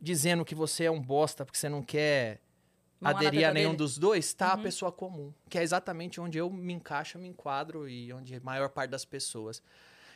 dizendo 0.00 0.44
que 0.44 0.54
você 0.54 0.84
é 0.84 0.90
um 0.90 1.00
bosta 1.00 1.44
porque 1.44 1.58
você 1.58 1.68
não 1.68 1.82
quer 1.82 2.40
aderir 3.02 3.48
a 3.48 3.52
nenhum 3.52 3.70
dele? 3.70 3.78
dos 3.78 3.96
dois, 3.98 4.32
tá 4.34 4.52
a 4.52 4.56
Uhum. 4.56 4.62
pessoa 4.62 4.92
comum, 4.92 5.32
que 5.48 5.58
é 5.58 5.62
exatamente 5.62 6.20
onde 6.20 6.36
eu 6.38 6.50
me 6.50 6.74
encaixo, 6.74 7.18
me 7.18 7.28
enquadro 7.28 7.88
e 7.88 8.12
onde 8.12 8.34
a 8.36 8.40
maior 8.40 8.68
parte 8.68 8.90
das 8.90 9.04
pessoas. 9.04 9.62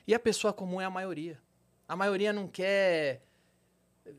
E 0.06 0.14
a 0.14 0.18
pessoa 0.20 0.52
comum 0.52 0.80
é 0.80 0.84
a 0.84 0.90
maioria. 0.90 1.40
A 1.88 1.96
maioria 1.96 2.32
não 2.32 2.46
quer 2.46 3.22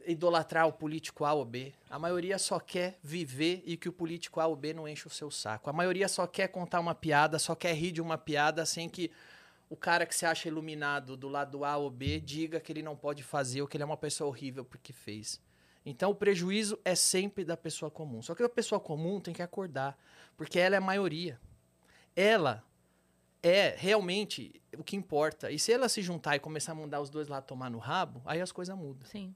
idolatrar 0.06 0.68
o 0.68 0.74
político 0.74 1.26
A 1.26 1.34
ou 1.34 1.46
B. 1.46 1.74
A 1.90 2.00
maioria 2.00 2.38
só 2.40 2.60
quer 2.60 2.98
viver 3.04 3.64
e 3.66 3.78
que 3.78 3.90
o 3.90 3.94
político 3.94 4.40
A 4.40 4.48
ou 4.48 4.56
B 4.56 4.74
não 4.74 4.88
enche 4.88 5.08
o 5.08 5.10
seu 5.12 5.30
saco. 5.30 5.70
A 5.70 5.74
maioria 5.74 6.08
só 6.08 6.26
quer 6.26 6.48
contar 6.48 6.80
uma 6.80 6.96
piada, 6.96 7.38
só 7.38 7.56
quer 7.56 7.74
rir 7.74 7.92
de 7.92 8.02
uma 8.02 8.18
piada 8.18 8.66
sem 8.66 8.90
que 8.90 9.12
o 9.70 9.76
cara 9.76 10.06
que 10.06 10.16
se 10.16 10.26
acha 10.26 10.48
iluminado 10.48 11.18
do 11.18 11.28
lado 11.28 11.64
A 11.64 11.78
ou 11.78 11.90
B 11.90 12.20
diga 12.20 12.60
que 12.60 12.72
ele 12.72 12.84
não 12.84 12.96
pode 12.96 13.24
fazer 13.24 13.62
ou 13.62 13.68
que 13.68 13.78
ele 13.78 13.84
é 13.84 13.86
uma 13.86 13.98
pessoa 13.98 14.28
horrível 14.28 14.64
porque 14.64 14.94
fez. 14.94 15.40
Então 15.86 16.10
o 16.10 16.16
prejuízo 16.16 16.80
é 16.84 16.96
sempre 16.96 17.46
da 17.46 17.56
pessoa 17.56 17.92
comum. 17.92 18.22
Só 18.22 18.34
que 18.34 18.42
a 18.42 18.50
pessoa 18.50 18.80
comum 18.80 19.20
tem 19.20 19.34
que 19.34 19.42
acordar, 19.42 19.98
porque 20.36 20.58
ela 20.58 20.76
é 20.76 20.78
a 20.80 20.82
maioria. 20.82 21.40
Ela 22.16 22.64
é 23.44 23.76
realmente 23.78 24.60
o 24.76 24.84
que 24.84 24.96
importa. 24.96 25.52
E 25.52 25.60
se 25.60 25.72
ela 25.72 25.88
se 25.88 26.02
juntar 26.02 26.36
e 26.36 26.40
começar 26.40 26.72
a 26.72 26.76
mandar 26.76 27.02
os 27.02 27.10
dois 27.12 27.28
lá 27.28 27.40
tomar 27.40 27.70
no 27.70 27.78
rabo, 27.78 28.22
aí 28.26 28.42
as 28.42 28.52
coisas 28.52 28.76
mudam. 28.76 29.08
Sim. 29.08 29.36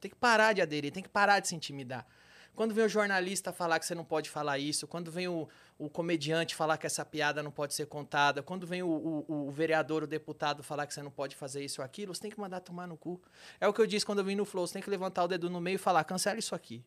Tem 0.00 0.10
que 0.10 0.16
parar 0.16 0.52
de 0.54 0.62
aderir, 0.62 0.90
tem 0.92 1.02
que 1.02 1.08
parar 1.08 1.40
de 1.40 1.48
se 1.48 1.54
intimidar. 1.54 2.06
Quando 2.56 2.74
vem 2.74 2.84
o 2.84 2.88
jornalista 2.88 3.52
falar 3.52 3.78
que 3.78 3.86
você 3.86 3.94
não 3.94 4.04
pode 4.04 4.28
falar 4.28 4.58
isso, 4.58 4.86
quando 4.86 5.10
vem 5.10 5.28
o, 5.28 5.48
o 5.78 5.88
comediante 5.88 6.54
falar 6.54 6.76
que 6.78 6.86
essa 6.86 7.04
piada 7.04 7.42
não 7.42 7.50
pode 7.50 7.74
ser 7.74 7.86
contada, 7.86 8.42
quando 8.42 8.66
vem 8.66 8.82
o, 8.82 8.88
o- 8.88 9.46
o 9.48 9.50
vereador, 9.50 10.02
o 10.02 10.06
deputado 10.06 10.62
falar 10.62 10.86
que 10.86 10.92
você 10.92 11.02
não 11.02 11.10
pode 11.12 11.36
fazer 11.36 11.64
isso 11.64 11.80
ou 11.80 11.84
aquilo, 11.84 12.14
você 12.14 12.22
tem 12.22 12.30
que 12.30 12.40
mandar 12.40 12.60
tomar 12.60 12.86
no 12.88 12.96
cu. 12.96 13.20
É 13.60 13.68
o 13.68 13.72
que 13.72 13.80
eu 13.80 13.86
disse 13.86 14.04
quando 14.04 14.18
eu 14.18 14.24
vim 14.24 14.34
no 14.34 14.44
Flow, 14.44 14.66
você 14.66 14.74
tem 14.74 14.82
que 14.82 14.90
levantar 14.90 15.24
o 15.24 15.28
dedo 15.28 15.48
no 15.48 15.60
meio 15.60 15.76
e 15.76 15.78
falar, 15.78 16.02
cancela 16.04 16.38
isso 16.38 16.54
aqui. 16.54 16.84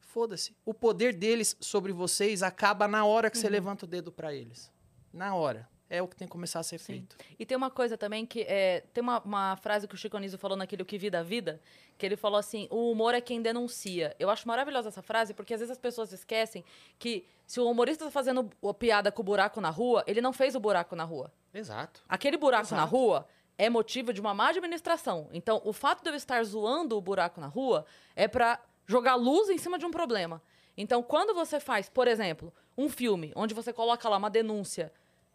Foda-se. 0.00 0.56
O 0.64 0.72
poder 0.74 1.14
deles 1.14 1.56
sobre 1.60 1.92
vocês 1.92 2.42
acaba 2.42 2.88
na 2.88 3.04
hora 3.04 3.30
que 3.30 3.36
você 3.38 3.48
levanta 3.48 3.84
o 3.84 3.88
dedo 3.88 4.10
pra 4.10 4.34
eles. 4.34 4.72
Na 5.12 5.34
hora. 5.34 5.68
É 5.88 6.02
o 6.02 6.08
que 6.08 6.16
tem 6.16 6.26
que 6.26 6.32
começar 6.32 6.58
a 6.58 6.62
ser 6.64 6.78
Sim. 6.78 6.84
feito. 6.94 7.16
E 7.38 7.46
tem 7.46 7.56
uma 7.56 7.70
coisa 7.70 7.96
também 7.96 8.26
que 8.26 8.40
é, 8.42 8.80
tem 8.92 9.00
uma, 9.02 9.20
uma 9.20 9.56
frase 9.56 9.86
que 9.86 9.94
o 9.94 9.96
Chico 9.98 10.16
Anísio 10.16 10.36
falou 10.38 10.56
naquele 10.56 10.82
O 10.82 10.84
que 10.84 10.98
vida 10.98 11.20
a 11.20 11.22
vida, 11.22 11.60
que 11.96 12.04
ele 12.04 12.16
falou 12.16 12.38
assim: 12.38 12.66
"O 12.70 12.90
humor 12.90 13.14
é 13.14 13.20
quem 13.20 13.40
denuncia". 13.40 14.14
Eu 14.18 14.28
acho 14.28 14.48
maravilhosa 14.48 14.88
essa 14.88 15.00
frase, 15.02 15.32
porque 15.32 15.54
às 15.54 15.60
vezes 15.60 15.70
as 15.70 15.78
pessoas 15.78 16.12
esquecem 16.12 16.64
que 16.98 17.24
se 17.46 17.60
o 17.60 17.70
humorista 17.70 18.04
tá 18.04 18.10
fazendo 18.10 18.50
o- 18.60 18.74
piada 18.74 19.12
com 19.12 19.22
o 19.22 19.24
buraco 19.24 19.60
na 19.60 19.70
rua, 19.70 20.02
ele 20.08 20.20
não 20.20 20.32
fez 20.32 20.56
o 20.56 20.60
buraco 20.60 20.96
na 20.96 21.04
rua. 21.04 21.32
Exato. 21.54 22.02
Aquele 22.08 22.36
buraco 22.36 22.70
na 22.74 22.78
Exato. 22.82 22.90
rua 22.96 23.28
é 23.56 23.70
motivo 23.70 24.12
de 24.12 24.20
uma 24.20 24.34
má 24.34 24.48
administração. 24.48 25.28
Então, 25.32 25.62
o 25.64 25.72
fato 25.72 26.02
de 26.02 26.10
eu 26.10 26.14
estar 26.16 26.42
zoando 26.44 26.96
o 26.96 27.00
buraco 27.00 27.40
na 27.40 27.46
rua 27.46 27.86
é 28.16 28.26
pra 28.26 28.60
jogar 28.86 29.14
luz 29.14 29.48
em 29.48 29.56
cima 29.56 29.78
de 29.78 29.86
um 29.86 29.90
problema. 29.92 30.42
Então, 30.76 31.02
quando 31.02 31.32
você 31.32 31.58
faz, 31.60 31.88
por 31.88 32.06
exemplo, 32.08 32.52
um 32.76 32.88
filme 32.88 33.32
onde 33.36 33.54
você 33.54 33.72
coloca 33.72 34.06
lá 34.08 34.16
uma 34.18 34.28
denúncia 34.28 34.92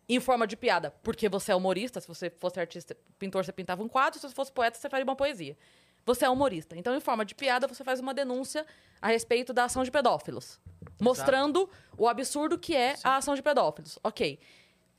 em 0.07 0.19
forma 0.19 0.45
de 0.45 0.57
piada, 0.57 0.91
porque 1.03 1.29
você 1.29 1.51
é 1.51 1.55
humorista, 1.55 2.01
se 2.01 2.07
você 2.07 2.29
fosse 2.29 2.59
artista, 2.59 2.97
pintor, 3.17 3.45
você 3.45 3.51
pintava 3.51 3.81
um 3.83 3.87
quadro, 3.87 4.19
se 4.19 4.27
você 4.27 4.35
fosse 4.35 4.51
poeta, 4.51 4.77
você 4.77 4.89
faria 4.89 5.03
uma 5.03 5.15
poesia. 5.15 5.57
Você 6.05 6.25
é 6.25 6.29
humorista. 6.29 6.75
Então, 6.75 6.95
em 6.95 6.99
forma 6.99 7.23
de 7.23 7.35
piada, 7.35 7.67
você 7.67 7.83
faz 7.83 7.99
uma 7.99 8.13
denúncia 8.13 8.65
a 9.01 9.07
respeito 9.07 9.53
da 9.53 9.65
ação 9.65 9.83
de 9.83 9.91
pedófilos. 9.91 10.59
Mostrando 10.99 11.69
o 11.97 12.07
absurdo 12.07 12.57
que 12.57 12.75
é 12.75 12.95
a 13.03 13.17
ação 13.17 13.35
de 13.35 13.41
pedófilos. 13.41 13.99
Ok. 14.03 14.39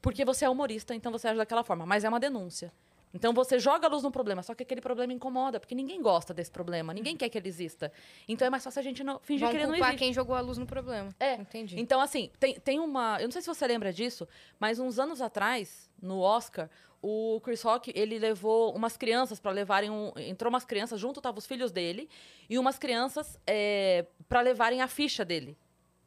Porque 0.00 0.24
você 0.24 0.44
é 0.44 0.50
humorista, 0.50 0.94
então 0.94 1.10
você 1.10 1.28
age 1.28 1.38
daquela 1.38 1.64
forma. 1.64 1.84
Mas 1.84 2.04
é 2.04 2.08
uma 2.08 2.20
denúncia. 2.20 2.72
Então 3.14 3.32
você 3.32 3.58
joga 3.58 3.86
a 3.86 3.90
luz 3.90 4.02
no 4.02 4.10
problema, 4.10 4.42
só 4.42 4.54
que 4.54 4.62
aquele 4.62 4.80
problema 4.80 5.12
incomoda, 5.12 5.60
porque 5.60 5.74
ninguém 5.74 6.00
gosta 6.00 6.32
desse 6.32 6.50
problema, 6.50 6.94
ninguém 6.94 7.16
quer 7.16 7.28
que 7.28 7.36
ele 7.36 7.48
exista. 7.48 7.92
Então 8.26 8.46
é 8.46 8.50
mais 8.50 8.64
fácil 8.64 8.80
a 8.80 8.82
gente 8.82 9.04
não, 9.04 9.18
fingir 9.20 9.48
que 9.48 9.56
ele 9.56 9.66
não 9.66 9.74
existe. 9.74 9.96
quem 9.96 10.12
jogou 10.12 10.34
a 10.34 10.40
luz 10.40 10.58
no 10.58 10.66
problema. 10.66 11.14
É. 11.20 11.34
Entendi. 11.34 11.78
Então, 11.78 12.00
assim, 12.00 12.30
tem, 12.38 12.54
tem 12.54 12.80
uma. 12.80 13.18
Eu 13.20 13.24
não 13.24 13.32
sei 13.32 13.42
se 13.42 13.48
você 13.48 13.66
lembra 13.66 13.92
disso, 13.92 14.26
mas 14.58 14.78
uns 14.78 14.98
anos 14.98 15.20
atrás, 15.20 15.90
no 16.00 16.20
Oscar, 16.20 16.70
o 17.02 17.40
Chris 17.42 17.60
Rock, 17.62 17.92
ele 17.94 18.18
levou 18.18 18.74
umas 18.74 18.96
crianças 18.96 19.40
para 19.40 19.50
levarem 19.50 19.90
um. 19.90 20.12
Entrou 20.16 20.48
umas 20.48 20.64
crianças 20.64 21.00
junto, 21.00 21.18
estavam 21.18 21.38
os 21.38 21.46
filhos 21.46 21.72
dele, 21.72 22.08
e 22.48 22.58
umas 22.58 22.78
crianças 22.78 23.38
é, 23.46 24.06
para 24.28 24.40
levarem 24.40 24.80
a 24.80 24.88
ficha 24.88 25.24
dele. 25.24 25.56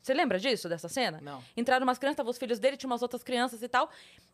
Você 0.05 0.13
lembra 0.13 0.37
disso, 0.37 0.69
dessa 0.69 0.87
cena? 0.87 1.19
Não. 1.19 1.43
Entraram 1.57 1.83
umas 1.83 1.97
crianças, 1.97 2.13
estavam 2.13 2.29
os 2.29 2.37
filhos 2.37 2.59
dele, 2.59 2.77
tinha 2.77 2.87
umas 2.87 3.01
outras 3.01 3.23
crianças 3.23 3.63
e 3.63 3.67
tal. 3.67 3.89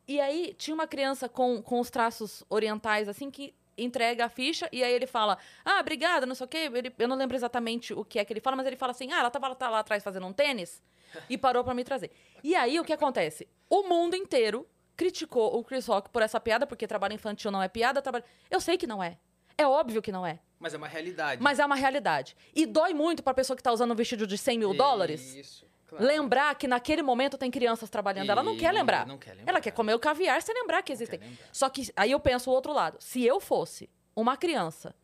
E 0.06 0.20
aí 0.20 0.54
tinha 0.58 0.74
uma 0.76 0.86
criança 0.86 1.30
com, 1.30 1.62
com 1.62 1.80
os 1.80 1.90
traços 1.90 2.44
orientais, 2.50 3.08
assim, 3.08 3.32
que 3.32 3.56
entrega 3.78 4.26
a 4.26 4.30
ficha 4.30 4.68
e 4.70 4.84
aí 4.84 4.92
ele 4.92 5.08
fala: 5.08 5.38
Ah, 5.64 5.80
obrigada, 5.80 6.26
não 6.26 6.36
sei 6.36 6.46
o 6.46 6.50
quê. 6.50 6.70
Ele- 6.74 6.94
eu 7.00 7.08
não 7.08 7.16
lembro 7.16 7.38
exatamente 7.38 7.94
o 7.94 8.04
que 8.04 8.20
é 8.20 8.26
que 8.26 8.34
ele 8.34 8.42
fala, 8.42 8.58
mas 8.58 8.68
ele 8.68 8.76
fala 8.76 8.92
assim: 8.92 9.14
Ah, 9.14 9.20
ela 9.22 9.32
tava 9.32 9.56
tá 9.56 9.70
lá 9.70 9.80
atrás 9.80 10.04
fazendo 10.04 10.28
um 10.28 10.34
tênis 10.34 10.82
e 11.30 11.38
parou 11.38 11.64
pra 11.64 11.74
me 11.74 11.86
trazer. 11.86 12.12
E 12.44 12.54
aí 12.54 12.78
o 12.78 12.84
que 12.84 12.92
acontece? 12.92 13.48
O 13.70 13.84
mundo 13.84 14.14
inteiro 14.14 14.68
criticou 14.98 15.58
o 15.58 15.64
Chris 15.64 15.86
Rock 15.88 16.10
por 16.10 16.22
essa 16.22 16.38
piada, 16.38 16.68
porque 16.68 16.86
trabalho 16.86 17.14
infantil 17.14 17.50
não 17.50 17.64
é 17.64 17.70
piada. 17.70 18.02
Trabalho... 18.02 18.26
Eu 18.50 18.60
sei 18.60 18.78
que 18.78 18.86
não 18.86 19.02
é. 19.02 19.18
É 19.58 19.66
óbvio 19.66 20.02
que 20.02 20.12
não 20.12 20.28
é. 20.28 20.38
Mas 20.62 20.74
é 20.74 20.78
uma 20.78 20.88
realidade. 20.88 21.42
Mas 21.42 21.60
é 21.60 21.66
uma 21.66 21.76
realidade. 21.76 22.36
E 22.56 22.66
dói 22.66 22.94
muito 22.94 23.22
pra 23.24 23.34
pessoa 23.34 23.58
que 23.58 23.64
tá 23.64 23.72
usando 23.74 23.92
um 23.92 23.96
vestido 23.96 24.26
de 24.28 24.38
100 24.38 24.60
mil 24.60 24.74
dólares. 24.74 25.36
Isso. 25.36 25.66
claro. 25.88 26.06
Lembrar 26.06 26.56
que 26.56 26.68
naquele 26.68 27.02
momento 27.02 27.38
tem 27.38 27.52
crianças 27.52 27.90
trabalhando. 27.90 28.30
Ela 28.30 28.44
não 28.44 28.56
quer 28.56 28.72
E- 28.74 28.78
lembrar. 28.78 29.06
não 29.06 29.18
quer 29.18 29.32
lembrar. 29.34 29.52
Ela 29.52 29.60
quer 29.60 29.72
comer 29.72 29.94
o 29.94 30.00
caviar 30.00 30.42
sem 30.42 30.56
lembrar 30.56 30.82
que 30.84 30.94
existem. 30.94 31.20
lembrar. 31.20 31.50
Só 31.52 31.68
que 31.70 31.92
aí 31.98 32.12
eu 32.12 32.20
penso 32.20 32.50
o 32.50 32.54
outro 32.54 32.72
lado. 32.72 32.98
Se 33.02 33.26
eu 33.26 33.40
fosse 33.42 33.90
uma 34.16 34.38
criança 34.38 34.96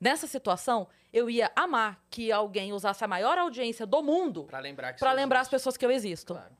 nessa 0.00 0.26
situação, 0.26 0.86
eu 1.12 1.28
ia 1.30 1.50
amar 1.56 1.98
que 2.10 2.30
alguém 2.30 2.72
usasse 2.72 3.02
a 3.02 3.08
maior 3.08 3.38
audiência 3.38 3.86
do 3.86 4.02
mundo 4.02 4.44
Pra 4.44 4.60
lembrar 4.60 4.92
que 4.92 5.04
lembrar 5.14 5.40
as 5.40 5.48
pessoas 5.48 5.76
que 5.76 5.84
eu 5.86 5.90
existo. 5.90 6.34
Claro, 6.34 6.54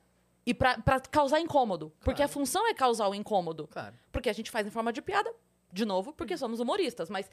E 0.47 0.55
pra 0.55 0.77
causar 1.11 1.39
incômodo. 1.41 1.93
Porque 2.01 2.23
a 2.23 2.27
Claro. 2.27 2.33
função 2.33 2.67
é 2.67 2.73
causar 2.75 3.09
o 3.09 3.15
incômodo. 3.15 3.69
claro. 3.69 3.95
Porque 4.11 4.31
a 4.31 4.33
gente 4.33 4.51
faz 4.51 4.67
em 4.67 4.71
forma 4.71 4.93
de 4.93 5.03
piada, 5.03 5.31
de 5.73 5.85
novo, 5.85 6.13
porque 6.13 6.37
somos 6.37 6.59
humoristas. 6.61 7.11
Mas 7.11 7.31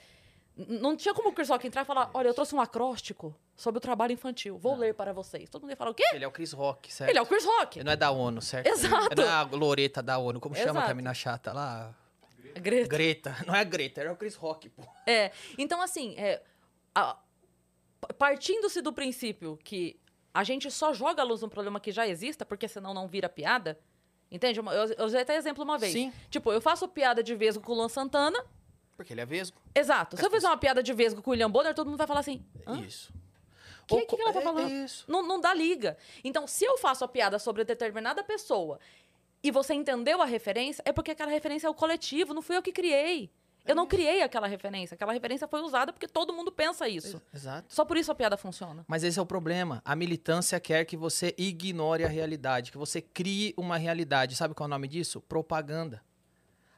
não 0.56 0.96
tinha 0.96 1.14
como 1.14 1.30
o 1.30 1.34
Chris 1.34 1.50
Rock 1.50 1.66
entrar 1.68 1.82
e 1.82 1.86
falar: 1.86 2.10
olha, 2.14 2.28
eu 2.28 2.34
trouxe 2.34 2.54
um 2.54 2.62
acróstico 2.62 3.36
sobre 3.56 3.78
o 3.80 3.82
trabalho 3.82 4.12
infantil. 4.14 4.58
Vou 4.58 4.74
Não. 4.74 4.80
ler 4.80 4.94
para 4.94 5.12
vocês. 5.14 5.50
Todo 5.50 5.62
mundo 5.62 5.72
ia 5.72 5.76
falar: 5.76 5.92
o 5.92 5.96
quê? 5.96 6.04
Ele 6.14 6.24
é 6.24 6.28
o 6.28 6.32
Chris 6.32 6.52
Rock, 6.54 6.94
certo? 6.94 7.10
Ele 7.10 7.18
é 7.18 7.22
o 7.22 7.26
Chris 7.26 7.46
Rock. 7.46 7.80
Ele 7.80 7.86
não 7.86 7.92
é 7.92 7.96
da 7.96 8.12
ONU, 8.12 8.42
certo? 8.42 8.68
Exato. 8.68 9.08
Ele 9.12 9.22
não 9.22 9.30
é 9.30 9.34
a 9.34 9.42
Loreta 9.44 10.02
da 10.04 10.18
ONU. 10.18 10.40
Como 10.40 10.56
chama 10.56 10.72
Exato. 10.72 10.86
que 10.86 10.92
a 10.92 10.96
mina 10.96 11.14
chata 11.14 11.52
lá? 11.54 11.94
Greta. 12.56 12.88
Greta. 12.88 13.38
Não 13.48 13.56
é 13.56 13.62
a 13.62 13.64
Greta, 13.64 14.02
era 14.02 14.14
o 14.14 14.16
Chris 14.16 14.36
Rock, 14.36 14.70
pô. 14.70 14.84
É, 15.08 15.32
então 15.58 15.82
assim, 15.82 16.14
é, 16.20 16.40
partindo-se 18.18 18.82
do 18.82 18.94
princípio 18.94 19.58
que 19.64 20.00
a 20.34 20.44
gente 20.44 20.70
só 20.70 20.94
joga 20.94 21.22
a 21.22 21.26
luz 21.26 21.42
num 21.42 21.50
problema 21.50 21.80
que 21.80 21.92
já 21.92 22.08
exista, 22.08 22.46
porque 22.46 22.68
senão 22.68 22.94
não 22.94 23.08
vira 23.08 23.30
piada, 23.30 23.80
entende? 24.32 24.60
Eu, 24.60 24.66
eu 24.66 25.06
usei 25.06 25.22
até 25.22 25.36
exemplo 25.36 25.64
uma 25.64 25.78
vez. 25.78 25.94
Sim. 25.94 26.12
Tipo, 26.30 26.52
eu 26.52 26.62
faço 26.62 26.88
piada 26.88 27.24
de 27.24 27.36
vesgo 27.36 27.64
com 27.64 27.72
o 27.72 27.76
Luan 27.76 27.90
Santana, 27.90 28.44
Porque 29.04 29.14
ele 29.14 29.22
é 29.22 29.26
vesgo. 29.26 29.58
exato. 29.76 30.18
Se 30.18 30.26
eu 30.26 30.32
fizer 30.32 30.48
uma 30.48 30.58
piada 30.58 30.82
de 30.82 30.94
vesgo 30.94 31.22
com 31.22 31.30
o 31.30 31.34
William 31.34 31.50
Bonner, 31.52 31.74
todo 31.76 31.88
mundo 31.88 31.98
vai 31.98 32.08
falar 32.08 32.22
assim, 32.22 32.44
Hã? 32.68 32.80
Isso. 32.82 33.14
Ou 33.90 34.00
que 34.00 34.06
co- 34.08 34.16
que 34.16 34.22
ela 34.22 34.32
tá 34.34 34.40
é- 34.40 34.44
falando? 34.44 34.70
É 34.72 34.86
isso. 34.86 35.04
Não, 35.08 35.22
não 35.28 35.42
dá 35.42 35.54
liga. 35.54 35.98
Então, 36.24 36.48
se 36.48 36.64
eu 36.64 36.78
faço 36.78 37.04
a 37.04 37.08
piada 37.08 37.38
sobre 37.38 37.64
determinada 37.66 38.24
pessoa 38.24 38.80
e 39.44 39.52
você 39.52 39.74
entendeu 39.74 40.22
a 40.22 40.26
referência, 40.26 40.82
é 40.86 40.92
porque 40.94 41.12
aquela 41.12 41.30
referência 41.32 41.68
é 41.68 41.70
o 41.70 41.74
coletivo, 41.74 42.34
não 42.34 42.42
fui 42.42 42.56
eu 42.56 42.62
que 42.62 42.72
criei. 42.72 43.30
Eu 43.66 43.76
não 43.76 43.88
criei 43.88 44.22
aquela 44.22 44.46
referência. 44.46 44.94
Aquela 44.96 45.14
referência 45.14 45.48
foi 45.48 45.62
usada 45.62 45.94
porque 45.94 46.08
todo 46.08 46.34
mundo 46.34 46.52
pensa 46.52 46.88
isso. 46.90 47.22
Exato. 47.34 47.74
Só 47.74 47.86
por 47.86 47.96
isso 47.96 48.12
a 48.12 48.16
piada 48.16 48.36
funciona. 48.36 48.84
Mas 48.90 49.06
esse 49.06 49.18
é 49.18 49.22
o 49.22 49.26
problema. 49.26 49.82
A 49.86 49.96
militância 49.96 50.60
quer 50.60 50.84
que 50.84 50.98
você 50.98 51.34
ignore 51.38 52.04
a 52.04 52.10
realidade, 52.10 52.72
que 52.74 52.78
você 52.78 53.02
crie 53.02 53.54
uma 53.56 53.78
realidade. 53.78 54.36
Sabe 54.36 54.54
qual 54.54 54.66
é 54.66 54.68
o 54.68 54.70
nome 54.70 54.88
disso? 54.90 55.22
Propaganda. 55.22 56.02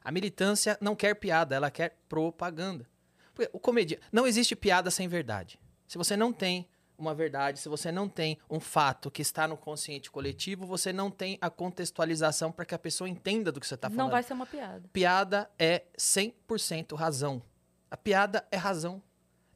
A 0.06 0.12
militância 0.12 0.78
não 0.80 0.94
quer 0.94 1.16
piada, 1.16 1.56
ela 1.56 1.68
quer 1.68 1.98
propaganda. 2.08 2.88
Porque 3.34 3.50
o 3.52 3.58
comédia 3.58 3.98
não 4.12 4.24
existe 4.24 4.54
piada 4.54 4.88
sem 4.88 5.08
verdade. 5.08 5.58
Se 5.84 5.98
você 5.98 6.16
não 6.16 6.32
tem 6.32 6.68
uma 6.96 7.12
verdade, 7.12 7.58
se 7.58 7.68
você 7.68 7.90
não 7.90 8.08
tem 8.08 8.38
um 8.48 8.60
fato 8.60 9.10
que 9.10 9.20
está 9.20 9.48
no 9.48 9.56
consciente 9.56 10.08
coletivo, 10.08 10.64
você 10.64 10.92
não 10.92 11.10
tem 11.10 11.36
a 11.40 11.50
contextualização 11.50 12.52
para 12.52 12.64
que 12.64 12.72
a 12.72 12.78
pessoa 12.78 13.08
entenda 13.08 13.50
do 13.50 13.58
que 13.58 13.66
você 13.66 13.74
está 13.74 13.88
falando. 13.90 14.04
Não 14.04 14.08
vai 14.12 14.22
ser 14.22 14.34
uma 14.34 14.46
piada. 14.46 14.88
Piada 14.92 15.50
é 15.58 15.82
100% 15.98 16.94
razão. 16.94 17.42
A 17.90 17.96
piada 17.96 18.46
é 18.52 18.56
razão. 18.56 19.02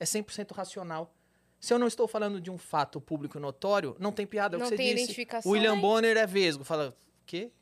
É 0.00 0.04
100% 0.04 0.50
racional. 0.52 1.14
Se 1.60 1.72
eu 1.72 1.78
não 1.78 1.86
estou 1.86 2.08
falando 2.08 2.40
de 2.40 2.50
um 2.50 2.58
fato 2.58 3.00
público 3.00 3.38
notório, 3.38 3.94
não 4.00 4.10
tem 4.10 4.26
piada. 4.26 4.56
é 4.56 4.58
o 4.58 4.60
Não 4.62 4.66
que 4.66 4.70
você 4.70 4.76
tem 4.76 4.86
disse. 4.88 5.04
identificação. 5.04 5.52
William 5.52 5.74
Tem. 5.74 5.80
Bonner 5.80 6.16
é 6.16 6.26
vesgo. 6.26 6.64
Fala, 6.64 6.92
quê? 7.24 7.52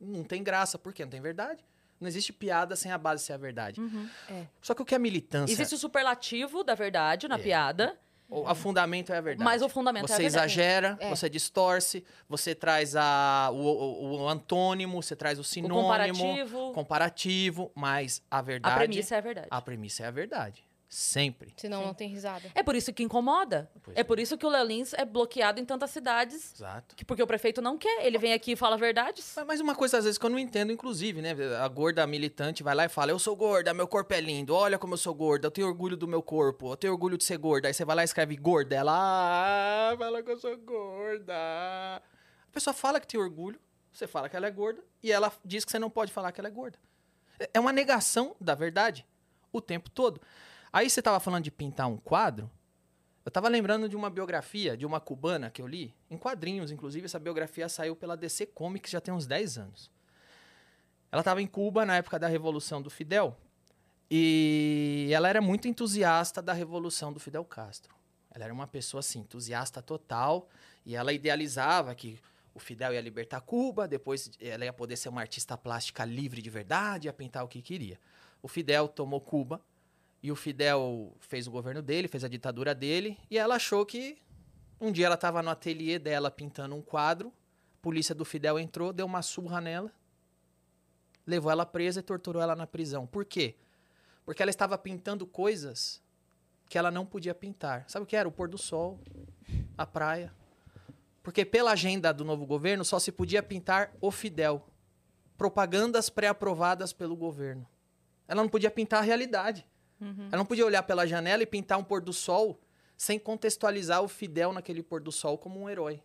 Não 0.00 0.24
tem 0.24 0.42
graça. 0.42 0.76
Por 0.76 0.92
quê? 0.92 1.04
Não 1.04 1.10
tem 1.12 1.20
verdade. 1.20 1.64
Não 2.00 2.06
existe 2.08 2.32
piada 2.32 2.76
sem 2.76 2.92
a 2.92 2.98
base 2.98 3.24
ser 3.24 3.32
a 3.32 3.36
verdade. 3.38 3.80
É. 4.28 4.44
Só 4.60 4.74
que 4.74 4.82
o 4.82 4.84
que 4.84 4.94
é 4.94 4.98
militância, 4.98 5.52
Existe 5.52 5.74
o 5.74 5.78
superlativo 5.78 6.62
da 6.62 6.74
verdade 6.74 7.26
na 7.28 7.36
É. 7.36 7.38
piada, 7.38 7.96
o 8.28 8.46
a 8.46 8.54
fundamento 8.56 9.12
é 9.12 9.16
a 9.18 9.20
verdade. 9.20 9.44
mas 9.44 9.62
o 9.62 9.68
fundamento 9.68 10.06
Você 10.08 10.12
é 10.14 10.16
a 10.16 10.18
verdade. 10.18 10.52
exagera, 10.52 10.96
É. 11.00 11.08
você 11.08 11.30
distorce, 11.30 12.04
você 12.28 12.54
traz 12.56 12.96
a, 12.96 13.50
o, 13.52 13.56
o- 13.56 14.16
o 14.22 14.28
antônimo, 14.28 15.00
você 15.02 15.14
traz 15.14 15.38
o 15.38 15.42
O 15.42 15.44
sinônimo, 15.44 15.80
comparativo, 15.82 16.72
comparativo, 16.72 17.70
mas 17.74 18.20
a 18.30 18.42
verdade... 18.42 18.74
a 18.74 18.78
premissa 18.78 19.14
é 19.14 19.18
a 19.18 19.20
verdade. 19.20 19.48
A 19.50 19.62
premissa 19.62 20.02
é 20.02 20.06
a 20.06 20.10
verdade. 20.10 20.65
Sempre. 20.88 21.52
Senão 21.56 21.84
não 21.84 21.94
tem 21.94 22.08
risada. 22.08 22.48
É 22.54 22.62
por 22.62 22.76
isso 22.76 22.92
que 22.92 23.02
incomoda. 23.02 23.68
Pois 23.82 23.96
é 23.96 24.00
é. 24.00 24.04
por 24.04 24.20
isso 24.20 24.38
que 24.38 24.46
o 24.46 24.48
Léo 24.48 24.64
Lins 24.64 24.92
é 24.94 25.04
bloqueado 25.04 25.60
em 25.60 25.64
tantas 25.64 25.90
cidades, 25.90 26.54
Exato. 26.54 26.94
que 26.94 27.04
porque 27.04 27.22
o 27.22 27.26
prefeito 27.26 27.60
não 27.60 27.76
quer. 27.76 28.06
Ele 28.06 28.18
vem 28.18 28.32
aqui 28.32 28.52
e 28.52 28.56
fala 28.56 28.76
verdades. 28.76 29.34
Mas- 29.46 29.60
uma 29.60 29.74
coisa, 29.74 29.98
às 29.98 30.04
vezes, 30.04 30.16
que 30.16 30.24
eu 30.24 30.30
não 30.30 30.38
entendo, 30.38 30.70
inclusive, 30.72 31.20
né? 31.20 31.34
A 31.60 31.66
gorda 31.66 32.06
militante 32.06 32.62
vai 32.62 32.74
lá 32.74 32.84
e 32.84 32.88
fala: 32.88 33.10
Eu 33.10 33.18
sou 33.18 33.34
gorda, 33.34 33.74
meu 33.74 33.88
corpo 33.88 34.14
é 34.14 34.20
lindo, 34.20 34.54
olha 34.54 34.78
como 34.78 34.94
eu 34.94 34.98
sou 34.98 35.12
gorda, 35.12 35.48
eu 35.48 35.50
tenho 35.50 35.66
orgulho 35.66 35.96
do 35.96 36.06
meu 36.06 36.22
corpo, 36.22 36.72
eu 36.72 36.76
tenho 36.76 36.92
orgulho 36.92 37.18
de 37.18 37.24
ser 37.24 37.36
gorda. 37.36 37.66
Aí 37.66 37.74
você 37.74 37.84
vai 37.84 37.96
lá 37.96 38.02
e 38.02 38.04
escreve 38.04 38.36
gorda, 38.36 38.76
ela 38.76 38.92
ah, 38.94 39.96
fala 39.98 40.22
que 40.22 40.30
eu 40.30 40.38
sou 40.38 40.56
gorda. 40.56 41.34
A 41.34 42.52
pessoa 42.52 42.72
fala 42.72 43.00
que 43.00 43.08
tem 43.08 43.18
orgulho, 43.18 43.60
você 43.92 44.06
fala 44.06 44.28
que 44.28 44.36
ela 44.36 44.46
é 44.46 44.50
gorda, 44.50 44.82
e 45.02 45.10
ela 45.10 45.32
diz 45.44 45.64
que 45.64 45.70
você 45.70 45.78
não 45.78 45.90
pode 45.90 46.12
falar 46.12 46.30
que 46.30 46.40
ela 46.40 46.48
é 46.48 46.52
gorda. 46.52 46.78
É 47.52 47.58
uma 47.58 47.72
negação 47.72 48.36
da 48.40 48.54
verdade 48.54 49.04
o 49.52 49.60
tempo 49.60 49.90
todo. 49.90 50.20
Aí 50.76 50.90
você 50.90 51.00
tava 51.00 51.18
falando 51.18 51.42
de 51.42 51.50
pintar 51.50 51.88
um 51.88 51.96
quadro. 51.96 52.50
Eu 53.24 53.30
tava 53.30 53.48
lembrando 53.48 53.88
de 53.88 53.96
uma 53.96 54.10
biografia 54.10 54.76
de 54.76 54.84
uma 54.84 55.00
cubana 55.00 55.48
que 55.48 55.62
eu 55.62 55.66
li, 55.66 55.94
em 56.10 56.18
quadrinhos, 56.18 56.70
inclusive. 56.70 57.06
Essa 57.06 57.18
biografia 57.18 57.66
saiu 57.66 57.96
pela 57.96 58.14
DC 58.14 58.44
Comics 58.44 58.90
já 58.90 59.00
tem 59.00 59.14
uns 59.14 59.26
10 59.26 59.56
anos. 59.56 59.90
Ela 61.10 61.22
estava 61.22 61.40
em 61.40 61.46
Cuba 61.46 61.86
na 61.86 61.96
época 61.96 62.18
da 62.18 62.28
Revolução 62.28 62.82
do 62.82 62.90
Fidel. 62.90 63.34
E 64.10 65.08
ela 65.14 65.30
era 65.30 65.40
muito 65.40 65.66
entusiasta 65.66 66.42
da 66.42 66.52
Revolução 66.52 67.10
do 67.10 67.18
Fidel 67.18 67.46
Castro. 67.46 67.94
Ela 68.30 68.44
era 68.44 68.52
uma 68.52 68.66
pessoa 68.66 68.98
assim, 68.98 69.20
entusiasta 69.20 69.80
total. 69.80 70.46
E 70.84 70.94
ela 70.94 71.10
idealizava 71.10 71.94
que 71.94 72.20
o 72.52 72.58
Fidel 72.58 72.92
ia 72.92 73.00
libertar 73.00 73.40
Cuba, 73.40 73.88
depois 73.88 74.30
ela 74.38 74.66
ia 74.66 74.74
poder 74.74 74.96
ser 74.98 75.08
uma 75.08 75.22
artista 75.22 75.56
plástica 75.56 76.04
livre 76.04 76.42
de 76.42 76.50
verdade, 76.50 77.08
ia 77.08 77.14
pintar 77.14 77.46
o 77.46 77.48
que 77.48 77.62
queria. 77.62 77.98
O 78.42 78.46
Fidel 78.46 78.88
tomou 78.88 79.22
Cuba 79.22 79.58
e 80.26 80.32
o 80.32 80.34
Fidel 80.34 81.16
fez 81.20 81.46
o 81.46 81.52
governo 81.52 81.80
dele, 81.80 82.08
fez 82.08 82.24
a 82.24 82.28
ditadura 82.28 82.74
dele, 82.74 83.16
e 83.30 83.38
ela 83.38 83.54
achou 83.54 83.86
que 83.86 84.18
um 84.80 84.90
dia 84.90 85.06
ela 85.06 85.14
estava 85.14 85.40
no 85.40 85.50
ateliê 85.50 86.00
dela 86.00 86.32
pintando 86.32 86.74
um 86.74 86.82
quadro, 86.82 87.28
a 87.28 87.78
polícia 87.80 88.12
do 88.12 88.24
Fidel 88.24 88.58
entrou, 88.58 88.92
deu 88.92 89.06
uma 89.06 89.22
surra 89.22 89.60
nela, 89.60 89.92
levou 91.24 91.48
ela 91.48 91.64
presa 91.64 92.00
e 92.00 92.02
torturou 92.02 92.42
ela 92.42 92.56
na 92.56 92.66
prisão. 92.66 93.06
Por 93.06 93.24
quê? 93.24 93.54
Porque 94.24 94.42
ela 94.42 94.50
estava 94.50 94.76
pintando 94.76 95.24
coisas 95.28 96.02
que 96.68 96.76
ela 96.76 96.90
não 96.90 97.06
podia 97.06 97.32
pintar. 97.32 97.84
Sabe 97.86 98.02
o 98.02 98.06
que 98.06 98.16
era? 98.16 98.28
O 98.28 98.32
pôr 98.32 98.48
do 98.48 98.58
sol, 98.58 98.98
a 99.78 99.86
praia. 99.86 100.34
Porque 101.22 101.44
pela 101.44 101.70
agenda 101.70 102.12
do 102.12 102.24
novo 102.24 102.44
governo 102.44 102.84
só 102.84 102.98
se 102.98 103.12
podia 103.12 103.44
pintar 103.44 103.94
o 104.00 104.10
Fidel. 104.10 104.66
Propagandas 105.38 106.10
pré-aprovadas 106.10 106.92
pelo 106.92 107.14
governo. 107.14 107.64
Ela 108.26 108.42
não 108.42 108.48
podia 108.48 108.72
pintar 108.72 108.98
a 108.98 109.06
realidade. 109.06 109.64
Ela 110.00 110.38
não 110.38 110.46
podia 110.46 110.66
olhar 110.66 110.82
pela 110.82 111.06
janela 111.06 111.42
e 111.42 111.46
pintar 111.46 111.78
um 111.78 111.84
pôr 111.84 112.00
do 112.00 112.12
sol 112.12 112.60
sem 112.96 113.18
contextualizar 113.18 114.02
o 114.02 114.08
Fidel 114.08 114.52
naquele 114.52 114.82
pôr 114.82 115.00
do 115.00 115.12
sol 115.12 115.36
como 115.38 115.60
um 115.60 115.68
herói. 115.68 116.02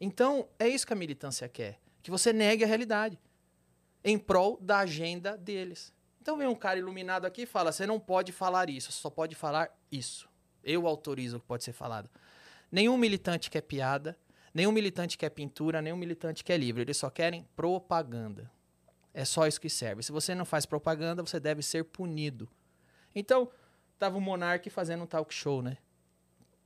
Então, 0.00 0.48
é 0.58 0.68
isso 0.68 0.86
que 0.86 0.92
a 0.92 0.96
militância 0.96 1.48
quer, 1.48 1.78
que 2.02 2.10
você 2.10 2.32
negue 2.32 2.64
a 2.64 2.66
realidade 2.66 3.18
em 4.04 4.18
prol 4.18 4.58
da 4.60 4.78
agenda 4.78 5.36
deles. 5.36 5.92
Então 6.20 6.36
vem 6.36 6.46
um 6.46 6.54
cara 6.54 6.78
iluminado 6.78 7.24
aqui 7.24 7.42
e 7.42 7.46
fala: 7.46 7.72
você 7.72 7.86
não 7.86 7.98
pode 7.98 8.32
falar 8.32 8.68
isso, 8.68 8.92
só 8.92 9.10
pode 9.10 9.34
falar 9.34 9.70
isso. 9.90 10.28
Eu 10.62 10.86
autorizo 10.86 11.38
o 11.38 11.40
que 11.40 11.46
pode 11.46 11.64
ser 11.64 11.72
falado. 11.72 12.10
Nenhum 12.70 12.96
militante 12.96 13.50
quer 13.50 13.62
piada, 13.62 14.16
nenhum 14.52 14.72
militante 14.72 15.16
quer 15.16 15.30
pintura, 15.30 15.80
nenhum 15.80 15.96
militante 15.96 16.44
quer 16.44 16.58
livro. 16.58 16.82
Eles 16.82 16.96
só 16.96 17.08
querem 17.08 17.46
propaganda. 17.56 18.50
É 19.12 19.24
só 19.24 19.46
isso 19.46 19.60
que 19.60 19.68
serve. 19.68 20.02
Se 20.02 20.12
você 20.12 20.34
não 20.34 20.44
faz 20.44 20.64
propaganda, 20.66 21.22
você 21.22 21.40
deve 21.40 21.62
ser 21.62 21.84
punido. 21.84 22.48
Então, 23.14 23.50
tava 23.98 24.16
o 24.16 24.20
Monark 24.20 24.68
fazendo 24.70 25.02
um 25.02 25.06
talk 25.06 25.32
show, 25.34 25.60
né? 25.62 25.78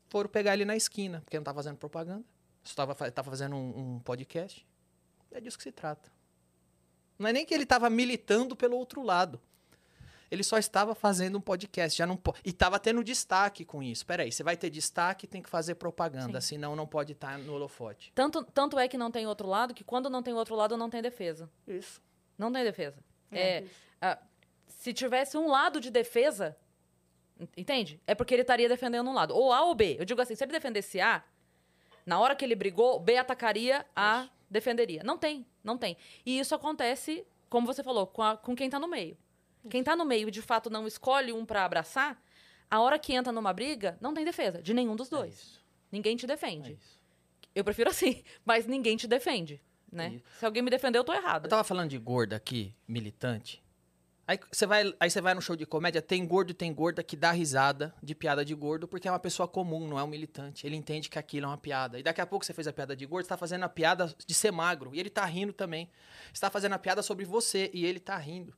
Foram 0.09 0.29
pegar 0.29 0.53
ele 0.55 0.65
na 0.65 0.77
esquina, 0.77 1.21
porque 1.25 1.37
não 1.37 1.45
tava 1.45 1.57
fazendo 1.57 1.77
propaganda. 1.79 2.25
Só 2.63 2.75
tava, 2.75 3.11
tava 3.11 3.31
fazendo 3.31 3.57
um, 3.57 3.95
um 3.97 4.01
podcast. 4.01 4.67
É 5.33 5.41
disso 5.41 5.57
que 5.57 5.65
se 5.65 5.73
trata. 5.73 6.11
Não 7.19 7.29
é 7.29 7.33
nem 7.33 7.45
que 7.47 7.55
ele 7.55 7.65
estava 7.65 7.89
militando 7.89 8.55
pelo 8.55 8.77
outro 8.77 9.03
lado. 9.03 9.41
Ele 10.31 10.43
só 10.43 10.59
estava 10.59 10.95
fazendo 10.95 11.39
um 11.39 11.41
podcast, 11.41 11.97
já 11.97 12.07
não 12.07 12.17
po- 12.17 12.35
e 12.45 12.51
estava 12.51 12.79
tendo 12.81 13.05
destaque 13.05 13.65
com 13.65 13.83
isso. 13.83 14.05
Peraí, 14.05 14.33
você 14.33 14.43
vai 14.43 14.57
ter 14.57 14.69
destaque, 14.69 15.27
tem 15.27 15.41
que 15.43 15.49
fazer 15.49 15.77
propaganda, 15.77 16.41
senão 16.41 16.75
não 16.75 16.87
pode 16.87 17.13
estar 17.13 17.39
no 17.39 17.53
holofote. 17.55 18.11
Tanto, 18.15 18.43
tanto 18.45 18.79
é 18.79 18.89
que 18.89 18.99
não 18.99 19.11
tem 19.11 19.27
outro 19.27 19.47
lado, 19.47 19.73
que 19.75 19.85
quando 19.85 20.11
não 20.11 20.23
tem 20.23 20.35
outro 20.35 20.55
lado, 20.57 20.77
não 20.77 20.91
tem 20.91 21.01
defesa. 21.03 21.49
Isso. 21.69 22.03
Não 22.39 22.53
tem 22.53 22.63
defesa. 22.65 22.97
É, 23.33 23.65
ah, 24.01 24.19
se 24.67 24.93
tivesse 24.93 25.37
um 25.37 25.49
lado 25.49 25.81
de 25.81 25.91
defesa, 25.91 26.57
en- 27.39 27.49
entende? 27.57 28.01
É 28.07 28.15
porque 28.15 28.35
ele 28.35 28.43
estaria 28.43 28.69
defendendo 28.69 29.09
um 29.09 29.15
lado. 29.15 29.35
Ou 29.35 29.53
A 29.53 29.63
ou 29.65 29.75
B. 29.75 29.97
Eu 29.99 30.05
digo 30.05 30.21
assim, 30.21 30.35
se 30.35 30.45
ele 30.45 30.53
defendesse 30.53 31.01
A, 31.01 31.23
na 32.05 32.21
hora 32.21 32.35
que 32.37 32.45
ele 32.45 32.55
brigou, 32.55 32.99
B 33.01 33.17
atacaria, 33.17 33.85
A 33.97 34.29
defenderia. 34.51 35.03
Não 35.05 35.17
tem, 35.19 35.47
não 35.63 35.77
tem. 35.79 35.97
E 36.25 36.39
isso 36.39 36.55
acontece, 36.55 37.27
como 37.49 37.67
você 37.67 37.83
falou, 37.83 38.07
com, 38.07 38.23
a- 38.23 38.37
com 38.37 38.55
quem 38.55 38.69
tá 38.71 38.79
no 38.79 38.89
meio. 38.89 39.17
Quem 39.71 39.83
tá 39.83 39.97
no 39.97 40.05
meio, 40.05 40.31
de 40.31 40.43
fato, 40.43 40.69
não 40.69 40.87
escolhe 40.87 41.33
um 41.33 41.47
pra 41.47 41.65
abraçar, 41.65 42.23
a 42.71 42.81
hora 42.81 42.99
que 42.99 43.15
entra 43.15 43.33
numa 43.33 43.53
briga, 43.53 43.97
não 44.01 44.13
tem 44.13 44.25
defesa 44.25 44.61
de 44.63 44.75
nenhum 44.75 44.95
dos 44.97 45.09
É 45.09 45.11
dois. 45.17 45.35
isso. 45.35 45.65
Ninguém 45.91 46.17
te 46.17 46.25
É 46.25 46.29
defende. 46.29 46.73
isso. 46.73 47.01
Eu 47.55 47.65
prefiro 47.65 47.89
assim, 47.89 48.23
mas 48.45 48.67
ninguém 48.67 48.97
te 48.97 49.07
defende, 49.07 49.63
né? 49.95 50.21
Se 50.39 50.45
alguém 50.45 50.63
me 50.63 50.71
defender, 50.71 50.99
eu 50.99 51.05
tô 51.05 51.13
errada. 51.13 51.47
Eu 51.47 51.51
tava 51.51 51.65
falando 51.65 51.91
de 51.91 51.99
gorda 51.99 52.37
aqui, 52.37 52.75
militante. 52.87 53.63
Aí 54.27 54.39
você 54.51 54.67
vai, 54.67 54.95
aí 54.99 55.11
você 55.11 55.21
vai 55.21 55.35
no 55.35 55.43
show 55.43 55.55
de 55.55 55.67
comédia, 55.67 56.01
tem 56.01 56.27
gordo 56.27 56.51
e 56.51 56.55
tem 56.55 56.73
gorda 56.73 57.03
que 57.03 57.15
dá 57.15 57.31
risada 57.31 57.95
de 58.03 58.15
piada 58.15 58.43
de 58.43 58.55
gordo, 58.55 58.89
porque 58.89 59.07
é 59.07 59.11
uma 59.11 59.19
pessoa 59.19 59.47
comum, 59.47 59.87
não 59.87 59.99
é 59.99 60.03
um 60.03 60.07
militante. 60.07 60.67
Ele 60.67 60.77
entende 60.77 61.11
que 61.11 61.19
aquilo 61.19 61.45
é 61.45 61.49
uma 61.49 61.59
piada. 61.59 61.99
E 61.99 62.03
daqui 62.03 62.23
a 62.23 62.27
pouco 62.27 62.45
você 62.45 62.55
fez 62.55 62.67
a 62.67 62.73
piada 62.73 62.97
de 62.97 63.05
gordo, 63.05 63.25
você 63.25 63.29
tá 63.29 63.37
fazendo 63.37 63.65
a 63.65 63.69
piada 63.69 64.15
de 64.27 64.35
ser 64.35 64.51
magro, 64.51 64.95
e 64.95 65.01
ele 65.01 65.11
tá 65.11 65.27
rindo 65.27 65.53
também. 65.53 65.91
Você 66.33 66.41
tá 66.41 66.49
fazendo 66.49 66.73
a 66.73 66.79
piada 66.79 67.03
sobre 67.03 67.27
você, 67.27 67.71
e 67.75 67.85
ele 67.85 68.01
tá 68.01 68.17
rindo. 68.17 68.55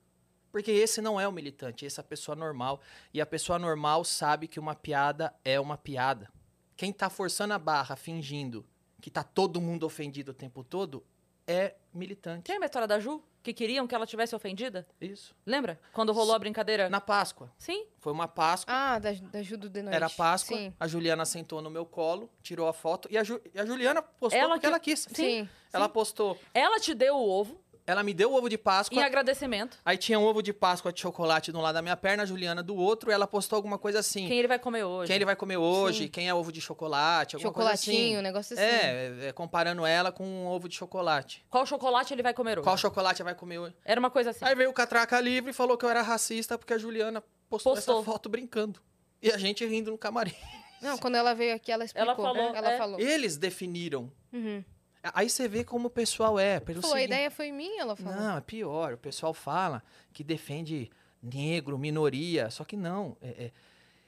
Porque 0.53 0.71
esse 0.71 1.03
não 1.03 1.21
é 1.21 1.27
o 1.27 1.33
militante, 1.33 1.85
esse 1.85 1.99
é 1.99 2.03
a 2.03 2.05
pessoa 2.05 2.37
normal. 2.37 2.81
E 3.13 3.21
a 3.21 3.27
pessoa 3.27 3.59
normal 3.59 4.05
sabe 4.05 4.47
que 4.47 4.61
uma 4.61 4.75
piada 4.75 5.35
é 5.45 5.59
uma 5.59 5.77
piada. 5.77 6.31
Quem 6.77 6.93
tá 6.93 7.11
forçando 7.11 7.55
a 7.55 7.59
barra, 7.59 7.97
fingindo 7.97 8.65
que 9.01 9.11
tá 9.11 9.23
todo 9.23 9.61
mundo 9.61 9.85
ofendido 9.85 10.31
o 10.31 10.35
tempo 10.35 10.65
todo, 10.65 11.05
é 11.47 11.75
militante. 11.92 12.44
Tem 12.44 12.57
uma 12.57 12.65
história 12.66 12.86
da 12.89 12.99
Ju? 13.00 13.23
Que 13.42 13.55
queriam 13.55 13.86
que 13.86 13.94
ela 13.94 14.05
tivesse 14.07 14.34
ofendida? 14.34 14.84
Isso. 15.00 15.33
Lembra? 15.47 15.78
Quando 15.92 16.12
rolou 16.12 16.34
a 16.34 16.39
brincadeira? 16.39 16.89
Na 16.91 17.00
Páscoa. 17.00 17.49
Sim. 17.57 17.86
Foi 18.00 18.12
uma 18.12 18.26
Páscoa. 18.26 18.75
Ah, 18.75 18.99
da, 18.99 19.12
da 19.12 19.41
Judo 19.41 19.68
de 19.68 19.83
Noite. 19.83 19.94
Era 19.94 20.10
Páscoa. 20.10 20.57
Sim. 20.57 20.75
A 20.81 20.89
Juliana 20.89 21.25
sentou 21.25 21.62
no 21.62 21.70
meu 21.70 21.86
colo, 21.86 22.28
tirou 22.42 22.66
a 22.66 22.73
foto. 22.73 23.07
E 23.10 23.16
a, 23.16 23.23
Ju- 23.23 23.41
e 23.55 23.58
a 23.60 23.65
Juliana 23.65 24.02
postou 24.02 24.41
Ela 24.41 24.49
porque 24.55 24.60
que- 24.62 24.66
ela 24.66 24.81
quis. 24.81 25.07
Sim. 25.12 25.49
Ela 25.73 25.89
postou. 25.89 26.36
Ela 26.52 26.81
te 26.81 26.92
deu 26.94 27.15
o 27.16 27.28
ovo 27.28 27.60
Ela 27.87 28.03
me 28.03 28.13
deu 28.13 28.33
o 28.33 28.35
ovo 28.37 28.49
de 28.49 28.59
Páscoa. 28.59 28.99
em 28.99 29.03
agradecimento. 29.03 29.79
Aí 29.85 29.97
tinha 29.97 30.19
um 30.19 30.25
ovo 30.25 30.43
de 30.43 30.53
Páscoa 30.53 30.93
de 30.93 31.01
chocolate 31.01 31.53
de 31.53 31.57
um 31.57 31.61
lado 31.61 31.75
da 31.77 31.83
minha 31.83 31.97
perna, 31.97 32.25
a 32.25 32.27
Juliana 32.27 32.63
do 32.63 32.75
outro. 32.75 33.11
E 33.11 33.15
ela 33.15 33.27
postou 33.27 33.57
alguma 33.57 33.79
coisa 33.79 34.01
assim. 34.01 34.27
Quem 34.27 34.39
ele 34.39 34.49
vai 34.49 34.59
comer 34.59 34.83
hoje? 34.83 35.07
Quem 35.07 35.17
ele 35.17 35.25
vai 35.25 35.37
comer 35.37 35.57
hoje, 35.57 36.05
Sim. 36.05 36.09
quem 36.09 36.29
é 36.29 36.35
ovo 36.35 36.51
de 36.51 36.61
chocolate, 36.61 37.37
alguma 37.37 37.53
coisa 37.53 37.77
Chocolatinho, 37.77 38.09
um 38.09 38.15
assim. 38.15 38.23
negócio 38.23 38.55
assim. 38.55 38.63
É, 38.63 39.29
é, 39.29 39.33
comparando 39.33 39.87
ela 39.87 40.11
com 40.11 40.25
um 40.25 40.47
ovo 40.47 40.69
de 40.69 40.75
chocolate. 40.75 41.45
Qual 41.49 41.65
chocolate 41.65 42.13
ele 42.13 42.23
vai 42.23 42.35
comer 42.35 42.59
hoje? 42.59 42.65
Qual 42.65 42.77
chocolate 42.77 43.23
vai 43.23 43.35
comer 43.35 43.59
hoje? 43.59 43.77
Era 43.85 44.01
uma 44.01 44.11
coisa 44.11 44.31
assim. 44.31 44.45
Aí 44.45 44.55
veio 44.57 44.71
o 44.71 44.73
Catraca 44.73 45.21
Livre 45.21 45.51
e 45.51 45.55
falou 45.55 45.79
que 45.79 45.85
eu 45.85 45.89
era 45.89 46.03
racista 46.03 46.59
porque 46.59 46.75
a 46.75 46.79
Juliana 46.79 47.23
postou, 47.49 47.75
Postou. 47.75 48.01
essa 48.01 48.05
foto 48.05 48.29
brincando. 48.29 48.81
E 49.23 49.31
a 49.31 49.39
gente 49.39 49.65
rindo 49.65 49.93
no 49.93 49.99
camarim. 49.99 50.35
Não, 50.83 50.99
quando 50.99 51.15
ela 51.15 51.35
veio 51.35 51.55
aqui, 51.55 51.73
ela 51.73 51.85
explicou. 51.85 52.13
Ela 52.13 52.17
falou, 52.17 52.55
Ela 52.55 52.73
é. 52.73 52.79
falou. 52.79 53.01
Eles 53.01 53.37
definiram. 53.37 54.13
Uhum. 54.33 54.63
Aí 55.15 55.28
você 55.31 55.47
vê 55.49 55.65
como 55.65 55.89
o 55.89 55.91
pessoal 55.91 56.39
é. 56.39 56.59
Pelo 56.60 56.81
a 56.81 56.83
seguinte- 56.83 57.05
ideia 57.05 57.31
foi 57.31 57.51
minha, 57.52 57.83
ela 57.83 57.97
falou. 57.97 58.15
Não, 58.20 58.36
é 58.36 58.41
pior. 58.41 58.94
O 58.94 58.99
pessoal 58.99 59.33
fala 59.35 59.83
que 60.12 60.23
defende 60.25 60.91
negro, 61.23 61.78
minoria. 61.78 62.51
Só 62.51 62.65
que 62.65 62.76
não. 62.76 63.17
é- 63.20 63.44
é. 63.47 63.52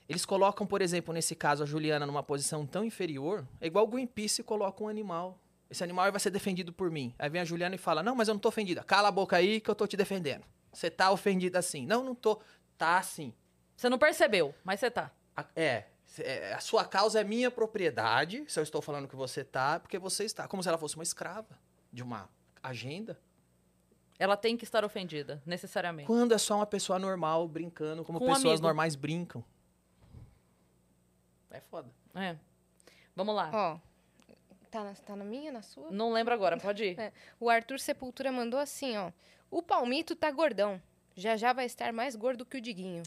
Eles 0.09 0.25
colocam, 0.25 0.67
por 0.67 0.81
exemplo, 0.81 1.13
nesse 1.13 1.35
caso, 1.35 1.63
a 1.63 1.67
Juliana 1.67 2.07
numa 2.07 2.23
posição 2.23 2.65
tão 2.67 2.83
inferior. 2.85 3.47
É 3.61 3.67
igual 3.67 3.85
o 3.85 3.89
Greenpeace 3.89 4.43
coloca 4.43 4.83
um 4.83 4.89
animal. 4.89 5.39
Esse 5.71 5.85
animal 5.85 6.11
vai 6.11 6.19
ser 6.19 6.31
defendido 6.31 6.73
por 6.73 6.91
mim. 6.91 7.15
Aí 7.19 7.29
vem 7.29 7.43
a 7.43 7.45
Juliana 7.45 7.75
e 7.75 7.79
fala: 7.79 8.03
Não, 8.03 8.15
mas 8.15 8.27
eu 8.29 8.35
não 8.35 8.41
tô 8.41 8.49
ofendida. 8.49 8.83
Cala 8.83 9.09
a 9.09 9.13
boca 9.13 9.37
aí 9.37 9.61
que 9.61 9.71
eu 9.71 9.75
tô 9.75 9.87
te 9.87 9.97
defendendo. 9.99 10.45
Você 10.73 10.91
tá 10.91 11.11
ofendida 11.11 11.59
assim. 11.59 11.85
Não, 11.85 12.03
não 12.03 12.15
tô. 12.15 12.41
Tá 12.79 13.03
sim. 13.03 13.35
Você 13.77 13.89
não 13.91 13.99
percebeu, 13.99 14.55
mas 14.65 14.81
você 14.81 14.91
tá. 14.91 15.11
A- 15.37 15.45
É. 15.55 15.85
é, 16.21 16.55
A 16.55 16.61
sua 16.61 16.85
causa 16.85 17.21
é 17.21 17.25
minha 17.25 17.51
propriedade. 17.51 18.45
Se 18.49 18.59
eu 18.59 18.63
estou 18.63 18.81
falando 18.83 19.09
que 19.09 19.17
você 19.17 19.45
tá, 19.45 19.75
é 19.77 19.79
porque 19.79 19.99
você 19.99 20.25
está. 20.25 20.47
Como 20.49 20.63
se 20.63 20.69
ela 20.69 20.79
fosse 20.79 20.97
uma 20.97 21.03
escrava 21.03 21.59
de 21.93 22.03
uma 22.03 22.29
agenda. 22.63 23.19
Ela 24.19 24.37
tem 24.37 24.57
que 24.57 24.65
estar 24.65 24.85
ofendida, 24.85 25.41
necessariamente. 25.47 26.07
Quando 26.07 26.35
é 26.35 26.39
só 26.39 26.57
uma 26.57 26.67
pessoa 26.67 26.99
normal 26.99 27.47
brincando, 27.47 28.05
como 28.05 28.19
Com 28.19 28.27
pessoas 28.27 28.45
amigo. 28.55 28.63
normais 28.63 28.97
brincam. 28.97 29.45
É 31.51 31.61
foda. 31.61 31.89
É. 32.15 32.37
Vamos 33.15 33.35
lá. 33.35 33.51
Ó, 33.53 33.79
tá 34.71 34.85
na, 34.85 34.95
tá 34.95 35.17
na 35.17 35.25
minha, 35.25 35.53
na 35.53 35.63
sua? 35.63 35.91
Não 35.91 36.13
lembro 36.13 36.35
agora, 36.35 36.59
pode 36.59 36.85
ir. 36.85 36.99
É. 37.01 37.13
O 37.39 37.49
Arthur 37.49 37.79
Sepultura 37.79 38.33
mandou 38.33 38.59
assim, 38.59 38.97
ó. 38.97 39.13
O 39.51 39.63
Palmito 39.63 40.15
tá 40.15 40.31
gordão. 40.31 40.81
Já 41.15 41.37
já 41.37 41.53
vai 41.53 41.67
estar 41.67 41.93
mais 41.93 42.15
gordo 42.15 42.45
que 42.45 42.57
o 42.59 42.61
Diguinho. 42.61 43.03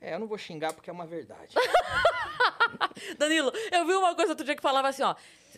É, 0.00 0.14
eu 0.14 0.18
não 0.18 0.26
vou 0.26 0.38
xingar 0.38 0.72
porque 0.72 0.90
é 0.90 0.92
uma 0.92 1.06
verdade. 1.06 1.54
Danilo, 3.18 3.52
eu 3.72 3.86
vi 3.86 3.92
uma 3.92 4.14
coisa 4.14 4.32
outro 4.32 4.44
dia 4.44 4.54
que 4.56 4.62
falava 4.62 4.88
assim, 4.88 5.02
ó. 5.02 5.14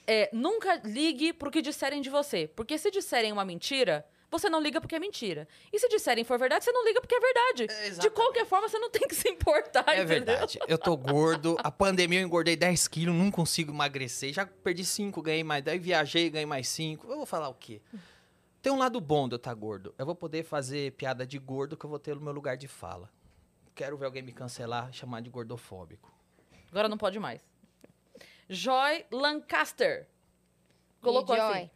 é, 0.06 0.28
nunca 0.32 0.80
ligue 0.84 1.32
pro 1.32 1.50
que 1.50 1.60
disserem 1.62 2.00
de 2.00 2.10
você. 2.10 2.48
Porque 2.54 2.78
se 2.78 2.90
disserem 2.90 3.32
uma 3.32 3.44
mentira, 3.44 4.06
você 4.30 4.48
não 4.48 4.60
liga 4.60 4.80
porque 4.80 4.94
é 4.94 4.98
mentira. 4.98 5.48
E 5.72 5.78
se 5.78 5.88
disserem 5.88 6.24
for 6.24 6.38
verdade, 6.38 6.64
você 6.64 6.72
não 6.72 6.84
liga 6.84 7.00
porque 7.00 7.14
é 7.14 7.20
verdade. 7.20 7.66
É, 7.70 7.90
de 7.90 8.10
qualquer 8.10 8.46
forma, 8.46 8.68
você 8.68 8.78
não 8.78 8.90
tem 8.90 9.06
que 9.08 9.14
se 9.14 9.28
importar, 9.28 9.84
É 9.88 10.02
entendeu? 10.02 10.06
verdade. 10.26 10.58
Eu 10.68 10.78
tô 10.78 10.96
gordo. 10.96 11.56
A 11.62 11.70
pandemia 11.70 12.20
eu 12.20 12.26
engordei 12.26 12.54
10 12.56 12.86
quilos, 12.88 13.14
não 13.14 13.30
consigo 13.30 13.72
emagrecer. 13.72 14.32
Já 14.32 14.46
perdi 14.46 14.84
5, 14.84 15.20
ganhei 15.22 15.44
mais 15.44 15.62
10. 15.64 15.82
Viajei, 15.82 16.30
ganhei 16.30 16.46
mais 16.46 16.68
5. 16.68 17.06
Eu 17.10 17.16
vou 17.16 17.26
falar 17.26 17.48
o 17.48 17.54
quê? 17.54 17.80
Tem 18.60 18.72
um 18.72 18.78
lado 18.78 19.00
bom 19.00 19.28
de 19.28 19.34
eu 19.34 19.38
estar 19.38 19.54
gordo. 19.54 19.94
Eu 19.96 20.04
vou 20.04 20.14
poder 20.14 20.44
fazer 20.44 20.92
piada 20.92 21.26
de 21.26 21.38
gordo 21.38 21.76
que 21.76 21.84
eu 21.86 21.90
vou 21.90 21.98
ter 21.98 22.14
no 22.14 22.20
meu 22.20 22.32
lugar 22.32 22.56
de 22.56 22.68
fala. 22.68 23.08
Quero 23.78 23.96
ver 23.96 24.06
alguém 24.06 24.22
me 24.22 24.32
cancelar, 24.32 24.92
chamar 24.92 25.22
de 25.22 25.30
gordofóbico. 25.30 26.12
Agora 26.68 26.88
não 26.88 26.98
pode 26.98 27.16
mais. 27.20 27.48
Joy 28.48 29.06
Lancaster. 29.12 30.08
Colocou 31.00 31.36
E 31.36 31.38
assim. 31.38 31.58
Joy? 31.60 31.70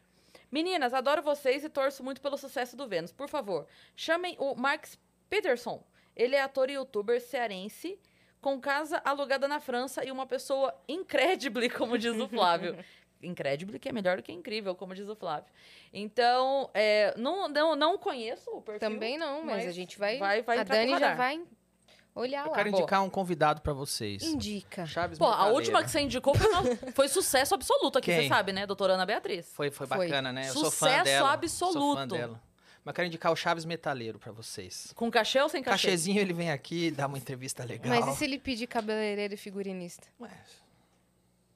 Meninas, 0.50 0.92
adoro 0.92 1.22
vocês 1.22 1.62
e 1.62 1.68
torço 1.68 2.02
muito 2.02 2.20
pelo 2.20 2.36
sucesso 2.36 2.76
do 2.76 2.88
Vênus. 2.88 3.12
Por 3.12 3.28
favor, 3.28 3.68
chamem 3.94 4.34
o 4.40 4.56
Marx 4.56 4.98
Peterson. 5.30 5.80
Ele 6.16 6.34
é 6.34 6.42
ator 6.42 6.68
e 6.68 6.72
youtuber 6.72 7.20
cearense, 7.20 7.96
com 8.40 8.60
casa 8.60 9.00
alugada 9.04 9.46
na 9.46 9.60
França 9.60 10.04
e 10.04 10.10
uma 10.10 10.26
pessoa 10.26 10.74
incredible, 10.88 11.70
como 11.70 11.96
diz 11.96 12.16
o 12.16 12.28
Flávio. 12.28 12.76
incredible, 13.22 13.78
que 13.78 13.88
é 13.88 13.92
melhor 13.92 14.16
do 14.16 14.24
que 14.24 14.32
incrível, 14.32 14.74
como 14.74 14.92
diz 14.92 15.08
o 15.08 15.14
Flávio. 15.14 15.52
Então, 15.92 16.68
é, 16.74 17.14
não, 17.16 17.48
não, 17.48 17.76
não 17.76 17.96
conheço 17.96 18.50
o 18.50 18.60
perfil. 18.60 18.80
Também 18.90 19.16
não, 19.16 19.44
mas, 19.44 19.62
a 19.62 19.66
mas 19.66 19.74
gente 19.76 19.96
vai. 19.96 20.18
vai- 20.18 20.42
vai 20.42 20.58
a 20.58 20.64
Dani 20.64 20.98
já 20.98 21.14
vai 21.14 21.40
olhar 22.14 22.44
Eu 22.44 22.50
lá. 22.50 22.56
quero 22.56 22.68
indicar 22.68 23.02
um 23.02 23.10
convidado 23.10 23.60
pra 23.62 23.72
vocês. 23.72 24.22
Indica. 24.22 24.86
Chaves 24.86 25.18
Pô, 25.18 25.26
a 25.26 25.46
última 25.48 25.82
que 25.82 25.90
você 25.90 26.00
indicou 26.00 26.34
foi, 26.34 26.46
uma- 26.48 26.62
foi 26.94 27.08
sucesso 27.08 27.54
absoluto 27.54 27.98
aqui, 27.98 28.12
Quem? 28.12 28.22
você 28.22 28.28
sabe, 28.28 28.52
né? 28.52 28.66
Doutora 28.66 28.94
Ana 28.94 29.06
Beatriz. 29.06 29.50
Foi, 29.54 29.70
foi 29.70 29.86
Foi. 29.86 29.98
bacana, 30.08 30.32
né? 30.32 30.48
Eu 30.48 30.52
sou 30.52 30.64
fã 30.64 30.70
Sucesso 30.70 31.04
dela. 31.04 31.18
Sou 31.20 31.26
fã 31.28 31.32
absoluto. 31.34 32.06
dela. 32.14 32.42
Mas 32.84 32.94
quero 32.96 33.06
indicar 33.06 33.30
o 33.32 33.36
Chaves 33.36 33.64
Metaleiro 33.64 34.18
pra 34.18 34.32
vocês. 34.32 34.92
Com 34.96 35.08
cachê 35.10 35.40
ou 35.40 35.48
sem 35.48 35.62
cachê? 35.62 35.86
Cachezinho, 35.86 36.20
ele 36.20 36.32
vem 36.32 36.50
aqui, 36.50 36.90
dá 36.90 37.06
uma 37.06 37.16
entrevista 37.16 37.62
legal. 37.64 37.88
Mas 37.88 38.12
e 38.14 38.18
se 38.18 38.24
ele 38.24 38.38
pedir 38.40 38.66
cabeleireiro 38.66 39.34
e 39.34 39.36
figurinista? 39.36 40.06
Ué, 40.20 40.30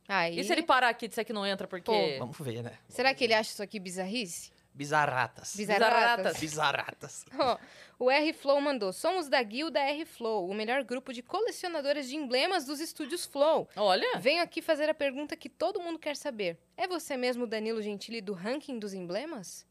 Aí. 0.09 0.39
E 0.39 0.45
se 0.45 0.53
ele 0.53 0.63
parar 0.63 0.91
aqui 0.91 1.07
e 1.07 1.09
disser 1.09 1.25
que 1.25 1.33
não 1.33 1.45
entra 1.45 1.67
porque... 1.67 1.91
Pô, 1.91 2.19
vamos 2.21 2.39
ver, 2.39 2.63
né? 2.63 2.75
Será 2.89 3.13
que 3.13 3.25
ele 3.25 3.35
acha 3.35 3.51
isso 3.51 3.63
aqui 3.63 3.81
bizarrice? 3.81 4.53
Bizarratas. 4.77 5.57
Bizarratas. 5.57 6.37
Bizarratas. 6.39 7.25
Ó, 7.39 7.59
o 7.99 8.11
R 8.11 8.33
Flow 8.35 8.61
mandou: 8.61 8.93
Somos 8.93 9.27
da 9.29 9.43
guilda 9.43 9.81
R 9.81 10.05
Flow, 10.05 10.49
o 10.49 10.55
melhor 10.55 10.85
grupo 10.85 11.13
de 11.15 11.23
colecionadoras 11.23 12.07
de 12.09 12.15
emblemas 12.17 12.67
dos 12.67 12.79
estúdios 12.79 13.25
Flow. 13.25 13.69
Olha, 13.75 14.19
Venho 14.19 14.43
aqui 14.43 14.61
fazer 14.61 14.91
a 14.91 14.95
pergunta 14.95 15.35
que 15.37 15.49
todo 15.49 15.81
mundo 15.81 15.99
quer 15.99 16.15
saber. 16.15 16.59
É 16.77 16.87
você 16.87 17.17
mesmo 17.17 17.45
o 17.45 17.47
Danilo 17.47 17.81
Gentili 17.81 18.21
do 18.21 18.35
ranking 18.35 18.79
dos 18.79 18.93
emblemas? 18.95 19.65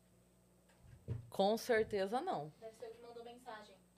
com 1.29 1.55
certeza 1.57 2.19
não. 2.21 2.51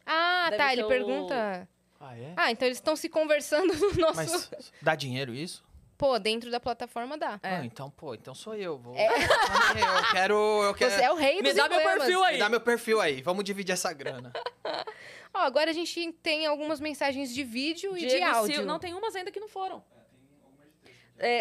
Ah, 0.05 0.47
Deve 0.49 0.57
tá. 0.57 0.67
ser 0.69 0.73
Ele 0.73 0.83
o- 0.83 0.87
pergunta. 0.87 1.69
Ah, 1.99 2.17
é? 2.17 2.33
Ah, 2.35 2.51
então 2.51 2.67
eles 2.67 2.77
estão 2.77 2.95
se 2.95 3.09
conversando 3.09 3.73
no 3.73 3.93
nosso. 3.95 4.15
Mas 4.15 4.73
dá 4.81 4.95
dinheiro 4.95 5.33
isso? 5.33 5.63
Pô, 5.97 6.19
dentro 6.19 6.51
da 6.51 6.59
plataforma 6.59 7.17
dá. 7.17 7.39
É. 7.41 7.55
Ah, 7.55 7.65
então, 7.65 7.89
pô, 7.89 8.13
então 8.13 8.35
sou 8.35 8.53
eu. 8.53 8.77
Vou... 8.77 8.95
Eu 8.95 10.11
quero. 10.11 10.35
Eu 10.63 10.73
quero. 10.75 10.91
Você 10.91 11.01
é 11.01 11.11
o 11.11 11.15
rei 11.15 11.37
Me 11.37 11.49
dos 11.49 11.55
dá 11.55 11.67
meu 11.67 11.81
perfil 11.81 12.23
aí. 12.23 12.33
Me 12.33 12.39
dá 12.39 12.49
meu 12.49 12.61
perfil 12.61 13.01
aí. 13.01 13.21
Vamos 13.21 13.43
dividir 13.43 13.73
essa 13.73 13.91
grana. 13.91 14.31
Ó, 15.33 15.39
agora 15.39 15.71
a 15.71 15.73
gente 15.73 16.11
tem 16.13 16.45
algumas 16.45 16.79
mensagens 16.79 17.33
de 17.33 17.43
vídeo 17.43 17.97
e 17.97 18.05
de 18.05 18.21
áudio. 18.21 18.65
Não, 18.65 18.77
tem 18.77 18.93
umas 18.93 19.15
ainda 19.15 19.31
que 19.31 19.39
não 19.39 19.47
foram. 19.47 19.83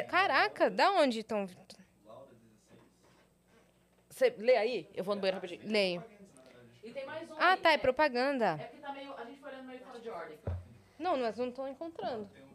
Caraca, 0.08 0.70
da 0.70 0.90
onde 0.92 1.20
estão? 1.20 1.46
Você 4.08 4.34
lê 4.38 4.56
aí? 4.56 4.88
Eu 4.94 5.04
vou 5.04 5.14
no 5.14 5.20
banheiro 5.20 5.36
rapidinho. 5.36 5.60
Leio. 5.70 6.02
E 6.82 6.90
tem 6.90 7.04
mais 7.04 7.28
um 7.30 7.34
Ah, 7.38 7.52
aí. 7.52 7.60
tá, 7.60 7.72
é 7.72 7.76
propaganda. 7.78 8.56
É 8.58 8.64
porque 8.64 8.80
tá 8.80 8.92
meio, 8.92 9.12
a 9.14 9.24
gente 9.26 9.38
foi 9.38 9.50
olhando 9.50 9.66
meio 9.66 9.80
fora 9.80 10.00
de 10.00 10.08
ordem. 10.08 10.38
Não, 10.98 11.16
nós 11.18 11.36
não 11.36 11.48
estamos 11.48 11.70
encontrando. 11.72 12.30
Não, 12.34 12.45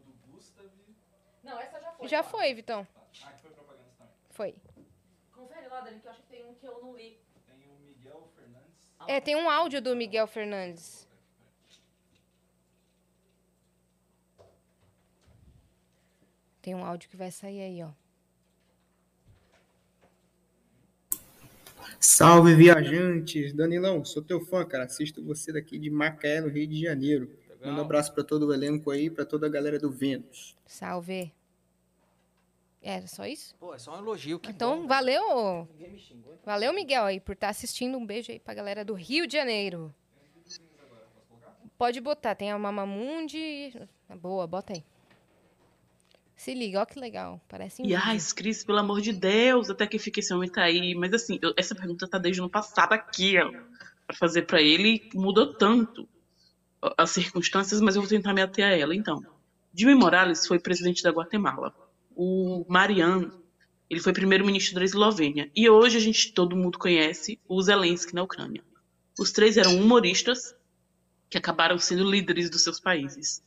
essa 1.43 1.79
já 1.79 1.91
foi. 1.91 2.07
Já 2.07 2.23
foi, 2.23 2.53
Vitão. 2.53 2.87
Foi. 4.29 4.55
Confere 5.33 5.67
lá, 5.67 5.81
Dani, 5.81 5.99
que 5.99 6.07
eu 6.07 6.11
acho 6.11 6.21
que 6.21 6.27
tem 6.27 6.45
um 6.45 6.53
que 6.55 6.65
eu 6.65 6.81
não 6.81 6.95
li. 6.95 7.19
É, 9.07 9.19
tem 9.19 9.35
um 9.35 9.49
áudio 9.49 9.81
do 9.81 9.95
Miguel 9.95 10.27
Fernandes. 10.27 11.07
Tem 16.61 16.75
um 16.75 16.85
áudio 16.85 17.09
que 17.09 17.17
vai 17.17 17.31
sair 17.31 17.61
aí, 17.61 17.83
ó. 17.83 17.89
Salve, 21.99 22.53
viajantes! 22.53 23.53
Danilão, 23.53 24.05
sou 24.05 24.21
teu 24.21 24.39
fã, 24.41 24.63
cara. 24.65 24.83
Assisto 24.83 25.23
você 25.23 25.51
daqui 25.51 25.79
de 25.79 25.89
Macaé, 25.89 26.41
no 26.41 26.49
Rio 26.49 26.67
de 26.67 26.81
Janeiro. 26.81 27.35
Manda 27.63 27.81
um 27.81 27.85
abraço 27.85 28.13
pra 28.13 28.23
todo 28.23 28.47
o 28.47 28.53
elenco 28.53 28.89
aí, 28.91 29.09
pra 29.09 29.25
toda 29.25 29.45
a 29.45 29.49
galera 29.49 29.77
do 29.77 29.89
Vênus. 29.91 30.55
Salve. 30.65 31.31
Era 32.81 33.05
só 33.05 33.25
isso? 33.27 33.53
Pô, 33.59 33.75
é 33.75 33.77
só 33.77 33.95
um 33.95 33.99
elogio. 33.99 34.39
Que 34.39 34.49
Então, 34.49 34.81
bom. 34.81 34.87
valeu. 34.87 35.67
Ninguém 35.73 35.91
me 35.91 35.99
xingou. 35.99 36.39
Valeu, 36.43 36.73
Miguel, 36.73 37.03
aí, 37.03 37.19
por 37.19 37.33
estar 37.33 37.49
assistindo. 37.49 37.95
Um 37.97 38.05
beijo 38.05 38.31
aí 38.31 38.39
pra 38.39 38.55
galera 38.55 38.83
do 38.83 38.93
Rio 38.95 39.27
de 39.27 39.33
Janeiro. 39.33 39.93
Pode 41.77 41.99
botar, 42.01 42.35
tem 42.35 42.51
a 42.51 42.57
Mamamundi. 42.59 43.73
Boa, 44.19 44.45
bota 44.47 44.73
aí. 44.73 44.83
Se 46.35 46.53
liga, 46.55 46.81
ó 46.81 46.85
que 46.85 46.99
legal. 46.99 47.39
Parece 47.47 47.81
um 47.81 47.85
E 47.85 47.93
ai, 47.93 48.17
Cris, 48.35 48.63
pelo 48.63 48.79
amor 48.79 48.99
de 49.01 49.13
Deus, 49.13 49.69
até 49.69 49.85
que 49.85 49.99
fica 49.99 50.19
esse 50.19 50.33
homem 50.33 50.49
tá 50.49 50.63
aí. 50.63 50.95
Mas 50.95 51.13
assim, 51.13 51.37
eu- 51.41 51.53
essa 51.55 51.75
pergunta 51.75 52.07
tá 52.07 52.17
desde 52.17 52.41
o 52.41 52.45
ano 52.45 52.51
passado 52.51 52.93
aqui, 52.93 53.37
ó, 53.39 53.51
pra 54.07 54.15
fazer 54.15 54.43
pra 54.43 54.59
ele, 54.61 55.07
mudou 55.13 55.53
tanto 55.53 56.07
as 56.97 57.11
circunstâncias, 57.11 57.79
mas 57.81 57.95
eu 57.95 58.01
vou 58.01 58.09
tentar 58.09 58.33
me 58.33 58.41
ater 58.41 58.65
a 58.65 58.69
ela. 58.69 58.95
Então, 58.95 59.23
Jimmy 59.73 59.95
Morales 59.95 60.47
foi 60.47 60.59
presidente 60.59 61.03
da 61.03 61.11
Guatemala. 61.11 61.73
O 62.15 62.65
Mariano, 62.67 63.41
ele 63.89 63.99
foi 63.99 64.13
primeiro-ministro 64.13 64.79
da 64.79 64.85
Eslovênia. 64.85 65.51
E 65.55 65.69
hoje 65.69 65.97
a 65.97 65.99
gente, 65.99 66.33
todo 66.33 66.55
mundo 66.55 66.77
conhece 66.77 67.39
o 67.47 67.61
Zelensky 67.61 68.15
na 68.15 68.23
Ucrânia. 68.23 68.63
Os 69.19 69.31
três 69.31 69.57
eram 69.57 69.75
humoristas 69.75 70.55
que 71.29 71.37
acabaram 71.37 71.77
sendo 71.77 72.09
líderes 72.09 72.49
dos 72.49 72.63
seus 72.63 72.79
países. 72.79 73.43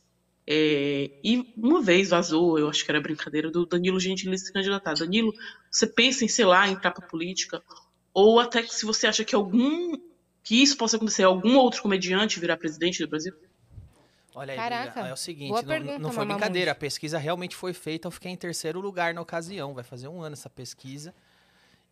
É, 0.47 1.09
e 1.23 1.53
uma 1.57 1.81
vez 1.81 2.09
vazou, 2.09 2.59
eu 2.59 2.69
acho 2.69 2.85
que 2.85 2.91
era 2.91 3.01
brincadeira, 3.01 3.49
do 3.49 3.65
Danilo 3.65 3.99
Gentili 3.99 4.37
se 4.37 4.53
candidatar. 4.53 4.93
Danilo, 4.93 5.33
você 5.69 5.87
pensa 5.87 6.23
em, 6.23 6.27
sei 6.27 6.45
lá, 6.45 6.67
entrar 6.67 6.91
pra 6.91 7.07
política? 7.07 7.63
Ou 8.13 8.39
até 8.39 8.61
que 8.61 8.73
se 8.73 8.85
você 8.85 9.07
acha 9.07 9.25
que 9.25 9.35
algum 9.35 9.97
que 10.45 10.61
isso 10.61 10.77
possa 10.77 10.95
acontecer, 10.95 11.23
algum 11.23 11.57
outro 11.57 11.81
comediante 11.81 12.39
virar 12.39 12.55
presidente 12.55 13.03
do 13.03 13.09
Brasil? 13.09 13.33
Olha 14.35 14.53
aí, 14.53 14.57
Caraca, 14.57 14.99
é 14.99 15.13
o 15.13 15.17
seguinte, 15.17 15.51
não, 15.51 15.63
pergunta, 15.63 15.99
não 15.99 16.11
foi 16.11 16.25
brincadeira, 16.25 16.71
a 16.71 16.75
pesquisa 16.75 17.17
realmente 17.17 17.55
foi 17.55 17.73
feita, 17.73 18.07
eu 18.07 18.11
fiquei 18.11 18.31
em 18.31 18.35
terceiro 18.35 18.79
lugar 18.79 19.13
na 19.13 19.21
ocasião, 19.21 19.73
vai 19.73 19.83
fazer 19.83 20.07
um 20.07 20.21
ano 20.21 20.33
essa 20.33 20.49
pesquisa. 20.49 21.13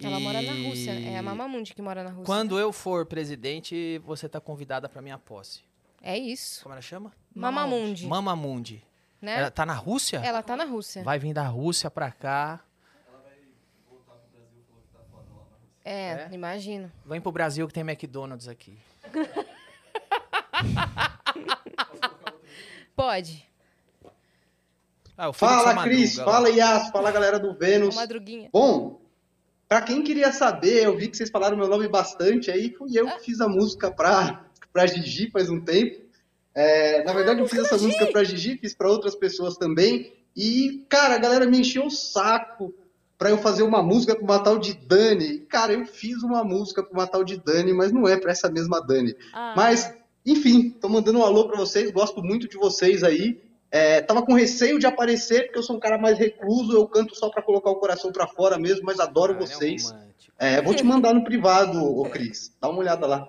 Ela 0.01 0.19
mora 0.19 0.41
na 0.41 0.53
E 0.53 0.67
Rússia. 0.67 0.91
É 0.91 1.17
a 1.17 1.22
Mamamundi 1.22 1.73
que 1.73 1.82
mora 1.82 2.03
na 2.03 2.09
Rússia. 2.09 2.25
Quando 2.25 2.59
eu 2.59 2.73
for 2.73 3.06
presidente, 3.06 3.99
você 3.99 4.27
tá 4.27 4.41
convidada 4.41 4.90
pra 4.90 5.01
minha 5.01 5.17
posse. 5.17 5.61
É 6.01 6.17
isso. 6.17 6.64
Como 6.64 6.73
ela 6.73 6.82
chama? 6.82 7.14
Mamamundi. 7.33 8.06
Mamamundi. 8.06 8.83
Né? 9.22 9.38
Ela 9.40 9.51
tá 9.51 9.65
na 9.65 9.73
Rússia? 9.73 10.17
Ela 10.17 10.43
tá 10.43 10.57
na 10.57 10.65
Rússia. 10.65 11.03
Vai 11.03 11.17
vir 11.17 11.33
da 11.33 11.48
Rússia 11.48 11.90
pra 11.90 12.11
cá. 12.11 12.59
É, 15.86 16.12
É? 16.12 16.30
imagino. 16.32 16.90
Vem 17.06 17.20
pro 17.20 17.32
Brasil 17.32 17.68
que 17.68 17.74
tem 17.74 17.82
McDonald's 17.84 18.48
aqui. 18.48 18.78
Pode. 22.95 23.45
Ah, 25.18 25.32
Fala, 25.32 25.84
Cris! 25.84 26.16
Fala, 26.16 26.50
Yas! 26.50 26.90
Fala, 26.90 27.12
galera 27.12 27.40
do 27.40 27.53
Vênus! 27.53 27.95
Uma 27.95 28.02
madruguinha. 28.02 28.50
Bom, 28.52 29.00
pra 29.68 29.82
quem 29.82 30.03
queria 30.03 30.32
saber, 30.32 30.84
eu 30.86 30.98
vi 30.98 31.08
que 31.08 31.18
vocês 31.18 31.30
falaram 31.30 31.58
meu 31.58 31.68
nome 31.68 31.88
bastante 31.88 32.50
aí, 32.50 32.74
fui 32.74 32.98
eu 32.98 33.08
que 33.08 33.26
fiz 33.26 33.42
a 33.42 33.48
música 33.48 33.92
pra, 33.92 34.45
pra 34.72 34.88
Gigi 34.88 35.30
faz 35.30 35.50
um 35.50 35.60
tempo. 35.62 36.02
É, 36.56 37.03
na 37.03 37.14
verdade, 37.14 37.42
eu 37.42 37.48
fiz 37.48 37.60
essa 37.60 37.78
música 37.78 38.08
pra 38.08 38.24
Gigi, 38.24 38.58
fiz 38.58 38.74
pra 38.76 38.90
outras 38.90 39.16
pessoas 39.16 39.58
também. 39.58 40.14
E, 40.36 40.84
cara, 40.90 41.16
a 41.16 41.20
galera 41.20 41.45
me 41.45 41.60
encheu 41.60 41.86
o 41.86 41.92
saco 41.92 42.74
pra 43.17 43.30
eu 43.30 43.38
fazer 43.38 43.64
uma 43.64 43.82
música 43.82 44.16
pra 44.16 44.24
uma 44.24 44.43
tal 44.43 44.58
de 44.58 44.74
Dani. 44.74 45.40
Cara, 45.42 45.74
eu 45.74 45.85
fiz 45.85 46.22
uma 46.24 46.43
música 46.43 46.83
pra 46.83 46.92
uma 46.93 47.08
tal 47.08 47.24
de 47.24 47.38
Dani, 47.38 47.74
mas 47.74 47.92
não 47.92 48.08
é 48.08 48.17
pra 48.17 48.32
essa 48.32 48.50
mesma 48.50 48.80
Dani. 48.85 49.16
Ah, 49.33 49.53
Mas, 49.56 49.93
enfim, 50.25 50.69
tô 50.69 50.90
mandando 50.90 51.19
um 51.19 51.24
alô 51.25 51.48
pra 51.48 51.58
vocês, 51.58 51.92
gosto 51.92 52.22
muito 52.22 52.48
de 52.48 52.58
vocês 52.58 53.03
aí. 53.03 53.42
É, 53.72 54.01
tava 54.01 54.22
com 54.24 54.33
receio 54.33 54.77
de 54.77 54.85
aparecer, 54.85 55.45
porque 55.45 55.58
eu 55.58 55.64
sou 55.64 55.75
um 55.75 55.80
cara 55.80 55.98
mais 55.98 56.17
recluso, 56.19 56.74
eu 56.74 56.88
canto 56.88 57.16
só 57.16 57.30
pra 57.30 57.42
colocar 57.42 57.72
o 57.72 57.77
coração 57.77 58.11
pra 58.11 58.27
fora 58.27 58.58
mesmo, 58.59 58.85
mas 58.85 59.00
adoro 59.00 59.33
Ah, 59.33 59.35
é 59.35 59.38
um 59.38 59.48
vocês. 59.48 59.90
romântico. 59.90 60.33
É, 60.38 60.61
vou 60.61 60.75
te 60.75 60.83
mandar 60.83 61.14
no 61.14 61.24
privado, 61.24 61.83
ô 61.83 62.03
Cris. 62.09 62.56
Dá 62.61 62.69
uma 62.69 62.80
olhada 62.80 63.08
lá. 63.08 63.27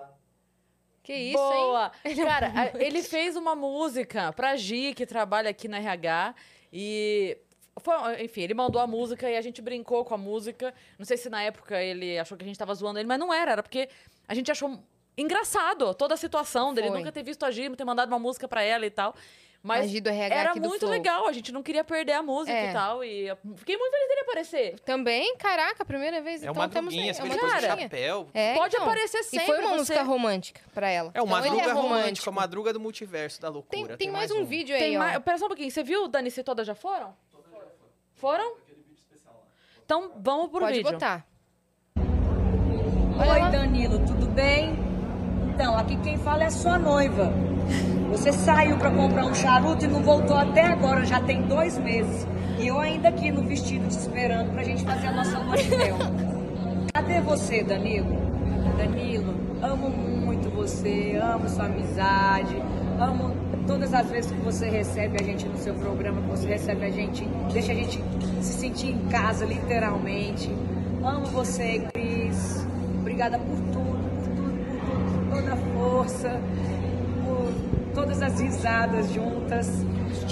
Que 1.01 1.13
isso, 1.13 1.37
hein? 1.37 1.61
Boa! 1.65 1.91
Cara, 2.25 2.71
ele 2.79 3.01
fez 3.03 3.35
uma 3.35 3.55
música 3.55 4.33
pra 4.33 4.55
Gi, 4.55 4.93
que 4.95 5.05
trabalha 5.05 5.49
aqui 5.51 5.67
na 5.67 5.77
RH. 5.77 6.33
E. 6.73 7.37
Foi, 7.81 8.23
enfim, 8.23 8.41
ele 8.41 8.53
mandou 8.53 8.81
a 8.81 8.87
música 8.87 9.29
e 9.29 9.35
a 9.35 9.41
gente 9.41 9.61
brincou 9.61 10.05
com 10.05 10.13
a 10.13 10.17
música. 10.17 10.73
Não 10.97 11.05
sei 11.05 11.17
se 11.17 11.29
na 11.29 11.41
época 11.43 11.81
ele 11.81 12.17
achou 12.17 12.37
que 12.37 12.43
a 12.43 12.47
gente 12.47 12.57
tava 12.57 12.73
zoando 12.73 12.99
ele, 12.99 13.07
mas 13.07 13.19
não 13.19 13.33
era, 13.33 13.51
era 13.51 13.63
porque 13.63 13.89
a 14.27 14.33
gente 14.33 14.49
achou 14.49 14.79
engraçado 15.17 15.93
toda 15.93 16.13
a 16.13 16.17
situação 16.17 16.73
dele. 16.73 16.87
Foi. 16.87 16.97
Nunca 16.99 17.11
ter 17.11 17.23
visto 17.23 17.43
a 17.45 17.51
Gi, 17.51 17.69
ter 17.75 17.83
mandado 17.85 18.07
uma 18.09 18.19
música 18.19 18.47
pra 18.47 18.61
ela 18.61 18.85
e 18.85 18.89
tal. 18.89 19.13
Mas 19.61 19.85
Agir 19.85 19.99
do 19.99 20.09
RH 20.09 20.35
era 20.35 20.55
muito 20.55 20.85
legal, 20.85 21.27
a 21.27 21.31
gente 21.33 21.51
não 21.51 21.63
queria 21.63 21.83
perder 21.83 22.11
a 22.13 22.21
música 22.21 22.55
É. 22.55 22.69
e 22.69 22.73
tal. 22.73 23.03
E 23.03 23.27
eu 23.29 23.37
fiquei 23.55 23.75
muito 23.75 23.91
feliz 23.91 24.07
dele 24.09 24.21
aparecer. 24.21 24.79
Também, 24.81 25.35
caraca, 25.37 25.83
primeira 25.83 26.21
vez. 26.21 26.43
É 26.43 26.45
então 26.45 26.53
uma 26.53 26.69
temos 26.69 26.93
você 26.93 27.01
é 27.01 27.23
uma 27.23 27.35
madruguinha. 27.35 27.61
chapéu. 27.81 28.29
É, 28.31 28.53
Pode 28.53 28.75
então. 28.75 28.85
aparecer 28.85 29.19
E 29.21 29.23
sempre. 29.23 29.45
foi 29.47 29.57
uma 29.59 29.69
você- 29.69 29.77
música 29.77 30.03
romântica 30.03 30.61
pra 30.71 30.87
ela. 30.87 31.09
É, 31.15 31.19
o 31.19 31.23
Então, 31.23 31.25
Madruga 31.25 31.63
é 31.63 31.69
é 31.69 31.71
romântico, 31.71 32.29
a 32.29 32.31
Madruga 32.31 32.73
do 32.73 32.79
multiverso 32.79 33.41
da 33.41 33.47
Tem, 33.47 33.53
loucura. 33.55 33.97
tem 33.97 34.11
mais 34.11 34.29
um 34.29 34.45
vídeo 34.45 34.75
aí, 34.75 34.81
Tem 34.81 34.97
ó. 34.97 34.99
mais. 34.99 35.17
Pera 35.23 35.37
só 35.39 35.45
um 35.45 35.49
pouquinho. 35.49 35.71
Você 35.71 35.83
viu, 35.83 36.07
Dani, 36.07 36.29
se 36.29 36.43
todas 36.43 36.67
já 36.67 36.75
foram? 36.75 37.17
Foram? 38.15 38.55
Então 39.83 40.11
vamos 40.23 40.49
pro 40.49 40.61
Pode 40.61 40.77
vídeo. 40.77 40.91
botar. 40.91 41.25
Olha 43.17 43.45
Oi. 43.45 43.51
Danilo, 43.51 43.99
tudo 44.05 44.27
bem? 44.27 44.73
Então, 45.53 45.77
aqui 45.77 45.97
quem 45.97 46.17
fala 46.17 46.43
é 46.45 46.49
sua 46.49 46.77
noiva. 46.77 47.31
Você 48.11 48.31
saiu 48.31 48.77
para 48.77 48.91
comprar 48.91 49.25
um 49.25 49.33
charuto 49.33 49.85
e 49.85 49.87
não 49.87 50.01
voltou 50.01 50.37
até 50.37 50.63
agora, 50.63 51.05
já 51.05 51.21
tem 51.21 51.41
dois 51.43 51.77
meses. 51.77 52.25
E 52.57 52.67
eu 52.67 52.79
ainda 52.79 53.09
aqui 53.09 53.31
no 53.31 53.43
vestido 53.43 53.87
te 53.87 53.97
esperando 53.97 54.51
pra 54.53 54.63
gente 54.63 54.83
fazer 54.83 55.07
a 55.07 55.11
nossa 55.11 55.37
lua 55.39 55.57
de 55.57 55.75
mel. 55.75 55.97
Cadê 56.93 57.21
você, 57.21 57.63
Danilo? 57.63 58.15
Danilo, 58.77 59.33
amo 59.61 59.89
muito 59.89 60.49
você, 60.49 61.19
amo 61.21 61.47
sua 61.49 61.65
amizade, 61.65 62.55
amo 62.99 63.35
todas 63.67 63.93
as 63.93 64.09
vezes 64.09 64.31
que 64.31 64.39
você 64.39 64.69
recebe 64.69 65.17
a 65.19 65.23
gente 65.23 65.47
no 65.47 65.57
seu 65.57 65.73
programa, 65.73 66.21
que 66.21 66.27
você 66.27 66.47
recebe 66.47 66.85
a 66.85 66.91
gente, 66.91 67.25
deixa 67.51 67.71
a 67.71 67.75
gente 67.75 68.01
se 68.41 68.53
sentir 68.53 68.89
em 68.89 68.99
casa, 69.07 69.45
literalmente. 69.45 70.49
Amo 71.03 71.25
você, 71.27 71.87
Cris. 71.93 72.65
Obrigada 72.99 73.37
por 73.37 73.57
tudo, 73.71 73.95
por 74.13 74.33
tudo, 74.35 74.65
por 74.65 74.79
tudo, 74.85 75.29
por 75.29 75.35
toda 75.35 75.53
a 75.53 75.57
força, 75.57 76.41
por 77.23 77.93
todas 77.93 78.21
as 78.21 78.39
risadas 78.39 79.11
juntas. 79.11 79.69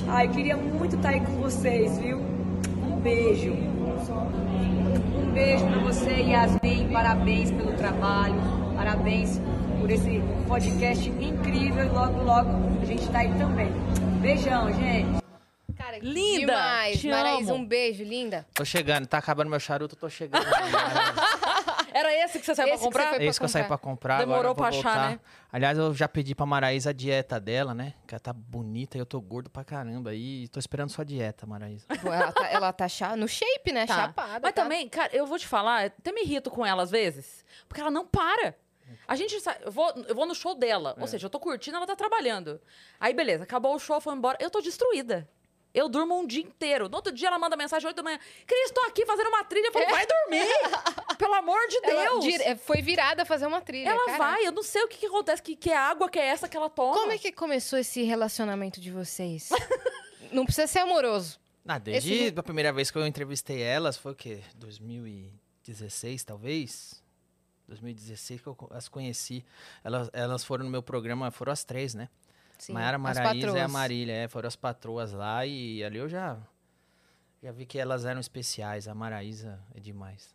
Ai, 0.08 0.28
queria 0.28 0.58
muito 0.58 0.96
estar 0.96 1.10
aí 1.10 1.22
com 1.22 1.34
vocês, 1.34 1.98
viu? 1.98 2.20
Um 2.20 3.00
beijo. 3.00 3.52
Um 3.52 5.32
beijo 5.34 5.66
pra 5.66 5.80
você, 5.80 6.12
Yasmin. 6.22 6.90
Parabéns 6.92 7.52
pelo 7.52 7.74
trabalho. 7.74 8.36
Parabéns 8.76 9.40
por 9.84 9.92
esse 9.92 10.22
podcast 10.48 11.10
incrível. 11.10 11.84
E 11.84 11.90
logo, 11.90 12.24
logo 12.24 12.50
a 12.82 12.86
gente 12.86 13.06
tá 13.12 13.20
aí 13.20 13.38
também. 13.38 13.68
Beijão, 14.22 14.72
gente. 14.72 15.22
Cara, 15.76 16.00
que 16.00 16.06
Linda, 16.06 16.54
demais. 16.54 17.02
te 17.02 17.10
amo. 17.10 17.54
um 17.56 17.66
beijo, 17.66 18.02
linda. 18.02 18.48
Tô 18.54 18.64
chegando, 18.64 19.06
tá 19.08 19.18
acabando 19.18 19.50
meu 19.50 19.60
charuto, 19.60 19.98
tô 19.98 20.10
chegando. 20.10 20.46
Era 21.94 22.14
esse 22.24 22.40
que 22.40 22.46
você 22.46 22.56
saiu 22.56 22.74
Esse 22.76 22.90
pra 22.90 23.04
comprar? 23.08 23.22
É 23.22 23.26
isso 23.26 23.40
que 23.40 23.44
eu 23.44 23.50
saí 23.50 23.66
pra 23.66 23.78
comprar. 23.78 24.20
Demorou 24.20 24.56
pra 24.56 24.70
achar, 24.70 24.82
voltar. 24.84 25.10
né? 25.12 25.20
Aliás, 25.52 25.78
eu 25.78 25.94
já 25.94 26.08
pedi 26.08 26.34
pra 26.34 26.46
Maraísa 26.46 26.92
a 26.92 26.94
dieta 26.94 27.38
dela, 27.38 27.74
né? 27.74 27.94
Que 28.08 28.16
ela 28.16 28.22
tá 28.22 28.32
bonita 28.32 28.98
e 28.98 29.02
eu 29.02 29.06
tô 29.06 29.20
gordo 29.20 29.50
pra 29.50 29.66
caramba. 29.66 30.16
E 30.16 30.48
tô 30.48 30.60
esperando 30.60 30.92
sua 30.92 31.04
dieta, 31.04 31.46
Maraísa. 31.46 31.86
Pô, 32.02 32.08
ela 32.12 32.32
tá, 32.32 32.48
ela 32.48 32.72
tá 32.72 32.88
cha- 32.88 33.18
no 33.18 33.28
shape, 33.28 33.74
né? 33.74 33.86
Tá. 33.86 33.96
Chapada. 33.96 34.40
Mas 34.42 34.54
tá? 34.54 34.64
também, 34.64 34.88
cara, 34.88 35.10
eu 35.14 35.28
vou 35.28 35.38
te 35.38 35.46
falar, 35.46 35.88
até 35.88 36.14
me 36.14 36.22
irrito 36.22 36.50
com 36.50 36.66
ela 36.66 36.84
às 36.84 36.90
vezes, 36.90 37.44
porque 37.68 37.82
ela 37.82 37.92
não 37.92 38.08
para. 38.08 38.56
A 39.08 39.16
gente 39.16 39.40
sai, 39.42 39.58
eu 39.62 39.72
vou, 39.72 39.90
eu 40.08 40.16
vou 40.16 40.26
no 40.26 40.34
show 40.36 40.56
dela, 40.56 40.96
É. 40.98 41.02
ou 41.02 41.08
seja, 41.08 41.26
eu 41.26 41.30
tô 41.30 41.40
curtindo, 41.40 41.78
ela 41.78 41.86
tá 41.88 41.96
trabalhando. 41.96 42.60
Aí, 43.00 43.14
beleza, 43.14 43.44
acabou 43.44 43.76
o 43.76 43.80
show, 43.80 44.00
foi 44.00 44.14
embora. 44.14 44.38
Eu 44.42 44.50
tô 44.50 44.62
destruída. 44.62 45.28
Eu 45.74 45.90
durmo 45.90 46.16
um 46.20 46.28
dia 46.28 46.44
inteiro. 46.44 46.88
No 46.88 46.98
outro 46.98 47.12
dia 47.12 47.28
ela 47.30 47.40
manda 47.40 47.58
mensagem 47.58 47.88
8 47.88 47.96
da 47.96 48.04
manhã. 48.04 48.20
Cris, 48.46 48.70
tô 48.72 48.82
aqui 48.82 49.08
fazendo 49.08 49.28
uma 49.30 49.44
trilha. 49.44 49.68
Eu 49.70 49.72
falo, 49.74 49.86
vai 49.90 50.06
dormir! 50.06 50.46
Pelo 51.18 51.34
amor 51.34 51.58
de 51.68 51.78
Ela 51.84 52.04
Deus! 52.04 52.24
dire- 52.24 52.44
é, 52.44 52.56
foi 52.56 52.80
virada 52.80 53.24
a 53.24 53.26
fazer 53.26 53.48
uma 53.48 53.60
trilha. 53.60 53.90
Ela 53.90 54.06
caraca. 54.06 54.24
vai, 54.24 54.46
eu 54.46 54.52
não 54.52 54.62
sei 54.62 54.84
o 54.84 54.88
que, 54.88 54.98
que 55.00 55.06
acontece, 55.08 55.42
que, 55.42 55.56
que 55.56 55.72
água 55.72 56.08
que 56.10 56.20
é 56.20 56.28
essa 56.28 56.48
que 56.48 56.56
ela 56.56 56.70
toma. 56.70 56.94
Como 56.94 57.12
é 57.12 57.18
que 57.18 57.32
começou 57.32 57.80
esse 57.80 58.04
relacionamento 58.04 58.80
de 58.80 58.92
vocês? 58.92 59.50
Não 60.32 60.46
precisa 60.46 60.68
ser 60.68 60.80
amoroso. 60.80 61.40
Ah, 61.68 61.78
desde 61.80 62.14
Esse- 62.14 62.40
a 62.40 62.44
primeira 62.44 62.72
vez 62.72 62.90
que 62.92 62.98
eu 62.98 63.06
entrevistei 63.08 63.62
elas, 63.62 63.98
foi 63.98 64.12
o 64.12 64.16
quê? 64.16 64.42
2016, 64.56 66.24
talvez? 66.24 67.03
2016 67.68 68.42
que 68.42 68.48
eu 68.48 68.58
as 68.72 68.88
conheci. 68.88 69.46
Elas, 69.84 70.10
elas 70.14 70.44
foram 70.44 70.66
no 70.66 70.72
meu 70.72 70.84
programa, 70.84 71.32
foram 71.32 71.52
as 71.52 71.64
três, 71.64 71.94
né? 71.94 72.10
Sim, 72.58 72.74
Maiara, 72.74 72.98
Maraísa 72.98 73.58
e 73.58 73.60
a. 73.60 73.68
Marília, 73.68 74.14
é, 74.14 74.28
foram 74.28 74.48
as 74.48 74.56
patroas 74.56 75.12
lá 75.12 75.46
e 75.46 75.84
ali 75.84 75.98
eu 75.98 76.08
já 76.08 76.38
já 77.42 77.52
vi 77.52 77.66
que 77.66 77.78
elas 77.78 78.06
eram 78.06 78.22
especiais. 78.22 78.88
A 78.88 78.96
Maraísa 78.96 79.60
é 79.76 79.80
demais. 79.80 80.34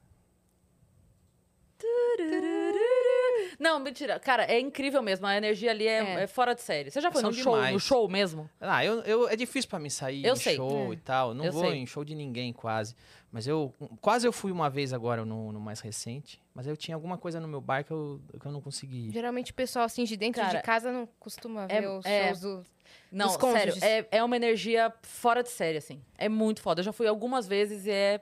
Não, 3.58 3.78
mentira. 3.80 4.20
Cara, 4.20 4.44
é 4.44 4.60
incrível 4.60 5.02
mesmo. 5.02 5.26
A 5.26 5.36
energia 5.36 5.70
ali 5.72 5.86
é, 5.86 5.98
É. 5.98 6.22
é 6.22 6.26
fora 6.26 6.54
de 6.54 6.62
série. 6.62 6.90
Você 6.90 7.00
já 7.00 7.10
foi 7.10 7.20
São 7.20 7.30
no 7.30 7.36
show, 7.36 7.56
no 7.72 7.80
show 7.80 8.08
mesmo? 8.08 8.48
Ah, 8.60 8.84
eu, 8.84 9.00
eu, 9.02 9.28
é 9.28 9.34
difícil 9.34 9.68
pra 9.68 9.78
mim 9.78 9.90
sair 9.90 10.24
Eu 10.24 10.34
em 10.34 10.36
sei. 10.36 10.56
show 10.56 10.92
É. 10.92 10.94
e 10.94 10.96
tal. 10.98 11.34
Não 11.34 11.44
Eu 11.44 11.52
vou 11.52 11.64
sei. 11.64 11.74
em 11.74 11.86
show 11.86 12.04
de 12.04 12.14
ninguém 12.14 12.52
quase. 12.52 12.94
Mas 13.32 13.46
eu 13.46 13.74
quase 14.00 14.26
eu 14.26 14.32
fui 14.32 14.52
uma 14.52 14.70
vez 14.70 14.92
agora 14.92 15.24
no, 15.24 15.50
no 15.52 15.60
mais 15.60 15.80
recente. 15.80 16.40
Mas 16.54 16.66
eu 16.66 16.76
tinha 16.76 16.94
alguma 16.94 17.18
coisa 17.18 17.40
no 17.40 17.48
meu 17.48 17.60
bar 17.60 17.84
que 17.84 17.90
eu, 17.90 18.20
que 18.40 18.46
eu 18.46 18.52
não 18.52 18.60
consegui. 18.60 19.10
Geralmente 19.10 19.50
o 19.50 19.54
pessoal 19.54 19.84
assim 19.84 20.04
de 20.04 20.16
dentro 20.16 20.40
Cara, 20.40 20.58
de 20.58 20.62
casa 20.64 20.92
não 20.92 21.08
costuma 21.18 21.66
é- 21.68 21.80
ver 21.80 21.88
os 21.88 22.06
é. 22.06 22.28
shows 22.28 22.40
do... 22.40 22.64
Não, 23.10 23.26
Dos 23.26 23.52
sério, 23.52 23.74
é, 23.82 24.06
é 24.10 24.22
uma 24.24 24.36
energia 24.36 24.92
fora 25.02 25.42
de 25.42 25.48
série, 25.50 25.78
assim. 25.78 26.00
É 26.16 26.28
muito 26.28 26.60
foda. 26.60 26.80
Eu 26.80 26.84
já 26.84 26.92
fui 26.92 27.06
algumas 27.06 27.46
vezes 27.46 27.86
e 27.86 27.90
é, 27.90 28.20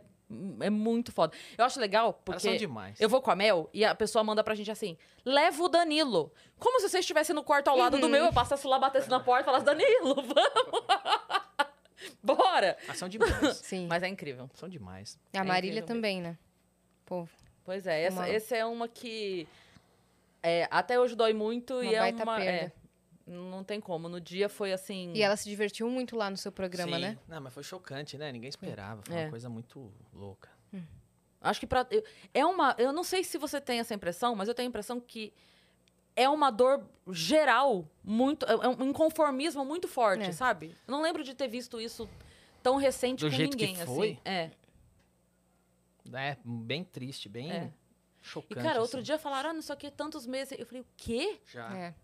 é 0.61 0.71
muito 0.71 1.13
foda. 1.13 1.37
Eu 1.57 1.65
acho 1.65 1.79
legal 1.81 2.21
Elas 2.27 2.43
são 2.43 2.51
porque 2.53 2.59
demais. 2.67 3.01
eu 3.01 3.09
vou 3.09 3.21
com 3.23 3.31
a 3.31 3.37
Mel 3.37 3.71
e 3.73 3.85
a 3.85 3.95
pessoa 3.95 4.25
manda 4.25 4.43
pra 4.43 4.55
gente 4.55 4.71
assim: 4.71 4.97
leva 5.25 5.63
o 5.63 5.69
Danilo. 5.69 6.33
Como 6.59 6.81
se 6.81 6.89
você 6.89 6.99
estivesse 6.99 7.33
no 7.33 7.43
quarto 7.45 7.69
ao 7.69 7.77
lado 7.77 7.99
do 7.99 8.09
meu, 8.09 8.25
eu 8.27 8.33
passasse 8.33 8.67
lá, 8.67 8.79
batesse 8.79 9.09
na 9.09 9.21
porta 9.21 9.43
e 9.43 9.45
falasse: 9.47 9.65
Danilo, 9.65 10.15
vamos! 10.23 10.87
Bora! 12.23 12.77
Elas 12.85 12.99
são 12.99 13.09
demais. 13.09 13.57
Sim. 13.59 13.87
Mas 13.89 14.03
é 14.03 14.09
incrível. 14.09 14.51
são 14.55 14.69
demais. 14.69 15.19
a 15.33 15.39
é 15.39 15.43
Marília 15.43 15.83
também, 15.83 16.21
né? 16.21 16.37
Pô, 17.05 17.29
Pois 17.65 17.85
é, 17.87 18.03
essa, 18.05 18.21
Uma- 18.21 18.29
essa 18.29 18.57
é 18.57 18.65
uma 18.65 18.87
que 18.89 19.49
é, 20.43 20.69
até 20.71 21.01
hoje 21.01 21.17
dói 21.17 21.33
muito 21.33 21.75
Uma 21.75 21.85
e 21.85 21.95
é 21.97 22.01
uma. 22.13 22.37
perda. 22.37 22.45
é, 22.45 22.73
não 23.27 23.65
tem 23.65 23.81
como. 23.81 24.09
No 24.09 24.21
dia 24.21 24.49
foi 24.49 24.73
assim. 24.73 25.13
e 25.15 25.23
ela 25.23 25.37
se 25.37 25.49
divertiu 25.49 25.89
muito 25.91 26.15
lá 26.17 26.31
no 26.31 26.37
seu 26.37 26.53
programa, 26.53 26.97
Sim. 26.97 27.03
né? 27.03 27.19
Não, 27.27 27.41
mas 27.41 27.53
foi 27.53 27.63
chocante, 27.63 28.17
né? 28.17 28.31
Ninguém 28.31 28.49
esperava. 28.49 29.03
Foi 29.03 29.15
É. 29.17 29.25
uma 29.25 29.31
coisa 29.31 29.49
muito 29.49 29.93
louca. 30.13 30.49
Acho 31.41 31.61
que 31.61 31.67
pra. 31.67 31.87
É 32.35 32.45
uma. 32.45 32.75
Eu 32.79 32.93
não 32.93 33.05
sei 33.05 33.23
se 33.23 33.37
você 33.39 33.61
tem 33.61 33.79
essa 33.79 33.95
impressão, 33.95 34.35
mas 34.35 34.49
eu 34.49 34.55
tenho 34.55 34.67
a 34.69 34.71
impressão 34.71 34.99
que 34.99 35.33
é 36.17 36.29
uma 36.29 36.51
dor 36.51 36.83
geral 37.13 37.89
muito. 38.03 38.45
É 38.47 38.67
um 38.69 38.89
inconformismo 38.89 39.65
muito 39.65 39.87
forte, 39.87 40.25
É. 40.25 40.33
sabe? 40.33 40.75
Eu 40.87 40.93
não 40.93 41.03
lembro 41.03 41.23
de 41.23 41.35
ter 41.35 41.47
visto 41.47 41.81
isso 41.81 42.09
tão 42.63 42.77
recente 42.77 43.21
Do 43.21 43.31
com 43.31 43.37
jeito 43.37 43.57
que 43.57 43.67
ninguém, 43.67 43.87
foi? 43.87 44.13
assim. 44.13 44.19
É. 44.25 44.51
É, 46.13 46.37
bem 46.45 46.83
triste, 46.85 47.29
bem 47.29 47.53
É. 47.53 47.71
chocante. 48.23 48.59
E, 48.61 48.63
cara, 48.63 48.81
outro 48.81 48.99
assim. 48.99 49.05
dia 49.05 49.19
falaram, 49.19 49.51
ah, 49.51 49.53
não 49.53 49.63
sei 49.63 49.75
o 49.75 49.79
que, 49.79 49.91
tantos 49.91 50.27
meses. 50.27 50.59
Eu 50.59 50.67
falei, 50.67 50.83
o 50.83 50.87
quê? 50.97 51.39
Já. 51.53 51.77
É. 51.77 51.95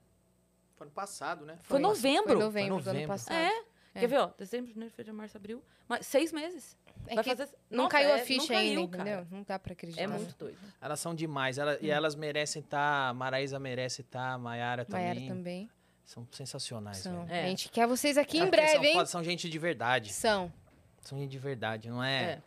Foi 0.83 0.87
no 0.87 0.93
passado, 0.93 1.45
né? 1.45 1.59
Foi 1.63 1.79
novembro. 1.79 2.35
Foi 2.35 2.43
novembro, 2.43 2.69
do 2.83 2.91
ano 2.91 2.93
novembro. 2.93 3.09
passado. 3.09 3.37
É. 3.37 3.73
Quer 4.01 4.07
ver, 4.07 4.19
ó? 4.19 4.31
Dezembro, 4.39 4.71
janeiro, 4.73 4.91
fevereiro, 4.91 5.17
março, 5.17 5.37
abril. 5.37 5.63
Mas 5.87 6.07
seis 6.07 6.33
meses. 6.33 6.77
É 7.07 7.15
Vai 7.17 7.25
que 7.25 7.37
fazer. 7.37 7.53
não 7.71 7.85
Nossa, 7.85 7.91
caiu 7.91 8.09
é- 8.11 8.21
a 8.21 8.25
ficha 8.25 8.49
caiu, 8.49 8.81
ainda, 8.81 8.97
cara. 8.97 9.11
entendeu? 9.11 9.27
Não 9.31 9.45
dá 9.45 9.59
pra 9.59 9.73
acreditar. 9.73 10.03
É 10.03 10.07
né? 10.07 10.17
muito 10.17 10.35
doido. 10.37 10.59
Elas 10.81 10.99
são 10.99 11.15
demais. 11.15 11.59
Ela, 11.59 11.79
E 11.81 11.91
elas 11.91 12.15
merecem 12.15 12.61
estar. 12.63 13.09
A 13.11 13.15
Maraísa 13.15 13.59
merece 13.59 14.01
estar. 14.01 14.33
A 14.33 14.39
Maiara 14.39 14.85
também. 14.85 15.07
Maiara 15.09 15.27
também. 15.35 15.71
São 16.05 16.27
sensacionais. 16.33 16.99
São. 16.99 17.27
É. 17.29 17.45
A 17.45 17.47
gente 17.49 17.69
quer 17.69 17.87
vocês 17.87 18.17
aqui 18.19 18.39
em 18.39 18.49
breve, 18.49 18.73
são, 18.73 18.85
hein? 18.85 19.07
são 19.07 19.25
gente 19.25 19.49
de 19.49 19.59
verdade. 19.59 20.13
São. 20.13 20.53
São 21.01 21.19
gente 21.19 21.31
de 21.31 21.39
verdade. 21.39 21.91
Não 21.91 22.03
é. 22.03 22.41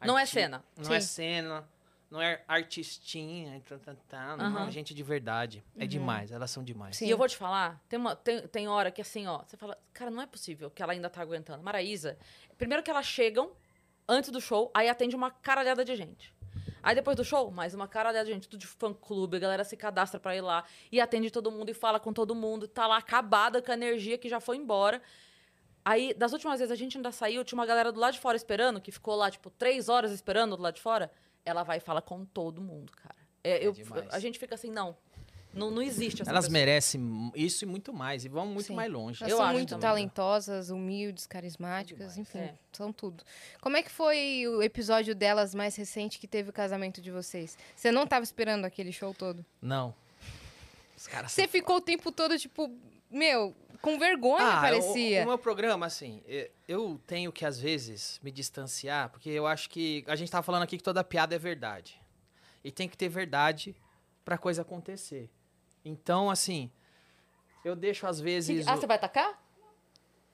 É. 0.00 0.06
Não 0.06 0.18
é 0.18 0.26
cena. 0.26 0.62
Não 0.76 0.94
é 0.94 1.00
Sim. 1.00 1.06
cena. 1.08 1.68
Não 2.14 2.22
é 2.22 2.44
artistinha. 2.46 3.60
Tá, 3.68 3.76
tá, 3.76 3.96
tá, 4.08 4.36
não, 4.36 4.68
é 4.68 4.70
gente 4.70 4.94
de 4.94 5.02
verdade. 5.02 5.64
É 5.76 5.84
demais. 5.84 6.30
Elas 6.30 6.48
são 6.48 6.62
demais. 6.62 6.96
Sim. 6.96 7.06
E 7.06 7.10
eu 7.10 7.18
vou 7.18 7.26
te 7.26 7.36
falar, 7.36 7.82
tem, 7.88 7.98
uma, 7.98 8.14
tem, 8.14 8.46
tem 8.46 8.68
hora 8.68 8.92
que 8.92 9.02
assim, 9.02 9.26
ó, 9.26 9.42
você 9.44 9.56
fala, 9.56 9.76
cara, 9.92 10.12
não 10.12 10.22
é 10.22 10.26
possível 10.26 10.70
que 10.70 10.80
ela 10.80 10.92
ainda 10.92 11.10
tá 11.10 11.20
aguentando. 11.20 11.60
Maraísa, 11.64 12.16
primeiro 12.56 12.84
que 12.84 12.90
elas 12.90 13.04
chegam 13.04 13.50
antes 14.08 14.30
do 14.30 14.40
show, 14.40 14.70
aí 14.72 14.88
atende 14.88 15.16
uma 15.16 15.28
caralhada 15.28 15.84
de 15.84 15.96
gente. 15.96 16.32
Aí 16.84 16.94
depois 16.94 17.16
do 17.16 17.24
show, 17.24 17.50
mais 17.50 17.74
uma 17.74 17.88
caralhada 17.88 18.26
de 18.26 18.32
gente, 18.32 18.48
tudo 18.48 18.60
de 18.60 18.66
fã-clube, 18.68 19.36
a 19.36 19.40
galera 19.40 19.64
se 19.64 19.76
cadastra 19.76 20.20
pra 20.20 20.36
ir 20.36 20.40
lá 20.40 20.62
e 20.92 21.00
atende 21.00 21.32
todo 21.32 21.50
mundo 21.50 21.70
e 21.70 21.74
fala 21.74 21.98
com 21.98 22.12
todo 22.12 22.32
mundo, 22.32 22.68
tá 22.68 22.86
lá 22.86 22.98
acabada 22.98 23.60
com 23.60 23.72
a 23.72 23.74
energia 23.74 24.16
que 24.16 24.28
já 24.28 24.38
foi 24.38 24.56
embora. 24.56 25.02
Aí, 25.84 26.14
das 26.14 26.32
últimas 26.32 26.60
vezes 26.60 26.70
a 26.70 26.76
gente 26.76 26.96
ainda 26.96 27.10
saiu, 27.10 27.44
tinha 27.44 27.58
uma 27.58 27.66
galera 27.66 27.90
do 27.90 27.98
lado 27.98 28.12
de 28.12 28.20
fora 28.20 28.36
esperando, 28.36 28.80
que 28.80 28.92
ficou 28.92 29.16
lá, 29.16 29.32
tipo, 29.32 29.50
três 29.50 29.88
horas 29.88 30.12
esperando 30.12 30.56
do 30.56 30.62
lado 30.62 30.76
de 30.76 30.80
fora. 30.80 31.10
Ela 31.44 31.62
vai 31.62 31.76
e 31.78 31.80
fala 31.80 32.00
com 32.02 32.24
todo 32.24 32.60
mundo, 32.60 32.92
cara. 32.92 33.14
É, 33.42 33.64
eu, 33.66 33.72
demais. 33.72 34.06
a 34.10 34.18
gente 34.18 34.38
fica 34.38 34.54
assim, 34.54 34.70
não, 34.70 34.96
não, 35.52 35.70
não 35.70 35.82
existe 35.82 36.22
essa 36.22 36.30
Elas 36.30 36.46
pessoa. 36.46 36.58
merecem 36.58 37.30
isso 37.34 37.64
e 37.64 37.66
muito 37.66 37.92
mais. 37.92 38.24
E 38.24 38.28
vão 38.28 38.46
muito 38.46 38.66
Sim. 38.68 38.74
mais 38.74 38.90
longe. 38.90 39.22
Elas 39.22 39.30
Eu 39.30 39.36
são 39.36 39.46
acho 39.46 39.54
muito 39.54 39.68
também. 39.68 39.82
talentosas, 39.82 40.70
humildes, 40.70 41.26
carismáticas, 41.26 42.16
enfim, 42.16 42.38
É. 42.38 42.54
são 42.72 42.92
tudo. 42.92 43.22
Como 43.60 43.76
é 43.76 43.82
que 43.82 43.90
foi 43.90 44.44
o 44.48 44.62
episódio 44.62 45.14
delas 45.14 45.54
mais 45.54 45.76
recente 45.76 46.18
que 46.18 46.26
teve 46.26 46.48
o 46.50 46.52
casamento 46.52 47.00
de 47.02 47.10
vocês? 47.10 47.56
Você 47.76 47.92
não 47.92 48.06
tava 48.06 48.24
esperando 48.24 48.64
aquele 48.64 48.90
show 48.90 49.12
todo? 49.14 49.44
Não. 49.60 49.94
Os 50.96 51.06
caras 51.06 51.30
Você 51.32 51.46
ficou 51.46 51.76
o 51.76 51.80
tempo 51.80 52.10
todo, 52.10 52.38
tipo, 52.38 52.70
meu, 53.10 53.54
com 53.84 53.98
vergonha, 53.98 54.44
Ah, 54.46 54.60
parecia. 54.60 55.20
O, 55.20 55.24
o 55.24 55.28
meu 55.28 55.38
programa, 55.38 55.86
assim, 55.86 56.22
eu 56.66 57.00
tenho 57.06 57.30
que, 57.30 57.44
às 57.44 57.60
vezes, 57.60 58.18
me 58.22 58.30
distanciar, 58.30 59.10
porque 59.10 59.28
eu 59.30 59.46
acho 59.46 59.68
que. 59.68 60.02
A 60.08 60.16
gente 60.16 60.32
tava 60.32 60.42
falando 60.42 60.62
aqui 60.62 60.76
que 60.78 60.82
toda 60.82 61.04
piada 61.04 61.34
é 61.34 61.38
verdade. 61.38 62.00
E 62.64 62.72
tem 62.72 62.88
que 62.88 62.96
ter 62.96 63.08
verdade 63.08 63.76
pra 64.24 64.38
coisa 64.38 64.62
acontecer. 64.62 65.30
Então, 65.84 66.30
assim, 66.30 66.70
eu 67.64 67.76
deixo, 67.76 68.06
às 68.06 68.18
vezes. 68.18 68.66
Ah, 68.66 68.74
o- 68.74 68.80
você 68.80 68.86
vai 68.86 68.98
tacar? 68.98 69.38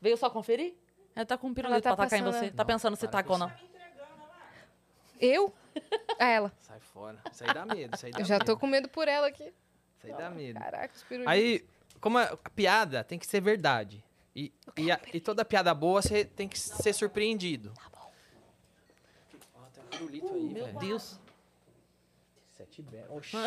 Veio 0.01 0.17
só 0.17 0.31
conferir? 0.31 0.75
Ela 1.15 1.27
tá 1.27 1.37
com 1.37 1.49
um 1.49 1.55
pirulito 1.55 1.83
tá 1.83 1.95
pra 1.97 2.05
tacar 2.05 2.19
em 2.21 2.23
você. 2.23 2.43
né? 2.43 2.51
Tá 2.51 2.63
Não, 2.63 2.67
pensando 2.67 2.97
se 2.97 3.07
com 3.07 3.33
ou 3.33 3.39
não. 3.39 3.53
Eu? 5.21 5.53
A 6.19 6.27
ela. 6.27 6.53
Sai 6.61 6.81
fora. 6.81 7.19
Isso 7.31 7.45
aí 7.45 7.53
dá 7.53 7.67
medo. 7.67 7.95
Isso 7.95 8.07
aí 8.07 8.13
dá 8.13 8.21
Eu 8.21 8.25
já 8.25 8.39
tô 8.39 8.57
com 8.57 8.67
medo 8.67 8.89
por 8.89 9.09
ela 9.09 9.27
aqui. 9.27 9.53
Isso 9.99 10.07
aí 10.07 10.13
dá 10.15 10.31
medo. 10.31 10.59
Caraca, 10.59 10.95
os 10.95 11.03
pirulitos. 11.03 11.33
Aí, 11.33 11.67
como 12.01 12.19
a, 12.19 12.23
a 12.25 12.37
piada 12.51 13.03
tem 13.05 13.19
que 13.19 13.27
ser 13.27 13.41
verdade. 13.41 14.03
E, 14.35 14.53
e, 14.77 14.91
a- 14.93 15.01
e 15.13 15.21
toda 15.21 15.45
piada 15.45 15.75
boa 15.75 16.01
você 16.03 16.25
tem 16.25 16.49
que 16.49 16.59
ser 16.59 16.93
surpreendido. 16.93 17.73
Tá 17.75 17.89
bom. 17.93 18.11
Ó, 19.57 19.61
tem 19.73 19.83
um 19.85 19.87
pirulito 19.89 20.33
aí, 20.35 20.43
Meu 20.49 20.67
velho. 20.67 20.79
Deus. 20.79 21.19
Sete 22.57 22.83
be... 22.83 22.97
Oxi. 23.09 23.37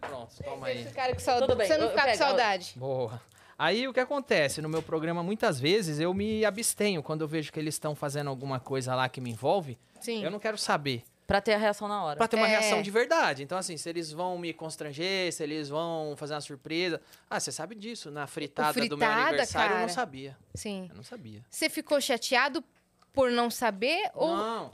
Pronto, 0.00 0.42
toma 0.42 0.66
aí. 0.68 0.84
Cara 0.92 1.12
com 1.12 1.18
saudade. 1.20 1.46
Tudo 1.46 1.58
bem, 1.58 1.66
Você 1.68 1.76
não 1.78 1.90
ficar 1.90 2.08
com 2.10 2.14
saudade. 2.16 2.72
Boa. 2.76 3.20
Aí 3.58 3.88
o 3.88 3.92
que 3.92 4.00
acontece? 4.00 4.62
No 4.62 4.68
meu 4.68 4.82
programa, 4.82 5.22
muitas 5.22 5.58
vezes 5.58 5.98
eu 5.98 6.14
me 6.14 6.44
abstenho 6.44 7.02
quando 7.02 7.22
eu 7.22 7.28
vejo 7.28 7.52
que 7.52 7.58
eles 7.58 7.74
estão 7.74 7.94
fazendo 7.94 8.30
alguma 8.30 8.60
coisa 8.60 8.94
lá 8.94 9.08
que 9.08 9.20
me 9.20 9.30
envolve. 9.30 9.76
Sim. 10.00 10.22
Eu 10.24 10.30
não 10.30 10.38
quero 10.38 10.56
saber. 10.56 11.02
Pra 11.28 11.42
ter 11.42 11.52
a 11.52 11.58
reação 11.58 11.86
na 11.86 12.02
hora. 12.02 12.16
Pra 12.16 12.26
ter 12.26 12.36
uma 12.36 12.46
É. 12.46 12.50
reação 12.52 12.80
de 12.80 12.90
verdade. 12.90 13.42
Então, 13.42 13.58
assim, 13.58 13.76
se 13.76 13.86
eles 13.86 14.10
vão 14.10 14.38
me 14.38 14.50
constranger, 14.54 15.30
se 15.30 15.42
eles 15.42 15.68
vão 15.68 16.14
fazer 16.16 16.32
uma 16.32 16.40
surpresa. 16.40 17.02
Ah, 17.28 17.38
você 17.38 17.52
sabe 17.52 17.74
disso. 17.74 18.10
Na 18.10 18.26
fritada, 18.26 18.72
do 18.72 18.96
meu 18.96 19.06
fritada, 19.06 19.28
aniversário, 19.28 19.66
eu 19.66 19.74
cara. 19.74 19.86
não 19.86 19.92
sabia. 19.94 20.34
Sim. 20.54 20.86
Eu 20.88 20.96
não 20.96 21.02
sabia. 21.02 21.44
Você 21.50 21.68
ficou 21.68 22.00
chateado 22.00 22.64
Por 23.12 23.30
não 23.30 23.50
saber 23.50 24.10
ou 24.14 24.34
Não. 24.34 24.72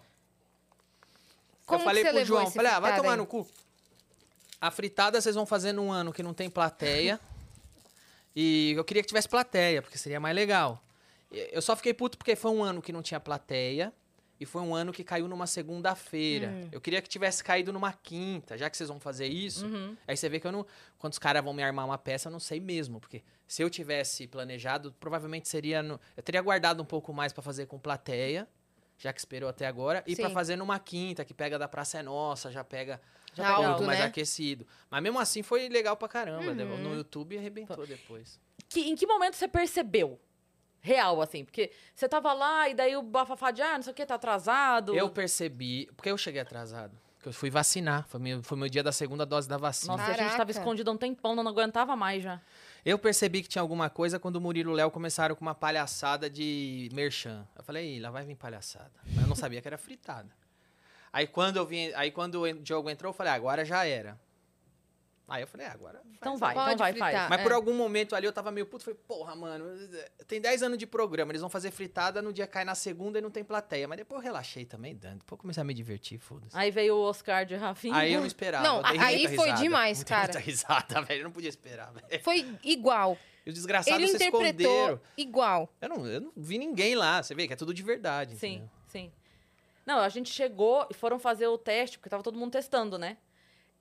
como 1.67 1.81
eu 1.81 1.85
falei 1.85 2.05
pro 2.05 2.13
levou 2.13 2.39
João, 2.41 2.51
falei, 2.51 2.71
ah, 2.71 2.79
vai 2.79 2.91
fritada 2.93 3.03
tomar 3.03 3.13
aí? 3.15 3.19
no 3.19 3.27
cu. 3.27 3.49
A 4.61 4.71
fritada 4.71 5.21
vocês 5.21 5.35
vão 5.35 5.47
fazer 5.47 5.73
num 5.73 5.91
ano 5.91 6.13
que 6.13 6.23
não 6.23 6.35
tem 6.35 6.49
plateia. 6.51 7.19
e 8.37 8.75
eu 8.77 8.85
queria 8.85 9.03
que 9.03 9.09
tivesse 9.09 9.29
plateia, 9.29 9.83
porque 9.83 9.99
seria 9.99 10.21
mais 10.21 10.37
legal. 10.37 10.81
Eu 11.33 11.61
só 11.63 11.75
fiquei 11.75 11.93
puto 11.95 12.17
porque 12.19 12.37
foi 12.37 12.51
um 12.53 12.63
ano 12.63 12.81
que 12.83 12.93
não 12.93 13.03
tinha 13.03 13.19
plateia. 13.19 13.93
E 14.41 14.45
foi 14.45 14.63
um 14.63 14.75
ano 14.75 14.93
que 14.93 15.05
caiu 15.05 15.29
numa 15.29 15.47
segunda-feira. 15.47 16.49
Hum. 16.49 16.69
Eu 16.73 16.81
queria 16.81 17.01
que 17.01 17.09
tivesse 17.09 17.43
caído 17.43 17.73
numa 17.73 17.93
quinta, 17.93 18.59
já 18.59 18.69
que 18.69 18.77
vocês 18.77 18.89
vão 18.89 18.99
fazer 18.99 19.27
isso. 19.27 19.67
Uhum. 19.67 19.97
Aí 20.09 20.17
você 20.17 20.29
vê 20.29 20.41
que 20.41 20.47
eu 20.47 20.53
não. 20.53 20.67
Quando 20.99 21.13
os 21.13 21.19
caras 21.19 21.43
vão 21.43 21.53
me 21.55 21.63
armar 21.63 21.85
uma 21.87 21.97
peça, 21.99 22.29
eu 22.29 22.33
não 22.33 22.41
sei 22.41 22.59
mesmo. 22.61 23.01
Porque 23.01 23.23
se 23.47 23.63
eu 23.63 23.71
tivesse 23.71 24.27
planejado, 24.27 24.93
provavelmente 24.99 25.49
seria. 25.49 25.83
no- 25.83 26.01
Eu 26.17 26.23
teria 26.23 26.43
guardado 26.43 26.83
um 26.83 26.87
pouco 26.87 27.13
mais 27.13 27.33
pra 27.33 27.43
fazer 27.43 27.67
com 27.67 27.79
plateia, 27.79 28.49
já 28.99 29.13
que 29.13 29.21
esperou 29.21 29.49
até 29.49 29.67
agora, 29.67 30.03
e 30.07 30.17
pra 30.17 30.29
Sim. 30.29 30.35
fazer 30.35 30.57
numa 30.57 30.79
quinta, 30.79 31.25
que 31.25 31.33
pega 31.35 31.59
da 31.59 31.69
Praça 31.69 31.99
é 31.99 32.03
Nossa, 32.03 32.51
já 32.51 32.65
pega. 32.65 33.01
Já 33.35 33.49
alto, 33.49 33.83
mais 33.83 33.99
né? 33.99 34.05
aquecido. 34.05 34.65
Mas 34.89 35.03
mesmo 35.03 35.19
assim 35.19 35.43
foi 35.43 35.69
legal 35.69 35.97
pra 35.97 36.07
caramba. 36.07 36.53
Uhum. 36.53 36.79
No 36.79 36.95
YouTube 36.95 37.37
arrebentou 37.37 37.85
depois. 37.85 38.39
Que, 38.69 38.83
em 38.83 38.95
que 38.95 39.07
momento 39.07 39.35
você 39.35 39.49
percebeu? 39.49 40.21
Real, 40.85 41.23
assim, 41.23 41.47
porque 41.47 41.71
você 41.95 42.07
tava 42.07 42.35
lá 42.35 42.69
e 42.69 42.75
daí 42.75 42.95
o 42.95 43.01
bafafá 43.01 43.51
de, 43.51 43.63
ah, 43.63 43.77
não 43.77 43.83
sei 43.83 43.93
o 43.95 43.97
que, 43.97 44.05
tá 44.05 44.17
atrasado. 44.17 44.95
Eu 44.95 45.09
percebi. 45.09 45.87
Porque 45.97 46.11
eu 46.11 46.19
cheguei 46.19 46.43
atrasado. 46.43 46.95
Porque 47.17 47.31
eu 47.31 47.33
fui 47.33 47.49
vacinar. 47.49 48.07
Foi 48.07 48.21
meu, 48.21 48.43
foi 48.43 48.59
meu 48.59 48.69
dia 48.69 48.83
da 48.83 48.93
segunda 48.93 49.25
dose 49.25 49.49
da 49.49 49.57
vacina. 49.57 49.97
Nossa, 49.97 50.05
a 50.05 50.09
gente 50.09 50.19
tava 50.19 50.37
Caraca. 50.37 50.51
escondido 50.51 50.91
há 50.91 50.93
um 50.93 50.99
tempão, 50.99 51.35
não 51.35 51.49
aguentava 51.49 51.97
mais 51.97 52.23
já. 52.23 52.39
Eu 52.85 52.99
percebi 52.99 53.43
que 53.43 53.49
tinha 53.49 53.63
alguma 53.63 53.89
coisa 53.89 54.21
quando 54.21 54.37
o 54.37 54.41
Murilo 54.43 54.73
e 54.73 54.75
o 54.75 54.77
Léo 54.77 54.91
começaram 54.91 55.35
com 55.35 55.41
uma 55.41 55.55
palhaçada 55.55 56.29
de 56.29 56.91
merchan. 56.93 57.49
Eu 57.57 57.65
falei, 57.65 57.97
"Ih, 57.97 58.01
lá 58.01 58.11
vai 58.11 58.27
vir 58.27 58.37
palhaçada. 58.37 58.93
Mas 59.07 59.23
eu 59.23 59.27
não 59.27 59.35
sabia 59.37 59.63
que 59.63 59.67
era 59.67 59.79
fritada. 59.79 60.29
Aí 61.11 61.27
quando 61.27 61.57
eu 61.57 61.65
vim, 61.65 61.93
aí 61.95 62.11
quando 62.11 62.43
o 62.43 62.53
Diogo 62.53 62.91
entrou, 62.91 63.09
eu 63.09 63.15
falei, 63.15 63.33
ah, 63.33 63.37
agora 63.37 63.65
já 63.65 63.87
era. 63.87 64.21
Aí 65.27 65.43
eu 65.43 65.47
falei, 65.47 65.67
ah, 65.67 65.73
agora. 65.73 65.99
faz 66.01 66.15
Então 66.19 66.33
aí." 66.35 66.39
vai, 66.39 66.53
então 66.53 66.65
Pode 66.67 66.79
vai, 66.79 66.93
fritar. 66.93 67.13
faz. 67.13 67.29
Mas 67.31 67.41
É. 67.41 67.43
por 67.43 67.53
algum 67.53 67.73
momento 67.75 68.15
ali 68.15 68.27
eu 68.27 68.33
tava 68.33 68.51
meio 68.51 68.67
puto, 68.67 68.85
falei, 68.85 68.99
porra, 69.07 69.35
mano, 69.35 69.65
tem 70.27 70.41
10 70.41 70.63
anos 70.63 70.77
de 70.77 70.87
programa, 70.87 71.33
eles 71.33 71.41
vão 71.41 71.49
fazer 71.49 71.71
fritada, 71.71 72.21
no 72.21 72.33
dia 72.33 72.47
cai 72.47 72.65
na 72.65 72.75
segunda 72.75 73.19
e 73.19 73.23
não 73.23 73.31
tem 73.31 73.43
plateia. 73.43 73.89
Mas 73.89 73.97
depois 73.99 74.19
eu 74.21 74.23
relaxei 74.25 74.67
também, 74.67 74.95
dando. 74.95 75.21
Depois 75.21 75.39
eu 75.39 75.39
comecei 75.39 75.61
a 75.61 75.65
me 75.65 75.73
divertir, 75.73 76.19
foda-se. 76.19 76.57
Aí 76.57 76.71
veio 76.71 76.97
o 76.97 77.01
Oscar 77.03 77.47
de 77.47 77.55
Rafinha. 77.55 77.97
Aí 77.97 78.13
eu 78.13 78.21
não 78.21 78.27
esperava. 78.27 78.65
Não, 78.65 78.83
aí 78.85 79.27
foi 79.29 79.47
risada, 79.49 79.63
demais, 79.63 79.99
muita, 79.99 80.09
cara. 80.15 80.33
Muita 80.33 80.39
risada, 80.45 81.03
velho. 81.03 81.21
Eu 81.21 81.25
não 81.25 81.33
podia 81.33 81.49
esperar, 81.49 81.91
velho. 81.93 82.23
Foi 82.23 82.47
igual. 82.63 83.17
E 83.47 83.51
os 83.51 83.55
desgraçados 83.55 83.99
Ele 83.99 84.09
se 84.09 84.17
interpretou 84.17 84.71
esconderam. 84.73 85.01
igual. 85.17 85.69
Eu 85.81 85.89
não, 85.89 86.07
eu 86.07 86.21
não 86.21 86.33
vi 86.37 86.59
ninguém 86.59 86.95
lá. 86.95 87.23
Você 87.23 87.35
vê 87.35 87.47
que 87.47 87.53
é 87.53 87.57
tudo 87.57 87.73
de 87.75 87.83
verdade. 87.83 88.37
Sim, 88.37 88.55
entendeu? 88.57 88.71
sim. 88.89 89.13
Não, 89.87 89.99
a 90.01 90.09
gente 90.09 90.31
chegou 90.33 90.87
e 90.91 90.95
foram 90.95 91.19
fazer 91.19 91.47
o 91.47 91.59
teste, 91.59 91.99
porque 91.99 92.09
tava 92.09 92.23
todo 92.23 92.39
mundo 92.39 92.53
testando, 92.53 92.99
né? 92.99 93.19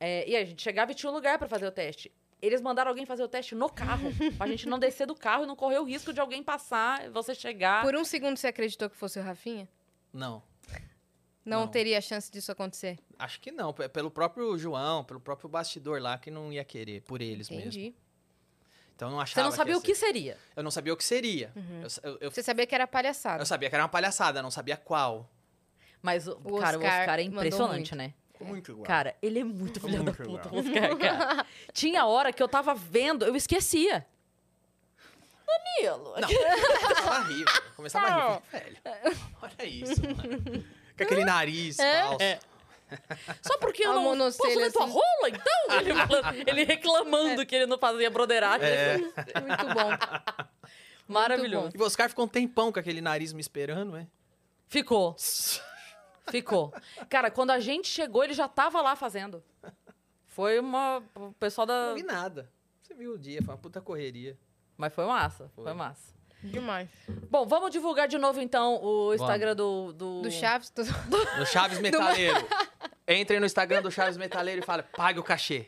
É, 0.05 0.27
e 0.29 0.35
a 0.35 0.43
gente 0.43 0.61
chegava 0.61 0.91
e 0.91 0.95
tinha 0.95 1.09
um 1.09 1.13
lugar 1.15 1.39
pra 1.39 1.47
fazer 1.47 1.65
o 1.65 1.71
teste. 1.71 2.11
Eles 2.41 2.59
mandaram 2.59 2.89
alguém 2.89 3.05
fazer 3.05 3.23
o 3.23 3.27
teste 3.29 3.55
no 3.55 3.69
carro, 3.69 4.09
pra 4.37 4.47
gente 4.47 4.67
não 4.67 4.77
descer 4.77 5.07
do 5.07 5.15
carro 5.15 5.45
e 5.45 5.47
não 5.47 5.55
correr 5.55 5.79
o 5.79 5.85
risco 5.85 6.11
de 6.11 6.19
alguém 6.19 6.43
passar, 6.43 7.09
você 7.09 7.33
chegar. 7.33 7.81
Por 7.83 7.95
um 7.95 8.03
segundo 8.03 8.35
você 8.35 8.47
acreditou 8.47 8.89
que 8.89 8.97
fosse 8.97 9.17
o 9.17 9.23
Rafinha? 9.23 9.65
Não. 10.11 10.43
Não, 11.45 11.61
Não. 11.61 11.67
teria 11.67 12.01
chance 12.01 12.29
disso 12.29 12.51
acontecer. 12.51 12.99
Acho 13.17 13.39
que 13.39 13.49
não. 13.51 13.71
Pelo 13.73 14.11
próprio 14.11 14.57
João, 14.57 15.03
pelo 15.05 15.19
próprio 15.21 15.47
bastidor 15.49 16.01
lá, 16.01 16.17
que 16.17 16.29
não 16.31 16.51
ia 16.51 16.63
querer, 16.65 17.01
por 17.03 17.21
eles 17.21 17.49
mesmo. 17.49 17.61
Entendi. 17.69 17.95
Então 18.95 19.07
eu 19.07 19.11
não 19.11 19.17
Você 19.19 19.23
achava. 19.39 19.47
não 19.49 19.55
sabia 19.55 19.73
ia 19.73 19.77
o 19.77 19.81
que 19.81 19.95
ser. 19.95 20.05
seria. 20.07 20.37
Eu 20.55 20.63
não 20.63 20.71
sabia 20.71 20.93
o 20.93 20.97
que 20.97 21.03
seria. 21.03 21.51
Uhum. 21.55 21.81
Eu, 21.81 22.11
eu, 22.11 22.17
eu, 22.21 22.31
Você 22.31 22.43
sabia 22.43 22.65
que 22.67 22.75
era 22.75 22.85
palhaçada. 22.87 23.41
eu 23.41 23.45
sabia 23.45 23.69
que 23.69 23.75
era 23.75 23.83
uma 23.83 23.89
palhaçada, 23.89 24.41
não 24.41 24.51
sabia 24.51 24.75
qual. 24.77 25.29
Mas, 26.01 26.27
o, 26.27 26.33
O 26.43 26.59
cara, 26.59 26.77
o 26.77 26.81
Oscar 26.81 26.99
Oscar 27.01 27.19
é 27.19 27.23
impressionante, 27.23 27.93
muito. 27.93 27.95
né? 27.95 28.13
Muito 28.43 28.71
igual. 28.71 28.85
Cara, 28.85 29.15
ele 29.21 29.39
é 29.39 29.43
muito 29.43 29.79
filho 29.79 30.03
da 30.03 30.11
Muito 30.11 30.23
puta, 30.23 30.55
Oscar, 30.55 30.97
cara. 30.97 31.45
Tinha 31.73 32.05
hora 32.05 32.31
que 32.33 32.41
eu 32.41 32.47
tava 32.47 32.73
vendo, 32.73 33.25
eu 33.25 33.35
esquecia. 33.35 34.05
Danilo. 35.45 36.15
Não, 36.19 36.27
começava 36.27 37.15
a 37.15 37.19
rir. 37.23 37.45
Começava 37.75 38.07
a 38.07 38.33
rir. 38.33 38.41
Velho, 38.51 39.17
olha 39.41 39.65
isso, 39.65 40.01
mano. 40.01 40.65
Com 40.97 41.03
aquele 41.03 41.25
nariz 41.25 41.77
falso. 41.77 42.21
É. 42.21 42.39
Só 43.41 43.57
porque 43.57 43.83
eu 43.85 43.91
A 43.91 43.95
não 43.95 44.03
posso 44.03 44.17
monocelha, 44.17 44.55
ler 44.57 44.71
tua 44.71 44.83
assim. 44.83 44.93
rola, 44.93 45.29
então? 45.29 45.79
Ele, 45.79 46.43
ele 46.49 46.63
reclamando 46.63 47.45
que 47.45 47.55
ele 47.55 47.65
não 47.65 47.77
fazia 47.77 48.09
broderagem. 48.09 48.67
É. 48.67 48.97
Muito 48.97 49.65
bom. 49.73 50.47
Maravilhoso. 51.07 51.71
E 51.75 51.81
o 51.81 51.85
Oscar 51.85 52.09
ficou 52.09 52.25
um 52.25 52.27
tempão 52.27 52.71
com 52.71 52.79
aquele 52.79 53.01
nariz 53.01 53.33
me 53.33 53.41
esperando, 53.41 53.97
é? 53.97 54.07
Ficou, 54.67 55.15
ficou. 56.29 56.73
Cara, 57.09 57.29
quando 57.31 57.51
a 57.51 57.59
gente 57.59 57.87
chegou, 57.87 58.23
ele 58.23 58.33
já 58.33 58.47
tava 58.47 58.81
lá 58.81 58.95
fazendo. 58.95 59.43
Foi 60.27 60.59
uma... 60.59 61.03
O 61.15 61.31
pessoal 61.33 61.67
da... 61.67 61.87
Não 61.89 61.95
vi 61.95 62.03
nada. 62.03 62.49
Você 62.81 62.93
viu 62.93 63.13
o 63.13 63.17
dia, 63.19 63.41
foi 63.41 63.53
uma 63.53 63.59
puta 63.59 63.79
correria. 63.81 64.37
Mas 64.77 64.93
foi 64.93 65.05
massa, 65.05 65.49
foi, 65.55 65.63
Foi. 65.65 65.73
massa. 65.73 66.13
Demais. 66.43 66.89
Bom, 67.29 67.45
vamos 67.45 67.71
divulgar 67.71 68.07
de 68.07 68.17
novo, 68.17 68.41
então, 68.41 68.83
o 68.83 69.13
Instagram 69.13 69.55
do... 69.55 69.93
Do, 69.93 70.21
Do 70.23 70.31
Chaves, 70.31 70.69
tudo. 70.69 70.89
No 71.37 71.45
Chaves 71.45 71.79
Metaleiro. 71.81 72.45
Entrem 73.07 73.39
no 73.39 73.45
Instagram 73.45 73.81
do 73.81 73.89
Chaves 73.91 74.17
Metaleiro 74.17 74.61
e 74.61 74.65
fala, 74.65 74.83
pague 74.83 75.19
o 75.19 75.23
cachê. 75.23 75.67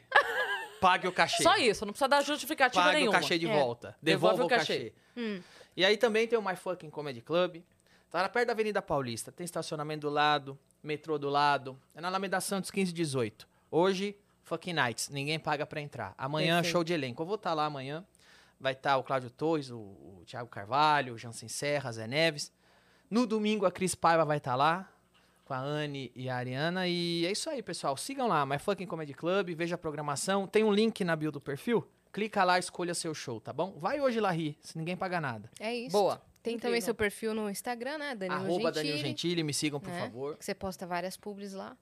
Pague 0.82 1.08
o 1.08 1.14
cachê. 1.14 1.42
Só 1.44 1.56
isso, 1.56 1.86
não 1.86 1.94
precisa 1.94 2.10
dar 2.10 2.22
justificativa 2.24 2.84
Pague 2.84 2.98
nenhuma. 2.98 3.18
o 3.18 3.22
cachê 3.22 3.38
de 3.40 3.48
É. 3.48 3.54
volta. 3.54 3.96
Devolve 4.02 4.38
Devolva, 4.38 4.44
o 4.44 4.46
o 4.46 4.50
cachê. 4.50 4.92
cachê. 4.92 4.94
Hum. 5.16 5.42
E 5.78 5.86
aí 5.86 5.96
também 5.98 6.28
tem 6.28 6.38
o 6.38 6.42
My 6.42 6.56
Fucking 6.58 6.90
Comedy 6.90 7.22
Club. 7.22 7.58
Tá 8.16 8.22
lá 8.22 8.30
perto 8.30 8.48
da 8.48 8.54
Avenida 8.54 8.82
Paulista. 8.82 9.30
Tem 9.30 9.44
estacionamento 9.44 10.08
do 10.08 10.10
lado, 10.10 10.58
metrô 10.82 11.20
do 11.20 11.30
lado. 11.30 11.78
É 11.94 12.00
na 12.00 12.08
Alameda 12.08 12.40
Santos 12.40 12.72
1518. 12.72 13.46
Hoje, 13.70 14.18
Fucking 14.44 14.72
Nights. 14.72 15.10
Ninguém 15.10 15.38
paga 15.38 15.66
pra 15.66 15.82
entrar. 15.82 16.16
Amanhã, 16.18 16.56
Perfeito. 16.56 16.72
show 16.72 16.82
de 16.82 16.94
elenco. 16.94 17.22
Eu 17.22 17.26
vou 17.26 17.36
estar 17.36 17.54
lá 17.54 17.66
amanhã. 17.66 18.06
Vai 18.58 18.72
estar 18.72 18.96
o 18.96 19.04
Cláudio 19.04 19.30
Torres, 19.30 19.70
o, 19.70 19.80
o 19.80 20.24
Thiago 20.26 20.48
Carvalho, 20.48 21.16
o 21.16 21.18
Jansen 21.18 21.50
Serra, 21.50 21.92
Zé 21.92 22.08
Neves. 22.08 22.54
No 23.10 23.28
domingo, 23.28 23.66
a 23.66 23.72
Cris 23.72 23.96
Paiva 23.96 24.24
vai 24.24 24.38
estar 24.38 24.56
lá. 24.56 24.90
Com 25.44 25.54
a 25.54 25.60
Anne 25.60 26.10
e 26.16 26.30
a 26.30 26.38
Ariana. 26.38 26.88
E 26.88 27.26
é 27.26 27.32
isso 27.34 27.50
aí, 27.50 27.62
pessoal. 27.62 27.98
Sigam 27.98 28.30
lá, 28.30 28.46
My 28.46 28.60
Fucking 28.60 28.88
Comedy 28.88 29.14
Club. 29.14 29.50
Veja 29.58 29.76
a 29.76 29.78
programação. 29.78 30.48
Tem 30.48 30.64
um 30.64 30.72
link 30.72 31.04
na 31.04 31.18
bio 31.18 31.34
do 31.34 31.42
perfil. 31.42 31.86
Clica 32.14 32.46
lá, 32.46 32.58
escolha 32.58 32.94
seu 32.94 33.14
show, 33.14 33.42
tá 33.42 33.52
bom? 33.52 33.78
Vai 33.78 34.00
hoje 34.00 34.22
lá 34.22 34.32
rir, 34.32 34.58
se 34.62 34.78
ninguém 34.78 34.96
paga 34.96 35.20
nada. 35.20 35.52
É 35.60 35.76
isso. 35.76 35.92
Boa. 35.92 36.22
Tem 36.46 36.54
Incrível. 36.54 36.70
também 36.70 36.82
seu 36.82 36.94
perfil 36.94 37.34
no 37.34 37.50
Instagram, 37.50 37.98
né? 37.98 38.14
Danilo 38.14 38.40
Arroba 38.40 38.72
Gentili, 38.72 38.74
Danilo 38.74 38.98
Gentili, 39.00 39.44
me 39.44 39.52
sigam, 39.52 39.80
por 39.80 39.90
né? 39.90 40.00
favor. 40.00 40.38
Que 40.38 40.46
você 40.46 40.54
posta 40.54 40.86
várias 40.86 41.18
publis 41.18 41.54
lá. 41.54 41.76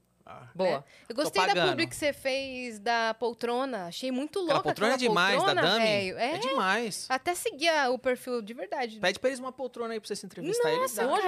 Boa. 0.55 0.85
Eu 1.09 1.15
gostei 1.15 1.45
da 1.47 1.67
publi 1.67 1.85
que 1.87 1.95
você 1.95 2.13
fez 2.13 2.79
da 2.79 3.13
poltrona. 3.13 3.87
Achei 3.87 4.11
muito 4.11 4.39
louca. 4.39 4.53
Aquela 4.53 4.63
poltrona 4.63 4.93
é 4.93 4.97
demais, 4.97 5.35
poltrona, 5.35 5.61
da 5.61 5.67
Dami. 5.73 5.85
É, 5.85 6.35
É 6.35 6.37
demais. 6.37 7.05
Até 7.09 7.35
seguia 7.35 7.89
o 7.91 7.99
perfil 7.99 8.41
de 8.41 8.53
verdade. 8.53 8.99
Pede 8.99 9.19
pra 9.19 9.29
eles 9.29 9.39
uma 9.39 9.51
poltrona 9.51 9.93
aí 9.93 9.99
pra 9.99 10.07
você 10.07 10.15
se 10.15 10.25
entrevistar. 10.25 10.71
Nossa. 10.71 11.05
Hoje, 11.07 11.27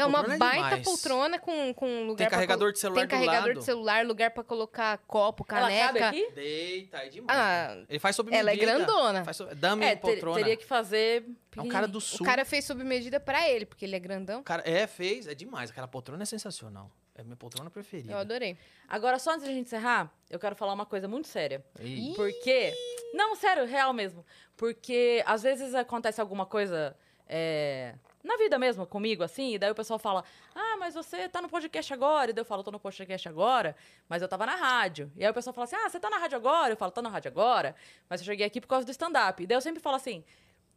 é 0.00 0.06
uma 0.06 0.20
é 0.34 0.38
baita 0.38 0.78
poltrona 0.78 1.38
com, 1.38 1.74
com 1.74 2.02
lugar 2.06 2.16
Tem 2.16 2.26
pra 2.28 2.30
carregador 2.36 2.60
colo- 2.68 2.72
de 2.72 2.78
celular 2.78 3.00
Tem 3.00 3.06
do 3.08 3.10
carregador 3.10 3.48
lado. 3.48 3.58
de 3.58 3.64
celular, 3.64 4.06
lugar 4.06 4.30
pra 4.30 4.42
colocar 4.42 4.98
copo, 5.06 5.44
Ela 5.48 5.68
cabe 5.68 5.98
caneca. 5.98 6.08
aqui? 6.08 6.30
Deita, 6.34 6.96
é 6.98 7.08
demais. 7.08 7.38
Ah, 7.38 7.76
Ele 7.88 7.98
faz 7.98 8.16
sob 8.16 8.30
medida. 8.30 8.50
ela 8.50 8.52
é 8.52 8.56
grandona. 8.56 9.24
Faz 9.24 9.36
so... 9.36 9.44
Dame 9.54 9.84
É, 9.84 9.94
ter- 9.94 10.00
poltrona. 10.00 10.36
teria 10.38 10.56
que 10.56 10.64
fazer... 10.64 11.26
É 11.56 11.60
um 11.60 11.68
cara 11.68 11.86
do 11.88 11.98
O 11.98 12.00
sul. 12.00 12.24
cara 12.24 12.44
fez 12.44 12.64
sob 12.64 12.82
medida 12.84 13.18
pra 13.20 13.48
ele, 13.48 13.66
porque 13.66 13.84
ele 13.84 13.96
é 13.96 13.98
grandão. 13.98 14.40
O 14.40 14.44
cara... 14.44 14.62
É, 14.64 14.86
fez. 14.86 15.26
É 15.26 15.34
demais. 15.34 15.70
Aquela 15.70 15.88
poltrona 15.88 16.22
é 16.22 16.26
sensacional. 16.26 16.90
É 17.20 17.22
minha 17.22 17.36
poltrona 17.36 17.68
preferida. 17.70 18.12
Eu 18.12 18.18
adorei. 18.18 18.56
Agora, 18.88 19.18
só 19.18 19.32
antes 19.32 19.44
de 19.44 19.50
a 19.50 19.54
gente 19.54 19.66
encerrar, 19.66 20.10
eu 20.30 20.38
quero 20.38 20.56
falar 20.56 20.72
uma 20.72 20.86
coisa 20.86 21.06
muito 21.06 21.28
séria. 21.28 21.62
Ih, 21.80 22.14
Porque. 22.16 22.72
Não, 23.12 23.36
sério, 23.36 23.66
real 23.66 23.92
mesmo. 23.92 24.24
Porque 24.56 25.22
às 25.26 25.42
vezes 25.42 25.74
acontece 25.74 26.20
alguma 26.20 26.46
coisa. 26.46 26.96
é, 27.28 27.94
Na 28.24 28.36
vida 28.36 28.58
mesmo, 28.58 28.86
comigo, 28.86 29.22
assim, 29.22 29.54
e 29.54 29.58
daí 29.58 29.70
o 29.70 29.74
pessoal 29.74 29.98
fala: 29.98 30.24
Ah, 30.54 30.76
mas 30.78 30.94
você 30.94 31.28
tá 31.28 31.42
no 31.42 31.48
podcast 31.48 31.92
agora. 31.92 32.30
E 32.30 32.32
daí 32.34 32.40
eu 32.40 32.46
falo: 32.46 32.62
Tô 32.64 32.70
no 32.70 32.80
podcast 32.80 33.28
agora, 33.28 33.76
mas 34.08 34.22
eu 34.22 34.28
tava 34.28 34.46
na 34.46 34.56
rádio. 34.56 35.12
E 35.16 35.22
aí 35.24 35.30
o 35.30 35.34
pessoal 35.34 35.52
fala 35.52 35.64
assim: 35.64 35.76
Ah, 35.76 35.88
você 35.90 36.00
tá 36.00 36.08
na 36.08 36.16
rádio 36.18 36.36
agora? 36.36 36.72
Eu 36.72 36.76
falo: 36.76 36.90
Tô 36.92 37.02
na 37.02 37.10
rádio 37.10 37.30
agora, 37.30 37.74
mas 38.08 38.20
eu 38.22 38.24
cheguei 38.24 38.46
aqui 38.46 38.60
por 38.62 38.66
causa 38.68 38.86
do 38.86 38.90
stand-up. 38.92 39.42
E 39.42 39.46
daí 39.46 39.56
eu 39.56 39.60
sempre 39.60 39.80
falo 39.80 39.96
assim: 39.96 40.24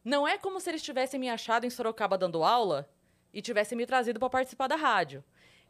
Não 0.03 0.27
é 0.27 0.37
como 0.37 0.59
se 0.59 0.69
eles 0.69 0.81
tivessem 0.83 1.17
me 1.19 1.29
achado 1.29 1.65
em 1.65 1.69
Sorocaba 1.69 2.17
dando 2.17 2.43
aula 2.43 2.89
e 3.33 3.41
tivessem 3.41 3.77
me 3.77 3.85
trazido 3.85 4.19
pra 4.19 4.29
participar 4.29 4.67
da 4.67 4.75
rádio. 4.75 5.23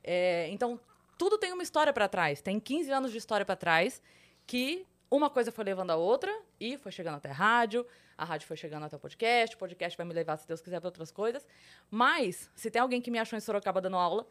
É, 0.03 0.47
então, 0.49 0.79
tudo 1.17 1.37
tem 1.37 1.53
uma 1.53 1.63
história 1.63 1.93
pra 1.93 2.07
trás. 2.07 2.41
Tem 2.41 2.59
15 2.59 2.91
anos 2.91 3.11
de 3.11 3.17
história 3.17 3.45
pra 3.45 3.55
trás 3.55 4.01
que 4.45 4.85
uma 5.09 5.29
coisa 5.29 5.51
foi 5.51 5.63
levando 5.63 5.91
a 5.91 5.95
outra 5.95 6.33
e 6.59 6.77
foi 6.77 6.91
chegando 6.91 7.15
até 7.15 7.29
a 7.29 7.33
rádio, 7.33 7.85
a 8.17 8.25
rádio 8.25 8.47
foi 8.47 8.57
chegando 8.57 8.83
até 8.83 8.95
o 8.95 8.99
podcast, 8.99 9.55
o 9.55 9.59
podcast 9.59 9.97
vai 9.97 10.05
me 10.05 10.13
levar, 10.13 10.37
se 10.37 10.47
Deus 10.47 10.61
quiser, 10.61 10.79
para 10.79 10.87
outras 10.87 11.11
coisas. 11.11 11.47
Mas, 11.89 12.49
se 12.55 12.69
tem 12.71 12.81
alguém 12.81 13.01
que 13.01 13.11
me 13.11 13.19
achou 13.19 13.37
em 13.37 13.39
Sorocaba 13.39 13.79
dando 13.79 13.97
aula, 13.97 14.25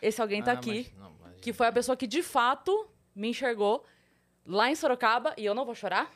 esse 0.00 0.20
alguém 0.20 0.42
tá 0.42 0.52
ah, 0.52 0.54
aqui, 0.54 0.90
mas- 0.96 0.98
não, 0.98 1.12
que 1.40 1.52
foi 1.52 1.66
a 1.66 1.72
pessoa 1.72 1.96
que 1.96 2.06
de 2.06 2.22
fato 2.22 2.88
me 3.14 3.28
enxergou 3.28 3.84
lá 4.46 4.70
em 4.70 4.74
Sorocaba, 4.74 5.34
e 5.36 5.44
eu 5.44 5.54
não 5.54 5.64
vou 5.64 5.74
chorar, 5.74 6.10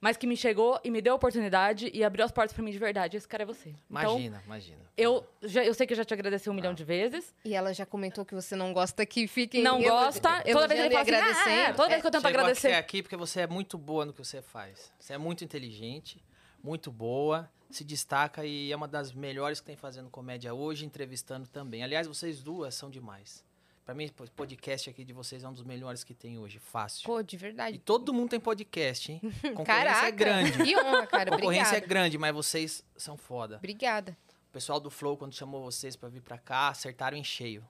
mas 0.00 0.16
que 0.16 0.26
me 0.26 0.36
chegou 0.36 0.80
e 0.84 0.90
me 0.90 1.00
deu 1.00 1.12
a 1.14 1.16
oportunidade 1.16 1.90
e 1.92 2.04
abriu 2.04 2.24
as 2.24 2.30
portas 2.30 2.52
pra 2.52 2.62
mim 2.62 2.70
de 2.70 2.78
verdade. 2.78 3.16
Esse 3.16 3.26
cara 3.26 3.42
é 3.42 3.46
você. 3.46 3.70
Então, 3.70 4.12
Imagina, 4.12 4.42
imagina. 4.46 4.78
eu, 4.96 5.26
já, 5.42 5.64
eu 5.64 5.74
sei 5.74 5.86
que 5.86 5.92
eu 5.92 5.96
já 5.96 6.04
te 6.04 6.14
agradeci 6.14 6.48
um 6.48 6.52
Ah. 6.52 6.56
milhão 6.56 6.74
de 6.74 6.84
vezes. 6.84 7.34
E 7.44 7.54
ela 7.54 7.72
já 7.74 7.84
comentou 7.84 8.24
que 8.24 8.34
você 8.34 8.54
não 8.54 8.72
gosta 8.72 9.04
que 9.04 9.26
fiquem 9.26 9.62
não 9.62 9.78
elo- 9.80 9.88
gosta. 9.90 10.42
Toda 10.52 10.68
vez 10.68 10.80
ele 10.80 10.90
fala 10.94 11.08
elogiando 11.08 11.26
e 11.28 11.30
assim, 11.40 11.50
ah, 11.50 11.68
é, 11.68 11.72
toda 11.72 11.88
vez 11.88 12.00
que 12.00 12.06
eu 12.06 12.10
tento 12.10 12.26
agradecer. 12.26 12.68
aqui, 12.68 12.76
aqui 12.78 13.02
porque 13.02 13.16
você 13.16 13.40
é 13.40 13.46
muito 13.46 13.76
boa 13.76 14.04
no 14.04 14.12
que 14.12 14.18
você 14.24 14.40
faz. 14.40 14.92
Você 14.98 15.14
é 15.14 15.18
muito 15.18 15.42
inteligente, 15.44 16.22
muito 16.62 16.90
boa, 16.92 17.50
se 17.70 17.84
destaca 17.84 18.44
e 18.46 18.70
é 18.72 18.76
uma 18.76 18.88
das 18.88 19.12
melhores 19.12 19.60
que 19.60 19.66
tem 19.66 19.76
fazendo 19.76 20.08
comédia 20.10 20.54
hoje, 20.54 20.86
entrevistando 20.86 21.46
também. 21.48 21.82
Aliás, 21.82 22.06
vocês 22.06 22.40
duas 22.42 22.74
são 22.74 22.88
demais. 22.88 23.44
Pra 23.88 23.94
mim, 23.94 24.04
o 24.18 24.30
podcast 24.32 24.90
aqui 24.90 25.02
de 25.02 25.14
vocês 25.14 25.42
é 25.42 25.48
um 25.48 25.52
dos 25.54 25.62
melhores 25.62 26.04
que 26.04 26.12
tem 26.12 26.36
hoje, 26.38 26.58
fácil. 26.58 27.06
Pô, 27.06 27.22
de 27.22 27.36
E 27.36 27.38
verdade. 27.38 27.78
todo 27.78 28.12
mundo 28.12 28.28
tem 28.28 28.38
podcast, 28.38 29.10
hein? 29.12 29.18
Concorrência 29.56 29.64
Caraca. 29.64 30.06
é 30.08 30.10
grande. 30.10 30.62
Que 30.62 30.76
honra, 30.76 31.06
cara. 31.06 31.30
Concorrência 31.30 31.62
é 31.62 31.78
Obrigada. 31.78 31.86
grande, 31.86 32.18
mas 32.18 32.34
vocês 32.34 32.84
são 32.98 33.16
foda. 33.16 33.56
Obrigada. 33.56 34.14
O 34.50 34.52
pessoal 34.52 34.78
do 34.78 34.90
Flow, 34.90 35.16
quando 35.16 35.32
chamou 35.34 35.62
vocês 35.62 35.96
pra 35.96 36.10
vir 36.10 36.20
pra 36.20 36.36
cá, 36.36 36.68
acertaram 36.68 37.16
em 37.16 37.24
cheio. 37.24 37.66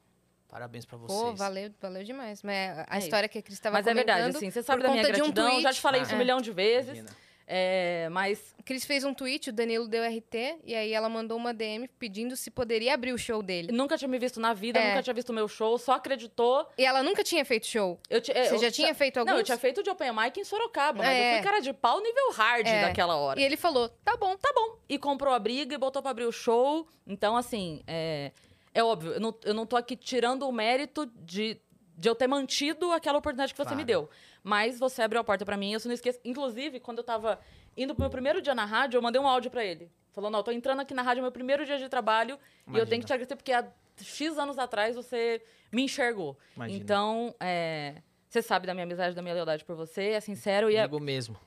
Parabéns 0.48 0.84
pra 0.84 0.98
vocês. 0.98 1.20
Pô, 1.20 1.36
valeu, 1.36 1.70
valeu 1.80 2.02
demais. 2.02 2.42
Mas 2.42 2.78
a 2.88 2.96
É 2.96 2.98
história 2.98 3.28
que 3.28 3.38
a 3.38 3.42
Cris 3.42 3.54
estava 3.56 3.74
Mas 3.74 3.86
é 3.86 3.94
verdade, 3.94 4.36
assim, 4.36 4.50
você 4.50 4.60
sabe 4.60 4.82
da 4.82 4.88
minha 4.88 5.04
conta 5.04 5.14
de 5.14 5.22
um 5.22 5.30
gratidão, 5.30 5.60
já 5.60 5.72
te 5.72 5.80
falei 5.80 6.02
isso 6.02 6.10
Ah. 6.10 6.16
um 6.16 6.18
milhão 6.18 6.40
de 6.40 6.50
vezes. 6.50 6.98
Imagina. 6.98 7.16
É, 7.50 8.08
mas 8.10 8.54
Cris 8.62 8.84
fez 8.84 9.04
um 9.04 9.14
tweet, 9.14 9.48
o 9.48 9.52
Danilo 9.54 9.88
deu 9.88 10.02
RT, 10.04 10.58
e 10.66 10.74
aí 10.74 10.92
ela 10.92 11.08
mandou 11.08 11.34
uma 11.34 11.54
DM 11.54 11.88
pedindo 11.98 12.36
se 12.36 12.50
poderia 12.50 12.92
abrir 12.92 13.14
o 13.14 13.16
show 13.18 13.42
dele. 13.42 13.72
nunca 13.72 13.96
tinha 13.96 14.06
me 14.06 14.18
visto 14.18 14.38
na 14.38 14.52
vida, 14.52 14.78
É. 14.78 14.90
nunca 14.90 15.02
tinha 15.02 15.14
visto 15.14 15.30
o 15.30 15.32
meu 15.32 15.48
show, 15.48 15.78
só 15.78 15.92
acreditou. 15.92 16.68
E 16.76 16.84
ela 16.84 17.02
nunca 17.02 17.24
tinha 17.24 17.42
feito 17.46 17.66
show. 17.66 17.98
Eu, 18.10 18.20
ti- 18.20 18.34
Você 18.34 18.54
eu 18.54 18.58
já 18.58 18.70
tinha 18.70 18.94
feito 18.94 19.16
alguns? 19.16 19.32
Não, 19.32 19.40
eu 19.40 19.44
tinha 19.44 19.56
feito 19.56 19.82
de 19.82 19.88
open 19.88 20.12
mic 20.12 20.38
em 20.38 20.44
Sorocaba, 20.44 20.98
mas 21.02 21.08
É. 21.08 21.30
eu 21.30 21.34
fui 21.36 21.42
cara 21.44 21.60
de 21.60 21.72
pau 21.72 22.02
nível 22.02 22.32
hard 22.32 22.66
É. 22.66 22.82
daquela 22.82 23.16
hora. 23.16 23.40
E 23.40 23.42
ele 23.44 23.56
falou, 23.56 23.88
tá 24.04 24.14
bom. 24.18 24.36
tá 24.36 24.52
bom. 24.54 24.76
E 24.86 24.98
comprou 24.98 25.32
a 25.32 25.38
briga 25.38 25.74
e 25.74 25.78
botou 25.78 26.02
pra 26.02 26.10
abrir 26.10 26.26
o 26.26 26.32
show. 26.32 26.86
Então, 27.06 27.34
assim, 27.34 27.82
é, 27.86 28.30
é 28.74 28.84
óbvio, 28.84 29.12
eu 29.14 29.20
não, 29.20 29.34
eu 29.42 29.54
não 29.54 29.64
tô 29.64 29.74
aqui 29.76 29.96
tirando 29.96 30.42
o 30.46 30.52
mérito 30.52 31.06
de, 31.16 31.58
de 31.96 32.08
eu 32.10 32.14
ter 32.14 32.26
mantido 32.26 32.92
aquela 32.92 33.16
oportunidade 33.18 33.54
que 33.54 33.56
você 33.58 33.64
Claro. 33.64 33.78
me 33.78 33.84
deu. 33.84 34.10
Mas 34.42 34.78
você 34.78 35.02
abriu 35.02 35.20
a 35.20 35.24
porta 35.24 35.44
pra 35.44 35.56
mim, 35.56 35.72
eu 35.72 35.80
não 35.84 35.92
esqueço. 35.92 36.18
Inclusive, 36.24 36.80
quando 36.80 36.98
eu 36.98 37.04
tava 37.04 37.38
indo 37.76 37.94
pro 37.94 38.02
meu 38.02 38.10
primeiro 38.10 38.40
dia 38.42 38.54
na 38.54 38.64
rádio, 38.64 38.98
eu 38.98 39.02
mandei 39.02 39.20
um 39.20 39.26
áudio 39.26 39.50
pra 39.50 39.64
ele. 39.64 39.90
Falando, 40.12 40.34
ó, 40.36 40.42
tô 40.42 40.50
entrando 40.50 40.80
aqui 40.80 40.94
na 40.94 41.02
rádio, 41.02 41.20
é 41.20 41.22
meu 41.22 41.32
primeiro 41.32 41.64
dia 41.64 41.78
de 41.78 41.88
trabalho, 41.88 42.34
e 42.34 42.34
eu 42.34 42.70
Imagina. 42.70 42.86
tenho 42.86 43.02
que 43.02 43.06
te 43.06 43.12
agradecer 43.12 43.36
porque 43.36 43.52
há 43.52 43.64
X 44.00 44.36
anos 44.38 44.58
atrás 44.58 44.96
você 44.96 45.40
me 45.70 45.82
enxergou. 45.82 46.36
Imagina. 46.56 46.82
Então, 46.82 47.34
é, 47.38 47.94
você 48.28 48.42
sabe 48.42 48.66
da 48.66 48.74
minha 48.74 48.84
amizade, 48.84 49.14
da 49.14 49.22
minha 49.22 49.34
lealdade 49.34 49.64
por 49.64 49.76
você, 49.76 50.10
é 50.10 50.20
sincero 50.20 50.70
e 50.70 50.76
é, 50.76 50.82
Digo 50.82 50.98
mesmo. 50.98 51.38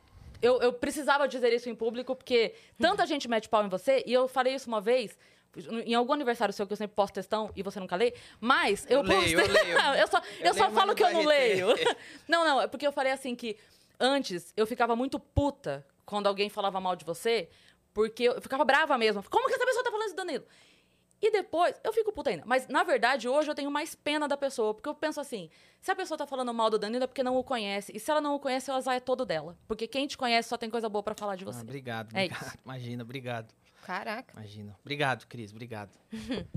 eu, 0.41 0.61
eu 0.61 0.71
precisava 0.71 1.27
dizer 1.27 1.51
isso 1.51 1.69
em 1.69 1.75
público, 1.75 2.15
porque 2.15 2.53
tanta 2.79 3.05
gente 3.05 3.27
mete 3.27 3.49
pau 3.49 3.65
em 3.65 3.69
você, 3.69 4.03
e 4.05 4.13
eu 4.13 4.27
falei 4.27 4.55
isso 4.55 4.69
uma 4.69 4.79
vez, 4.79 5.17
em 5.85 5.93
algum 5.93 6.13
aniversário 6.13 6.53
seu 6.53 6.65
que 6.65 6.73
eu 6.73 6.77
sempre 6.77 6.95
posto 6.95 7.13
textão 7.15 7.51
e 7.55 7.61
você 7.63 7.79
nunca 7.79 7.95
lê, 7.95 8.13
mas 8.39 8.85
eu, 8.89 8.99
Eu 8.99 9.03
leio, 9.03 9.37
postei. 9.39 9.43
eu 9.43 9.47
leio. 9.65 9.77
eu 9.99 10.07
só, 10.07 10.17
eu 10.17 10.45
Eu 10.45 10.53
só 10.53 10.63
leio, 10.65 10.75
falo 10.75 10.95
que 10.95 11.03
eu 11.03 11.11
não 11.13 11.25
leio. 11.25 11.67
Não, 12.27 12.45
não, 12.45 12.61
é 12.61 12.67
porque 12.67 12.87
eu 12.87 12.91
falei 12.91 13.11
assim 13.11 13.35
que 13.35 13.57
antes 13.99 14.53
eu 14.55 14.65
ficava 14.65 14.95
muito 14.95 15.19
puta 15.19 15.85
quando 16.05 16.27
alguém 16.27 16.49
falava 16.49 16.79
mal 16.79 16.95
de 16.95 17.03
você, 17.05 17.49
porque 17.93 18.23
eu 18.23 18.41
ficava 18.41 18.63
brava 18.63 18.97
mesmo. 18.97 19.23
Como 19.29 19.47
que 19.47 19.53
essa 19.53 19.65
pessoa 19.65 19.83
tá 19.83 19.91
falando 19.91 20.07
isso, 20.07 20.15
Danilo? 20.15 20.45
E 21.23 21.29
depois, 21.29 21.75
eu 21.83 21.93
fico 21.93 22.11
puta 22.11 22.31
ainda. 22.31 22.41
Mas, 22.47 22.67
na 22.67 22.83
verdade, 22.83 23.27
hoje 23.29 23.47
eu 23.51 23.53
tenho 23.53 23.69
mais 23.69 23.93
pena 23.93 24.27
da 24.27 24.35
pessoa. 24.35 24.73
Porque 24.73 24.89
eu 24.89 24.95
penso 24.95 25.19
assim: 25.21 25.51
se 25.79 25.91
a 25.91 25.95
pessoa 25.95 26.17
tá 26.17 26.25
falando 26.25 26.51
mal 26.51 26.67
do 26.69 26.79
Danilo 26.79 27.03
é 27.03 27.07
porque 27.07 27.21
não 27.21 27.37
o 27.37 27.43
conhece. 27.43 27.91
E 27.95 27.99
se 27.99 28.09
ela 28.09 28.19
não 28.19 28.33
o 28.33 28.39
conhece, 28.39 28.71
o 28.71 28.73
azar 28.73 28.95
é 28.95 28.99
todo 28.99 29.23
dela. 29.23 29.55
Porque 29.67 29.85
quem 29.87 30.07
te 30.07 30.17
conhece 30.17 30.49
só 30.49 30.57
tem 30.57 30.67
coisa 30.67 30.89
boa 30.89 31.03
pra 31.03 31.13
falar 31.13 31.35
de 31.35 31.43
Ah, 31.43 31.51
você. 31.51 31.61
obrigado, 31.61 32.09
É 32.17 32.23
obrigado. 32.25 32.57
Imagina, 32.65 33.03
obrigado. 33.03 33.53
Caraca. 33.91 34.33
Imagina. 34.37 34.75
Obrigado, 34.81 35.27
Cris, 35.27 35.51
obrigado. 35.51 35.91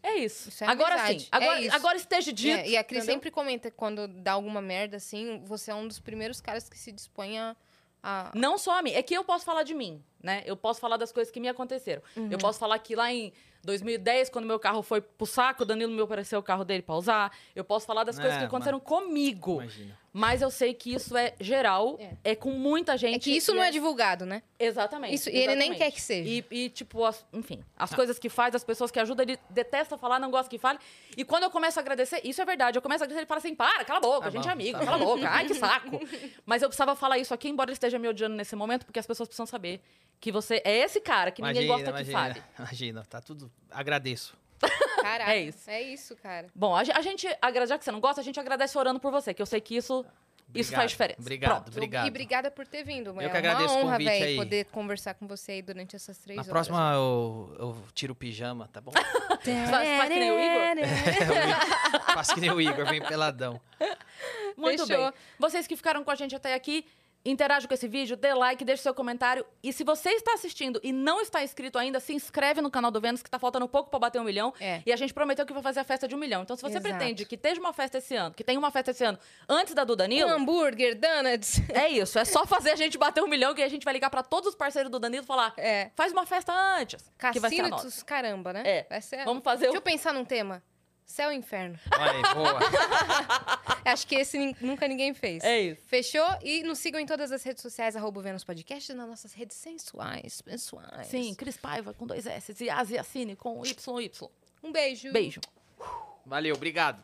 É 0.00 0.14
isso. 0.16 0.48
Isso 0.48 0.64
é 0.64 0.66
agora 0.68 0.94
amizade. 0.94 1.20
sim. 1.24 1.28
Agora, 1.30 1.58
É 1.58 1.62
isso. 1.66 1.76
agora 1.76 1.96
esteja 1.96 2.32
dito. 2.32 2.56
É, 2.56 2.68
e 2.68 2.76
a 2.76 2.84
Cris 2.84 2.98
entendeu? 3.02 3.14
sempre 3.14 3.30
comenta 3.30 3.70
que 3.70 3.76
quando 3.76 4.06
dá 4.06 4.32
alguma 4.32 4.62
merda 4.62 4.96
assim, 4.96 5.42
você 5.44 5.70
é 5.70 5.74
um 5.74 5.86
dos 5.88 5.98
primeiros 5.98 6.40
caras 6.40 6.68
que 6.68 6.78
se 6.78 6.92
dispõe 6.92 7.38
a. 7.38 7.56
a- 8.02 8.30
Não 8.34 8.56
só 8.56 8.78
a 8.78 8.82
mim. 8.82 8.92
É 8.92 9.02
que 9.02 9.12
eu 9.12 9.24
posso 9.24 9.44
falar 9.44 9.64
de 9.64 9.74
mim, 9.74 10.02
né? 10.22 10.42
Eu 10.46 10.56
posso 10.56 10.80
falar 10.80 10.96
das 10.96 11.10
coisas 11.12 11.30
que 11.32 11.40
me 11.40 11.48
aconteceram. 11.48 12.00
Uhum. 12.16 12.28
Eu 12.30 12.38
posso 12.38 12.58
falar 12.60 12.78
que 12.78 12.94
lá 12.94 13.12
em 13.12 13.32
2010, 13.64 14.30
quando 14.30 14.46
meu 14.46 14.58
carro 14.58 14.82
foi 14.82 15.00
pro 15.02 15.26
saco, 15.26 15.64
o 15.64 15.66
Danilo 15.66 15.92
me 15.92 16.00
ofereceu 16.00 16.38
o 16.38 16.42
carro 16.42 16.64
dele 16.64 16.82
pra 16.82 16.94
usar. 16.94 17.36
Eu 17.54 17.64
posso 17.64 17.84
falar 17.84 18.04
das 18.04 18.16
coisas 18.16 18.36
É, 18.36 18.38
que 18.38 18.44
aconteceram 18.46 18.78
comigo. 18.80 19.54
Imagina. 19.54 19.98
Mas 20.12 20.40
eu 20.42 20.50
sei 20.50 20.72
que 20.74 20.92
isso 20.94 21.16
é 21.16 21.34
geral, 21.38 21.96
É. 22.00 22.32
é, 22.32 22.34
com 22.34 22.50
muita 22.50 22.96
gente. 22.96 23.16
É 23.16 23.18
que 23.18 23.36
isso 23.36 23.52
e 23.52 23.54
não 23.54 23.62
é 23.62 23.70
divulgado, 23.70 24.24
né? 24.24 24.42
Exatamente. 24.58 25.14
Isso- 25.14 25.28
e 25.28 25.36
ele 25.36 25.54
nem 25.54 25.56
exatamente. 25.72 25.78
quer 25.78 25.90
que 25.92 26.00
seja. 26.00 26.28
E, 26.28 26.44
e, 26.50 26.70
tipo, 26.70 27.04
as- 27.04 27.24
enfim, 27.32 27.62
as 27.76 27.92
coisas 27.94 28.18
que 28.18 28.28
faz, 28.28 28.54
as 28.54 28.64
pessoas 28.64 28.90
que 28.90 28.98
ajudam, 28.98 29.22
ele 29.24 29.38
detesta 29.50 29.96
falar, 29.98 30.18
não 30.18 30.30
gosta 30.30 30.48
que 30.50 30.58
fale. 30.58 30.78
E 31.16 31.24
quando 31.24 31.42
eu 31.44 31.50
começo 31.50 31.78
a 31.78 31.82
agradecer, 31.82 32.20
isso 32.24 32.40
é 32.40 32.44
verdade. 32.44 32.78
Eu 32.78 32.82
começo 32.82 33.02
a 33.02 33.04
agradecer, 33.04 33.20
ele 33.20 33.26
fala 33.28 33.38
assim: 33.38 33.54
para, 33.54 33.84
cala 33.84 33.98
a 33.98 34.02
boca, 34.02 34.20
Tá 34.22 34.26
a 34.28 34.30
gente 34.30 34.42
bom, 34.44 34.48
é 34.48 34.52
amigo, 34.52 34.78
tá 34.78 34.84
cala 34.84 34.96
a 34.96 35.04
boca, 35.06 35.28
ai 35.28 35.46
que 35.46 35.54
saco. 35.54 35.90
Mas 36.46 36.62
eu 36.62 36.68
precisava 36.68 36.96
falar 36.96 37.18
isso 37.18 37.34
aqui, 37.34 37.48
embora 37.48 37.68
ele 37.70 37.74
esteja 37.74 37.98
me 37.98 38.08
odiando 38.08 38.34
nesse 38.34 38.56
momento, 38.56 38.86
porque 38.86 38.98
as 38.98 39.06
pessoas 39.06 39.28
precisam 39.28 39.46
saber 39.46 39.80
que 40.18 40.32
você 40.32 40.60
é 40.64 40.78
esse 40.78 41.00
cara 41.00 41.30
que 41.30 41.40
ninguém 41.42 41.66
gosta 41.66 41.84
que 41.84 41.90
imagina, 41.90 42.18
fale. 42.18 42.42
Imagina, 42.58 43.04
tá 43.04 43.20
tudo. 43.20 43.52
Agradeço. 43.70 44.36
Caraca. 45.00 45.32
É 45.32 45.40
isso. 45.42 45.70
É 45.70 45.82
isso, 45.82 46.16
cara. 46.16 46.46
Bom, 46.54 46.74
a, 46.74 46.80
a 46.80 47.00
gente, 47.02 47.26
agra- 47.40 47.66
já 47.66 47.78
que 47.78 47.84
você 47.84 47.92
não 47.92 48.00
gosta, 48.00 48.20
a 48.20 48.24
gente 48.24 48.38
agradece 48.40 48.76
orando 48.76 48.98
por 49.00 49.10
você, 49.12 49.32
que 49.32 49.40
eu 49.42 49.46
sei 49.46 49.60
que 49.60 49.76
isso, 49.76 50.04
isso 50.54 50.70
Obrigado, 50.70 50.74
faz 50.74 50.90
diferença. 50.90 51.20
Obrigado, 51.20 51.50
Pronto. 51.52 51.68
obrigado. 51.68 52.06
E 52.06 52.08
obrigada 52.08 52.50
por 52.50 52.66
ter 52.66 52.82
vindo. 52.82 53.14
é 53.20 53.28
que 53.28 53.36
agradeço 53.36 53.74
o 53.74 53.76
uma 53.78 53.84
honra, 53.84 53.92
convite 53.92 54.08
velho, 54.10 54.24
aí. 54.26 54.36
poder 54.36 54.64
conversar 54.66 55.14
com 55.14 55.26
você 55.28 55.52
aí 55.52 55.62
durante 55.62 55.94
essas 55.96 56.18
três 56.18 56.36
Na 56.36 56.42
horas. 56.42 56.50
próxima 56.50 56.92
eu, 56.94 57.56
eu 57.58 57.84
tiro 57.94 58.12
o 58.12 58.16
pijama, 58.16 58.68
tá 58.72 58.80
bom? 58.80 58.92
Faz, 59.70 59.70
faz 59.70 60.08
que 60.12 60.18
nem 60.18 60.30
o 60.32 60.40
Igor? 60.40 60.88
Faço 62.14 62.34
que 62.34 62.40
nem 62.40 62.50
o 62.50 62.60
Igor, 62.60 62.84
vem 62.86 63.00
peladão. 63.00 63.60
Muito 64.56 64.84
Fechou. 64.86 65.04
bem. 65.04 65.12
Vocês 65.38 65.66
que 65.66 65.76
ficaram 65.76 66.02
com 66.02 66.10
a 66.10 66.14
gente 66.14 66.34
até 66.34 66.54
aqui, 66.54 66.84
interajam 67.24 67.68
com 67.68 67.74
esse 67.74 67.86
vídeo, 67.88 68.16
dê 68.16 68.32
like, 68.32 68.64
deixe 68.64 68.82
seu 68.82 68.94
comentário. 68.94 69.44
E 69.62 69.72
se 69.72 69.84
você 69.84 70.10
está 70.10 70.34
assistindo 70.34 70.80
e 70.82 70.92
não 70.92 71.20
está 71.20 71.42
inscrito 71.42 71.78
ainda, 71.78 72.00
se 72.00 72.12
inscreve 72.14 72.60
no 72.60 72.70
canal 72.70 72.90
do 72.90 73.00
Vênus, 73.00 73.22
que 73.22 73.30
tá 73.30 73.38
faltando 73.38 73.68
pouco 73.68 73.90
para 73.90 73.98
bater 73.98 74.20
um 74.20 74.24
milhão. 74.24 74.52
É. 74.60 74.82
E 74.86 74.92
a 74.92 74.96
gente 74.96 75.12
prometeu 75.12 75.44
que 75.44 75.52
vai 75.52 75.62
fazer 75.62 75.80
a 75.80 75.84
festa 75.84 76.08
de 76.08 76.14
um 76.14 76.18
milhão. 76.18 76.42
Então, 76.42 76.56
se 76.56 76.62
você 76.62 76.78
Exato. 76.78 76.94
pretende 76.96 77.24
que 77.24 77.34
esteja 77.34 77.60
uma 77.60 77.72
festa 77.72 77.98
esse 77.98 78.14
ano, 78.14 78.34
que 78.34 78.42
tenha 78.44 78.58
uma 78.58 78.70
festa 78.70 78.90
esse 78.92 79.04
ano, 79.04 79.18
antes 79.48 79.74
da 79.74 79.84
do 79.84 79.94
Danilo, 79.96 80.30
Um 80.30 80.34
hambúrguer, 80.34 80.94
donuts. 80.98 81.60
é 81.70 81.88
isso. 81.88 82.18
É 82.18 82.24
só 82.24 82.46
fazer 82.46 82.70
a 82.70 82.76
gente 82.76 82.96
bater 82.96 83.22
um 83.22 83.28
milhão, 83.28 83.54
que 83.54 83.62
a 83.62 83.68
gente 83.68 83.84
vai 83.84 83.92
ligar 83.94 84.10
para 84.10 84.22
todos 84.22 84.48
os 84.50 84.54
parceiros 84.54 84.90
do 84.90 84.98
Danilo 84.98 85.24
e 85.24 85.26
falar: 85.26 85.52
É. 85.56 85.90
faz 85.94 86.12
uma 86.12 86.24
festa 86.26 86.52
antes. 86.78 87.04
que 87.32 87.40
vai 87.40 87.50
ser 87.50 87.62
a 87.62 87.68
nossa. 87.68 88.04
Caramba, 88.04 88.52
né? 88.52 88.62
É. 88.64 88.86
Vamos 89.24 89.42
fazer 89.42 89.66
Deixa 89.66 89.74
o. 89.74 89.78
eu 89.78 89.82
pensar 89.82 90.12
num 90.14 90.24
tema. 90.24 90.62
Céu 91.08 91.32
e 91.32 91.36
inferno. 91.36 91.78
Olha 91.98 92.12
aí, 92.12 92.34
boa. 92.34 92.60
Acho 93.84 94.06
que 94.06 94.14
esse 94.14 94.54
nunca 94.60 94.86
ninguém 94.86 95.14
fez. 95.14 95.42
É 95.42 95.58
isso. 95.58 95.82
Fechou? 95.86 96.26
E 96.42 96.62
nos 96.62 96.78
sigam 96.78 97.00
em 97.00 97.06
todas 97.06 97.32
as 97.32 97.42
redes 97.42 97.62
sociais, 97.62 97.96
arroba 97.96 98.20
Vênus 98.20 98.44
Podcast, 98.44 98.92
nas 98.92 99.08
nossas 99.08 99.32
redes 99.32 99.56
sensuais, 99.56 100.42
sensuais. 100.46 101.06
Sim, 101.06 101.34
Cris 101.34 101.56
Paiva 101.56 101.94
com 101.94 102.06
dois 102.06 102.26
S 102.26 102.54
e 102.62 102.68
Asiacine 102.68 103.34
com 103.34 103.64
YY. 103.64 104.12
Um 104.62 104.70
beijo. 104.70 105.10
Beijo. 105.10 105.40
Valeu, 106.26 106.54
obrigado. 106.54 107.02